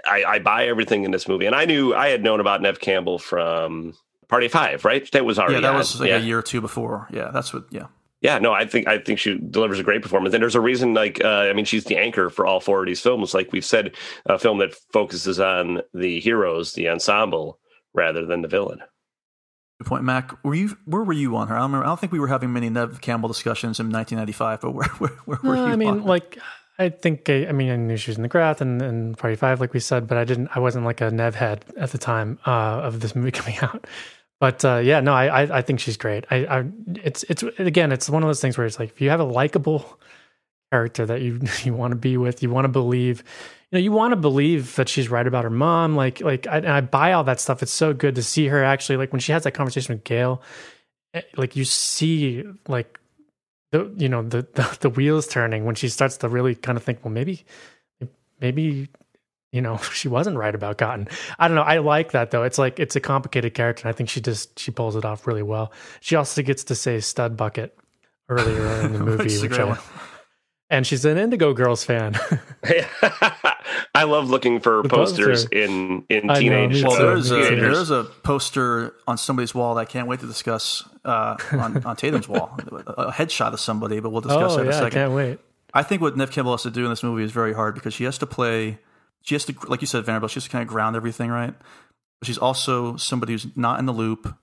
I, 0.06 0.24
I 0.24 0.40
buy 0.40 0.68
everything 0.68 1.04
in 1.04 1.12
this 1.12 1.28
movie, 1.28 1.46
and 1.46 1.56
I 1.56 1.66
knew 1.66 1.94
I 1.94 2.10
had 2.10 2.24
known 2.24 2.40
about 2.40 2.62
Neve 2.62 2.80
Campbell 2.80 3.20
from 3.20 3.94
Party 4.28 4.48
Five, 4.48 4.86
right? 4.86 5.10
That 5.12 5.26
was 5.26 5.38
already 5.38 5.56
yeah, 5.56 5.62
that 5.62 5.72
on. 5.72 5.78
was 5.78 6.00
like 6.00 6.10
yeah. 6.10 6.18
a 6.18 6.22
year 6.22 6.40
or 6.40 6.44
two 6.44 6.62
before. 6.62 7.08
Yeah, 7.12 7.30
that's 7.34 7.54
what. 7.54 7.66
Yeah, 7.70 7.88
Yeah, 8.22 8.40
no, 8.40 8.52
I 8.52 8.66
think 8.66 8.88
I 8.88 8.98
think 8.98 9.20
she 9.20 9.38
delivers 9.38 9.80
a 9.80 9.84
great 9.84 10.02
performance, 10.02 10.34
and 10.34 10.42
there's 10.42 10.56
a 10.56 10.62
reason. 10.62 10.94
Like, 10.94 11.24
uh, 11.24 11.28
I 11.28 11.54
mean, 11.54 11.66
she's 11.66 11.84
the 11.84 11.98
anchor 11.98 12.30
for 12.30 12.48
all 12.48 12.60
four 12.60 12.82
of 12.82 12.88
these 12.88 13.02
films. 13.02 13.34
Like 13.34 13.52
we've 13.52 13.66
said, 13.66 13.96
a 14.26 14.40
film 14.40 14.58
that 14.60 14.74
focuses 14.92 15.40
on 15.40 15.82
the 15.94 16.20
heroes, 16.20 16.74
the 16.74 16.90
ensemble, 16.90 17.60
rather 17.94 18.26
than 18.26 18.42
the 18.42 18.48
villain. 18.48 18.80
Good 19.80 19.88
point, 19.88 20.04
Mac. 20.04 20.44
Were 20.44 20.56
you 20.56 20.76
where 20.86 21.04
were 21.04 21.14
you 21.14 21.36
on 21.36 21.50
her? 21.50 21.56
I 21.56 21.60
don't 21.60 21.70
remember. 21.72 21.86
I 21.86 21.90
don't 21.90 22.00
think 22.00 22.12
we 22.12 22.20
were 22.20 22.28
having 22.28 22.52
many 22.52 22.70
Neve 22.70 23.00
Campbell 23.00 23.28
discussions 23.28 23.80
in 23.80 23.90
1995, 23.92 24.62
but 24.62 24.72
where 24.72 24.88
where, 24.98 25.12
where 25.26 25.40
were 25.44 25.56
No, 25.56 25.66
you? 25.66 25.70
I 25.70 25.74
on 25.74 25.80
mean, 25.80 26.00
her? 26.00 26.06
like, 26.08 26.40
I 26.80 26.90
think 26.90 27.30
I, 27.30 27.48
I 27.48 27.52
mean 27.52 27.70
I 27.70 27.76
knew 27.76 27.96
she 27.98 28.10
was 28.10 28.18
in 28.18 28.24
the 28.24 28.30
Craft 28.30 28.62
and, 28.62 28.82
and 28.82 29.18
Party 29.18 29.36
Five, 29.36 29.60
like 29.62 29.74
we 29.74 29.80
said, 29.80 30.08
but 30.08 30.18
I 30.18 30.24
didn't. 30.24 30.50
I 30.56 30.60
wasn't 30.60 30.86
like 30.86 31.00
a 31.02 31.12
Nev 31.12 31.36
head 31.36 31.64
at 31.78 31.92
the 31.92 32.00
time 32.00 32.40
uh, 32.48 32.50
of 32.84 33.02
this 33.02 33.16
movie 33.16 33.32
coming 33.40 33.58
out. 33.62 33.86
But 34.40 34.66
uh, 34.66 34.78
yeah, 34.84 35.00
no, 35.00 35.14
I, 35.14 35.44
I 35.44 35.58
I 35.58 35.62
think 35.62 35.80
she's 35.80 35.98
great. 35.98 36.26
I, 36.32 36.46
I 36.46 36.66
it's 36.96 37.24
it's 37.24 37.44
again, 37.60 37.92
it's 37.92 38.10
one 38.10 38.24
of 38.24 38.30
those 38.30 38.42
things 38.42 38.58
where 38.58 38.66
it's 38.66 38.80
like 38.80 38.90
if 38.90 39.02
you 39.02 39.12
have 39.12 39.20
a 39.20 39.24
likable 39.26 40.00
character 40.72 41.06
that 41.06 41.22
you 41.22 41.40
you 41.64 41.74
want 41.74 41.92
to 41.92 41.96
be 41.98 42.18
with, 42.18 42.42
you 42.42 42.50
want 42.50 42.66
to 42.66 42.70
believe, 42.70 43.24
you 43.72 43.78
know, 43.78 43.84
you 43.84 43.92
want 43.92 44.12
to 44.14 44.16
believe 44.16 44.76
that 44.76 44.88
she's 44.90 45.10
right 45.10 45.26
about 45.28 45.44
her 45.44 45.50
mom. 45.50 45.96
Like 45.96 46.22
like 46.22 46.48
I, 46.48 46.58
and 46.58 46.68
I 46.70 46.82
buy 46.82 47.14
all 47.14 47.24
that 47.26 47.40
stuff. 47.40 47.62
It's 47.64 47.72
so 47.72 47.94
good 47.94 48.16
to 48.16 48.24
see 48.24 48.48
her 48.48 48.64
actually 48.64 48.98
like 48.98 49.12
when 49.12 49.20
she 49.20 49.32
has 49.32 49.44
that 49.44 49.52
conversation 49.52 49.96
with 49.96 50.04
Gale, 50.04 50.42
eh, 51.14 51.22
like 51.36 51.56
you 51.56 51.66
see 51.66 52.44
like 52.68 53.00
the 53.72 53.92
you 53.98 54.08
know 54.10 54.22
the, 54.24 54.48
the 54.54 54.78
the 54.82 54.90
wheels 54.90 55.28
turning 55.28 55.66
when 55.66 55.76
she 55.76 55.90
starts 55.90 56.18
to 56.18 56.30
really 56.30 56.56
kind 56.56 56.78
of 56.78 56.84
think 56.84 57.04
well 57.04 57.12
maybe 57.14 57.44
maybe 58.40 58.88
you 59.52 59.62
know 59.62 59.78
she 59.94 60.08
wasn't 60.08 60.38
right 60.38 60.56
about 60.56 60.78
cotton. 60.78 61.08
I 61.38 61.48
don't 61.50 61.56
know 61.56 61.64
i 61.64 61.80
like 61.80 62.12
that 62.12 62.32
though. 62.32 62.44
It's 62.44 62.58
like 62.58 62.80
it's 62.80 62.96
a 62.96 63.02
complicated 63.02 63.54
character 63.54 63.82
and 63.84 63.90
i 63.94 63.98
think 63.98 64.10
she 64.10 64.22
just 64.22 64.58
she 64.58 64.72
pulls 64.72 64.96
it 64.96 65.04
off 65.04 65.28
really 65.28 65.44
well. 65.44 65.74
She 66.00 66.16
also 66.16 66.42
gets 66.42 66.64
to 66.66 66.76
say 66.76 67.00
stud 67.02 67.36
bucket 67.36 67.78
earlier 68.30 68.82
in 68.82 68.94
the 68.94 69.00
movie 69.04 69.24
Which 69.40 69.52
which 69.52 69.60
I- 69.60 69.78
and 70.70 70.86
she's 70.88 71.04
an 71.06 71.18
indigo 71.18 71.54
girls 71.54 71.84
fan 71.84 72.18
I 73.98 74.04
love 74.04 74.30
looking 74.30 74.60
for 74.60 74.84
The 74.84 74.90
posters 74.90 75.44
poster. 75.46 75.58
in 75.58 76.06
in 76.10 76.30
I 76.30 76.40
teenage. 76.40 76.72
me 76.74 76.84
Well, 76.84 76.98
there's 76.98 77.32
a 77.32 77.36
there's 77.56 77.90
a 77.92 78.04
poster 78.04 78.94
on 79.08 79.18
somebody's 79.18 79.54
wall 79.56 79.76
that 79.76 79.82
I 79.82 79.86
can't 79.86 80.08
wait 80.08 80.20
to 80.22 80.28
discuss 80.28 80.84
uh, 81.06 81.36
on 81.52 81.84
on 81.86 81.96
Tatum's 81.96 82.28
wall. 82.30 82.58
A 82.98 83.12
headshot 83.12 83.54
of 83.54 83.60
somebody, 83.60 84.00
but 84.00 84.10
we'll 84.12 84.22
discuss 84.22 84.54
oh 84.54 84.58
that 84.58 84.62
in 84.62 84.68
a 84.68 84.72
yeah 84.72 84.78
i 84.78 84.80
second. 84.80 84.92
can't 85.00 85.14
wait 85.14 85.40
I 85.74 85.84
think 85.84 86.02
what 86.02 86.16
Neve 86.18 86.32
Campbell 86.32 86.54
has 86.54 86.64
to 86.64 86.72
do 86.72 86.84
in 86.86 86.90
this 86.90 87.04
movie 87.04 87.24
is 87.24 87.32
very 87.32 87.54
hard 87.54 87.76
because 87.76 87.94
she 87.94 88.06
has 88.06 88.18
to 88.20 88.26
play. 88.26 88.80
She 89.22 89.36
has 89.36 89.44
to, 89.46 89.54
like 89.68 89.82
you 89.82 89.88
said, 89.88 90.06
Vanderbilt. 90.06 90.32
She 90.32 90.38
has 90.38 90.46
to 90.46 90.50
kind 90.50 90.62
of 90.62 90.68
ground 90.70 90.96
everything, 90.96 91.30
right? 91.30 91.54
But 92.20 92.26
she's 92.28 92.38
also 92.38 92.96
somebody 92.96 93.34
who's 93.34 93.48
not 93.56 93.78
in 93.80 93.86
the 93.86 93.92
loop. 93.94 94.34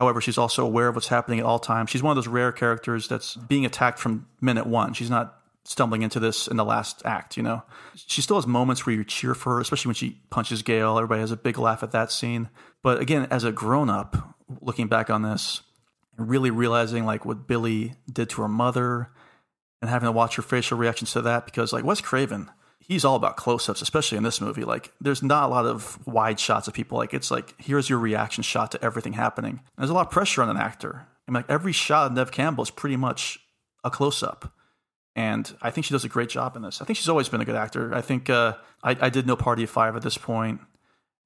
However, 0.00 0.20
she's 0.20 0.36
also 0.36 0.66
aware 0.66 0.88
of 0.88 0.96
what's 0.96 1.06
happening 1.08 1.38
at 1.38 1.46
all 1.46 1.60
times. 1.60 1.90
She's 1.90 2.02
one 2.02 2.10
of 2.10 2.16
those 2.16 2.26
rare 2.28 2.50
characters 2.50 3.06
that's 3.06 3.36
being 3.36 3.64
attacked 3.64 3.98
from 4.00 4.26
minute 4.40 4.66
one. 4.66 4.92
She's 4.94 5.08
not 5.08 5.38
stumbling 5.64 6.02
into 6.02 6.20
this 6.20 6.46
in 6.46 6.56
the 6.56 6.64
last 6.64 7.02
act, 7.04 7.36
you 7.36 7.42
know? 7.42 7.62
She 7.94 8.22
still 8.22 8.36
has 8.36 8.46
moments 8.46 8.86
where 8.86 8.94
you 8.94 9.04
cheer 9.04 9.34
for 9.34 9.54
her, 9.54 9.60
especially 9.60 9.88
when 9.88 9.94
she 9.94 10.20
punches 10.30 10.62
Gale. 10.62 10.96
Everybody 10.96 11.20
has 11.20 11.30
a 11.30 11.36
big 11.36 11.58
laugh 11.58 11.82
at 11.82 11.92
that 11.92 12.12
scene. 12.12 12.50
But 12.82 13.00
again, 13.00 13.26
as 13.30 13.44
a 13.44 13.52
grown 13.52 13.88
up, 13.88 14.36
looking 14.60 14.88
back 14.88 15.10
on 15.10 15.22
this, 15.22 15.62
and 16.16 16.28
really 16.28 16.50
realizing 16.50 17.04
like 17.04 17.24
what 17.24 17.46
Billy 17.46 17.94
did 18.10 18.30
to 18.30 18.42
her 18.42 18.48
mother 18.48 19.10
and 19.80 19.90
having 19.90 20.06
to 20.06 20.12
watch 20.12 20.36
her 20.36 20.42
facial 20.42 20.78
reactions 20.78 21.12
to 21.12 21.22
that 21.22 21.44
because 21.44 21.72
like 21.72 21.84
Wes 21.84 22.00
Craven, 22.00 22.50
he's 22.78 23.04
all 23.04 23.16
about 23.16 23.36
close-ups, 23.36 23.82
especially 23.82 24.18
in 24.18 24.24
this 24.24 24.40
movie. 24.40 24.64
Like 24.64 24.92
there's 25.00 25.22
not 25.22 25.44
a 25.44 25.48
lot 25.48 25.66
of 25.66 25.98
wide 26.06 26.38
shots 26.38 26.68
of 26.68 26.74
people. 26.74 26.98
Like 26.98 27.14
it's 27.14 27.30
like 27.30 27.54
here's 27.58 27.88
your 27.90 27.98
reaction 27.98 28.42
shot 28.42 28.70
to 28.72 28.84
everything 28.84 29.14
happening. 29.14 29.60
There's 29.76 29.90
a 29.90 29.94
lot 29.94 30.06
of 30.06 30.12
pressure 30.12 30.42
on 30.42 30.50
an 30.50 30.56
actor. 30.56 31.06
I 31.26 31.30
mean, 31.30 31.36
like 31.36 31.50
every 31.50 31.72
shot 31.72 32.06
of 32.06 32.16
Neve 32.16 32.30
Campbell 32.30 32.62
is 32.62 32.70
pretty 32.70 32.96
much 32.96 33.40
a 33.82 33.90
close-up. 33.90 34.52
And 35.16 35.54
I 35.62 35.70
think 35.70 35.84
she 35.84 35.94
does 35.94 36.04
a 36.04 36.08
great 36.08 36.28
job 36.28 36.56
in 36.56 36.62
this. 36.62 36.82
I 36.82 36.84
think 36.84 36.96
she's 36.96 37.08
always 37.08 37.28
been 37.28 37.40
a 37.40 37.44
good 37.44 37.54
actor. 37.54 37.94
I 37.94 38.00
think 38.00 38.28
uh, 38.28 38.54
I, 38.82 38.96
I 39.00 39.10
did 39.10 39.26
No 39.26 39.36
Party 39.36 39.62
of 39.64 39.70
Five 39.70 39.94
at 39.94 40.02
this 40.02 40.18
point. 40.18 40.60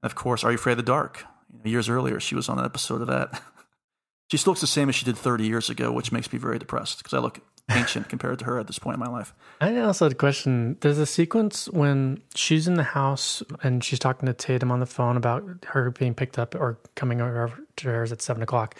And 0.03 0.11
of 0.11 0.15
course, 0.15 0.45
Are 0.45 0.51
You 0.51 0.57
Afraid 0.57 0.73
of 0.73 0.79
the 0.79 0.83
Dark? 0.85 1.25
You 1.53 1.59
know, 1.65 1.71
years 1.71 1.89
earlier, 1.89 2.21
she 2.21 2.35
was 2.35 2.49
on 2.51 2.59
an 2.59 2.65
episode 2.67 3.01
of 3.01 3.07
that. 3.07 3.41
she 4.31 4.37
still 4.37 4.51
looks 4.51 4.61
the 4.61 4.67
same 4.67 4.89
as 4.91 4.95
she 4.95 5.07
did 5.07 5.17
30 5.17 5.47
years 5.47 5.71
ago, 5.71 5.91
which 5.91 6.13
makes 6.13 6.31
me 6.33 6.39
very 6.39 6.59
depressed 6.59 6.99
because 6.99 7.15
I 7.15 7.19
look 7.19 7.41
ancient 7.71 8.09
compared 8.11 8.39
to 8.41 8.45
her 8.45 8.59
at 8.59 8.67
this 8.67 8.79
point 8.79 8.97
in 8.97 9.01
my 9.01 9.09
life. 9.09 9.35
I 9.61 9.79
also 9.79 10.05
had 10.05 10.13
a 10.13 10.17
question. 10.17 10.77
There's 10.83 10.99
a 10.99 11.07
sequence 11.07 11.67
when 11.71 12.21
she's 12.35 12.69
in 12.69 12.75
the 12.75 12.83
house 12.83 13.43
and 13.63 13.83
she's 13.83 13.99
talking 13.99 14.27
to 14.27 14.35
Tatum 14.35 14.71
on 14.71 14.81
the 14.81 14.87
phone 14.87 15.17
about 15.17 15.45
her 15.69 15.91
being 15.91 16.15
picked 16.15 16.39
up 16.39 16.55
or 16.55 16.79
coming 16.95 17.23
over 17.23 17.53
to 17.77 17.89
hers 17.89 18.13
at 18.13 18.21
seven 18.21 18.43
o'clock. 18.43 18.75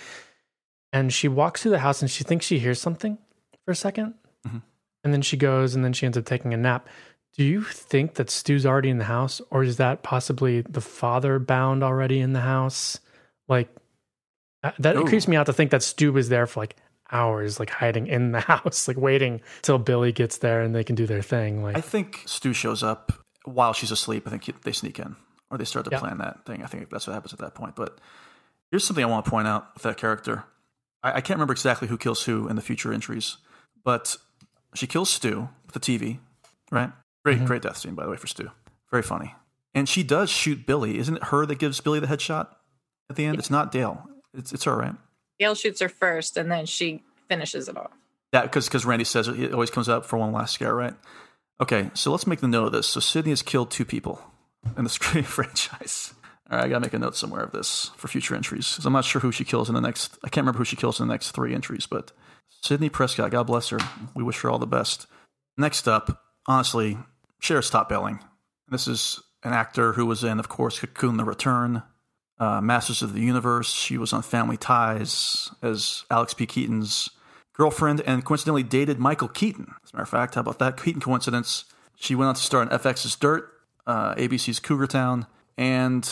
And 0.93 1.13
she 1.13 1.29
walks 1.29 1.63
through 1.63 1.71
the 1.73 1.79
house 1.79 2.03
and 2.03 2.11
she 2.11 2.25
thinks 2.25 2.45
she 2.45 2.59
hears 2.59 2.79
something 2.81 3.17
for 3.65 3.73
a 3.73 3.75
2nd 3.75 4.13
Mhm. 4.47 4.63
And 5.09 5.15
then 5.15 5.23
she 5.23 5.39
goes 5.39 5.75
and 5.75 5.83
then 5.83 5.95
she 5.95 6.05
ends 6.05 6.19
up 6.19 6.27
taking 6.27 6.53
a 6.53 6.57
nap. 6.59 6.87
Do 7.35 7.43
you 7.43 7.63
think 7.63 8.17
that 8.17 8.29
Stu's 8.29 8.67
already 8.67 8.91
in 8.91 8.99
the 8.99 9.05
house 9.05 9.41
or 9.51 9.63
is 9.63 9.79
that 9.79 10.03
possibly 10.03 10.61
the 10.61 10.83
father 10.83 11.39
bound 11.39 11.83
already 11.83 12.21
in 12.21 12.35
the 12.35 12.43
house? 12.43 13.01
Like, 13.49 13.75
uh, 14.63 14.73
that 14.81 14.97
Ooh. 14.97 15.05
creeps 15.07 15.27
me 15.27 15.35
out 15.37 15.47
to 15.47 15.55
think 15.55 15.71
that 15.71 15.83
Stu 15.83 16.13
was 16.13 16.29
there 16.29 16.47
for 16.47 16.61
like 16.61 16.77
hours, 17.11 17.59
like 17.59 17.71
hiding 17.71 18.07
in 18.07 18.33
the 18.33 18.41
house, 18.53 18.87
like 18.87 18.99
waiting 18.99 19.41
till 19.63 19.79
Billy 19.79 20.13
gets 20.13 20.37
there 20.37 20.61
and 20.61 20.75
they 20.75 20.85
can 20.85 20.95
do 20.95 21.07
their 21.07 21.23
thing. 21.23 21.63
Like, 21.63 21.79
I 21.79 21.81
think 21.81 22.23
Stu 22.27 22.53
shows 22.53 22.83
up 22.83 23.11
while 23.47 23.73
she's 23.73 23.91
asleep. 23.91 24.25
I 24.27 24.31
think 24.37 24.63
they 24.65 24.73
sneak 24.73 24.99
in 24.99 25.17
or 25.51 25.57
they 25.57 25.65
start 25.65 25.87
to 25.87 25.91
Yeah. 25.91 26.01
plan 26.01 26.19
that 26.19 26.45
thing. 26.45 26.63
I 26.63 26.67
think 26.67 26.91
that's 26.91 27.07
what 27.07 27.15
happens 27.15 27.33
at 27.33 27.39
that 27.39 27.55
point. 27.55 27.77
But 27.77 27.99
here's 28.71 28.85
something 28.85 29.03
I 29.03 29.09
want 29.09 29.25
to 29.25 29.31
point 29.31 29.49
out 29.49 29.69
with 29.73 29.85
that 29.85 29.97
character. 29.97 30.45
I, 31.03 31.13
I 31.13 31.21
can't 31.23 31.39
remember 31.39 31.53
exactly 31.53 31.89
who 31.89 31.97
kills 31.97 32.25
who 32.25 32.47
in 32.47 32.57
the 32.57 32.63
future 32.63 32.93
entries, 32.93 33.39
but 33.85 34.17
she 34.79 34.87
kills 34.87 35.11
Stu 35.11 35.49
with 35.67 35.75
the 35.75 35.81
TV, 35.81 36.19
right? 36.71 36.93
Great, 37.25 37.39
mm-hmm. 37.39 37.47
great 37.47 37.63
death 37.63 37.77
scene, 37.77 37.95
by 37.95 38.05
the 38.05 38.11
way, 38.11 38.17
for 38.17 38.27
Stu. 38.27 38.51
Very 38.91 39.03
funny. 39.03 39.35
And 39.75 39.89
she 39.89 40.03
does 40.03 40.31
shoot 40.31 40.67
Billy. 40.67 40.99
Isn't 40.99 41.17
it 41.17 41.25
her 41.25 41.45
that 41.47 41.59
gives 41.59 41.81
Billy 41.81 42.01
the 42.01 42.07
headshot 42.07 42.49
at 43.11 43.17
the 43.17 43.27
end? 43.27 43.39
It's 43.39 43.51
not 43.51 43.71
Dale. 43.71 44.09
It's, 44.33 44.53
it's 44.53 44.65
her, 44.65 44.77
right? 44.77 44.95
Dale 45.39 45.55
shoots 45.55 45.81
her 45.81 45.89
first, 45.89 46.37
and 46.37 46.51
then 46.51 46.67
she 46.67 47.03
finishes 47.29 47.69
it 47.69 47.77
off. 47.77 47.93
Yeah, 48.33 48.43
because 48.43 48.85
Randy 48.85 49.05
says 49.05 49.29
it, 49.29 49.39
it 49.39 49.53
always 49.53 49.71
comes 49.71 49.89
up 49.89 50.05
for 50.05 50.19
one 50.19 50.33
last 50.33 50.55
scare, 50.55 50.75
right? 50.75 50.95
Okay, 51.61 51.91
so 51.95 52.11
let's 52.11 52.27
make 52.27 52.41
the 52.41 52.49
note 52.49 52.67
of 52.67 52.73
this. 52.73 52.87
So 52.87 53.01
Sidney 53.01 53.31
has 53.31 53.43
killed 53.43 53.71
two 53.71 53.85
people 53.85 54.23
in 54.77 54.85
the 54.85 54.91
Scream 54.91 55.25
franchise. 55.25 56.15
All 56.51 56.57
right, 56.57 56.65
I 56.65 56.69
gotta 56.69 56.81
make 56.81 56.95
a 56.95 56.99
note 56.99 57.17
somewhere 57.17 57.43
of 57.43 57.53
this 57.53 57.91
for 57.97 58.09
future 58.09 58.35
entries 58.35 58.71
because 58.73 58.87
I'm 58.87 58.93
not 58.93 59.05
sure 59.05 59.21
who 59.21 59.33
she 59.33 59.45
kills 59.45 59.69
in 59.69 59.75
the 59.75 59.81
next. 59.81 60.19
I 60.25 60.29
can't 60.29 60.45
remember 60.45 60.59
who 60.59 60.65
she 60.65 60.77
kills 60.77 61.01
in 61.01 61.07
the 61.07 61.13
next 61.13 61.33
three 61.33 61.55
entries, 61.55 61.87
but 61.87 62.13
Sidney 62.63 62.89
Prescott, 62.89 63.31
God 63.31 63.47
bless 63.47 63.69
her. 63.69 63.79
We 64.15 64.23
wish 64.23 64.41
her 64.41 64.51
all 64.51 64.59
the 64.59 64.67
best. 64.67 65.07
Next 65.57 65.89
up, 65.89 66.23
honestly, 66.47 66.99
Sheriff's 67.41 67.71
Top 67.71 67.89
Billing. 67.89 68.21
This 68.69 68.87
is 68.87 69.21
an 69.43 69.53
actor 69.53 69.93
who 69.95 70.07
was 70.07 70.25
in, 70.25 70.39
of 70.39 70.49
course, 70.49 70.79
Cocoon: 70.79 71.17
The 71.17 71.25
Return, 71.25 71.83
uh, 72.39 72.61
Masters 72.61 73.03
of 73.03 73.13
the 73.13 73.21
Universe. 73.21 73.73
She 73.73 73.99
was 73.99 74.13
on 74.13 74.23
Family 74.23 74.57
Ties 74.57 75.51
as 75.63 76.05
Alex 76.11 76.35
P. 76.35 76.47
Keaton's 76.47 77.11
girlfriend 77.55 78.01
and 78.03 78.25
coincidentally 78.25 78.63
dated 78.63 78.99
Michael 78.99 79.29
Keaton. 79.29 79.75
As 79.85 79.93
a 79.93 79.97
matter 79.97 80.03
of 80.05 80.09
fact, 80.09 80.35
how 80.35 80.43
about 80.43 80.59
that 80.61 80.81
Keaton 80.81 81.01
coincidence? 81.01 81.65
She 81.97 82.15
went 82.15 82.29
on 82.29 82.35
to 82.35 82.41
star 82.41 82.63
in 82.63 82.69
FX's 82.69 83.17
Dirt, 83.17 83.53
uh, 83.87 84.15
ABC's 84.15 84.61
Cougar 84.61 84.87
Town, 84.87 85.27
and 85.57 86.05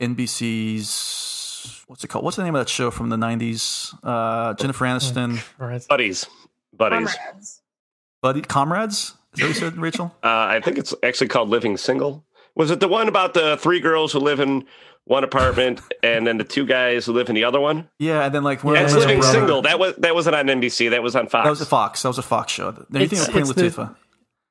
NBC's 0.00 0.88
what's 1.86 2.02
it 2.04 2.08
called? 2.08 2.24
What's 2.24 2.36
the 2.36 2.44
name 2.44 2.54
of 2.54 2.60
that 2.60 2.68
show 2.68 2.90
from 2.90 3.08
the 3.08 3.16
'90s? 3.16 3.94
Uh, 4.02 4.54
Jennifer 4.54 4.84
Aniston, 4.84 5.42
Buddies. 5.88 6.26
Buddies. 6.72 7.16
Buddy, 8.22 8.42
Comrades. 8.42 9.14
Is 9.34 9.40
that 9.40 9.42
what 9.42 9.48
you 9.48 9.54
said, 9.54 9.76
Rachel? 9.78 10.14
Uh, 10.22 10.28
I 10.48 10.60
think 10.60 10.78
it's 10.78 10.94
actually 11.02 11.28
called 11.28 11.48
Living 11.48 11.76
Single. 11.76 12.24
Was 12.54 12.70
it 12.70 12.80
the 12.80 12.88
one 12.88 13.08
about 13.08 13.34
the 13.34 13.56
three 13.58 13.80
girls 13.80 14.12
who 14.12 14.18
live 14.18 14.40
in 14.40 14.64
one 15.04 15.22
apartment 15.24 15.80
and 16.02 16.26
then 16.26 16.38
the 16.38 16.44
two 16.44 16.64
guys 16.66 17.04
who 17.06 17.12
live 17.12 17.28
in 17.28 17.34
the 17.34 17.44
other 17.44 17.60
one? 17.60 17.88
Yeah, 17.98 18.24
and 18.24 18.34
then 18.34 18.42
like 18.44 18.62
Yeah, 18.64 18.82
it's 18.82 18.94
Living 18.94 19.20
brother- 19.20 19.38
Single. 19.38 19.62
That 19.62 19.78
was 19.78 19.94
that 19.96 20.14
wasn't 20.14 20.36
on 20.36 20.46
NBC. 20.46 20.90
That 20.90 21.02
was 21.02 21.14
on 21.14 21.28
Fox. 21.28 21.44
That 21.44 21.50
was 21.50 21.60
a 21.60 21.66
Fox. 21.66 22.02
That 22.02 22.08
was 22.08 22.18
a 22.18 22.22
Fox 22.22 22.52
show. 22.52 22.70
Now 22.88 23.00
you 23.00 23.08
think 23.08 23.22
of 23.22 23.30
Queen 23.30 23.42
it's 23.42 23.52
the- 23.52 23.62
Latifah. 23.62 23.96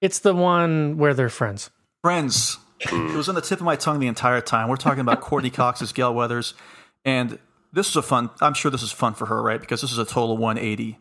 it's 0.01 0.19
the 0.19 0.35
one 0.35 0.97
where 0.97 1.13
they're 1.13 1.29
friends. 1.29 1.71
Friends. 2.03 2.57
it 2.79 3.15
was 3.15 3.27
on 3.27 3.35
the 3.35 3.41
tip 3.41 3.59
of 3.59 3.65
my 3.65 3.75
tongue 3.75 3.99
the 3.99 4.07
entire 4.07 4.41
time. 4.41 4.69
We're 4.69 4.75
talking 4.75 4.99
about 4.99 5.21
Courteney 5.21 5.49
Cox 5.49 5.81
as 5.81 5.91
Gale 5.91 6.13
Weathers, 6.13 6.53
and 7.05 7.37
this 7.71 7.89
is 7.89 7.95
a 7.95 8.01
fun. 8.01 8.31
I'm 8.41 8.53
sure 8.53 8.71
this 8.71 8.81
is 8.81 8.91
fun 8.91 9.13
for 9.13 9.27
her, 9.27 9.41
right? 9.41 9.61
Because 9.61 9.81
this 9.81 9.91
is 9.91 9.97
a 9.97 10.05
total 10.05 10.37
180 10.37 10.97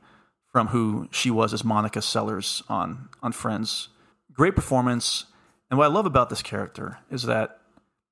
from 0.53 0.69
who 0.69 1.09
she 1.11 1.31
was 1.31 1.53
as 1.53 1.65
Monica 1.65 2.03
Sellers 2.03 2.63
on 2.69 3.09
on 3.23 3.33
Friends. 3.33 3.89
Great 4.33 4.55
performance, 4.55 5.25
and 5.71 5.79
what 5.79 5.85
I 5.85 5.93
love 5.93 6.07
about 6.07 6.31
this 6.31 6.43
character 6.43 6.99
is 7.11 7.23
that 7.23 7.61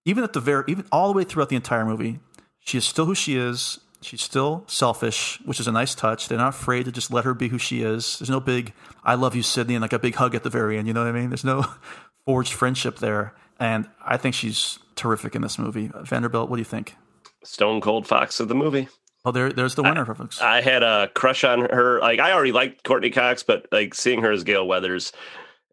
even 0.05 0.24
at 0.24 0.32
the 0.32 0.40
very, 0.40 0.64
even 0.69 0.86
all 0.90 1.12
the 1.12 1.16
way 1.16 1.24
throughout 1.24 1.48
the 1.48 1.56
entire 1.56 1.85
movie, 1.85 2.20
she 2.60 2.78
is 2.78 2.85
still 2.85 3.05
who 3.05 3.14
she 3.14 3.36
is. 3.36 3.78
She's 4.01 4.23
still 4.23 4.64
selfish, 4.66 5.39
which 5.44 5.60
is 5.60 5.69
a 5.69 5.73
nice 5.73 5.94
touch. 5.94 6.27
They're 6.27 6.36
not 6.36 6.55
afraid 6.55 6.86
to 6.86 6.93
just 6.93 7.12
let 7.12 7.24
her 7.24 7.35
be 7.35 7.48
who 7.48 7.59
she 7.59 7.82
is. 7.82 8.19
There's 8.19 8.31
no 8.31 8.40
big 8.40 8.73
"I 9.05 9.14
love 9.14 9.36
you, 9.36 9.43
Sidney" 9.43 9.74
and 9.74 9.82
like 9.82 9.93
a 9.93 9.98
big 9.98 10.16
hug 10.16 10.35
at 10.35 10.43
the 10.43 10.51
very 10.51 10.78
end. 10.78 10.89
You 10.89 10.94
know 10.94 11.05
what 11.05 11.14
I 11.14 11.19
mean? 11.19 11.31
There's 11.31 11.44
no 11.44 11.66
forged 12.27 12.52
friendship 12.52 12.98
there, 12.98 13.35
and 13.60 13.89
I 14.05 14.16
think 14.16 14.35
she's 14.35 14.78
terrific 14.97 15.36
in 15.36 15.43
this 15.43 15.59
movie. 15.59 15.90
Vanderbilt, 16.02 16.48
what 16.51 16.56
do 16.56 16.60
you 16.60 16.64
think? 16.64 16.97
Stone 17.44 17.81
Cold 17.81 18.06
Fox 18.06 18.40
of 18.40 18.48
the 18.48 18.55
movie. 18.55 18.89
Oh, 19.24 19.31
there, 19.31 19.52
there's 19.52 19.77
the 19.77 19.85
winner, 19.85 20.05
for 20.05 20.16
folks. 20.16 20.40
I 20.40 20.60
had 20.60 20.82
a 20.82 21.09
crush 21.14 21.44
on 21.44 21.60
her. 21.60 22.01
Like 22.01 22.19
I 22.19 22.32
already 22.32 22.52
liked 22.52 22.82
Courteney 22.82 23.10
Cox, 23.10 23.43
but 23.43 23.66
like 23.70 23.94
seeing 23.94 24.20
her 24.23 24.32
as 24.32 24.43
Gale 24.43 24.66
Weathers 24.66 25.12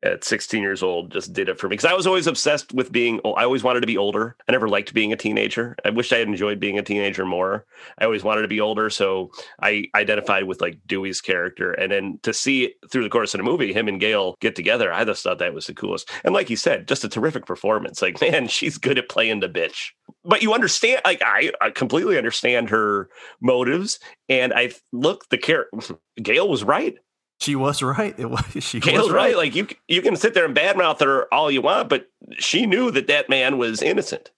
at 0.03 0.23
16 0.23 0.61
years 0.61 0.81
old 0.81 1.11
just 1.11 1.33
did 1.33 1.49
it 1.49 1.59
for 1.59 1.67
me 1.67 1.73
because 1.73 1.89
I 1.89 1.93
was 1.93 2.07
always 2.07 2.27
obsessed 2.27 2.73
with 2.73 2.91
being. 2.91 3.19
I 3.25 3.43
always 3.43 3.63
wanted 3.63 3.81
to 3.81 3.87
be 3.87 3.97
older. 3.97 4.35
I 4.47 4.51
never 4.51 4.69
liked 4.69 4.93
being 4.93 5.11
a 5.11 5.17
teenager. 5.17 5.75
I 5.83 5.89
wish 5.89 6.13
I 6.13 6.17
had 6.17 6.27
enjoyed 6.27 6.59
being 6.59 6.77
a 6.77 6.83
teenager 6.83 7.25
more. 7.25 7.65
I 7.97 8.05
always 8.05 8.23
wanted 8.23 8.43
to 8.43 8.47
be 8.47 8.61
older, 8.61 8.89
so 8.89 9.31
I 9.61 9.85
identified 9.95 10.45
with 10.45 10.61
like 10.61 10.79
Dewey's 10.85 11.21
character, 11.21 11.73
and 11.73 11.91
then 11.91 12.19
to 12.23 12.33
see 12.33 12.75
through 12.91 13.03
the 13.03 13.09
course 13.09 13.33
of 13.33 13.39
the 13.39 13.43
movie, 13.43 13.73
him 13.73 13.87
and 13.87 13.99
Gale 13.99 14.37
get 14.39 14.55
together, 14.55 14.93
I 14.93 15.03
just 15.05 15.23
thought 15.23 15.39
that 15.39 15.53
was 15.53 15.67
the 15.67 15.73
coolest. 15.73 16.09
And 16.23 16.33
like 16.33 16.49
you 16.49 16.55
said, 16.55 16.87
just 16.87 17.03
a 17.03 17.09
terrific 17.09 17.45
performance. 17.45 18.01
Like 18.01 18.21
man, 18.21 18.47
she's 18.47 18.77
good 18.77 18.97
at 18.97 19.09
playing 19.09 19.39
the 19.39 19.49
bitch. 19.49 19.91
But 20.29 20.43
you 20.43 20.53
understand, 20.53 21.01
like 21.05 21.23
I, 21.25 21.51
I 21.59 21.71
completely 21.71 22.15
understand 22.15 22.69
her 22.69 23.09
motives, 23.41 23.99
and 24.29 24.53
I 24.53 24.73
look 24.91 25.27
the 25.29 25.39
character. 25.39 25.97
Gale 26.21 26.47
was 26.47 26.63
right. 26.63 26.95
She 27.41 27.55
was 27.55 27.81
right. 27.81 28.13
It 28.15 28.29
was 28.29 28.43
she 28.59 28.79
Gale's 28.79 29.07
was 29.07 29.11
right. 29.11 29.35
Like 29.35 29.55
you, 29.55 29.67
you 29.87 30.03
can 30.03 30.15
sit 30.15 30.35
there 30.35 30.45
and 30.45 30.55
badmouth 30.55 30.99
her 30.99 31.33
all 31.33 31.49
you 31.49 31.63
want, 31.63 31.89
but 31.89 32.07
she 32.37 32.67
knew 32.67 32.91
that 32.91 33.07
that 33.07 33.27
man 33.27 33.57
was 33.57 33.81
innocent. 33.81 34.29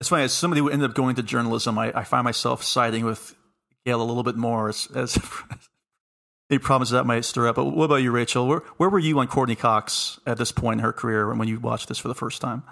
It's 0.00 0.08
funny 0.08 0.24
as 0.24 0.32
somebody 0.32 0.60
who 0.60 0.68
ended 0.68 0.90
up 0.90 0.96
going 0.96 1.14
to 1.14 1.22
journalism, 1.22 1.78
I, 1.78 1.92
I 1.94 2.02
find 2.02 2.24
myself 2.24 2.64
siding 2.64 3.04
with 3.04 3.36
Gale 3.86 4.02
a 4.02 4.04
little 4.04 4.24
bit 4.24 4.36
more 4.36 4.68
as, 4.68 4.88
as 4.96 5.16
any 6.50 6.58
problems 6.58 6.90
that 6.90 7.06
might 7.06 7.24
stir 7.24 7.46
up. 7.46 7.54
But 7.54 7.66
what 7.66 7.84
about 7.84 7.96
you, 7.96 8.10
Rachel? 8.10 8.48
Where 8.48 8.62
where 8.78 8.90
were 8.90 8.98
you 8.98 9.20
on 9.20 9.28
Courteney 9.28 9.54
Cox 9.54 10.18
at 10.26 10.38
this 10.38 10.50
point 10.50 10.80
in 10.80 10.84
her 10.84 10.92
career 10.92 11.32
when 11.32 11.46
you 11.46 11.60
watched 11.60 11.86
this 11.86 11.98
for 11.98 12.08
the 12.08 12.16
first 12.16 12.40
time? 12.40 12.64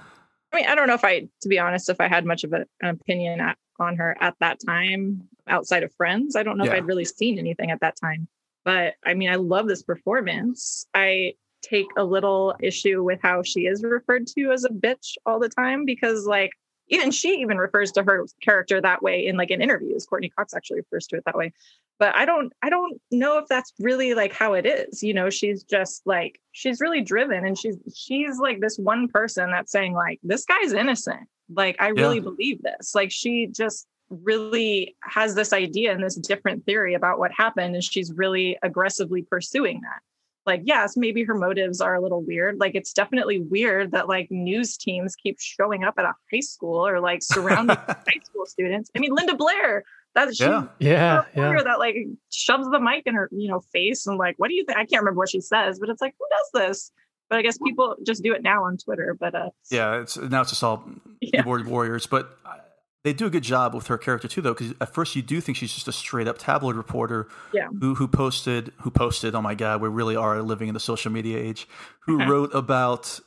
I 0.54 0.56
mean, 0.56 0.66
I 0.66 0.74
don't 0.76 0.86
know 0.86 0.94
if 0.94 1.04
I, 1.04 1.28
to 1.42 1.48
be 1.48 1.58
honest, 1.58 1.88
if 1.88 2.00
I 2.00 2.06
had 2.06 2.24
much 2.24 2.44
of 2.44 2.52
a, 2.52 2.64
an 2.80 2.90
opinion 2.90 3.40
at, 3.40 3.58
on 3.80 3.96
her 3.96 4.16
at 4.20 4.36
that 4.38 4.60
time 4.64 5.28
outside 5.48 5.82
of 5.82 5.92
Friends. 5.94 6.36
I 6.36 6.44
don't 6.44 6.56
know 6.56 6.64
Yeah. 6.64 6.74
if 6.74 6.76
I'd 6.76 6.86
really 6.86 7.04
seen 7.04 7.38
anything 7.38 7.72
at 7.72 7.80
that 7.80 7.96
time. 8.00 8.28
But 8.64 8.94
I 9.04 9.14
mean, 9.14 9.30
I 9.30 9.34
love 9.34 9.66
this 9.66 9.82
performance. 9.82 10.86
I 10.94 11.34
take 11.60 11.86
a 11.96 12.04
little 12.04 12.54
issue 12.60 13.02
with 13.02 13.18
how 13.20 13.42
she 13.42 13.62
is 13.62 13.82
referred 13.82 14.26
to 14.28 14.52
as 14.52 14.64
a 14.64 14.68
bitch 14.68 15.14
all 15.26 15.40
the 15.40 15.48
time 15.48 15.84
because, 15.84 16.24
like, 16.24 16.52
even 16.88 17.10
she 17.10 17.40
even 17.40 17.58
refers 17.58 17.92
to 17.92 18.02
her 18.02 18.26
character 18.40 18.80
that 18.80 19.02
way 19.02 19.26
in 19.26 19.36
like 19.36 19.50
in 19.50 19.62
interviews. 19.62 20.06
Courteney 20.06 20.28
Cox 20.30 20.54
actually 20.54 20.80
refers 20.80 21.06
to 21.08 21.16
it 21.16 21.24
that 21.26 21.36
way. 21.36 21.52
But 21.98 22.14
I 22.16 22.24
don't 22.24 22.52
I 22.62 22.70
don't 22.70 23.00
know 23.10 23.38
if 23.38 23.46
that's 23.48 23.72
really 23.78 24.14
like 24.14 24.32
how 24.32 24.54
it 24.54 24.66
is. 24.66 25.02
You 25.02 25.14
know, 25.14 25.30
she's 25.30 25.62
just 25.62 26.02
like 26.06 26.40
she's 26.52 26.80
really 26.80 27.00
driven 27.00 27.46
and 27.46 27.58
she's 27.58 27.76
she's 27.94 28.38
like 28.38 28.60
this 28.60 28.78
one 28.78 29.08
person 29.08 29.50
that's 29.50 29.72
saying 29.72 29.94
like 29.94 30.18
this 30.22 30.44
guy's 30.44 30.72
innocent. 30.72 31.28
Like 31.54 31.76
I 31.80 31.88
really 31.88 32.16
Yeah. 32.16 32.22
believe 32.22 32.62
this. 32.62 32.94
Like 32.94 33.10
she 33.10 33.46
just 33.46 33.86
really 34.10 34.96
has 35.02 35.34
this 35.34 35.52
idea 35.52 35.92
and 35.92 36.02
this 36.02 36.16
different 36.16 36.64
theory 36.66 36.94
about 36.94 37.18
what 37.18 37.32
happened, 37.32 37.74
and 37.74 37.82
she's 37.84 38.12
really 38.12 38.58
aggressively 38.62 39.22
pursuing 39.22 39.80
that. 39.82 40.00
Like, 40.46 40.62
yes, 40.64 40.96
maybe 40.96 41.24
her 41.24 41.34
motives 41.34 41.80
are 41.80 41.94
a 41.94 42.00
little 42.00 42.22
weird. 42.22 42.58
Like, 42.58 42.74
it's 42.74 42.92
definitely 42.92 43.40
weird 43.40 43.92
that 43.92 44.08
like 44.08 44.30
news 44.30 44.76
teams 44.76 45.16
keep 45.16 45.38
showing 45.40 45.84
up 45.84 45.94
at 45.98 46.04
a 46.04 46.12
high 46.32 46.40
school 46.40 46.86
or 46.86 47.00
like 47.00 47.22
surrounding 47.22 47.76
high 47.88 48.20
school 48.24 48.46
students. 48.46 48.90
I 48.94 48.98
mean, 48.98 49.14
Linda 49.14 49.34
Blair, 49.34 49.84
that 50.14 50.34
she 50.34 50.44
Yeah. 50.44 50.66
Yeah, 50.78 51.14
a 51.14 51.16
reporter 51.18 51.56
yeah. 51.56 51.62
that 51.64 51.78
like 51.78 51.96
shoves 52.30 52.68
the 52.70 52.80
mic 52.80 53.06
in 53.06 53.14
her, 53.14 53.28
you 53.32 53.48
know, 53.48 53.60
face 53.72 54.06
and 54.06 54.18
like, 54.18 54.34
what 54.38 54.48
do 54.48 54.54
you 54.54 54.64
think? 54.64 54.78
I 54.78 54.86
can't 54.86 55.02
remember 55.02 55.18
what 55.18 55.30
she 55.30 55.40
says, 55.40 55.78
but 55.78 55.88
it's 55.88 56.02
like, 56.02 56.14
who 56.18 56.26
does 56.30 56.68
this? 56.68 56.92
But 57.30 57.38
I 57.38 57.42
guess 57.42 57.58
people 57.58 57.96
just 58.06 58.22
do 58.22 58.34
it 58.34 58.42
now 58.42 58.64
on 58.64 58.76
Twitter. 58.76 59.16
But 59.18 59.34
uh, 59.34 59.50
Yeah, 59.70 60.00
it's 60.00 60.16
now 60.16 60.42
it's 60.42 60.50
just 60.50 60.62
all 60.62 60.84
keyboard 61.22 61.66
warriors, 61.66 62.06
but 62.06 62.36
uh, 62.44 62.56
they 63.04 63.12
do 63.12 63.26
a 63.26 63.30
good 63.30 63.42
job 63.44 63.74
with 63.74 63.86
her 63.88 63.98
character 63.98 64.26
too, 64.26 64.40
though. 64.40 64.54
Because 64.54 64.72
at 64.80 64.92
first 64.92 65.14
you 65.14 65.22
do 65.22 65.40
think 65.40 65.56
she's 65.58 65.72
just 65.72 65.86
a 65.88 65.92
straight 65.92 66.26
up 66.26 66.38
tabloid 66.38 66.74
reporter 66.76 67.28
Yeah. 67.52 67.68
who 67.80 67.94
who 67.94 68.08
posted 68.08 68.72
who 68.80 68.90
posted. 68.90 69.34
Oh 69.34 69.42
my 69.42 69.54
God, 69.54 69.80
we 69.80 69.88
really 69.88 70.16
are 70.16 70.42
living 70.42 70.68
in 70.68 70.74
the 70.74 70.80
social 70.80 71.12
media 71.12 71.38
age. 71.38 71.68
Who 72.00 72.24
wrote 72.24 72.52
about 72.54 73.20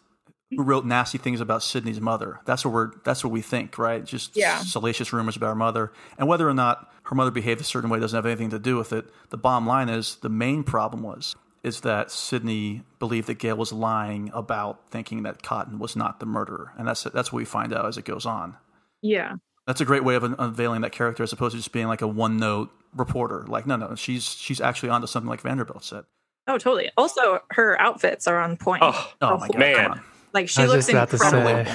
who 0.55 0.63
wrote 0.63 0.85
nasty 0.85 1.17
things 1.17 1.41
about 1.41 1.61
Sidney's 1.61 1.99
mother. 2.01 2.39
That's 2.45 2.63
what 2.65 2.73
we're 2.73 2.91
that's 3.03 3.23
what 3.23 3.31
we 3.31 3.41
think, 3.41 3.77
right? 3.77 4.03
Just 4.03 4.35
Yeah. 4.35 4.57
salacious 4.59 5.11
rumors 5.13 5.35
about 5.35 5.47
her 5.49 5.55
mother, 5.55 5.91
and 6.17 6.27
whether 6.27 6.47
or 6.49 6.53
not 6.53 6.91
her 7.03 7.15
mother 7.15 7.31
behaved 7.31 7.61
a 7.61 7.63
certain 7.63 7.89
way 7.89 7.99
doesn't 7.99 8.17
have 8.17 8.25
anything 8.25 8.49
to 8.49 8.59
do 8.59 8.75
with 8.77 8.91
it. 8.93 9.09
The 9.29 9.37
bottom 9.37 9.65
line 9.67 9.87
is 9.89 10.15
the 10.21 10.29
main 10.29 10.63
problem 10.63 11.03
was 11.03 11.35
is 11.63 11.81
that 11.81 12.09
Sidney 12.11 12.83
believed 12.99 13.27
that 13.27 13.39
Gale 13.39 13.57
was 13.57 13.73
lying 13.73 14.31
about 14.33 14.79
thinking 14.89 15.23
that 15.23 15.43
Cotton 15.43 15.79
was 15.79 15.95
not 15.97 16.19
the 16.21 16.25
murderer, 16.25 16.71
and 16.77 16.87
that's 16.87 17.03
that's 17.03 17.31
what 17.33 17.37
we 17.39 17.45
find 17.45 17.73
out 17.73 17.85
as 17.85 17.97
it 17.97 18.05
goes 18.05 18.25
on. 18.25 18.55
yeah. 19.01 19.33
That's 19.67 19.81
a 19.81 19.85
great 19.85 20.03
way 20.03 20.15
of 20.15 20.23
unveiling 20.23 20.81
that 20.81 20.91
character 20.93 21.21
as 21.21 21.31
opposed 21.33 21.51
to 21.51 21.57
just 21.57 21.71
being 21.71 21.87
like 21.87 22.01
a 22.01 22.07
one 22.07 22.37
note 22.37 22.71
reporter. 22.95 23.45
Like, 23.47 23.67
no, 23.67 23.75
no, 23.75 23.93
she's 23.95 24.23
she's 24.25 24.59
actually 24.59 24.89
onto 24.89 25.05
something 25.07 25.29
like 25.29 25.41
Vanderbilt 25.41 25.83
said. 25.83 26.05
Oh, 26.47 26.57
totally. 26.57 26.89
Also, 26.97 27.41
her 27.51 27.79
outfits 27.79 28.25
are 28.27 28.39
on 28.39 28.55
point. 28.57 28.81
Oh, 28.81 29.13
oh 29.21 29.37
my 29.37 29.47
God, 29.49 29.57
man. 29.59 30.01
Like 30.33 30.49
she 30.49 30.61
looks 30.65 30.87
just 30.87 30.89
about 30.89 31.09
to 31.09 31.15
incredible. 31.15 31.71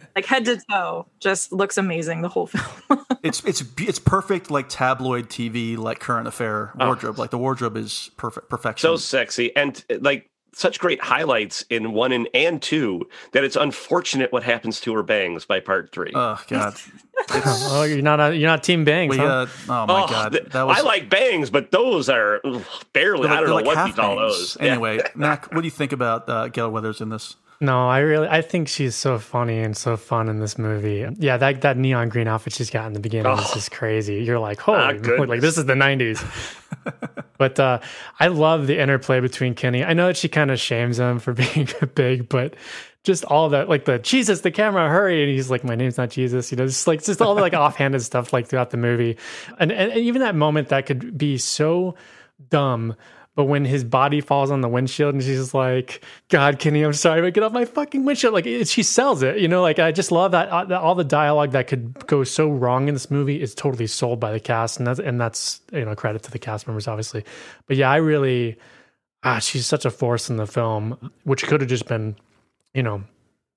Like 0.16 0.24
head 0.26 0.44
to 0.46 0.60
toe, 0.70 1.06
just 1.20 1.52
looks 1.52 1.76
amazing. 1.78 2.22
The 2.22 2.28
whole 2.28 2.46
film. 2.46 3.04
it's 3.22 3.44
it's 3.44 3.62
it's 3.78 3.98
perfect 3.98 4.50
like 4.50 4.68
tabloid 4.68 5.28
TV 5.28 5.76
like 5.76 6.00
current 6.00 6.26
affair 6.26 6.72
Oh. 6.80 6.86
wardrobe. 6.86 7.18
Like 7.18 7.30
the 7.30 7.38
wardrobe 7.38 7.76
is 7.76 8.10
perfect 8.16 8.48
perfection. 8.48 8.88
So 8.88 8.96
sexy 8.96 9.54
and 9.54 9.84
like 10.00 10.29
such 10.52 10.78
great 10.78 11.00
highlights 11.00 11.62
in 11.70 11.92
one 11.92 12.12
and, 12.12 12.28
and 12.34 12.60
two 12.60 13.08
that 13.32 13.44
it's 13.44 13.56
unfortunate 13.56 14.32
what 14.32 14.42
happens 14.42 14.80
to 14.80 14.94
her 14.94 15.02
bangs 15.02 15.44
by 15.44 15.60
part 15.60 15.92
three. 15.92 16.12
Oh 16.14 16.40
God. 16.48 16.74
oh, 17.30 17.82
you're 17.88 18.02
not 18.02 18.18
a, 18.20 18.36
you're 18.36 18.48
not 18.48 18.62
Team 18.62 18.84
Bangs, 18.84 19.10
We, 19.10 19.18
huh? 19.18 19.24
uh, 19.24 19.46
oh 19.68 19.86
my 19.86 20.02
Oh, 20.02 20.06
God, 20.08 20.32
th- 20.32 20.44
that 20.52 20.66
was 20.66 20.78
I 20.78 20.82
like 20.82 21.10
bangs, 21.10 21.50
but 21.50 21.70
those 21.70 22.08
are 22.08 22.40
ugh, 22.44 22.62
barely. 22.92 23.28
they're 23.28 23.30
like- 23.30 23.36
I 23.36 23.40
don't 23.40 23.48
know 23.50 23.54
like 23.56 23.64
what 23.66 23.76
half 23.76 23.88
you 23.88 23.94
call 23.94 24.16
bangs. 24.16 24.36
those. 24.38 24.56
Yeah. 24.60 24.66
Anyway, 24.72 25.00
Mac, 25.14 25.52
what 25.52 25.60
do 25.60 25.66
you 25.66 25.70
think 25.70 25.92
about 25.92 26.28
uh, 26.28 26.48
Gale 26.48 26.70
Weathers 26.70 27.00
in 27.00 27.10
this? 27.10 27.36
No, 27.62 27.88
I 27.90 27.98
really 27.98 28.26
I 28.26 28.40
think 28.40 28.68
she's 28.68 28.94
so 28.96 29.18
funny 29.18 29.58
and 29.58 29.76
so 29.76 29.98
fun 29.98 30.30
in 30.30 30.40
this 30.40 30.56
movie. 30.56 31.06
Yeah, 31.18 31.36
that 31.36 31.60
that 31.60 31.76
neon 31.76 32.08
green 32.08 32.26
outfit 32.26 32.54
she's 32.54 32.70
got 32.70 32.86
in 32.86 32.94
the 32.94 33.00
beginning 33.00 33.30
is 33.32 33.38
Oh. 33.42 33.50
just 33.52 33.70
crazy. 33.70 34.24
You're 34.24 34.38
like, 34.38 34.66
Ah, 34.66 34.92
holy 34.94 34.98
moly, 35.18 35.26
like 35.26 35.40
this 35.42 35.58
is 35.58 35.66
the 35.66 35.74
'90s. 35.74 36.24
but 37.38 37.58
uh, 37.58 37.80
I 38.18 38.28
love 38.28 38.66
the 38.66 38.78
interplay 38.78 39.20
between 39.20 39.54
Kenny. 39.54 39.84
I 39.84 39.92
know 39.92 40.08
that 40.08 40.16
she 40.16 40.28
kind 40.28 40.50
of 40.50 40.60
shames 40.60 40.98
him 40.98 41.18
for 41.18 41.32
being 41.54 41.68
big, 41.94 42.28
but 42.28 42.54
just 43.02 43.24
all 43.24 43.48
that, 43.50 43.68
like 43.68 43.86
the 43.86 43.98
Jesus, 43.98 44.42
the 44.42 44.50
camera, 44.50 44.88
hurry, 44.88 45.22
and 45.22 45.32
he's 45.32 45.50
like, 45.50 45.64
my 45.64 45.74
name's 45.74 45.96
not 45.96 46.10
Jesus. 46.10 46.50
You 46.50 46.56
know, 46.56 46.66
just 46.66 46.86
like 46.86 47.02
just 47.02 47.22
all 47.22 47.34
the 47.34 47.40
like 47.40 47.54
offhanded 47.54 48.02
stuff 48.02 48.32
like 48.32 48.46
throughout 48.46 48.70
the 48.70 48.76
movie, 48.76 49.16
and, 49.58 49.72
and 49.72 49.92
and 49.92 50.00
even 50.00 50.20
that 50.20 50.34
moment 50.34 50.68
that 50.68 50.86
could 50.86 51.16
be 51.16 51.38
so 51.38 51.94
dumb. 52.50 52.94
But 53.40 53.46
when 53.46 53.64
his 53.64 53.84
body 53.84 54.20
falls 54.20 54.50
on 54.50 54.60
the 54.60 54.68
windshield 54.68 55.14
and 55.14 55.24
she's 55.24 55.54
like, 55.54 56.04
God, 56.28 56.58
Kenny, 56.58 56.82
I'm 56.82 56.92
sorry, 56.92 57.22
but 57.22 57.32
get 57.32 57.42
off 57.42 57.52
my 57.52 57.64
fucking 57.64 58.04
windshield. 58.04 58.34
Like 58.34 58.44
it, 58.44 58.68
she 58.68 58.82
sells 58.82 59.22
it, 59.22 59.38
you 59.38 59.48
know, 59.48 59.62
like 59.62 59.78
I 59.78 59.92
just 59.92 60.12
love 60.12 60.32
that, 60.32 60.50
uh, 60.50 60.78
all 60.78 60.94
the 60.94 61.04
dialogue 61.04 61.52
that 61.52 61.66
could 61.66 62.06
go 62.06 62.22
so 62.22 62.50
wrong 62.50 62.86
in 62.88 62.94
this 62.94 63.10
movie 63.10 63.40
is 63.40 63.54
totally 63.54 63.86
sold 63.86 64.20
by 64.20 64.30
the 64.30 64.40
cast. 64.40 64.76
And 64.76 64.86
that's, 64.86 65.00
and 65.00 65.18
that's, 65.18 65.62
you 65.72 65.86
know, 65.86 65.94
credit 65.94 66.22
to 66.24 66.30
the 66.30 66.38
cast 66.38 66.66
members, 66.66 66.86
obviously. 66.86 67.24
But 67.66 67.78
yeah, 67.78 67.90
I 67.90 67.96
really, 67.96 68.58
ah, 69.22 69.38
she's 69.38 69.66
such 69.66 69.86
a 69.86 69.90
force 69.90 70.28
in 70.28 70.36
the 70.36 70.46
film, 70.46 71.10
which 71.24 71.46
could 71.46 71.62
have 71.62 71.70
just 71.70 71.88
been, 71.88 72.16
you 72.74 72.82
know, 72.82 73.04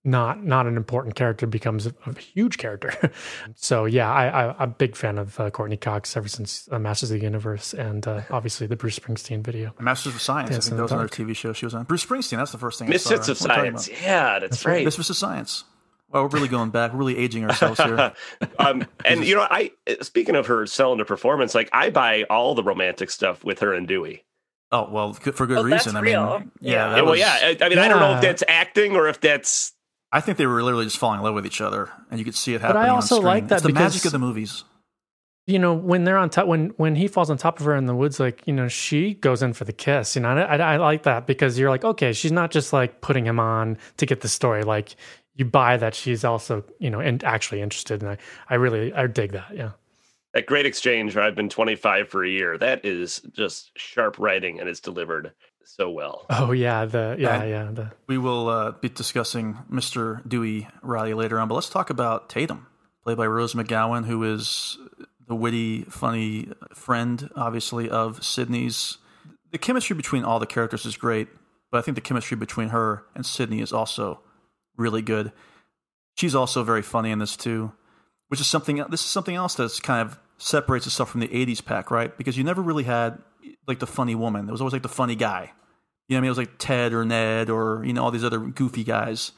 not 0.05 0.43
not 0.43 0.67
an 0.67 0.75
important 0.75 1.15
character 1.15 1.47
becomes 1.47 1.85
a, 1.87 1.93
a 2.05 2.19
huge 2.19 2.57
character. 2.57 3.11
so 3.55 3.85
yeah, 3.85 4.11
I, 4.11 4.27
I 4.27 4.55
I'm 4.59 4.69
a 4.71 4.73
big 4.73 4.95
fan 4.95 5.17
of 5.17 5.39
uh, 5.39 5.49
Courteney 5.49 5.77
Cox 5.77 6.17
ever 6.17 6.27
since 6.27 6.67
uh, 6.71 6.79
Masters 6.79 7.11
of 7.11 7.19
the 7.19 7.23
Universe 7.23 7.73
and 7.73 8.05
uh, 8.07 8.21
obviously 8.29 8.67
the 8.67 8.75
Bruce 8.75 8.99
Springsteen 8.99 9.41
video. 9.43 9.73
Masters 9.79 10.15
of 10.15 10.21
Science. 10.21 10.49
Dance 10.49 10.67
I 10.67 10.69
think 10.69 10.71
the 10.71 10.75
that 10.77 10.81
was 10.83 10.91
another 10.91 11.07
Dark. 11.07 11.29
TV 11.29 11.35
show 11.35 11.53
she 11.53 11.65
was 11.65 11.73
on. 11.73 11.85
Bruce 11.85 12.05
Springsteen. 12.05 12.37
That's 12.37 12.51
the 12.51 12.57
first 12.57 12.79
thing. 12.79 12.89
Misfits 12.89 13.29
I 13.29 13.31
of 13.31 13.37
saw 13.37 13.47
her. 13.49 13.55
What 13.55 13.59
are 13.61 13.65
you 13.71 13.77
Science. 13.77 14.01
Yeah, 14.03 14.39
that's 14.39 14.65
right. 14.65 14.83
Misfits 14.83 15.09
of 15.09 15.15
Science. 15.15 15.63
Well, 16.09 16.23
we're 16.23 16.29
really 16.29 16.47
going 16.47 16.69
back. 16.69 16.91
We're 16.93 16.99
really 16.99 17.17
aging 17.17 17.43
ourselves 17.45 17.79
here. 17.81 18.13
um, 18.59 18.85
and 19.03 19.25
you 19.25 19.35
know, 19.35 19.47
I 19.49 19.71
speaking 20.01 20.35
of 20.35 20.45
her 20.47 20.65
selling 20.67 20.99
the 20.99 21.05
performance, 21.05 21.55
like 21.55 21.69
I 21.73 21.89
buy 21.89 22.23
all 22.29 22.53
the 22.55 22.61
romantic 22.63 23.09
stuff 23.09 23.43
with 23.43 23.59
her 23.61 23.73
and 23.73 23.87
Dewey. 23.87 24.23
Oh 24.71 24.89
well, 24.91 25.13
for 25.13 25.45
good 25.47 25.57
Oh, 25.59 25.63
that's 25.67 25.85
reason. 25.85 25.97
I 25.97 26.01
real. 26.01 26.39
mean, 26.39 26.51
Yeah. 26.61 26.71
yeah, 26.71 26.89
that 26.95 27.03
well, 27.03 27.11
was- 27.11 27.19
yeah. 27.19 27.33
I, 27.41 27.57
I 27.61 27.69
mean, 27.69 27.79
I 27.79 27.87
don't 27.87 27.99
know 27.99 28.15
if 28.15 28.21
that's 28.21 28.43
acting 28.47 28.95
or 28.95 29.07
if 29.07 29.21
that's 29.21 29.72
I 30.13 30.21
think 30.21 30.37
they 30.37 30.45
were 30.45 30.61
literally 30.63 30.85
just 30.85 30.97
falling 30.97 31.19
in 31.19 31.23
love 31.25 31.33
with 31.33 31.45
each 31.45 31.59
other, 31.59 31.89
and 32.11 32.19
you 32.19 32.23
could 32.25 32.35
see 32.35 32.53
it 32.53 32.61
happen. 32.61 32.75
But 32.77 32.85
I 32.85 32.89
also 32.89 33.15
on 33.15 33.21
screen. 33.21 33.33
like 33.33 33.47
that 33.49 33.55
it's 33.55 33.63
the 33.63 33.67
because- 33.69 33.93
magic 33.93 34.05
of 34.05 34.11
the 34.11 34.19
movies. 34.19 34.63
you 35.47 35.59
know 35.59 35.73
when 35.73 36.05
they're 36.05 36.17
on 36.17 36.29
top 36.29 36.47
when 36.47 36.69
when 36.77 36.95
he 36.95 37.07
falls 37.09 37.29
on 37.29 37.37
top 37.37 37.59
of 37.59 37.65
her 37.65 37.75
in 37.75 37.85
the 37.85 37.95
woods 37.95 38.17
like 38.19 38.41
you 38.45 38.53
know 38.53 38.69
she 38.69 39.15
goes 39.15 39.43
in 39.43 39.51
for 39.51 39.65
the 39.65 39.73
kiss 39.73 40.15
you 40.15 40.21
know 40.21 40.29
I, 40.29 40.55
I, 40.55 40.73
I 40.75 40.77
like 40.77 41.03
that 41.03 41.27
because 41.27 41.59
you're 41.59 41.69
like 41.69 41.83
okay 41.83 42.13
she's 42.13 42.31
not 42.31 42.49
just 42.49 42.71
like 42.71 43.01
putting 43.01 43.25
him 43.25 43.41
on 43.41 43.77
to 43.97 44.05
get 44.05 44.21
the 44.21 44.29
story 44.29 44.63
like 44.63 44.95
you 45.35 45.43
buy 45.43 45.75
that 45.75 45.95
she's 45.95 46.23
also 46.23 46.63
you 46.79 46.89
know 46.89 47.01
and 47.01 47.21
actually 47.25 47.61
interested 47.61 48.01
and 48.01 48.11
I, 48.11 48.17
I 48.49 48.55
really 48.55 48.93
I 48.93 49.05
dig 49.07 49.33
that 49.33 49.53
yeah 49.53 49.71
that 50.33 50.45
great 50.45 50.65
exchange 50.65 51.13
where 51.15 51.25
I've 51.25 51.35
been 51.35 51.49
25 51.49 52.09
for 52.09 52.23
a 52.23 52.29
year. 52.29 52.57
That 52.57 52.83
is 52.85 53.19
just 53.33 53.69
sharp 53.77 54.17
writing 54.17 54.59
and 54.59 54.67
it's 54.67 54.79
delivered 54.79 55.31
so 55.65 55.89
well. 55.89 56.25
oh 56.29 56.51
yeah 56.51 56.85
the 56.85 57.15
yeah 57.19 57.41
And 57.41 57.49
yeah 57.49 57.71
the 57.71 57.91
We 58.07 58.17
will 58.17 58.49
uh, 58.49 58.71
be 58.71 58.89
discussing 58.89 59.57
Mr. 59.71 60.27
Dewey 60.27 60.67
Riley 60.81 61.13
later 61.13 61.39
on, 61.39 61.47
but 61.47 61.55
let's 61.55 61.69
talk 61.69 61.89
about 61.89 62.29
Tatum, 62.29 62.67
played 63.03 63.17
by 63.17 63.27
Rose 63.27 63.53
McGowan, 63.53 64.05
who 64.05 64.23
is 64.23 64.77
the 65.27 65.35
witty, 65.35 65.83
funny 65.83 66.49
friend, 66.73 67.29
obviously, 67.35 67.89
of 67.89 68.23
Sidney's. 68.23 68.97
The 69.51 69.57
chemistry 69.57 69.95
between 69.95 70.23
all 70.23 70.39
the 70.39 70.45
characters 70.45 70.85
is 70.85 70.97
great, 70.97 71.27
but 71.71 71.77
I 71.77 71.81
think 71.81 71.95
the 71.95 72.01
chemistry 72.01 72.35
between 72.35 72.69
her 72.69 73.03
and 73.15 73.25
Sidney 73.25 73.61
is 73.61 73.71
also 73.71 74.21
really 74.75 75.01
good. 75.01 75.31
She's 76.15 76.35
also 76.35 76.63
very 76.63 76.81
funny 76.81 77.11
in 77.11 77.19
this 77.19 77.37
too, 77.37 77.71
which 78.27 78.39
is 78.39 78.47
something. 78.47 78.77
This 78.89 79.01
is 79.01 79.07
something 79.07 79.35
else 79.35 79.55
that's 79.55 79.79
kind 79.79 80.07
of 80.07 80.19
separates 80.37 80.87
itself 80.87 81.09
from 81.09 81.21
the 81.21 81.27
'80s 81.27 81.63
pack, 81.63 81.89
right? 81.89 82.15
Because 82.17 82.37
you 82.37 82.43
never 82.43 82.61
really 82.61 82.83
had 82.83 83.19
like 83.67 83.79
the 83.79 83.87
funny 83.87 84.15
woman. 84.15 84.47
It 84.47 84.51
was 84.51 84.61
always 84.61 84.73
like 84.73 84.83
the 84.83 84.89
funny 84.89 85.15
guy. 85.15 85.51
You 86.07 86.15
know 86.15 86.17
what 86.17 86.17
I 86.17 86.21
mean? 86.21 86.25
It 86.25 86.29
was 86.29 86.37
like 86.37 86.57
Ted 86.57 86.93
or 86.93 87.05
Ned 87.05 87.49
or 87.49 87.83
you 87.85 87.93
know 87.93 88.03
all 88.03 88.11
these 88.11 88.23
other 88.23 88.39
goofy 88.39 88.83
guys. 88.83 89.31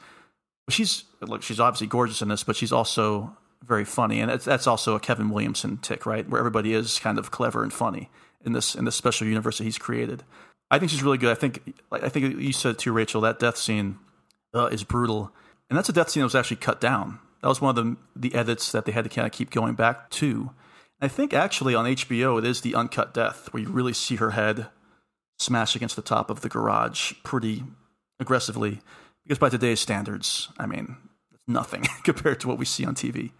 But 0.66 0.74
she's 0.74 1.04
look, 1.20 1.42
she's 1.42 1.60
obviously 1.60 1.86
gorgeous 1.86 2.22
in 2.22 2.28
this, 2.28 2.42
but 2.42 2.56
she's 2.56 2.72
also 2.72 3.36
very 3.64 3.84
funny, 3.84 4.20
and 4.20 4.30
that's, 4.30 4.44
that's 4.44 4.66
also 4.66 4.94
a 4.94 5.00
Kevin 5.00 5.30
Williamson 5.30 5.78
tick, 5.78 6.06
right? 6.06 6.28
Where 6.28 6.38
everybody 6.38 6.72
is 6.72 6.98
kind 6.98 7.18
of 7.18 7.30
clever 7.30 7.62
and 7.62 7.72
funny 7.72 8.10
in 8.44 8.52
this 8.52 8.74
in 8.74 8.84
this 8.84 8.96
special 8.96 9.26
universe 9.26 9.58
that 9.58 9.64
he's 9.64 9.78
created. 9.78 10.22
I 10.70 10.78
think 10.78 10.90
she's 10.90 11.02
really 11.02 11.18
good. 11.18 11.30
I 11.30 11.34
think 11.34 11.74
like, 11.90 12.02
I 12.02 12.08
think 12.08 12.40
you 12.40 12.52
said 12.52 12.78
too, 12.78 12.92
Rachel. 12.92 13.20
That 13.20 13.38
death 13.38 13.56
scene 13.56 13.98
uh, 14.54 14.66
is 14.66 14.84
brutal, 14.84 15.32
and 15.68 15.76
that's 15.76 15.88
a 15.88 15.92
death 15.92 16.10
scene 16.10 16.22
that 16.22 16.26
was 16.26 16.34
actually 16.34 16.58
cut 16.58 16.80
down. 16.80 17.18
That 17.42 17.48
was 17.48 17.60
one 17.60 17.76
of 17.76 17.84
the 17.84 17.96
the 18.30 18.34
edits 18.34 18.72
that 18.72 18.84
they 18.84 18.92
had 18.92 19.04
to 19.04 19.10
kind 19.10 19.26
of 19.26 19.32
keep 19.32 19.50
going 19.50 19.74
back 19.74 20.10
to. 20.10 20.50
I 21.00 21.08
think 21.08 21.34
actually 21.34 21.74
on 21.74 21.84
HBO 21.84 22.38
it 22.38 22.44
is 22.44 22.60
the 22.60 22.74
uncut 22.74 23.12
death 23.12 23.52
where 23.52 23.62
you 23.62 23.68
really 23.68 23.92
see 23.92 24.16
her 24.16 24.30
head 24.30 24.68
smash 25.38 25.76
against 25.76 25.96
the 25.96 26.02
top 26.02 26.30
of 26.30 26.40
the 26.40 26.48
garage 26.48 27.12
pretty 27.22 27.64
aggressively. 28.18 28.80
Because 29.24 29.38
by 29.38 29.48
today's 29.48 29.80
standards, 29.80 30.48
I 30.58 30.66
mean, 30.66 30.96
it's 31.34 31.42
nothing 31.46 31.86
compared 32.04 32.40
to 32.40 32.48
what 32.48 32.58
we 32.58 32.64
see 32.64 32.86
on 32.86 32.94
TV. 32.94 33.32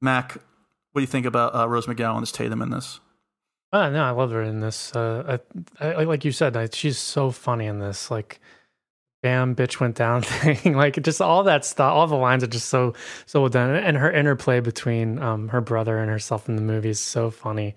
Mac, 0.00 0.34
what 0.34 1.00
do 1.00 1.02
you 1.02 1.06
think 1.06 1.26
about 1.26 1.54
uh, 1.54 1.68
Rose 1.68 1.86
McGowan 1.86 2.22
as 2.22 2.32
Tatum 2.32 2.62
in 2.62 2.70
this? 2.70 3.00
Oh 3.72 3.90
no, 3.90 4.04
I 4.04 4.10
love 4.10 4.30
her 4.30 4.42
in 4.42 4.60
this. 4.60 4.94
Uh, 4.94 5.38
I, 5.80 5.86
I, 5.86 6.04
like 6.04 6.24
you 6.24 6.32
said, 6.32 6.56
I, 6.56 6.68
she's 6.72 6.98
so 6.98 7.30
funny 7.30 7.66
in 7.66 7.80
this. 7.80 8.10
Like, 8.10 8.40
bam, 9.26 9.56
bitch 9.56 9.80
went 9.80 9.96
down 9.96 10.22
thing. 10.22 10.76
like, 10.76 11.02
just 11.02 11.20
all 11.20 11.42
that 11.42 11.64
stuff. 11.64 11.92
All 11.92 12.06
the 12.06 12.14
lines 12.14 12.44
are 12.44 12.48
just 12.48 12.68
so 12.68 12.94
so 13.26 13.40
well 13.40 13.48
done, 13.48 13.74
and 13.74 13.96
her 13.96 14.10
interplay 14.10 14.60
between 14.60 15.18
um, 15.18 15.48
her 15.48 15.60
brother 15.60 15.98
and 15.98 16.08
herself 16.08 16.48
in 16.48 16.54
the 16.54 16.62
movie 16.62 16.90
is 16.90 17.00
so 17.00 17.30
funny. 17.30 17.74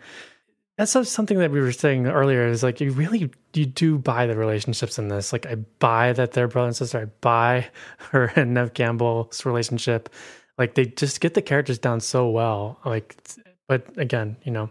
That's 0.77 0.91
something 1.09 1.39
that 1.39 1.51
we 1.51 1.59
were 1.59 1.71
saying 1.71 2.05
earlier. 2.05 2.47
Is 2.47 2.61
like 2.61 2.79
you 2.79 2.91
really 2.91 3.31
you 3.55 3.65
do 3.65 3.97
buy 3.97 4.27
the 4.27 4.35
relationships 4.35 4.99
in 4.99 5.07
this. 5.07 5.33
Like, 5.33 5.47
I 5.47 5.55
buy 5.55 6.13
that 6.13 6.33
they're 6.33 6.47
brother 6.47 6.67
and 6.67 6.75
sister. 6.75 6.99
I 6.99 7.05
buy 7.05 7.67
her 8.11 8.31
and 8.35 8.53
Neve 8.53 8.75
Campbell's 8.75 9.43
relationship. 9.43 10.09
Like, 10.59 10.75
they 10.75 10.85
just 10.85 11.19
get 11.19 11.33
the 11.33 11.41
characters 11.41 11.79
down 11.79 11.99
so 11.99 12.29
well. 12.29 12.79
Like 12.85 13.15
but 13.67 13.87
again, 13.97 14.37
you 14.43 14.51
know, 14.51 14.69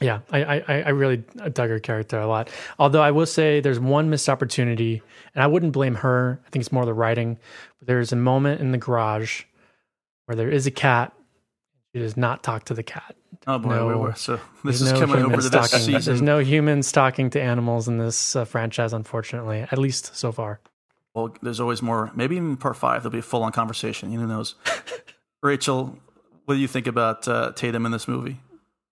yeah, 0.00 0.20
I, 0.30 0.42
I 0.44 0.62
I 0.82 0.88
really 0.90 1.18
dug 1.52 1.68
her 1.70 1.78
character 1.78 2.18
a 2.18 2.26
lot. 2.26 2.48
Although 2.78 3.02
I 3.02 3.10
will 3.10 3.26
say 3.26 3.60
there's 3.60 3.80
one 3.80 4.08
missed 4.10 4.28
opportunity, 4.28 5.02
and 5.34 5.42
I 5.42 5.46
wouldn't 5.46 5.72
blame 5.72 5.96
her. 5.96 6.40
I 6.46 6.50
think 6.50 6.62
it's 6.62 6.72
more 6.72 6.86
the 6.86 6.94
writing. 6.94 7.38
But 7.78 7.88
there's 7.88 8.12
a 8.12 8.16
moment 8.16 8.60
in 8.60 8.72
the 8.72 8.78
garage 8.78 9.44
where 10.26 10.36
there 10.36 10.50
is 10.50 10.66
a 10.66 10.70
cat. 10.70 11.12
She 11.94 12.00
does 12.00 12.16
not 12.16 12.42
talk 12.42 12.64
to 12.66 12.74
the 12.74 12.82
cat. 12.82 13.14
Oh 13.46 13.58
boy, 13.58 13.70
No- 13.74 14.12
so 14.14 14.38
this 14.64 14.80
is 14.80 14.92
coming 14.92 15.24
over 15.24 15.36
to 15.40 15.48
this 15.48 15.70
stalking. 15.70 16.00
There's 16.00 16.22
no 16.22 16.38
humans 16.38 16.92
talking 16.92 17.30
to 17.30 17.40
animals 17.40 17.88
in 17.88 17.98
this 17.98 18.36
uh, 18.36 18.44
franchise, 18.44 18.92
unfortunately, 18.92 19.60
at 19.62 19.78
least 19.78 20.14
so 20.16 20.30
far. 20.30 20.60
Well, 21.14 21.34
there's 21.42 21.58
always 21.60 21.82
more. 21.82 22.10
Maybe 22.14 22.36
in 22.36 22.56
part 22.56 22.76
five 22.76 23.02
there'll 23.02 23.12
be 23.12 23.18
a 23.18 23.22
full 23.22 23.42
on 23.42 23.52
conversation. 23.52 24.12
Who 24.12 24.26
knows? 24.26 24.54
Rachel, 25.42 25.98
what 26.44 26.54
do 26.54 26.60
you 26.60 26.68
think 26.68 26.86
about 26.86 27.26
uh, 27.26 27.52
Tatum 27.52 27.86
in 27.86 27.92
this 27.92 28.06
movie? 28.06 28.40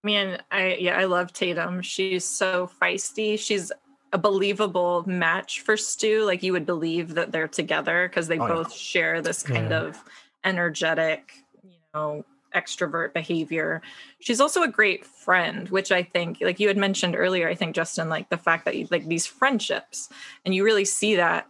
I 0.03 0.07
mean, 0.07 0.37
I 0.51 0.75
yeah, 0.75 0.97
I 0.97 1.05
love 1.05 1.33
Tatum. 1.33 1.81
She's 1.81 2.23
so 2.25 2.69
feisty. 2.81 3.37
She's 3.37 3.71
a 4.13 4.17
believable 4.17 5.03
match 5.05 5.61
for 5.61 5.77
Stu. 5.77 6.23
Like 6.25 6.41
you 6.41 6.53
would 6.53 6.65
believe 6.65 7.15
that 7.15 7.31
they're 7.31 7.47
together 7.47 8.07
because 8.07 8.27
they 8.27 8.39
Oh, 8.39 8.47
yeah. 8.47 8.53
both 8.53 8.73
share 8.73 9.21
this 9.21 9.43
kind 9.43 9.69
Yeah. 9.71 9.81
of 9.81 10.03
energetic, 10.43 11.33
you 11.63 11.71
know, 11.93 12.25
extrovert 12.55 13.13
behavior. 13.13 13.81
She's 14.19 14.41
also 14.41 14.63
a 14.63 14.67
great 14.67 15.05
friend, 15.05 15.69
which 15.69 15.91
I 15.91 16.01
think, 16.01 16.39
like 16.41 16.59
you 16.59 16.67
had 16.67 16.77
mentioned 16.77 17.15
earlier, 17.15 17.47
I 17.47 17.53
think 17.53 17.75
Justin, 17.75 18.09
like 18.09 18.29
the 18.29 18.37
fact 18.37 18.65
that 18.65 18.75
you 18.75 18.87
like 18.89 19.07
these 19.07 19.27
friendships, 19.27 20.09
and 20.45 20.55
you 20.55 20.63
really 20.63 20.85
see 20.85 21.15
that. 21.17 21.47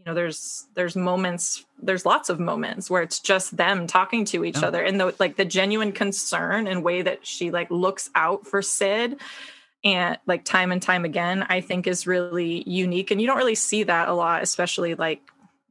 You 0.00 0.06
know, 0.06 0.14
there's 0.14 0.66
there's 0.74 0.96
moments, 0.96 1.66
there's 1.78 2.06
lots 2.06 2.30
of 2.30 2.40
moments 2.40 2.88
where 2.88 3.02
it's 3.02 3.20
just 3.20 3.54
them 3.54 3.86
talking 3.86 4.24
to 4.26 4.46
each 4.46 4.56
Yeah. 4.56 4.68
other, 4.68 4.82
and 4.82 4.98
the 4.98 5.14
like 5.18 5.36
the 5.36 5.44
genuine 5.44 5.92
concern 5.92 6.66
and 6.66 6.82
way 6.82 7.02
that 7.02 7.26
she 7.26 7.50
like 7.50 7.70
looks 7.70 8.08
out 8.14 8.46
for 8.46 8.62
Sid 8.62 9.20
and 9.84 10.16
like 10.26 10.44
time 10.44 10.72
and 10.72 10.82
time 10.82 11.06
again 11.06 11.46
i 11.48 11.62
think 11.62 11.86
is 11.86 12.06
really 12.06 12.62
unique 12.68 13.10
and 13.10 13.18
you 13.18 13.26
don't 13.26 13.38
really 13.38 13.54
see 13.54 13.82
that 13.82 14.08
a 14.08 14.12
lot 14.12 14.42
especially 14.42 14.94
like 14.94 15.22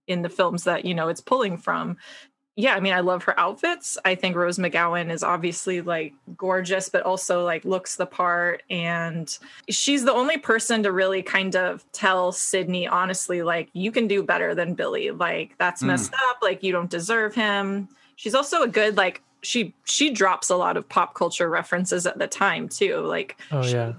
in 0.07 0.23
the 0.23 0.29
films 0.29 0.63
that 0.63 0.83
you 0.83 0.95
know 0.95 1.09
it's 1.09 1.21
pulling 1.21 1.57
from 1.57 1.95
yeah 2.59 2.75
i 2.75 2.79
mean 2.81 2.91
i 2.93 2.99
love 2.99 3.23
her 3.23 3.39
outfits. 3.39 3.97
I 4.03 4.15
think 4.15 4.35
rose 4.35 4.57
mcgowan 4.59 5.09
is 5.11 5.23
obviously 5.23 5.79
like 5.79 6.13
gorgeous 6.35 6.89
but 6.89 7.03
also 7.03 7.45
like 7.45 7.63
looks 7.63 7.95
the 7.95 8.05
part. 8.05 8.63
And 8.69 9.25
she's 9.69 10.03
the 10.03 10.11
only 10.13 10.37
person 10.37 10.83
to 10.83 10.91
really 10.91 11.21
kind 11.21 11.55
of 11.55 11.85
tell 11.93 12.33
sidney 12.33 12.85
honestly 12.85 13.41
like 13.43 13.69
you 13.73 13.91
can 13.91 14.07
do 14.07 14.21
better 14.23 14.53
than 14.53 14.73
billy. 14.73 15.11
Like 15.11 15.55
that's 15.57 15.81
Mm. 15.81 15.87
messed 15.87 16.13
up. 16.29 16.37
Like 16.41 16.61
you 16.61 16.71
don't 16.73 16.89
deserve 16.89 17.33
him. 17.33 17.87
She's 18.17 18.35
also 18.35 18.63
a 18.63 18.67
good 18.67 18.97
like 18.97 19.21
she 19.41 19.73
she 19.85 20.11
drops 20.11 20.49
a 20.49 20.57
lot 20.57 20.75
of 20.75 20.83
pop 20.89 21.13
culture 21.13 21.49
references 21.49 22.05
at 22.05 22.17
the 22.19 22.27
time 22.27 22.67
too. 22.67 22.97
Like 22.99 23.37
Oh 23.51 23.63
yeah. 23.65 23.93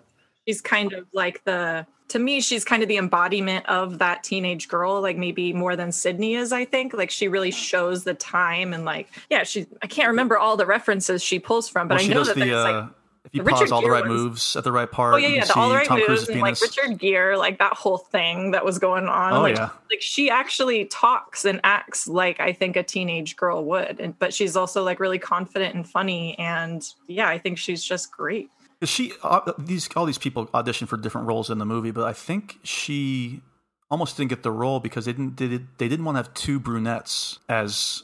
She's 0.50 0.60
kind 0.60 0.92
of 0.92 1.06
like 1.12 1.44
the 1.44 1.86
to 2.08 2.18
me 2.18 2.40
she's 2.40 2.64
kind 2.64 2.82
of 2.82 2.88
the 2.88 2.96
embodiment 2.96 3.64
of 3.66 3.98
that 3.98 4.24
teenage 4.24 4.66
girl 4.66 5.00
like 5.00 5.16
maybe 5.16 5.52
more 5.52 5.76
than 5.76 5.92
sidney 5.92 6.34
is 6.34 6.52
i 6.52 6.64
think 6.64 6.92
like 6.92 7.08
she 7.08 7.28
really 7.28 7.52
shows 7.52 8.02
the 8.02 8.14
time 8.14 8.74
and 8.74 8.84
like 8.84 9.08
yeah 9.30 9.44
she 9.44 9.64
i 9.80 9.86
can't 9.86 10.08
remember 10.08 10.36
all 10.36 10.56
the 10.56 10.66
references 10.66 11.22
she 11.22 11.38
pulls 11.38 11.68
from 11.68 11.86
but 11.86 11.98
well, 11.98 12.04
i 12.04 12.08
know 12.12 12.24
that 12.24 12.34
the. 12.34 12.40
there's 12.40 12.52
Uh, 12.66 12.72
like 12.72 12.90
if 13.26 13.34
you 13.34 13.44
pause 13.44 13.60
Richard 13.60 13.72
all 13.72 13.80
the 13.82 13.90
right 13.90 14.02
ones. 14.08 14.12
moves 14.22 14.56
at 14.56 14.64
the 14.64 14.72
right 14.72 14.90
part, 14.90 15.14
oh 15.14 15.16
yeah 15.18 15.28
yeah 15.28 15.44
the 15.44 15.54
all 15.54 15.68
the 15.68 15.74
right 15.76 15.86
Tom 15.86 15.98
moves 15.98 16.08
Cruise's 16.08 16.28
and 16.30 16.40
like 16.40 16.60
richard 16.60 16.98
gere 16.98 17.36
like 17.36 17.58
that 17.60 17.74
whole 17.74 17.98
thing 17.98 18.50
that 18.52 18.64
was 18.64 18.80
going 18.80 19.06
on 19.06 19.32
Oh, 19.34 19.42
like, 19.42 19.56
yeah. 19.56 19.68
like 19.88 20.00
she 20.00 20.30
actually 20.30 20.86
talks 20.86 21.44
and 21.44 21.60
acts 21.62 22.08
like 22.08 22.40
i 22.40 22.52
think 22.52 22.74
a 22.74 22.82
teenage 22.82 23.36
girl 23.36 23.62
would 23.66 24.00
and 24.00 24.18
but 24.18 24.34
she's 24.34 24.56
also 24.56 24.82
like 24.82 24.98
really 24.98 25.20
confident 25.20 25.76
and 25.76 25.88
funny 25.88 26.36
and 26.40 26.82
yeah 27.06 27.28
i 27.28 27.38
think 27.38 27.56
she's 27.58 27.84
just 27.84 28.10
great 28.10 28.50
she 28.88 29.12
uh, 29.22 29.52
these 29.58 29.88
all 29.94 30.06
these 30.06 30.18
people 30.18 30.46
auditioned 30.48 30.88
for 30.88 30.96
different 30.96 31.26
roles 31.26 31.50
in 31.50 31.58
the 31.58 31.66
movie, 31.66 31.90
but 31.90 32.04
I 32.04 32.12
think 32.12 32.58
she 32.62 33.42
almost 33.90 34.16
didn't 34.16 34.30
get 34.30 34.42
the 34.42 34.50
role 34.50 34.80
because 34.80 35.04
they 35.04 35.12
didn't 35.12 35.36
they, 35.36 35.48
did, 35.48 35.66
they 35.78 35.88
didn't 35.88 36.04
want 36.04 36.16
to 36.16 36.22
have 36.22 36.34
two 36.34 36.58
brunettes 36.58 37.38
as 37.48 38.02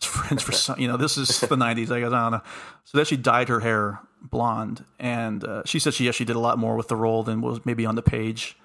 as 0.00 0.04
friends 0.08 0.42
for 0.42 0.52
some. 0.52 0.78
You 0.78 0.88
know, 0.88 0.96
this 0.96 1.16
is 1.16 1.40
the 1.40 1.56
'90s. 1.56 1.90
I 1.90 2.00
guess 2.00 2.12
I 2.12 2.22
don't 2.22 2.32
know. 2.32 2.42
So 2.84 2.98
then 2.98 3.04
she 3.06 3.16
dyed 3.16 3.48
her 3.48 3.60
hair 3.60 4.00
blonde, 4.20 4.84
and 4.98 5.42
uh, 5.44 5.62
she 5.64 5.78
said 5.78 5.94
she 5.94 6.08
actually 6.08 6.26
did 6.26 6.36
a 6.36 6.40
lot 6.40 6.58
more 6.58 6.76
with 6.76 6.88
the 6.88 6.96
role 6.96 7.22
than 7.22 7.40
was 7.40 7.64
maybe 7.64 7.86
on 7.86 7.94
the 7.94 8.02
page 8.02 8.56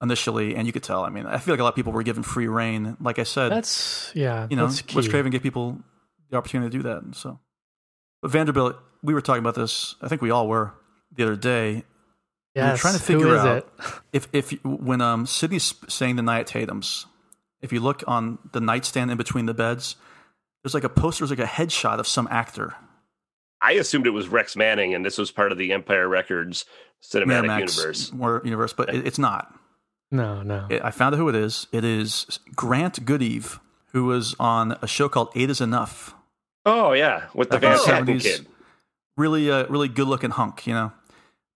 initially. 0.00 0.54
And 0.54 0.66
you 0.66 0.72
could 0.72 0.84
tell. 0.84 1.02
I 1.02 1.10
mean, 1.10 1.26
I 1.26 1.38
feel 1.38 1.54
like 1.54 1.60
a 1.60 1.64
lot 1.64 1.70
of 1.70 1.76
people 1.76 1.92
were 1.92 2.04
given 2.04 2.22
free 2.22 2.48
reign. 2.48 2.96
Like 3.00 3.18
I 3.18 3.24
said, 3.24 3.50
That's 3.50 4.12
yeah. 4.14 4.46
you 4.50 4.56
know, 4.56 4.66
Wes. 4.94 5.08
Craven 5.08 5.32
gave 5.32 5.42
people 5.42 5.78
the 6.30 6.36
opportunity 6.36 6.70
to 6.70 6.76
do 6.78 6.88
that. 6.88 7.02
And 7.02 7.16
so, 7.16 7.40
but 8.20 8.30
Vanderbilt, 8.30 8.76
we 9.02 9.14
were 9.14 9.20
talking 9.20 9.40
about 9.40 9.56
this. 9.56 9.96
I 10.00 10.06
think 10.06 10.22
we 10.22 10.30
all 10.30 10.46
were 10.46 10.74
the 11.14 11.24
other 11.24 11.36
day. 11.36 11.72
we 12.54 12.60
were 12.60 12.66
Yes, 12.68 12.80
trying 12.80 12.94
to 12.94 13.00
figure 13.00 13.34
is 13.34 13.40
out 13.40 13.56
it? 13.58 13.66
if 14.12 14.28
if 14.32 14.50
when 14.64 15.00
um 15.00 15.26
Sidney's 15.26 15.74
saying 15.88 16.16
the 16.16 16.22
night 16.22 16.40
at 16.40 16.46
Tatum's, 16.48 17.06
if 17.60 17.72
you 17.72 17.80
look 17.80 18.02
on 18.06 18.38
the 18.52 18.60
nightstand 18.60 19.10
in 19.10 19.16
between 19.16 19.46
the 19.46 19.54
beds, 19.54 19.96
there's 20.62 20.74
like 20.74 20.84
a 20.84 20.88
poster, 20.88 21.24
there's 21.26 21.38
like 21.38 21.46
a 21.48 21.50
headshot 21.50 21.98
of 21.98 22.06
some 22.06 22.28
actor. 22.30 22.74
I 23.60 23.72
assumed 23.72 24.06
it 24.06 24.10
was 24.10 24.26
Rex 24.28 24.56
Manning, 24.56 24.92
and 24.94 25.04
this 25.04 25.18
was 25.18 25.30
part 25.30 25.52
of 25.52 25.58
the 25.58 25.72
Empire 25.72 26.08
Records 26.08 26.64
cinematic 27.02 27.44
Miramax 27.44 27.58
universe. 27.76 28.12
Or 28.20 28.42
universe, 28.44 28.72
but 28.72 28.92
it, 28.92 29.06
it's 29.06 29.18
not. 29.18 29.54
No, 30.10 30.42
no. 30.42 30.66
It- 30.68 30.84
I 30.84 30.90
found 30.90 31.14
out 31.14 31.18
who 31.18 31.28
it 31.28 31.34
is. 31.36 31.68
It 31.72 31.84
is 31.84 32.40
Grant 32.56 33.04
Goodeve, 33.06 33.60
who 33.92 34.04
was 34.06 34.34
on 34.40 34.76
a 34.82 34.86
show 34.88 35.08
called 35.08 35.30
Eight 35.36 35.48
Is 35.48 35.60
Enough. 35.60 36.14
Oh 36.66 36.92
yeah, 36.92 37.26
with 37.34 37.50
the 37.50 37.58
back 37.58 37.78
Van 37.86 38.00
in 38.00 38.06
the 38.06 38.12
Patten 38.12 38.18
70s. 38.18 38.22
kid. 38.22 38.46
Really, 39.16 39.50
uh, 39.50 39.66
really 39.68 39.88
good 39.88 40.06
looking 40.08 40.30
hunk, 40.30 40.66
you 40.66 40.74
know. 40.74 40.92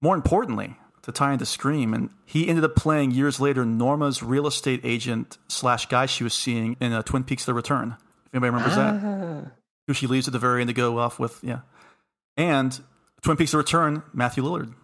More 0.03 0.15
importantly, 0.15 0.77
to 1.03 1.13
tie 1.13 1.33
into 1.33 1.47
Scream, 1.47 1.95
and 1.95 2.11
he 2.25 2.49
ended 2.49 2.65
up 2.65 2.75
playing 2.75 3.13
years 3.13 3.41
later 3.41 3.65
Norma's 3.65 4.23
real 4.23 4.47
estate 4.47 4.81
agent 4.85 5.39
slash 5.49 5.87
guy 5.87 6.07
she 6.07 6.25
was 6.25 6.35
seeing 6.35 6.77
in 6.81 6.93
uh, 6.93 7.03
Twin 7.03 7.25
Peaks: 7.25 7.45
The 7.45 7.55
Return. 7.55 7.97
If 8.27 8.35
anybody 8.35 8.51
remembers 8.51 8.77
that, 8.77 9.53
who 9.87 9.95
she 9.95 10.07
leaves 10.07 10.27
at 10.29 10.33
the 10.33 10.39
very 10.39 10.61
end 10.61 10.69
to 10.69 10.75
go 10.75 10.99
off 10.99 11.19
with, 11.19 11.39
yeah. 11.43 11.61
And 12.37 12.79
Twin 13.23 13.37
Peaks: 13.37 13.53
The 13.53 13.59
Return, 13.59 14.03
Matthew 14.13 14.43
Lillard. 14.43 14.75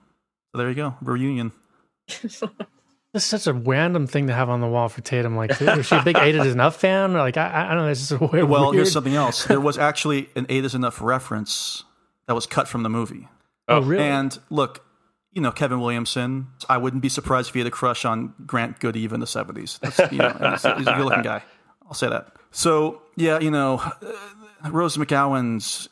So 0.52 0.58
there 0.58 0.68
you 0.68 0.74
go, 0.74 0.94
reunion. 1.02 1.52
This 3.12 3.24
is 3.24 3.28
such 3.28 3.46
a 3.46 3.52
random 3.52 4.06
thing 4.06 4.28
to 4.28 4.32
have 4.32 4.48
on 4.48 4.62
the 4.62 4.66
wall 4.66 4.88
for 4.88 5.02
Tatum. 5.02 5.36
Like, 5.36 5.60
is 5.60 5.86
she 5.86 5.94
a 5.94 6.02
big 6.02 6.16
Eight 6.16 6.34
is 6.34 6.54
Enough 6.54 6.76
fan? 6.76 7.14
Or 7.14 7.18
like, 7.18 7.36
I, 7.36 7.66
I 7.66 7.74
don't 7.74 7.84
know. 7.84 7.88
It's 7.88 8.08
just 8.08 8.12
a 8.12 8.24
weird. 8.24 8.48
Well, 8.48 8.70
weird. 8.70 8.76
here's 8.76 8.92
something 8.92 9.14
else. 9.14 9.44
There 9.44 9.60
was 9.60 9.76
actually 9.76 10.30
an 10.34 10.46
Eight 10.48 10.64
Is 10.64 10.74
Enough 10.74 10.98
reference 11.02 11.84
that 12.26 12.32
was 12.32 12.46
cut 12.46 12.68
from 12.68 12.84
the 12.84 12.88
movie. 12.88 13.28
Oh, 13.68 13.82
really? 13.82 14.02
And 14.02 14.38
look, 14.48 14.82
you 15.32 15.40
know 15.40 15.52
Kevin 15.52 15.80
Williamson. 15.80 16.48
I 16.68 16.76
wouldn't 16.76 17.02
be 17.02 17.08
surprised 17.08 17.48
if 17.48 17.54
he 17.54 17.60
had 17.60 17.66
a 17.66 17.70
crush 17.70 18.04
on 18.04 18.34
Grant 18.46 18.80
Goodeve 18.80 19.12
in 19.12 19.20
the 19.20 19.26
'70s. 19.26 20.12
You 20.12 20.18
know, 20.18 20.50
he's, 20.50 20.64
a 20.64 20.94
good-looking 20.94 21.22
guy. 21.22 21.42
I'll 21.86 21.94
say 21.94 22.08
that. 22.08 22.32
So 22.50 23.02
yeah, 23.16 23.40
you 23.40 23.50
know, 23.50 23.76
uh, 23.76 24.70
Rose 24.70 24.96
McGowan's 24.96 25.88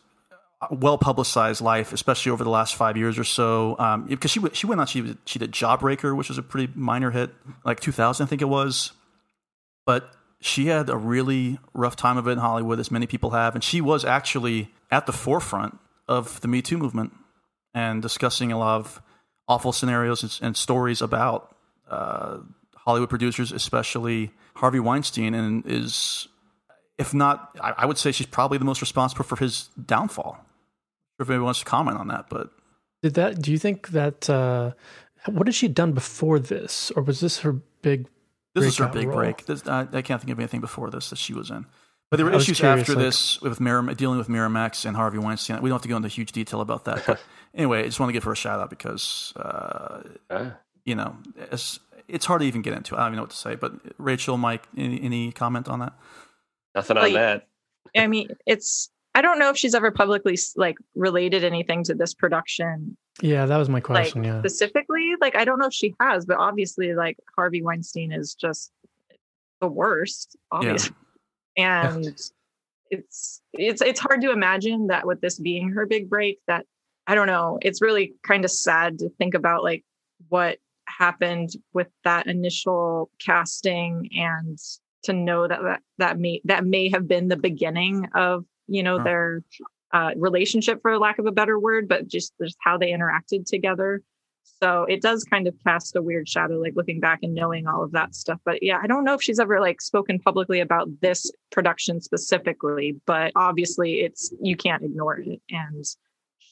well 0.70 0.98
publicized 0.98 1.60
life, 1.60 1.92
especially 1.92 2.32
over 2.32 2.44
the 2.44 2.50
last 2.50 2.74
five 2.74 2.96
years 2.96 3.18
or 3.18 3.24
so, 3.24 3.76
um, 3.78 4.06
because 4.06 4.30
she 4.30 4.40
she 4.52 4.66
went 4.66 4.80
on 4.80 4.86
she 4.86 5.16
she 5.24 5.38
did 5.38 5.52
Jawbreaker, 5.52 6.14
which 6.16 6.28
was 6.28 6.38
a 6.38 6.42
pretty 6.42 6.72
minor 6.74 7.10
hit, 7.10 7.30
like 7.64 7.80
2000, 7.80 8.24
I 8.24 8.28
think 8.28 8.42
it 8.42 8.48
was. 8.48 8.92
But 9.86 10.10
she 10.40 10.66
had 10.66 10.88
a 10.88 10.96
really 10.96 11.58
rough 11.74 11.96
time 11.96 12.16
of 12.16 12.26
it 12.28 12.32
in 12.32 12.38
Hollywood, 12.38 12.78
as 12.78 12.90
many 12.90 13.06
people 13.06 13.30
have, 13.30 13.54
and 13.54 13.64
she 13.64 13.80
was 13.80 14.04
actually 14.04 14.70
at 14.90 15.06
the 15.06 15.12
forefront 15.12 15.78
of 16.08 16.40
the 16.40 16.48
Me 16.48 16.60
Too 16.60 16.76
movement 16.76 17.12
and 17.72 18.02
discussing 18.02 18.52
a 18.52 18.58
lot 18.58 18.80
of 18.80 19.02
awful 19.50 19.72
scenarios 19.72 20.22
and, 20.22 20.38
and 20.46 20.56
stories 20.56 21.02
about 21.02 21.54
uh, 21.90 22.38
Hollywood 22.76 23.10
producers, 23.10 23.50
especially 23.50 24.30
Harvey 24.54 24.78
Weinstein, 24.78 25.34
and 25.34 25.66
is, 25.66 26.28
if 26.98 27.12
not, 27.12 27.58
I, 27.60 27.74
I 27.78 27.86
would 27.86 27.98
say 27.98 28.12
she's 28.12 28.28
probably 28.28 28.58
the 28.58 28.64
most 28.64 28.80
responsible 28.80 29.24
for 29.24 29.36
his 29.36 29.68
downfall. 29.84 30.38
If 31.18 31.28
anybody 31.28 31.44
wants 31.44 31.58
to 31.58 31.66
comment 31.66 31.98
on 31.98 32.08
that, 32.08 32.30
but 32.30 32.50
Did 33.02 33.14
that? 33.14 33.42
Do 33.42 33.50
you 33.50 33.58
think 33.58 33.88
that? 33.88 34.30
Uh, 34.30 34.70
what 35.26 35.46
had 35.48 35.54
she 35.54 35.68
done 35.68 35.92
before 35.92 36.38
this, 36.38 36.90
or 36.96 37.02
was 37.02 37.20
this 37.20 37.40
her 37.40 37.52
big? 37.82 38.06
This 38.54 38.64
is 38.64 38.76
her 38.78 38.88
big 38.88 39.08
role? 39.08 39.16
break. 39.16 39.44
This, 39.46 39.66
I, 39.66 39.86
I 39.92 40.02
can't 40.02 40.20
think 40.20 40.30
of 40.30 40.38
anything 40.38 40.60
before 40.60 40.88
this 40.90 41.10
that 41.10 41.18
she 41.18 41.34
was 41.34 41.50
in. 41.50 41.66
But 42.10 42.16
there 42.16 42.26
were 42.26 42.32
issues 42.32 42.58
curious, 42.58 42.80
after 42.80 42.94
like- 42.94 43.04
this 43.04 43.40
with 43.40 43.58
Miram, 43.58 43.94
dealing 43.96 44.18
with 44.18 44.28
Miramax 44.28 44.86
and 44.86 44.96
Harvey 44.96 45.18
Weinstein. 45.18 45.60
We 45.60 45.68
don't 45.68 45.76
have 45.76 45.82
to 45.82 45.88
go 45.88 45.96
into 45.96 46.08
huge 46.08 46.32
detail 46.32 46.60
about 46.60 46.86
that. 46.86 47.04
But 47.06 47.20
anyway, 47.54 47.80
I 47.80 47.84
just 47.84 48.00
want 48.00 48.08
to 48.10 48.12
give 48.14 48.24
her 48.24 48.32
a 48.32 48.36
shout 48.36 48.60
out 48.60 48.70
because, 48.70 49.32
uh, 49.36 50.02
you 50.84 50.94
know, 50.94 51.16
it's, 51.36 51.80
it's 52.08 52.26
hard 52.26 52.40
to 52.40 52.46
even 52.46 52.62
get 52.62 52.74
into. 52.74 52.96
I 52.96 53.00
don't 53.00 53.08
even 53.08 53.16
know 53.16 53.22
what 53.22 53.30
to 53.30 53.36
say. 53.36 53.54
But 53.54 53.72
Rachel, 53.98 54.36
Mike, 54.36 54.64
any, 54.76 55.00
any 55.02 55.32
comment 55.32 55.68
on 55.68 55.78
that? 55.80 55.92
Nothing 56.74 56.96
Like- 56.96 57.06
on 57.06 57.12
that. 57.14 57.46
I 57.96 58.06
mean, 58.06 58.28
it's 58.46 58.90
I 59.16 59.22
don't 59.22 59.40
know 59.40 59.50
if 59.50 59.56
she's 59.56 59.74
ever 59.74 59.90
publicly 59.90 60.38
like 60.54 60.76
related 60.94 61.42
anything 61.42 61.82
to 61.84 61.94
this 61.94 62.14
production 62.14 62.96
Yeah, 63.20 63.46
that 63.46 63.56
was 63.56 63.68
my 63.68 63.78
like 63.78 63.84
question. 63.84 64.22
yeah. 64.22 64.38
specifically. 64.38 65.14
Like 65.20 65.34
I 65.34 65.44
don't 65.44 65.58
know 65.58 65.66
if 65.66 65.72
she 65.72 65.96
has, 65.98 66.24
but 66.24 66.36
obviously 66.38 66.94
like 66.94 67.16
Harvey 67.34 67.62
Weinstein 67.62 68.12
is 68.12 68.34
just 68.36 68.70
the 69.60 69.66
worst, 69.66 70.36
obviously. 70.52 70.94
And 71.56 72.06
it's 72.90 73.42
it's 73.52 73.82
it's 73.82 73.98
hard 74.00 74.20
to 74.20 74.30
imagine 74.30 74.86
that 74.88 75.04
with 75.06 75.20
this 75.20 75.40
being 75.40 75.70
her 75.70 75.86
big 75.86 76.08
break 76.08 76.38
that 76.46 76.66
I 77.10 77.16
don't 77.16 77.26
know. 77.26 77.58
It's 77.60 77.82
really 77.82 78.14
kind 78.22 78.44
of 78.44 78.52
sad 78.52 79.00
to 79.00 79.08
think 79.18 79.34
about 79.34 79.64
like 79.64 79.84
what 80.28 80.58
happened 80.86 81.48
with 81.72 81.88
that 82.04 82.28
initial 82.28 83.10
casting 83.18 84.08
and 84.12 84.56
to 85.02 85.12
know 85.12 85.48
that 85.48 85.60
that, 85.60 85.82
that 85.98 86.18
may 86.20 86.40
that 86.44 86.64
may 86.64 86.88
have 86.88 87.08
been 87.08 87.26
the 87.26 87.36
beginning 87.36 88.06
of 88.14 88.44
you 88.68 88.84
know 88.84 89.02
their 89.02 89.42
uh, 89.92 90.12
relationship 90.14 90.80
for 90.82 90.96
lack 91.00 91.18
of 91.18 91.26
a 91.26 91.32
better 91.32 91.58
word 91.58 91.88
but 91.88 92.06
just 92.06 92.32
just 92.40 92.56
how 92.62 92.78
they 92.78 92.92
interacted 92.92 93.44
together. 93.44 94.02
So 94.62 94.84
it 94.84 95.02
does 95.02 95.24
kind 95.24 95.48
of 95.48 95.54
cast 95.66 95.96
a 95.96 96.02
weird 96.02 96.28
shadow 96.28 96.60
like 96.60 96.74
looking 96.76 97.00
back 97.00 97.20
and 97.24 97.34
knowing 97.34 97.66
all 97.66 97.82
of 97.82 97.90
that 97.90 98.14
stuff. 98.14 98.38
But 98.44 98.62
yeah 98.62 98.78
i 98.80 98.86
don't 98.86 99.02
know 99.02 99.14
if 99.14 99.22
she's 99.22 99.40
ever 99.40 99.58
like 99.58 99.80
spoken 99.80 100.20
publicly 100.20 100.60
about 100.60 100.86
this 101.00 101.28
production 101.50 102.00
specifically 102.00 103.00
but 103.04 103.32
obviously 103.34 104.02
it's 104.02 104.32
you 104.40 104.56
can't 104.56 104.84
ignore 104.84 105.18
it 105.18 105.40
and 105.50 105.84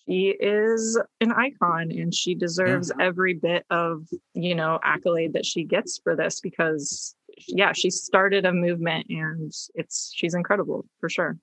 she 0.08 0.28
is 0.40 0.98
an 1.20 1.32
icon 1.32 1.90
and 1.90 2.14
she 2.14 2.34
deserves 2.34 2.90
every 3.00 3.34
bit 3.34 3.64
of 3.70 4.08
you 4.34 4.54
know 4.54 4.78
accolade 4.82 5.34
that 5.34 5.44
she 5.44 5.64
gets 5.64 5.98
for 6.02 6.16
this 6.16 6.40
because 6.40 7.14
yeah 7.46 7.72
she 7.72 7.90
started 7.90 8.46
a 8.46 8.52
movement 8.52 9.06
and 9.10 9.52
it's 9.74 10.10
she's 10.14 10.34
incredible 10.34 10.84
for 11.00 11.08
sure 11.08 11.36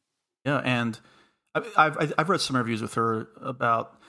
Yeah, 0.46 0.62
and 0.64 1.00
I've 1.54 1.72
I've- 1.78 2.14
I've 2.18 2.30
read 2.30 2.42
some 2.42 2.56
reviews 2.58 2.82
with 2.82 2.96
her 2.96 3.28
about 3.42 4.00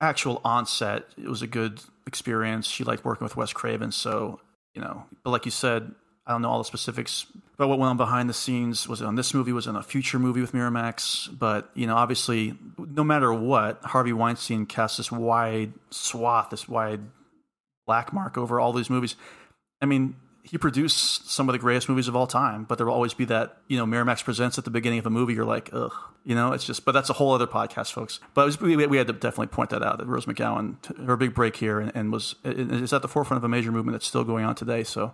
actual 0.00 0.40
onset. 0.44 1.04
It 1.16 1.28
was 1.28 1.42
a 1.42 1.46
good 1.48 1.80
experience. 2.06 2.66
She 2.68 2.84
liked 2.84 3.04
working 3.04 3.24
with 3.24 3.36
Wes 3.36 3.52
Craven, 3.52 3.90
so 3.92 4.40
you 4.74 4.80
know. 4.80 5.04
But 5.24 5.30
like 5.30 5.44
you 5.44 5.50
said, 5.50 5.92
I 6.28 6.32
don't 6.32 6.42
know 6.42 6.50
all 6.50 6.58
the 6.58 6.64
specifics 6.64 7.26
about 7.54 7.70
what 7.70 7.78
went 7.78 7.90
on 7.90 7.96
behind 7.96 8.28
the 8.28 8.34
scenes. 8.34 8.86
Was 8.86 9.00
it 9.00 9.06
on 9.06 9.16
this 9.16 9.32
movie? 9.32 9.50
Was 9.50 9.66
it 9.66 9.70
on 9.70 9.76
a 9.76 9.82
future 9.82 10.18
movie 10.18 10.42
with 10.42 10.52
Miramax? 10.52 11.36
But 11.36 11.70
you 11.74 11.86
know, 11.86 11.96
obviously, 11.96 12.54
no 12.76 13.02
matter 13.02 13.32
what, 13.32 13.82
Harvey 13.82 14.12
Weinstein 14.12 14.66
cast 14.66 14.98
this 14.98 15.10
wide 15.10 15.72
swath, 15.90 16.50
this 16.50 16.68
wide 16.68 17.00
black 17.86 18.12
mark 18.12 18.36
over 18.36 18.60
all 18.60 18.74
these 18.74 18.90
movies. 18.90 19.16
I 19.80 19.86
mean, 19.86 20.16
he 20.42 20.58
produced 20.58 21.30
some 21.30 21.48
of 21.48 21.52
the 21.52 21.58
greatest 21.58 21.88
movies 21.88 22.08
of 22.08 22.16
all 22.16 22.26
time, 22.26 22.64
but 22.64 22.78
there 22.78 22.86
will 22.86 22.94
always 22.94 23.14
be 23.14 23.24
that, 23.26 23.58
you 23.66 23.76
know, 23.76 23.86
Miramax 23.86 24.24
presents 24.24 24.56
at 24.58 24.64
the 24.64 24.70
beginning 24.70 24.98
of 24.98 25.06
a 25.06 25.10
movie. 25.10 25.34
You're 25.34 25.44
like, 25.44 25.70
ugh, 25.72 25.92
you 26.24 26.34
know, 26.34 26.52
it's 26.52 26.64
just, 26.64 26.84
but 26.84 26.92
that's 26.92 27.10
a 27.10 27.12
whole 27.14 27.32
other 27.32 27.46
podcast, 27.46 27.92
folks. 27.92 28.20
But 28.34 28.46
was, 28.46 28.60
we, 28.60 28.74
we 28.86 28.96
had 28.96 29.06
to 29.08 29.12
definitely 29.12 29.48
point 29.48 29.70
that 29.70 29.82
out 29.82 29.98
that 29.98 30.06
Rose 30.06 30.26
McGowan, 30.26 31.06
her 31.06 31.16
big 31.16 31.34
break 31.34 31.56
here, 31.56 31.80
and, 31.80 31.92
and 31.94 32.12
was 32.12 32.34
is 32.44 32.92
at 32.92 33.02
the 33.02 33.08
forefront 33.08 33.38
of 33.38 33.44
a 33.44 33.48
major 33.48 33.72
movement 33.72 33.94
that's 33.94 34.06
still 34.06 34.24
going 34.24 34.44
on 34.44 34.54
today. 34.54 34.84
So 34.84 35.12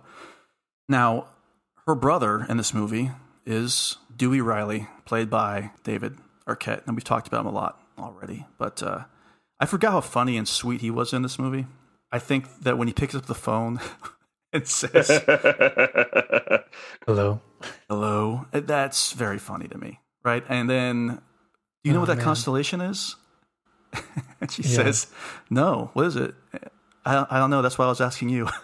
now, 0.87 1.27
her 1.87 1.95
brother 1.95 2.45
in 2.49 2.57
this 2.57 2.73
movie 2.73 3.11
is 3.45 3.97
Dewey 4.15 4.41
Riley, 4.41 4.87
played 5.05 5.29
by 5.29 5.71
David 5.83 6.17
Arquette, 6.47 6.85
and 6.87 6.95
we've 6.95 7.03
talked 7.03 7.27
about 7.27 7.41
him 7.41 7.47
a 7.47 7.51
lot 7.51 7.79
already. 7.97 8.45
But 8.57 8.81
uh, 8.83 9.05
I 9.59 9.65
forgot 9.65 9.91
how 9.91 10.01
funny 10.01 10.37
and 10.37 10.47
sweet 10.47 10.81
he 10.81 10.91
was 10.91 11.13
in 11.13 11.21
this 11.21 11.37
movie. 11.39 11.67
I 12.11 12.19
think 12.19 12.61
that 12.61 12.77
when 12.77 12.87
he 12.87 12.93
picks 12.93 13.13
up 13.15 13.25
the 13.25 13.35
phone 13.35 13.79
and 14.53 14.67
says, 14.67 15.07
Hello. 17.05 17.41
Hello. 17.89 18.45
That's 18.51 19.11
very 19.11 19.37
funny 19.39 19.67
to 19.67 19.77
me, 19.77 19.99
right? 20.23 20.43
And 20.49 20.69
then, 20.69 21.07
do 21.83 21.89
you 21.89 21.93
know 21.93 21.99
Oh, 21.99 22.01
what 22.01 22.07
that 22.07 22.17
man. 22.17 22.25
constellation 22.25 22.81
is? 22.81 23.15
and 24.41 24.51
she 24.51 24.61
Yeah. 24.63 24.69
says, 24.75 25.07
No. 25.49 25.89
What 25.93 26.05
is 26.07 26.15
it? 26.15 26.35
I, 27.05 27.25
I 27.29 27.37
don't 27.39 27.49
know. 27.49 27.61
That's 27.61 27.77
why 27.77 27.85
I 27.85 27.89
was 27.89 28.01
asking 28.01 28.29
you. 28.29 28.47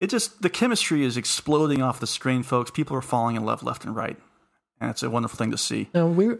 it 0.00 0.08
just, 0.10 0.42
the 0.42 0.50
chemistry 0.50 1.04
is 1.04 1.16
exploding 1.16 1.82
off 1.82 2.00
the 2.00 2.06
screen, 2.06 2.42
folks. 2.42 2.70
People 2.70 2.96
are 2.96 3.02
falling 3.02 3.36
in 3.36 3.44
love 3.44 3.62
left 3.62 3.84
and 3.84 3.94
right. 3.94 4.16
And 4.80 4.90
it's 4.90 5.02
a 5.02 5.10
wonderful 5.10 5.36
thing 5.36 5.50
to 5.50 5.58
see. 5.58 5.88
No, 5.94 6.06
we 6.06 6.36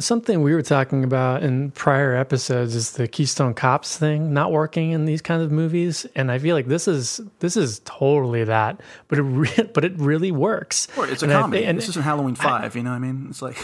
something 0.00 0.42
we 0.42 0.54
were 0.54 0.62
talking 0.62 1.02
about 1.02 1.42
in 1.42 1.72
prior 1.72 2.14
episodes 2.14 2.74
is 2.76 2.92
the 2.92 3.08
Keystone 3.08 3.52
Cops 3.52 3.98
thing 3.98 4.32
not 4.32 4.52
working 4.52 4.92
in 4.92 5.04
these 5.06 5.20
kinds 5.20 5.42
of 5.42 5.50
movies, 5.50 6.06
and 6.14 6.30
I 6.30 6.38
feel 6.38 6.54
like 6.54 6.66
this 6.68 6.86
is 6.88 7.20
this 7.40 7.56
is 7.56 7.80
totally 7.84 8.44
that, 8.44 8.80
but 9.08 9.18
it 9.18 9.22
re- 9.22 9.68
but 9.74 9.84
it 9.84 9.92
really 9.98 10.30
works. 10.32 10.86
Or 10.96 11.06
it's 11.06 11.22
a 11.22 11.26
And 11.26 11.32
comedy. 11.32 11.62
thi- 11.62 11.68
and- 11.68 11.78
this 11.78 11.88
isn't 11.90 12.04
Halloween 12.04 12.36
5, 12.36 12.76
you 12.76 12.82
know 12.84 12.90
what 12.90 12.96
I 12.96 13.00
mean? 13.00 13.26
It's 13.28 13.42
like, 13.42 13.58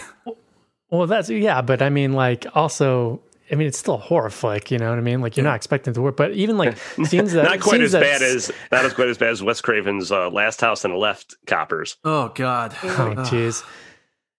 Well, 0.91 1.07
that's 1.07 1.31
yeah, 1.31 1.63
but 1.63 1.81
I 1.83 1.89
mean, 1.89 2.13
like 2.13 2.47
also. 2.55 3.21
I 3.51 3.57
mean, 3.57 3.67
it's 3.67 3.79
still 3.79 3.95
a 3.95 3.99
horror 3.99 4.31
flick, 4.31 4.71
you 4.71 4.79
know 4.79 4.89
what 4.91 4.99
I 4.99 5.03
mean? 5.03 5.21
Like 5.21 5.37
you're 5.37 5.45
not 5.45 5.57
expecting 5.57 5.91
it 5.93 5.95
to 5.95 6.03
work, 6.03 6.17
but 6.17 6.33
even 6.33 6.57
like 6.57 6.77
scenes 7.05 7.33
that 7.33 7.45
not 7.45 7.61
quite 7.61 7.79
scenes 7.79 7.95
as 7.95 8.01
bad 8.01 8.23
as 8.23 8.53
not 8.73 8.85
as 8.85 8.95
quite 8.95 9.09
as 9.09 9.19
bad 9.19 9.31
as 9.31 9.43
Wes 9.43 9.61
Craven's 9.61 10.11
uh, 10.11 10.31
Last 10.31 10.61
House 10.61 10.85
on 10.85 10.93
the 10.93 10.97
Left 10.97 11.35
coppers. 11.47 11.97
oh, 12.05 12.29
God. 12.29 12.75
Oh, 12.85 13.15
jeez. 13.17 13.65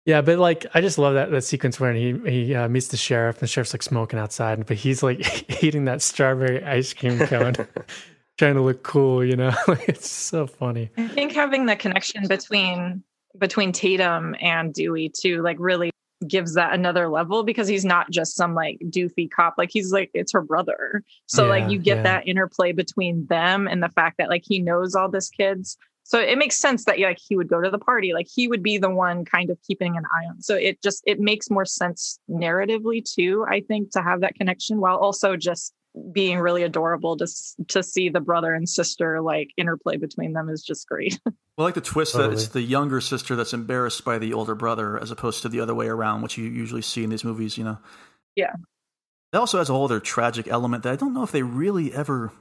Yeah, 0.05 0.21
but 0.21 0.37
like 0.37 0.67
I 0.73 0.81
just 0.81 0.99
love 0.99 1.15
that 1.15 1.31
that 1.31 1.43
sequence 1.43 1.79
where 1.79 1.91
he 1.91 2.17
he 2.27 2.55
uh, 2.55 2.69
meets 2.69 2.89
the 2.89 2.97
sheriff 2.97 3.37
and 3.37 3.41
the 3.41 3.47
sheriff's 3.47 3.73
like 3.73 3.81
smoking 3.81 4.19
outside, 4.19 4.63
but 4.65 4.77
he's 4.77 5.01
like 5.01 5.63
eating 5.63 5.85
that 5.85 6.01
strawberry 6.01 6.63
ice 6.63 6.93
cream 6.93 7.17
cone, 7.19 7.55
trying 8.37 8.53
to 8.53 8.61
look 8.61 8.83
cool. 8.83 9.25
You 9.25 9.35
know, 9.35 9.53
it's 9.87 10.09
so 10.09 10.45
funny. 10.45 10.91
I 10.95 11.07
think 11.07 11.33
having 11.33 11.65
the 11.65 11.75
connection 11.75 12.27
between 12.27 13.03
between 13.37 13.71
Tatum 13.71 14.35
and 14.39 14.73
Dewey 14.73 15.09
too, 15.09 15.41
like 15.41 15.57
really 15.59 15.89
gives 16.27 16.53
that 16.53 16.73
another 16.73 17.09
level 17.09 17.43
because 17.43 17.67
he's 17.67 17.85
not 17.85 18.09
just 18.09 18.35
some 18.35 18.53
like 18.53 18.79
doofy 18.85 19.29
cop. 19.29 19.55
Like 19.57 19.69
he's 19.71 19.91
like 19.91 20.11
it's 20.13 20.31
her 20.33 20.41
brother. 20.41 21.03
So 21.27 21.43
Yeah, 21.43 21.49
like 21.49 21.69
you 21.71 21.79
get 21.79 21.97
yeah. 21.97 22.03
that 22.03 22.27
interplay 22.27 22.71
between 22.71 23.25
them 23.27 23.67
and 23.67 23.83
the 23.83 23.89
fact 23.89 24.17
that 24.17 24.29
like 24.29 24.43
he 24.45 24.59
knows 24.59 24.95
all 24.95 25.09
this 25.09 25.29
kids. 25.29 25.77
So 26.03 26.19
it 26.19 26.37
makes 26.37 26.57
sense 26.59 26.85
that 26.85 26.99
like 26.99 27.17
he 27.19 27.35
would 27.35 27.47
go 27.47 27.61
to 27.61 27.69
the 27.69 27.79
party. 27.79 28.13
Like 28.13 28.27
he 28.33 28.47
would 28.47 28.61
be 28.61 28.77
the 28.77 28.89
one 28.89 29.25
kind 29.25 29.49
of 29.49 29.57
keeping 29.67 29.97
an 29.97 30.03
eye 30.05 30.27
on. 30.29 30.41
So 30.41 30.55
it 30.55 30.81
just 30.81 31.01
it 31.05 31.19
makes 31.19 31.49
more 31.49 31.65
sense 31.65 32.19
narratively 32.29 33.03
too, 33.03 33.45
I 33.49 33.61
think, 33.61 33.91
to 33.91 34.01
have 34.01 34.21
that 34.21 34.35
connection 34.35 34.79
while 34.79 34.97
also 34.97 35.35
just 35.35 35.73
being 36.11 36.39
really 36.39 36.63
adorable 36.63 37.17
to 37.17 37.27
to 37.67 37.83
see 37.83 38.09
the 38.09 38.19
brother 38.19 38.53
and 38.53 38.67
sister 38.67 39.21
like 39.21 39.49
interplay 39.57 39.97
between 39.97 40.33
them 40.33 40.49
is 40.49 40.63
just 40.63 40.87
great. 40.87 41.19
Well, 41.57 41.63
I 41.63 41.67
like 41.69 41.75
the 41.75 41.79
twist 41.81 42.15
that 42.15 42.33
it's 42.33 42.49
the 42.49 42.61
younger 42.61 42.99
sister 42.99 43.37
that's 43.37 43.53
embarrassed 43.53 44.03
by 44.03 44.17
the 44.17 44.33
older 44.33 44.55
brother 44.55 45.01
as 45.01 45.09
opposed 45.09 45.41
to 45.43 45.47
the 45.47 45.61
other 45.61 45.73
way 45.73 45.87
around, 45.87 46.21
which 46.21 46.37
you 46.37 46.43
usually 46.43 46.81
see 46.81 47.01
in 47.01 47.09
these 47.09 47.23
movies, 47.23 47.57
you 47.57 47.63
know. 47.63 47.77
yeah. 48.35 48.55
It 49.31 49.37
also 49.37 49.59
has 49.59 49.69
a 49.69 49.73
whole 49.73 49.85
other 49.85 50.01
tragic 50.01 50.49
element 50.49 50.83
that 50.83 50.91
I 50.91 50.97
don't 50.97 51.13
know 51.13 51.23
if 51.23 51.31
they 51.31 51.43
really 51.43 51.93
ever 51.93 52.33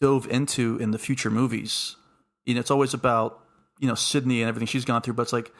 dove 0.00 0.26
into 0.30 0.78
in 0.78 0.92
the 0.92 0.98
future 0.98 1.28
movies. 1.28 1.96
You 2.46 2.54
know, 2.54 2.60
it's 2.60 2.70
always 2.70 2.94
about, 2.94 3.38
you 3.80 3.86
know, 3.86 3.94
Sidney 3.94 4.40
and 4.40 4.48
everything 4.48 4.66
she's 4.66 4.86
gone 4.86 5.02
through, 5.02 5.12
but 5.12 5.24
it's 5.24 5.32
like, 5.34 5.52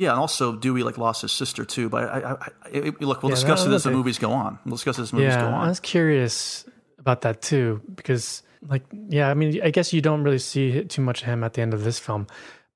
yeah, 0.00 0.12
and 0.12 0.18
also 0.18 0.56
Dewey 0.56 0.82
like 0.82 0.96
lost 0.96 1.20
his 1.20 1.30
sister 1.30 1.66
too. 1.66 1.90
But 1.90 2.08
I, 2.08 2.20
I, 2.20 2.32
I 2.32 2.48
it, 2.72 3.02
look, 3.02 3.22
we'll 3.22 3.30
Yeah, 3.30 3.36
discuss 3.36 3.66
it 3.66 3.70
as 3.72 3.82
the 3.84 3.90
movies 3.90 4.18
go 4.18 4.32
on. 4.32 4.58
We'll 4.64 4.76
discuss 4.76 4.98
it 4.98 5.02
as 5.02 5.12
movies 5.12 5.34
yeah, 5.34 5.42
go 5.42 5.48
on. 5.48 5.66
I 5.66 5.68
was 5.68 5.78
curious 5.78 6.64
about 6.98 7.20
that 7.20 7.42
too 7.42 7.82
because, 7.94 8.42
like, 8.66 8.82
yeah, 9.10 9.28
I 9.28 9.34
mean, 9.34 9.60
I 9.62 9.70
guess 9.70 9.92
you 9.92 10.00
don't 10.00 10.22
really 10.22 10.38
see 10.38 10.84
too 10.84 11.02
much 11.02 11.20
of 11.20 11.26
him 11.28 11.44
at 11.44 11.52
the 11.52 11.60
end 11.60 11.74
of 11.74 11.84
this 11.84 11.98
film, 11.98 12.26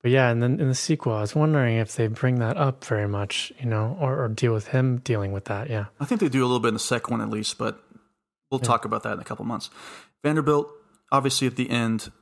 but 0.02 0.10
yeah, 0.10 0.28
and 0.28 0.42
then 0.42 0.60
in 0.60 0.68
the 0.68 0.74
sequel, 0.74 1.14
I 1.14 1.22
was 1.22 1.34
wondering 1.34 1.78
if 1.78 1.96
they 1.96 2.08
bring 2.08 2.40
that 2.40 2.58
up 2.58 2.84
very 2.84 3.08
much, 3.08 3.54
you 3.58 3.64
know, 3.64 3.96
or, 3.98 4.22
or 4.22 4.28
deal 4.28 4.52
with 4.52 4.68
him 4.68 4.98
dealing 4.98 5.32
with 5.32 5.46
that. 5.46 5.70
Yeah. 5.70 5.86
I 5.98 6.04
think 6.04 6.20
they 6.20 6.28
do 6.28 6.42
a 6.42 6.46
little 6.46 6.60
bit 6.60 6.68
in 6.68 6.74
the 6.74 6.80
second 6.80 7.10
one 7.10 7.20
at 7.22 7.30
least, 7.30 7.56
but 7.56 7.82
we'll 8.50 8.60
Yeah. 8.60 8.66
talk 8.66 8.84
about 8.84 9.02
that 9.04 9.14
in 9.14 9.20
a 9.20 9.24
couple 9.24 9.46
months. 9.46 9.70
Vanderbilt, 10.22 10.68
obviously 11.10 11.46
at 11.46 11.56
the 11.56 11.70
end, 11.70 12.12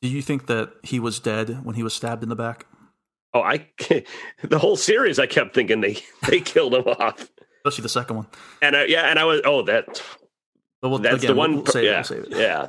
do 0.00 0.08
you 0.08 0.22
think 0.22 0.46
that 0.46 0.72
he 0.82 0.98
was 0.98 1.20
dead 1.20 1.62
when 1.62 1.74
he 1.74 1.82
was 1.82 1.92
stabbed 1.92 2.22
in 2.22 2.30
the 2.30 2.36
back? 2.36 2.64
Oh, 3.36 3.42
I 3.42 3.68
the 4.42 4.58
whole 4.58 4.76
series 4.76 5.18
I 5.18 5.26
kept 5.26 5.54
thinking 5.54 5.82
they 5.82 5.98
they 6.28 6.40
killed 6.40 6.74
him 6.74 6.86
off. 6.86 7.30
Especially 7.64 7.82
the 7.82 7.88
second 7.90 8.16
one. 8.16 8.26
And 8.62 8.74
I, 8.74 8.84
yeah, 8.86 9.02
and 9.02 9.18
I 9.18 9.24
was 9.24 9.42
oh 9.44 9.62
that 9.62 10.02
we'll, 10.82 10.98
that's 10.98 11.22
again, 11.22 11.34
the 11.34 11.38
one 11.38 11.56
we'll 11.56 11.66
save 11.66 11.84
it, 11.84 11.86
yeah, 11.86 12.04
we'll 12.08 12.40
yeah. 12.40 12.68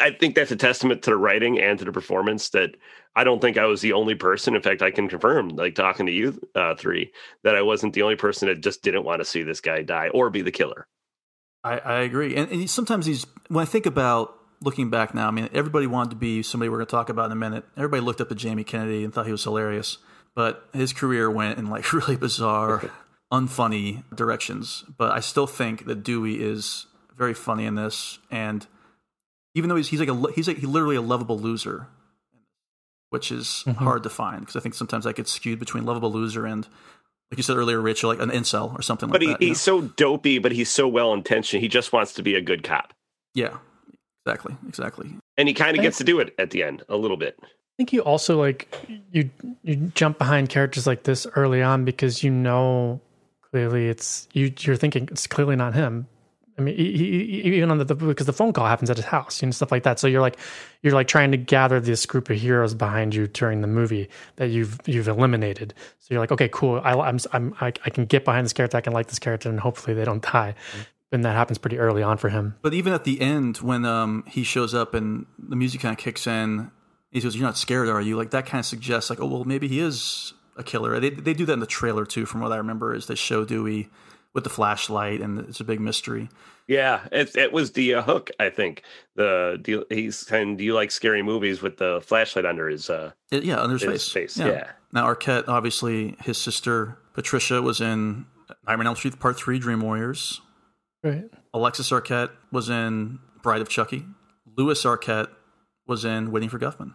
I 0.00 0.10
think 0.10 0.34
that's 0.34 0.50
a 0.50 0.56
testament 0.56 1.02
to 1.02 1.10
the 1.10 1.16
writing 1.16 1.60
and 1.60 1.78
to 1.78 1.84
the 1.84 1.92
performance 1.92 2.50
that 2.50 2.76
I 3.16 3.22
don't 3.22 3.40
think 3.40 3.56
I 3.56 3.66
was 3.66 3.80
the 3.80 3.92
only 3.92 4.16
person. 4.16 4.56
In 4.56 4.62
fact, 4.62 4.82
I 4.82 4.90
can 4.90 5.08
confirm, 5.08 5.50
like 5.50 5.76
talking 5.76 6.06
to 6.06 6.12
you 6.12 6.40
uh, 6.56 6.74
three, 6.74 7.12
that 7.44 7.54
I 7.54 7.62
wasn't 7.62 7.94
the 7.94 8.02
only 8.02 8.16
person 8.16 8.48
that 8.48 8.60
just 8.60 8.82
didn't 8.82 9.04
want 9.04 9.20
to 9.20 9.24
see 9.24 9.44
this 9.44 9.60
guy 9.60 9.82
die 9.82 10.08
or 10.08 10.30
be 10.30 10.42
the 10.42 10.50
killer. 10.50 10.88
I, 11.62 11.78
I 11.78 12.00
agree. 12.00 12.34
And, 12.34 12.50
and 12.50 12.68
sometimes 12.68 13.06
these, 13.06 13.24
when 13.48 13.62
I 13.62 13.66
think 13.66 13.86
about 13.86 14.36
looking 14.64 14.90
back 14.90 15.14
now, 15.14 15.28
I 15.28 15.30
mean, 15.30 15.48
everybody 15.52 15.86
wanted 15.86 16.10
to 16.10 16.16
be 16.16 16.42
somebody 16.42 16.68
we're 16.68 16.78
going 16.78 16.86
to 16.86 16.90
talk 16.90 17.08
about 17.08 17.26
in 17.26 17.32
a 17.32 17.36
minute. 17.36 17.64
Everybody 17.76 18.00
looked 18.02 18.20
up 18.20 18.28
to 18.30 18.34
Jamie 18.34 18.64
Kennedy 18.64 19.04
and 19.04 19.12
thought 19.14 19.26
he 19.26 19.32
was 19.32 19.44
hilarious, 19.44 19.98
but 20.34 20.66
his 20.72 20.92
career 20.92 21.30
went 21.30 21.58
in 21.58 21.68
like 21.70 21.92
really 21.92 22.16
bizarre, 22.16 22.90
unfunny 23.32 24.02
directions. 24.14 24.84
But 24.96 25.12
I 25.12 25.20
still 25.20 25.46
think 25.46 25.86
that 25.86 26.02
Dewey 26.02 26.42
is 26.42 26.86
very 27.16 27.34
funny 27.34 27.64
in 27.66 27.74
this, 27.76 28.18
and 28.30 28.66
even 29.54 29.68
though 29.68 29.76
he's 29.76 29.88
he's 29.88 30.00
like 30.00 30.08
a 30.08 30.32
he's 30.32 30.48
like 30.48 30.58
he 30.58 30.66
literally 30.66 30.96
a 30.96 31.00
lovable 31.02 31.38
loser, 31.38 31.86
which 33.10 33.30
is 33.30 33.62
Mhm. 33.66 33.76
hard 33.76 34.02
to 34.02 34.10
find 34.10 34.40
because 34.40 34.56
I 34.56 34.60
think 34.60 34.74
sometimes 34.74 35.04
that 35.04 35.14
gets 35.16 35.30
skewed 35.30 35.58
between 35.58 35.84
lovable 35.84 36.12
loser 36.12 36.46
and. 36.46 36.66
Like 37.30 37.38
you 37.38 37.42
said 37.42 37.56
earlier, 37.56 37.80
Rachel, 37.80 38.10
like 38.10 38.20
an 38.20 38.30
incel 38.30 38.78
or 38.78 38.82
something 38.82 39.08
But 39.08 39.22
like 39.22 39.26
he, 39.26 39.32
that. 39.32 39.42
you 39.42 39.48
he's 39.48 39.60
so 39.60 39.80
dopey, 39.80 40.38
but 40.38 40.52
he's 40.52 40.70
so 40.70 40.86
well 40.86 41.12
intentioned. 41.14 41.62
He 41.62 41.68
just 41.68 41.90
wants 41.92 42.12
to 42.12 42.22
be 42.22 42.34
a 42.36 42.40
good 42.40 42.62
cop. 42.62 42.92
yeah, 43.34 43.56
exactly, 44.24 44.56
exactly. 44.68 45.14
And 45.36 45.48
he 45.48 45.54
kind 45.54 45.76
of 45.76 45.82
gets 45.82 45.98
to 45.98 46.04
do 46.04 46.20
it 46.20 46.34
at 46.38 46.50
the 46.50 46.62
end 46.62 46.82
a 46.88 46.96
little 46.96 47.16
bit. 47.16 47.38
I 47.42 47.76
think 47.76 47.92
you 47.92 48.02
also 48.02 48.38
like 48.38 48.72
you 49.10 49.30
you 49.62 49.76
jump 49.94 50.18
behind 50.18 50.48
characters 50.48 50.86
like 50.86 51.02
this 51.02 51.26
early 51.34 51.60
on 51.60 51.84
because 51.84 52.22
you 52.22 52.30
know 52.30 53.00
clearly 53.42 53.88
it's 53.88 54.28
you 54.32 54.52
you're 54.60 54.76
thinking 54.76 55.08
it's 55.10 55.26
clearly 55.26 55.56
not 55.56 55.74
him 55.74 56.06
I 56.56 56.62
mean, 56.62 56.76
he, 56.76 56.96
he, 56.96 57.06
even 57.56 57.70
on 57.70 57.78
the, 57.78 57.84
the 57.84 57.94
because 57.94 58.26
the 58.26 58.32
phone 58.32 58.52
call 58.52 58.66
happens 58.66 58.88
at 58.88 58.96
his 58.96 59.06
house, 59.06 59.42
and 59.42 59.54
stuff 59.54 59.72
like 59.72 59.82
that. 59.82 59.98
So 59.98 60.06
you're 60.06 60.20
like, 60.20 60.38
you're 60.82 60.92
like 60.92 61.08
trying 61.08 61.32
to 61.32 61.36
gather 61.36 61.80
this 61.80 62.06
group 62.06 62.30
of 62.30 62.38
heroes 62.38 62.74
behind 62.74 63.14
you 63.14 63.26
during 63.26 63.60
the 63.60 63.66
movie 63.66 64.08
that 64.36 64.50
you've 64.50 64.78
you've 64.86 65.08
eliminated. 65.08 65.74
So 65.98 66.08
you're 66.10 66.20
like, 66.20 66.30
okay, 66.30 66.48
cool. 66.52 66.80
I, 66.84 66.92
I'm 66.92 67.18
I'm 67.32 67.54
I, 67.60 67.72
I 67.84 67.90
can 67.90 68.04
get 68.04 68.24
behind 68.24 68.44
this 68.44 68.52
character. 68.52 68.76
I 68.76 68.82
can 68.82 68.92
like 68.92 69.08
this 69.08 69.18
character, 69.18 69.48
and 69.48 69.58
hopefully 69.58 69.94
they 69.94 70.04
don't 70.04 70.22
die. 70.22 70.54
Mm-hmm. 70.72 70.80
And 71.12 71.24
that 71.24 71.32
happens 71.34 71.58
pretty 71.58 71.78
early 71.78 72.02
on 72.02 72.16
for 72.16 72.28
him. 72.28 72.56
But 72.62 72.74
even 72.74 72.92
at 72.92 73.04
the 73.04 73.20
end, 73.20 73.58
when 73.58 73.84
um, 73.84 74.24
he 74.26 74.42
shows 74.42 74.74
up 74.74 74.94
and 74.94 75.26
the 75.38 75.54
music 75.56 75.80
kind 75.80 75.92
of 75.92 75.98
kicks 75.98 76.26
in, 76.26 76.70
he 77.10 77.20
says, 77.20 77.36
"You're 77.36 77.46
not 77.46 77.56
scared, 77.56 77.88
are 77.88 78.00
you?" 78.00 78.16
Like 78.16 78.30
that 78.30 78.46
kind 78.46 78.58
of 78.60 78.66
suggests, 78.66 79.10
like, 79.10 79.20
oh 79.20 79.26
well, 79.26 79.44
maybe 79.44 79.68
he 79.68 79.78
is 79.78 80.34
a 80.56 80.64
killer. 80.64 80.98
They 80.98 81.10
they 81.10 81.34
do 81.34 81.46
that 81.46 81.52
in 81.52 81.60
the 81.60 81.66
trailer 81.66 82.04
too, 82.04 82.26
from 82.26 82.40
what 82.40 82.50
I 82.52 82.56
remember. 82.56 82.94
Is 82.94 83.06
they 83.06 83.14
show 83.14 83.44
Dewey 83.44 83.88
with 84.32 84.42
the 84.44 84.50
flashlight, 84.50 85.20
and 85.20 85.38
it's 85.38 85.60
a 85.60 85.64
big 85.64 85.78
mystery. 85.80 86.28
Yeah, 86.66 87.06
it 87.12 87.36
it 87.36 87.52
was 87.52 87.72
the 87.72 87.94
uh, 87.94 88.02
hook. 88.02 88.30
I 88.40 88.48
think 88.50 88.82
the 89.14 89.58
do 89.62 89.70
you, 89.70 89.86
he's 89.90 90.16
saying, 90.16 90.56
"Do 90.56 90.64
you 90.64 90.74
like 90.74 90.90
scary 90.90 91.22
movies?" 91.22 91.62
With 91.62 91.76
the 91.76 92.00
flashlight 92.04 92.46
under 92.46 92.68
his 92.68 92.90
uh, 92.90 93.12
It- 93.30 93.44
yeah, 93.44 93.60
under 93.60 93.74
his, 93.78 94.10
face. 94.10 94.36
Yeah. 94.36 94.70
Now 94.92 95.06
Arquette, 95.12 95.46
obviously, 95.46 96.16
his 96.24 96.38
sister 96.38 96.98
Patricia 97.12 97.60
was 97.62 97.80
in 97.80 98.26
Nightmare 98.66 98.80
on 98.80 98.86
Elm 98.88 98.96
Street 98.96 99.20
Part 99.20 99.36
Three, 99.36 99.58
Dream 99.58 99.80
Warriors. 99.80 100.40
Right. 101.04 101.24
Alexis 101.52 101.90
Arquette 101.90 102.30
was 102.50 102.70
in 102.70 103.18
Bride 103.42 103.60
of 103.60 103.68
Chucky. 103.68 104.06
Lewis 104.56 104.82
Arquette 104.84 105.28
was 105.86 106.04
in 106.04 106.32
Waiting 106.32 106.48
for 106.48 106.58
Guffman. 106.58 106.94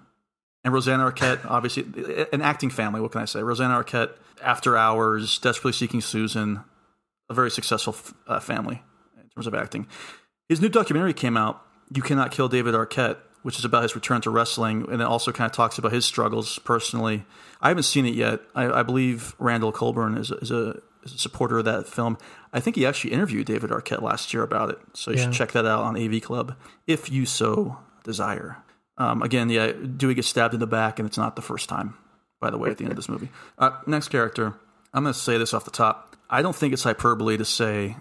And 0.63 0.73
Rosanna 0.73 1.09
Arquette, 1.09 1.45
obviously, 1.49 1.85
an 2.33 2.41
acting 2.41 2.71
family. 2.71 2.99
What 2.99 3.11
can 3.11 3.21
I 3.21 3.25
say? 3.25 3.41
Rosanna 3.43 3.81
Arquette, 3.81 4.11
After 4.43 4.75
Hours, 4.75 5.37
Desperately 5.37 5.73
Seeking 5.73 6.01
Susan, 6.01 6.61
a 7.29 7.33
very 7.33 7.51
successful 7.51 7.95
uh, 8.27 8.39
family 8.39 8.81
in 9.15 9.29
terms 9.29 9.45
of 9.45 9.53
acting. 9.53 9.87
His 10.49 10.59
new 10.59 10.69
documentary 10.69 11.13
came 11.13 11.37
out, 11.37 11.61
You 11.93 12.01
Cannot 12.01 12.31
Kill 12.31 12.49
David 12.49 12.73
Arquette, 12.73 13.17
which 13.43 13.59
is 13.59 13.63
about 13.63 13.83
his 13.83 13.95
return 13.95 14.21
to 14.21 14.29
wrestling, 14.29 14.85
and 14.91 15.01
it 15.01 15.05
also 15.05 15.31
kind 15.31 15.49
of 15.49 15.55
talks 15.55 15.77
about 15.77 15.93
his 15.93 16.03
struggles 16.03 16.59
personally. 16.59 17.25
I 17.61 17.69
haven't 17.69 17.83
seen 17.83 18.05
it 18.05 18.15
yet. 18.15 18.41
I, 18.55 18.79
I 18.79 18.83
believe 18.83 19.35
Randall 19.39 19.71
Colburn 19.71 20.17
is, 20.17 20.31
is, 20.31 20.51
a, 20.51 20.71
is 20.71 20.81
a 20.81 20.81
supporter 21.05 21.59
of 21.59 21.65
that 21.65 21.87
film. 21.87 22.17
I 22.53 22.59
think 22.59 22.75
he 22.75 22.85
actually 22.85 23.13
interviewed 23.13 23.45
David 23.47 23.69
Arquette 23.69 24.01
last 24.01 24.33
year 24.33 24.43
about 24.43 24.69
it, 24.69 24.79
so 24.93 25.11
you 25.11 25.17
Yeah. 25.17 25.23
should 25.25 25.33
check 25.33 25.51
that 25.53 25.65
out 25.65 25.81
on 25.83 25.95
AV 25.97 26.19
Club 26.19 26.55
if 26.87 27.11
you 27.11 27.25
so 27.25 27.77
desire. 28.03 28.57
Um, 28.97 29.21
again, 29.21 29.49
yeah, 29.49 29.71
Dewey 29.71 30.13
gets 30.13 30.27
stabbed 30.27 30.53
in 30.53 30.59
the 30.59 30.67
back, 30.67 30.99
and 30.99 31.07
it's 31.07 31.17
not 31.17 31.35
the 31.35 31.41
first 31.41 31.69
time, 31.69 31.93
by 32.41 32.49
the 32.49 32.57
way, 32.57 32.69
at 32.69 32.77
the 32.77 32.83
end 32.83 32.91
of 32.91 32.97
this 32.97 33.07
movie. 33.09 33.29
Uh, 33.57 33.71
next 33.87 34.09
character, 34.09 34.55
I'm 34.93 35.03
going 35.03 35.13
to 35.13 35.19
say 35.19 35.37
this 35.37 35.53
off 35.53 35.63
the 35.65 35.71
top. 35.71 36.15
I 36.29 36.41
don't 36.41 36.55
think 36.55 36.73
it's 36.73 36.83
hyperbole 36.83 37.37
to 37.37 37.45
say 37.45 37.95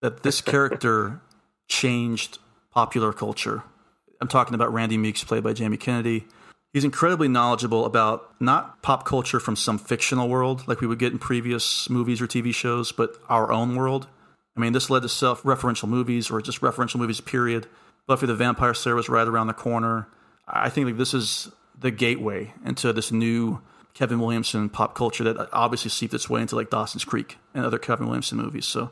that 0.00 0.22
this 0.22 0.40
character 0.40 1.20
changed 1.68 2.38
popular 2.72 3.12
culture. 3.12 3.62
I'm 4.20 4.28
talking 4.28 4.54
about 4.54 4.72
Randy 4.72 4.96
Meeks, 4.98 5.24
played 5.24 5.42
by 5.42 5.52
Jamie 5.52 5.76
Kennedy. 5.76 6.26
He's 6.72 6.84
incredibly 6.84 7.26
knowledgeable 7.26 7.84
about 7.84 8.32
not 8.40 8.80
pop 8.80 9.04
culture 9.04 9.40
from 9.40 9.56
some 9.56 9.76
fictional 9.76 10.28
world 10.28 10.68
like 10.68 10.80
we 10.80 10.86
would 10.86 11.00
get 11.00 11.12
in 11.12 11.18
previous 11.18 11.90
movies 11.90 12.20
or 12.20 12.28
TV 12.28 12.54
shows, 12.54 12.92
but 12.92 13.16
our 13.28 13.50
own 13.50 13.74
world. 13.74 14.06
I 14.56 14.60
mean, 14.60 14.72
this 14.72 14.88
led 14.88 15.02
to 15.02 15.08
self 15.08 15.42
referential 15.42 15.88
movies 15.88 16.30
or 16.30 16.40
just 16.40 16.60
referential 16.60 16.96
movies, 16.96 17.20
period. 17.20 17.66
Buffy 18.06 18.26
the 18.26 18.34
Vampire 18.34 18.74
Slayer 18.74 18.94
was 18.94 19.08
right 19.08 19.26
around 19.26 19.48
the 19.48 19.52
corner. 19.52 20.08
I 20.46 20.68
think 20.68 20.86
like 20.86 20.96
this 20.96 21.14
is 21.14 21.50
the 21.78 21.90
gateway 21.90 22.52
into 22.64 22.92
this 22.92 23.10
new 23.10 23.60
Kevin 23.94 24.20
Williamson 24.20 24.68
pop 24.68 24.94
culture 24.94 25.24
that 25.24 25.48
obviously 25.52 25.90
seeped 25.90 26.14
its 26.14 26.30
way 26.30 26.40
into 26.40 26.56
like 26.56 26.70
Dawson's 26.70 27.04
Creek 27.04 27.38
and 27.54 27.64
other 27.64 27.78
Kevin 27.78 28.06
Williamson 28.06 28.38
movies. 28.38 28.66
So, 28.66 28.90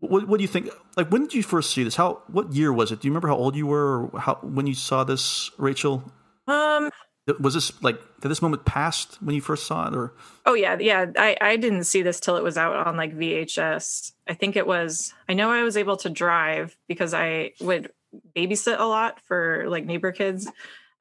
what, 0.00 0.26
what 0.26 0.38
do 0.38 0.42
you 0.42 0.48
think? 0.48 0.70
Like, 0.96 1.10
when 1.10 1.22
did 1.22 1.34
you 1.34 1.42
first 1.42 1.70
see 1.70 1.84
this? 1.84 1.96
How? 1.96 2.22
What 2.26 2.52
year 2.52 2.72
was 2.72 2.90
it? 2.90 3.00
Do 3.00 3.06
you 3.06 3.12
remember 3.12 3.28
how 3.28 3.36
old 3.36 3.54
you 3.54 3.66
were, 3.66 4.06
or 4.06 4.20
how 4.20 4.34
when 4.42 4.66
you 4.66 4.74
saw 4.74 5.04
this, 5.04 5.50
Rachel? 5.58 6.10
Um. 6.48 6.90
Was 7.38 7.54
this 7.54 7.80
like 7.82 8.00
did 8.20 8.30
this 8.30 8.42
moment 8.42 8.64
past 8.64 9.18
when 9.22 9.34
you 9.36 9.40
first 9.40 9.66
saw 9.66 9.86
it, 9.86 9.94
or 9.94 10.12
Oh 10.44 10.54
yeah, 10.54 10.76
yeah. 10.80 11.06
I 11.16 11.36
I 11.40 11.56
didn't 11.56 11.84
see 11.84 12.02
this 12.02 12.18
till 12.18 12.36
it 12.36 12.42
was 12.42 12.56
out 12.58 12.74
on 12.86 12.96
like 12.96 13.16
VHS. 13.16 14.12
I 14.28 14.34
think 14.34 14.56
it 14.56 14.66
was. 14.66 15.14
I 15.28 15.34
know 15.34 15.50
I 15.50 15.62
was 15.62 15.76
able 15.76 15.96
to 15.98 16.10
drive 16.10 16.76
because 16.88 17.14
I 17.14 17.52
would 17.60 17.92
babysit 18.36 18.78
a 18.80 18.84
lot 18.84 19.20
for 19.20 19.64
like 19.68 19.84
neighbor 19.86 20.10
kids, 20.10 20.50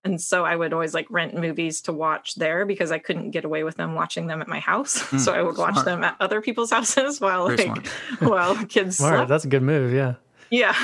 and 0.04 0.22
so 0.22 0.46
I 0.46 0.56
would 0.56 0.74
always 0.74 0.94
like 0.94 1.08
rent 1.10 1.34
movies 1.34 1.82
to 1.82 1.92
watch 1.94 2.36
there 2.36 2.68
because 2.68 2.92
I 2.92 3.00
couldn't 3.00 3.32
get 3.32 3.44
away 3.44 3.64
with 3.64 3.78
them 3.78 3.96
watching 3.96 4.28
them 4.28 4.42
at 4.44 4.48
my 4.48 4.60
house. 4.60 5.02
Hmm, 5.10 5.18
so 5.18 5.34
I 5.34 5.42
would 5.42 5.58
watch 5.58 5.74
smart. 5.74 5.86
them 5.86 6.04
at 6.04 6.18
other 6.20 6.40
people's 6.40 6.70
houses 6.78 7.20
while 7.20 7.48
Very 7.48 7.68
like 7.68 7.88
while 8.20 8.56
kids 8.66 8.98
Smart. 8.98 9.16
slept. 9.16 9.30
That's 9.30 9.46
a 9.46 9.50
good 9.50 9.64
move. 9.64 9.92
Yeah. 9.92 10.16
Yeah. 10.52 10.76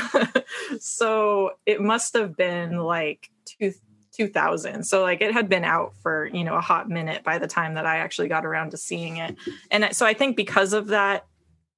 so 0.80 1.52
it 1.66 1.82
must 1.82 2.14
have 2.16 2.36
been 2.36 2.78
like 2.78 3.30
two, 3.46 3.74
2000. 4.18 4.84
So 4.84 5.02
like 5.04 5.22
it 5.22 5.32
had 5.34 5.48
been 5.48 5.64
out 5.64 5.94
for, 6.02 6.26
you 6.26 6.44
know, 6.44 6.56
a 6.56 6.62
hot 6.62 6.90
minute 6.90 7.24
by 7.24 7.38
the 7.38 7.48
time 7.48 7.76
that 7.76 7.86
I 7.86 7.98
actually 7.98 8.28
got 8.28 8.46
around 8.46 8.72
to 8.72 8.78
seeing 8.78 9.18
it. 9.18 9.36
And 9.72 9.88
so 9.96 10.06
I 10.06 10.14
think 10.14 10.36
because 10.36 10.74
of 10.74 10.88
that, 10.88 11.26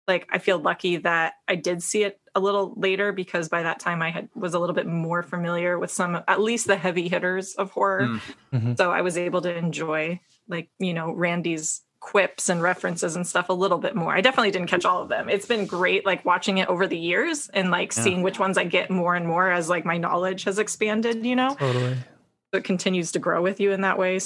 like 0.08 0.27
I 0.32 0.40
feel 0.40 0.58
lucky 0.58 0.98
that 0.98 1.34
I 1.48 1.56
did 1.56 1.84
see 1.84 2.03
it 2.03 2.19
a 2.34 2.40
little 2.40 2.74
later 2.77 3.11
because 3.11 3.50
by 3.50 3.64
that 3.64 3.80
time 3.80 4.01
I 4.01 4.09
had 4.09 4.30
was 4.34 4.53
a 4.53 4.59
little 4.59 4.74
bit 4.76 4.88
more 4.88 5.22
familiar 5.22 5.77
with 5.77 5.92
some 5.92 6.19
at 6.27 6.42
least 6.42 6.66
the 6.68 6.77
heavy 6.77 7.08
hitters 7.09 7.53
of 7.56 7.72
horror. 7.72 8.08
Mm. 8.08 8.22
Mhm. 8.53 8.77
So 8.77 8.92
I 8.92 9.01
was 9.01 9.18
able 9.18 9.42
to 9.42 9.56
enjoy 9.56 10.19
like, 10.48 10.69
you 10.80 10.93
know, 10.93 11.11
Randy's 11.11 11.82
quips 12.00 12.48
and 12.48 12.61
references 12.61 13.16
and 13.18 13.27
stuff 13.27 13.50
a 13.50 13.53
little 13.53 13.77
bit 13.77 13.93
more. 13.93 14.16
I 14.16 14.22
definitely 14.22 14.51
didn't 14.51 14.69
catch 14.69 14.85
all 14.85 15.01
of 15.01 15.09
them. 15.09 15.27
It's 15.30 15.45
been 15.45 15.66
great 15.66 16.06
like 16.06 16.24
watching 16.24 16.58
it 16.58 16.69
over 16.69 16.88
the 16.88 16.98
years 16.98 17.50
and 17.53 17.69
like 17.72 17.93
Yeah. 17.95 18.03
seeing 18.03 18.22
which 18.24 18.40
ones 18.40 18.58
I 18.58 18.64
get 18.64 18.90
more 18.90 19.16
and 19.16 19.27
more 19.27 19.51
as 19.51 19.68
like 19.69 19.84
my 19.85 19.98
knowledge 19.98 20.45
has 20.45 20.58
expanded, 20.59 21.26
you 21.26 21.35
know. 21.35 21.56
Totally. 21.59 21.98
So 22.53 22.58
it 22.58 22.64
continues 22.64 23.11
to 23.14 23.19
grow 23.19 23.42
with 23.42 23.60
you 23.60 23.72
in 23.72 23.82
that 23.82 23.98
way. 23.98 24.19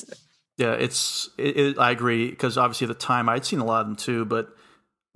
yeah, 0.57 0.73
it's. 0.73 1.29
It, 1.37 1.57
it, 1.57 1.79
I 1.79 1.91
agree 1.91 2.29
because 2.29 2.57
obviously 2.57 2.85
at 2.85 2.89
the 2.89 3.05
time 3.05 3.27
I'd 3.29 3.45
seen 3.45 3.59
a 3.59 3.65
lot 3.65 3.81
of 3.81 3.87
them 3.87 3.95
too, 3.95 4.25
but 4.25 4.49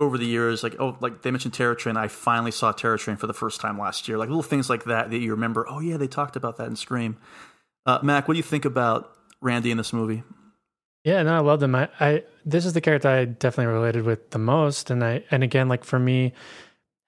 over 0.00 0.18
the 0.18 0.26
years, 0.26 0.62
like 0.62 0.76
oh, 0.78 0.96
like 1.00 1.22
they 1.22 1.30
mentioned 1.30 1.54
Terror 1.54 1.74
Train, 1.74 1.96
I 1.96 2.08
finally 2.08 2.50
saw 2.50 2.72
Terror 2.72 2.98
Train 2.98 3.16
for 3.16 3.26
the 3.26 3.34
first 3.34 3.60
time 3.60 3.78
last 3.78 4.08
year. 4.08 4.18
Like 4.18 4.28
little 4.28 4.42
things 4.42 4.70
like 4.70 4.84
that 4.84 5.10
that 5.10 5.18
you 5.18 5.32
remember. 5.32 5.66
Oh 5.68 5.80
yeah, 5.80 5.96
they 5.96 6.06
talked 6.06 6.36
about 6.36 6.56
that 6.58 6.68
in 6.68 6.76
Scream. 6.76 7.16
Uh, 7.86 7.98
Mac, 8.02 8.28
what 8.28 8.34
do 8.34 8.38
you 8.38 8.44
think 8.44 8.64
about 8.64 9.12
Randy 9.40 9.70
in 9.70 9.76
this 9.78 9.92
movie? 9.92 10.22
Yeah, 11.04 11.22
no, 11.22 11.36
I 11.36 11.38
love 11.38 11.60
them. 11.60 11.74
I, 11.74 11.88
I 12.00 12.24
this 12.44 12.66
is 12.66 12.74
the 12.74 12.80
character 12.80 13.08
I 13.08 13.24
definitely 13.24 13.72
related 13.72 14.04
with 14.04 14.30
the 14.30 14.38
most, 14.38 14.90
and 14.90 15.02
I 15.02 15.24
and 15.30 15.42
again, 15.42 15.68
like 15.68 15.84
for 15.84 15.98
me, 15.98 16.32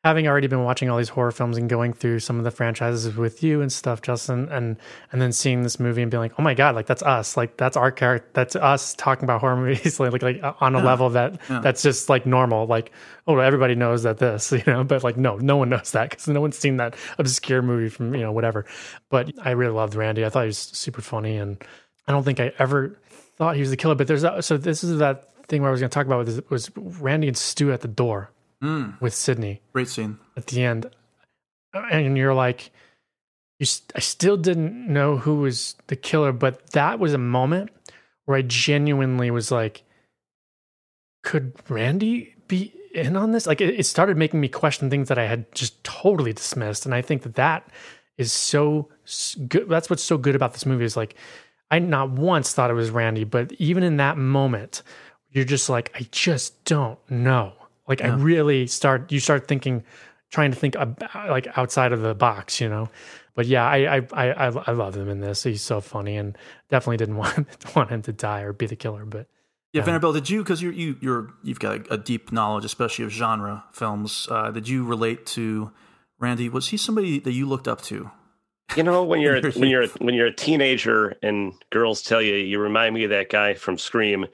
having 0.02 0.26
already 0.26 0.46
been 0.46 0.64
watching 0.64 0.88
all 0.88 0.96
these 0.96 1.10
horror 1.10 1.30
films 1.30 1.58
and 1.58 1.68
going 1.68 1.92
through 1.92 2.18
some 2.18 2.38
of 2.38 2.44
the 2.44 2.50
franchises 2.50 3.14
with 3.16 3.42
you 3.42 3.60
and 3.60 3.70
stuff, 3.70 4.00
Justin, 4.00 4.48
and 4.50 4.76
and 5.12 5.20
then 5.20 5.30
seeing 5.32 5.62
this 5.62 5.78
movie 5.78 6.00
and 6.02 6.10
being 6.10 6.20
like, 6.20 6.32
oh 6.38 6.42
my 6.42 6.54
god, 6.54 6.74
like 6.74 6.86
that's 6.86 7.02
us, 7.02 7.36
like 7.36 7.56
that's 7.58 7.76
our 7.76 7.90
character, 7.92 8.28
that's 8.32 8.56
us 8.56 8.94
talking 8.94 9.24
about 9.24 9.40
horror 9.40 9.56
movies, 9.64 10.00
like 10.00 10.12
like, 10.12 10.22
like 10.22 10.40
on 10.60 10.74
a 10.74 10.78
Yeah. 10.78 10.84
level 10.84 11.10
that 11.10 11.38
Yeah. 11.50 11.60
that's 11.60 11.82
just 11.82 12.08
like 12.08 12.24
normal, 12.26 12.66
like 12.66 12.92
oh 13.26 13.38
everybody 13.38 13.74
knows 13.74 14.02
that 14.04 14.18
this, 14.18 14.52
you 14.52 14.62
know, 14.66 14.84
but 14.84 15.04
like 15.04 15.16
no, 15.18 15.36
no 15.36 15.56
one 15.58 15.68
knows 15.68 15.92
that 15.92 16.10
because 16.10 16.28
no 16.28 16.40
one's 16.40 16.56
seen 16.58 16.78
that 16.78 16.96
obscure 17.18 17.60
movie 17.62 17.88
from 17.90 18.14
you 18.14 18.22
know 18.22 18.32
whatever. 18.32 18.64
But 19.10 19.32
I 19.42 19.50
really 19.50 19.74
loved 19.74 19.94
Randy. 19.94 20.24
I 20.24 20.30
thought 20.30 20.42
he 20.42 20.46
was 20.48 20.58
super 20.58 21.02
funny, 21.02 21.36
and 21.36 21.62
I 22.08 22.12
don't 22.12 22.24
think 22.24 22.40
I 22.40 22.52
ever 22.58 22.98
thought 23.36 23.54
he 23.54 23.60
was 23.60 23.70
the 23.70 23.76
killer. 23.76 23.94
But 23.94 24.06
there's 24.06 24.24
a, 24.24 24.40
so 24.42 24.56
this 24.56 24.82
is 24.82 24.98
that 24.98 25.46
thing 25.46 25.60
where 25.62 25.68
I 25.68 25.72
was 25.72 25.80
going 25.80 25.90
to 25.90 25.94
talk 25.94 26.06
about 26.06 26.24
was, 26.24 26.40
was 26.48 26.70
Randy 26.76 27.28
and 27.28 27.36
Stu 27.36 27.72
at 27.72 27.80
the 27.82 27.88
door 27.88 28.30
Mm. 28.62 29.00
with 29.00 29.14
Sidney 29.14 29.62
Great 29.72 29.88
scene. 29.88 30.18
at 30.36 30.46
the 30.48 30.62
end, 30.62 30.90
and 31.72 32.16
you're 32.18 32.34
like, 32.34 32.70
you, 33.58 33.66
st- 33.66 33.92
I 33.94 34.00
still 34.00 34.36
didn't 34.36 34.86
know 34.86 35.16
who 35.16 35.36
was 35.36 35.76
the 35.86 35.96
killer, 35.96 36.32
but 36.32 36.70
that 36.72 36.98
was 36.98 37.14
a 37.14 37.18
moment 37.18 37.70
where 38.24 38.36
I 38.36 38.42
genuinely 38.42 39.30
was 39.30 39.50
like, 39.50 39.82
could 41.22 41.54
Randy 41.68 42.34
be 42.48 42.72
in 42.94 43.16
on 43.16 43.32
this? 43.32 43.46
Like, 43.46 43.60
it, 43.60 43.78
it 43.78 43.86
started 43.86 44.16
making 44.16 44.40
me 44.40 44.48
question 44.48 44.90
things 44.90 45.08
that 45.08 45.18
I 45.18 45.26
had 45.26 45.52
just 45.54 45.82
totally 45.84 46.32
dismissed, 46.32 46.84
and 46.84 46.94
I 46.94 47.02
think 47.02 47.22
that 47.22 47.36
that 47.36 47.66
is 48.18 48.32
so 48.32 48.88
good. 49.48 49.68
That's 49.68 49.88
what's 49.88 50.02
so 50.02 50.18
good 50.18 50.34
about 50.34 50.52
this 50.52 50.66
movie 50.66 50.84
is 50.84 50.96
like, 50.96 51.14
I 51.70 51.78
not 51.78 52.10
once 52.10 52.52
thought 52.52 52.70
it 52.70 52.74
was 52.74 52.90
Randy, 52.90 53.24
but 53.24 53.52
even 53.52 53.82
in 53.82 53.96
that 53.98 54.18
moment, 54.18 54.82
you're 55.30 55.44
just 55.44 55.70
like, 55.70 55.92
I 55.94 56.06
just 56.10 56.64
don't 56.64 56.98
know. 57.10 57.52
Like, 57.90 58.02
I 58.02 58.08
really 58.08 58.66
start. 58.68 59.12
You 59.12 59.20
start 59.20 59.48
thinking, 59.48 59.82
trying 60.30 60.52
to 60.52 60.56
think 60.56 60.76
about, 60.76 61.28
like 61.28 61.58
outside 61.58 61.92
of 61.92 62.00
the 62.00 62.14
box, 62.14 62.60
you 62.60 62.68
know. 62.68 62.88
But 63.34 63.46
yeah, 63.46 63.66
I 63.66 63.96
I 63.96 64.06
I 64.12 64.30
I 64.30 64.46
I 64.68 64.70
love 64.70 64.96
him 64.96 65.08
in 65.08 65.20
this. 65.20 65.42
He's 65.42 65.60
so 65.60 65.80
funny, 65.80 66.16
and 66.16 66.38
definitely 66.68 66.98
didn't 66.98 67.16
want 67.24 67.74
want 67.76 67.90
him 67.90 68.02
to 68.02 68.12
die 68.12 68.42
or 68.42 68.52
be 68.52 68.66
the 68.66 68.76
killer. 68.76 69.04
But 69.04 69.26
Yeah, 69.72 69.80
Yeah. 69.80 69.84
Vanderbilt, 69.86 70.14
did 70.14 70.30
you 70.30 70.42
because 70.42 70.62
you 70.62 70.70
you 70.70 70.96
you're 71.00 71.30
you've 71.42 71.58
got 71.60 71.88
a, 71.88 71.94
a 71.94 71.98
deep 71.98 72.32
knowledge, 72.32 72.64
especially 72.64 73.04
of 73.04 73.10
genre 73.10 73.64
films. 73.72 74.28
Uh, 74.30 74.50
did 74.52 74.68
you 74.68 74.84
relate 74.84 75.26
to 75.26 75.72
Randy? 76.18 76.48
Was 76.48 76.68
he 76.68 76.76
somebody 76.76 77.18
that 77.18 77.32
you 77.32 77.46
looked 77.46 77.66
up 77.66 77.82
to 77.82 78.10
You 78.76 78.82
know, 78.82 79.02
when 79.02 79.20
you're 79.20 79.40
when 79.52 79.68
you're 79.68 79.86
when 79.98 80.14
you're 80.14 80.26
a 80.26 80.34
teenager 80.34 81.16
and 81.22 81.52
girls 81.70 82.02
tell 82.02 82.22
you 82.22 82.34
you 82.34 82.58
remind 82.58 82.94
me 82.94 83.04
of 83.04 83.10
that 83.10 83.30
guy 83.30 83.54
from 83.54 83.78
Scream, 83.78 84.26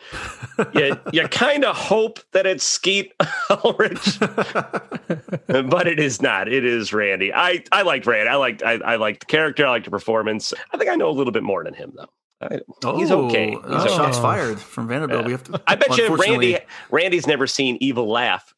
you 0.74 0.98
you 1.12 1.28
kind 1.28 1.64
of 1.64 1.76
hope 1.76 2.20
that 2.32 2.46
it's 2.46 2.64
Skeet 2.64 3.12
Ulrich, 3.64 4.18
but 4.20 5.86
it 5.86 5.98
is 5.98 6.20
not. 6.20 6.48
It 6.48 6.64
is 6.64 6.92
Randy. 6.92 7.32
I 7.32 7.64
I 7.72 7.82
like 7.82 8.04
Randy. 8.06 8.28
I 8.28 8.36
like 8.36 8.62
I, 8.62 8.74
I 8.74 8.96
like 8.96 9.20
the 9.20 9.26
character. 9.26 9.66
I 9.66 9.70
like 9.70 9.84
the 9.84 9.90
performance. 9.90 10.52
I 10.72 10.76
think 10.76 10.90
I 10.90 10.94
know 10.94 11.08
a 11.08 11.12
little 11.12 11.32
bit 11.32 11.42
more 11.42 11.64
than 11.64 11.74
him 11.74 11.92
though. 11.96 12.08
I, 12.38 12.60
he's 12.96 13.10
okay. 13.10 13.52
He's 13.52 13.58
uh, 13.64 13.84
okay. 13.84 13.96
Shots 13.96 14.18
fired 14.18 14.60
from 14.60 14.88
Vanderbilt. 14.88 15.24
We 15.24 15.32
have 15.32 15.44
to. 15.44 15.62
I 15.66 15.74
bet 15.74 15.96
you 15.96 16.14
Randy 16.14 16.58
Randy's 16.90 17.26
never 17.26 17.46
seen 17.46 17.78
Evil 17.80 18.10
Laugh. 18.10 18.54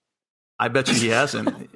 I 0.58 0.66
bet 0.66 0.88
you 0.88 0.94
he 0.94 1.08
hasn't. 1.08 1.70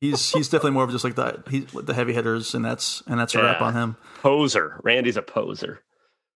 He's 0.00 0.30
he's 0.30 0.48
definitely 0.48 0.72
more 0.72 0.84
of 0.84 0.90
just 0.90 1.04
like 1.04 1.14
the 1.14 1.42
he's 1.48 1.66
the 1.72 1.94
heavy 1.94 2.12
hitters, 2.12 2.54
and 2.54 2.64
that's 2.64 3.02
and 3.06 3.18
that's 3.18 3.34
a 3.34 3.42
wrap 3.42 3.62
on 3.62 3.74
him. 3.74 3.96
Poser. 4.20 4.78
Randy's 4.82 5.16
a 5.16 5.22
poser. 5.22 5.80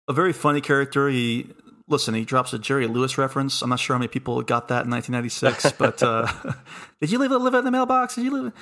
A 0.07 0.12
very 0.12 0.33
funny 0.33 0.61
character. 0.61 1.09
He 1.09 1.53
listen. 1.89 2.15
He 2.15 2.25
drops 2.25 2.53
a 2.53 2.59
Jerry 2.59 2.87
Lewis 2.87 3.19
reference. 3.19 3.61
I'm 3.62 3.70
not 3.70 3.81
sure 3.81 3.95
how 3.95 3.99
many 3.99 4.09
people 4.09 4.41
got 4.43 4.69
that 4.69 4.85
in 4.85 4.91
1996, 4.91 5.73
but 5.78 6.03
uh, 6.03 6.31
did 7.01 7.11
you 7.11 7.19
leave 7.19 7.33
live 7.33 7.43
live 7.43 7.55
in 7.55 7.65
the 7.65 7.70
mailbox? 7.70 8.15
Did 8.15 8.25
you 8.25 8.43
live? 8.43 8.53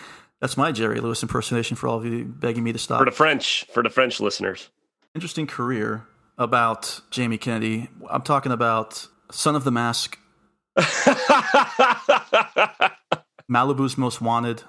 That's 0.41 0.57
my 0.57 0.73
Jerry 0.73 1.00
Lewis 1.00 1.23
impersonation 1.23 1.76
for 1.76 1.89
all 1.89 1.99
of 1.99 2.05
you 2.05 2.25
begging 2.25 2.65
me 2.65 2.73
to 2.73 2.78
stop. 2.78 2.99
For 3.00 3.05
the 3.05 3.10
French, 3.10 3.65
for 3.73 3.83
the 3.83 3.91
French 3.91 4.20
listeners. 4.20 4.70
Interesting 5.15 5.47
career 5.47 6.07
about 6.39 7.00
Jamie 7.10 7.39
Kennedy. 7.39 7.89
I'm 8.10 8.23
talking 8.23 8.52
about 8.52 9.08
Son 9.31 9.57
of 9.57 9.65
the 9.65 9.70
Mask, 9.70 10.18
Malibu's 13.50 13.97
Most 13.97 14.20
Wanted, 14.20 14.62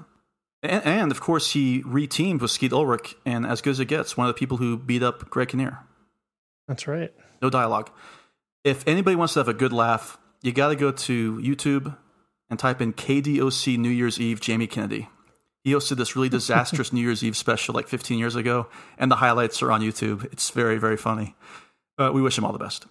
and, 0.67 0.85
and 0.85 1.11
of 1.11 1.19
course 1.21 1.51
he 1.51 1.81
reteamed 1.83 2.41
with 2.41 2.51
Skeet 2.51 2.73
Ulrich, 2.73 3.15
and 3.25 3.45
as 3.45 3.61
good 3.61 3.71
as 3.71 3.79
it 3.79 3.85
gets, 3.85 4.17
one 4.17 4.27
of 4.27 4.35
the 4.35 4.39
people 4.39 4.57
who 4.57 4.77
beat 4.77 5.03
up 5.03 5.29
Greg 5.29 5.49
Kinnear. 5.49 5.79
That's 6.67 6.87
right. 6.87 7.13
No 7.41 7.49
dialogue. 7.49 7.89
If 8.63 8.85
anybody 8.87 9.15
wants 9.15 9.33
to 9.33 9.39
have 9.39 9.47
a 9.47 9.53
good 9.53 9.71
laugh, 9.71 10.17
you 10.41 10.51
got 10.51 10.69
to 10.69 10.75
go 10.75 10.91
to 10.91 11.37
YouTube 11.37 11.95
and 12.49 12.59
type 12.59 12.81
in 12.81 12.93
KDOC 12.93 13.77
New 13.77 13.89
Year's 13.89 14.19
Eve 14.19 14.41
Jamie 14.41 14.67
Kennedy. 14.67 15.09
He 15.63 15.71
hosted 15.71 15.97
this 15.97 16.15
really 16.15 16.29
disastrous 16.37 16.93
New 16.93 17.01
Year's 17.01 17.23
Eve 17.23 17.37
special 17.37 17.73
like 17.73 17.87
15 17.87 18.19
years 18.19 18.35
ago, 18.35 18.67
and 18.97 19.11
the 19.11 19.17
highlights 19.17 19.61
are 19.61 19.71
on 19.71 19.81
YouTube. 19.81 20.25
It's 20.31 20.49
very, 20.49 20.77
very 20.77 20.97
funny. 20.97 21.35
Uh, 21.97 22.11
we 22.13 22.21
wish 22.21 22.37
him 22.37 22.45
all 22.45 22.53
the 22.53 22.59
best. 22.59 22.85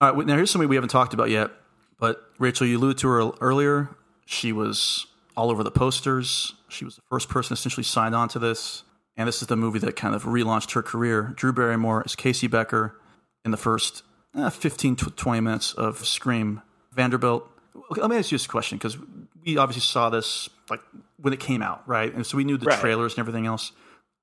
All 0.00 0.12
right, 0.12 0.26
now 0.26 0.36
here's 0.36 0.50
somebody 0.50 0.68
we 0.68 0.76
haven't 0.76 0.90
talked 0.90 1.14
about 1.14 1.30
yet, 1.30 1.50
but 1.98 2.22
Rachel, 2.38 2.66
you 2.66 2.78
alluded 2.78 2.98
to 2.98 3.08
her 3.08 3.30
earlier. 3.40 3.88
She 4.26 4.52
was 4.52 5.06
all 5.36 5.50
over 5.50 5.62
the 5.62 5.70
posters. 5.70 6.52
She 6.68 6.84
was 6.84 6.96
the 6.96 7.02
first 7.08 7.28
person 7.28 7.54
essentially 7.54 7.84
signed 7.84 8.14
on 8.14 8.28
to 8.30 8.38
this. 8.38 8.82
And 9.16 9.26
this 9.26 9.40
is 9.40 9.48
the 9.48 9.56
movie 9.56 9.78
that 9.78 9.96
kind 9.96 10.14
of 10.14 10.24
relaunched 10.24 10.72
her 10.74 10.82
career. 10.82 11.32
Drew 11.36 11.52
Barrymore 11.52 12.02
is 12.04 12.14
Casey 12.14 12.48
Becker 12.48 13.00
in 13.44 13.50
the 13.50 13.56
first 13.56 14.02
uh, 14.34 14.50
15 14.50 14.96
to 14.96 15.10
20 15.10 15.40
minutes 15.40 15.72
of 15.72 16.06
Scream. 16.06 16.60
Vanderbilt. 16.92 17.48
Okay, 17.92 18.00
let 18.02 18.10
me 18.10 18.16
ask 18.16 18.30
you 18.30 18.36
this 18.36 18.46
question 18.46 18.76
because 18.78 18.98
we 19.44 19.56
obviously 19.56 19.80
saw 19.82 20.10
this 20.10 20.50
like 20.68 20.80
when 21.18 21.32
it 21.32 21.40
came 21.40 21.62
out, 21.62 21.82
right? 21.86 22.12
And 22.12 22.26
so 22.26 22.36
we 22.36 22.44
knew 22.44 22.58
the 22.58 22.66
Right. 22.66 22.78
trailers 22.78 23.14
and 23.14 23.20
everything 23.20 23.46
else. 23.46 23.72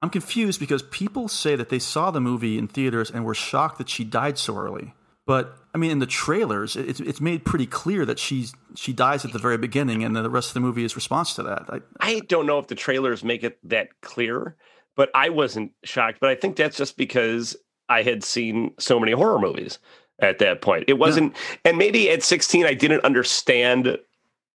I'm 0.02 0.10
confused 0.10 0.60
because 0.60 0.84
people 0.84 1.28
say 1.28 1.56
that 1.56 1.70
they 1.70 1.80
saw 1.80 2.12
the 2.12 2.20
movie 2.22 2.58
in 2.60 2.68
theaters 2.68 3.10
and 3.10 3.24
were 3.26 3.34
shocked 3.34 3.78
that 3.80 3.90
she 3.90 4.04
died 4.04 4.38
so 4.38 4.58
early. 4.58 4.94
But 5.26 5.56
I 5.76 5.80
mean, 5.80 5.90
in 5.90 6.00
the 6.00 6.06
trailers, 6.06 6.76
it's 6.76 7.00
it's 7.00 7.20
made 7.20 7.46
pretty 7.46 7.66
clear 7.66 8.06
that 8.06 8.20
she's 8.20 8.54
she 8.76 8.94
dies 8.94 9.26
at 9.26 9.34
the 9.34 9.40
very 9.40 9.58
beginning, 9.58 10.04
and 10.04 10.16
then 10.16 10.24
the 10.24 10.30
rest 10.30 10.50
of 10.50 10.54
the 10.54 10.60
movie 10.60 10.84
is 10.84 10.96
response 10.96 11.34
to 11.36 11.44
that. 11.44 11.66
I, 11.70 11.82
I 12.00 12.20
don't 12.22 12.46
know 12.46 12.60
if 12.60 12.68
the 12.68 12.76
trailers 12.76 13.24
make 13.24 13.44
it 13.44 13.58
that 13.68 14.02
clear, 14.02 14.56
but 14.96 15.10
I 15.16 15.30
wasn't 15.30 15.72
shocked. 15.84 16.20
But 16.20 16.30
I 16.30 16.36
think 16.36 16.58
that's 16.58 16.78
just 16.78 16.96
because 16.96 17.56
I 17.90 18.04
had 18.04 18.24
seen 18.24 18.74
so 18.78 19.00
many 19.00 19.14
horror 19.14 19.40
movies 19.40 19.80
at 20.20 20.40
that 20.40 20.62
point. 20.62 20.86
It 20.88 21.00
wasn't, 21.00 21.36
and 21.66 21.78
maybe 21.78 22.10
at 22.12 22.24
16, 22.24 22.66
I 22.66 22.76
didn't 22.76 23.04
understand 23.04 23.98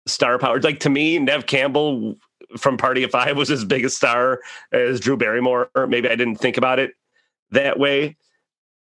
star 0.06 0.38
power. 0.38 0.60
Like 0.60 0.80
to 0.80 0.90
me, 0.90 1.18
Neve 1.18 1.47
Campbell 1.47 2.16
from 2.56 2.76
Party 2.76 3.02
of 3.02 3.10
Five 3.10 3.36
was 3.36 3.50
as 3.50 3.64
big 3.64 3.84
a 3.84 3.90
star 3.90 4.40
as 4.72 5.00
Drew 5.00 5.16
Barrymore. 5.16 5.68
Maybe 5.88 6.08
I 6.08 6.14
didn't 6.16 6.36
think 6.36 6.56
about 6.56 6.78
it 6.78 6.92
that 7.50 7.78
way. 7.78 8.16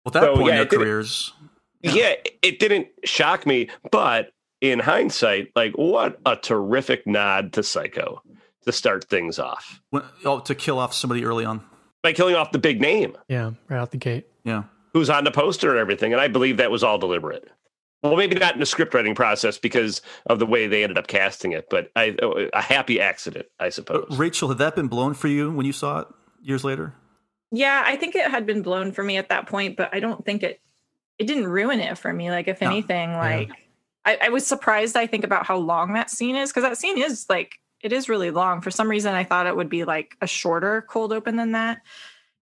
Well, 0.03 0.09
at 0.09 0.13
that 0.13 0.23
So, 0.23 0.35
point 0.35 0.47
yeah, 0.47 0.61
in 0.61 0.67
their 0.67 0.79
careers, 0.79 1.31
yeah, 1.83 2.13
it 2.41 2.59
didn't 2.59 2.87
shock 3.03 3.45
me, 3.45 3.69
but 3.91 4.31
in 4.61 4.79
hindsight, 4.79 5.49
like 5.55 5.73
what 5.73 6.19
a 6.25 6.35
terrific 6.35 7.05
nod 7.05 7.53
to 7.53 7.63
Psycho 7.63 8.21
to 8.65 8.71
start 8.71 9.03
things 9.09 9.37
off 9.39 9.81
when, 9.89 10.03
oh, 10.25 10.39
to 10.39 10.55
kill 10.55 10.79
off 10.79 10.93
somebody 10.93 11.25
early 11.25 11.43
on. 11.45 11.61
by 12.01 12.13
killing 12.13 12.35
off 12.35 12.51
the 12.51 12.59
big 12.59 12.79
name 12.79 13.15
Yeah, 13.27 13.51
right 13.67 13.77
out 13.77 13.91
the 13.91 13.97
gate. 13.97 14.27
Yeah. 14.45 14.63
who's 14.93 15.09
on 15.09 15.23
the 15.25 15.31
poster 15.31 15.69
and 15.71 15.79
everything. 15.79 16.13
And 16.13 16.21
I 16.21 16.27
believe 16.29 16.57
that 16.57 16.71
was 16.71 16.83
all 16.83 16.97
deliberate. 16.97 17.49
Well, 18.03 18.15
maybe 18.17 18.35
not 18.35 18.53
in 18.53 18.59
the 18.59 18.65
script 18.65 18.93
writing 18.93 19.15
process 19.15 19.57
because 19.57 20.01
of 20.25 20.37
the 20.39 20.45
way 20.45 20.67
they 20.67 20.83
ended 20.83 20.97
up 20.97 21.07
casting 21.07 21.53
it, 21.53 21.69
but 21.69 21.89
I, 21.95 22.15
a 22.53 22.61
happy 22.61 22.99
accident, 22.99 23.45
I 23.59 23.69
suppose. 23.69 24.05
Uh, 24.11 24.15
Rachel, 24.17 24.49
had 24.49 24.57
that 24.57 24.75
been 24.75 24.87
blown 24.89 25.13
for 25.13 25.29
you 25.29 25.51
when 25.51 25.65
you 25.65 25.71
saw 25.71 25.99
it 26.01 26.07
years 26.41 26.63
later? 26.65 26.93
Yeah, 27.51 27.81
I 27.85 27.95
think 27.95 28.15
it 28.15 28.29
had 28.29 28.45
been 28.45 28.61
blown 28.61 28.91
for 28.91 29.03
me 29.03 29.15
at 29.17 29.29
that 29.29 29.47
point, 29.47 29.77
but 29.77 29.89
I 29.93 29.99
don't 30.01 30.25
think 30.25 30.43
it 30.43 30.59
it 31.23 31.27
didn't 31.27 31.47
ruin 31.47 31.79
it 31.79 31.97
for 31.97 32.11
me. 32.11 32.29
Like 32.29 32.47
if 32.47 32.61
No. 32.61 32.67
anything, 32.67 33.13
like 33.13 33.49
I, 34.05 34.17
I 34.23 34.29
was 34.29 34.45
surprised 34.45 34.97
I 34.97 35.07
think 35.07 35.23
about 35.23 35.45
how 35.45 35.57
long 35.57 35.93
that 35.93 36.09
scene 36.09 36.35
is, 36.35 36.49
because 36.51 36.63
that 36.63 36.77
scene 36.77 36.97
is 36.97 37.25
like 37.29 37.59
it 37.81 37.93
is 37.93 38.09
really 38.09 38.31
long. 38.31 38.61
For 38.61 38.71
some 38.71 38.89
reason 38.89 39.13
I 39.13 39.23
thought 39.23 39.47
it 39.47 39.55
would 39.55 39.69
be 39.69 39.83
like 39.83 40.15
a 40.21 40.27
shorter 40.27 40.81
cold 40.81 41.11
open 41.13 41.35
than 41.35 41.53
that. 41.53 41.81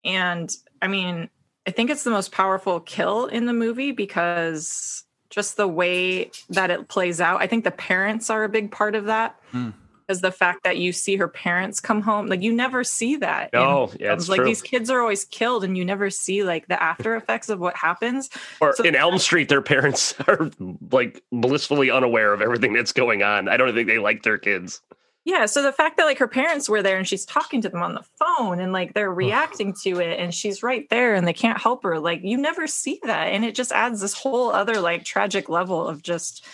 And 0.05 0.51
I 0.83 0.89
mean, 0.89 1.29
I 1.67 1.71
think 1.71 1.91
it's 1.91 2.05
the 2.05 2.11
most 2.11 2.33
powerful 2.33 2.81
kill 2.81 3.27
in 3.27 3.47
the 3.47 3.53
movie 3.53 3.93
because 3.93 5.05
just 5.29 5.57
the 5.57 5.69
way 5.69 6.31
that 6.49 6.71
it 6.71 6.89
plays 6.89 7.21
out. 7.21 7.41
I 7.41 7.47
think 7.47 7.65
the 7.65 7.71
parents 7.71 8.31
are 8.31 8.45
a 8.45 8.49
big 8.49 8.71
part 8.73 8.95
of 8.95 9.05
that. 9.07 9.39
Hmm. 9.53 9.71
Because 10.11 10.23
the 10.23 10.33
fact 10.33 10.65
that 10.65 10.77
you 10.79 10.93
see 10.93 11.15
her 11.19 11.29
parents 11.29 11.79
come 11.79 12.01
home, 12.03 12.27
like 12.27 12.43
you 12.43 12.53
never 12.53 12.83
see 12.83 13.15
that. 13.19 13.51
in 13.53 13.61
No, 13.61 13.93
yeah, 14.01 14.13
it's 14.13 14.29
like 14.29 14.39
true. 14.39 14.45
these 14.45 14.61
kids 14.61 14.91
are 14.91 14.99
always 15.01 15.25
killed, 15.25 15.63
and 15.63 15.79
you 15.79 15.85
never 15.85 16.11
see 16.11 16.43
like 16.43 16.67
the 16.67 16.83
after 16.83 17.15
effects 17.15 17.49
of 17.49 17.61
what 17.61 17.77
happens. 17.77 18.29
Or 18.61 18.73
So- 18.75 18.83
in 18.83 18.97
Elm 18.97 19.19
Street, 19.19 19.49
their 19.49 19.63
parents 19.63 20.17
are 20.27 20.51
like 20.91 21.23
blissfully 21.31 21.93
unaware 21.93 22.33
of 22.33 22.43
everything 22.43 22.73
that's 22.73 22.91
going 22.93 23.23
on. 23.23 23.49
I 23.49 23.57
don't 23.57 23.73
think 23.73 23.87
they 23.87 23.99
like 24.01 24.25
their 24.25 24.37
kids. 24.37 24.83
Yeah, 25.25 25.47
so 25.47 25.63
the 25.63 25.71
fact 25.71 25.97
that 25.99 26.07
like 26.07 26.19
her 26.19 26.27
parents 26.27 26.69
were 26.69 26.83
there 26.83 26.99
and 26.99 27.07
she's 27.07 27.25
talking 27.25 27.61
to 27.63 27.69
them 27.69 27.83
on 27.85 27.95
the 27.95 28.03
phone 28.19 28.59
and 28.59 28.73
like 28.73 28.95
they're 28.95 29.13
reacting 29.15 29.75
to 29.85 30.01
it 30.01 30.19
and 30.19 30.35
she's 30.35 30.65
right 30.65 30.89
there 30.91 31.15
and 31.15 31.25
they 31.25 31.33
can't 31.33 31.61
help 31.61 31.85
her, 31.85 32.01
like 32.01 32.23
you 32.25 32.37
never 32.37 32.67
see 32.67 32.99
that. 33.05 33.27
And 33.29 33.45
it 33.45 33.55
just 33.55 33.71
adds 33.71 34.01
this 34.01 34.15
whole 34.15 34.51
other 34.51 34.81
like 34.81 35.05
tragic 35.05 35.49
level 35.49 35.87
of 35.87 36.03
just 36.03 36.45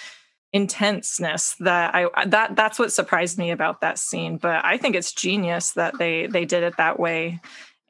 intenseness 0.53 1.55
that 1.61 1.95
I 1.95 2.27
that 2.27 2.57
that's 2.57 2.79
what 2.79 2.93
surprised 2.93 3.39
me 3.39 3.51
about 3.51 3.81
that 3.81 3.99
scene. 3.99 4.39
But 4.39 4.65
I 4.65 4.79
think 4.79 4.95
it's 4.95 5.13
genius 5.13 5.73
that 5.73 5.99
they 5.99 6.27
they 6.27 6.45
did 6.45 6.63
it 6.63 6.77
that 6.77 6.99
way 6.99 7.41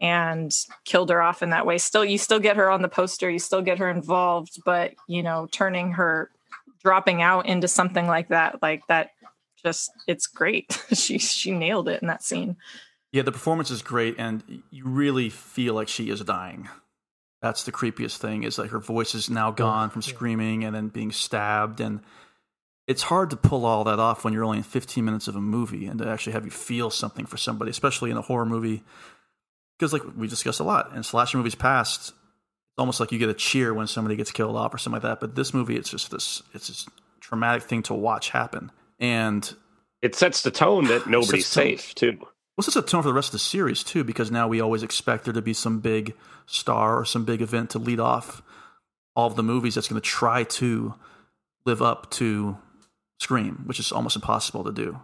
and 0.01 0.53
killed 0.85 1.11
her 1.11 1.23
off 1.23 1.43
in 1.43 1.51
that 1.51 1.67
way. 1.67 1.79
Still 1.79 2.05
you 2.05 2.19
still 2.19 2.41
get 2.41 2.57
her 2.57 2.71
on 2.71 2.83
the 2.83 2.89
poster, 2.89 3.31
you 3.31 3.39
still 3.39 3.63
get 3.63 3.79
her 3.79 3.89
involved, 3.89 4.59
but 4.65 4.95
you 5.09 5.23
know, 5.23 5.49
turning 5.51 5.93
her 5.93 6.31
dropping 6.83 7.23
out 7.23 7.47
into 7.47 7.69
something 7.69 8.07
like 8.07 8.29
that, 8.29 8.63
like 8.63 8.87
that 8.89 9.11
just 9.63 9.91
it's 10.07 10.27
great. 10.27 10.83
she 10.93 11.19
she 11.19 11.51
nailed 11.51 11.89
it 11.89 12.03
in 12.03 12.09
that 12.09 12.23
scene. 12.23 12.57
Yeah, 13.13 13.23
the 13.23 13.33
performance 13.33 13.71
is 13.71 13.83
great, 13.83 14.17
and 14.19 14.63
you 14.71 14.85
really 14.87 15.31
feel 15.31 15.75
like 15.75 15.89
she 15.89 16.11
is 16.11 16.21
dying. 16.21 16.69
That's 17.41 17.65
the 17.65 17.73
creepiest 17.73 18.19
thing 18.19 18.43
is 18.43 18.59
like 18.59 18.71
her 18.71 18.79
voice 18.79 19.15
is 19.15 19.31
now 19.31 19.49
oh, 19.49 19.53
gone 19.53 19.91
from 19.91 20.03
screaming 20.03 20.65
and 20.65 20.75
then 20.75 20.89
being 20.89 21.13
stabbed, 21.13 21.81
and 21.81 22.01
it's 22.87 23.03
hard 23.03 23.31
to 23.31 23.37
pull 23.37 23.65
all 23.65 23.85
that 23.85 23.99
off 23.99 24.25
when 24.25 24.33
you're 24.33 24.45
only 24.45 24.59
in 24.59 24.65
15 24.65 25.05
minutes 25.05 25.27
of 25.29 25.35
a 25.37 25.41
movie 25.41 25.87
and 25.87 25.99
to 25.99 26.09
actually 26.09 26.33
have 26.35 26.45
you 26.45 26.51
feel 26.51 26.89
something 26.91 27.27
for 27.27 27.37
somebody, 27.37 27.71
especially 27.71 28.11
in 28.11 28.17
a 28.17 28.23
horror 28.23 28.47
movie. 28.47 28.83
Because 29.79 29.93
like 29.93 30.03
we 30.17 30.29
discussed 30.29 30.61
a 30.61 30.65
lot 30.65 30.95
in 30.95 31.03
slasher 31.03 31.37
movies 31.37 31.55
past, 31.55 32.11
it's 32.11 32.79
almost 32.79 33.01
like 33.01 33.11
you 33.13 33.19
get 33.19 33.29
a 33.29 33.35
cheer 33.35 33.75
when 33.75 33.87
somebody 33.87 34.17
gets 34.17 34.31
killed 34.31 34.57
off 34.57 34.73
or 34.73 34.79
something 34.79 35.03
like 35.03 35.03
that. 35.03 35.21
But 35.21 35.35
this 35.35 35.53
movie, 35.53 35.77
it's 35.77 35.91
just 35.91 36.11
this 36.11 36.43
it's 36.55 36.69
this 36.69 36.87
traumatic 37.21 37.65
thing 37.65 37.83
to 37.85 37.95
watch 37.95 38.31
happen, 38.31 38.71
and 39.01 39.53
It 40.01 40.15
sets 40.15 40.43
the 40.43 40.51
tone 40.53 40.85
that 40.85 41.07
nobody's 41.09 41.47
safe, 41.47 41.95
too. 41.95 42.17
well, 42.21 42.31
this 42.57 42.69
is 42.69 42.77
a 42.77 42.83
tone 42.83 43.03
for 43.03 43.09
the 43.09 43.15
rest 43.15 43.29
of 43.29 43.33
the 43.33 43.39
series 43.41 43.83
too, 43.83 44.05
because 44.05 44.31
now 44.31 44.47
we 44.47 44.61
always 44.61 44.83
expect 44.85 45.25
there 45.25 45.35
to 45.35 45.43
be 45.43 45.53
some 45.55 45.81
big 45.81 46.15
star 46.47 46.99
or 47.01 47.05
some 47.05 47.25
big 47.25 47.43
event 47.43 47.71
to 47.71 47.79
lead 47.81 47.99
off 48.01 48.43
all 49.17 49.27
of 49.27 49.35
the 49.37 49.43
movies 49.43 49.75
that's 49.75 49.89
going 49.89 50.01
to 50.01 50.07
try 50.09 50.45
to 50.45 50.95
live 51.65 51.83
up 51.83 52.11
to 52.13 52.57
Scream, 53.21 53.63
which 53.67 53.81
is 53.81 53.93
almost 53.93 54.17
impossible 54.17 54.65
to 54.65 54.73
do. 54.73 55.01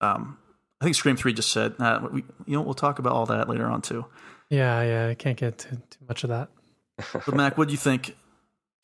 Um, 0.00 0.38
I 0.80 0.84
think 0.84 0.96
Scream 0.96 1.16
Three 1.16 1.32
just 1.32 1.50
said, 1.50 1.78
nah, 1.78 2.06
we, 2.08 2.24
you 2.46 2.56
know, 2.56 2.62
we'll 2.62 2.74
talk 2.74 2.98
about 2.98 3.12
all 3.12 3.26
that 3.26 3.48
later 3.48 3.66
on 3.66 3.82
too. 3.82 4.04
Yeah, 4.50 4.82
yeah. 4.82 5.08
I 5.08 5.14
can't 5.14 5.36
get 5.36 5.58
too, 5.58 5.76
too 5.90 6.04
much 6.08 6.24
of 6.24 6.30
that. 6.30 6.48
But 7.12 7.34
Mac, 7.34 7.58
what 7.58 7.68
do 7.68 7.72
you 7.72 7.78
think? 7.78 8.16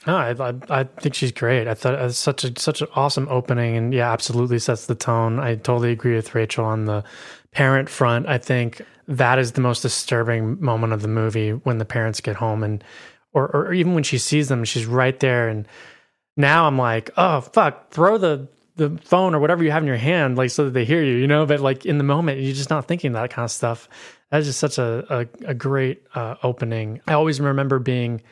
No, 0.06 0.16
I, 0.16 0.30
I 0.30 0.54
I 0.70 0.84
think 0.84 1.14
she's 1.14 1.30
great. 1.30 1.68
I 1.68 1.74
thought 1.74 1.94
it 1.94 2.00
was 2.00 2.16
such 2.16 2.42
a 2.42 2.58
such 2.58 2.80
an 2.80 2.88
awesome 2.94 3.28
opening, 3.28 3.76
and 3.76 3.92
yeah, 3.92 4.10
absolutely 4.10 4.58
sets 4.58 4.86
the 4.86 4.94
tone. 4.94 5.38
I 5.38 5.56
totally 5.56 5.92
agree 5.92 6.14
with 6.14 6.34
Rachel 6.34 6.64
on 6.64 6.86
the 6.86 7.04
parent 7.52 7.88
front, 7.88 8.28
I 8.28 8.38
think 8.38 8.82
that 9.08 9.38
is 9.38 9.52
the 9.52 9.60
most 9.60 9.80
disturbing 9.82 10.60
moment 10.60 10.92
of 10.92 11.02
the 11.02 11.08
movie 11.08 11.50
when 11.50 11.78
the 11.78 11.84
parents 11.84 12.20
get 12.20 12.36
home 12.36 12.62
and 12.62 12.82
or 13.32 13.48
or 13.54 13.72
even 13.72 13.94
when 13.94 14.02
she 14.02 14.18
sees 14.18 14.48
them, 14.48 14.64
she's 14.64 14.86
right 14.86 15.18
there 15.20 15.48
and 15.48 15.66
now 16.40 16.66
I'm 16.66 16.78
like, 16.78 17.10
oh 17.16 17.40
fuck, 17.40 17.90
throw 17.90 18.18
the 18.18 18.48
the 18.76 18.98
phone 19.04 19.34
or 19.34 19.40
whatever 19.40 19.62
you 19.62 19.70
have 19.70 19.82
in 19.82 19.86
your 19.88 19.96
hand, 19.96 20.38
like 20.38 20.50
so 20.50 20.64
that 20.64 20.70
they 20.70 20.84
hear 20.84 21.02
you, 21.02 21.16
you 21.16 21.26
know. 21.26 21.44
But 21.46 21.60
like 21.60 21.84
in 21.86 21.98
the 21.98 22.04
moment, 22.04 22.40
you're 22.40 22.54
just 22.54 22.70
not 22.70 22.86
thinking 22.88 23.12
that 23.12 23.30
kind 23.30 23.44
of 23.44 23.50
stuff. 23.50 23.88
That's 24.30 24.46
just 24.46 24.58
such 24.60 24.78
a 24.78 25.04
a, 25.44 25.48
a 25.50 25.54
great 25.54 26.02
uh, 26.14 26.36
opening. 26.42 27.00
I 27.06 27.12
always 27.14 27.40
remember 27.40 27.78
being 27.78 28.22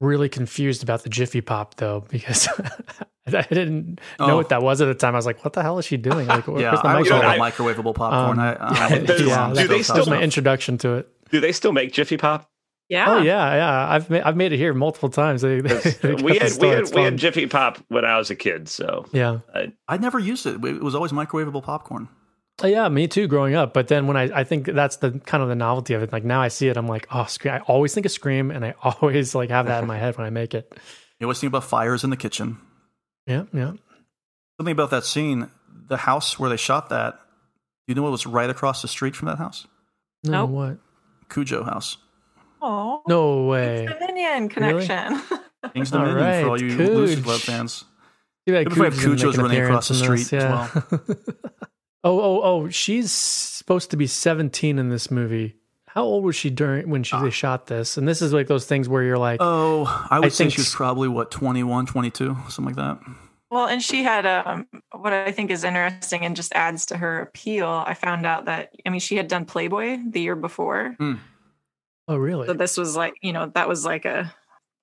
really 0.00 0.28
confused 0.28 0.82
about 0.82 1.02
the 1.02 1.08
Jiffy 1.08 1.40
Pop 1.40 1.74
though, 1.76 2.04
because 2.08 2.48
I 3.26 3.42
didn't 3.42 4.00
know 4.20 4.26
Oh. 4.32 4.36
what 4.36 4.50
that 4.50 4.62
was 4.62 4.80
at 4.80 4.86
the 4.86 4.94
time. 4.94 5.14
I 5.14 5.18
was 5.18 5.26
like, 5.26 5.42
what 5.44 5.52
the 5.54 5.62
hell 5.62 5.78
is 5.78 5.84
she 5.84 5.96
doing? 5.96 6.26
Like, 6.26 6.46
Yeah, 6.46 6.52
where's 6.54 6.82
the 6.82 6.86
I 6.88 6.98
was 7.00 7.10
all 7.10 7.22
microwave? 7.22 7.76
microwavable 7.76 7.94
popcorn. 7.94 8.38
Um, 8.38 8.40
I, 8.40 8.54
I 8.60 8.90
went 8.90 9.06
too 9.08 9.24
yeah, 9.26 9.52
Do 9.54 9.66
they 9.66 9.82
still 9.82 10.06
my 10.06 10.20
introduction 10.20 10.78
to 10.78 10.94
it. 10.96 11.08
Do 11.30 11.40
they 11.40 11.52
still 11.52 11.72
make 11.72 11.92
Jiffy 11.92 12.16
Pop? 12.18 12.48
Yeah. 12.88 13.06
Oh 13.08 13.18
yeah, 13.22 13.54
yeah. 13.54 13.88
I've 13.90 14.08
made, 14.10 14.22
I've 14.22 14.36
made 14.36 14.52
it 14.52 14.58
here 14.58 14.72
multiple 14.72 15.08
times. 15.08 15.42
They, 15.46 15.60
they, 15.60 15.74
they 15.78 16.14
we 16.14 16.38
had 16.38 16.52
we 16.60 16.68
had 16.68 16.94
we 16.94 17.02
had. 17.02 17.16
Jiffy 17.16 17.46
Pop 17.46 17.78
when 17.88 18.04
I 18.04 18.16
was 18.18 18.30
a 18.30 18.36
kid, 18.36 18.68
so 18.68 19.06
Yeah. 19.12 19.40
I, 19.54 19.72
I 19.88 19.96
never 19.98 20.18
used 20.18 20.46
it. 20.46 20.64
It 20.64 20.82
was 20.82 20.94
always 20.94 21.12
microwavable 21.12 21.62
popcorn. 21.62 22.08
Oh, 22.62 22.66
yeah, 22.66 22.88
me 22.88 23.06
too. 23.06 23.26
Growing 23.26 23.54
up, 23.54 23.74
but 23.74 23.88
then 23.88 24.06
when 24.06 24.16
I, 24.16 24.40
I 24.40 24.44
think 24.44 24.64
that's 24.66 24.96
the 24.96 25.10
kind 25.26 25.42
of 25.42 25.50
the 25.50 25.54
novelty 25.54 25.92
of 25.92 26.02
it. 26.02 26.10
Like 26.12 26.24
now 26.24 26.40
I 26.40 26.48
see 26.48 26.68
it, 26.68 26.76
I'm 26.78 26.86
like, 26.86 27.06
oh, 27.10 27.24
Scream. 27.26 27.54
I 27.54 27.58
always 27.60 27.92
think 27.92 28.06
of 28.06 28.12
Scream, 28.12 28.50
and 28.50 28.64
I 28.64 28.74
always 28.82 29.34
like 29.34 29.50
have 29.50 29.66
that 29.66 29.82
in 29.82 29.88
my 29.88 29.98
head 29.98 30.16
when 30.16 30.26
I 30.26 30.30
make 30.30 30.54
it. 30.54 30.72
You 31.20 31.26
always 31.26 31.38
think 31.40 31.50
about 31.50 31.64
fires 31.64 32.02
in 32.04 32.10
the 32.10 32.16
kitchen. 32.16 32.56
Yeah, 33.26 33.44
yeah. 33.52 33.72
Something 34.58 34.72
about 34.72 34.90
that 34.90 35.04
scene, 35.04 35.50
the 35.88 35.96
house 35.98 36.38
where 36.38 36.48
they 36.48 36.56
shot 36.56 36.88
that. 36.90 37.18
You 37.88 37.94
know 37.94 38.02
what 38.02 38.12
was 38.12 38.26
right 38.26 38.48
across 38.48 38.80
the 38.80 38.88
street 38.88 39.14
from 39.16 39.26
that 39.28 39.38
house? 39.38 39.66
No, 40.24 40.46
Nope. 40.46 40.50
what? 40.50 40.78
Cujo 41.28 41.62
House. 41.62 41.98
Oh, 42.68 43.02
No 43.06 43.44
way. 43.44 43.86
Dominion 43.86 44.48
connection. 44.48 45.22
King's 45.72 45.92
All 45.92 46.04
Dominion 46.04 46.44
for 46.44 46.50
all 46.50 46.60
you 46.60 46.76
Cooge. 46.76 46.88
Lucy 46.88 47.22
Club 47.22 47.40
fans. 47.40 47.84
Too 48.46 48.52
bad 48.52 48.64
Good 48.64 48.72
if 48.72 48.78
we 48.78 48.84
have 48.84 48.94
Cooge 48.94 49.20
didn't 49.20 49.34
Cujo's 49.34 49.36
make 49.36 49.38
an 49.38 49.42
running 49.42 49.62
across 49.62 49.88
the 49.88 49.94
appearance 49.94 50.26
street 50.26 50.40
in 50.40 50.46
as 50.46 50.72
this, 50.72 50.82
yeah. 50.90 51.14
oh, 52.04 52.20
oh, 52.20 52.40
oh! 52.42 52.68
She's 52.68 53.12
supposed 53.12 53.90
to 53.92 53.96
be 53.96 54.06
17 54.06 54.78
in 54.78 54.88
this 54.88 55.10
movie. 55.10 55.56
How 55.86 56.02
old 56.04 56.24
was 56.24 56.36
she 56.36 56.50
during 56.50 56.90
when 56.90 57.02
she 57.04 57.16
they 57.20 57.30
shot 57.30 57.66
this? 57.68 57.96
And 57.96 58.06
this 58.06 58.20
is 58.20 58.32
like 58.32 58.48
those 58.48 58.66
things 58.66 58.88
where 58.88 59.02
you're 59.02 59.16
like, 59.16 59.38
Oh, 59.40 59.84
I 60.10 60.20
would 60.20 60.32
say 60.32 60.44
think 60.44 60.54
she 60.54 60.60
was 60.60 60.74
probably, 60.74 61.08
what, 61.08 61.30
21, 61.30 61.86
22, 61.86 62.36
something 62.48 62.64
like 62.66 62.76
that. 62.76 62.98
Well, 63.50 63.66
and 63.66 63.82
she 63.82 64.02
had 64.02 64.26
um, 64.26 64.66
what 64.92 65.12
I 65.12 65.32
think 65.32 65.50
is 65.50 65.64
interesting 65.64 66.22
and 66.22 66.36
just 66.36 66.52
adds 66.54 66.86
to 66.86 66.96
her 66.96 67.20
appeal. 67.20 67.68
I 67.68 67.94
found 67.94 68.26
out 68.26 68.44
that 68.46 68.72
I 68.84 68.90
mean 68.90 69.00
she 69.00 69.16
had 69.16 69.28
done 69.28 69.44
Playboy 69.46 69.98
the 70.10 70.20
year 70.20 70.36
before, 70.36 70.96
oh, 72.08 72.16
really? 72.16 72.46
so 72.46 72.52
this 72.54 72.76
was 72.76 72.96
like 72.96 73.14
you 73.22 73.32
know 73.32 73.46
that 73.54 73.68
was 73.68 73.84
like 73.84 74.04
a 74.04 74.32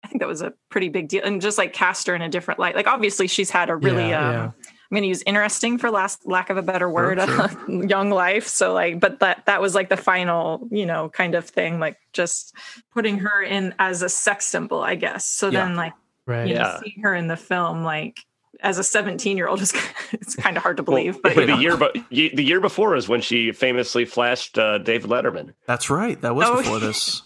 I 0.03 0.07
think 0.09 0.19
that 0.19 0.27
was 0.27 0.41
a 0.41 0.53
pretty 0.69 0.89
big 0.89 1.07
deal, 1.07 1.23
and 1.23 1.41
just 1.41 1.57
like 1.57 1.71
cast 1.71 2.07
her 2.07 2.15
in 2.15 2.21
a 2.21 2.27
different 2.29 2.59
light. 2.59 2.75
Like 2.75 2.87
obviously 2.87 3.27
she's 3.27 3.49
had 3.49 3.69
a 3.69 3.75
really 3.75 4.09
Yeah, 4.09 4.27
um, 4.27 4.33
yeah. 4.33 4.43
I'm 4.45 4.95
going 4.97 5.03
to 5.03 5.07
use 5.07 5.23
interesting 5.25 5.77
for 5.77 5.89
last 5.89 6.27
lack 6.27 6.49
of 6.51 6.57
a 6.57 6.61
better 6.61 6.87
word, 6.89 7.19
sure. 7.19 7.49
young 7.87 8.09
life. 8.11 8.45
So 8.45 8.73
like, 8.73 8.99
but 8.99 9.21
that 9.21 9.45
that 9.45 9.61
was 9.61 9.73
like 9.73 9.87
the 9.89 9.95
final 9.97 10.67
you 10.71 10.85
know 10.85 11.07
kind 11.09 11.35
of 11.35 11.45
thing, 11.47 11.79
like 11.79 11.97
just 12.11 12.53
putting 12.93 13.17
her 13.19 13.41
in 13.41 13.73
as 13.79 14.01
a 14.01 14.09
sex 14.09 14.45
symbol, 14.45 14.81
I 14.81 14.95
guess. 14.95 15.25
So 15.25 15.47
Yeah. 15.49 15.65
then 15.65 15.75
like 15.77 15.93
Right. 16.27 16.47
you 16.47 16.55
know, 16.55 16.59
Yeah. 16.61 16.79
seeing 16.81 17.01
her 17.03 17.15
in 17.15 17.27
the 17.27 17.37
film 17.37 17.83
like 17.83 18.19
as 18.63 18.77
a 18.79 18.83
17 18.83 19.37
year 19.37 19.47
old 19.47 19.61
is 19.61 19.73
it's 20.11 20.35
kind 20.35 20.57
of 20.57 20.63
hard 20.63 20.77
to 20.77 20.83
Well, 20.83 20.97
believe 20.97 21.21
but, 21.21 21.35
but 21.35 21.45
the 21.47 21.57
year 21.57 21.77
but 21.77 21.95
the 22.09 22.43
year 22.43 22.59
before 22.59 22.95
is 22.95 23.07
when 23.07 23.21
she 23.21 23.51
famously 23.51 24.05
flashed 24.05 24.57
uh, 24.57 24.79
David 24.79 25.09
Letterman. 25.11 25.53
That's 25.67 25.89
right. 25.89 26.19
That 26.21 26.33
was 26.35 26.47
Oh, 26.49 26.57
before 26.57 26.79
this. 26.79 27.21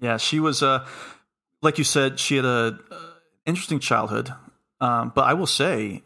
Yeah, 0.00 0.16
she 0.16 0.40
was, 0.40 0.62
uh, 0.62 0.86
like 1.60 1.76
you 1.78 1.84
said, 1.84 2.18
she 2.18 2.36
had 2.36 2.44
a 2.44 2.78
uh, 2.90 2.96
interesting 3.46 3.80
childhood. 3.80 4.32
Um, 4.80 5.10
but 5.14 5.22
I 5.22 5.34
will 5.34 5.46
say, 5.46 6.02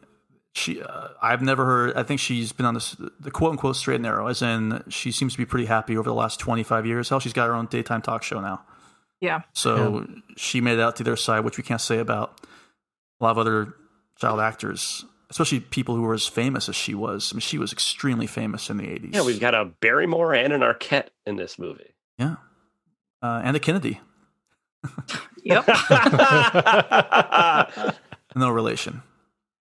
she, 0.55 0.83
uh, 0.83 1.09
I've 1.23 1.43
never 1.43 1.65
heard. 1.65 1.97
I 1.97 2.03
think 2.03 2.19
she's 2.21 2.53
been 2.53 2.67
on 2.67 2.75
this 2.75 2.97
the 3.21 3.31
quote 3.31 3.53
unquote 3.53 3.77
straight 3.77 3.97
and 3.97 4.03
narrow, 4.05 4.27
as 4.29 4.41
in 4.43 4.83
she 4.89 5.13
seems 5.13 5.33
to 5.33 5.39
be 5.39 5.45
pretty 5.45 5.67
happy 5.67 5.97
over 5.97 6.09
the 6.09 6.15
last 6.15 6.41
twenty 6.41 6.63
five 6.63 6.87
years. 6.87 7.09
Hell, 7.09 7.21
she's 7.21 7.33
got 7.35 7.47
her 7.49 7.55
own 7.55 7.67
daytime 7.67 8.01
talk 8.03 8.23
show 8.23 8.41
now. 8.41 8.63
yeah 9.21 9.43
So 9.53 10.07
she 10.37 10.61
made 10.61 10.75
it 10.79 10.81
out 10.81 10.97
to 10.97 11.05
their 11.05 11.17
side, 11.17 11.41
which 11.41 11.57
we 11.59 11.63
can't 11.65 11.81
say 11.81 11.99
about 11.99 12.41
a 13.21 13.25
lot 13.25 13.31
of 13.33 13.39
other 13.39 13.75
child 14.23 14.39
actors, 14.39 15.05
especially 15.31 15.59
people 15.59 15.97
who 15.97 16.03
were 16.03 16.15
as 16.15 16.29
famous 16.29 16.69
as 16.69 16.77
she 16.77 16.95
was. 16.95 17.33
I 17.33 17.35
mean, 17.35 17.41
she 17.41 17.59
was 17.59 17.73
extremely 17.73 18.29
famous 18.29 18.71
in 18.71 18.77
the 18.77 18.85
80s. 18.85 19.15
Yeah, 19.15 19.23
we've 19.23 19.41
got 19.41 19.55
a 19.55 19.65
Barrymore 19.65 20.33
and 20.33 20.53
an 20.53 20.61
Arquette 20.61 21.09
in 21.27 21.35
this 21.35 21.59
movie. 21.59 21.93
Yeah. 22.19 22.37
Uh, 23.21 23.41
and 23.45 23.57
a 23.57 23.61
Kennedy. 23.61 24.01
yep 25.43 25.67
No 28.37 28.51
relation. 28.51 29.03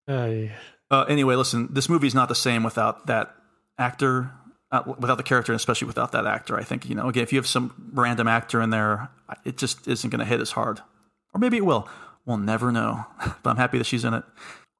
Ay. 0.08 0.52
Uh, 0.90 1.04
anyway, 1.08 1.36
listen, 1.36 1.68
this 1.70 1.88
movie's 1.88 2.14
not 2.14 2.28
the 2.28 2.34
same 2.34 2.64
without 2.64 3.06
that 3.06 3.32
actor, 3.78 4.32
uh, 4.72 4.82
without 4.98 5.18
the 5.18 5.22
character, 5.22 5.52
and 5.52 5.60
especially 5.60 5.86
without 5.86 6.10
that 6.12 6.26
actor. 6.26 6.58
I 6.58 6.64
think, 6.64 6.88
you 6.88 6.96
know, 6.96 7.08
again, 7.08 7.22
if 7.22 7.32
you 7.32 7.38
have 7.38 7.46
some 7.46 7.92
random 7.92 8.26
actor 8.26 8.60
in 8.60 8.70
there, 8.70 9.08
it 9.44 9.56
just 9.56 9.86
isn't 9.86 10.10
going 10.10 10.18
to 10.18 10.24
hit 10.24 10.40
as 10.40 10.50
hard. 10.50 10.80
Or 11.32 11.38
maybe 11.38 11.58
it 11.58 11.64
will. 11.64 11.88
We'll 12.28 12.36
never 12.36 12.70
know. 12.70 13.06
but 13.42 13.50
I'm 13.50 13.56
happy 13.56 13.78
that 13.78 13.84
she's 13.84 14.04
in 14.04 14.12
it. 14.12 14.22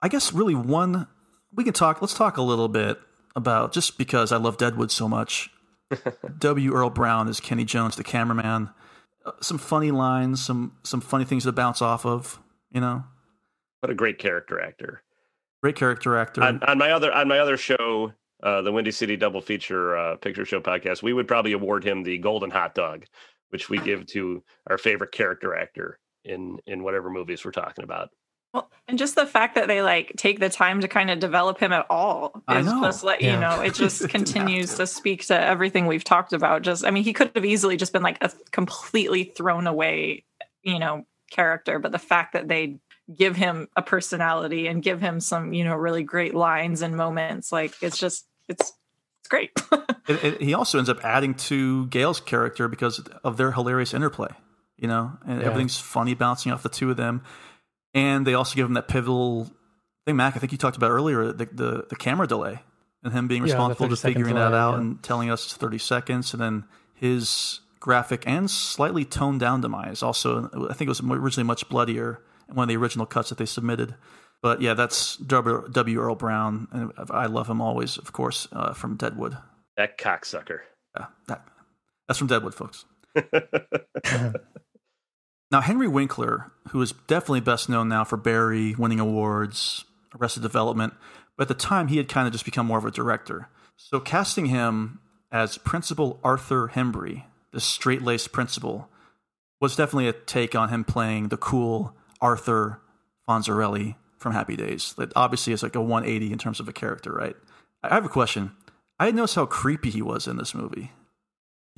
I 0.02 0.09
guess 0.09 0.35
really 0.35 0.55
one, 0.55 1.09
we 1.52 1.65
can 1.65 1.73
talk, 1.73 2.02
let's 2.02 2.12
talk 2.12 2.36
a 2.36 2.43
little 2.43 2.68
bit 2.68 3.01
about, 3.35 3.73
just 3.73 3.97
because 3.97 4.31
I 4.33 4.36
love 4.36 4.59
Deadwood 4.59 4.91
so 4.91 5.09
much, 5.09 5.51
W. 6.39 6.75
Earl 6.75 6.91
Brown 6.91 7.27
is 7.27 7.41
Kenny 7.41 7.65
Jones, 7.65 7.97
the 7.97 8.05
cameraman. 8.05 8.68
Uh, 9.25 9.33
some 9.41 9.57
funny 9.57 9.91
lines, 9.91 10.44
some 10.44 10.77
some 10.85 11.01
funny 11.01 11.25
things 11.25 11.44
to 11.44 11.52
bounce 11.52 11.81
off 11.81 12.05
of, 12.05 12.39
you 12.70 12.83
know. 12.83 13.05
What 13.81 13.91
a 13.91 13.94
great 13.94 14.18
character 14.18 14.60
actor. 14.60 15.02
Great 15.62 15.77
character 15.77 16.17
actor. 16.18 16.44
On, 16.44 16.62
on 16.62 16.77
my 16.77 16.93
other 16.93 17.10
on 17.10 17.28
my 17.28 17.39
other 17.39 17.57
show, 17.57 18.12
uh, 18.43 18.60
the 18.60 18.70
Windy 18.70 18.91
City 18.91 19.17
Double 19.17 19.41
Feature 19.41 19.97
uh, 19.97 20.17
Picture 20.17 20.44
Show 20.44 20.60
podcast, 20.60 21.02
we 21.02 21.15
would 21.15 21.27
probably 21.27 21.52
award 21.52 21.83
him 21.83 22.02
the 22.02 22.18
Golden 22.18 22.51
Hot 22.51 22.75
Dog, 22.75 23.07
which 23.49 23.70
we 23.70 23.78
give 23.78 24.05
to 24.09 24.44
our 24.68 24.77
favorite 24.77 25.12
character 25.12 25.57
actor 25.57 25.99
in 26.28 26.58
in 26.66 26.82
whatever 26.82 27.10
movies 27.10 27.44
we're 27.44 27.50
talking 27.52 27.82
about. 27.84 28.10
well 28.55 28.70
and 28.86 28.98
just 28.98 29.15
the 29.16 29.26
fact 29.26 29.55
that 29.57 29.66
they 29.68 29.82
like 29.82 30.12
take 30.16 30.39
the 30.40 30.48
time 30.48 30.81
to 30.81 30.89
kind 30.89 31.10
of 31.10 31.18
develop 31.18 31.58
him 31.58 31.73
at 31.73 31.86
all 31.90 32.42
I 32.48 32.60
is 32.60 32.66
know. 32.66 32.81
just 32.82 33.02
like 33.05 33.20
Yeah. 33.20 33.34
you 33.34 33.40
know 33.40 33.60
it 33.62 33.74
just 33.84 34.08
continues 34.08 34.74
to 34.76 34.86
speak 34.86 35.26
to 35.26 35.39
everything 35.39 35.86
we've 35.86 36.05
talked 36.05 36.32
about 36.32 36.62
just 36.62 36.84
i 36.86 36.90
mean 36.90 37.05
he 37.05 37.12
could 37.12 37.31
have 37.34 37.44
easily 37.44 37.76
just 37.76 37.92
been 37.92 38.02
like 38.02 38.18
a 38.23 38.31
completely 38.52 39.24
thrown 39.24 39.66
away 39.66 40.24
you 40.62 40.78
know 40.78 41.05
character 41.31 41.78
but 41.78 41.92
the 41.92 41.98
fact 41.98 42.32
that 42.32 42.48
they 42.48 42.78
give 43.15 43.36
him 43.36 43.68
a 43.76 43.82
personality 43.82 44.66
and 44.66 44.82
give 44.82 45.00
him 45.00 45.20
some 45.20 45.52
you 45.52 45.65
know 45.65 45.74
really 45.76 46.02
great 46.02 46.34
lines 46.34 46.81
and 46.82 46.97
moments 46.97 47.50
like 47.52 47.74
it's 47.82 47.98
just 47.98 48.26
it's 48.48 48.73
it's 49.20 49.28
great 49.28 49.50
it, 50.08 50.24
it, 50.24 50.40
he 50.42 50.55
also 50.55 50.78
ends 50.78 50.89
up 50.89 51.05
adding 51.05 51.34
to 51.34 51.86
Gale's 51.89 52.20
character 52.20 52.66
because 52.68 52.98
of 53.24 53.36
their 53.36 53.52
hilarious 53.52 53.92
interplay, 53.92 54.28
you 54.78 54.89
know, 54.89 55.18
and 55.26 55.40
Yeah. 55.40 55.47
everything's 55.47 55.78
funny 55.78 56.15
bouncing 56.15 56.52
off 56.52 56.62
the 56.62 56.68
two 56.68 56.90
of 56.90 56.97
them. 56.97 57.23
And 57.94 58.26
they 58.26 58.34
also 58.34 58.55
give 58.55 58.66
him 58.66 58.74
that 58.74 58.89
pivotal 58.89 59.50
thing, 60.07 60.16
Mac. 60.16 60.36
I 60.36 60.39
think 60.39 60.52
you 60.52 60.58
talked 60.58 60.76
about 60.76 60.90
earlier 60.90 61.32
the 61.32 61.47
the, 61.47 61.86
the 61.89 61.97
camera 61.97 62.26
delay 62.26 62.60
and 63.02 63.12
him 63.12 63.28
being 63.28 63.42
responsible 63.42 63.86
30 63.86 63.94
to 63.94 64.00
figuring 64.00 64.34
second 64.34 64.52
that 64.52 64.57
out 64.57 64.74
yeah. 64.74 64.81
and 64.81 65.02
telling 65.02 65.31
us 65.31 65.52
thirty 65.52 65.78
seconds, 65.78 66.32
and 66.32 66.42
then 66.42 66.65
his 66.94 67.60
graphic 67.81 68.24
and 68.26 68.50
slightly 68.50 69.05
toned 69.05 69.40
down 69.40 69.60
demise. 69.60 70.02
Also, 70.02 70.50
I 70.68 70.74
think 70.74 70.89
it 70.89 70.89
was 70.89 71.00
originally 71.00 71.47
much 71.47 71.68
bloodier 71.68 72.20
in 72.48 72.55
one 72.55 72.65
of 72.65 72.68
the 72.68 72.76
original 72.76 73.07
cuts 73.07 73.28
that 73.31 73.39
they 73.39 73.47
submitted. 73.47 73.94
But 74.42 74.60
yeah, 74.60 74.74
that's 74.74 75.16
W. 75.16 75.66
W. 75.70 76.00
Earl 76.00 76.15
Brown, 76.15 76.68
and 76.70 76.92
I 77.10 77.26
love 77.26 77.48
him 77.48 77.60
always, 77.60 77.98
of 77.98 78.12
course, 78.12 78.47
uh, 78.52 78.73
from 78.73 78.97
Deadwood. 78.97 79.36
That 79.76 79.98
cocksucker. 79.98 80.60
Yeah, 80.97 81.07
that, 81.26 81.44
that's 82.07 82.18
from 82.18 82.28
Deadwood, 82.28 82.55
folks. 82.55 82.84
now, 85.51 85.60
Henry 85.62 85.89
Winkler, 85.89 86.51
who 86.70 86.83
is 86.83 86.93
definitely 87.07 87.41
best 87.41 87.68
known 87.68 87.89
now 87.89 88.05
for 88.05 88.17
Barry, 88.17 88.75
winning 88.75 89.01
awards, 89.01 89.85
Arrested 90.18 90.43
Development, 90.43 90.93
but 91.36 91.44
at 91.44 91.49
the 91.49 91.55
time 91.55 91.89
he 91.89 91.97
had 91.97 92.09
kind 92.09 92.27
of 92.27 92.33
just 92.33 92.44
become 92.44 92.67
more 92.67 92.78
of 92.78 92.85
a 92.85 92.91
director. 92.91 93.49
So 93.77 94.01
casting 94.01 94.47
him 94.47 95.01
as 95.33 95.57
Principal 95.59 96.20
Arthur 96.23 96.68
Himbry, 96.68 97.25
the 97.52 97.60
straight 97.60 98.02
laced 98.02 98.33
principal, 98.33 98.91
was 99.60 99.77
definitely 99.77 100.09
a 100.09 100.12
take 100.12 100.55
on 100.55 100.68
him 100.68 100.85
playing 100.85 101.28
the 101.28 101.36
cool 101.36 101.94
Arthur 102.20 102.81
Fonzarelli 103.28 103.97
from 104.18 104.33
Happy 104.33 104.57
Days. 104.57 104.94
That 104.99 105.12
obviously 105.17 105.52
is 105.52 105.62
like 105.62 105.77
a 105.77 105.81
180 105.81 106.33
in 106.33 106.39
terms 106.39 106.60
of 106.60 106.68
a 106.68 106.73
character, 106.73 107.12
right? 107.12 107.36
I 107.83 107.94
have 107.94 108.05
a 108.05 108.10
question. 108.10 108.52
I 108.99 109.07
didn't 109.07 109.35
how 109.35 109.47
creepy 109.47 109.91
he 109.91 110.02
was 110.02 110.27
in 110.27 110.36
this 110.36 110.55
movie. 110.55 110.93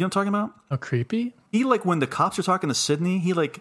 You 0.01 0.05
know 0.05 0.07
what 0.07 0.17
I'm 0.17 0.33
talking 0.33 0.35
about? 0.35 0.55
Oh, 0.71 0.77
creepy. 0.79 1.35
He 1.53 1.63
like 1.63 1.85
when 1.85 1.99
the 1.99 2.07
cops 2.07 2.39
are 2.39 2.43
talking 2.43 2.69
to 2.71 2.75
Sidney, 2.75 3.19
he 3.19 3.35
like 3.35 3.61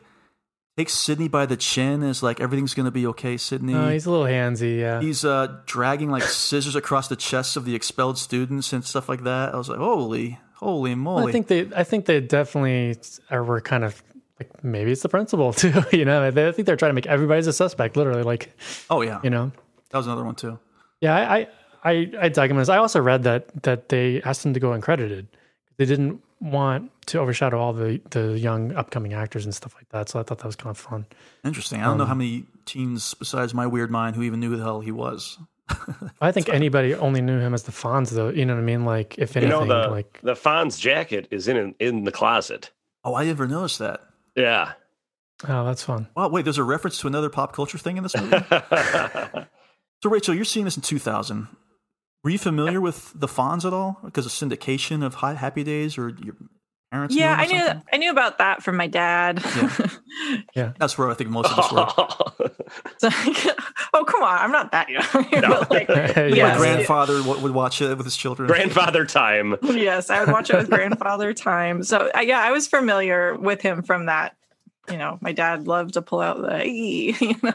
takes 0.77 0.93
Sidney 0.93 1.27
by 1.27 1.45
the 1.45 1.57
chin. 1.57 2.01
Is 2.01 2.23
like 2.23 2.39
everything's 2.39 2.73
gonna 2.73 2.91
be 2.91 3.05
okay, 3.07 3.35
Sidney. 3.35 3.75
Oh, 3.75 3.89
he's 3.89 4.05
a 4.05 4.11
little 4.11 4.25
handsy. 4.25 4.79
Yeah. 4.79 5.01
He's 5.01 5.25
uh, 5.25 5.57
dragging 5.65 6.09
like 6.09 6.23
scissors 6.23 6.77
across 6.77 7.09
the 7.09 7.17
chests 7.17 7.57
of 7.57 7.65
the 7.65 7.75
expelled 7.75 8.17
students 8.17 8.71
and 8.71 8.85
stuff 8.85 9.09
like 9.09 9.25
that. 9.25 9.53
I 9.53 9.57
was 9.57 9.67
like, 9.67 9.79
holy, 9.79 10.39
holy 10.53 10.95
moly! 10.95 11.23
Well, 11.23 11.27
I 11.27 11.31
think 11.33 11.47
they. 11.47 11.69
I 11.75 11.83
think 11.83 12.05
they 12.05 12.21
definitely 12.21 12.95
are, 13.29 13.43
were 13.43 13.59
kind 13.59 13.83
of 13.83 14.01
like 14.39 14.63
maybe 14.63 14.93
it's 14.93 15.01
the 15.01 15.09
principal 15.09 15.51
too. 15.61 15.83
You 15.91 16.05
know, 16.05 16.31
they, 16.31 16.47
I 16.47 16.53
think 16.53 16.67
they're 16.67 16.77
trying 16.77 16.91
to 16.91 16.95
make 16.95 17.07
everybody's 17.07 17.47
a 17.47 17.53
suspect. 17.53 17.97
Literally, 17.97 18.23
like. 18.23 18.57
Oh 18.89 19.01
yeah. 19.01 19.19
You 19.25 19.29
know. 19.29 19.51
That 19.89 19.97
was 19.97 20.07
another 20.07 20.23
one 20.23 20.35
too. 20.35 20.57
Yeah, 21.01 21.17
I 21.17 21.37
I 21.37 21.47
I, 21.83 22.11
I 22.21 22.29
dug 22.29 22.49
him 22.49 22.59
as 22.59 22.69
I 22.69 22.77
also 22.77 23.01
read 23.01 23.23
that 23.23 23.63
that 23.63 23.89
they 23.89 24.21
asked 24.21 24.45
him 24.45 24.53
to 24.53 24.59
go 24.61 24.69
uncredited. 24.69 25.27
They 25.75 25.83
didn't 25.83 26.21
want 26.41 26.91
to 27.07 27.19
overshadow 27.19 27.59
all 27.59 27.73
the 27.73 28.01
the 28.11 28.37
young 28.39 28.73
upcoming 28.73 29.13
actors 29.13 29.45
and 29.45 29.53
stuff 29.53 29.75
like 29.75 29.89
that. 29.89 30.09
So 30.09 30.19
I 30.19 30.23
thought 30.23 30.37
that 30.39 30.45
was 30.45 30.55
kind 30.55 30.71
of 30.71 30.77
fun. 30.77 31.05
Interesting. 31.43 31.81
I 31.81 31.85
don't 31.85 31.97
know 31.97 32.03
Um, 32.03 32.09
how 32.09 32.15
many 32.15 32.45
teens 32.65 33.13
besides 33.13 33.53
my 33.53 33.67
weird 33.67 33.91
mind 33.91 34.15
who 34.15 34.23
even 34.23 34.39
knew 34.39 34.49
who 34.51 34.57
the 34.57 34.63
hell 34.63 34.79
he 34.79 34.91
was. 34.91 35.37
I 36.21 36.31
think 36.31 36.49
anybody 36.49 36.95
only 36.95 37.21
knew 37.21 37.39
him 37.39 37.53
as 37.53 37.63
the 37.63 37.71
Fonz, 37.71 38.09
though. 38.11 38.29
You 38.29 38.45
know 38.45 38.55
what 38.55 38.61
I 38.61 38.63
mean? 38.63 38.85
Like, 38.85 39.17
if 39.19 39.35
You 39.35 39.41
anything, 39.41 39.67
know 39.67 39.81
the 39.83 39.89
like 39.89 40.19
the 40.23 40.33
Fonz 40.33 40.79
jacket 40.79 41.27
is 41.31 41.47
in 41.47 41.75
in 41.79 42.05
the 42.05 42.11
closet. 42.11 42.71
Oh, 43.03 43.13
I 43.15 43.25
never 43.25 43.47
noticed 43.47 43.79
that. 43.79 44.01
Yeah. 44.35 44.73
oh, 45.47 45.65
that's 45.65 45.83
fun. 45.83 46.07
Wow, 46.15 46.29
wait, 46.29 46.43
there's 46.43 46.57
a 46.57 46.63
reference 46.63 46.99
to 46.99 47.07
another 47.07 47.29
pop 47.29 47.53
culture 47.53 47.77
thing 47.77 47.97
in 47.97 48.03
this 48.03 48.15
movie? 48.15 48.37
so, 50.03 50.09
Rachel, 50.09 50.33
you're 50.35 50.43
seeing 50.45 50.65
this 50.65 50.75
in 50.75 50.81
2000. 50.83 51.47
Were 52.23 52.29
you 52.29 52.37
familiar 52.37 52.81
with 52.81 53.11
the 53.15 53.27
Fonz 53.27 53.65
at 53.65 53.73
all? 53.73 53.97
Because 54.03 54.25
of 54.25 54.31
syndication 54.31 55.03
of 55.05 55.15
Hi- 55.15 55.35
Happy 55.35 55.63
Days 55.63 55.97
or 55.97 56.09
your 56.09 56.35
parents? 56.91 57.15
Yeah, 57.15 57.35
I 57.37 57.45
knew 57.45 57.59
something? 57.59 57.83
I 57.93 57.97
knew 57.97 58.11
about 58.11 58.39
that 58.39 58.61
from 58.61 58.75
my 58.75 58.87
dad. 58.87 59.41
Yeah. 60.53 60.73
That's 60.79 60.97
where 60.97 61.09
I 61.09 61.13
think 61.13 61.29
most 61.29 61.49
of 61.51 61.59
us 61.59 61.71
were. 61.71 62.49
oh 63.93 64.03
come 64.05 64.21
on, 64.23 64.37
I'm 64.39 64.51
not 64.51 64.71
that 64.73 64.89
young. 64.89 65.03
but 65.31 65.69
like, 65.71 65.87
My 65.89 66.57
grandfather 66.57 67.23
would 67.23 67.51
watch 67.53 67.81
it 67.81 67.95
with 67.97 68.05
his 68.05 68.17
children. 68.17 68.47
Grandfather 68.47 69.05
time. 69.05 69.55
yes, 69.63 70.09
I 70.09 70.19
would 70.19 70.31
watch 70.33 70.49
it 70.49 70.57
with 70.57 70.69
grandfather 70.69 71.33
time. 71.33 71.83
So 71.83 72.11
uh, 72.13 72.19
yeah, 72.19 72.39
I 72.41 72.51
was 72.51 72.67
familiar 72.67 73.35
with 73.35 73.61
him 73.61 73.81
from 73.83 74.07
that. 74.07 74.35
You 74.91 74.97
know, 74.97 75.17
my 75.21 75.31
dad 75.31 75.67
loved 75.67 75.93
to 75.93 76.01
pull 76.01 76.19
out 76.21 76.41
the, 76.41 76.67
you 76.69 77.35
know, 77.43 77.53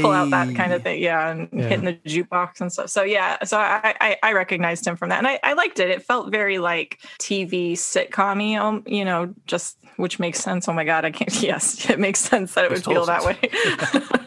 pull 0.00 0.12
out 0.12 0.30
that 0.30 0.54
kind 0.54 0.72
of 0.72 0.82
thing. 0.82 1.02
Yeah, 1.02 1.30
and 1.30 1.48
Yeah. 1.52 1.68
hitting 1.68 1.84
the 1.84 1.94
jukebox 1.94 2.60
and 2.60 2.72
stuff. 2.72 2.90
So 2.90 3.02
yeah, 3.02 3.42
so 3.44 3.58
I, 3.58 3.94
I 4.00 4.16
I 4.22 4.32
recognized 4.32 4.86
him 4.86 4.96
from 4.96 5.08
that, 5.08 5.18
and 5.18 5.26
I, 5.26 5.38
I 5.42 5.52
liked 5.54 5.78
it. 5.80 5.90
It 5.90 6.02
felt 6.02 6.30
very 6.30 6.58
like 6.58 6.98
TV 7.18 7.72
sitcom 7.72 8.36
um, 8.60 8.82
you 8.86 9.04
know, 9.04 9.34
just 9.46 9.78
which 9.96 10.18
makes 10.18 10.38
sense. 10.40 10.68
Oh 10.68 10.72
my 10.72 10.84
god, 10.84 11.04
I 11.04 11.10
can't. 11.10 11.26
Yes, 11.42 11.88
it 11.90 11.98
makes 11.98 12.18
sense 12.20 12.54
that 12.54 12.64
it 12.64 12.70
would 12.70 12.84
feel 12.84 13.04
that 13.06 13.24
way. 13.24 13.38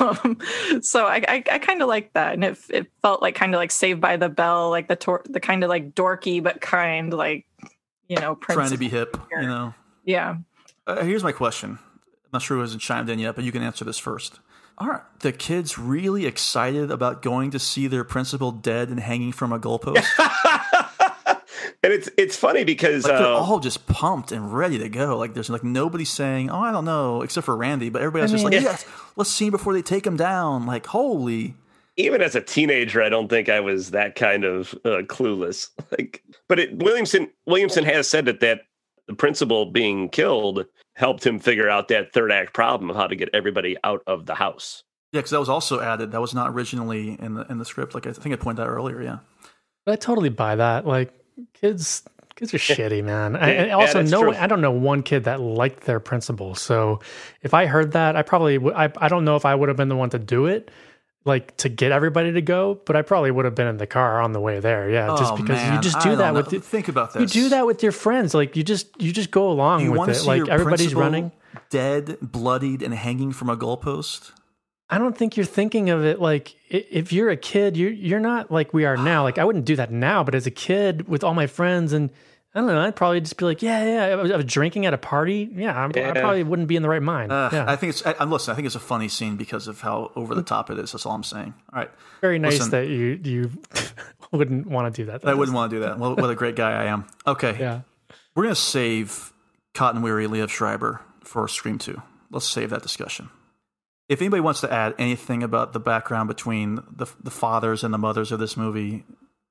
um, 0.00 0.38
so 0.82 1.06
I 1.06 1.22
I, 1.28 1.44
I 1.52 1.58
kind 1.58 1.82
of 1.82 1.88
like 1.88 2.12
that, 2.14 2.34
and 2.34 2.44
it 2.44 2.58
it 2.68 2.86
felt 3.02 3.22
like 3.22 3.34
kind 3.34 3.54
of 3.54 3.58
like 3.58 3.70
Saved 3.70 4.00
by 4.00 4.16
the 4.16 4.28
Bell, 4.28 4.70
like 4.70 4.88
the 4.88 4.96
tor- 4.96 5.24
the 5.28 5.40
kind 5.40 5.62
of 5.64 5.68
like 5.70 5.94
dorky 5.94 6.42
but 6.42 6.60
kind, 6.60 7.12
like 7.12 7.46
you 8.08 8.16
know, 8.16 8.34
Trying 8.34 8.70
to 8.70 8.78
be 8.78 8.88
hip, 8.88 9.16
you 9.30 9.42
know. 9.42 9.74
Yeah. 10.04 10.36
Uh, 10.86 11.04
here's 11.04 11.22
my 11.22 11.32
question. 11.32 11.78
I'm 12.04 12.30
not 12.32 12.42
sure 12.42 12.56
who 12.56 12.60
hasn't 12.62 12.82
chimed 12.82 13.08
in 13.10 13.18
yet, 13.18 13.34
but 13.34 13.44
you 13.44 13.52
can 13.52 13.62
answer 13.62 13.84
this 13.84 13.98
first. 13.98 14.40
Aren't 14.78 15.02
the 15.20 15.32
kids 15.32 15.78
really 15.78 16.26
excited 16.26 16.90
about 16.90 17.22
going 17.22 17.50
to 17.50 17.58
see 17.58 17.86
their 17.86 18.04
principal 18.04 18.50
dead 18.50 18.88
and 18.88 18.98
hanging 18.98 19.32
from 19.32 19.52
a 19.52 19.58
goalpost? 19.58 20.06
And 21.82 21.94
it's 21.94 22.10
it's 22.18 22.36
funny 22.36 22.64
because 22.64 23.04
Like 23.04 23.16
they're 23.16 23.26
uh, 23.26 23.30
all 23.38 23.58
just 23.58 23.86
pumped 23.86 24.32
and 24.32 24.52
ready 24.52 24.78
to 24.78 24.90
go. 24.90 25.16
Like 25.16 25.32
there's 25.32 25.48
like 25.48 25.64
nobody 25.64 26.04
saying, 26.04 26.50
"Oh, 26.50 26.60
I 26.60 26.72
don't 26.72 26.84
know," 26.84 27.22
except 27.22 27.46
for 27.46 27.56
Randy. 27.56 27.88
But 27.88 28.02
everybody's 28.02 28.32
else 28.32 28.42
I 28.42 28.44
is 28.48 28.50
mean- 28.50 28.62
like, 28.64 28.70
"Yes, 28.70 28.84
let's 29.16 29.30
see 29.30 29.46
him 29.46 29.50
before 29.52 29.72
they 29.72 29.80
take 29.80 30.06
him 30.06 30.16
down." 30.16 30.66
Like, 30.66 30.86
holy! 30.86 31.54
even 31.96 32.20
as 32.20 32.34
a 32.34 32.40
teenager, 32.42 33.02
I 33.02 33.08
don't 33.08 33.28
think 33.28 33.48
I 33.48 33.60
was 33.60 33.92
that 33.92 34.14
kind 34.14 34.44
of 34.44 34.74
uh, 34.84 35.02
clueless. 35.08 35.68
Like, 35.90 36.22
but 36.48 36.58
it, 36.58 36.76
Williamson 36.76 37.30
Williamson 37.46 37.84
has 37.84 38.06
said 38.08 38.26
that 38.26 38.40
that 38.40 38.60
the 39.10 39.16
principal 39.16 39.66
being 39.66 40.08
killed 40.08 40.66
helped 40.94 41.26
him 41.26 41.40
figure 41.40 41.68
out 41.68 41.88
that 41.88 42.12
third 42.12 42.30
act 42.30 42.54
problem 42.54 42.88
of 42.90 42.94
how 42.94 43.08
to 43.08 43.16
get 43.16 43.28
everybody 43.34 43.76
out 43.82 44.04
of 44.06 44.24
the 44.24 44.36
house. 44.36 44.84
Yeah, 45.12 45.18
because 45.18 45.32
that 45.32 45.40
was 45.40 45.48
also 45.48 45.80
added. 45.80 46.12
That 46.12 46.20
was 46.20 46.32
not 46.32 46.50
originally 46.50 47.18
in 47.20 47.34
the 47.34 47.44
in 47.50 47.58
the 47.58 47.64
script. 47.64 47.92
Like 47.92 48.06
I 48.06 48.12
think 48.12 48.32
I 48.32 48.36
pointed 48.36 48.62
out 48.62 48.68
earlier. 48.68 49.02
Yeah. 49.02 49.18
But 49.84 49.92
I 49.92 49.96
totally 49.96 50.28
buy 50.28 50.54
that. 50.54 50.86
Like 50.86 51.12
kids, 51.54 52.04
kids 52.36 52.54
are 52.54 52.58
shitty, 52.58 53.02
man. 53.02 53.34
I, 53.34 53.50
and 53.50 53.72
also, 53.72 53.98
that's 53.98 54.12
no, 54.12 54.22
true. 54.22 54.34
I 54.36 54.46
don't 54.46 54.60
know 54.60 54.70
one 54.70 55.02
kid 55.02 55.24
that 55.24 55.40
liked 55.40 55.86
their 55.86 55.98
principal. 55.98 56.54
So 56.54 57.00
if 57.42 57.52
I 57.52 57.66
heard 57.66 57.90
that, 57.92 58.14
I 58.14 58.22
probably, 58.22 58.58
w- 58.58 58.76
I, 58.76 58.92
I 58.98 59.08
don't 59.08 59.24
know 59.24 59.34
if 59.34 59.44
I 59.44 59.56
would 59.56 59.68
have 59.68 59.76
been 59.76 59.88
the 59.88 59.96
one 59.96 60.10
to 60.10 60.20
do 60.20 60.46
it, 60.46 60.70
like 61.24 61.56
to 61.58 61.68
get 61.68 61.92
everybody 61.92 62.32
to 62.32 62.40
go, 62.42 62.80
but 62.86 62.96
I 62.96 63.02
probably 63.02 63.30
would 63.30 63.44
have 63.44 63.54
been 63.54 63.66
in 63.66 63.76
the 63.76 63.86
car 63.86 64.20
on 64.22 64.32
the 64.32 64.40
way 64.40 64.58
there. 64.60 64.88
Yeah, 64.90 65.14
just 65.18 65.32
Oh, 65.32 65.36
because 65.36 65.62
you 65.70 65.80
just 65.80 66.00
do 66.00 66.16
that 66.16 66.32
with. 66.34 66.48
the- 66.48 66.60
Think 66.60 66.88
about 66.88 67.12
that. 67.12 67.20
You 67.20 67.26
do 67.26 67.48
that 67.50 67.66
with 67.66 67.82
your 67.82 67.92
friends. 67.92 68.32
Like 68.34 68.56
you 68.56 68.62
just, 68.62 68.88
you 69.00 69.12
just 69.12 69.30
go 69.30 69.50
along 69.50 69.82
you 69.82 69.90
with 69.92 69.98
want 69.98 70.10
it. 70.10 70.14
to 70.14 70.20
see 70.20 70.26
Like 70.26 70.38
your 70.38 70.50
everybody's 70.50 70.94
running. 70.94 71.32
dead, 71.68 72.16
bloodied, 72.22 72.82
and 72.82 72.94
hanging 72.94 73.32
from 73.32 73.50
a 73.50 73.56
goalpost? 73.56 74.32
I 74.88 74.98
don't 74.98 75.16
think 75.16 75.36
you're 75.36 75.46
thinking 75.46 75.90
of 75.90 76.04
it 76.04 76.20
like 76.20 76.56
if 76.68 77.12
you're 77.12 77.30
a 77.30 77.36
kid, 77.36 77.76
you're 77.76 77.92
you're 77.92 78.18
not 78.18 78.50
like 78.50 78.72
we 78.74 78.84
are 78.86 78.96
now. 79.12 79.22
Like 79.22 79.38
I 79.38 79.44
wouldn't 79.44 79.64
do 79.66 79.76
that 79.76 79.92
now, 79.92 80.24
but 80.24 80.34
as 80.34 80.46
a 80.46 80.50
kid 80.50 81.06
with 81.06 81.22
all 81.22 81.34
my 81.34 81.46
friends 81.46 81.92
and 81.92 82.10
I 82.52 82.58
don't 82.60 82.66
know, 82.66 82.80
I'd 82.80 82.96
probably 82.96 83.20
just 83.20 83.36
be 83.36 83.44
like, 83.44 83.62
yeah, 83.62 83.84
yeah. 83.84 84.04
I 84.06 84.14
was, 84.16 84.32
I 84.32 84.36
was 84.36 84.44
drinking 84.44 84.84
at 84.84 84.92
a 84.92 84.98
party. 84.98 85.48
Yeah, 85.54 85.78
I'm, 85.78 85.92
I 85.94 86.12
probably 86.12 86.42
wouldn't 86.42 86.66
be 86.66 86.74
in 86.74 86.82
the 86.82 86.88
right 86.88 87.02
mind. 87.02 87.30
Uh, 87.30 87.48
yeah, 87.52 87.70
I 87.70 87.76
think 87.76 87.90
it's. 87.90 88.04
I, 88.04 88.16
I'm 88.18 88.28
listen. 88.28 88.50
I 88.50 88.56
think 88.56 88.66
it's 88.66 88.74
a 88.74 88.80
funny 88.80 89.08
scene 89.08 89.36
because 89.36 89.68
of 89.68 89.80
how 89.80 90.10
over 90.16 90.34
the 90.34 90.42
top 90.42 90.68
it 90.68 90.78
is. 90.78 90.90
That's 90.90 91.06
all 91.06 91.14
I'm 91.14 91.22
saying. 91.22 91.54
All 91.72 91.78
right. 91.78 91.90
very 92.20 92.40
nice 92.40 92.58
Listen, 92.58 92.70
that 92.72 92.88
you 92.88 93.20
you 93.22 93.50
wouldn't 94.32 94.66
want 94.66 94.92
to 94.92 95.02
do 95.02 95.06
that. 95.06 95.24
I 95.24 95.34
wouldn't 95.34 95.54
want 95.54 95.70
to 95.70 95.76
do 95.76 95.80
that. 95.82 96.00
Well, 96.00 96.16
what 96.16 96.28
a 96.28 96.34
great 96.34 96.56
guy 96.56 96.72
I 96.72 96.86
am. 96.86 97.06
Okay. 97.24 97.56
Yeah. 97.58 97.82
We're 98.34 98.44
gonna 98.44 98.56
save 98.56 99.32
Cotton 99.74 100.02
Weary 100.02 100.26
Liev 100.26 100.48
Schreiber 100.48 101.02
for 101.22 101.46
Scream 101.46 101.78
Two. 101.78 102.02
Let's 102.32 102.48
save 102.48 102.70
that 102.70 102.82
discussion. 102.82 103.30
If 104.08 104.20
anybody 104.20 104.40
wants 104.40 104.60
to 104.62 104.72
add 104.72 104.96
anything 104.98 105.44
about 105.44 105.72
the 105.72 105.78
background 105.78 106.26
between 106.26 106.82
the 106.90 107.06
the 107.22 107.30
fathers 107.30 107.84
and 107.84 107.94
the 107.94 107.98
mothers 107.98 108.32
of 108.32 108.40
this 108.40 108.56
movie, 108.56 109.04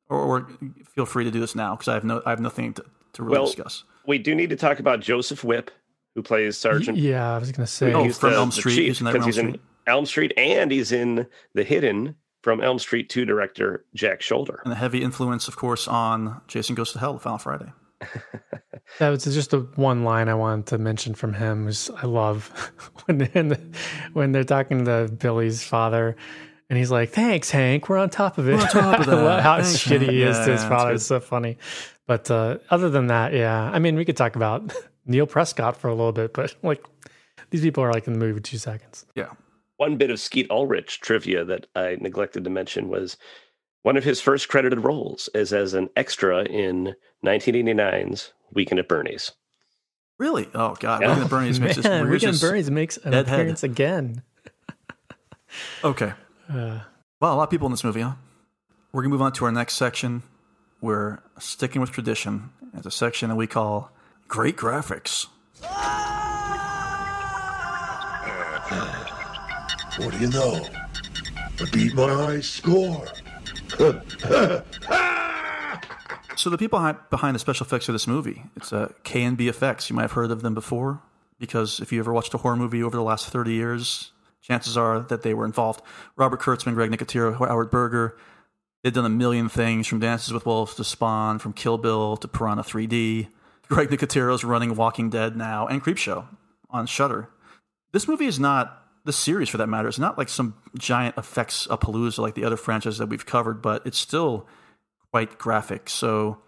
or, 0.09 0.17
or 0.19 0.47
feel 0.95 1.05
free 1.05 1.23
to 1.23 1.31
do 1.31 1.39
this 1.39 1.55
now 1.55 1.75
because 1.75 1.87
I 1.87 1.93
have 1.93 2.03
no 2.03 2.21
I 2.25 2.31
have 2.31 2.39
nothing 2.39 2.73
to, 2.75 2.85
to 3.13 3.23
really 3.23 3.33
well, 3.37 3.45
discuss. 3.45 3.83
we 4.07 4.17
do 4.17 4.35
need 4.35 4.49
to 4.49 4.55
talk 4.55 4.79
about 4.79 4.99
Joseph 4.99 5.43
Whipp, 5.43 5.71
who 6.15 6.21
plays 6.23 6.57
Sergeant. 6.57 6.97
Yeah, 6.97 7.33
I 7.35 7.37
was 7.37 7.51
gonna 7.51 7.67
say. 7.67 7.93
Oh, 7.93 8.03
He's 8.03 8.17
from 8.17 8.31
the- 8.31 8.35
Elm 8.37 8.49
the 8.49 8.55
Street. 8.55 8.75
chief, 8.75 8.87
He's 8.87 8.99
in 9.01 9.05
that 9.05 9.11
'cause 9.13 9.21
Elm 9.21 9.27
he's 9.27 9.37
in 9.37 9.47
Street. 9.49 9.61
Elm 9.87 10.05
Street, 10.05 10.33
and 10.37 10.71
he's 10.71 10.91
in 10.91 11.25
The 11.55 11.63
Hidden 11.63 12.15
from 12.43 12.61
Elm 12.61 12.77
Street 12.79 13.09
2 13.09 13.25
director 13.25 13.85
Jack 13.95 14.21
Sholder. 14.21 14.59
And 14.63 14.71
a 14.71 14.75
heavy 14.75 15.01
influence, 15.01 15.47
of 15.47 15.55
course, 15.57 15.87
on 15.87 16.41
Jason 16.47 16.75
Goes 16.75 16.91
to 16.93 16.99
Hell, 16.99 17.13
the 17.13 17.19
Final 17.19 17.37
Friday. 17.39 17.71
That 18.97 19.09
was 19.09 19.23
just 19.23 19.51
the 19.51 19.59
one 19.75 20.03
line 20.03 20.29
I 20.29 20.33
wanted 20.33 20.65
to 20.67 20.77
mention 20.79 21.13
from 21.13 21.33
him. 21.33 21.65
Was 21.65 21.91
I 21.95 22.07
love 22.07 22.47
when 23.05 23.21
when, 23.33 23.73
when 24.13 24.31
they're 24.31 24.43
talking 24.43 24.85
to 24.85 25.07
Billy's 25.15 25.63
father, 25.63 26.15
and 26.69 26.77
he's 26.77 26.91
like, 26.91 27.09
"Thanks, 27.09 27.49
Hank. 27.51 27.89
We're 27.89 27.97
on 27.97 28.09
top 28.09 28.37
of 28.37 28.47
it." 28.47 28.53
We're 28.55 28.61
on 28.61 28.67
top 28.67 28.99
of 28.99 29.05
that. 29.07 29.41
How 29.43 29.55
Thanks, 29.61 29.77
shitty 29.79 29.99
Hank. 29.99 30.11
he 30.11 30.23
is 30.23 30.37
Yeah, 30.37 30.45
to 30.45 30.51
his 30.51 30.61
yeah, 30.63 30.69
father. 30.69 30.91
it's 30.91 31.01
It's 31.03 31.07
so 31.07 31.19
funny. 31.19 31.57
But 32.07 32.29
uh, 32.31 32.57
other 32.69 32.89
than 32.89 33.07
that, 33.07 33.33
yeah. 33.33 33.69
I 33.71 33.79
mean, 33.79 33.95
we 33.95 34.05
could 34.05 34.17
talk 34.17 34.35
about 34.35 34.73
Neil 35.05 35.25
Prescott 35.27 35.77
for 35.77 35.87
a 35.89 35.93
little 35.93 36.11
bit, 36.11 36.33
but 36.33 36.55
like 36.63 36.83
these 37.51 37.61
people 37.61 37.83
are 37.83 37.91
like 37.93 38.07
in 38.07 38.13
the 38.13 38.19
movie 38.19 38.33
for 38.39 38.43
two 38.43 38.57
seconds. 38.57 39.05
Yeah. 39.15 39.29
One 39.77 39.95
bit 39.97 40.09
of 40.11 40.19
Skeet 40.19 40.49
Ulrich 40.51 40.99
trivia 41.01 41.45
that 41.45 41.67
I 41.75 41.97
neglected 42.01 42.43
to 42.43 42.49
mention 42.49 42.89
was 42.89 43.15
one 43.83 43.95
of 43.95 44.03
his 44.03 44.19
first 44.19 44.49
credited 44.49 44.83
roles 44.83 45.29
is 45.33 45.53
as 45.53 45.73
an 45.73 45.89
extra 45.95 46.43
in 46.43 46.95
1989's 47.25 48.33
Weekend 48.51 48.79
at 48.79 48.87
Bernie's. 48.89 49.31
Really? 50.17 50.49
Oh 50.53 50.75
God! 50.79 51.01
Yeah. 51.01 51.07
Weekend 51.09 51.23
at 51.25 51.29
Bernie's 51.29 51.59
makes 51.61 51.77
Man, 51.83 52.03
rears 52.07 52.11
Weekend 52.23 52.31
his 52.33 52.41
Bernie's 52.41 52.69
makes 52.71 52.97
an 52.97 53.11
dead 53.11 53.27
head. 53.27 53.39
appearance 53.39 53.63
again. 53.63 54.21
Okay. 55.83 56.11
Uh, 56.49 56.79
Well, 57.21 57.33
a 57.33 57.35
lot 57.35 57.43
of 57.43 57.49
people 57.49 57.67
in 57.67 57.71
this 57.71 57.83
movie, 57.83 58.01
huh? 58.01 58.13
We're 58.91 59.01
gonna 59.03 59.11
move 59.11 59.21
on 59.21 59.33
to 59.33 59.45
our 59.45 59.51
next 59.51 59.75
section. 59.75 60.23
We're 60.81 61.19
sticking 61.37 61.81
with 61.81 61.91
tradition. 61.91 62.49
It's 62.73 62.85
a 62.85 62.91
section 62.91 63.29
that 63.29 63.35
we 63.35 63.45
call 63.47 63.91
"Great 64.27 64.55
Graphics." 64.57 65.27
What 69.97 70.11
do 70.13 70.17
you 70.19 70.29
know? 70.29 70.65
I 71.59 71.65
beat 71.71 71.93
my 71.93 72.07
high 72.13 72.39
score. 72.41 73.05
So 76.35 76.49
the 76.49 76.57
people 76.57 76.79
behind 77.09 77.35
the 77.35 77.39
special 77.39 77.65
effects 77.65 77.89
of 77.89 77.93
this 77.93 78.07
movie, 78.07 78.43
it's 78.55 78.71
uh, 78.71 78.93
K 79.03 79.23
and 79.23 79.35
B 79.35 79.49
Effects. 79.49 79.89
You 79.89 79.95
might 79.97 80.03
have 80.03 80.13
heard 80.13 80.31
of 80.31 80.41
them 80.41 80.53
before, 80.53 81.01
because 81.37 81.81
if 81.81 81.91
you 81.91 81.99
ever 81.99 82.13
watched 82.13 82.33
a 82.33 82.37
horror 82.37 82.55
movie 82.55 82.81
over 82.81 82.95
the 82.95 83.03
last 83.03 83.27
thirty 83.27 83.51
years, 83.51 84.13
chances 84.49 84.75
are 84.77 85.01
that 85.01 85.21
they 85.21 85.33
were 85.33 85.45
involved. 85.45 85.81
Robert 86.15 86.39
Kurtzman, 86.41 86.73
Greg 86.73 86.91
Nicotero, 86.91 87.37
Howard 87.37 87.69
Berger. 87.69 88.17
They've 88.83 88.93
done 88.93 89.05
a 89.05 89.09
million 89.09 89.49
things 89.49 89.87
from 89.87 89.99
Dances 89.99 90.33
with 90.33 90.45
Wolves 90.45 90.75
to 90.75 90.83
Spawn, 90.83 91.39
from 91.39 91.53
Kill 91.53 91.77
Bill 91.77 92.17
to 92.17 92.27
Piranha 92.27 92.63
3D. 92.63 93.27
Greg 93.67 93.89
Nicotero's 93.89 94.43
running 94.43 94.75
Walking 94.75 95.09
Dead 95.09 95.37
now 95.37 95.67
and 95.67 95.83
Creepshow 95.83 96.25
on 96.71 96.87
Shudder. 96.87 97.29
this 97.91 98.07
movie 98.07 98.25
is 98.25 98.39
not 98.39 98.83
the 99.05 99.13
series 99.13 99.49
for 99.49 99.57
that 99.57 99.67
matter. 99.67 99.87
It's 99.87 99.99
not 99.99 100.17
like 100.17 100.29
some 100.29 100.55
giant 100.77 101.17
effects 101.17 101.67
a 101.69 101.77
palooza 101.77 102.19
like 102.19 102.35
the 102.35 102.45
other 102.45 102.57
franchises 102.57 102.97
that 102.99 103.07
we've 103.07 103.25
covered, 103.25 103.61
but 103.61 103.85
it's 103.85 103.97
still 103.97 104.47
quite 105.11 105.37
graphic. 105.37 105.89
So, 105.89 106.39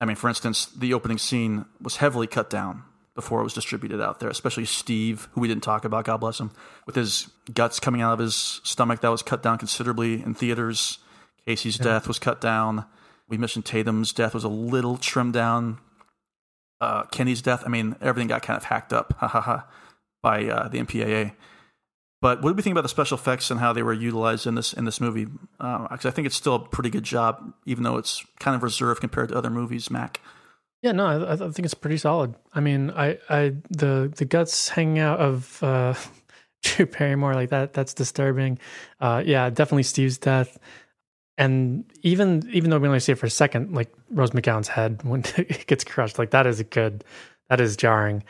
I 0.00 0.04
mean, 0.04 0.16
for 0.16 0.28
instance, 0.28 0.66
the 0.66 0.94
opening 0.94 1.18
scene 1.18 1.64
was 1.80 1.96
heavily 1.96 2.26
cut 2.26 2.50
down 2.50 2.84
before 3.18 3.40
it 3.40 3.42
was 3.42 3.52
distributed 3.52 4.00
out 4.00 4.20
there, 4.20 4.30
especially 4.30 4.64
Steve, 4.64 5.28
who 5.32 5.40
we 5.40 5.48
didn't 5.48 5.64
talk 5.64 5.84
about, 5.84 6.04
God 6.04 6.18
bless 6.18 6.38
him, 6.38 6.52
with 6.86 6.94
his 6.94 7.28
guts 7.52 7.80
coming 7.80 8.00
out 8.00 8.12
of 8.12 8.20
his 8.20 8.60
stomach. 8.62 9.00
That 9.00 9.08
was 9.08 9.22
cut 9.22 9.42
down 9.42 9.58
considerably 9.58 10.22
in 10.22 10.34
theaters. 10.34 10.98
Casey's 11.44 11.78
death 11.78 12.06
was 12.06 12.20
cut 12.20 12.40
down. 12.40 12.84
We 13.28 13.36
mentioned 13.36 13.64
Tatum's 13.64 14.12
death 14.12 14.34
was 14.34 14.44
a 14.44 14.48
little 14.48 14.96
trimmed 14.98 15.32
down. 15.32 15.78
Uh, 16.80 17.06
Kenny's 17.06 17.42
death, 17.42 17.64
I 17.66 17.68
mean, 17.70 17.96
everything 18.00 18.28
got 18.28 18.42
kind 18.42 18.56
of 18.56 18.62
hacked 18.62 18.92
up, 18.92 19.14
ha 19.18 19.26
ha 19.26 19.40
ha, 19.40 19.66
by 20.22 20.44
uh, 20.44 20.68
the 20.68 20.78
MPAA. 20.78 21.32
But 22.20 22.40
what 22.40 22.50
do 22.50 22.54
we 22.54 22.62
think 22.62 22.74
about 22.74 22.82
the 22.82 22.88
special 22.88 23.18
effects 23.18 23.50
and 23.50 23.58
how 23.58 23.72
they 23.72 23.82
were 23.82 23.92
utilized 23.92 24.46
in 24.46 24.54
this 24.54 24.72
in 24.72 24.84
this 24.84 25.00
movie? 25.00 25.26
Because 25.58 26.06
I 26.06 26.12
think 26.12 26.26
it's 26.26 26.36
still 26.36 26.54
a 26.54 26.60
pretty 26.60 26.90
good 26.90 27.02
job, 27.02 27.52
even 27.66 27.82
though 27.82 27.96
it's 27.96 28.24
kind 28.38 28.54
of 28.54 28.62
reserved 28.62 29.00
compared 29.00 29.30
to 29.30 29.36
other 29.36 29.50
movies. 29.50 29.90
Mac. 29.90 30.20
Yeah, 30.82 30.92
no, 30.92 31.06
I, 31.06 31.32
I 31.32 31.36
think 31.36 31.60
it's 31.60 31.74
pretty 31.74 31.96
solid. 31.98 32.34
I 32.54 32.60
mean, 32.60 32.90
I, 32.90 33.18
I, 33.28 33.54
the 33.70 34.12
the 34.16 34.24
guts 34.24 34.68
hanging 34.68 35.00
out 35.00 35.18
of 35.18 35.62
uh, 35.62 35.94
Drew 36.62 36.86
Barrymore 36.86 37.34
like 37.34 37.50
that, 37.50 37.72
that's 37.72 37.94
disturbing. 37.94 38.58
Uh, 39.00 39.22
yeah, 39.24 39.50
definitely 39.50 39.82
Steve's 39.82 40.18
death, 40.18 40.58
and 41.36 41.84
even 42.02 42.48
even 42.52 42.70
though 42.70 42.78
we 42.78 42.86
only 42.86 43.00
see 43.00 43.12
it 43.12 43.18
for 43.18 43.26
a 43.26 43.30
second, 43.30 43.74
like 43.74 43.92
Rose 44.10 44.30
McGowan's 44.30 44.68
head 44.68 45.02
when 45.04 45.24
it 45.36 45.66
gets 45.66 45.84
crushed, 45.84 46.18
like 46.18 46.30
that 46.30 46.46
is 46.46 46.60
a 46.60 46.64
good, 46.64 47.02
that 47.48 47.60
is 47.60 47.76
jarring. 47.76 48.22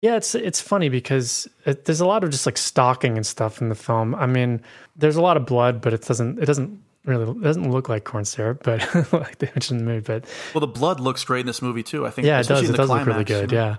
Yeah, 0.00 0.16
it's 0.16 0.34
it's 0.34 0.60
funny 0.60 0.88
because 0.88 1.48
it, 1.66 1.84
there's 1.84 2.00
a 2.00 2.06
lot 2.06 2.24
of 2.24 2.30
just 2.30 2.46
like 2.46 2.56
stalking 2.56 3.16
and 3.16 3.26
stuff 3.26 3.60
in 3.60 3.68
the 3.68 3.74
film. 3.74 4.14
I 4.14 4.26
mean, 4.26 4.62
there's 4.96 5.16
a 5.16 5.22
lot 5.22 5.36
of 5.36 5.44
blood, 5.44 5.80
but 5.82 5.92
it 5.92 6.02
doesn't 6.02 6.38
it 6.38 6.46
doesn't 6.46 6.80
really 7.08 7.30
it 7.30 7.42
doesn't 7.42 7.70
look 7.70 7.88
like 7.88 8.04
corn 8.04 8.24
syrup, 8.24 8.62
but 8.62 8.80
like 9.12 9.38
they 9.38 9.46
mentioned 9.48 9.80
in 9.80 9.86
the 9.86 9.92
movie. 9.92 10.04
But 10.04 10.24
Well, 10.54 10.60
the 10.60 10.66
blood 10.66 11.00
looks 11.00 11.24
great 11.24 11.40
in 11.40 11.46
this 11.46 11.62
movie 11.62 11.82
too. 11.82 12.06
I 12.06 12.10
think. 12.10 12.26
yeah, 12.26 12.40
it 12.40 12.46
does. 12.46 12.68
It 12.68 12.76
does 12.76 12.88
look 12.88 13.06
really 13.06 13.24
climax, 13.24 13.30
you 13.30 13.40
good. 13.40 13.52
know? 13.52 13.56
Yeah, 13.56 13.76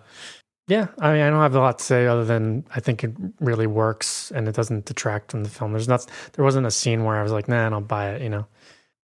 yeah. 0.67 0.88
I 0.99 1.14
mean, 1.14 1.22
I 1.22 1.30
don't 1.30 1.41
have 1.41 1.56
a 1.56 1.59
lot 1.59 1.80
to 1.80 1.85
say 1.85 2.08
other 2.08 2.25
than 2.25 2.66
I 2.75 2.80
think 2.80 3.03
it 3.03 3.11
really 3.40 3.67
works 3.67 4.32
and 4.32 4.48
it 4.48 4.56
doesn't 4.56 4.85
detract 4.85 5.32
from 5.32 5.43
the 5.43 5.49
film. 5.49 5.72
There's 5.72 5.88
not 5.88 6.06
there 6.33 6.43
wasn't 6.43 6.67
a 6.67 6.72
scene 6.72 7.03
where 7.03 7.16
I 7.16 7.24
was 7.24 7.32
like, 7.32 7.48
nah, 7.48 7.69
I'll 7.69 7.82
buy 7.82 8.11
it. 8.11 8.22
You 8.22 8.30
know. 8.30 8.48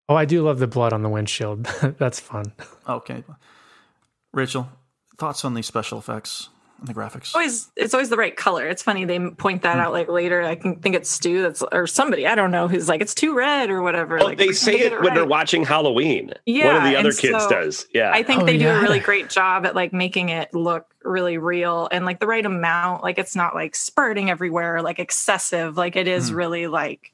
Oh, 0.09 0.17
I 0.17 0.25
do 0.25 0.43
love 0.43 0.59
the 0.59 0.67
blood 0.67 0.93
on 0.93 1.03
the 1.03 1.09
windshield. 1.09 1.65
That's 1.99 2.21
fun. 2.21 2.53
Okay, 2.89 3.25
Rachel, 4.33 4.69
thoughts 5.17 5.45
on 5.45 5.55
these 5.55 5.67
special 5.67 5.99
effects 5.99 6.51
and 6.87 6.95
the 6.95 7.01
graphics? 7.01 7.35
always 7.35 7.71
it's 7.77 7.95
always 7.95 8.09
the 8.11 8.17
right 8.17 8.37
color. 8.37 8.67
It's 8.69 8.83
funny 8.83 9.05
they 9.05 9.19
point 9.31 9.63
that 9.63 9.79
out 9.79 9.93
like 9.93 10.09
later. 10.09 10.43
I 10.43 10.55
can 10.55 10.77
think 10.77 10.95
it's 10.95 11.11
Stu 11.11 11.43
that's 11.43 11.63
or 11.73 11.87
somebody 11.87 12.27
I 12.27 12.35
don't 12.35 12.51
know 12.51 12.69
who's 12.69 12.89
like 12.89 13.01
it's 13.01 13.15
too 13.15 13.35
red 13.35 13.71
or 13.71 13.83
whatever. 13.83 14.17
Well, 14.17 14.27
like 14.27 14.39
they 14.39 14.53
say 14.53 14.73
gonna 14.73 14.83
get 14.85 14.93
it 14.95 15.03
when 15.03 15.15
they're 15.15 15.25
watching 15.27 15.65
Halloween. 15.65 16.33
Yeah, 16.47 16.67
One 16.67 16.77
of 16.77 16.83
the 16.85 16.97
other 16.97 17.13
kids 17.13 17.43
so 17.45 17.49
does. 17.51 17.87
Yeah. 17.95 18.11
I 18.13 18.23
think 18.23 18.43
Oh, 18.43 18.47
they 18.47 18.59
do 18.59 18.65
yeah. 18.65 18.79
a 18.79 18.83
really 18.83 19.01
great 19.01 19.31
job 19.31 19.65
at 19.67 19.75
like 19.75 19.93
making 19.93 20.29
it 20.29 20.53
look 20.55 20.87
really 21.03 21.39
real 21.39 21.89
and 21.91 22.05
like 22.05 22.21
the 22.21 22.27
right 22.27 22.45
amount. 22.45 23.03
Like 23.03 23.19
it's 23.19 23.35
not 23.37 23.55
like 23.55 23.75
spurting 23.75 24.31
everywhere, 24.31 24.83
like 24.83 24.99
excessive. 24.99 25.77
Like 25.77 25.97
it 25.97 26.09
is 26.09 26.29
Hmm. 26.31 26.37
really 26.37 26.67
like 26.67 27.13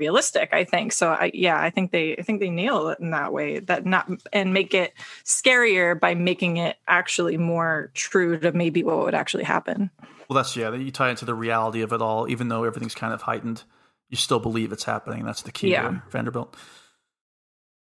realistic. 0.00 0.48
I 0.52 0.64
think 0.64 0.92
so. 0.92 1.10
I 1.10 1.30
yeah, 1.32 1.60
I 1.60 1.70
think 1.70 1.92
they 1.92 2.16
I 2.16 2.22
think 2.22 2.40
they 2.40 2.50
nail 2.50 2.88
it 2.88 2.98
in 2.98 3.10
that 3.10 3.32
way. 3.32 3.60
That 3.60 3.86
not 3.86 4.10
and 4.32 4.52
make 4.52 4.74
it 4.74 4.94
scarier 5.24 5.98
by 5.98 6.14
making 6.14 6.56
it 6.56 6.76
actually 6.88 7.36
more 7.36 7.92
true 7.94 8.38
to 8.40 8.50
maybe 8.52 8.82
what 8.82 8.98
would 8.98 9.14
actually 9.14 9.44
happen. 9.44 9.90
Well, 10.28 10.36
that's 10.36 10.56
yeah. 10.56 10.74
You 10.74 10.90
tie 10.90 11.10
into 11.10 11.24
the 11.24 11.34
reality 11.34 11.82
of 11.82 11.92
it 11.92 12.02
all, 12.02 12.28
even 12.28 12.48
though 12.48 12.64
everything's 12.64 12.94
kind 12.94 13.12
of 13.12 13.22
heightened. 13.22 13.62
You 14.08 14.16
still 14.16 14.40
believe 14.40 14.72
it's 14.72 14.84
happening. 14.84 15.24
That's 15.24 15.42
the 15.42 15.52
key. 15.52 15.70
Yeah. 15.70 15.82
there, 15.82 16.02
Vanderbilt. 16.10 16.56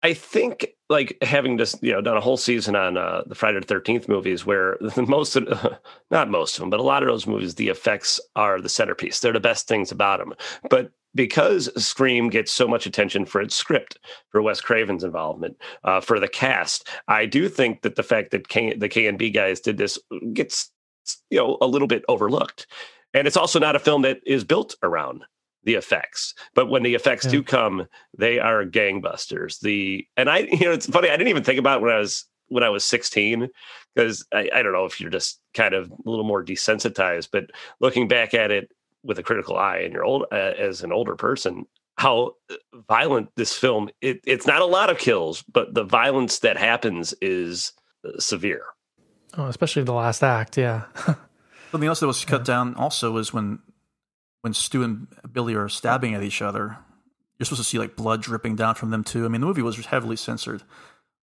I 0.02 0.14
think 0.14 0.66
like 0.88 1.16
having 1.22 1.58
just 1.58 1.82
you 1.82 1.92
know 1.92 2.00
done 2.00 2.16
a 2.16 2.20
whole 2.20 2.36
season 2.36 2.74
on 2.74 2.96
uh, 2.96 3.22
the 3.26 3.34
Friday 3.34 3.60
the 3.60 3.66
Thirteenth 3.66 4.08
movies, 4.08 4.44
where 4.44 4.76
most 4.96 5.36
of 5.36 5.78
not 6.10 6.28
most 6.28 6.56
of 6.56 6.60
them, 6.60 6.70
but 6.70 6.80
a 6.80 6.84
lot 6.84 7.02
of 7.02 7.08
those 7.08 7.26
movies, 7.26 7.54
the 7.54 7.68
effects 7.68 8.20
are 8.34 8.60
the 8.60 8.68
centerpiece. 8.68 9.20
They're 9.20 9.32
the 9.32 9.40
best 9.40 9.68
things 9.68 9.92
about 9.92 10.18
them. 10.18 10.34
But 10.68 10.90
because 11.14 11.70
Scream 11.82 12.30
gets 12.30 12.52
so 12.52 12.66
much 12.66 12.86
attention 12.86 13.26
for 13.26 13.40
its 13.40 13.54
script, 13.54 13.98
for 14.30 14.42
Wes 14.42 14.60
Craven's 14.60 15.04
involvement, 15.04 15.56
uh, 15.84 16.00
for 16.00 16.18
the 16.18 16.28
cast, 16.28 16.88
I 17.08 17.26
do 17.26 17.48
think 17.48 17.82
that 17.82 17.96
the 17.96 18.02
fact 18.02 18.30
that 18.30 18.48
K- 18.48 18.74
the 18.74 18.88
K 18.88 19.06
and 19.06 19.18
B 19.18 19.30
guys 19.30 19.60
did 19.60 19.76
this 19.76 19.98
gets 20.32 20.70
you 21.30 21.38
know 21.38 21.58
a 21.60 21.66
little 21.66 21.88
bit 21.88 22.04
overlooked. 22.08 22.66
And 23.14 23.26
it's 23.26 23.36
also 23.36 23.58
not 23.58 23.76
a 23.76 23.80
film 23.80 24.02
that 24.02 24.20
is 24.26 24.42
built 24.42 24.74
around 24.82 25.24
the 25.64 25.74
effects. 25.74 26.34
But 26.54 26.70
when 26.70 26.82
the 26.82 26.94
effects 26.94 27.26
do 27.26 27.42
come, 27.42 27.86
they 28.16 28.38
are 28.38 28.64
gangbusters. 28.64 29.60
The 29.60 30.06
and 30.16 30.30
I, 30.30 30.38
you 30.38 30.64
know, 30.64 30.72
it's 30.72 30.86
funny. 30.86 31.08
I 31.08 31.16
didn't 31.16 31.28
even 31.28 31.44
think 31.44 31.58
about 31.58 31.80
it 31.80 31.82
when 31.82 31.92
I 31.92 31.98
was 31.98 32.26
when 32.48 32.62
I 32.62 32.68
was 32.68 32.84
16 32.84 33.48
because 33.94 34.26
I, 34.32 34.50
I 34.54 34.62
don't 34.62 34.72
know 34.72 34.84
if 34.84 35.00
you're 35.00 35.10
just 35.10 35.40
kind 35.54 35.74
of 35.74 35.90
a 35.90 36.10
little 36.10 36.24
more 36.24 36.44
desensitized. 36.44 37.28
But 37.32 37.44
looking 37.80 38.08
back 38.08 38.34
at 38.34 38.50
it 38.50 38.70
with 39.04 39.18
a 39.18 39.22
critical 39.22 39.56
eye, 39.56 39.78
and 39.78 39.92
you're 39.92 40.04
old 40.04 40.26
uh, 40.32 40.34
as 40.58 40.82
an 40.82 40.92
older 40.92 41.16
person, 41.16 41.66
how 41.98 42.34
violent 42.88 43.30
this 43.36 43.52
film. 43.56 43.90
It, 44.00 44.20
it's 44.26 44.46
not 44.46 44.62
a 44.62 44.66
lot 44.66 44.90
of 44.90 44.98
kills, 44.98 45.42
but 45.42 45.74
the 45.74 45.84
violence 45.84 46.40
that 46.40 46.56
happens 46.56 47.14
is 47.20 47.72
uh, 48.06 48.18
severe. 48.18 48.64
Oh, 49.36 49.46
especially 49.46 49.82
the 49.84 49.92
last 49.92 50.22
act. 50.22 50.56
Yeah. 50.58 50.84
Something 51.70 51.88
else 51.88 52.00
that 52.00 52.06
was 52.06 52.24
cut 52.24 52.44
down 52.44 52.74
also 52.74 53.10
was 53.12 53.32
when 53.32 53.60
when 54.42 54.52
Stu 54.54 54.82
and 54.82 55.06
Billy 55.32 55.54
are 55.54 55.68
stabbing 55.68 56.14
at 56.14 56.22
each 56.22 56.42
other. 56.42 56.76
You're 57.38 57.44
supposed 57.46 57.62
to 57.62 57.68
see 57.68 57.78
like 57.78 57.96
blood 57.96 58.22
dripping 58.22 58.56
down 58.56 58.74
from 58.74 58.90
them 58.90 59.04
too. 59.04 59.24
I 59.24 59.28
mean, 59.28 59.40
the 59.40 59.46
movie 59.46 59.62
was 59.62 59.84
heavily 59.86 60.16
censored, 60.16 60.62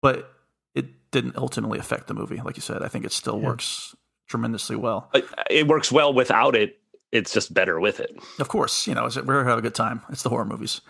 but 0.02 0.32
it 0.76 1.12
didn't 1.12 1.38
ultimately 1.38 1.80
affect 1.80 2.08
the 2.08 2.14
movie. 2.14 2.38
Like 2.44 2.58
you 2.58 2.62
said, 2.62 2.82
I 2.84 2.88
think 2.88 3.06
it 3.06 3.12
still 3.12 3.40
Yeah. 3.40 3.48
works 3.48 3.96
tremendously 4.28 4.76
well. 4.76 5.10
It, 5.14 5.26
it 5.50 5.68
works 5.68 5.92
well 5.92 6.14
without 6.14 6.56
it. 6.56 6.80
It's 7.14 7.32
just 7.32 7.54
better 7.54 7.80
with 7.80 8.00
it. 8.00 8.18
Of 8.40 8.48
course, 8.48 8.88
you 8.88 8.96
know, 8.96 9.08
we're 9.24 9.44
having 9.44 9.60
a 9.60 9.62
good 9.62 9.76
time. 9.76 10.02
It's 10.10 10.24
the 10.24 10.30
horror 10.30 10.46
movies. 10.46 10.82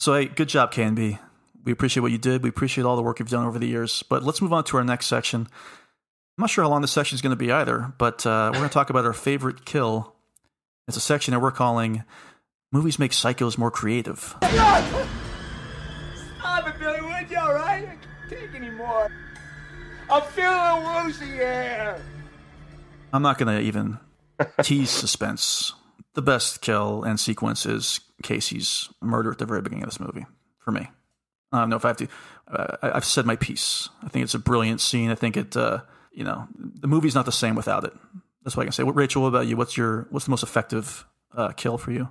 So, 0.00 0.14
hey, 0.14 0.24
good 0.24 0.48
job, 0.48 0.72
KNB. 0.72 1.18
We 1.62 1.72
appreciate 1.72 2.00
what 2.00 2.10
you 2.10 2.16
did. 2.16 2.42
We 2.42 2.48
appreciate 2.48 2.84
all 2.84 2.96
the 2.96 3.02
work 3.02 3.18
you've 3.18 3.28
done 3.28 3.44
over 3.44 3.58
the 3.58 3.66
years. 3.66 4.02
But 4.08 4.22
let's 4.22 4.40
move 4.40 4.54
on 4.54 4.64
to 4.64 4.78
our 4.78 4.84
next 4.84 5.08
section. 5.08 5.42
I'm 5.42 6.42
not 6.42 6.48
sure 6.48 6.64
how 6.64 6.70
long 6.70 6.80
this 6.80 6.92
section 6.92 7.16
is 7.16 7.20
going 7.20 7.32
to 7.32 7.36
be 7.36 7.52
either, 7.52 7.92
but 7.98 8.24
uh, 8.24 8.48
we're 8.50 8.60
going 8.60 8.70
to 8.70 8.72
talk 8.72 8.88
about 8.88 9.04
our 9.04 9.12
favorite 9.12 9.66
kill. 9.66 10.14
It's 10.86 10.96
a 10.96 11.00
section 11.00 11.32
that 11.32 11.40
we're 11.40 11.50
calling 11.50 12.02
"Movies 12.72 12.98
Make 12.98 13.10
Psychos 13.10 13.58
More 13.58 13.70
Creative." 13.70 14.18
Stop 14.18 14.44
it, 16.66 16.78
Billy, 16.78 17.02
would 17.02 17.30
you, 17.30 17.38
all 17.38 17.52
right? 17.52 17.84
I 17.84 17.86
can't 17.86 18.00
take 18.30 18.54
anymore. 18.54 19.10
I'm 20.08 20.22
feeling 20.22 20.54
a 20.56 20.76
little 20.78 21.04
woozy 21.04 21.26
here. 21.26 22.00
I'm 23.12 23.20
not 23.20 23.36
going 23.36 23.54
to 23.54 23.62
even 23.62 23.98
tease 24.62 24.90
suspense. 24.90 25.72
The 26.14 26.22
best 26.22 26.60
kill 26.60 27.04
and 27.04 27.18
sequence 27.20 27.64
is 27.66 28.00
Casey's 28.22 28.88
murder 29.00 29.30
at 29.30 29.38
the 29.38 29.46
very 29.46 29.62
beginning 29.62 29.84
of 29.84 29.90
this 29.90 30.00
movie 30.00 30.26
for 30.58 30.72
me. 30.72 30.88
I 31.52 31.60
don't 31.60 31.70
know 31.70 31.76
if 31.76 31.84
I 31.84 31.88
have 31.88 31.96
to. 31.98 32.08
Uh, 32.50 32.76
I- 32.82 32.92
I've 32.92 33.04
said 33.04 33.24
my 33.26 33.36
piece. 33.36 33.88
I 34.02 34.08
think 34.08 34.24
it's 34.24 34.34
a 34.34 34.38
brilliant 34.38 34.80
scene. 34.80 35.10
I 35.10 35.14
think 35.14 35.36
it. 35.36 35.56
Uh, 35.56 35.80
you 36.12 36.24
know, 36.24 36.48
the 36.56 36.88
movie's 36.88 37.14
not 37.14 37.26
the 37.26 37.32
same 37.32 37.54
without 37.54 37.84
it. 37.84 37.92
That's 38.42 38.56
what 38.56 38.62
I 38.62 38.66
can 38.66 38.72
say. 38.72 38.82
What, 38.82 38.96
Rachel, 38.96 39.22
what 39.22 39.28
about 39.28 39.46
you? 39.46 39.56
What's 39.56 39.76
your 39.76 40.08
What's 40.10 40.24
the 40.26 40.30
most 40.30 40.42
effective 40.42 41.06
uh, 41.36 41.52
kill 41.52 41.78
for 41.78 41.92
you? 41.92 42.08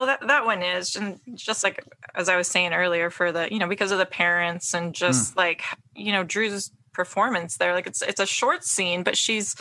Well, 0.00 0.06
that 0.08 0.26
that 0.26 0.44
one 0.44 0.62
is, 0.62 0.96
and 0.96 1.20
just 1.34 1.62
like 1.62 1.84
as 2.14 2.28
I 2.28 2.36
was 2.36 2.48
saying 2.48 2.72
earlier, 2.72 3.10
for 3.10 3.30
the 3.32 3.48
you 3.52 3.58
know 3.58 3.68
because 3.68 3.92
of 3.92 3.98
the 3.98 4.06
parents 4.06 4.74
and 4.74 4.94
just 4.94 5.36
like 5.36 5.62
you 5.94 6.12
know 6.12 6.24
Drew's 6.24 6.70
performance 6.92 7.58
there, 7.58 7.74
like 7.74 7.86
it's 7.86 8.02
it's 8.02 8.20
a 8.20 8.26
short 8.26 8.64
scene, 8.64 9.02
but 9.02 9.16
she's 9.16 9.54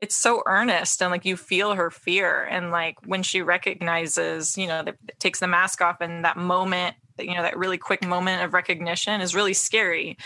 it's 0.00 0.16
so 0.16 0.42
earnest 0.46 1.00
and 1.02 1.10
like 1.10 1.24
you 1.24 1.36
feel 1.36 1.74
her 1.74 1.90
fear 1.90 2.44
and 2.44 2.70
like 2.70 2.96
when 3.06 3.22
she 3.22 3.40
recognizes 3.42 4.56
you 4.58 4.66
know 4.66 4.82
that 4.82 4.96
takes 5.18 5.40
the 5.40 5.46
mask 5.46 5.80
off 5.80 6.00
and 6.00 6.24
that 6.24 6.36
moment 6.36 6.94
you 7.18 7.34
know 7.34 7.42
that 7.42 7.56
really 7.56 7.78
quick 7.78 8.06
moment 8.06 8.42
of 8.42 8.52
recognition 8.52 9.20
is 9.20 9.34
really 9.34 9.54
scary. 9.54 10.16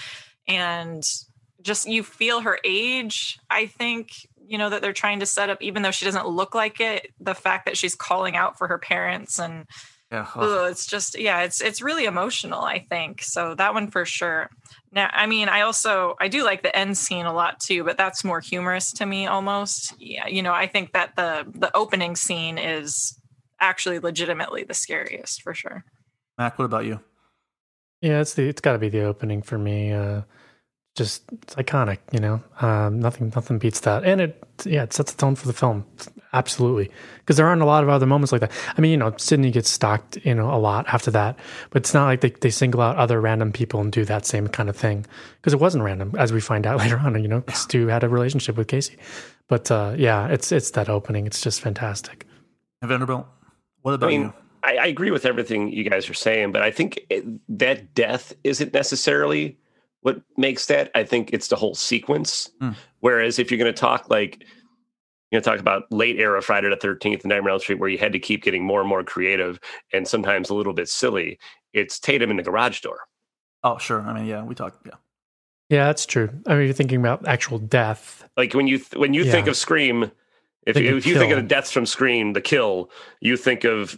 And 0.49 1.03
just 1.63 1.87
you 1.87 2.03
feel 2.03 2.41
her 2.41 2.59
age 2.65 3.39
i 3.51 3.67
think 3.67 4.27
you 4.47 4.57
know 4.57 4.71
that 4.71 4.81
they're 4.81 4.93
trying 4.95 5.21
to 5.21 5.27
set 5.27 5.51
up 5.51 5.61
even 5.61 5.83
though 5.83 5.91
she 5.91 6.07
doesn't 6.07 6.27
look 6.27 6.55
like 6.55 6.81
it 6.81 7.09
the 7.21 7.35
fact 7.35 7.67
that 7.67 7.77
she's 7.77 7.95
calling 7.95 8.35
out 8.35 8.57
for 8.57 8.67
her 8.67 8.79
parents 8.79 9.39
and 9.39 9.67
Yeah. 10.11 10.27
ugh, 10.37 10.71
it's 10.71 10.87
just 10.87 11.19
yeah 11.19 11.43
it's 11.43 11.61
it's 11.61 11.83
really 11.83 12.07
emotional 12.07 12.63
i 12.63 12.79
think. 12.89 13.23
So 13.23 13.55
that 13.55 13.75
one 13.75 13.91
for 13.91 14.05
sure 14.07 14.51
now 14.93 15.09
i 15.13 15.27
mean 15.27 15.49
i 15.49 15.61
also 15.61 16.17
i 16.21 16.29
do 16.29 16.45
like 16.45 16.63
the 16.63 16.77
end 16.77 16.97
scene 16.97 17.27
a 17.27 17.33
lot 17.33 17.61
too 17.61 17.85
but 17.85 17.97
that's 17.97 18.25
more 18.25 18.41
humorous 18.41 18.93
to 18.93 19.07
me 19.07 19.27
almost 19.27 19.95
yeah 19.99 20.27
you 20.27 20.43
know 20.43 20.53
i 20.53 20.67
think 20.67 20.93
that 20.93 21.15
the 21.17 21.47
the 21.55 21.75
opening 21.77 22.17
scene 22.17 22.59
is 22.59 23.19
actually 23.61 23.99
legitimately 23.99 24.65
the 24.65 24.75
scariest 24.75 25.43
for 25.43 25.55
sure 25.55 25.85
Mac, 26.41 26.59
what 26.59 26.65
about 26.65 26.87
you? 26.87 26.99
Yeah, 28.01 28.23
it's 28.23 28.33
the 28.33 28.49
it's 28.49 28.63
got 28.63 28.73
to 28.73 28.79
be 28.79 28.89
the 28.89 29.03
opening 29.03 29.43
for 29.43 29.59
me. 29.59 29.93
Uh, 29.93 30.23
just 30.97 31.23
it's 31.33 31.55
iconic, 31.57 31.99
you 32.13 32.19
know. 32.19 32.43
Um, 32.63 32.99
nothing 32.99 33.31
nothing 33.37 33.59
beats 33.59 33.81
that, 33.81 34.05
and 34.05 34.23
it 34.23 34.43
yeah 34.65 34.85
it 34.85 34.95
sets 34.95 35.13
the 35.13 35.19
tone 35.19 35.35
for 35.35 35.47
the 35.47 35.53
film. 35.53 35.85
Absolutely. 36.33 36.91
Because 37.19 37.37
there 37.37 37.47
aren't 37.47 37.63
a 37.63 37.67
lot 37.67 37.83
of 37.83 37.89
other 37.89 38.07
moments 38.07 38.31
like 38.31 38.41
that. 38.41 38.53
I 38.77 38.81
mean, 38.81 38.93
you 38.93 38.97
know, 38.97 39.13
Sidney 39.17 39.51
gets 39.51 39.69
stalked, 39.69 40.17
you 40.25 40.35
know, 40.35 40.53
a 40.53 40.59
lot 40.59 40.87
after 40.89 41.11
that, 41.11 41.37
but 41.71 41.83
it's 41.83 41.93
not 41.93 42.07
like 42.07 42.21
they, 42.21 42.31
they 42.31 42.51
single 42.51 42.81
out 42.81 42.97
other 42.97 43.21
random 43.21 43.53
people 43.53 43.81
and 43.81 43.91
do 43.91 44.05
that 44.05 44.27
same 44.27 44.47
kind 44.47 44.69
of 44.69 44.77
thing. 44.77 45.07
Because 45.37 45.53
it 45.53 45.61
wasn't 45.61 45.83
random, 45.83 46.15
as 46.19 46.33
we 46.33 46.41
find 46.41 46.67
out 46.67 46.79
later 46.79 46.99
on. 46.99 47.21
You 47.21 47.29
know, 47.29 47.43
Stu 47.53 47.89
had 47.89 48.05
a 48.05 48.09
relationship 48.09 48.57
with 48.57 48.69
Casey. 48.69 48.97
But 49.49 49.71
uh, 49.71 49.95
yeah, 49.97 50.29
it's 50.29 50.53
it's 50.53 50.71
that 50.73 50.89
opening. 50.89 51.27
It's 51.27 51.41
just 51.41 51.61
fantastic. 51.61 52.25
Vanderbilt, 52.83 53.27
what 53.83 53.95
about 53.95 54.07
I 54.07 54.11
mean, 54.11 54.23
you? 54.23 54.35
I, 54.63 54.77
I 54.77 54.87
agree 54.87 55.11
with 55.11 55.27
everything 55.27 55.73
you 55.73 55.89
guys 55.89 56.09
are 56.09 56.15
saying, 56.15 56.53
but 56.53 56.63
I 56.63 56.71
think 56.71 57.01
it, 57.11 57.25
that 57.59 57.95
death 57.95 58.33
isn't 58.45 58.73
necessarily 58.73 59.59
what 60.03 60.23
makes 60.37 60.67
that. 60.67 60.91
I 60.95 61.05
think 61.05 61.33
it's 61.33 61.49
the 61.49 61.57
whole 61.57 61.75
sequence. 61.75 62.51
Hmm. 62.61 62.71
Whereas 63.01 63.39
if 63.39 63.51
you're 63.51 63.59
going 63.59 63.73
to 63.73 63.79
talk 63.79 64.09
like, 64.09 64.45
you're 65.31 65.41
going 65.41 65.45
to 65.45 65.51
talk 65.51 65.61
about 65.61 65.91
late 65.93 66.19
era 66.19 66.43
Friday 66.43 66.69
the 66.69 66.77
13th 66.77 67.23
and 67.23 67.27
Nightmare 67.27 67.51
on 67.51 67.55
Elm 67.55 67.61
Street, 67.61 67.79
where 67.79 67.89
you 67.89 67.99
had 67.99 68.13
to 68.13 68.19
keep 68.19 68.43
getting 68.43 68.65
more 68.65 68.81
and 68.81 68.89
more 68.89 69.05
creative 69.05 69.61
and 69.93 70.07
sometimes 70.07 70.51
a 70.51 70.55
little 70.55 70.73
bit 70.73 70.89
silly, 70.89 71.39
it's 71.73 71.99
Tatum 71.99 72.31
in 72.31 72.37
the 72.37 72.43
garage 72.43 72.81
door. 72.81 73.01
Oh, 73.63 73.79
sure. 73.79 74.01
I 74.01 74.13
mean, 74.13 74.27
yeah, 74.27 74.43
we 74.43 74.55
talked. 74.55 74.87
Yeah. 74.87 74.95
Yeah, 75.69 75.87
that's 75.87 76.05
true. 76.05 76.31
I 76.47 76.55
mean, 76.55 76.65
you're 76.65 76.75
thinking 76.75 76.99
about 76.99 77.29
actual 77.29 77.59
death. 77.59 78.29
Like 78.37 78.55
when 78.55 78.67
you 78.67 78.79
th- 78.79 78.99
when 78.99 79.15
you 79.15 79.25
think 79.25 79.47
of 79.47 79.57
Scream, 79.57 80.11
if 80.67 80.75
Think 80.75 80.87
you, 80.87 80.93
of 80.93 80.99
if 80.99 81.07
you 81.07 81.17
think 81.17 81.33
of 81.33 81.37
the 81.37 81.47
deaths 81.47 81.71
from 81.71 81.87
Scream, 81.87 82.33
the 82.33 82.41
kill, 82.41 82.91
you 83.21 83.37
think 83.37 83.63
of 83.63 83.97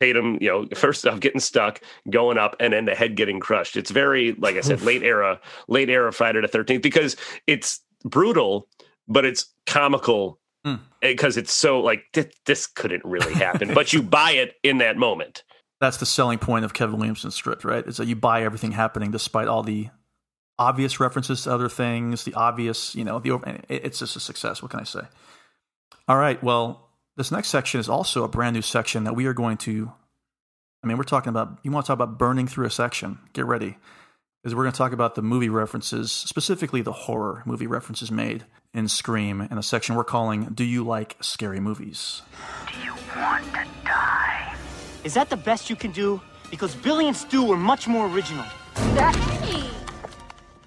Tatum, 0.00 0.38
you 0.40 0.48
know, 0.48 0.66
first 0.74 1.06
off 1.06 1.20
getting 1.20 1.40
stuck, 1.40 1.80
going 2.10 2.38
up, 2.38 2.56
and 2.60 2.72
then 2.72 2.86
the 2.86 2.94
head 2.94 3.14
getting 3.14 3.40
crushed. 3.40 3.76
It's 3.76 3.90
very, 3.90 4.32
like 4.32 4.56
I 4.56 4.62
said, 4.62 4.78
Oof. 4.78 4.84
late 4.84 5.02
era, 5.02 5.38
late 5.68 5.90
era 5.90 6.12
Friday 6.12 6.40
the 6.40 6.48
Thirteenth 6.48 6.82
because 6.82 7.16
it's 7.46 7.80
brutal, 8.04 8.68
but 9.06 9.26
it's 9.26 9.52
comical 9.66 10.40
Hmm. 10.64 10.74
Eh, 11.02 11.12
because 11.12 11.36
it's 11.36 11.52
so 11.52 11.80
like 11.80 12.04
this, 12.12 12.26
this 12.46 12.66
couldn't 12.66 13.04
really 13.04 13.34
happen, 13.34 13.74
but 13.74 13.92
you 13.92 14.02
buy 14.02 14.32
it 14.32 14.54
in 14.62 14.78
that 14.78 14.96
moment. 14.96 15.42
That's 15.80 15.96
the 15.96 16.06
selling 16.06 16.38
point 16.38 16.64
of 16.64 16.74
Kevin 16.74 16.98
Williamson's 16.98 17.34
script, 17.34 17.64
right? 17.64 17.84
Is 17.84 17.96
that 17.96 18.06
you 18.06 18.14
buy 18.14 18.44
everything 18.44 18.72
happening 18.72 19.10
despite 19.10 19.48
all 19.48 19.64
the 19.64 19.88
obvious 20.58 21.00
references 21.00 21.42
to 21.42 21.52
other 21.52 21.68
things, 21.68 22.24
the 22.24 22.34
obvious, 22.34 22.94
you 22.94 23.04
know, 23.04 23.18
the 23.18 23.32
over. 23.32 23.48
Eh, 23.48 23.58
eh, 23.68 23.80
it's 23.82 23.98
just 23.98 24.16
a 24.16 24.20
success. 24.20 24.62
What 24.62 24.70
can 24.70 24.80
I 24.80 24.84
say? 24.84 25.02
All 26.06 26.16
right. 26.16 26.42
Well, 26.42 26.88
this 27.16 27.32
next 27.32 27.48
section 27.48 27.80
is 27.80 27.88
also 27.88 28.24
a 28.24 28.28
brand 28.28 28.54
new 28.54 28.62
section 28.62 29.04
that 29.04 29.14
we 29.14 29.26
are 29.26 29.34
going 29.34 29.56
to. 29.58 29.92
I 30.82 30.86
mean, 30.86 30.96
we're 30.96 31.04
talking 31.04 31.30
about. 31.30 31.58
You 31.62 31.70
want 31.70 31.86
to 31.86 31.88
talk 31.88 31.94
about 31.94 32.18
burning 32.18 32.46
through 32.46 32.66
a 32.66 32.70
section? 32.70 33.18
Get 33.32 33.44
ready, 33.44 33.76
because 34.42 34.56
we're 34.56 34.64
going 34.64 34.72
to 34.72 34.78
talk 34.78 34.92
about 34.92 35.14
the 35.14 35.22
movie 35.22 35.48
references, 35.48 36.10
specifically 36.10 36.82
the 36.82 36.92
horror 36.92 37.42
movie 37.46 37.68
references 37.68 38.10
made 38.10 38.44
in 38.74 38.88
Scream, 38.88 39.40
in 39.40 39.56
a 39.56 39.62
section 39.62 39.94
we're 39.94 40.02
calling 40.04 40.46
"Do 40.46 40.64
You 40.64 40.82
Like 40.82 41.16
Scary 41.20 41.60
Movies?" 41.60 42.22
Do 42.72 42.80
you 42.84 42.94
want 43.16 43.44
to 43.52 43.66
die? 43.84 44.56
Is 45.04 45.14
that 45.14 45.30
the 45.30 45.36
best 45.36 45.70
you 45.70 45.76
can 45.76 45.92
do? 45.92 46.20
Because 46.50 46.74
Billy 46.74 47.06
and 47.06 47.16
Stu 47.16 47.44
were 47.44 47.56
much 47.56 47.86
more 47.86 48.06
original. 48.08 48.44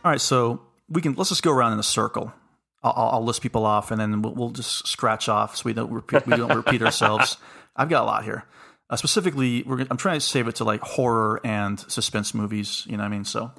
All 0.03 0.11
right, 0.11 0.21
so 0.21 0.61
we 0.87 1.01
can 1.01 1.15
let's 1.15 1.29
just 1.29 1.43
go 1.43 1.51
around 1.51 1.73
in 1.73 1.79
a 1.79 1.83
circle. 1.83 2.33
I'll, 2.81 2.93
I'll 2.95 3.09
I'll 3.09 3.23
list 3.25 3.41
people 3.41 3.65
off, 3.65 3.91
and 3.91 3.99
then 3.99 4.21
we'll, 4.21 4.33
we'll 4.35 4.51
just 4.51 4.87
scratch 4.87 5.27
off 5.27 5.57
so 5.57 5.63
we 5.65 5.73
don't 5.73 5.91
repeat, 5.91 6.25
we 6.25 6.37
don't 6.37 6.55
repeat 6.55 6.81
ourselves. 6.83 7.37
I've 7.75 7.89
got 7.89 8.03
a 8.03 8.05
lot 8.05 8.23
here. 8.23 8.45
Uh, 8.89 8.95
specifically, 8.95 9.63
we're, 9.63 9.85
I'm 9.89 9.97
trying 9.97 10.19
to 10.19 10.25
save 10.25 10.47
it 10.47 10.55
to 10.55 10.63
like 10.63 10.81
horror 10.81 11.41
and 11.43 11.79
suspense 11.79 12.33
movies. 12.33 12.85
You 12.85 12.97
know 12.97 13.03
what 13.03 13.07
I 13.07 13.09
mean? 13.09 13.25
So 13.25 13.51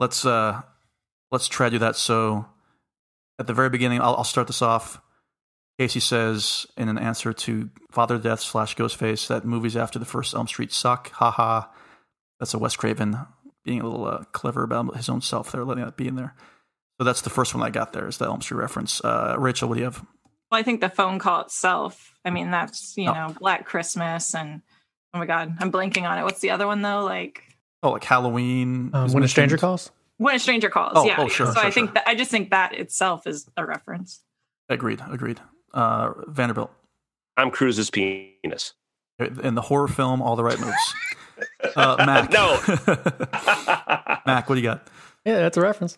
let's 0.00 0.26
uh 0.26 0.62
let's 1.30 1.46
try 1.46 1.66
to 1.68 1.70
do 1.70 1.78
that. 1.80 1.94
So 1.96 2.46
at 3.38 3.46
the 3.46 3.54
very 3.54 3.70
beginning, 3.70 4.00
I'll, 4.00 4.16
I'll 4.16 4.24
start 4.24 4.48
this 4.48 4.62
off. 4.62 5.00
Casey 5.78 6.00
says 6.00 6.66
in 6.76 6.88
an 6.88 6.98
answer 6.98 7.32
to 7.32 7.70
Father 7.90 8.18
Death 8.18 8.40
slash 8.40 8.76
Ghostface 8.76 9.28
that 9.28 9.44
movies 9.46 9.76
after 9.76 9.98
the 9.98 10.04
first 10.04 10.34
Elm 10.34 10.46
Street 10.48 10.72
suck. 10.72 11.10
Ha 11.12 11.30
ha. 11.30 11.70
That's 12.38 12.52
a 12.54 12.58
Wes 12.58 12.76
Craven 12.76 13.16
being 13.64 13.80
a 13.80 13.84
little 13.88 14.06
uh, 14.06 14.24
clever 14.32 14.62
about 14.62 14.96
his 14.96 15.08
own 15.08 15.20
self 15.20 15.52
there, 15.52 15.64
letting 15.64 15.84
that 15.84 15.96
be 15.96 16.08
in 16.08 16.16
there. 16.16 16.34
So 16.98 17.04
that's 17.04 17.22
the 17.22 17.30
first 17.30 17.54
one 17.54 17.62
I 17.64 17.70
got 17.70 17.92
there 17.94 18.06
is 18.08 18.18
the 18.18 18.26
Elm 18.26 18.42
Street 18.42 18.58
reference. 18.58 19.02
Uh, 19.02 19.36
Rachel, 19.38 19.68
what 19.68 19.76
do 19.76 19.80
you 19.80 19.84
have? 19.86 20.04
Well, 20.50 20.60
I 20.60 20.62
think 20.62 20.80
the 20.80 20.88
phone 20.90 21.18
call 21.18 21.42
itself. 21.42 22.12
I 22.24 22.30
mean, 22.30 22.50
that's 22.50 22.94
you 22.98 23.08
Oh. 23.08 23.14
know 23.14 23.34
Black 23.40 23.64
Christmas 23.64 24.34
and 24.34 24.60
oh 25.14 25.18
my 25.18 25.24
god, 25.26 25.54
I'm 25.60 25.72
blanking 25.72 26.02
on 26.02 26.18
it. 26.18 26.24
What's 26.24 26.40
the 26.40 26.50
other 26.50 26.66
one 26.66 26.82
though? 26.82 27.04
Like 27.04 27.42
Oh, 27.82 27.90
like 27.90 28.04
Halloween. 28.04 28.90
Um, 28.92 29.12
when 29.12 29.22
a 29.22 29.28
stranger 29.28 29.56
calls. 29.56 29.90
When 30.20 30.34
a 30.34 30.38
Stranger 30.38 30.68
Calls. 30.68 30.92
Oh, 30.96 31.06
yeah. 31.06 31.16
oh, 31.16 31.28
sure, 31.28 31.46
so 31.46 31.54
sure, 31.54 31.64
I 31.64 31.70
think 31.70 31.94
that 31.94 32.06
I 32.06 32.14
just 32.14 32.30
think 32.30 32.50
that 32.50 32.74
itself 32.74 33.26
is 33.26 33.48
a 33.56 33.64
reference. 33.64 34.20
Agreed, 34.68 35.00
agreed. 35.10 35.40
Uh, 35.72 36.12
Vanderbilt. 36.26 36.70
I'm 37.38 37.50
Cruise's 37.50 37.88
penis. 37.88 38.74
In 39.18 39.54
the 39.54 39.62
horror 39.62 39.88
film, 39.88 40.20
all 40.20 40.36
the 40.36 40.44
right 40.44 40.60
moves. 40.60 40.76
Uh, 41.74 41.96
Mac. 42.04 42.30
No. 42.30 42.60
Mac, 44.26 44.46
what 44.46 44.56
do 44.56 44.60
you 44.60 44.62
got? 44.62 44.86
Yeah, 45.24 45.38
that's 45.38 45.56
a 45.56 45.62
reference. 45.62 45.96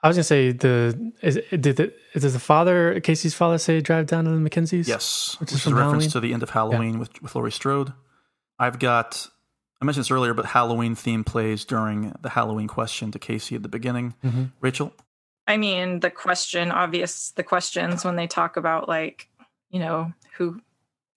I 0.00 0.06
was 0.06 0.16
gonna 0.16 0.22
say 0.22 0.52
the 0.52 1.12
is 1.20 1.40
did 1.50 1.76
the 1.76 1.92
does 2.12 2.32
the 2.32 2.38
father 2.38 3.00
Casey's 3.00 3.34
father 3.34 3.58
say 3.58 3.80
drive 3.80 4.06
down 4.06 4.24
to 4.24 4.30
the 4.30 4.36
Mackenzies? 4.36 4.86
Yes, 4.86 5.36
which, 5.40 5.50
which, 5.50 5.52
is 5.52 5.66
is 5.66 5.72
a 5.72 5.74
reference 5.74 6.04
Halloween? 6.04 6.10
to 6.10 6.20
the 6.20 6.32
end 6.32 6.42
of 6.44 6.50
Halloween 6.50 6.98
with 7.00 7.20
with 7.22 7.34
Laurie 7.34 7.50
Strode. 7.50 7.92
I've 8.56 8.78
got 8.78 9.28
I 9.84 9.86
mentioned 9.86 10.04
this 10.06 10.10
earlier, 10.10 10.32
but 10.32 10.46
Halloween 10.46 10.94
theme 10.94 11.24
plays 11.24 11.66
during 11.66 12.14
the 12.22 12.30
Halloween 12.30 12.68
question 12.68 13.10
to 13.10 13.18
Casey 13.18 13.54
at 13.54 13.62
the 13.62 13.68
beginning. 13.68 14.14
Mhm. 14.24 14.50
Rachel, 14.62 14.94
I 15.46 15.58
mean, 15.58 16.00
the 16.00 16.08
question, 16.10 16.70
obvious, 16.70 17.32
the 17.32 17.42
questions 17.42 18.02
when 18.02 18.16
they 18.16 18.26
talk 18.26 18.56
about 18.56 18.88
like, 18.88 19.28
you 19.68 19.78
know, 19.80 20.14
who 20.38 20.58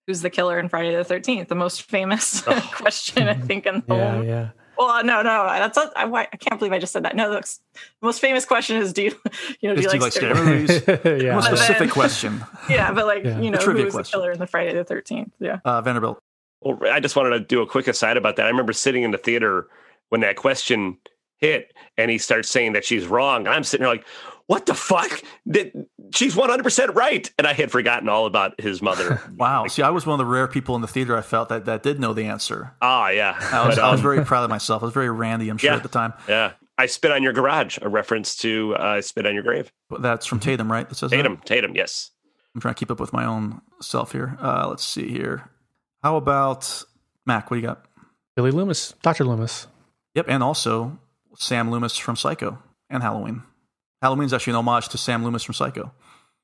who's 0.06 0.22
the 0.22 0.30
killer 0.30 0.60
in 0.60 0.68
Friday 0.68 0.94
the 0.94 1.06
Thirteenth, 1.06 1.48
the 1.48 1.56
most 1.56 1.84
famous 1.84 2.42
question 2.74 3.30
I 3.30 3.36
think 3.36 3.66
in 3.66 3.84
the 3.88 3.96
Yeah, 3.96 4.12
whole. 4.16 4.24
yeah. 4.26 4.50
Well, 4.78 5.04
no, 5.06 5.22
no, 5.22 5.46
that's 5.48 5.78
a, 5.78 5.90
I, 5.96 6.06
why- 6.06 6.28
I 6.32 6.36
can't 6.38 6.60
believe 6.60 6.74
I 6.74 6.78
just 6.80 6.92
said 6.94 7.04
that. 7.04 7.16
No, 7.16 7.32
the 7.32 7.38
s- 7.40 7.62
most 8.02 8.20
famous 8.20 8.46
question 8.46 8.76
is 8.78 8.92
do 8.94 9.04
you, 9.04 9.12
you 9.62 9.70
know, 9.70 9.76
do 9.76 9.82
you 9.82 9.88
like, 9.90 10.12
scary 10.12 10.34
movies? 10.36 10.84
yeah. 11.06 11.32
More 11.32 11.42
specific 11.42 11.78
then- 11.80 11.90
question. 11.90 12.44
Yeah, 12.70 12.92
but 12.92 13.06
like, 13.08 13.24
Yeah. 13.24 13.40
you 13.40 13.50
know, 13.50 13.60
trivia 13.60 13.86
who's 13.86 13.94
the 13.94 14.04
killer 14.04 14.32
in 14.34 14.40
the 14.40 14.46
Friday 14.48 14.74
the 14.74 14.84
Thirteenth? 14.84 15.32
Yeah. 15.40 15.60
Uh, 15.66 15.82
Vanderbilt. 15.82 16.22
Well, 16.62 16.80
I 16.92 17.00
just 17.00 17.16
wanted 17.16 17.32
to 17.32 17.40
do 17.42 17.62
a 17.62 17.68
quick 17.68 17.88
aside 17.88 18.18
about 18.18 18.36
that. 18.38 18.46
I 18.46 18.50
remember 18.50 18.74
sitting 18.74 19.04
in 19.04 19.12
the 19.12 19.18
theater 19.18 19.68
when 20.10 20.22
that 20.22 20.36
question 20.36 20.98
hit, 21.38 21.74
and 21.98 22.10
he 22.10 22.18
starts 22.18 22.50
saying 22.50 22.74
that 22.74 22.84
she's 22.86 23.06
wrong, 23.06 23.46
and 23.46 23.56
I'm 23.56 23.64
sitting 23.64 23.84
there 23.84 23.94
like, 23.94 24.06
"What 24.48 24.66
the 24.66 24.74
fuck? 24.74 25.22
That 25.46 25.72
she's 26.16 26.36
100 26.36 26.64
percent 26.64 26.96
right," 26.96 27.32
and 27.38 27.46
I 27.46 27.54
had 27.54 27.72
forgotten 27.72 28.10
all 28.10 28.26
about 28.26 28.60
his 28.60 28.82
mother. 28.82 29.22
Wow. 29.38 29.68
See, 29.68 29.84
I 29.84 29.92
was 29.92 30.06
one 30.08 30.16
of 30.20 30.26
the 30.26 30.32
rare 30.32 30.48
people 30.48 30.76
in 30.76 30.82
the 30.82 30.88
theater 30.88 31.16
I 31.16 31.22
felt 31.22 31.50
that, 31.50 31.66
that 31.66 31.84
did 31.84 32.00
know 32.00 32.14
the 32.14 32.24
answer. 32.24 32.74
Ah, 32.82 33.10
yeah. 33.10 33.38
I 33.40 33.68
was, 33.68 33.76
But, 33.76 33.84
I 33.84 33.92
was 33.92 34.00
um, 34.00 34.04
very 34.04 34.26
proud 34.26 34.44
of 34.44 34.50
myself. 34.50 34.82
I 34.82 34.86
was 34.86 34.94
very 34.96 35.12
randy, 35.12 35.50
I'm 35.50 35.58
sure, 35.60 35.70
Yeah. 35.70 35.78
at 35.78 35.84
the 35.84 35.90
time. 35.90 36.14
Yeah, 36.28 36.54
I 36.80 36.88
spit 36.88 37.12
on 37.12 37.22
your 37.22 37.34
garage, 37.34 37.78
a 37.84 37.88
reference 37.88 38.36
to 38.38 38.74
uh, 38.76 39.02
spit 39.02 39.28
on 39.28 39.36
your 39.36 39.44
grave. 39.44 39.72
That's 40.00 40.26
from 40.26 40.40
Tatum, 40.40 40.72
right? 40.72 40.90
That 40.90 40.96
says 40.96 41.12
that? 41.12 41.18
Tatum, 41.18 41.38
Tatum, 41.46 41.76
yes. 41.76 42.10
I'm 42.56 42.62
trying 42.62 42.74
to 42.74 42.80
keep 42.80 42.90
up 42.90 43.00
with 43.00 43.14
my 43.14 43.26
own 43.26 43.62
self 43.80 44.12
here. 44.12 44.36
Uh, 44.42 44.66
let's 44.68 44.84
see 44.84 45.08
here. 45.10 45.52
How 46.04 46.16
about 46.18 46.84
Mac? 47.26 47.50
What 47.50 47.58
do 47.58 47.62
you 47.62 47.68
got? 47.68 47.86
Billy 48.36 48.52
Loomis, 48.52 48.94
Doctor 49.02 49.24
Loomis. 49.24 49.68
Yep, 50.16 50.26
and 50.30 50.44
also 50.44 50.98
Sam 51.36 51.72
Loomis 51.72 51.98
from 51.98 52.16
Psycho 52.16 52.60
and 52.90 53.04
Halloween. 53.04 53.44
Halloween's 54.02 54.34
actually 54.34 54.52
an 54.52 54.58
homage 54.58 54.90
to 54.90 54.98
Sam 54.98 55.24
Loomis 55.24 55.44
from 55.44 55.54
Psycho. 55.54 55.92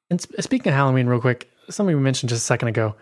And 0.09 0.21
speaking 0.21 0.71
of 0.71 0.75
Halloween, 0.75 1.07
real 1.07 1.21
quick, 1.21 1.49
something 1.69 1.95
we 1.95 2.01
mentioned 2.01 2.29
just 2.29 2.43
a 2.43 2.45
second 2.45 2.69
ago. 2.69 2.95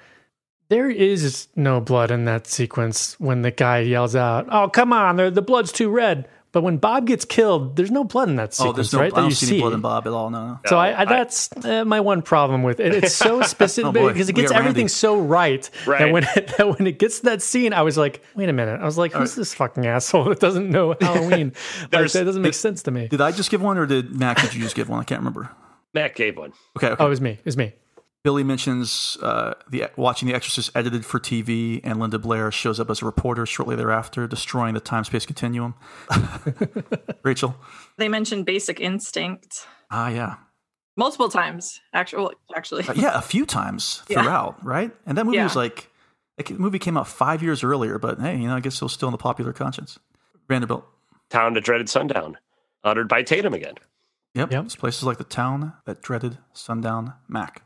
There 0.70 0.90
is 0.90 1.48
no 1.56 1.82
blood 1.82 2.12
in 2.12 2.26
that 2.26 2.48
sequence 2.48 3.20
when 3.20 3.42
the 3.42 3.52
guy 3.52 3.80
yells 3.80 4.16
out, 4.16 4.48
"Oh, 4.50 4.70
come 4.70 4.94
on! 4.94 5.18
The, 5.18 5.30
the 5.30 5.42
blood's 5.42 5.72
too 5.72 5.90
red." 5.90 6.30
But 6.54 6.64
when 6.64 6.78
Bob 6.78 7.08
gets 7.08 7.24
killed, 7.24 7.78
there's 7.78 7.92
no 7.92 8.04
blood 8.04 8.28
in 8.28 8.36
that 8.36 8.54
sequence, 8.54 8.70
oh, 8.70 8.76
there's 8.76 8.92
no. 8.94 9.00
right? 9.00 9.14
I 9.14 9.22
don't 9.22 9.30
you 9.30 9.36
see, 9.36 9.46
see. 9.46 9.54
any 9.54 9.62
blood 9.62 9.74
in 9.74 9.80
Bob 9.80 10.06
at 10.06 10.12
all. 10.12 10.30
No, 10.30 10.48
no. 10.48 10.60
So 10.66 10.78
I, 10.78 11.02
I, 11.02 11.06
that's 11.06 11.50
uh, 11.64 11.86
my 11.86 12.02
one 12.02 12.22
problem 12.22 12.62
with 12.64 12.82
it. 12.82 12.94
It's 13.04 13.16
so 13.16 13.42
specific 13.44 13.96
Oh, 13.96 14.08
because 14.10 14.28
it 14.28 14.34
gets 14.34 14.52
got 14.52 14.58
Randy. 14.58 14.70
everything 14.70 14.88
so 14.90 15.18
right, 15.18 15.70
right. 15.86 16.00
that 16.00 16.04
Right. 16.06 16.12
when 16.12 16.24
it, 16.26 16.48
that 16.58 16.78
when 16.78 16.88
it 16.88 17.00
gets 17.00 17.20
to 17.20 17.26
that 17.28 17.42
scene, 17.42 17.72
I 17.72 17.84
was 17.84 17.98
like, 17.98 18.22
wait 18.36 18.50
a 18.50 18.54
minute. 18.54 18.82
I 18.82 18.86
was 18.86 18.98
like, 18.98 19.14
who's 19.14 19.34
this 19.34 19.54
fucking 19.54 19.86
asshole 19.86 20.26
that 20.26 20.42
doesn't 20.42 20.70
know 20.70 20.94
Halloween? 21.02 21.54
like, 21.84 21.90
There's- 21.92 22.14
that 22.14 22.26
doesn't 22.26 22.42
make 22.42 22.54
sense 22.54 22.84
to 22.84 22.92
me. 22.92 23.08
Did 23.08 23.22
I 23.22 23.32
just 23.32 23.50
give 23.50 23.62
one, 23.62 23.78
or 23.78 23.86
did 23.86 24.14
Mac? 24.14 24.42
Did 24.42 24.54
you 24.54 24.62
just 24.62 24.76
give 24.76 24.90
one? 24.90 25.00
I 25.00 25.04
can't 25.06 25.22
remember. 25.22 25.50
Matt 25.94 26.16
gave 26.16 26.36
one. 26.38 26.52
Okay. 26.78 26.88
okay. 26.88 27.02
Oh, 27.02 27.06
it 27.06 27.10
was 27.10 27.22
me. 27.22 27.32
It 27.32 27.46
was 27.46 27.56
me. 27.58 27.72
Billy 28.24 28.44
mentions 28.44 29.18
uh, 29.24 29.56
the 29.70 29.86
watching 29.96 30.28
The 30.28 30.36
Exorcist 30.36 30.70
edited 30.76 31.06
for 31.06 31.20
TV, 31.20 31.82
and 31.84 32.00
Linda 32.00 32.20
Blair 32.20 32.52
shows 32.52 32.80
up 32.80 32.90
as 32.92 33.02
a 33.02 33.06
reporter 33.06 33.46
shortly 33.48 33.76
thereafter, 33.76 34.28
destroying 34.28 34.76
the 34.76 34.80
time 34.80 35.04
space 35.04 35.26
continuum. 35.26 35.74
Rachel, 37.24 37.56
They 37.98 38.10
mentioned 38.10 38.46
Basic 38.46 38.80
Instinct 38.80 39.66
ah, 39.90 40.10
yeah, 40.10 40.36
multiple 40.96 41.30
times. 41.30 41.82
Actually, 41.94 42.36
actually, 42.56 42.84
Uh, 42.88 42.94
yeah, 42.96 43.18
a 43.18 43.22
few 43.22 43.46
times 43.46 44.04
Yeah. 44.10 44.22
throughout, 44.22 44.64
right? 44.64 44.92
And 45.06 45.18
that 45.18 45.26
movie 45.26 45.38
Yeah. 45.38 45.46
was 45.46 45.56
like, 45.56 45.90
like, 46.38 46.48
the 46.50 46.54
movie 46.60 46.80
came 46.80 46.98
out 46.98 47.08
five 47.08 47.42
years 47.42 47.64
earlier, 47.64 47.98
but 47.98 48.20
hey, 48.20 48.38
you 48.38 48.48
know, 48.48 48.56
I 48.56 48.60
guess 48.60 48.76
it 48.76 48.82
was 48.84 48.94
still 48.94 49.08
in 49.08 49.14
the 49.14 49.18
popular 49.18 49.52
conscience. 49.54 49.98
Vanderbilt. 50.48 50.86
Town 51.30 51.54
to 51.56 51.62
dreaded 51.62 51.90
sundown, 51.90 52.38
uttered 52.84 53.08
by 53.08 53.24
Tatum 53.24 53.54
again. 53.54 53.76
Yep. 54.36 54.52
It's 54.54 54.76
places 54.76 55.04
like 55.04 55.18
the 55.18 55.24
town 55.24 55.74
that 55.86 56.02
dreaded 56.02 56.38
sundown 56.54 57.14
Mac. 57.28 57.64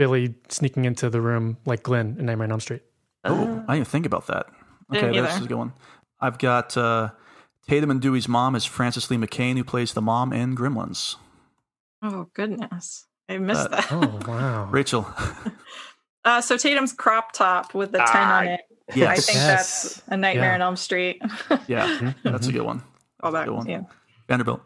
Billy 0.00 0.34
sneaking 0.48 0.86
into 0.86 1.10
the 1.10 1.20
room 1.20 1.58
like 1.66 1.82
Glenn 1.82 2.16
in 2.18 2.24
Nightmare 2.24 2.46
on 2.46 2.52
Elm 2.52 2.60
Street. 2.60 2.80
Oh, 3.24 3.62
I 3.68 3.74
didn't 3.76 3.88
think 3.88 4.06
about 4.06 4.28
that. 4.28 4.46
Okay, 4.90 5.02
Didn't 5.02 5.12
this 5.24 5.32
either. 5.32 5.38
is 5.40 5.44
a 5.44 5.48
good 5.48 5.58
one. 5.58 5.74
I've 6.20 6.38
got 6.38 6.74
uh, 6.74 7.10
Tatum 7.68 7.90
and 7.90 8.00
Dewey's 8.00 8.26
mom 8.26 8.56
is 8.56 8.64
Frances 8.64 9.10
Lee 9.10 9.18
McCain, 9.18 9.58
who 9.58 9.62
plays 9.62 9.92
the 9.92 10.00
mom 10.00 10.32
in 10.32 10.56
Gremlins. 10.56 11.16
Oh 12.02 12.28
goodness, 12.32 13.04
I 13.28 13.36
missed 13.36 13.66
Uh, 13.66 13.68
that. 13.68 13.92
Oh 13.92 14.20
wow. 14.26 14.64
Rachel, 14.70 15.06
Uh, 16.24 16.40
so 16.40 16.56
Tatum's 16.56 16.92
crop 16.94 17.32
top 17.32 17.74
with 17.74 17.92
the 17.92 17.98
ten 17.98 18.06
Ah, 18.08 18.38
on 18.38 18.46
it. 18.48 18.60
Yes. 18.94 19.08
I 19.08 19.14
think 19.20 19.36
Yes. 19.36 19.82
that's 19.82 20.02
a 20.08 20.16
Nightmare 20.16 20.48
Yeah. 20.50 20.54
on 20.54 20.62
Elm 20.62 20.76
Street. 20.76 21.20
yeah, 21.68 22.12
that's 22.24 22.46
a 22.46 22.52
good 22.52 22.62
one. 22.62 22.82
All 23.22 23.30
That's 23.32 23.32
a 23.32 23.32
back, 23.32 23.46
good 23.48 23.54
one. 23.56 23.66
yeah. 23.68 23.82
Vanderbilt. 24.28 24.62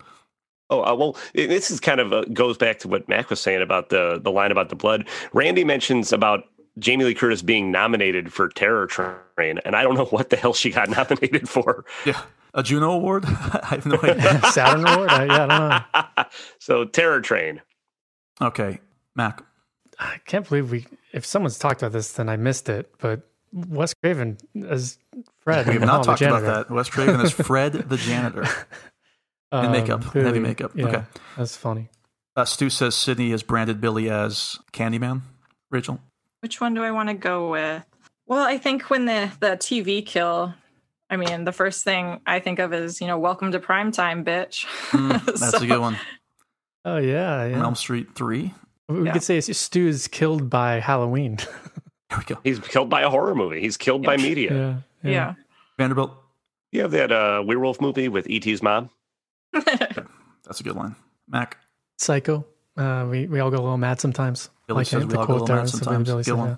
Oh 0.71 0.83
uh, 0.83 0.95
well, 0.95 1.17
it- 1.35 1.49
this 1.49 1.71
is 1.71 1.81
kind 1.81 2.01
of 2.01 2.13
uh 2.13 2.23
goes 2.33 2.57
back 2.57 2.79
to 2.81 2.89
what 2.89 3.09
Mac 3.09 3.31
was 3.31 3.41
saying 3.41 3.63
about 3.63 3.89
the 3.91 4.21
the 4.23 4.31
line 4.31 4.51
about 4.53 4.69
the 4.71 4.77
blood. 4.77 5.07
Randy 5.33 5.65
mentions 5.65 6.13
about 6.13 6.45
Jamie 6.79 7.05
Lee 7.05 7.15
Curtis 7.15 7.43
being 7.43 7.71
nominated 7.71 8.33
for 8.33 8.49
Terror 8.49 8.87
Train, 8.87 9.59
and 9.65 9.77
I 9.77 9.83
don't 9.83 9.95
know 9.95 10.05
what 10.11 10.31
the 10.31 10.37
hell 10.37 10.55
she 10.55 10.71
got 10.71 10.89
nominated 10.89 11.49
for. 11.49 11.85
Yeah, 12.05 12.21
a 12.55 12.63
Juno 12.63 12.93
Award. 12.93 13.25
I 13.29 13.67
have 13.71 13.87
no 13.87 13.99
idea. 14.03 14.41
Saturn 14.51 14.87
Award. 14.87 15.11
I, 15.11 15.25
yeah, 15.27 15.45
I 15.45 15.47
don't 16.07 16.17
know. 16.17 16.25
So 16.59 16.85
Terror 16.85 17.21
Train. 17.21 17.61
Okay, 18.41 18.81
Mac. 19.15 19.43
I 19.99 20.19
can't 20.27 20.49
believe 20.49 20.71
we. 20.73 20.87
If 21.13 21.25
someone's 21.25 21.59
talked 21.59 21.83
about 21.83 21.93
this, 21.93 22.13
then 22.13 22.29
I 22.29 22.37
missed 22.37 22.69
it. 22.69 22.91
But 22.99 23.21
Wes 23.53 23.95
Craven 23.95 24.39
as 24.67 24.99
Fred. 25.39 25.67
We 25.69 25.75
have 25.75 25.83
not 25.83 26.03
talked 26.03 26.23
about 26.23 26.43
that. 26.43 26.71
Wes 26.71 26.89
Craven 26.89 27.21
is 27.21 27.31
Fred 27.31 27.75
the 27.75 27.97
janitor. 27.97 28.47
In 29.61 29.67
Um, 29.67 29.73
makeup, 29.73 30.03
clearly, 30.05 30.29
heavy 30.31 30.41
makeup. 30.41 30.73
yeah, 30.75 30.87
Okay. 30.87 31.03
that's 31.37 31.57
funny. 31.57 31.89
Uh, 32.37 32.45
Stu 32.45 32.69
says 32.71 32.95
Sidney 32.97 33.31
has 33.31 33.43
branded 33.43 33.81
Billy 33.81 34.11
as 34.11 34.59
Candyman. 34.73 35.23
Rachel. 35.71 36.01
Which 36.41 36.61
one 36.61 36.75
do 36.75 36.83
I 36.83 36.91
want 36.91 37.09
to 37.09 37.15
go 37.15 37.51
with? 37.51 37.85
Well, 38.27 38.45
I 38.45 38.59
think 38.59 38.91
when 38.91 39.05
the 39.05 39.31
the 39.41 39.57
TV 39.57 40.05
kill, 40.05 40.55
I 41.11 41.17
mean, 41.17 41.45
the 41.45 41.53
first 41.53 41.85
thing 41.85 42.21
I 42.27 42.41
think 42.41 42.59
of 42.59 42.73
is 42.73 43.01
you 43.01 43.07
know, 43.07 43.19
welcome 43.19 43.53
to 43.53 43.61
primetime, 43.61 44.25
bitch. 44.25 44.67
Mm, 44.91 45.25
that's 45.27 45.51
So- 45.51 45.59
a 45.63 45.67
good 45.67 45.81
one. 45.81 45.97
Oh 46.85 46.99
yeah, 46.99 47.47
yeah. 47.47 47.63
Elm 47.63 47.75
Street 47.77 48.15
3. 48.15 48.53
We 48.89 49.05
Yeah. 49.07 49.13
could 49.13 49.23
say 49.23 49.41
Stu 49.41 49.87
is 49.89 50.09
killed 50.09 50.51
by 50.51 50.81
Halloween. 50.81 51.39
There 52.11 52.19
we 52.19 52.25
go. 52.35 52.41
He's 52.45 52.59
killed 52.61 52.91
by 52.91 53.01
a 53.01 53.09
horror 53.11 53.35
movie. 53.35 53.61
He's 53.61 53.77
killed 53.77 54.03
by 54.05 54.17
media. 54.19 54.83
yeah, 55.03 55.11
Yeah. 55.11 55.35
Vanderbilt. 55.79 56.13
You 56.71 56.83
have 56.83 56.91
that 56.93 57.11
uh, 57.11 57.43
werewolf 57.45 57.81
movie 57.81 58.09
with 58.09 58.29
E.T.'s 58.29 58.63
mom. 58.63 58.91
That's 60.45 60.61
a 60.61 60.63
good 60.63 60.77
line. 60.77 60.97
Mac. 61.29 61.59
Psycho. 61.99 62.45
Uh, 62.77 63.07
we 63.11 63.27
we 63.27 63.41
all 63.41 63.51
go 63.51 63.57
a 63.59 63.63
little 63.63 63.79
mad 63.79 64.01
sometimes. 64.01 64.51
Billy 64.67 64.79
Like, 64.79 64.87
says 64.89 65.05
we 65.07 65.13
to 65.13 65.19
all 65.21 65.27
go 65.27 65.33
a 65.35 65.39
little 65.39 65.57
mad 65.57 65.69
sometimes. 65.69 66.09
Billy 66.09 66.23
Good 66.25 66.37
said, 66.37 66.37
yeah. 66.37 66.57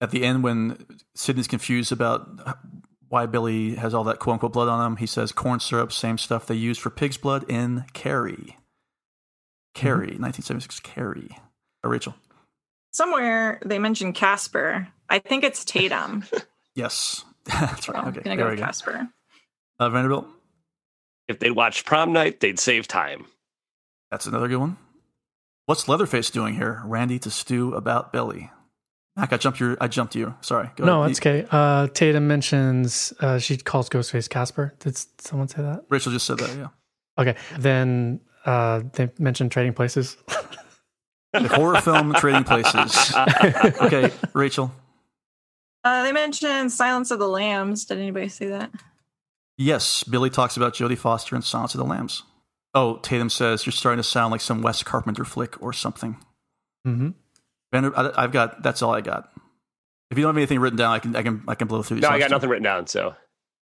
At 0.00 0.10
the 0.10 0.24
end, 0.24 0.42
when 0.42 0.84
Sidney's 1.14 1.46
confused 1.46 1.92
about 1.92 2.28
why 3.08 3.26
Billy 3.26 3.76
has 3.76 3.94
all 3.94 4.04
that 4.04 4.18
quote 4.18 4.34
unquote 4.34 4.52
blood 4.52 4.68
on 4.68 4.84
him, 4.84 4.96
he 4.96 5.06
says 5.06 5.30
corn 5.32 5.60
syrup, 5.60 5.92
same 5.92 6.18
stuff 6.18 6.46
they 6.46 6.54
used 6.56 6.80
for 6.80 6.90
pig's 6.90 7.16
blood 7.16 7.44
in 7.48 7.84
Carrie. 7.92 8.58
Carrie, 9.74 10.18
1976 10.18 10.80
Carrie. 10.80 11.30
Uh, 11.84 11.88
Rachel. 11.88 12.14
Somewhere 12.92 13.60
they 13.64 13.78
mentioned 13.78 14.14
Casper. 14.14 14.88
I 15.08 15.18
think 15.20 15.44
it's 15.44 15.64
Tatum. 15.64 16.24
Yes. 16.76 17.24
That's 17.44 17.88
right. 17.88 17.94
So 17.96 18.02
I'm 18.02 18.08
Okay. 18.08 18.20
gonna 18.22 18.36
there 18.36 18.36
go 18.36 18.44
we 18.46 18.50
with 18.50 18.58
go. 18.58 18.64
Casper. 18.66 19.08
Uh, 19.78 19.90
Vanderbilt. 19.90 20.26
If 21.28 21.38
they'd 21.38 21.50
watched 21.52 21.86
Prom 21.86 22.12
Night, 22.12 22.40
they'd 22.40 22.58
save 22.58 22.86
time. 22.88 23.26
That's 24.10 24.26
another 24.26 24.48
good 24.48 24.58
one. 24.58 24.76
What's 25.66 25.88
Leatherface 25.88 26.30
doing 26.30 26.54
here? 26.54 26.82
Randy 26.84 27.18
to 27.20 27.30
Stu 27.30 27.74
about 27.74 28.12
Billy. 28.12 28.50
Mac, 29.16 29.32
I 29.32 29.36
jumped 29.36 29.60
your 29.60 29.76
I 29.80 29.86
jumped 29.88 30.14
you. 30.14 30.34
Sorry. 30.40 30.68
Go 30.76 30.84
No, 30.84 31.00
ahead. 31.00 31.10
it's 31.12 31.20
okay. 31.20 31.46
Uh, 31.50 31.86
Tatum 31.88 32.26
mentions 32.26 33.12
uh, 33.20 33.38
she 33.38 33.56
calls 33.56 33.88
Ghostface 33.88 34.28
Casper. 34.28 34.74
Did 34.80 34.96
someone 35.20 35.48
say 35.48 35.62
that? 35.62 35.84
Rachel 35.88 36.12
just 36.12 36.26
said 36.26 36.38
that, 36.38 36.56
yeah. 36.56 36.68
Okay. 37.16 37.36
Then 37.58 38.20
uh, 38.44 38.82
they 38.92 39.10
mentioned 39.18 39.52
Trading 39.52 39.72
Places. 39.72 40.16
The 41.32 41.48
horror 41.48 41.80
film 41.80 42.12
Trading 42.14 42.44
Places. 42.44 43.14
okay, 43.82 44.10
Rachel. 44.34 44.72
Uh, 45.82 46.02
they 46.02 46.12
mentioned 46.12 46.72
Silence 46.72 47.10
of 47.10 47.18
the 47.18 47.28
Lambs. 47.28 47.84
Did 47.86 47.98
anybody 47.98 48.28
see 48.28 48.46
that? 48.46 48.70
Yes, 49.56 50.02
Billy 50.04 50.30
talks 50.30 50.56
about 50.56 50.74
Jodie 50.74 50.98
Foster 50.98 51.36
in 51.36 51.42
Silence 51.42 51.74
of 51.74 51.78
the 51.78 51.84
Lambs. 51.84 52.24
Oh, 52.74 52.96
Tatum 52.96 53.30
says 53.30 53.64
you're 53.64 53.72
starting 53.72 53.98
to 53.98 54.08
sound 54.08 54.32
like 54.32 54.40
some 54.40 54.62
Wes 54.62 54.82
Carpenter 54.82 55.24
flick 55.24 55.62
or 55.62 55.72
something. 55.72 56.16
Mm-hmm. 56.86 57.10
Vander, 57.72 57.96
I, 57.96 58.24
I've 58.24 58.32
got 58.32 58.62
that's 58.62 58.82
all 58.82 58.92
I 58.92 59.00
got. 59.00 59.30
If 60.10 60.18
you 60.18 60.22
don't 60.22 60.30
have 60.30 60.36
anything 60.36 60.58
written 60.60 60.76
down, 60.76 60.92
I 60.92 60.98
can 60.98 61.14
I 61.14 61.22
can 61.22 61.44
I 61.46 61.54
can 61.54 61.68
blow 61.68 61.82
through 61.82 61.96
these. 61.96 62.02
No, 62.02 62.08
I 62.08 62.18
got 62.18 62.28
two. 62.28 62.34
nothing 62.34 62.50
written 62.50 62.64
down. 62.64 62.86
So 62.88 63.14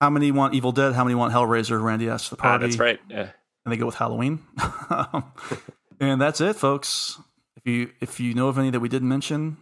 How 0.01 0.11
many 0.11 0.31
want 0.31 0.55
Evil 0.55 0.73
Dead? 0.73 0.95
How 0.95 1.05
many 1.05 1.17
want 1.17 1.33
Hellraiser? 1.33 1.83
Randy 1.83 2.09
asks 2.09 2.29
the 2.29 2.37
ah, 2.39 2.43
party. 2.43 2.67
that's 2.67 2.79
right. 2.79 3.01
Yeah. 3.09 3.31
and 3.65 3.73
they 3.73 3.77
go 3.77 3.87
with 3.87 3.97
Halloween. 3.97 4.41
and 6.01 6.21
that's 6.21 6.41
it, 6.41 6.55
folks. 6.55 7.19
If 7.57 7.67
you 7.67 7.91
if 8.01 8.21
you 8.21 8.35
know 8.35 8.49
of 8.49 8.59
any 8.59 8.71
that 8.71 8.81
we 8.81 8.89
didn't 8.89 9.09
mention 9.09 9.57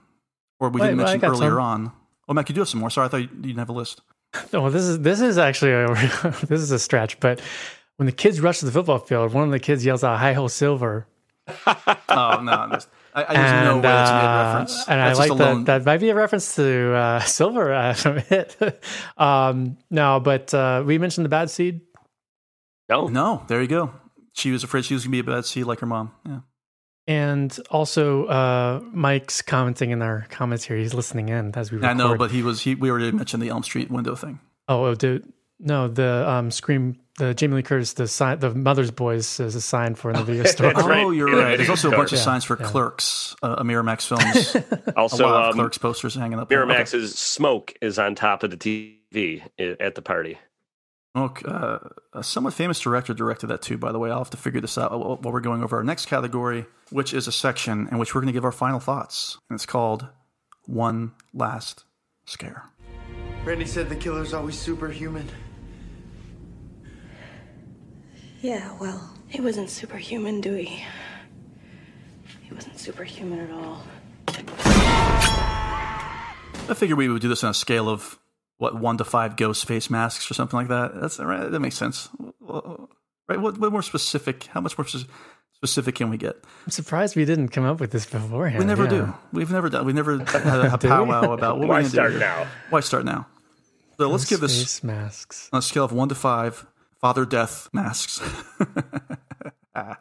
or 0.61 0.69
we 0.69 0.81
Wait, 0.81 0.89
didn't 0.89 0.99
well, 0.99 1.07
mention 1.07 1.29
earlier 1.29 1.51
some. 1.51 1.59
on. 1.59 1.93
Oh, 2.29 2.35
Mac, 2.35 2.49
you 2.49 2.55
do 2.55 2.61
have 2.61 2.69
some 2.69 2.81
more. 2.81 2.91
Sorry, 2.91 3.07
I 3.07 3.09
thought 3.09 3.17
you, 3.19 3.29
you 3.29 3.43
didn't 3.43 3.59
have 3.59 3.69
a 3.69 3.73
list. 3.73 4.03
Oh, 4.55 4.71
this 4.71 4.83
is 4.85 5.01
this 5.01 5.21
is 5.21 5.39
actually 5.39 5.73
a 5.73 5.87
this 6.49 6.61
is 6.61 6.71
a 6.71 6.79
stretch. 6.79 7.21
But 7.21 7.41
when 7.97 8.07
the 8.07 8.13
kids 8.13 8.41
rush 8.41 8.61
to 8.61 8.67
the 8.67 8.73
football 8.73 8.99
field, 8.99 9.33
one 9.33 9.45
of 9.45 9.51
the 9.51 9.59
kids 9.59 9.85
yells 9.85 10.03
out 10.03 10.19
"Hi 10.19 10.33
ho 10.33 10.49
silver," 10.49 11.07
Oh 11.67 12.41
no, 12.43 12.69
that's, 12.71 12.87
I, 13.15 13.25
I 13.25 13.35
just 13.35 13.65
know 13.65 13.77
way 13.77 13.83
that's 13.83 14.11
a 14.11 14.15
uh, 14.15 14.45
reference. 14.47 14.89
And 14.89 15.01
That's 15.01 15.19
I 15.19 15.27
just 15.29 15.39
like 15.39 15.41
a 15.41 15.55
that. 15.55 15.67
That 15.67 15.85
might 15.85 16.01
be 16.01 16.11
a 16.11 16.15
reference 16.15 16.55
to 16.57 16.95
uh, 16.95 17.21
Silver 17.21 17.73
uh, 17.73 17.95
from 17.95 18.19
it. 18.31 18.57
um, 19.19 19.77
no, 19.91 20.21
but 20.21 20.53
uh, 20.55 20.83
we 20.87 20.99
mentioned 20.99 21.25
the 21.25 21.31
bad 21.31 21.51
seed. 21.51 21.81
No, 22.89 23.09
no. 23.09 23.45
There 23.49 23.61
you 23.61 23.69
go. 23.69 23.93
She 24.35 24.51
was 24.51 24.65
afraid 24.65 24.85
she 24.85 24.95
was 24.95 25.05
gonna 25.05 25.13
be 25.13 25.19
a 25.19 25.25
bad 25.25 25.45
seed 25.45 25.65
like 25.65 25.81
her 25.81 25.87
mom. 25.87 26.13
Yeah. 26.27 26.41
And 27.09 27.57
also, 27.71 28.27
uh, 28.27 28.81
Mike's 28.93 29.43
commenting 29.43 29.91
in 29.91 30.03
our 30.03 30.27
comments 30.31 30.65
here. 30.65 30.77
He's 30.77 30.95
listening 30.95 31.31
in 31.31 31.53
as 31.57 31.73
we 31.73 31.79
record. 31.79 31.91
I 31.91 31.95
know, 31.95 32.17
but 32.17 32.31
he 32.31 32.43
was. 32.43 32.61
He 32.63 32.75
we 32.77 32.91
already 32.91 33.11
mentioned 33.11 33.43
the 33.43 33.49
Elm 33.49 33.65
Street 33.65 33.91
window 33.91 34.15
thing. 34.15 34.39
oh, 34.69 34.85
oh, 34.85 34.95
dude, 34.95 35.33
no, 35.59 35.89
the 35.89 36.29
um, 36.29 36.51
scream, 36.51 36.99
the 37.19 37.35
Jamie 37.35 37.57
Lee 37.57 37.63
Curtis, 37.63 37.95
the 37.95 38.09
sign, 38.09 38.39
the 38.39 38.55
mother's 38.55 38.91
boys 38.91 39.41
is 39.41 39.55
a 39.55 39.61
sign 39.61 39.95
for 39.95 40.11
in 40.11 40.17
the 40.17 40.25
video 40.25 40.45
store. 40.51 40.73
oh, 40.77 41.11
you're 41.11 41.35
right. 41.35 41.57
There's 41.57 41.71
also 41.71 41.91
a 41.91 41.97
bunch 41.97 42.13
of 42.13 42.19
signs 42.19 42.45
for 42.45 42.59
yeah. 42.59 42.67
Clerks, 42.67 43.35
uh, 43.43 43.57
a 43.59 43.65
Miramax 43.65 44.07
Films. 44.07 44.57
Also, 44.97 45.25
a 45.25 45.27
lot 45.27 45.45
of 45.45 45.51
um, 45.51 45.55
Clerks 45.55 45.79
posters 45.79 46.15
hanging 46.15 46.39
up. 46.39 46.49
there. 46.49 46.71
Okay. 46.71 46.85
Smoke 46.85 47.75
is 47.81 47.99
on 47.99 48.15
top 48.15 48.43
of 48.43 48.51
the 48.51 48.57
TV 48.57 49.43
at 49.59 49.95
the 49.95 50.03
party. 50.03 50.39
Look, 51.15 51.43
uh, 51.47 51.79
a 52.15 52.23
somewhat 52.23 52.55
famous 52.55 52.81
director 52.81 53.13
directed 53.13 53.49
that 53.49 53.61
too, 53.61 53.77
by 53.77 53.93
the 53.93 53.99
way. 53.99 54.11
I'll 54.11 54.19
have 54.19 54.31
to 54.31 54.39
figure 54.39 54.63
this 54.63 54.79
out 54.79 54.91
while 54.93 55.17
while 55.17 55.33
we're 55.33 55.41
going 55.41 55.63
over 55.63 55.77
our 55.77 55.85
next 55.85 56.07
category, 56.07 56.65
which 56.91 57.13
is 57.13 57.29
a 57.29 57.33
section 57.33 57.89
in 57.91 57.99
which 57.99 58.15
we're 58.15 58.23
going 58.23 58.33
to 58.33 58.33
give 58.33 58.47
our 58.47 58.53
final 58.53 58.81
thoughts. 58.81 59.37
And 59.51 59.57
it's 59.57 59.67
called 59.67 60.07
One 60.65 61.13
Last 61.35 61.85
Scare. 62.25 62.65
Randy 63.45 63.67
said 63.67 63.89
the 63.91 63.97
killer's 63.97 64.33
always 64.33 64.59
superhuman. 64.59 65.29
Yeah, 68.41 68.77
well, 68.81 69.15
he 69.29 69.41
wasn't 69.41 69.69
superhuman, 69.71 70.41
Dewey. 70.41 70.85
He 72.43 72.55
wasn't 72.55 72.79
superhuman 72.79 73.41
at 73.41 73.51
all. 73.51 73.85
I 76.69 76.75
figured 76.75 76.99
we 76.99 77.09
would 77.09 77.23
do 77.23 77.29
this 77.29 77.45
on 77.45 77.51
a 77.51 77.55
scale 77.55 77.89
of, 77.89 78.19
what, 78.63 78.79
one 78.79 78.97
to 78.99 79.05
five 79.05 79.37
ghost 79.37 79.67
face 79.67 79.91
masks 79.91 80.31
or 80.31 80.35
something 80.35 80.57
like 80.57 80.69
that. 80.69 81.01
That's 81.01 81.19
right. 81.19 81.51
That 81.51 81.59
makes 81.59 81.75
sense. 81.77 82.09
Right? 83.29 83.41
What, 83.41 83.59
what 83.59 83.73
more 83.73 83.83
specific? 83.83 84.45
How 84.45 84.61
much 84.61 84.79
more 84.79 84.87
specific 85.53 85.97
can 85.97 86.11
we 86.11 86.17
get? 86.17 86.37
I'm 86.65 86.71
surprised 86.71 87.17
we 87.17 87.25
didn't 87.25 87.49
come 87.49 87.65
up 87.65 87.81
with 87.81 87.91
this 87.91 88.07
beforehand. 88.07 88.61
we 88.61 88.65
never 88.67 88.85
yeah. 88.85 88.91
do. 88.91 89.15
We've 89.33 89.51
never 89.51 89.69
done. 89.69 89.85
We've 89.85 89.97
never 89.97 90.19
had 90.25 90.47
a, 90.47 90.75
a 90.75 90.79
Do 90.79 90.87
powwow 90.87 91.33
about 91.33 91.59
what 91.59 91.67
Why 91.67 91.75
we're 91.75 91.81
going 91.81 91.85
to 91.85 91.91
start 91.91 92.13
do. 92.13 92.19
now? 92.21 92.47
Why 92.71 92.81
start 92.81 93.05
now? 93.05 93.27
So 93.99 94.09
let's 94.09 94.27
give 94.27 94.39
this 94.41 94.57
Face 94.57 94.85
masks. 94.85 95.49
on 95.53 95.59
a 95.59 95.63
scale 95.63 95.85
of 95.85 95.93
one 95.93 96.09
to 96.09 96.15
five, 96.15 96.65
father 97.01 97.25
death 97.25 97.69
masks. 97.73 98.21
Ah. 99.75 99.99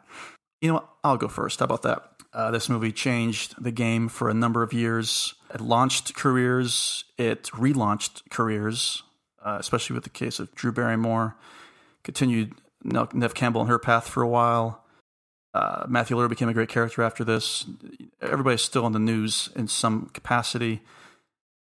you 0.60 0.68
know 0.68 0.74
what? 0.74 0.88
I'll 1.02 1.16
go 1.16 1.28
first. 1.28 1.60
How 1.60 1.64
about 1.64 1.80
that? 1.82 2.02
Uh, 2.34 2.50
this 2.50 2.68
movie 2.68 2.92
changed 2.92 3.54
the 3.62 3.70
game 3.70 4.08
for 4.08 4.30
a 4.30 4.34
number 4.34 4.62
of 4.62 4.72
years. 4.72 5.34
It 5.52 5.60
launched 5.60 6.14
careers. 6.14 7.04
It 7.18 7.44
relaunched 7.52 8.22
careers, 8.30 9.02
uh, 9.44 9.58
especially 9.60 9.94
with 9.94 10.04
the 10.04 10.10
case 10.10 10.40
of 10.40 10.54
Drew 10.54 10.72
Barrymore. 10.72 11.36
Continued 12.04 12.54
Neve 12.82 13.34
Campbell 13.34 13.60
on 13.60 13.66
her 13.66 13.78
path 13.78 14.08
for 14.08 14.22
a 14.22 14.28
while. 14.28 14.82
Uh, 15.54 15.84
Matthew 15.86 16.16
Lillard 16.16 16.30
became 16.30 16.48
a 16.48 16.54
great 16.54 16.70
character 16.70 17.02
after 17.02 17.24
this. 17.24 17.66
Everybody's 18.22 18.62
still 18.62 18.86
in 18.86 18.92
the 18.92 18.98
news 18.98 19.50
in 19.54 19.68
some 19.68 20.06
capacity. 20.14 20.80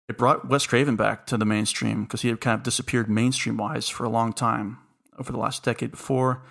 It 0.08 0.18
brought 0.18 0.48
Wes 0.48 0.66
Craven 0.66 0.96
back 0.96 1.26
to 1.26 1.36
the 1.36 1.44
mainstream 1.44 2.04
because 2.04 2.22
he 2.22 2.28
had 2.28 2.40
kind 2.40 2.56
of 2.58 2.64
disappeared 2.64 3.08
mainstream 3.08 3.56
wise 3.56 3.88
for 3.88 4.04
a 4.04 4.08
long 4.08 4.32
time 4.32 4.78
over 5.18 5.30
the 5.30 5.38
last 5.38 5.62
decade 5.62 5.92
before. 5.92 6.42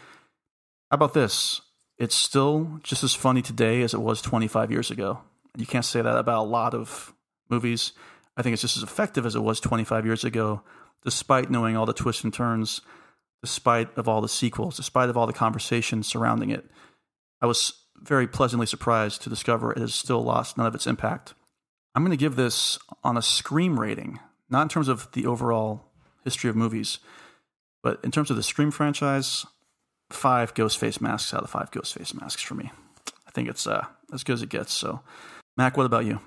How 0.90 0.96
about 0.96 1.14
this? 1.14 1.62
It's 1.98 2.16
still 2.16 2.80
just 2.84 3.04
as 3.04 3.16
funny 3.16 3.42
today 3.42 3.82
as 3.82 3.94
it 3.94 4.02
was 4.02 4.22
25 4.22 4.72
years 4.72 4.92
ago. 4.92 5.22
You 5.58 5.66
can't 5.66 5.86
say 5.86 6.02
that 6.02 6.18
about 6.18 6.46
a 6.46 6.50
lot 6.50 6.74
of 6.74 7.14
movies. 7.50 7.94
I 8.36 8.42
think 8.42 8.54
it's 8.54 8.62
just 8.62 8.78
as 8.78 8.84
effective 8.84 9.26
as 9.26 9.36
it 9.36 9.44
was 9.44 9.60
25 9.60 10.06
years 10.06 10.24
ago, 10.26 10.62
despite 11.04 11.50
knowing 11.50 11.78
all 11.78 11.86
the 11.86 11.94
twists 11.94 12.24
and 12.24 12.34
turns, 12.34 12.82
despite 13.42 13.98
of 13.98 14.10
all 14.10 14.22
the 14.22 14.28
sequels, 14.28 14.76
despite 14.76 15.10
of 15.10 15.16
all 15.16 15.28
the 15.28 15.34
conversation 15.34 16.04
surrounding 16.04 16.50
it. 16.50 16.66
I 17.42 17.46
was 17.46 17.86
very 17.98 18.28
pleasantly 18.28 18.66
surprised 18.66 19.22
to 19.22 19.30
discover 19.30 19.72
it 19.72 19.78
has 19.78 19.96
still 19.96 20.22
lost 20.22 20.58
none 20.58 20.68
of 20.68 20.76
its 20.76 20.88
impact. 20.88 21.34
I'm 21.94 22.04
going 22.04 22.12
to 22.12 22.18
give 22.18 22.36
this 22.36 22.78
on 23.04 23.16
a 23.16 23.22
Scream 23.22 23.80
rating, 23.80 24.20
not 24.50 24.64
in 24.64 24.70
terms 24.70 24.90
of 24.90 25.10
the 25.14 25.26
overall 25.26 25.86
history 26.26 26.50
of 26.50 26.56
movies, 26.58 27.00
but 27.82 28.00
in 28.04 28.12
terms 28.12 28.30
of 28.30 28.36
the 28.36 28.44
Scream 28.44 28.72
franchise, 28.72 29.46
five 30.10 30.54
ghost 30.54 30.78
face 30.78 31.02
masks 31.02 31.34
out 31.34 31.44
of 31.44 31.50
five 31.50 31.72
ghost 31.72 31.94
face 31.94 32.14
masks 32.14 32.42
for 32.42 32.56
me. 32.56 32.72
I 33.28 33.32
think 33.32 33.50
it's 33.50 33.68
uh, 33.68 33.86
as 34.14 34.24
good 34.24 34.34
as 34.34 34.42
it 34.42 34.50
gets. 34.50 34.74
So, 34.74 35.02
Mac, 35.58 35.78
what 35.78 35.86
about 35.86 36.06
you? 36.06 36.20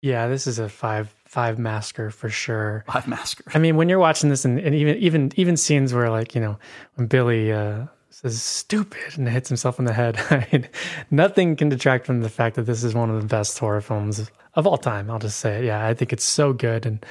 Yeah, 0.00 0.28
this 0.28 0.46
is 0.46 0.58
a 0.58 0.68
five 0.68 1.14
five 1.24 1.58
masker 1.58 2.10
for 2.10 2.28
sure. 2.28 2.84
Five 2.86 3.08
masker. 3.08 3.44
I 3.52 3.58
mean, 3.58 3.76
when 3.76 3.88
you're 3.88 3.98
watching 3.98 4.30
this, 4.30 4.44
and, 4.44 4.58
and 4.58 4.74
even 4.74 4.96
even 4.98 5.32
even 5.36 5.56
scenes 5.56 5.92
where 5.92 6.10
like 6.10 6.34
you 6.34 6.40
know 6.40 6.58
when 6.94 7.08
Billy 7.08 7.52
uh, 7.52 7.86
says 8.10 8.40
"stupid" 8.40 9.18
and 9.18 9.28
hits 9.28 9.48
himself 9.48 9.78
in 9.78 9.84
the 9.84 9.92
head, 9.92 10.16
I 10.30 10.46
mean, 10.52 10.68
nothing 11.10 11.56
can 11.56 11.68
detract 11.68 12.06
from 12.06 12.20
the 12.20 12.28
fact 12.28 12.56
that 12.56 12.62
this 12.62 12.84
is 12.84 12.94
one 12.94 13.10
of 13.10 13.20
the 13.20 13.26
best 13.26 13.58
horror 13.58 13.80
films 13.80 14.30
of 14.54 14.66
all 14.66 14.78
time. 14.78 15.10
I'll 15.10 15.18
just 15.18 15.40
say 15.40 15.58
it. 15.58 15.64
Yeah, 15.64 15.84
I 15.84 15.94
think 15.94 16.12
it's 16.12 16.24
so 16.24 16.52
good 16.52 16.86
and 16.86 17.04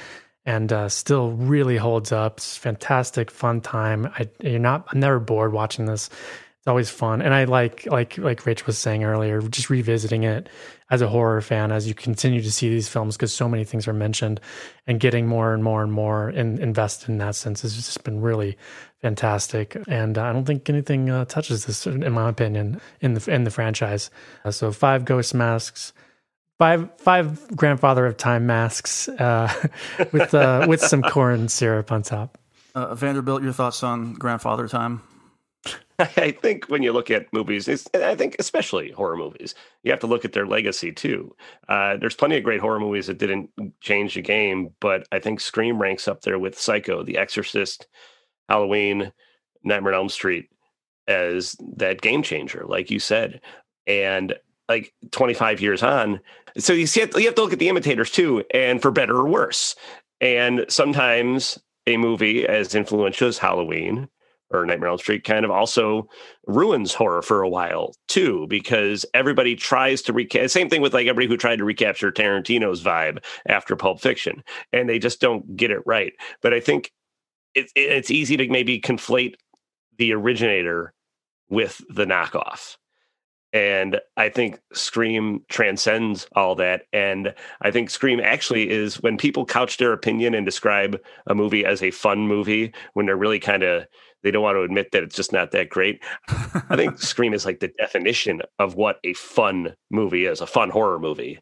and 0.48 0.72
uh, 0.72 0.88
still 0.88 1.32
really 1.32 1.76
holds 1.76 2.10
up. 2.10 2.38
It's 2.38 2.56
fantastic, 2.56 3.30
fun 3.30 3.60
time. 3.60 4.06
I, 4.18 4.30
you're 4.42 4.58
not 4.58 4.88
I'm 4.90 4.98
never 4.98 5.20
bored 5.20 5.52
watching 5.52 5.84
this. 5.84 6.08
It's 6.08 6.66
always 6.66 6.88
fun, 6.88 7.20
and 7.20 7.34
I 7.34 7.44
like 7.44 7.84
like 7.84 8.16
like 8.16 8.46
Rich 8.46 8.66
was 8.66 8.78
saying 8.78 9.04
earlier, 9.04 9.42
just 9.42 9.68
revisiting 9.68 10.24
it 10.24 10.48
as 10.90 11.02
a 11.02 11.06
horror 11.06 11.42
fan 11.42 11.70
as 11.70 11.86
you 11.86 11.92
continue 11.92 12.40
to 12.40 12.50
see 12.50 12.70
these 12.70 12.88
films 12.88 13.14
because 13.14 13.30
so 13.30 13.46
many 13.46 13.62
things 13.62 13.86
are 13.86 13.92
mentioned, 13.92 14.40
and 14.86 14.98
getting 14.98 15.26
more 15.26 15.52
and 15.52 15.62
more 15.62 15.82
and 15.82 15.92
more 15.92 16.30
in, 16.30 16.58
invested 16.62 17.10
in 17.10 17.18
that 17.18 17.34
sense 17.34 17.60
has 17.60 17.76
just 17.76 18.02
been 18.02 18.22
really 18.22 18.56
fantastic. 19.02 19.76
And 19.86 20.16
I 20.16 20.32
don't 20.32 20.46
think 20.46 20.70
anything 20.70 21.10
uh, 21.10 21.26
touches 21.26 21.66
this, 21.66 21.86
in 21.86 22.10
my 22.12 22.30
opinion, 22.30 22.80
in 23.02 23.12
the 23.12 23.30
in 23.30 23.44
the 23.44 23.50
franchise. 23.50 24.10
Uh, 24.46 24.50
so 24.50 24.72
five 24.72 25.04
ghost 25.04 25.34
masks 25.34 25.92
five 26.58 26.88
five 26.98 27.56
grandfather 27.56 28.06
of 28.06 28.16
time 28.16 28.46
masks 28.46 29.08
uh, 29.08 29.52
with 30.12 30.34
uh, 30.34 30.66
with 30.68 30.80
some 30.80 31.02
corn 31.02 31.48
syrup 31.48 31.90
on 31.92 32.02
top. 32.02 32.38
Uh, 32.74 32.94
Vanderbilt, 32.94 33.42
your 33.42 33.52
thoughts 33.52 33.82
on 33.82 34.14
grandfather 34.14 34.68
time? 34.68 35.02
I 35.98 36.30
think 36.30 36.66
when 36.66 36.82
you 36.84 36.92
look 36.92 37.10
at 37.10 37.32
movies, 37.32 37.66
it's, 37.66 37.88
I 37.92 38.14
think 38.14 38.36
especially 38.38 38.92
horror 38.92 39.16
movies, 39.16 39.54
you 39.82 39.90
have 39.90 40.00
to 40.00 40.06
look 40.06 40.24
at 40.24 40.32
their 40.32 40.46
legacy 40.46 40.92
too. 40.92 41.34
Uh, 41.68 41.96
there's 41.96 42.14
plenty 42.14 42.36
of 42.36 42.44
great 42.44 42.60
horror 42.60 42.78
movies 42.78 43.08
that 43.08 43.18
didn't 43.18 43.50
change 43.80 44.14
the 44.14 44.22
game, 44.22 44.70
but 44.80 45.08
I 45.10 45.18
think 45.18 45.40
Scream 45.40 45.80
ranks 45.80 46.06
up 46.06 46.20
there 46.22 46.38
with 46.38 46.58
Psycho, 46.58 47.02
The 47.02 47.18
Exorcist, 47.18 47.88
Halloween, 48.48 49.12
Nightmare 49.64 49.94
on 49.94 50.02
Elm 50.02 50.08
Street 50.08 50.50
as 51.08 51.56
that 51.76 52.00
game 52.00 52.22
changer, 52.22 52.64
like 52.66 52.90
you 52.92 53.00
said. 53.00 53.40
And 53.88 54.34
like 54.68 54.92
25 55.10 55.60
years 55.60 55.82
on, 55.82 56.20
so 56.58 56.72
you 56.72 56.86
see, 56.86 57.00
you 57.00 57.26
have 57.26 57.34
to 57.34 57.42
look 57.42 57.52
at 57.52 57.58
the 57.58 57.68
imitators 57.68 58.10
too, 58.10 58.44
and 58.52 58.82
for 58.82 58.90
better 58.90 59.16
or 59.16 59.28
worse. 59.28 59.76
And 60.20 60.64
sometimes 60.68 61.58
a 61.86 61.96
movie 61.96 62.46
as 62.46 62.74
influential 62.74 63.28
as 63.28 63.38
Halloween 63.38 64.08
or 64.50 64.64
Nightmare 64.64 64.88
on 64.88 64.92
Elm 64.94 64.98
Street 64.98 65.24
kind 65.24 65.44
of 65.44 65.50
also 65.50 66.08
ruins 66.46 66.94
horror 66.94 67.22
for 67.22 67.42
a 67.42 67.48
while 67.48 67.94
too, 68.08 68.46
because 68.48 69.04
everybody 69.14 69.54
tries 69.54 70.02
to 70.02 70.12
recapture. 70.12 70.48
Same 70.48 70.68
thing 70.68 70.80
with 70.80 70.94
like 70.94 71.06
everybody 71.06 71.28
who 71.28 71.36
tried 71.36 71.56
to 71.56 71.64
recapture 71.64 72.10
Tarantino's 72.10 72.82
vibe 72.82 73.22
after 73.46 73.76
Pulp 73.76 74.00
Fiction, 74.00 74.42
and 74.72 74.88
they 74.88 74.98
just 74.98 75.20
don't 75.20 75.56
get 75.56 75.70
it 75.70 75.82
right. 75.86 76.12
But 76.42 76.54
I 76.54 76.60
think 76.60 76.92
it, 77.54 77.70
it's 77.76 78.10
easy 78.10 78.36
to 78.38 78.48
maybe 78.48 78.80
conflate 78.80 79.34
the 79.98 80.12
originator 80.12 80.94
with 81.48 81.80
the 81.88 82.04
knockoff. 82.04 82.76
And 83.52 83.98
I 84.16 84.28
think 84.28 84.60
Scream 84.74 85.44
transcends 85.48 86.26
all 86.36 86.54
that. 86.56 86.82
And 86.92 87.34
I 87.62 87.70
think 87.70 87.88
Scream 87.88 88.20
actually 88.20 88.70
is 88.70 89.00
when 89.00 89.16
people 89.16 89.46
couch 89.46 89.78
their 89.78 89.92
opinion 89.92 90.34
and 90.34 90.44
describe 90.44 91.00
a 91.26 91.34
movie 91.34 91.64
as 91.64 91.82
a 91.82 91.90
fun 91.90 92.28
movie, 92.28 92.74
when 92.92 93.06
they're 93.06 93.16
really 93.16 93.40
kind 93.40 93.62
of 93.62 93.86
they 94.22 94.30
don't 94.30 94.42
want 94.42 94.56
to 94.56 94.62
admit 94.62 94.90
that 94.92 95.02
it's 95.02 95.16
just 95.16 95.32
not 95.32 95.52
that 95.52 95.68
great. 95.68 96.02
I 96.28 96.76
think 96.76 96.98
Scream 97.00 97.32
is 97.32 97.46
like 97.46 97.60
the 97.60 97.72
definition 97.78 98.42
of 98.58 98.74
what 98.74 98.98
a 99.04 99.14
fun 99.14 99.74
movie 99.90 100.26
is, 100.26 100.40
a 100.40 100.46
fun 100.46 100.70
horror 100.70 100.98
movie. 100.98 101.38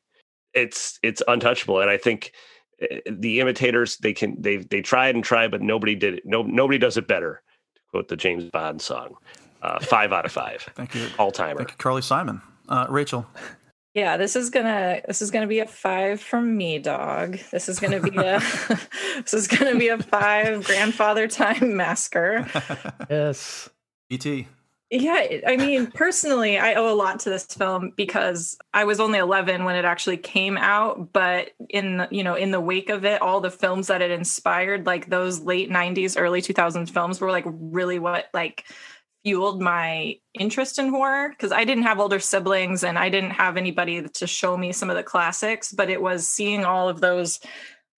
It's 0.55 0.99
it's 1.03 1.23
untouchable, 1.27 1.81
and 1.81 1.91
I 1.91 1.97
think 1.97 2.33
eh, 2.81 3.01
the 3.11 3.41
imitators 3.41 3.97
they 3.99 4.13
can 4.13 4.41
they 4.41 4.59
they 4.59 4.83
tried 4.83 5.15
and 5.15 5.25
tried, 5.25 5.51
but 5.51 5.63
nobody 5.63 5.95
did 5.95 6.15
it. 6.15 6.23
No 6.27 6.43
nobody 6.43 6.79
does 6.79 6.97
it 6.97 7.09
better. 7.09 7.43
To 7.75 7.83
quote 7.91 8.09
the 8.09 8.17
James 8.17 8.45
Bond 8.45 8.81
song, 8.81 9.17
uh, 9.63 9.79
five 9.81 10.13
out 10.13 10.25
of 10.25 10.33
five. 10.33 10.63
Thank 10.75 10.95
you, 10.95 11.09
all 11.19 11.31
timer. 11.31 11.59
Thank 11.59 11.71
you, 11.71 11.77
Carly 11.77 12.03
Simon. 12.03 12.41
Uh, 12.69 12.87
Rachel. 12.89 13.27
Yeah, 13.95 14.19
this 14.19 14.37
is 14.37 14.51
gonna 14.51 15.01
this 15.07 15.23
is 15.23 15.31
gonna 15.31 15.47
be 15.47 15.61
a 15.61 15.67
five 15.67 16.21
from 16.21 16.55
me, 16.55 16.79
dog. 16.79 17.39
This 17.51 17.67
is 17.67 17.81
gonna 17.81 18.01
be 18.01 18.15
a 18.19 18.41
this 19.17 19.33
is 19.33 19.49
gonna 19.49 19.77
be 19.77 19.89
a 19.89 19.97
five 19.97 20.65
grandfather 20.65 21.27
time 21.27 21.77
masker. 21.77 22.47
yes. 23.11 23.71
E.T. 24.11 24.47
Yeah, 24.91 25.27
I 25.47 25.57
mean, 25.57 25.89
personally, 25.89 26.59
I 26.59 26.75
owe 26.75 26.93
a 26.93 26.95
lot 26.95 27.19
to 27.21 27.31
this 27.31 27.45
film 27.47 27.93
because 27.97 28.57
I 28.73 28.85
was 28.85 29.01
only 29.01 29.19
11 29.19 29.65
when 29.65 29.75
it 29.75 29.85
actually 29.85 30.17
came 30.17 30.57
out, 30.57 31.13
but 31.13 31.51
in 31.71 31.97
the, 31.97 32.09
you 32.13 32.23
know, 32.23 32.37
in 32.37 32.53
the 32.53 32.61
wake 32.61 32.89
of 32.89 33.05
it, 33.05 33.21
all 33.21 33.41
the 33.41 33.51
films 33.51 33.89
that 33.89 34.01
it 34.01 34.13
inspired, 34.13 34.87
like 34.87 35.09
those 35.09 35.41
late 35.41 35.71
90s, 35.71 36.15
early 36.17 36.41
2000s 36.41 36.89
films 36.89 37.21
were 37.21 37.33
like 37.33 37.45
really 37.49 37.99
what 37.99 38.27
like 38.33 38.65
fueled 39.27 39.61
my 39.61 40.17
interest 40.39 40.79
in 40.79 40.89
horror 40.89 41.31
because 41.31 41.51
I 41.51 41.65
didn't 41.65 41.83
have 41.83 41.99
older 41.99 42.21
siblings 42.21 42.85
and 42.85 42.97
I 42.97 43.09
didn't 43.09 43.33
have 43.33 43.57
anybody 43.57 44.07
to 44.09 44.27
show 44.29 44.57
me 44.57 44.71
some 44.71 44.89
of 44.89 44.95
the 44.95 45.03
classics, 45.03 45.73
but 45.73 45.91
it 45.91 46.01
was 46.01 46.29
seeing 46.29 46.65
all 46.65 46.89
of 46.89 47.01
those 47.01 47.41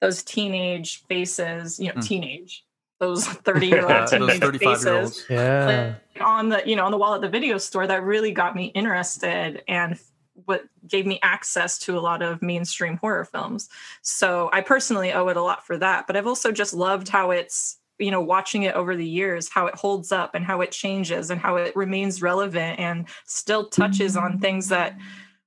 those 0.00 0.23
teenage 0.23 1.05
faces, 1.07 1.78
you 1.78 1.89
know, 1.89 1.94
Mm. 1.97 2.07
teenage 2.07 2.65
those 2.98 3.26
30 3.48 3.66
year 3.66 3.82
old 3.82 4.08
those 4.08 4.39
35 4.39 4.42
year 4.42 4.52
faces 4.58 4.86
olds. 4.86 5.24
Yeah. 5.28 5.94
like, 6.16 6.24
on 6.26 6.48
the 6.48 6.62
you 6.66 6.74
know 6.76 6.84
on 6.86 6.92
the 6.92 6.98
wall 6.98 7.15
at 7.15 7.20
the 7.20 7.28
video 7.28 7.58
store 7.58 7.86
that 7.86 8.02
really 8.02 8.32
got 8.32 8.57
me 8.57 8.66
interested 8.74 9.62
and 9.68 9.98
what 10.47 10.65
gave 10.86 11.05
me 11.05 11.18
access 11.23 11.78
to 11.81 11.98
a 11.98 12.00
lot 12.00 12.23
of 12.23 12.40
mainstream 12.42 12.97
horror 12.97 13.24
films 13.24 13.68
so 14.02 14.48
i 14.52 14.60
personally 14.60 15.12
owe 15.12 15.28
it 15.28 15.36
a 15.36 15.42
lot 15.42 15.66
for 15.66 15.76
that 15.76 16.07
but 16.07 16.16
i've 16.16 16.26
also 16.28 16.50
just 16.52 16.73
loved 16.74 17.08
how 17.08 17.31
it's 17.32 17.77
you 17.99 18.10
know 18.10 18.20
watching 18.20 18.62
it 18.62 18.75
over 18.75 18.97
the 18.97 19.07
years 19.07 19.49
how 19.49 19.67
it 19.67 19.75
holds 19.75 20.12
up 20.12 20.35
and 20.35 20.44
how 20.44 20.60
it 20.60 20.70
changes 20.70 21.31
and 21.31 21.41
how 21.41 21.57
it 21.57 21.75
remains 21.75 22.23
relevant 22.23 22.78
and 22.78 23.09
still 23.27 23.68
touches 23.68 24.17
on 24.17 24.33
mm-hmm. 24.33 24.41
things 24.41 24.68
that 24.68 24.97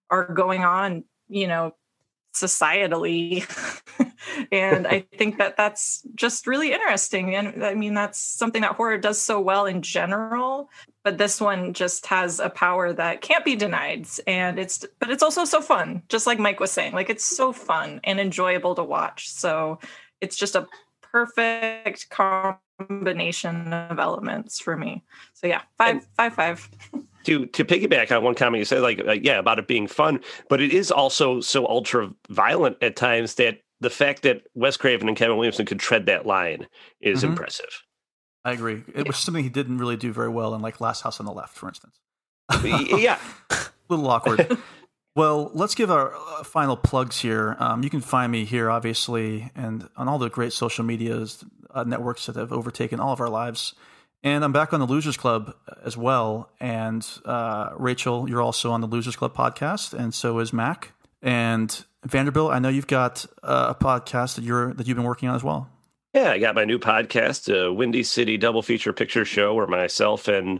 are 0.09 0.33
going 0.33 0.63
on 0.63 1.03
you 1.29 1.47
know 1.47 1.73
societally. 2.33 3.45
And 4.51 4.85
i 4.87 4.99
think 5.17 5.39
that 5.39 5.57
that's 5.57 6.03
just 6.15 6.45
really 6.45 6.71
interesting. 6.71 7.35
And 7.35 7.65
i 7.65 7.73
mean 7.73 7.93
that's 7.93 8.19
something 8.19 8.61
that 8.61 8.75
horror 8.75 8.97
does 8.97 9.21
so 9.21 9.41
well 9.41 9.65
in 9.65 9.81
general 9.81 10.69
but 11.03 11.17
this 11.17 11.41
one 11.41 11.73
just 11.73 12.05
has 12.05 12.39
a 12.39 12.49
power 12.49 12.93
that 12.93 13.21
can't 13.21 13.43
be 13.43 13.55
denied. 13.55 14.07
And 14.27 14.59
it's 14.59 14.85
but 14.99 15.09
it's 15.09 15.23
also 15.23 15.45
so 15.45 15.61
fun 15.61 16.03
just 16.07 16.27
like 16.27 16.39
mike 16.39 16.59
was 16.59 16.71
saying 16.71 16.93
like 16.93 17.09
it's 17.09 17.25
so 17.25 17.51
fun 17.51 17.99
and 18.03 18.19
enjoyable 18.19 18.75
to 18.75 18.83
watch. 18.83 19.29
So 19.29 19.79
it's 20.21 20.35
just 20.37 20.55
a 20.55 20.67
perfect 21.11 22.09
combination 22.09 23.73
of 23.73 23.99
elements 23.99 24.59
for 24.59 24.75
me 24.77 25.03
so 25.33 25.47
yeah 25.47 25.61
five 25.77 26.05
five 26.17 26.33
five 26.33 26.69
to 27.23 27.45
to 27.47 27.63
piggyback 27.65 28.15
on 28.15 28.23
one 28.23 28.33
comment 28.35 28.59
you 28.59 28.65
said, 28.65 28.81
like 28.81 28.99
uh, 29.07 29.11
yeah, 29.11 29.37
about 29.37 29.59
it 29.59 29.67
being 29.67 29.85
fun, 29.85 30.19
but 30.49 30.59
it 30.59 30.73
is 30.73 30.89
also 30.91 31.39
so 31.39 31.67
ultra 31.67 32.09
violent 32.29 32.77
at 32.81 32.95
times 32.95 33.35
that 33.35 33.59
the 33.79 33.91
fact 33.91 34.23
that 34.23 34.41
Wes 34.55 34.75
Craven 34.75 35.07
and 35.07 35.15
Kevin 35.15 35.37
Williamson 35.37 35.67
could 35.67 35.79
tread 35.79 36.07
that 36.07 36.25
line 36.25 36.65
is 36.99 37.21
Mhm. 37.21 37.29
impressive. 37.29 37.83
I 38.43 38.53
agree. 38.53 38.83
It 38.95 39.05
was 39.05 39.17
something 39.17 39.43
he 39.43 39.51
didn't 39.51 39.77
really 39.77 39.97
do 39.97 40.11
very 40.11 40.29
well 40.29 40.55
in, 40.55 40.61
like 40.61 40.81
Last 40.81 41.01
House 41.01 41.19
on 41.19 41.27
the 41.27 41.31
Left, 41.31 41.55
for 41.55 41.67
instance. 41.67 41.99
yeah, 42.63 43.19
a 43.51 43.57
little 43.87 44.07
awkward. 44.09 44.57
well, 45.15 45.51
let's 45.53 45.75
give 45.75 45.91
our 45.91 46.13
uh, 46.13 46.43
final 46.43 46.77
plugs 46.77 47.19
here. 47.19 47.55
Um, 47.59 47.83
you 47.83 47.89
can 47.89 48.01
find 48.01 48.31
me 48.31 48.45
here, 48.45 48.69
obviously, 48.69 49.51
and 49.55 49.89
on 49.97 50.07
all 50.07 50.17
the 50.17 50.29
great 50.29 50.53
social 50.53 50.85
medias 50.85 51.43
uh, 51.73 51.83
networks 51.83 52.25
that 52.27 52.35
have 52.35 52.53
overtaken 52.53 52.99
all 52.99 53.13
of 53.13 53.19
our 53.19 53.29
lives. 53.29 53.73
And 54.23 54.43
I'm 54.43 54.51
back 54.51 54.71
on 54.71 54.79
the 54.79 54.85
Losers 54.85 55.17
Club 55.17 55.55
as 55.83 55.97
well. 55.97 56.51
And 56.59 57.05
uh, 57.25 57.71
Rachel, 57.75 58.29
you're 58.29 58.41
also 58.41 58.71
on 58.71 58.81
the 58.81 58.87
Losers 58.87 59.15
Club 59.15 59.35
podcast, 59.35 59.93
and 59.93 60.13
so 60.13 60.39
is 60.39 60.53
Mac. 60.53 60.93
And 61.21 61.83
Vanderbilt, 62.05 62.51
I 62.51 62.59
know 62.59 62.69
you've 62.69 62.87
got 62.87 63.25
uh, 63.43 63.73
a 63.77 63.83
podcast 63.83 64.35
that 64.35 64.43
you're 64.43 64.73
that 64.73 64.87
you've 64.87 64.97
been 64.97 65.05
working 65.05 65.27
on 65.29 65.35
as 65.35 65.43
well. 65.43 65.69
Yeah, 66.13 66.31
I 66.31 66.39
got 66.39 66.55
my 66.55 66.65
new 66.65 66.77
podcast, 66.77 67.49
uh, 67.49 67.73
Windy 67.73 68.03
City 68.03 68.37
Double 68.37 68.61
Feature 68.61 68.91
Picture 68.91 69.23
Show, 69.23 69.53
where 69.53 69.67
myself 69.67 70.27
and 70.27 70.59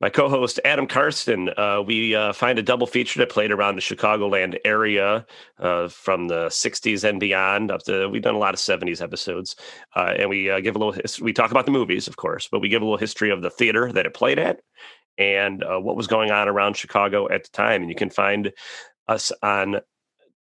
my 0.00 0.08
co-host 0.08 0.58
Adam 0.64 0.86
Karsten. 0.86 1.50
Uh, 1.56 1.82
we 1.86 2.14
uh, 2.14 2.32
find 2.32 2.58
a 2.58 2.62
double 2.62 2.86
feature 2.86 3.18
that 3.20 3.28
played 3.28 3.52
around 3.52 3.76
the 3.76 3.82
Chicagoland 3.82 4.56
area 4.64 5.26
uh, 5.58 5.88
from 5.88 6.28
the 6.28 6.46
'60s 6.46 7.04
and 7.08 7.20
beyond. 7.20 7.70
Up 7.70 7.82
to 7.84 8.08
we've 8.08 8.22
done 8.22 8.34
a 8.34 8.38
lot 8.38 8.54
of 8.54 8.60
'70s 8.60 9.02
episodes, 9.02 9.56
uh, 9.94 10.14
and 10.18 10.30
we 10.30 10.50
uh, 10.50 10.60
give 10.60 10.76
a 10.76 10.78
little. 10.78 10.92
His- 10.92 11.20
we 11.20 11.32
talk 11.32 11.50
about 11.50 11.66
the 11.66 11.72
movies, 11.72 12.08
of 12.08 12.16
course, 12.16 12.48
but 12.50 12.60
we 12.60 12.68
give 12.68 12.82
a 12.82 12.84
little 12.84 12.98
history 12.98 13.30
of 13.30 13.42
the 13.42 13.50
theater 13.50 13.92
that 13.92 14.06
it 14.06 14.14
played 14.14 14.38
at 14.38 14.60
and 15.18 15.62
uh, 15.62 15.78
what 15.78 15.96
was 15.96 16.06
going 16.06 16.30
on 16.30 16.48
around 16.48 16.76
Chicago 16.76 17.28
at 17.30 17.44
the 17.44 17.50
time. 17.50 17.82
And 17.82 17.90
you 17.90 17.96
can 17.96 18.10
find 18.10 18.52
us 19.06 19.32
on 19.42 19.80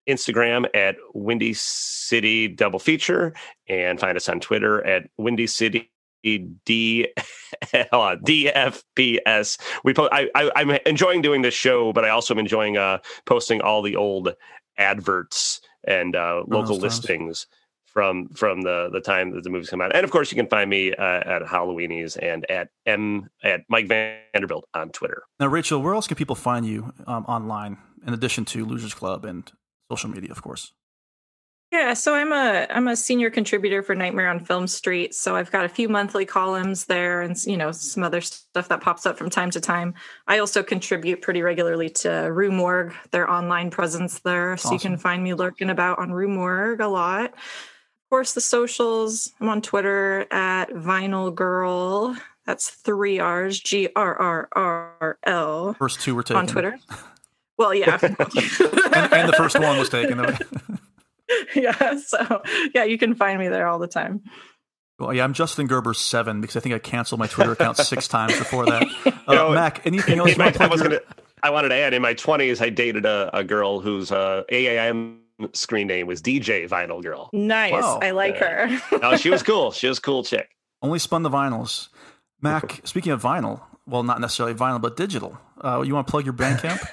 Instagram 0.08 0.68
at 0.76 0.98
Windy 1.14 1.54
City 1.54 2.48
Double 2.48 2.80
Feature 2.80 3.34
and 3.68 4.00
find 4.00 4.16
us 4.16 4.30
on 4.30 4.40
Twitter 4.40 4.86
at 4.86 5.10
Windy 5.18 5.48
City 5.48 5.92
D 6.24 7.08
hold 7.74 7.94
on, 7.94 8.20
DFPS. 8.20 9.60
We 9.84 9.94
po- 9.94 10.10
I, 10.12 10.30
I 10.36 10.52
I'm 10.56 10.72
enjoying 10.86 11.22
doing 11.22 11.42
this 11.42 11.54
show, 11.54 11.94
but 11.94 12.06
I 12.06 12.10
also 12.10 12.34
am 12.34 12.40
enjoying 12.40 12.78
uh 12.78 13.00
posting 13.26 13.62
all 13.62 13.82
the 13.82 13.96
old 13.96 14.36
adverts 14.78 15.62
and 15.86 16.16
uh 16.16 16.44
local 16.48 16.80
those 16.80 16.82
times. 16.82 16.84
listings 16.84 17.48
from 17.86 18.30
from 18.30 18.62
the 18.62 18.90
the 18.92 19.02
time 19.02 19.32
that 19.32 19.44
the 19.44 19.50
movies 19.50 19.70
come 19.70 19.82
out. 19.82 19.96
And 19.96 20.04
of 20.04 20.12
course 20.12 20.32
you 20.32 20.36
can 20.36 20.48
find 20.48 20.70
me 20.70 20.94
uh, 20.94 21.04
at 21.26 21.42
Halloweenies 21.42 22.18
and 22.22 22.50
at 22.50 22.70
M 22.86 23.30
at 23.44 23.62
Mike 23.70 23.88
Vanderbilt 23.88 24.66
on 24.74 24.90
Twitter. 24.92 25.24
Now, 25.40 25.48
Rachel, 25.48 25.82
where 25.82 25.94
else 25.94 26.08
can 26.08 26.16
people 26.16 26.36
find 26.36 26.66
you 26.66 26.94
um, 27.08 27.26
online 27.26 27.78
in 28.06 28.14
addition 28.14 28.46
to 28.46 28.66
Losers 28.66 28.94
Club 28.94 29.26
and 29.26 29.52
social 29.92 30.10
media, 30.10 30.32
of 30.32 30.42
course? 30.42 30.74
Yeah, 31.72 31.94
so 31.94 32.16
I'm 32.16 32.34
a 32.34 32.66
I'm 32.72 32.88
a 32.88 32.96
senior 32.96 33.30
contributor 33.30 33.84
for 33.84 33.94
Nightmare 33.94 34.28
on 34.28 34.40
Film 34.40 34.66
Street. 34.66 35.14
So 35.14 35.36
I've 35.36 35.52
got 35.52 35.66
a 35.66 35.70
few 35.70 35.88
monthly 35.88 36.26
columns 36.26 36.86
there, 36.86 37.22
and 37.22 37.38
you 37.46 37.58
know 37.58 37.72
some 37.72 38.02
other 38.04 38.22
stuff 38.22 38.70
that 38.70 38.82
pops 38.82 39.06
up 39.06 39.20
from 39.20 39.30
time 39.30 39.52
to 39.52 39.62
time. 39.62 39.94
I 40.28 40.40
also 40.40 40.64
contribute 40.64 41.22
pretty 41.22 41.44
regularly 41.44 41.90
to 41.90 42.10
Rue 42.10 42.52
Morgue, 42.52 42.96
their 43.12 43.30
online 43.30 43.70
presence 43.70 44.20
there. 44.20 44.58
So 44.58 44.74
you 44.74 44.80
can 44.80 44.98
find 44.98 45.24
me 45.24 45.36
lurking 45.36 45.70
about 45.70 46.00
on 46.00 46.12
Rue 46.12 46.28
Morgue 46.28 46.82
a 46.82 46.88
lot. 46.88 47.34
Of 47.34 48.10
course, 48.10 48.34
the 48.34 48.42
socials. 48.42 49.32
I'm 49.40 49.50
on 49.50 49.62
Twitter 49.62 50.26
at 50.32 50.72
Vinyl 50.72 51.34
Girl. 51.34 52.18
That's 52.48 52.72
three 52.72 53.20
R's, 53.20 53.60
G 53.60 53.90
R 53.96 54.16
R 54.16 54.50
R 54.54 55.20
L. 55.24 55.76
First 55.76 56.02
two 56.02 56.16
were 56.16 56.24
taken 56.24 56.38
on 56.38 56.48
Twitter. 56.48 56.80
Well, 57.60 57.76
yeah. 57.76 58.00
and, 58.02 58.18
and 58.18 59.30
the 59.30 59.36
first 59.38 59.60
one 59.60 59.78
was 59.78 59.90
taken. 59.90 60.20
yeah. 61.56 61.98
So 62.00 62.42
yeah, 62.74 62.84
you 62.84 62.98
can 62.98 63.16
find 63.16 63.40
me 63.40 63.48
there 63.48 63.68
all 63.68 63.80
the 63.80 63.88
time. 63.88 64.22
Well, 65.00 65.14
yeah, 65.14 65.24
I'm 65.24 65.34
Justin 65.34 65.68
Gerber 65.68 65.94
seven 65.94 66.42
because 66.42 66.58
I 66.58 66.60
think 66.60 66.76
I 66.76 66.80
canceled 66.80 67.20
my 67.20 67.28
Twitter 67.28 67.54
account 67.54 67.78
six 67.78 68.08
times 68.10 68.38
before 68.38 68.66
that. 68.66 68.84
Uh, 69.06 69.12
You 69.30 69.36
know, 69.36 69.52
Mac, 69.52 69.86
anything 69.86 70.20
else? 70.20 70.30
in 70.34 70.40
you 70.40 70.44
my- 70.44 70.56
I 70.60 70.68
was 70.68 70.82
your- 70.82 70.90
gonna. 70.90 71.02
I 71.42 71.52
wanted 71.52 71.70
to 71.70 71.76
add 71.76 71.94
in 71.94 72.02
my 72.02 72.14
twenties, 72.14 72.62
I 72.62 72.70
dated 72.70 73.06
a, 73.06 73.30
a 73.38 73.44
girl 73.46 73.80
whose 73.80 74.12
uh, 74.12 74.44
AIM 74.50 75.22
screen 75.54 75.88
name 75.88 76.06
was 76.06 76.22
DJ 76.22 76.68
Vinyl 76.68 77.02
Girl. 77.02 77.30
Nice. 77.32 77.72
Wow. 77.72 78.00
I 78.02 78.12
like 78.12 78.36
her. 78.38 78.68
No, 79.02 79.16
she 79.16 79.30
was 79.30 79.42
cool. 79.42 79.72
She 79.72 79.88
was 79.88 80.00
a 80.00 80.02
cool 80.02 80.24
chick. 80.26 80.50
Only 80.82 81.00
spun 81.00 81.24
the 81.24 81.30
vinyls. 81.30 81.88
Mac, 82.42 82.82
speaking 82.84 83.14
of 83.14 83.22
vinyl, 83.22 83.62
well, 83.88 84.04
not 84.04 84.20
necessarily 84.20 84.54
vinyl, 84.54 84.82
but 84.82 84.98
digital. 84.98 85.38
Uh, 85.64 85.82
you 85.82 85.94
want 85.94 86.08
to 86.08 86.12
plug 86.12 86.26
your 86.26 86.34
Bandcamp? 86.34 86.86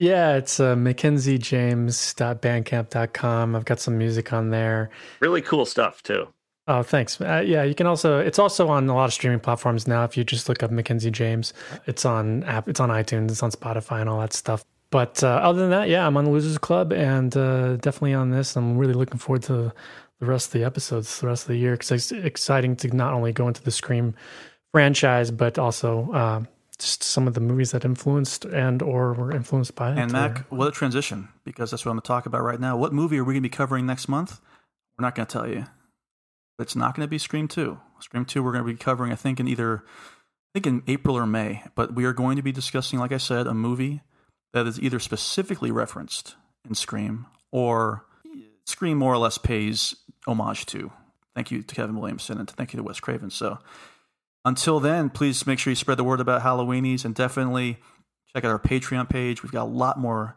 Yeah, 0.00 0.34
it's 0.36 0.58
uh, 0.58 0.74
mackenziejames.bandcamp.com. 0.76 3.54
I've 3.54 3.66
got 3.66 3.80
some 3.80 3.98
music 3.98 4.32
on 4.32 4.48
there. 4.48 4.88
Really 5.20 5.42
cool 5.42 5.66
stuff 5.66 6.02
too. 6.02 6.28
Oh, 6.66 6.82
thanks. 6.82 7.20
Uh, 7.20 7.42
yeah, 7.44 7.64
you 7.64 7.74
can 7.74 7.86
also. 7.86 8.18
It's 8.18 8.38
also 8.38 8.68
on 8.68 8.88
a 8.88 8.94
lot 8.94 9.04
of 9.04 9.12
streaming 9.12 9.40
platforms 9.40 9.86
now. 9.86 10.04
If 10.04 10.16
you 10.16 10.24
just 10.24 10.48
look 10.48 10.62
up 10.62 10.70
Mackenzie 10.70 11.10
James, 11.10 11.52
it's 11.86 12.06
on 12.06 12.44
app. 12.44 12.66
It's 12.66 12.80
on 12.80 12.88
iTunes. 12.88 13.30
It's 13.30 13.42
on 13.42 13.50
Spotify 13.50 14.00
and 14.00 14.08
all 14.08 14.20
that 14.20 14.32
stuff. 14.32 14.64
But 14.88 15.22
uh, 15.22 15.28
other 15.28 15.60
than 15.60 15.68
that, 15.70 15.90
yeah, 15.90 16.06
I'm 16.06 16.16
on 16.16 16.24
the 16.24 16.30
Losers 16.30 16.56
Club 16.56 16.94
and 16.94 17.36
uh, 17.36 17.76
definitely 17.76 18.14
on 18.14 18.30
this. 18.30 18.56
I'm 18.56 18.78
really 18.78 18.94
looking 18.94 19.18
forward 19.18 19.42
to 19.44 19.70
the 20.18 20.26
rest 20.26 20.46
of 20.46 20.52
the 20.52 20.64
episodes, 20.64 21.20
the 21.20 21.26
rest 21.26 21.44
of 21.44 21.48
the 21.48 21.56
year, 21.56 21.72
because 21.72 21.90
it's 21.90 22.10
exciting 22.10 22.74
to 22.76 22.96
not 22.96 23.12
only 23.12 23.32
go 23.32 23.48
into 23.48 23.62
the 23.62 23.70
Scream 23.70 24.14
franchise, 24.72 25.30
but 25.30 25.58
also 25.58 26.10
uh, 26.12 26.42
just 26.80 27.02
some 27.02 27.28
of 27.28 27.34
the 27.34 27.40
movies 27.40 27.72
that 27.72 27.84
influenced 27.84 28.44
and 28.44 28.82
or 28.82 29.12
were 29.12 29.32
influenced 29.32 29.74
by 29.74 29.92
it. 29.92 29.98
And 29.98 30.12
Mac, 30.12 30.46
what 30.50 30.68
a 30.68 30.70
transition, 30.70 31.28
because 31.44 31.70
that's 31.70 31.84
what 31.84 31.90
I'm 31.90 31.96
going 31.96 32.02
to 32.02 32.08
talk 32.08 32.26
about 32.26 32.42
right 32.42 32.58
now. 32.58 32.76
What 32.76 32.92
movie 32.92 33.18
are 33.18 33.24
we 33.24 33.34
going 33.34 33.42
to 33.42 33.48
be 33.48 33.54
covering 33.54 33.86
next 33.86 34.08
month? 34.08 34.40
We're 34.98 35.04
not 35.04 35.14
going 35.14 35.26
to 35.26 35.32
tell 35.32 35.48
you. 35.48 35.66
But 36.58 36.66
it's 36.66 36.76
not 36.76 36.94
going 36.94 37.06
to 37.06 37.10
be 37.10 37.18
Scream 37.18 37.48
2. 37.48 37.78
Scream 38.00 38.24
2 38.24 38.42
we're 38.42 38.52
going 38.52 38.64
to 38.64 38.72
be 38.72 38.76
covering, 38.76 39.12
I 39.12 39.16
think, 39.16 39.40
in 39.40 39.48
either, 39.48 39.84
I 39.86 40.50
think 40.54 40.66
in 40.66 40.82
April 40.86 41.16
or 41.16 41.26
May. 41.26 41.62
But 41.74 41.94
we 41.94 42.04
are 42.04 42.12
going 42.12 42.36
to 42.36 42.42
be 42.42 42.52
discussing, 42.52 42.98
like 42.98 43.12
I 43.12 43.18
said, 43.18 43.46
a 43.46 43.54
movie 43.54 44.02
that 44.52 44.66
is 44.66 44.80
either 44.80 44.98
specifically 44.98 45.70
referenced 45.70 46.34
in 46.68 46.74
Scream 46.74 47.26
or 47.52 48.04
Scream 48.66 48.98
more 48.98 49.12
or 49.12 49.18
less 49.18 49.38
pays 49.38 49.96
homage 50.26 50.66
to. 50.66 50.92
Thank 51.34 51.50
you 51.50 51.62
to 51.62 51.74
Kevin 51.74 51.96
Williamson 51.96 52.38
and 52.38 52.50
thank 52.50 52.72
you 52.72 52.78
to 52.78 52.82
Wes 52.82 53.00
Craven. 53.00 53.30
So 53.30 53.58
until 54.44 54.80
then, 54.80 55.10
please 55.10 55.46
make 55.46 55.58
sure 55.58 55.70
you 55.70 55.74
spread 55.76 55.98
the 55.98 56.04
word 56.04 56.20
about 56.20 56.42
Halloweenies 56.42 57.04
and 57.04 57.14
definitely 57.14 57.78
check 58.34 58.44
out 58.44 58.50
our 58.50 58.58
Patreon 58.58 59.08
page. 59.08 59.42
We've 59.42 59.52
got 59.52 59.64
a 59.64 59.70
lot 59.70 59.98
more 59.98 60.36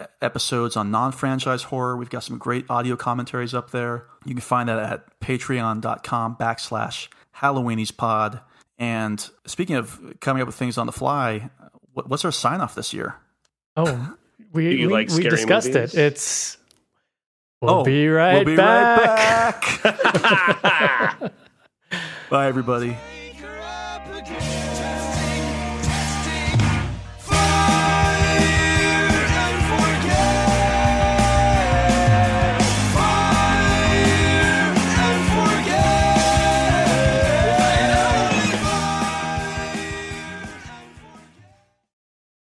e- 0.00 0.04
episodes 0.22 0.76
on 0.76 0.90
non-franchise 0.90 1.64
horror. 1.64 1.96
We've 1.96 2.10
got 2.10 2.22
some 2.24 2.38
great 2.38 2.66
audio 2.70 2.96
commentaries 2.96 3.54
up 3.54 3.70
there. 3.70 4.06
You 4.24 4.34
can 4.34 4.40
find 4.42 4.68
that 4.68 4.78
at 4.78 5.20
patreon.com 5.20 6.36
backslash 6.36 7.08
Halloweenies 7.36 7.96
pod. 7.96 8.40
And 8.78 9.28
speaking 9.46 9.76
of 9.76 10.00
coming 10.20 10.40
up 10.42 10.46
with 10.46 10.56
things 10.56 10.78
on 10.78 10.86
the 10.86 10.92
fly, 10.92 11.50
what's 11.92 12.24
our 12.24 12.32
sign 12.32 12.60
off 12.60 12.74
this 12.74 12.92
year? 12.94 13.16
Oh, 13.76 14.14
we 14.52 14.76
you 14.76 14.86
we, 14.88 14.92
like 14.92 15.08
we 15.10 15.22
discussed 15.24 15.68
movies? 15.68 15.94
it. 15.94 15.98
It's 16.00 16.56
we'll 17.60 17.74
Oh, 17.80 17.84
be 17.84 18.08
right 18.08 18.34
we'll 18.36 18.44
be 18.44 18.56
back. 18.56 19.84
right 19.84 20.62
back. 20.62 21.32
Bye, 22.30 22.46
everybody. 22.46 22.96